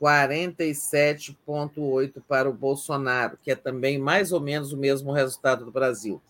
47,8 0.00 2.22
para 2.28 2.48
o 2.48 2.52
Bolsonaro, 2.52 3.36
que 3.42 3.50
é 3.50 3.56
também 3.56 3.98
mais 3.98 4.30
ou 4.30 4.40
menos 4.40 4.72
o 4.72 4.76
mesmo 4.76 5.10
resultado 5.10 5.64
do 5.64 5.72
Brasil. 5.72 6.22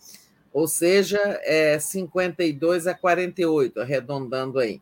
Ou 0.52 0.66
seja, 0.66 1.20
é 1.42 1.78
52 1.78 2.86
a 2.86 2.94
48, 2.94 3.80
arredondando 3.80 4.58
aí. 4.58 4.80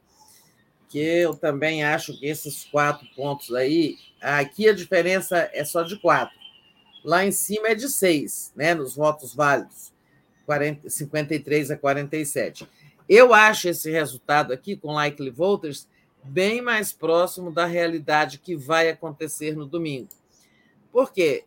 Que 0.88 0.98
eu 0.98 1.34
também 1.34 1.84
acho 1.84 2.18
que 2.18 2.26
esses 2.26 2.64
quatro 2.64 3.06
pontos 3.14 3.54
aí, 3.54 3.98
aqui 4.20 4.68
a 4.68 4.74
diferença 4.74 5.50
é 5.52 5.64
só 5.64 5.82
de 5.82 5.98
quatro. 5.98 6.36
Lá 7.04 7.24
em 7.24 7.32
cima 7.32 7.68
é 7.68 7.74
de 7.74 7.88
seis, 7.88 8.52
né, 8.56 8.74
nos 8.74 8.96
votos 8.96 9.34
válidos, 9.34 9.92
40, 10.46 10.88
53 10.88 11.70
a 11.70 11.76
47. 11.76 12.68
Eu 13.08 13.32
acho 13.32 13.68
esse 13.68 13.90
resultado 13.90 14.52
aqui, 14.52 14.76
com 14.76 14.92
likely 14.92 15.30
voters, 15.30 15.88
bem 16.22 16.60
mais 16.60 16.92
próximo 16.92 17.50
da 17.50 17.64
realidade 17.64 18.38
que 18.38 18.56
vai 18.56 18.88
acontecer 18.88 19.56
no 19.56 19.64
domingo. 19.64 20.08
Porque 20.92 21.44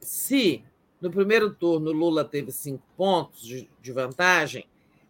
se 0.00 0.64
no 1.00 1.10
primeiro 1.10 1.54
turno 1.54 1.92
Lula 1.92 2.24
teve 2.24 2.50
cinco 2.50 2.82
pontos 2.96 3.42
de, 3.42 3.68
de 3.80 3.92
vantagem, 3.92 4.66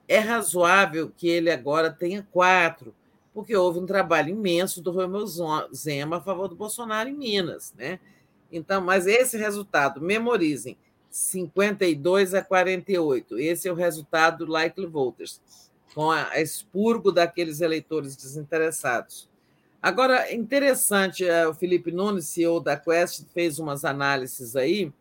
é 0.07 0.18
razoável 0.18 1.12
que 1.16 1.28
ele 1.28 1.50
agora 1.50 1.90
tenha 1.90 2.26
quatro, 2.31 2.94
porque 3.39 3.55
houve 3.55 3.78
um 3.78 3.86
trabalho 3.86 4.31
imenso 4.31 4.83
do 4.83 4.91
Romeu 4.91 5.25
Zema 5.73 6.17
a 6.17 6.20
favor 6.20 6.49
do 6.49 6.57
Bolsonaro 6.57 7.08
em 7.08 7.15
Minas. 7.15 7.73
Né? 7.78 8.00
Então, 8.50 8.81
mas 8.81 9.07
esse 9.07 9.39
resultado, 9.39 10.00
memorizem, 10.00 10.76
52 11.08 12.34
a 12.34 12.42
48. 12.42 13.39
Esse 13.39 13.68
é 13.68 13.73
o 13.73 13.76
resultado 13.76 14.44
do 14.44 14.50
Likely 14.50 14.89
Voters, 14.89 15.41
com 15.94 16.10
a 16.10 16.41
expurgo 16.41 17.12
daqueles 17.12 17.60
eleitores 17.60 18.17
desinteressados. 18.17 19.31
Agora, 19.81 20.34
interessante, 20.34 21.25
é, 21.25 21.47
o 21.47 21.55
Felipe 21.55 21.92
Nunes, 21.92 22.26
CEO 22.26 22.58
da 22.58 22.76
Quest, 22.76 23.23
fez 23.33 23.60
umas 23.60 23.84
análises 23.84 24.57
aí 24.57 24.92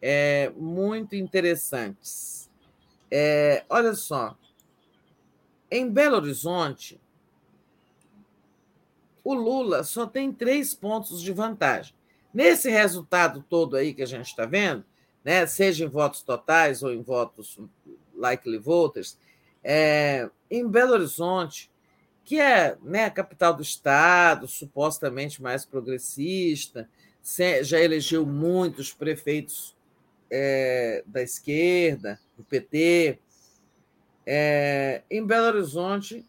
é, 0.00 0.50
muito 0.56 1.14
interessantes. 1.14 2.50
É, 3.10 3.62
olha 3.68 3.92
só, 3.92 4.38
em 5.70 5.86
Belo 5.90 6.16
Horizonte, 6.16 6.98
o 9.24 9.34
Lula 9.34 9.84
só 9.84 10.06
tem 10.06 10.32
três 10.32 10.74
pontos 10.74 11.20
de 11.20 11.32
vantagem. 11.32 11.94
Nesse 12.32 12.70
resultado 12.70 13.44
todo 13.48 13.76
aí 13.76 13.92
que 13.92 14.02
a 14.02 14.06
gente 14.06 14.26
está 14.26 14.46
vendo, 14.46 14.84
né, 15.24 15.46
seja 15.46 15.84
em 15.84 15.88
votos 15.88 16.22
totais 16.22 16.82
ou 16.82 16.92
em 16.92 17.02
votos 17.02 17.58
likely 18.14 18.58
voters, 18.58 19.18
é, 19.62 20.28
em 20.50 20.66
Belo 20.66 20.92
Horizonte, 20.92 21.70
que 22.24 22.40
é 22.40 22.76
né, 22.82 23.04
a 23.04 23.10
capital 23.10 23.54
do 23.54 23.62
Estado, 23.62 24.46
supostamente 24.46 25.42
mais 25.42 25.64
progressista, 25.64 26.88
já 27.62 27.78
elegeu 27.80 28.26
muitos 28.26 28.92
prefeitos 28.92 29.76
é, 30.30 31.04
da 31.06 31.22
esquerda, 31.22 32.18
do 32.36 32.42
PT. 32.44 33.18
É, 34.24 35.02
em 35.10 35.24
Belo 35.24 35.46
Horizonte, 35.46 36.24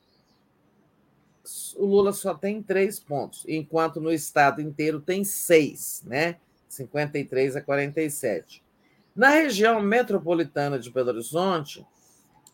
o 1.78 1.86
Lula 1.86 2.14
só 2.14 2.34
tem 2.34 2.62
três 2.62 3.00
pontos, 3.00 3.44
enquanto 3.48 4.00
no 4.02 4.12
estado 4.12 4.62
inteiro 4.62 5.00
tem 5.00 5.24
seis, 5.24 6.04
né? 6.06 6.38
53 6.68 7.56
a 7.56 7.62
47. 7.62 8.64
Na 9.16 9.30
região 9.30 9.80
metropolitana 9.80 10.80
de 10.80 10.90
Belo 10.90 11.10
Horizonte, 11.10 11.86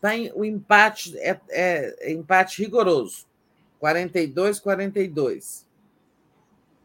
tá 0.00 0.14
em, 0.14 0.30
o 0.34 0.44
empate 0.44 1.16
é, 1.18 1.40
é, 1.48 1.96
é 2.00 2.12
empate 2.12 2.62
rigoroso, 2.62 3.26
42 3.78 4.60
42. 4.60 5.66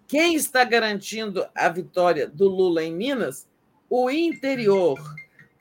Quem 0.08 0.36
está 0.36 0.64
garantindo 0.64 1.46
a 1.54 1.68
vitória 1.68 2.28
do 2.28 2.48
Lula 2.48 2.84
em 2.84 2.94
Minas? 2.94 3.48
O 3.90 4.10
interior, 4.10 4.98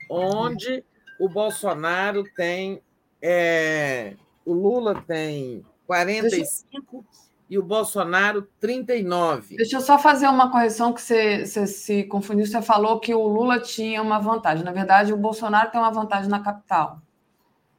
onde 0.09 0.83
o 1.19 1.27
Bolsonaro 1.27 2.23
tem. 2.35 2.81
É, 3.21 4.13
o 4.45 4.53
Lula 4.53 5.03
tem 5.07 5.65
45 5.85 7.05
e 7.49 7.57
o 7.59 7.63
Bolsonaro 7.63 8.47
39. 8.59 9.55
Deixa 9.57 9.77
eu 9.77 9.81
só 9.81 9.99
fazer 9.99 10.27
uma 10.27 10.51
correção 10.51 10.93
que 10.93 11.01
você, 11.01 11.45
você 11.45 11.67
se 11.67 12.03
confundiu. 12.05 12.45
Você 12.45 12.61
falou 12.61 12.99
que 12.99 13.13
o 13.13 13.27
Lula 13.27 13.59
tinha 13.59 14.01
uma 14.01 14.19
vantagem. 14.19 14.63
Na 14.63 14.71
verdade, 14.71 15.13
o 15.13 15.17
Bolsonaro 15.17 15.69
tem 15.71 15.79
uma 15.79 15.91
vantagem 15.91 16.29
na 16.29 16.39
capital. 16.39 17.01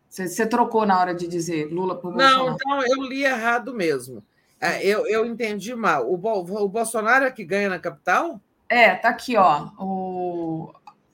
Você, 0.08 0.28
você 0.28 0.46
trocou 0.46 0.86
na 0.86 0.98
hora 0.98 1.14
de 1.14 1.26
dizer 1.26 1.66
Lula 1.72 1.96
por 1.96 2.12
Bolsonaro. 2.12 2.46
Não, 2.46 2.54
então 2.54 2.82
eu 2.86 3.02
li 3.02 3.24
errado 3.24 3.74
mesmo. 3.74 4.22
É, 4.60 4.84
eu, 4.86 5.06
eu 5.06 5.26
entendi 5.26 5.74
mal. 5.74 6.08
O, 6.08 6.14
o 6.14 6.68
Bolsonaro 6.68 7.24
é 7.24 7.30
que 7.30 7.44
ganha 7.44 7.68
na 7.68 7.78
capital? 7.78 8.40
É, 8.68 8.94
tá 8.94 9.10
aqui, 9.10 9.36
ó, 9.36 9.68
o, 9.78 10.72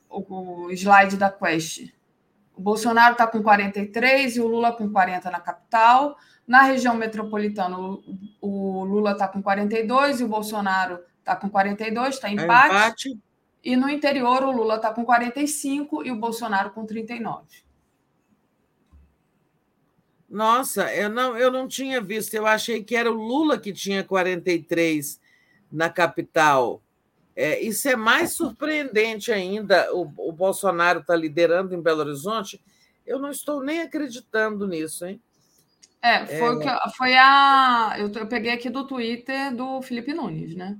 o, 0.09 0.67
o 0.67 0.71
slide 0.71 1.17
da 1.17 1.31
Quest. 1.31 1.93
O 2.55 2.61
Bolsonaro 2.61 3.12
está 3.12 3.27
com 3.27 3.43
43 3.43 4.37
e 4.37 4.41
o 4.41 4.47
Lula 4.47 4.73
com 4.73 4.91
40 4.91 5.31
na 5.31 5.41
capital. 5.41 6.17
Na 6.47 6.62
região 6.62 6.95
metropolitana, 6.95 7.79
o, 7.79 8.03
o 8.41 8.85
Lula 8.85 9.12
está 9.12 9.29
com 9.29 9.43
42 9.43 10.21
e 10.21 10.25
o 10.25 10.29
Bolsonaro 10.29 10.99
está 11.19 11.37
com 11.37 11.49
42, 11.49 12.15
está 12.15 12.31
empate. 12.31 12.75
É 13.09 13.11
empate. 13.11 13.19
E 13.65 13.77
no 13.77 13.89
interior, 13.89 14.43
o 14.43 14.51
Lula 14.51 14.77
está 14.77 14.93
com 14.93 15.05
45 15.05 16.05
e 16.05 16.11
o 16.11 16.17
Bolsonaro 16.17 16.71
com 16.73 16.85
39. 16.85 17.45
Nossa, 20.29 20.93
eu 20.95 21.09
não, 21.09 21.37
eu 21.37 21.51
não 21.51 21.69
tinha 21.69 22.01
visto. 22.01 22.35
Eu 22.35 22.47
achei 22.47 22.83
que 22.83 22.97
era 22.97 23.11
o 23.11 23.15
Lula 23.15 23.59
que 23.59 23.73
tinha 23.73 24.03
43 24.03 25.21
na 25.71 25.89
capital. 25.89 26.83
É, 27.37 27.61
isso 27.61 27.89
é 27.89 27.95
mais 27.95 28.33
surpreendente 28.33 29.31
ainda. 29.31 29.95
O, 29.95 30.03
o 30.29 30.33
Bolsonaro 30.33 31.01
está 31.01 31.15
liderando 31.15 31.75
em 31.75 31.81
Belo 31.81 32.01
Horizonte. 32.01 32.61
Eu 33.07 33.19
não 33.19 33.31
estou 33.31 33.62
nem 33.62 33.83
acreditando 33.83 34.67
nisso, 34.67 35.07
hein? 35.07 35.21
É, 36.02 36.26
foi, 36.26 36.56
é... 36.56 36.58
Que, 36.58 36.97
foi 36.97 37.14
a. 37.14 37.94
Eu, 37.98 38.10
eu 38.12 38.26
peguei 38.26 38.52
aqui 38.52 38.68
do 38.68 38.86
Twitter 38.86 39.55
do 39.55 39.81
Felipe 39.82 40.12
Nunes, 40.12 40.55
né? 40.56 40.76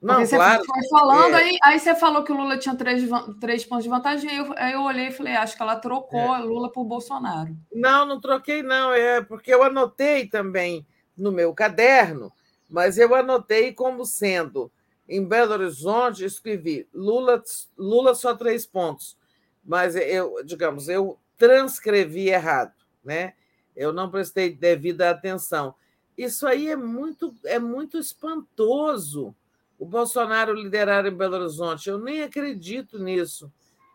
Não, 0.00 0.20
você 0.20 0.36
claro. 0.36 0.62
foi 0.64 0.88
falando, 0.88 1.34
é... 1.34 1.42
aí, 1.42 1.58
aí 1.64 1.80
você 1.80 1.94
falou 1.94 2.22
que 2.22 2.30
o 2.30 2.36
Lula 2.36 2.58
tinha 2.58 2.76
três, 2.76 3.02
três 3.40 3.64
pontos 3.64 3.84
de 3.84 3.90
vantagem, 3.90 4.30
aí 4.30 4.36
eu, 4.36 4.54
aí 4.56 4.72
eu 4.74 4.82
olhei 4.82 5.08
e 5.08 5.12
falei, 5.12 5.34
acho 5.34 5.56
que 5.56 5.62
ela 5.62 5.76
trocou 5.76 6.36
é. 6.36 6.38
Lula 6.38 6.70
por 6.70 6.84
Bolsonaro. 6.84 7.56
Não, 7.72 8.04
não 8.04 8.20
troquei, 8.20 8.62
não. 8.62 8.92
É 8.92 9.22
porque 9.22 9.52
eu 9.52 9.62
anotei 9.62 10.26
também 10.28 10.86
no 11.16 11.32
meu 11.32 11.54
caderno, 11.54 12.30
mas 12.68 12.98
eu 12.98 13.14
anotei 13.14 13.72
como 13.72 14.04
sendo 14.04 14.70
em 15.08 15.24
Belo 15.24 15.52
Horizonte, 15.54 16.24
escrevi 16.24 16.86
Lula, 16.92 17.42
Lula 17.76 18.14
só 18.14 18.34
três 18.34 18.66
pontos. 18.66 19.16
Mas 19.64 19.96
eu, 19.96 20.44
digamos, 20.44 20.88
eu 20.88 21.18
transcrevi 21.38 22.28
errado, 22.28 22.74
né? 23.04 23.32
Eu 23.76 23.92
não 23.92 24.10
prestei 24.10 24.54
devida 24.54 25.10
atenção. 25.10 25.74
Isso 26.16 26.46
aí 26.46 26.68
é 26.68 26.76
muito, 26.76 27.34
é 27.44 27.58
muito 27.58 27.98
espantoso 27.98 29.34
o 29.78 29.84
Bolsonaro 29.84 30.54
liderar 30.54 31.04
em 31.06 31.14
Belo 31.14 31.36
Horizonte. 31.36 31.90
Eu 31.90 31.98
nem 31.98 32.22
acredito 32.22 32.98
nisso. 32.98 33.52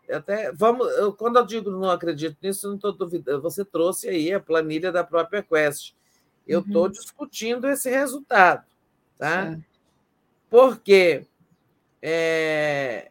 Até 0.08 0.52
vamos, 0.52 0.86
eu, 0.96 1.12
quando 1.12 1.36
eu 1.36 1.46
digo 1.46 1.70
não 1.70 1.90
acredito 1.90 2.36
nisso, 2.40 2.68
não 2.68 2.76
estou 2.76 2.92
duvidando. 2.92 3.42
Você 3.42 3.64
trouxe 3.64 4.08
aí 4.08 4.32
a 4.32 4.38
planilha 4.38 4.92
da 4.92 5.02
própria 5.02 5.42
Quest. 5.42 5.94
Eu 6.46 6.60
estou 6.60 6.84
uhum. 6.84 6.90
discutindo 6.90 7.68
esse 7.68 7.88
resultado, 7.88 8.64
tá? 9.18 9.52
É. 9.52 9.58
Porque 10.50 11.26
é, 12.00 13.10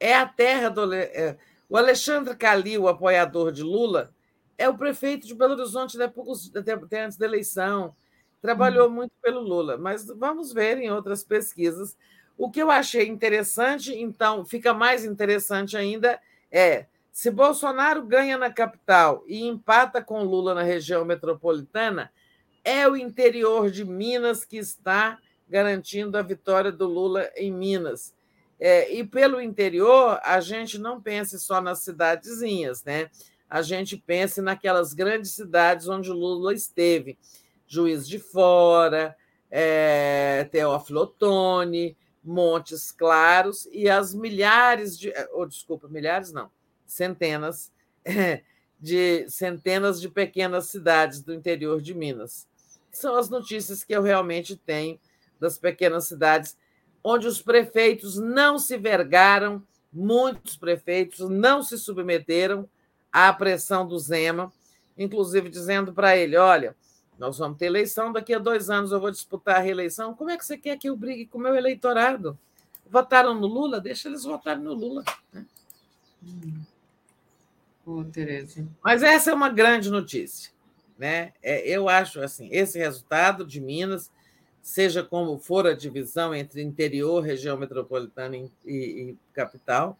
é 0.00 0.14
a 0.14 0.26
terra 0.26 0.70
do 0.70 0.92
é, 0.92 1.36
o 1.68 1.76
Alexandre 1.76 2.34
Calil, 2.34 2.82
o 2.82 2.88
apoiador 2.88 3.52
de 3.52 3.62
Lula, 3.62 4.12
é 4.58 4.68
o 4.68 4.76
prefeito 4.76 5.26
de 5.26 5.34
Belo 5.34 5.54
Horizonte 5.54 5.96
até, 6.02 6.72
até 6.72 7.04
antes 7.04 7.16
da 7.16 7.24
eleição 7.24 7.94
trabalhou 8.42 8.90
muito 8.90 9.12
pelo 9.22 9.40
Lula, 9.40 9.76
mas 9.76 10.06
vamos 10.06 10.52
ver 10.52 10.78
em 10.78 10.90
outras 10.90 11.24
pesquisas. 11.24 11.96
O 12.36 12.50
que 12.50 12.60
eu 12.60 12.70
achei 12.70 13.08
interessante, 13.08 13.92
então, 13.94 14.44
fica 14.44 14.72
mais 14.72 15.04
interessante 15.04 15.76
ainda, 15.76 16.20
é 16.50 16.86
se 17.12 17.32
Bolsonaro 17.32 18.04
ganha 18.04 18.38
na 18.38 18.48
capital 18.48 19.24
e 19.26 19.44
empata 19.44 20.00
com 20.00 20.22
Lula 20.22 20.54
na 20.54 20.62
região 20.62 21.04
metropolitana, 21.04 22.12
é 22.62 22.88
o 22.88 22.96
interior 22.96 23.70
de 23.72 23.84
Minas 23.84 24.44
que 24.44 24.56
está 24.56 25.18
garantindo 25.48 26.16
a 26.16 26.22
vitória 26.22 26.70
do 26.70 26.86
Lula 26.86 27.28
em 27.34 27.50
Minas. 27.50 28.14
É, 28.60 28.92
e 28.92 29.04
pelo 29.04 29.40
interior, 29.40 30.20
a 30.22 30.40
gente 30.40 30.78
não 30.78 31.00
pense 31.00 31.40
só 31.40 31.60
nas 31.60 31.80
cidadezinhas, 31.80 32.84
né? 32.84 33.10
A 33.48 33.62
gente 33.62 33.96
pense 33.96 34.42
naquelas 34.42 34.92
grandes 34.92 35.32
cidades 35.32 35.88
onde 35.88 36.10
Lula 36.10 36.52
esteve. 36.52 37.18
Juiz 37.66 38.08
de 38.08 38.18
Fora, 38.18 39.16
é, 39.50 40.48
Teófilo 40.50 41.02
Otoni, 41.02 41.96
Montes 42.22 42.92
Claros 42.92 43.68
e 43.72 43.88
as 43.88 44.14
milhares 44.14 44.98
de. 44.98 45.12
Oh, 45.32 45.46
desculpa, 45.46 45.88
milhares 45.88 46.32
não, 46.32 46.50
centenas 46.86 47.72
de 48.80 49.28
centenas 49.28 50.00
de 50.00 50.08
pequenas 50.08 50.66
cidades 50.66 51.22
do 51.22 51.34
interior 51.34 51.80
de 51.80 51.94
Minas. 51.94 52.46
São 52.90 53.16
as 53.16 53.28
notícias 53.28 53.84
que 53.84 53.94
eu 53.94 54.02
realmente 54.02 54.56
tenho 54.56 54.98
das 55.40 55.58
pequenas 55.58 56.06
cidades, 56.06 56.56
onde 57.02 57.26
os 57.26 57.40
prefeitos 57.40 58.16
não 58.16 58.58
se 58.58 58.76
vergaram, 58.76 59.62
muitos 59.92 60.56
prefeitos 60.56 61.28
não 61.28 61.62
se 61.62 61.78
submeteram 61.78 62.68
à 63.26 63.32
pressão 63.32 63.86
do 63.86 63.98
Zema, 63.98 64.52
inclusive 64.96 65.48
dizendo 65.48 65.92
para 65.92 66.16
ele: 66.16 66.36
olha, 66.36 66.76
nós 67.18 67.38
vamos 67.38 67.58
ter 67.58 67.66
eleição 67.66 68.12
daqui 68.12 68.32
a 68.32 68.38
dois 68.38 68.70
anos, 68.70 68.92
eu 68.92 69.00
vou 69.00 69.10
disputar 69.10 69.56
a 69.56 69.60
reeleição. 69.60 70.14
Como 70.14 70.30
é 70.30 70.36
que 70.36 70.44
você 70.46 70.56
quer 70.56 70.78
que 70.78 70.88
eu 70.88 70.96
brigue 70.96 71.26
com 71.26 71.38
o 71.38 71.40
meu 71.40 71.54
eleitorado? 71.56 72.38
Votaram 72.88 73.34
no 73.34 73.46
Lula? 73.46 73.80
Deixa 73.80 74.08
eles 74.08 74.22
votarem 74.22 74.62
no 74.62 74.72
Lula. 74.72 75.04
Né? 75.32 75.44
Hum. 76.22 78.04
Tereza. 78.12 78.68
Mas 78.82 79.02
essa 79.02 79.30
é 79.30 79.34
uma 79.34 79.48
grande 79.48 79.90
notícia. 79.90 80.52
Né? 80.98 81.32
É, 81.42 81.66
eu 81.68 81.88
acho 81.88 82.20
assim, 82.20 82.48
esse 82.52 82.78
resultado 82.78 83.46
de 83.46 83.60
Minas, 83.60 84.10
seja 84.60 85.02
como 85.02 85.38
for 85.38 85.66
a 85.66 85.74
divisão 85.74 86.34
entre 86.34 86.62
interior, 86.62 87.22
região 87.22 87.56
metropolitana 87.56 88.36
e, 88.36 88.50
e, 88.64 88.74
e 88.74 89.18
capital, 89.32 89.98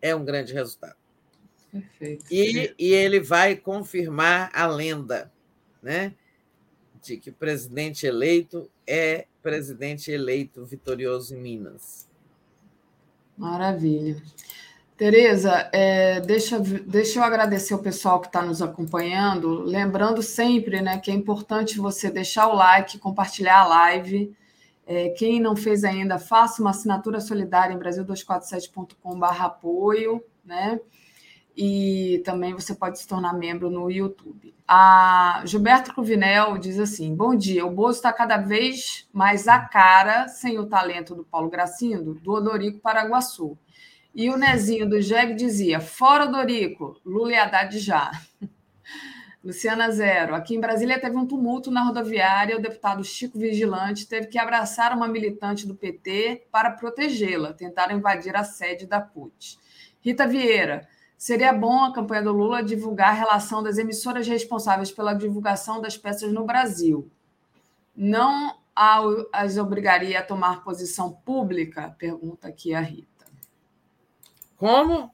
é 0.00 0.14
um 0.14 0.24
grande 0.24 0.54
resultado. 0.54 0.96
Perfeito. 1.98 2.24
E, 2.30 2.74
e 2.78 2.92
ele 2.92 3.20
vai 3.20 3.56
confirmar 3.56 4.50
a 4.52 4.66
lenda 4.66 5.32
né, 5.82 6.14
de 7.02 7.16
que 7.16 7.30
o 7.30 7.32
presidente 7.32 8.06
eleito 8.06 8.70
é 8.86 9.26
presidente 9.42 10.10
eleito 10.10 10.64
vitorioso 10.64 11.34
em 11.34 11.40
Minas. 11.40 12.08
Maravilha. 13.36 14.20
Tereza, 14.96 15.68
é, 15.72 16.20
deixa, 16.20 16.58
deixa 16.58 17.18
eu 17.18 17.22
agradecer 17.22 17.74
o 17.74 17.78
pessoal 17.78 18.18
que 18.18 18.28
está 18.28 18.40
nos 18.40 18.62
acompanhando. 18.62 19.62
Lembrando 19.62 20.22
sempre 20.22 20.80
né, 20.80 20.98
que 20.98 21.10
é 21.10 21.14
importante 21.14 21.78
você 21.78 22.10
deixar 22.10 22.48
o 22.48 22.54
like, 22.54 22.98
compartilhar 22.98 23.60
a 23.60 23.66
live. 23.66 24.34
É, 24.86 25.10
quem 25.10 25.38
não 25.38 25.54
fez 25.54 25.84
ainda, 25.84 26.18
faça 26.18 26.62
uma 26.62 26.70
assinatura 26.70 27.20
solidária 27.20 27.74
em 27.74 27.78
brasil247.com.br 27.78 29.42
apoio, 29.42 30.24
né? 30.44 30.80
E 31.56 32.20
também 32.24 32.52
você 32.52 32.74
pode 32.74 32.98
se 32.98 33.08
tornar 33.08 33.32
membro 33.32 33.70
no 33.70 33.90
YouTube. 33.90 34.54
A 34.68 35.42
Gilberto 35.46 35.94
Cruvinel 35.94 36.58
diz 36.58 36.78
assim: 36.78 37.14
Bom 37.14 37.34
dia, 37.34 37.64
o 37.64 37.70
Bozo 37.70 37.98
está 37.98 38.12
cada 38.12 38.36
vez 38.36 39.08
mais 39.10 39.48
a 39.48 39.60
cara, 39.60 40.28
sem 40.28 40.58
o 40.58 40.66
talento 40.66 41.14
do 41.14 41.24
Paulo 41.24 41.48
Gracindo, 41.48 42.14
do 42.14 42.32
Odorico 42.32 42.80
Paraguaçu. 42.80 43.56
E 44.14 44.28
o 44.28 44.36
Nezinho 44.36 44.88
do 44.88 45.00
Jeg 45.00 45.34
dizia: 45.34 45.80
Fora 45.80 46.24
Odorico, 46.24 47.00
Lula 47.04 47.32
e 47.32 47.36
Haddad 47.36 47.78
já. 47.78 48.10
Luciana 49.42 49.92
Zero. 49.92 50.34
Aqui 50.34 50.56
em 50.56 50.60
Brasília 50.60 51.00
teve 51.00 51.16
um 51.16 51.24
tumulto 51.24 51.70
na 51.70 51.84
rodoviária. 51.84 52.56
O 52.56 52.60
deputado 52.60 53.04
Chico 53.04 53.38
Vigilante 53.38 54.08
teve 54.08 54.26
que 54.26 54.38
abraçar 54.38 54.94
uma 54.94 55.06
militante 55.06 55.68
do 55.68 55.74
PT 55.74 56.48
para 56.50 56.72
protegê-la. 56.72 57.52
Tentaram 57.52 57.96
invadir 57.96 58.34
a 58.34 58.42
sede 58.42 58.86
da 58.86 59.00
PUT. 59.00 59.56
Rita 60.00 60.26
Vieira. 60.26 60.88
Seria 61.16 61.52
bom 61.52 61.84
a 61.84 61.92
campanha 61.92 62.22
do 62.22 62.32
Lula 62.32 62.62
divulgar 62.62 63.10
a 63.10 63.12
relação 63.12 63.62
das 63.62 63.78
emissoras 63.78 64.26
responsáveis 64.26 64.90
pela 64.90 65.14
divulgação 65.14 65.80
das 65.80 65.96
peças 65.96 66.32
no 66.32 66.44
Brasil. 66.44 67.10
Não 67.94 68.56
as 69.32 69.56
obrigaria 69.56 70.18
a 70.18 70.22
tomar 70.22 70.62
posição 70.62 71.12
pública? 71.12 71.94
Pergunta 71.98 72.48
aqui 72.48 72.74
a 72.74 72.80
Rita. 72.80 73.24
Como? 74.56 75.10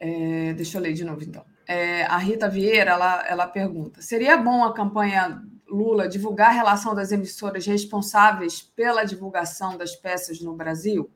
É, 0.00 0.52
deixa 0.54 0.78
eu 0.78 0.82
ler 0.82 0.92
de 0.94 1.04
novo, 1.04 1.22
então 1.22 1.44
é, 1.66 2.04
a 2.04 2.18
Rita 2.18 2.48
Vieira 2.48 2.92
ela, 2.92 3.26
ela 3.26 3.46
pergunta: 3.46 4.02
seria 4.02 4.36
bom 4.36 4.64
a 4.64 4.72
campanha 4.72 5.42
Lula 5.66 6.08
divulgar 6.08 6.50
a 6.50 6.52
relação 6.52 6.94
das 6.94 7.10
emissoras 7.10 7.66
responsáveis 7.66 8.62
pela 8.62 9.04
divulgação 9.04 9.76
das 9.76 9.96
peças 9.96 10.40
no 10.40 10.54
Brasil? 10.54 11.10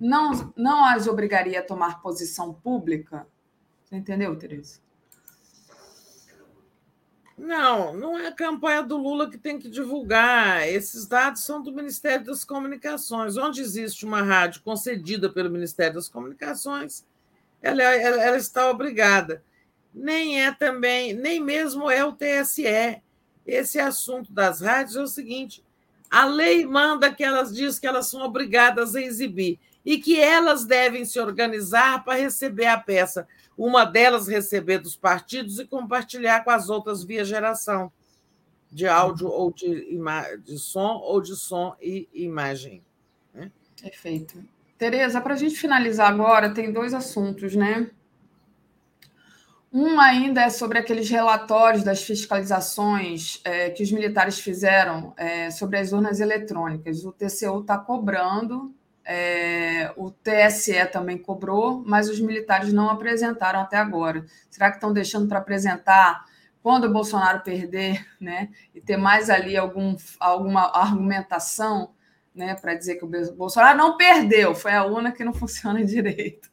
Não, 0.00 0.52
não 0.56 0.84
as 0.84 1.06
obrigaria 1.06 1.60
a 1.60 1.62
tomar 1.62 2.00
posição 2.00 2.54
pública? 2.54 3.26
Você 3.84 3.96
entendeu, 3.96 4.36
Tereza? 4.36 4.80
Não, 7.36 7.92
não 7.94 8.16
é 8.16 8.28
a 8.28 8.32
campanha 8.32 8.82
do 8.82 8.96
Lula 8.96 9.28
que 9.28 9.36
tem 9.36 9.58
que 9.58 9.68
divulgar. 9.68 10.68
Esses 10.68 11.06
dados 11.06 11.44
são 11.44 11.62
do 11.62 11.72
Ministério 11.72 12.24
das 12.24 12.44
Comunicações. 12.44 13.36
Onde 13.36 13.60
existe 13.60 14.06
uma 14.06 14.22
rádio 14.22 14.62
concedida 14.62 15.28
pelo 15.28 15.50
Ministério 15.50 15.94
das 15.94 16.08
Comunicações, 16.08 17.04
ela, 17.60 17.82
ela, 17.82 18.22
ela 18.22 18.36
está 18.36 18.70
obrigada 18.70 19.42
nem 19.94 20.42
é 20.42 20.50
também, 20.52 21.14
nem 21.14 21.40
mesmo 21.40 21.88
é 21.88 22.04
o 22.04 22.12
TSE. 22.12 23.00
Esse 23.46 23.78
assunto 23.78 24.32
das 24.32 24.60
rádios 24.60 24.96
é 24.96 25.02
o 25.02 25.06
seguinte: 25.06 25.62
a 26.10 26.24
lei 26.24 26.66
manda 26.66 27.14
que 27.14 27.22
elas 27.22 27.54
diz 27.54 27.78
que 27.78 27.86
elas 27.86 28.08
são 28.08 28.22
obrigadas 28.22 28.96
a 28.96 29.00
exibir 29.00 29.60
e 29.84 29.98
que 29.98 30.18
elas 30.18 30.64
devem 30.64 31.04
se 31.04 31.20
organizar 31.20 32.04
para 32.04 32.18
receber 32.18 32.66
a 32.66 32.78
peça. 32.78 33.26
Uma 33.56 33.84
delas 33.84 34.26
receber 34.26 34.78
dos 34.78 34.96
partidos 34.96 35.58
e 35.58 35.66
compartilhar 35.66 36.42
com 36.42 36.50
as 36.50 36.68
outras 36.68 37.04
via 37.04 37.24
geração 37.24 37.92
de 38.70 38.88
áudio 38.88 39.28
ou 39.28 39.52
de, 39.52 39.96
de 40.42 40.58
som 40.58 40.96
ou 41.02 41.20
de 41.20 41.36
som 41.36 41.76
e 41.80 42.08
imagem. 42.12 42.82
Né? 43.32 43.52
Perfeito. 43.80 44.42
Tereza, 44.76 45.20
para 45.20 45.34
a 45.34 45.36
gente 45.36 45.54
finalizar 45.54 46.10
agora, 46.10 46.52
tem 46.52 46.72
dois 46.72 46.92
assuntos, 46.92 47.54
né? 47.54 47.88
Um 49.72 49.98
ainda 50.00 50.42
é 50.42 50.50
sobre 50.50 50.78
aqueles 50.78 51.10
relatórios 51.10 51.82
das 51.82 52.02
fiscalizações 52.02 53.40
é, 53.44 53.70
que 53.70 53.82
os 53.82 53.90
militares 53.90 54.38
fizeram 54.38 55.12
é, 55.16 55.50
sobre 55.50 55.78
as 55.78 55.92
urnas 55.92 56.20
eletrônicas. 56.20 57.04
O 57.04 57.12
TCU 57.12 57.60
está 57.60 57.76
cobrando, 57.76 58.72
é, 59.04 59.92
o 59.96 60.10
TSE 60.10 60.86
também 60.92 61.18
cobrou, 61.18 61.82
mas 61.86 62.08
os 62.08 62.20
militares 62.20 62.72
não 62.72 62.88
apresentaram 62.88 63.60
até 63.60 63.76
agora. 63.76 64.24
Será 64.50 64.70
que 64.70 64.76
estão 64.76 64.92
deixando 64.92 65.28
para 65.28 65.38
apresentar 65.38 66.24
quando 66.62 66.84
o 66.84 66.92
Bolsonaro 66.92 67.40
perder, 67.42 68.06
né? 68.20 68.48
E 68.74 68.80
ter 68.80 68.96
mais 68.96 69.28
ali 69.28 69.56
algum, 69.56 69.96
alguma 70.18 70.70
argumentação? 70.74 71.94
né, 72.34 72.54
para 72.54 72.74
dizer 72.74 72.96
que 72.96 73.04
o 73.04 73.32
Bolsonaro 73.32 73.78
não 73.78 73.96
perdeu, 73.96 74.54
foi 74.54 74.72
a 74.72 74.84
UNA 74.84 75.12
que 75.12 75.24
não 75.24 75.32
funciona 75.32 75.84
direito. 75.84 76.50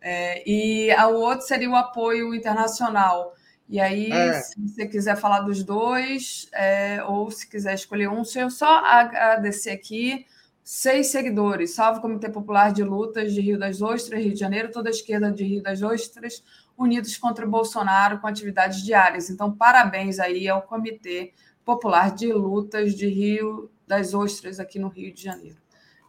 É, 0.00 0.48
e 0.48 0.94
o 0.94 1.14
outro 1.14 1.46
seria 1.46 1.68
o 1.68 1.74
apoio 1.74 2.34
internacional. 2.34 3.34
E 3.68 3.80
aí, 3.80 4.10
é. 4.10 4.34
se 4.34 4.58
você 4.60 4.86
quiser 4.86 5.16
falar 5.16 5.40
dos 5.40 5.62
dois, 5.62 6.48
é, 6.54 7.02
ou 7.04 7.30
se 7.30 7.48
quiser 7.48 7.74
escolher 7.74 8.08
um, 8.08 8.22
eu 8.36 8.50
só 8.50 8.78
agradecer 8.84 9.70
aqui, 9.70 10.24
seis 10.70 11.06
seguidores, 11.06 11.70
salve 11.70 12.02
Comitê 12.02 12.28
Popular 12.28 12.74
de 12.74 12.84
Lutas 12.84 13.32
de 13.32 13.40
Rio 13.40 13.58
das 13.58 13.80
Ostras, 13.80 14.22
Rio 14.22 14.34
de 14.34 14.38
Janeiro, 14.38 14.70
toda 14.70 14.90
a 14.90 14.92
esquerda 14.92 15.32
de 15.32 15.42
Rio 15.42 15.62
das 15.62 15.80
Ostras, 15.80 16.44
unidos 16.76 17.16
contra 17.16 17.46
o 17.46 17.50
Bolsonaro 17.50 18.18
com 18.18 18.26
atividades 18.26 18.82
diárias. 18.84 19.30
Então, 19.30 19.50
parabéns 19.50 20.18
aí 20.18 20.46
ao 20.46 20.60
Comitê 20.60 21.32
Popular 21.64 22.14
de 22.14 22.30
Lutas 22.34 22.94
de 22.94 23.08
Rio 23.08 23.70
das 23.86 24.12
ostras 24.12 24.60
aqui 24.60 24.78
no 24.78 24.88
Rio 24.88 25.10
de 25.10 25.22
Janeiro. 25.22 25.56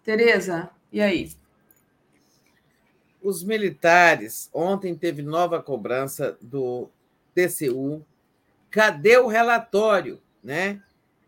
Tereza, 0.04 0.70
e 0.92 1.00
aí? 1.00 1.32
Os 3.24 3.42
militares, 3.46 4.50
ontem 4.54 4.94
teve 4.94 5.22
nova 5.22 5.64
cobrança 5.64 6.38
do 6.42 6.90
TCU. 7.34 8.06
Cadê 8.70 9.18
o 9.20 9.28
relatório? 9.28 10.22
Né? 10.44 10.82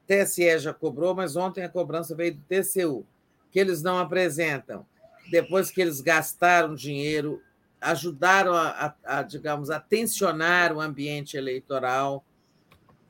TSE 0.06 0.60
já 0.60 0.74
cobrou, 0.74 1.16
mas 1.16 1.38
ontem 1.38 1.64
a 1.64 1.70
cobrança 1.70 2.14
veio 2.14 2.36
do 2.36 2.42
TCU, 2.42 3.06
que 3.52 3.60
eles 3.60 3.82
não 3.82 4.00
apresentam. 4.00 4.86
Depois 5.30 5.70
que 5.70 5.82
eles 5.82 6.02
gastaram 6.02 6.74
dinheiro, 6.74 7.42
ajudaram 7.80 8.54
a, 8.54 8.96
a, 9.04 9.20
a 9.20 9.24
digamos, 9.24 9.70
a 9.70 9.80
tensionar 9.80 10.74
o 10.74 10.80
ambiente 10.80 11.36
eleitoral 11.36 12.24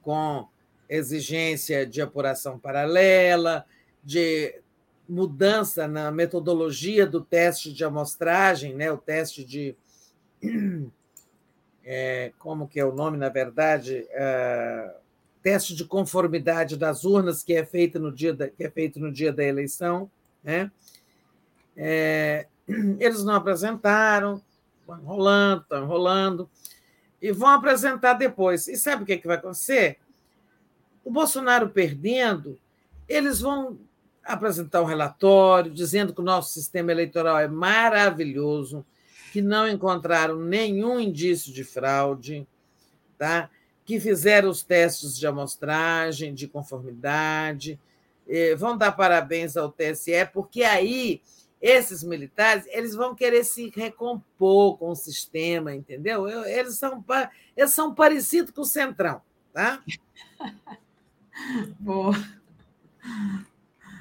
com 0.01 0.47
exigência 0.89 1.85
de 1.85 2.01
apuração 2.01 2.59
paralela, 2.59 3.65
de 4.03 4.61
mudança 5.07 5.87
na 5.87 6.11
metodologia 6.11 7.05
do 7.05 7.21
teste 7.21 7.71
de 7.71 7.83
amostragem, 7.83 8.73
né? 8.73 8.91
o 8.91 8.97
teste 8.97 9.43
de. 9.43 9.75
É, 11.83 12.31
como 12.37 12.67
que 12.67 12.79
é 12.79 12.85
o 12.85 12.93
nome, 12.93 13.17
na 13.17 13.27
verdade? 13.27 14.05
É, 14.11 14.93
teste 15.41 15.73
de 15.73 15.83
conformidade 15.83 16.77
das 16.77 17.03
urnas 17.03 17.41
que 17.41 17.55
é 17.55 17.65
feito 17.65 17.99
no 17.99 18.11
dia 18.11 18.35
da, 18.35 18.47
que 18.47 18.63
é 18.63 18.69
feito 18.69 18.99
no 18.99 19.11
dia 19.11 19.33
da 19.33 19.43
eleição. 19.43 20.09
Né? 20.43 20.71
É, 21.75 22.47
eles 22.99 23.23
não 23.23 23.35
apresentaram, 23.35 24.41
estão 24.79 24.99
enrolando, 24.99 25.61
estão 25.61 25.83
enrolando, 25.83 26.49
e 27.21 27.31
vão 27.31 27.49
apresentar 27.49 28.13
depois. 28.13 28.67
E 28.67 28.75
sabe 28.75 29.03
o 29.03 29.05
que, 29.05 29.13
é 29.13 29.17
que 29.17 29.27
vai 29.27 29.37
acontecer? 29.37 29.99
O 31.03 31.11
Bolsonaro 31.11 31.69
perdendo, 31.69 32.59
eles 33.07 33.39
vão 33.39 33.79
apresentar 34.23 34.81
um 34.81 34.85
relatório 34.85 35.71
dizendo 35.71 36.13
que 36.13 36.21
o 36.21 36.23
nosso 36.23 36.53
sistema 36.53 36.91
eleitoral 36.91 37.39
é 37.39 37.47
maravilhoso, 37.47 38.85
que 39.31 39.41
não 39.41 39.67
encontraram 39.67 40.37
nenhum 40.37 40.99
indício 40.99 41.53
de 41.53 41.63
fraude, 41.63 42.47
tá? 43.17 43.49
que 43.85 43.99
fizeram 43.99 44.49
os 44.49 44.63
testes 44.63 45.17
de 45.17 45.25
amostragem, 45.25 46.33
de 46.33 46.47
conformidade, 46.47 47.79
vão 48.57 48.77
dar 48.77 48.91
parabéns 48.93 49.57
ao 49.57 49.71
TSE, 49.71 50.25
porque 50.33 50.63
aí 50.63 51.21
esses 51.61 52.03
militares 52.03 52.65
eles 52.69 52.95
vão 52.95 53.13
querer 53.13 53.43
se 53.43 53.71
recompor 53.75 54.77
com 54.77 54.89
o 54.89 54.95
sistema, 54.95 55.75
entendeu? 55.75 56.27
Eles 56.27 56.77
são, 56.77 57.03
eles 57.55 57.71
são 57.71 57.93
parecidos 57.93 58.51
com 58.51 58.61
o 58.61 58.65
Centrão, 58.65 59.21
tá? 59.53 59.83
Boa. 61.79 62.15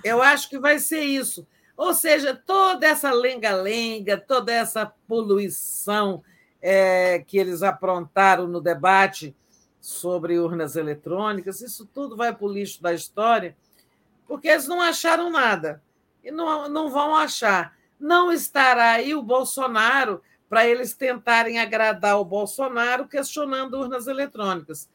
Eu 0.03 0.23
acho 0.23 0.49
que 0.49 0.59
vai 0.59 0.79
ser 0.79 1.03
isso. 1.03 1.47
Ou 1.77 1.95
seja, 1.95 2.35
toda 2.35 2.87
essa 2.87 3.11
lenga-lenga, 3.11 4.19
toda 4.19 4.53
essa 4.53 4.87
poluição 5.09 6.23
é, 6.61 7.21
que 7.21 7.39
eles 7.39 7.63
aprontaram 7.63 8.47
no 8.47 8.61
debate 8.61 9.35
sobre 9.81 10.39
urnas 10.39 10.77
eletrônicas, 10.77 11.63
isso 11.63 11.87
tudo 11.87 12.17
vai 12.17 12.35
para 12.35 12.47
o 12.47 12.53
lixo 12.53 12.83
da 12.83 12.93
história, 12.93 13.57
porque 14.31 14.47
eles 14.47 14.69
não 14.69 14.81
acharam 14.81 15.29
nada 15.29 15.83
e 16.23 16.31
não, 16.31 16.69
não 16.69 16.89
vão 16.89 17.17
achar. 17.17 17.77
Não 17.99 18.31
estará 18.31 18.93
aí 18.93 19.13
o 19.13 19.23
Bolsonaro 19.23 20.23
para 20.49 20.65
eles 20.65 20.95
tentarem 20.95 21.59
agradar 21.59 22.17
o 22.21 22.25
Bolsonaro 22.25 23.09
questionando 23.09 23.75
urnas 23.75 24.07
eletrônicas 24.07 24.89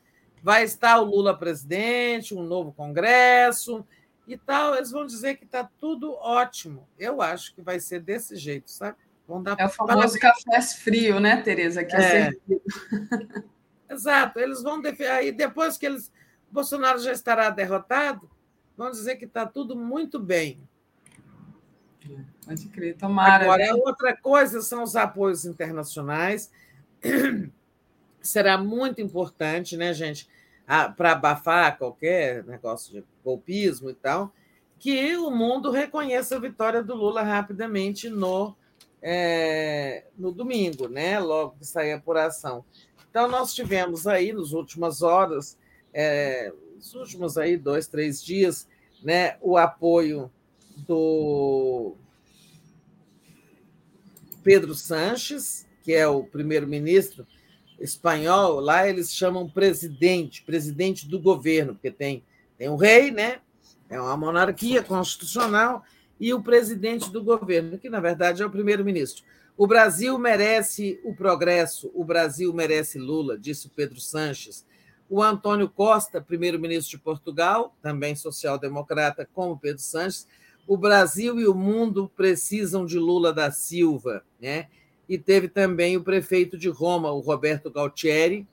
vai 0.45 0.63
estar 0.63 0.99
o 1.01 1.03
Lula 1.03 1.35
presidente, 1.35 2.35
um 2.35 2.43
novo 2.43 2.71
Congresso 2.71 3.83
e 4.27 4.37
tal. 4.37 4.75
Eles 4.75 4.91
vão 4.91 5.03
dizer 5.03 5.37
que 5.37 5.43
está 5.43 5.67
tudo 5.79 6.13
ótimo. 6.13 6.87
Eu 6.99 7.19
acho 7.19 7.55
que 7.55 7.63
vai 7.63 7.79
ser 7.79 7.99
desse 7.99 8.35
jeito, 8.35 8.69
sabe? 8.69 8.95
Vão 9.27 9.41
dar 9.41 9.55
é 9.59 9.65
o 9.65 9.69
famoso 9.69 10.19
café 10.19 10.61
frio, 10.61 11.19
né, 11.19 11.41
Tereza? 11.41 11.83
Que 11.83 11.95
é, 11.95 12.29
é. 12.29 12.31
Exato. 13.91 14.39
Eles 14.39 14.61
vão 14.61 14.79
defender. 14.79 15.09
Aí 15.09 15.31
depois 15.31 15.79
que 15.79 15.87
eles. 15.87 16.11
Bolsonaro 16.51 16.99
já 16.99 17.11
estará 17.11 17.49
derrotado, 17.49 18.29
vão 18.77 18.91
dizer 18.91 19.15
que 19.15 19.25
está 19.25 19.45
tudo 19.45 19.75
muito 19.75 20.19
bem. 20.19 20.59
Pode 22.45 22.67
crer, 22.67 22.95
tomara. 22.95 23.45
Agora, 23.45 23.65
né? 23.65 23.73
outra 23.73 24.15
coisa 24.15 24.61
são 24.61 24.83
os 24.83 24.95
apoios 24.95 25.45
internacionais. 25.45 26.51
Será 28.21 28.57
muito 28.57 29.01
importante, 29.01 29.75
né, 29.75 29.93
gente? 29.93 30.27
para 30.97 31.11
abafar 31.11 31.77
qualquer 31.77 32.43
negócio 32.43 32.91
de 32.91 33.03
golpismo 33.23 33.89
e 33.89 33.93
tal, 33.93 34.33
que 34.79 35.15
o 35.15 35.29
mundo 35.29 35.69
reconheça 35.69 36.35
a 36.35 36.39
vitória 36.39 36.83
do 36.83 36.95
Lula 36.95 37.21
rapidamente 37.21 38.09
no, 38.09 38.55
é, 39.01 40.05
no 40.17 40.31
domingo, 40.31 40.87
né? 40.87 41.19
logo 41.19 41.55
que 41.59 41.65
sair 41.65 41.93
a 41.93 41.97
apuração. 41.97 42.65
Então, 43.09 43.27
nós 43.27 43.53
tivemos 43.53 44.07
aí, 44.07 44.33
nas 44.33 44.51
últimas 44.51 45.01
horas, 45.01 45.57
é, 45.93 46.51
nos 46.75 46.93
últimos 46.93 47.37
aí 47.37 47.57
dois, 47.57 47.87
três 47.87 48.23
dias, 48.23 48.67
né, 49.01 49.37
o 49.41 49.57
apoio 49.57 50.29
do 50.85 51.95
Pedro 54.43 54.75
Sanches, 54.75 55.65
que 55.83 55.93
é 55.93 56.07
o 56.07 56.23
primeiro-ministro 56.23 57.25
espanhol, 57.79 58.59
lá 58.59 58.87
eles 58.87 59.13
chamam 59.13 59.49
presidente, 59.49 60.43
presidente 60.43 61.07
do 61.07 61.19
governo, 61.19 61.73
porque 61.73 61.91
tem, 61.91 62.23
tem 62.57 62.69
o 62.69 62.75
rei, 62.75 63.11
né? 63.11 63.39
É 63.89 63.99
uma 63.99 64.15
monarquia 64.15 64.81
constitucional, 64.81 65.83
e 66.19 66.33
o 66.33 66.41
presidente 66.41 67.11
do 67.11 67.23
governo, 67.23 67.77
que 67.77 67.89
na 67.89 67.99
verdade 67.99 68.41
é 68.41 68.45
o 68.45 68.49
primeiro-ministro. 68.49 69.23
O 69.57 69.67
Brasil 69.67 70.17
merece 70.17 70.99
o 71.03 71.13
progresso, 71.13 71.91
o 71.93 72.03
Brasil 72.03 72.53
merece 72.53 72.97
Lula, 72.97 73.37
disse 73.37 73.67
o 73.67 73.69
Pedro 73.69 73.99
Sanches. 73.99 74.65
O 75.09 75.21
Antônio 75.21 75.69
Costa, 75.69 76.19
primeiro-ministro 76.19 76.97
de 76.97 77.03
Portugal, 77.03 77.75
também 77.81 78.15
social-democrata, 78.15 79.27
como 79.33 79.57
Pedro 79.57 79.81
Sanches. 79.81 80.27
O 80.67 80.75
Brasil 80.75 81.39
e 81.39 81.47
o 81.47 81.53
mundo 81.53 82.11
precisam 82.15 82.85
de 82.85 82.97
Lula 82.97 83.31
da 83.31 83.51
Silva. 83.51 84.23
Né? 84.41 84.67
E 85.07 85.17
teve 85.17 85.47
também 85.47 85.95
o 85.95 86.03
prefeito 86.03 86.57
de 86.57 86.69
Roma, 86.69 87.11
o 87.11 87.19
Roberto 87.19 87.69
Galtieri, 87.69 88.47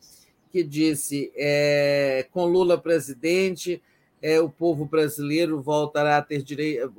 que 0.50 0.62
disse: 0.62 1.32
é, 1.34 2.26
com 2.30 2.44
Lula 2.44 2.76
presidente, 2.76 3.82
é, 4.20 4.38
o 4.38 4.50
povo 4.50 4.84
brasileiro 4.84 5.62
voltará 5.62 6.18
a 6.18 6.22
ter 6.22 6.42
direito, 6.42 6.92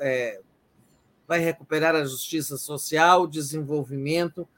é, 0.00 0.40
vai 1.26 1.40
recuperar 1.40 1.94
a 1.94 2.04
justiça 2.04 2.56
social, 2.56 3.22
o 3.22 3.28
desenvolvimento 3.28 4.48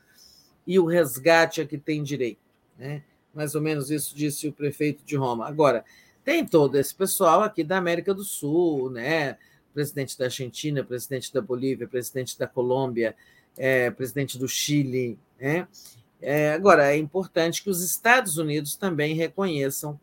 e 0.64 0.78
o 0.78 0.86
resgate 0.86 1.60
a 1.60 1.66
que 1.66 1.76
tem 1.76 2.00
direito. 2.00 2.40
Né? 2.78 3.02
Mais 3.34 3.54
ou 3.54 3.60
menos 3.60 3.90
isso 3.90 4.14
disse 4.14 4.48
o 4.48 4.52
prefeito 4.52 5.04
de 5.04 5.16
Roma. 5.16 5.46
Agora, 5.46 5.84
tem 6.24 6.44
todo 6.44 6.76
esse 6.76 6.94
pessoal 6.94 7.42
aqui 7.42 7.64
da 7.64 7.78
América 7.78 8.12
do 8.12 8.24
Sul, 8.24 8.90
né? 8.90 9.36
presidente 9.72 10.18
da 10.18 10.26
Argentina, 10.26 10.84
presidente 10.84 11.32
da 11.32 11.40
Bolívia, 11.40 11.86
presidente 11.86 12.38
da 12.38 12.46
Colômbia, 12.46 13.14
é, 13.56 13.90
presidente 13.90 14.38
do 14.38 14.48
Chile. 14.48 15.18
Né? 15.40 15.66
É, 16.20 16.52
agora, 16.52 16.92
é 16.92 16.96
importante 16.96 17.62
que 17.62 17.70
os 17.70 17.82
Estados 17.82 18.36
Unidos 18.36 18.76
também 18.76 19.14
reconheçam 19.14 19.98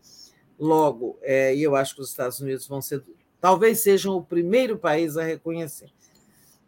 logo, 0.59 1.17
é, 1.22 1.56
e 1.56 1.61
eu 1.61 1.75
acho 1.75 1.95
que 1.95 2.01
os 2.01 2.09
Estados 2.09 2.39
Unidos 2.39 2.67
vão 2.67 2.81
ser, 2.81 3.03
talvez 3.39 3.80
sejam 3.80 4.15
o 4.15 4.23
primeiro 4.23 4.77
país 4.77 5.15
a 5.17 5.23
reconhecer. 5.23 5.91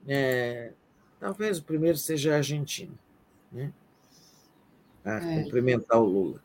É, 0.08 0.72
talvez 1.20 1.58
o 1.58 1.64
primeiro 1.64 1.98
seja 1.98 2.34
a 2.34 2.38
Argentina, 2.38 2.94
né? 3.52 3.74
a 5.04 5.16
é. 5.16 5.44
cumprimentar 5.44 6.00
o 6.00 6.06
Lula. 6.06 6.42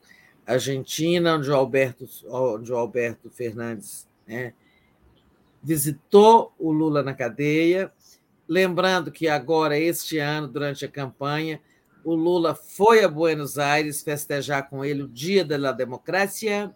Argentina, 0.47 1.37
onde 1.37 1.51
o 1.51 1.55
Alberto, 1.55 2.07
onde 2.29 2.73
o 2.73 2.77
Alberto 2.77 3.31
Fernandes 3.31 4.07
né, 4.27 4.53
visitou 5.63 6.53
o 6.59 6.71
Lula 6.71 7.03
na 7.03 7.15
cadeia. 7.15 7.93
Lembrando 8.47 9.11
que 9.11 9.27
agora, 9.27 9.79
este 9.79 10.19
ano, 10.19 10.47
durante 10.47 10.85
a 10.85 10.89
campanha, 10.89 11.61
o 12.05 12.15
Lula 12.15 12.55
foi 12.55 13.03
a 13.03 13.09
Buenos 13.09 13.59
Aires 13.59 14.03
festejar 14.03 14.69
com 14.69 14.85
ele 14.85 15.03
o 15.03 15.09
Dia 15.09 15.43
da 15.45 15.73
Democracia, 15.73 16.75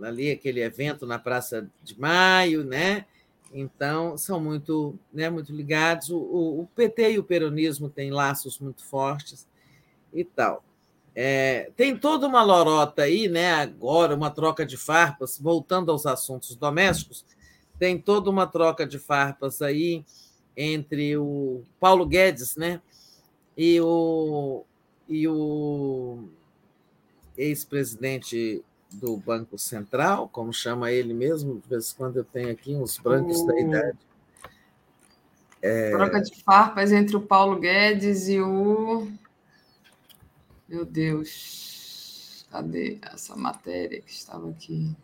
ali 0.00 0.30
aquele 0.30 0.62
evento 0.62 1.06
na 1.06 1.18
Praça 1.18 1.68
de 1.82 2.00
Maio, 2.00 2.64
né? 2.64 3.04
Então, 3.52 4.16
são 4.16 4.40
muito, 4.40 4.98
né, 5.12 5.28
muito 5.28 5.52
ligados. 5.52 6.10
O, 6.10 6.18
o, 6.18 6.60
o 6.62 6.66
PT 6.68 7.12
e 7.12 7.18
o 7.18 7.24
peronismo 7.24 7.88
têm 7.90 8.10
laços 8.10 8.58
muito 8.58 8.84
fortes 8.84 9.46
e 10.12 10.24
tal. 10.24 10.64
É, 11.20 11.72
tem 11.76 11.96
toda 11.96 12.28
uma 12.28 12.44
lorota 12.44 13.02
aí, 13.02 13.26
né? 13.26 13.52
Agora, 13.54 14.14
uma 14.14 14.30
troca 14.30 14.64
de 14.64 14.76
farpas, 14.76 15.36
voltando 15.36 15.90
aos 15.90 16.06
assuntos 16.06 16.54
domésticos, 16.54 17.24
tem 17.76 17.98
toda 17.98 18.30
uma 18.30 18.46
troca 18.46 18.86
de 18.86 19.00
farpas 19.00 19.60
aí 19.60 20.04
entre 20.56 21.16
o 21.16 21.64
Paulo 21.80 22.06
Guedes, 22.06 22.54
né? 22.54 22.80
E 23.56 23.80
o, 23.80 24.62
e 25.08 25.26
o 25.26 26.28
ex-presidente 27.36 28.62
do 28.92 29.16
Banco 29.16 29.58
Central, 29.58 30.28
como 30.28 30.52
chama 30.52 30.92
ele 30.92 31.12
mesmo, 31.12 31.60
de 31.60 31.68
vez 31.68 31.90
em 31.90 31.96
quando 31.96 32.18
eu 32.18 32.24
tenho 32.24 32.52
aqui 32.52 32.76
uns 32.76 32.96
brancos 32.96 33.40
o... 33.40 33.46
da 33.48 33.60
idade. 33.60 33.98
É... 35.60 35.90
Troca 35.90 36.20
de 36.20 36.44
farpas 36.44 36.92
entre 36.92 37.16
o 37.16 37.20
Paulo 37.20 37.58
Guedes 37.58 38.28
e 38.28 38.40
o. 38.40 39.08
Meu 40.68 40.84
Deus, 40.84 42.46
cadê 42.50 42.98
essa 43.00 43.34
matéria 43.34 44.02
que 44.02 44.10
estava 44.10 44.50
aqui? 44.50 44.94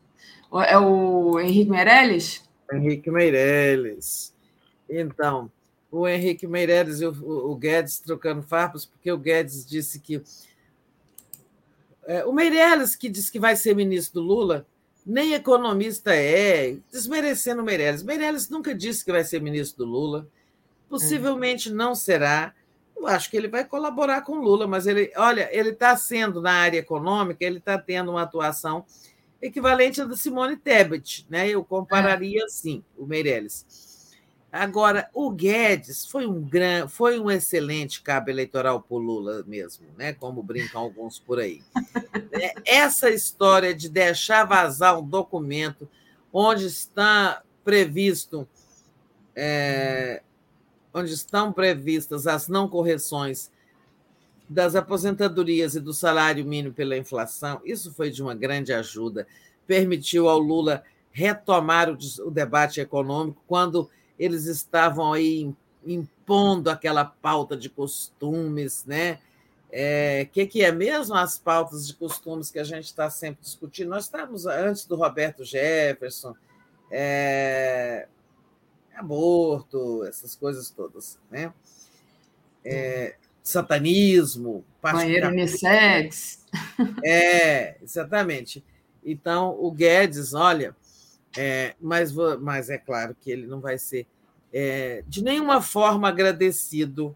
É 0.69 0.79
o 0.79 1.41
Henrique 1.41 1.71
Meirelles? 1.71 2.45
Henrique 2.71 3.11
Meirelles. 3.11 4.35
Então, 4.89 5.51
o 5.91 6.07
Henrique 6.07 6.47
Meirelles 6.47 7.01
e 7.01 7.07
o 7.07 7.57
Guedes 7.57 7.99
trocando 7.99 8.43
farpas, 8.43 8.85
porque 8.85 9.11
o 9.11 9.17
Guedes 9.17 9.65
disse 9.65 10.01
que 10.01 10.23
é, 12.07 12.25
o 12.27 12.33
Meirelles, 12.33 12.95
que 12.95 13.09
diz 13.09 13.31
que 13.31 13.41
vai 13.41 13.57
ser 13.57 13.75
ministro 13.75 14.21
do 14.21 14.27
Lula, 14.27 14.67
nem 15.07 15.33
economista 15.33 16.15
é, 16.15 16.77
desmerecendo 16.93 17.63
o 17.63 17.65
Meirelles. 17.65 18.03
Meirelles 18.03 18.51
nunca 18.51 18.75
disse 18.75 19.03
que 19.03 19.13
vai 19.13 19.25
ser 19.25 19.41
ministro 19.41 19.87
do 19.87 19.91
Lula, 19.91 20.29
possivelmente 20.91 21.73
não 21.73 21.95
será. 21.95 22.55
Eu 22.97 23.07
acho 23.07 23.31
que 23.31 23.37
ele 23.37 23.49
vai 23.49 23.65
colaborar 23.65 24.23
com 24.23 24.37
Lula, 24.37 24.67
mas 24.67 24.87
ele, 24.87 25.13
olha, 25.17 25.49
ele 25.53 25.71
está 25.71 25.97
sendo 25.97 26.41
na 26.41 26.53
área 26.53 26.79
econômica, 26.79 27.45
ele 27.45 27.59
está 27.59 27.79
tendo 27.79 28.13
uma 28.13 28.23
atuação 28.23 28.85
equivalente 29.41 30.01
à 30.01 30.05
da 30.05 30.17
Simone 30.17 30.57
Tebet, 30.57 31.27
né? 31.29 31.49
Eu 31.49 31.65
compararia 31.65 32.41
é. 32.41 32.45
assim, 32.45 32.83
o 32.97 33.05
Meirelles. 33.05 33.67
Agora, 34.51 35.11
o 35.13 35.33
Guedes 35.33 36.07
foi 36.07 36.27
um 36.27 36.41
gran, 36.41 36.87
foi 36.87 37.19
um 37.19 37.29
excelente 37.29 38.01
cabo 38.01 38.31
eleitoral 38.31 38.81
por 38.81 38.99
Lula 38.99 39.43
mesmo, 39.49 39.85
né? 39.99 40.13
Como 40.13 40.45
brincam 40.45 40.81
alguns 40.81 41.19
por 41.19 41.41
aí. 41.41 41.63
É, 42.37 42.53
essa 42.67 43.11
história 43.11 43.73
de 43.73 43.89
deixar 43.89 44.45
vazar 44.45 44.99
um 44.99 45.07
documento 45.07 45.89
onde 46.33 46.67
está 46.67 47.45
previsto, 47.65 48.47
é, 49.37 50.21
onde 50.95 51.13
estão 51.13 51.53
previstas 51.53 52.27
as 52.27 52.47
não 52.49 52.69
correções 52.69 53.51
das 54.49 54.77
aposentadorias 54.77 55.75
e 55.75 55.81
do 55.81 55.93
salário 55.93 56.45
mínimo 56.45 56.73
pela 56.73 56.97
inflação, 56.97 57.61
isso 57.65 57.93
foi 57.93 58.11
de 58.11 58.23
uma 58.23 58.35
grande 58.35 58.73
ajuda. 58.73 59.27
Permitiu 59.67 60.29
ao 60.29 60.39
Lula 60.39 60.85
retomar 61.11 61.91
o, 61.91 62.31
debate 62.31 62.81
econômico 62.81 63.43
quando 63.47 63.91
eles 64.19 64.47
estavam 64.47 65.13
aí 65.13 65.53
impondo 65.85 66.71
aquela 66.71 67.05
pauta 67.05 67.57
de 67.57 67.69
costumes, 67.69 68.85
né? 68.85 69.15
O 69.15 69.77
é, 69.77 70.29
que, 70.33 70.47
que 70.47 70.63
é 70.63 70.71
mesmo 70.71 71.17
as 71.17 71.37
pautas 71.37 71.87
de 71.87 71.95
costumes 71.95 72.51
que 72.51 72.61
a 72.61 72.65
gente 72.65 72.85
está 72.85 73.11
sempre 73.11 73.43
discutindo? 73.43 73.91
Nós 73.91 74.05
estávamos 74.05 74.47
antes 74.47 74.87
do 74.87 74.95
Roberto 74.95 75.45
Jefferson, 75.45 76.35
é, 76.91 78.07
aborto, 78.97 80.05
essas 80.05 80.35
coisas 80.35 80.71
todas, 80.71 81.19
né? 81.31 81.53
É, 82.65 83.17
satanismo, 83.43 84.65
banheiro 84.83 85.29
unissex. 85.29 86.45
É, 87.05 87.77
exatamente. 87.83 88.65
Então, 89.05 89.57
o 89.61 89.71
Guedes, 89.71 90.33
olha, 90.33 90.75
é, 91.37 91.75
mas, 91.81 92.13
mas 92.41 92.71
é 92.71 92.79
claro 92.79 93.15
que 93.21 93.31
ele 93.31 93.47
não 93.47 93.61
vai 93.61 93.77
ser 93.77 94.07
é, 94.53 95.03
de 95.09 95.23
nenhuma 95.23 95.61
forma 95.61 96.09
agradecido 96.09 97.15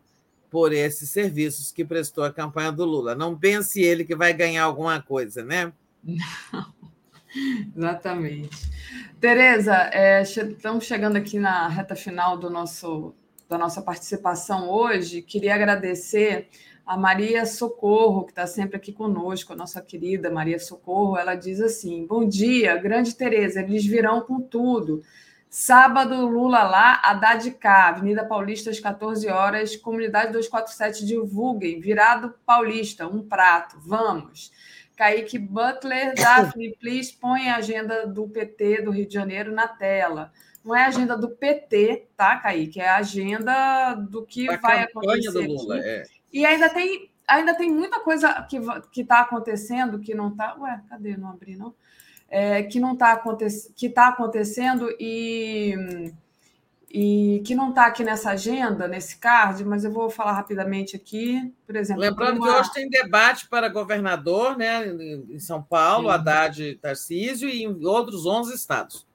por 0.50 0.72
esses 0.72 1.08
serviços 1.10 1.70
que 1.70 1.84
prestou 1.84 2.24
a 2.24 2.32
campanha 2.32 2.72
do 2.72 2.84
Lula. 2.84 3.14
Não 3.14 3.38
pense 3.38 3.80
ele 3.80 4.04
que 4.04 4.16
vai 4.16 4.32
ganhar 4.32 4.64
alguma 4.64 5.00
coisa, 5.00 5.44
né? 5.44 5.72
Não, 6.52 6.74
exatamente. 7.76 8.70
Tereza, 9.20 9.74
é, 9.92 10.22
estamos 10.22 10.84
chegando 10.84 11.16
aqui 11.16 11.38
na 11.38 11.68
reta 11.68 11.94
final 11.94 12.36
do 12.36 12.48
nosso, 12.50 13.14
da 13.48 13.58
nossa 13.58 13.82
participação 13.82 14.70
hoje. 14.70 15.22
Queria 15.22 15.54
agradecer 15.54 16.48
a 16.86 16.96
Maria 16.96 17.44
Socorro, 17.44 18.24
que 18.24 18.32
está 18.32 18.46
sempre 18.46 18.76
aqui 18.76 18.92
conosco, 18.92 19.52
a 19.52 19.56
nossa 19.56 19.82
querida 19.82 20.30
Maria 20.30 20.58
Socorro, 20.58 21.18
ela 21.18 21.34
diz 21.34 21.60
assim: 21.60 22.06
Bom 22.06 22.26
dia, 22.26 22.76
grande 22.76 23.14
Tereza, 23.14 23.60
eles 23.60 23.84
virão 23.84 24.22
com 24.22 24.40
tudo. 24.40 25.02
Sábado, 25.50 26.26
Lula 26.26 26.62
lá, 26.62 27.00
Haddad 27.02 27.50
cá, 27.52 27.88
Avenida 27.88 28.24
Paulista, 28.24 28.70
às 28.70 28.78
14 28.78 29.28
horas, 29.28 29.76
Comunidade 29.76 30.32
247, 30.32 31.06
divulguem, 31.06 31.80
virado 31.80 32.34
paulista, 32.44 33.06
um 33.06 33.26
prato, 33.26 33.76
vamos. 33.80 34.52
Kaique 34.98 35.38
Butler, 35.38 36.12
Daphne, 36.16 36.74
please, 36.80 37.12
põe 37.12 37.48
a 37.48 37.56
agenda 37.56 38.04
do 38.04 38.28
PT 38.28 38.82
do 38.82 38.90
Rio 38.90 39.06
de 39.06 39.14
Janeiro 39.14 39.52
na 39.52 39.68
tela. 39.68 40.32
Não 40.64 40.74
é 40.74 40.82
a 40.82 40.88
agenda 40.88 41.16
do 41.16 41.28
PT, 41.28 42.08
tá, 42.16 42.36
Kaique? 42.36 42.80
É 42.80 42.88
a 42.88 42.96
agenda 42.96 43.94
do 43.94 44.26
que 44.26 44.46
vai 44.58 44.82
acontecer. 44.82 45.30
Do 45.30 45.40
Lula. 45.42 45.78
É. 45.78 46.02
E 46.32 46.44
ainda 46.44 46.68
tem 46.68 47.08
ainda 47.28 47.54
tem 47.54 47.70
muita 47.70 48.00
coisa 48.00 48.44
que 48.90 49.00
está 49.00 49.20
acontecendo 49.20 50.00
que 50.00 50.14
não 50.14 50.30
está. 50.30 50.56
Ué, 50.58 50.80
cadê? 50.88 51.16
Não 51.16 51.30
abri, 51.30 51.56
não? 51.56 51.72
É, 52.28 52.64
que 52.64 52.80
não 52.80 52.94
está 52.94 53.12
acontecendo, 53.12 53.74
que 53.74 53.88
tá 53.88 54.08
acontecendo 54.08 54.90
e, 54.98 56.12
e 56.90 57.42
que 57.44 57.54
não 57.54 57.70
está 57.70 57.86
aqui 57.86 58.02
nessa 58.02 58.30
agenda, 58.30 58.88
nesse 58.88 59.18
card, 59.18 59.64
mas 59.64 59.84
eu 59.84 59.92
vou 59.92 60.08
falar 60.08 60.32
rapidamente 60.32 60.96
aqui. 60.96 61.52
Por 61.66 61.76
exemplo. 61.76 62.00
Lembrando 62.00 62.38
uma... 62.38 62.46
que 62.46 62.60
hoje 62.60 62.72
tem 62.72 62.88
debate 62.88 63.48
para 63.48 63.68
governador, 63.68 64.56
né? 64.56 64.86
Em 64.86 65.38
São 65.38 65.62
Paulo, 65.62 66.08
Sim. 66.08 66.14
Haddad 66.14 66.74
Tarcísio 66.76 67.48
e 67.48 67.64
em 67.64 67.84
outros 67.84 68.24
11 68.24 68.54
estados. 68.54 69.06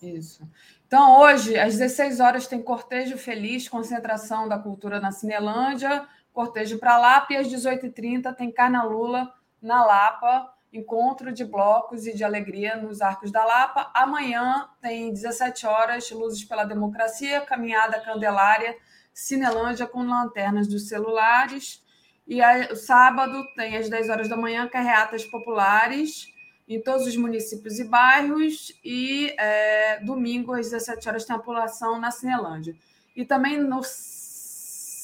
Isso. 0.00 0.46
Então, 0.86 1.20
hoje, 1.20 1.58
às 1.58 1.76
16 1.76 2.20
horas, 2.20 2.46
tem 2.46 2.62
cortejo 2.62 3.18
feliz, 3.18 3.68
concentração 3.68 4.48
da 4.48 4.56
cultura 4.56 5.00
na 5.00 5.10
Cinelândia, 5.10 6.06
cortejo 6.32 6.78
para 6.78 6.96
Lapa, 6.96 7.32
e 7.32 7.36
às 7.36 7.48
18h30 7.48 8.32
tem 8.36 8.52
Carna 8.52 8.84
Lula 8.84 9.32
na 9.60 9.84
Lapa, 9.84 10.48
encontro 10.76 11.32
de 11.32 11.44
blocos 11.44 12.06
e 12.06 12.14
de 12.14 12.22
alegria 12.22 12.76
nos 12.76 13.00
Arcos 13.00 13.30
da 13.30 13.44
Lapa. 13.44 13.90
Amanhã 13.94 14.68
tem 14.80 15.12
17 15.12 15.66
horas, 15.66 16.10
Luzes 16.10 16.44
pela 16.44 16.64
Democracia, 16.64 17.40
caminhada 17.40 18.00
Candelária, 18.00 18.76
Cinelândia 19.12 19.86
com 19.86 20.02
lanternas 20.02 20.68
dos 20.68 20.88
celulares. 20.88 21.82
E 22.26 22.42
aí, 22.42 22.74
sábado 22.76 23.42
tem 23.54 23.76
às 23.76 23.88
10 23.88 24.10
horas 24.10 24.28
da 24.28 24.36
manhã 24.36 24.68
carreatas 24.68 25.24
populares 25.24 26.26
em 26.68 26.80
todos 26.80 27.06
os 27.06 27.16
municípios 27.16 27.78
e 27.78 27.84
bairros, 27.84 28.72
e 28.84 29.32
é, 29.38 30.00
domingo, 30.00 30.52
às 30.52 30.70
17 30.70 31.08
horas, 31.08 31.24
tem 31.24 31.36
a 31.36 31.38
população 31.38 32.00
na 32.00 32.10
Cinelândia. 32.10 32.74
E 33.14 33.24
também 33.24 33.58
no 33.58 33.82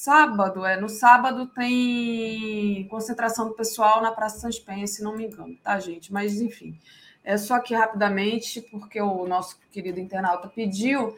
sábado, 0.03 0.65
é, 0.65 0.75
no 0.75 0.89
sábado 0.89 1.47
tem 1.47 2.85
concentração 2.89 3.47
do 3.47 3.53
pessoal 3.53 4.01
na 4.01 4.11
Praça 4.11 4.37
São 4.37 4.65
Penha, 4.65 4.85
se 4.85 5.01
não 5.01 5.15
me 5.15 5.27
engano, 5.27 5.55
tá, 5.63 5.79
gente? 5.79 6.11
Mas, 6.11 6.41
enfim, 6.41 6.77
é 7.23 7.37
só 7.37 7.53
aqui 7.53 7.73
rapidamente, 7.73 8.59
porque 8.63 8.99
o 9.01 9.25
nosso 9.25 9.57
querido 9.71 10.01
internauta 10.01 10.49
pediu, 10.49 11.15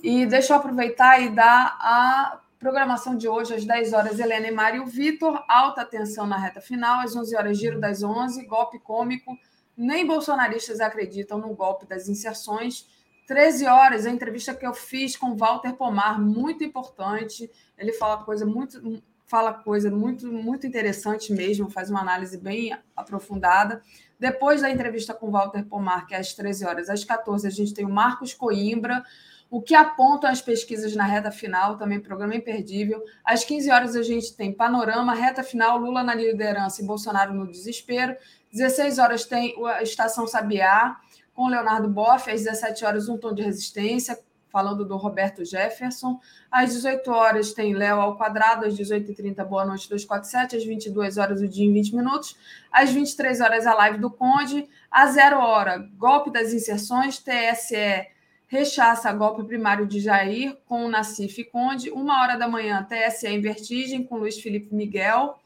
e 0.00 0.24
deixa 0.24 0.52
eu 0.52 0.56
aproveitar 0.56 1.20
e 1.20 1.30
dar 1.30 1.76
a 1.80 2.40
programação 2.60 3.16
de 3.16 3.26
hoje, 3.26 3.54
às 3.54 3.64
10 3.64 3.92
horas, 3.92 4.20
Helena 4.20 4.46
e 4.46 4.52
Mário 4.52 4.86
Vitor, 4.86 5.44
alta 5.48 5.80
atenção 5.82 6.24
na 6.24 6.38
reta 6.38 6.60
final, 6.60 7.00
às 7.00 7.16
11 7.16 7.34
horas, 7.34 7.58
Giro 7.58 7.80
das 7.80 8.04
11, 8.04 8.46
golpe 8.46 8.78
cômico, 8.78 9.36
nem 9.76 10.06
bolsonaristas 10.06 10.78
acreditam 10.78 11.38
no 11.38 11.52
golpe 11.56 11.86
das 11.86 12.08
inserções. 12.08 12.86
13 13.28 13.66
horas, 13.66 14.06
a 14.06 14.10
entrevista 14.10 14.54
que 14.54 14.66
eu 14.66 14.72
fiz 14.72 15.14
com 15.14 15.36
Walter 15.36 15.74
Pomar, 15.74 16.18
muito 16.18 16.64
importante. 16.64 17.48
Ele 17.76 17.92
fala 17.92 18.24
coisa 18.24 18.46
muito 18.46 19.02
fala 19.26 19.52
coisa 19.52 19.90
muito 19.90 20.32
muito 20.32 20.66
interessante 20.66 21.30
mesmo, 21.34 21.68
faz 21.68 21.90
uma 21.90 22.00
análise 22.00 22.38
bem 22.38 22.74
aprofundada. 22.96 23.82
Depois 24.18 24.62
da 24.62 24.70
entrevista 24.70 25.12
com 25.12 25.30
Walter 25.30 25.62
Pomar, 25.66 26.06
que 26.06 26.14
é 26.14 26.18
às 26.18 26.32
13 26.32 26.64
horas, 26.64 26.88
às 26.88 27.04
14 27.04 27.46
a 27.46 27.50
gente 27.50 27.74
tem 27.74 27.84
o 27.84 27.90
Marcos 27.90 28.32
Coimbra, 28.32 29.04
o 29.50 29.60
que 29.60 29.74
apontam 29.74 30.30
as 30.30 30.40
pesquisas 30.40 30.96
na 30.96 31.04
reta 31.04 31.30
final, 31.30 31.76
também 31.76 32.00
programa 32.00 32.34
imperdível. 32.34 33.04
Às 33.22 33.44
15 33.44 33.70
horas 33.70 33.94
a 33.94 34.02
gente 34.02 34.34
tem 34.34 34.54
panorama, 34.54 35.12
reta 35.12 35.42
final, 35.42 35.78
Lula 35.78 36.02
na 36.02 36.14
liderança 36.14 36.80
e 36.80 36.86
Bolsonaro 36.86 37.34
no 37.34 37.50
desespero. 37.50 38.16
16 38.50 38.98
horas 38.98 39.26
tem 39.26 39.54
a 39.66 39.82
Estação 39.82 40.26
Sabiá, 40.26 40.96
com 41.38 41.46
Leonardo 41.46 41.88
Boff. 41.88 42.28
Às 42.28 42.42
17 42.42 42.84
horas, 42.84 43.08
um 43.08 43.16
tom 43.16 43.32
de 43.32 43.42
resistência, 43.42 44.18
falando 44.50 44.84
do 44.84 44.96
Roberto 44.96 45.44
Jefferson. 45.44 46.18
Às 46.50 46.72
18 46.72 47.08
horas 47.12 47.52
tem 47.52 47.74
Léo 47.74 48.00
ao 48.00 48.16
quadrado, 48.16 48.66
às 48.66 48.74
18h30, 48.76 49.44
Boa 49.44 49.64
Noite 49.64 49.88
247, 49.88 50.56
às 50.56 50.64
22 50.64 51.16
horas, 51.16 51.40
o 51.40 51.46
dia 51.46 51.64
em 51.64 51.72
20 51.72 51.94
minutos. 51.94 52.36
Às 52.72 52.90
23 52.90 53.40
horas, 53.40 53.68
a 53.68 53.74
live 53.74 53.98
do 53.98 54.10
Conde. 54.10 54.68
Às 54.90 55.12
0 55.12 55.38
hora, 55.38 55.88
golpe 55.96 56.28
das 56.32 56.52
inserções, 56.52 57.18
TSE 57.18 58.08
rechaça 58.48 59.12
golpe 59.12 59.44
primário 59.44 59.86
de 59.86 60.00
Jair 60.00 60.56
com 60.66 60.86
o 60.86 60.88
Nassif 60.88 61.44
Conde. 61.44 61.90
Uma 61.92 62.20
hora 62.20 62.36
da 62.36 62.48
manhã, 62.48 62.82
TSE 62.82 63.28
em 63.28 63.40
vertigem 63.40 64.02
com 64.02 64.16
Luiz 64.16 64.40
Felipe 64.40 64.74
Miguel. 64.74 65.38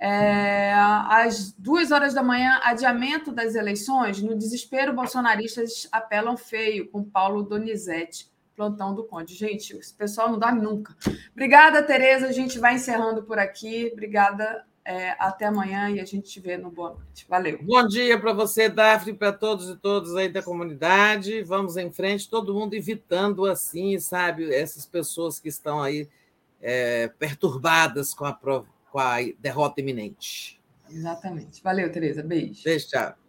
É, 0.00 0.72
às 0.74 1.52
duas 1.52 1.90
horas 1.90 2.14
da 2.14 2.22
manhã, 2.22 2.60
adiamento 2.62 3.32
das 3.32 3.54
eleições. 3.54 4.20
No 4.20 4.36
desespero, 4.36 4.92
bolsonaristas 4.92 5.88
apelam 5.90 6.36
feio 6.36 6.88
com 6.90 7.04
Paulo 7.04 7.42
Donizete, 7.42 8.30
plantão 8.56 8.94
do 8.94 9.04
Conde. 9.04 9.34
Gente, 9.34 9.76
esse 9.76 9.94
pessoal 9.94 10.30
não 10.30 10.38
dorme 10.38 10.60
nunca. 10.60 10.94
Obrigada, 11.32 11.82
Tereza. 11.82 12.26
A 12.26 12.32
gente 12.32 12.58
vai 12.58 12.74
encerrando 12.74 13.22
por 13.22 13.38
aqui. 13.38 13.90
Obrigada. 13.92 14.64
É, 14.86 15.16
até 15.18 15.46
amanhã 15.46 15.88
e 15.88 15.98
a 15.98 16.04
gente 16.04 16.30
te 16.30 16.38
vê 16.38 16.58
no 16.58 16.70
Boa 16.70 16.90
Noite. 16.90 17.24
Valeu. 17.26 17.58
Bom 17.62 17.86
dia 17.86 18.20
para 18.20 18.34
você, 18.34 18.68
Daphne, 18.68 19.14
para 19.14 19.32
todos 19.32 19.70
e 19.70 19.76
todas 19.76 20.14
aí 20.14 20.28
da 20.28 20.42
comunidade. 20.42 21.42
Vamos 21.42 21.78
em 21.78 21.90
frente, 21.90 22.28
todo 22.28 22.52
mundo 22.52 22.74
evitando 22.74 23.46
assim, 23.46 23.98
sabe, 23.98 24.54
essas 24.54 24.84
pessoas 24.84 25.40
que 25.40 25.48
estão 25.48 25.82
aí 25.82 26.06
é, 26.60 27.08
perturbadas 27.18 28.12
com 28.12 28.26
a 28.26 28.32
prova 28.34 28.73
com 28.94 29.00
a 29.00 29.16
derrota 29.40 29.80
iminente. 29.80 30.62
Exatamente. 30.88 31.60
Valeu, 31.64 31.90
Tereza. 31.90 32.22
Beijo. 32.22 32.62
Beijo, 32.62 32.86
tchau. 32.86 33.23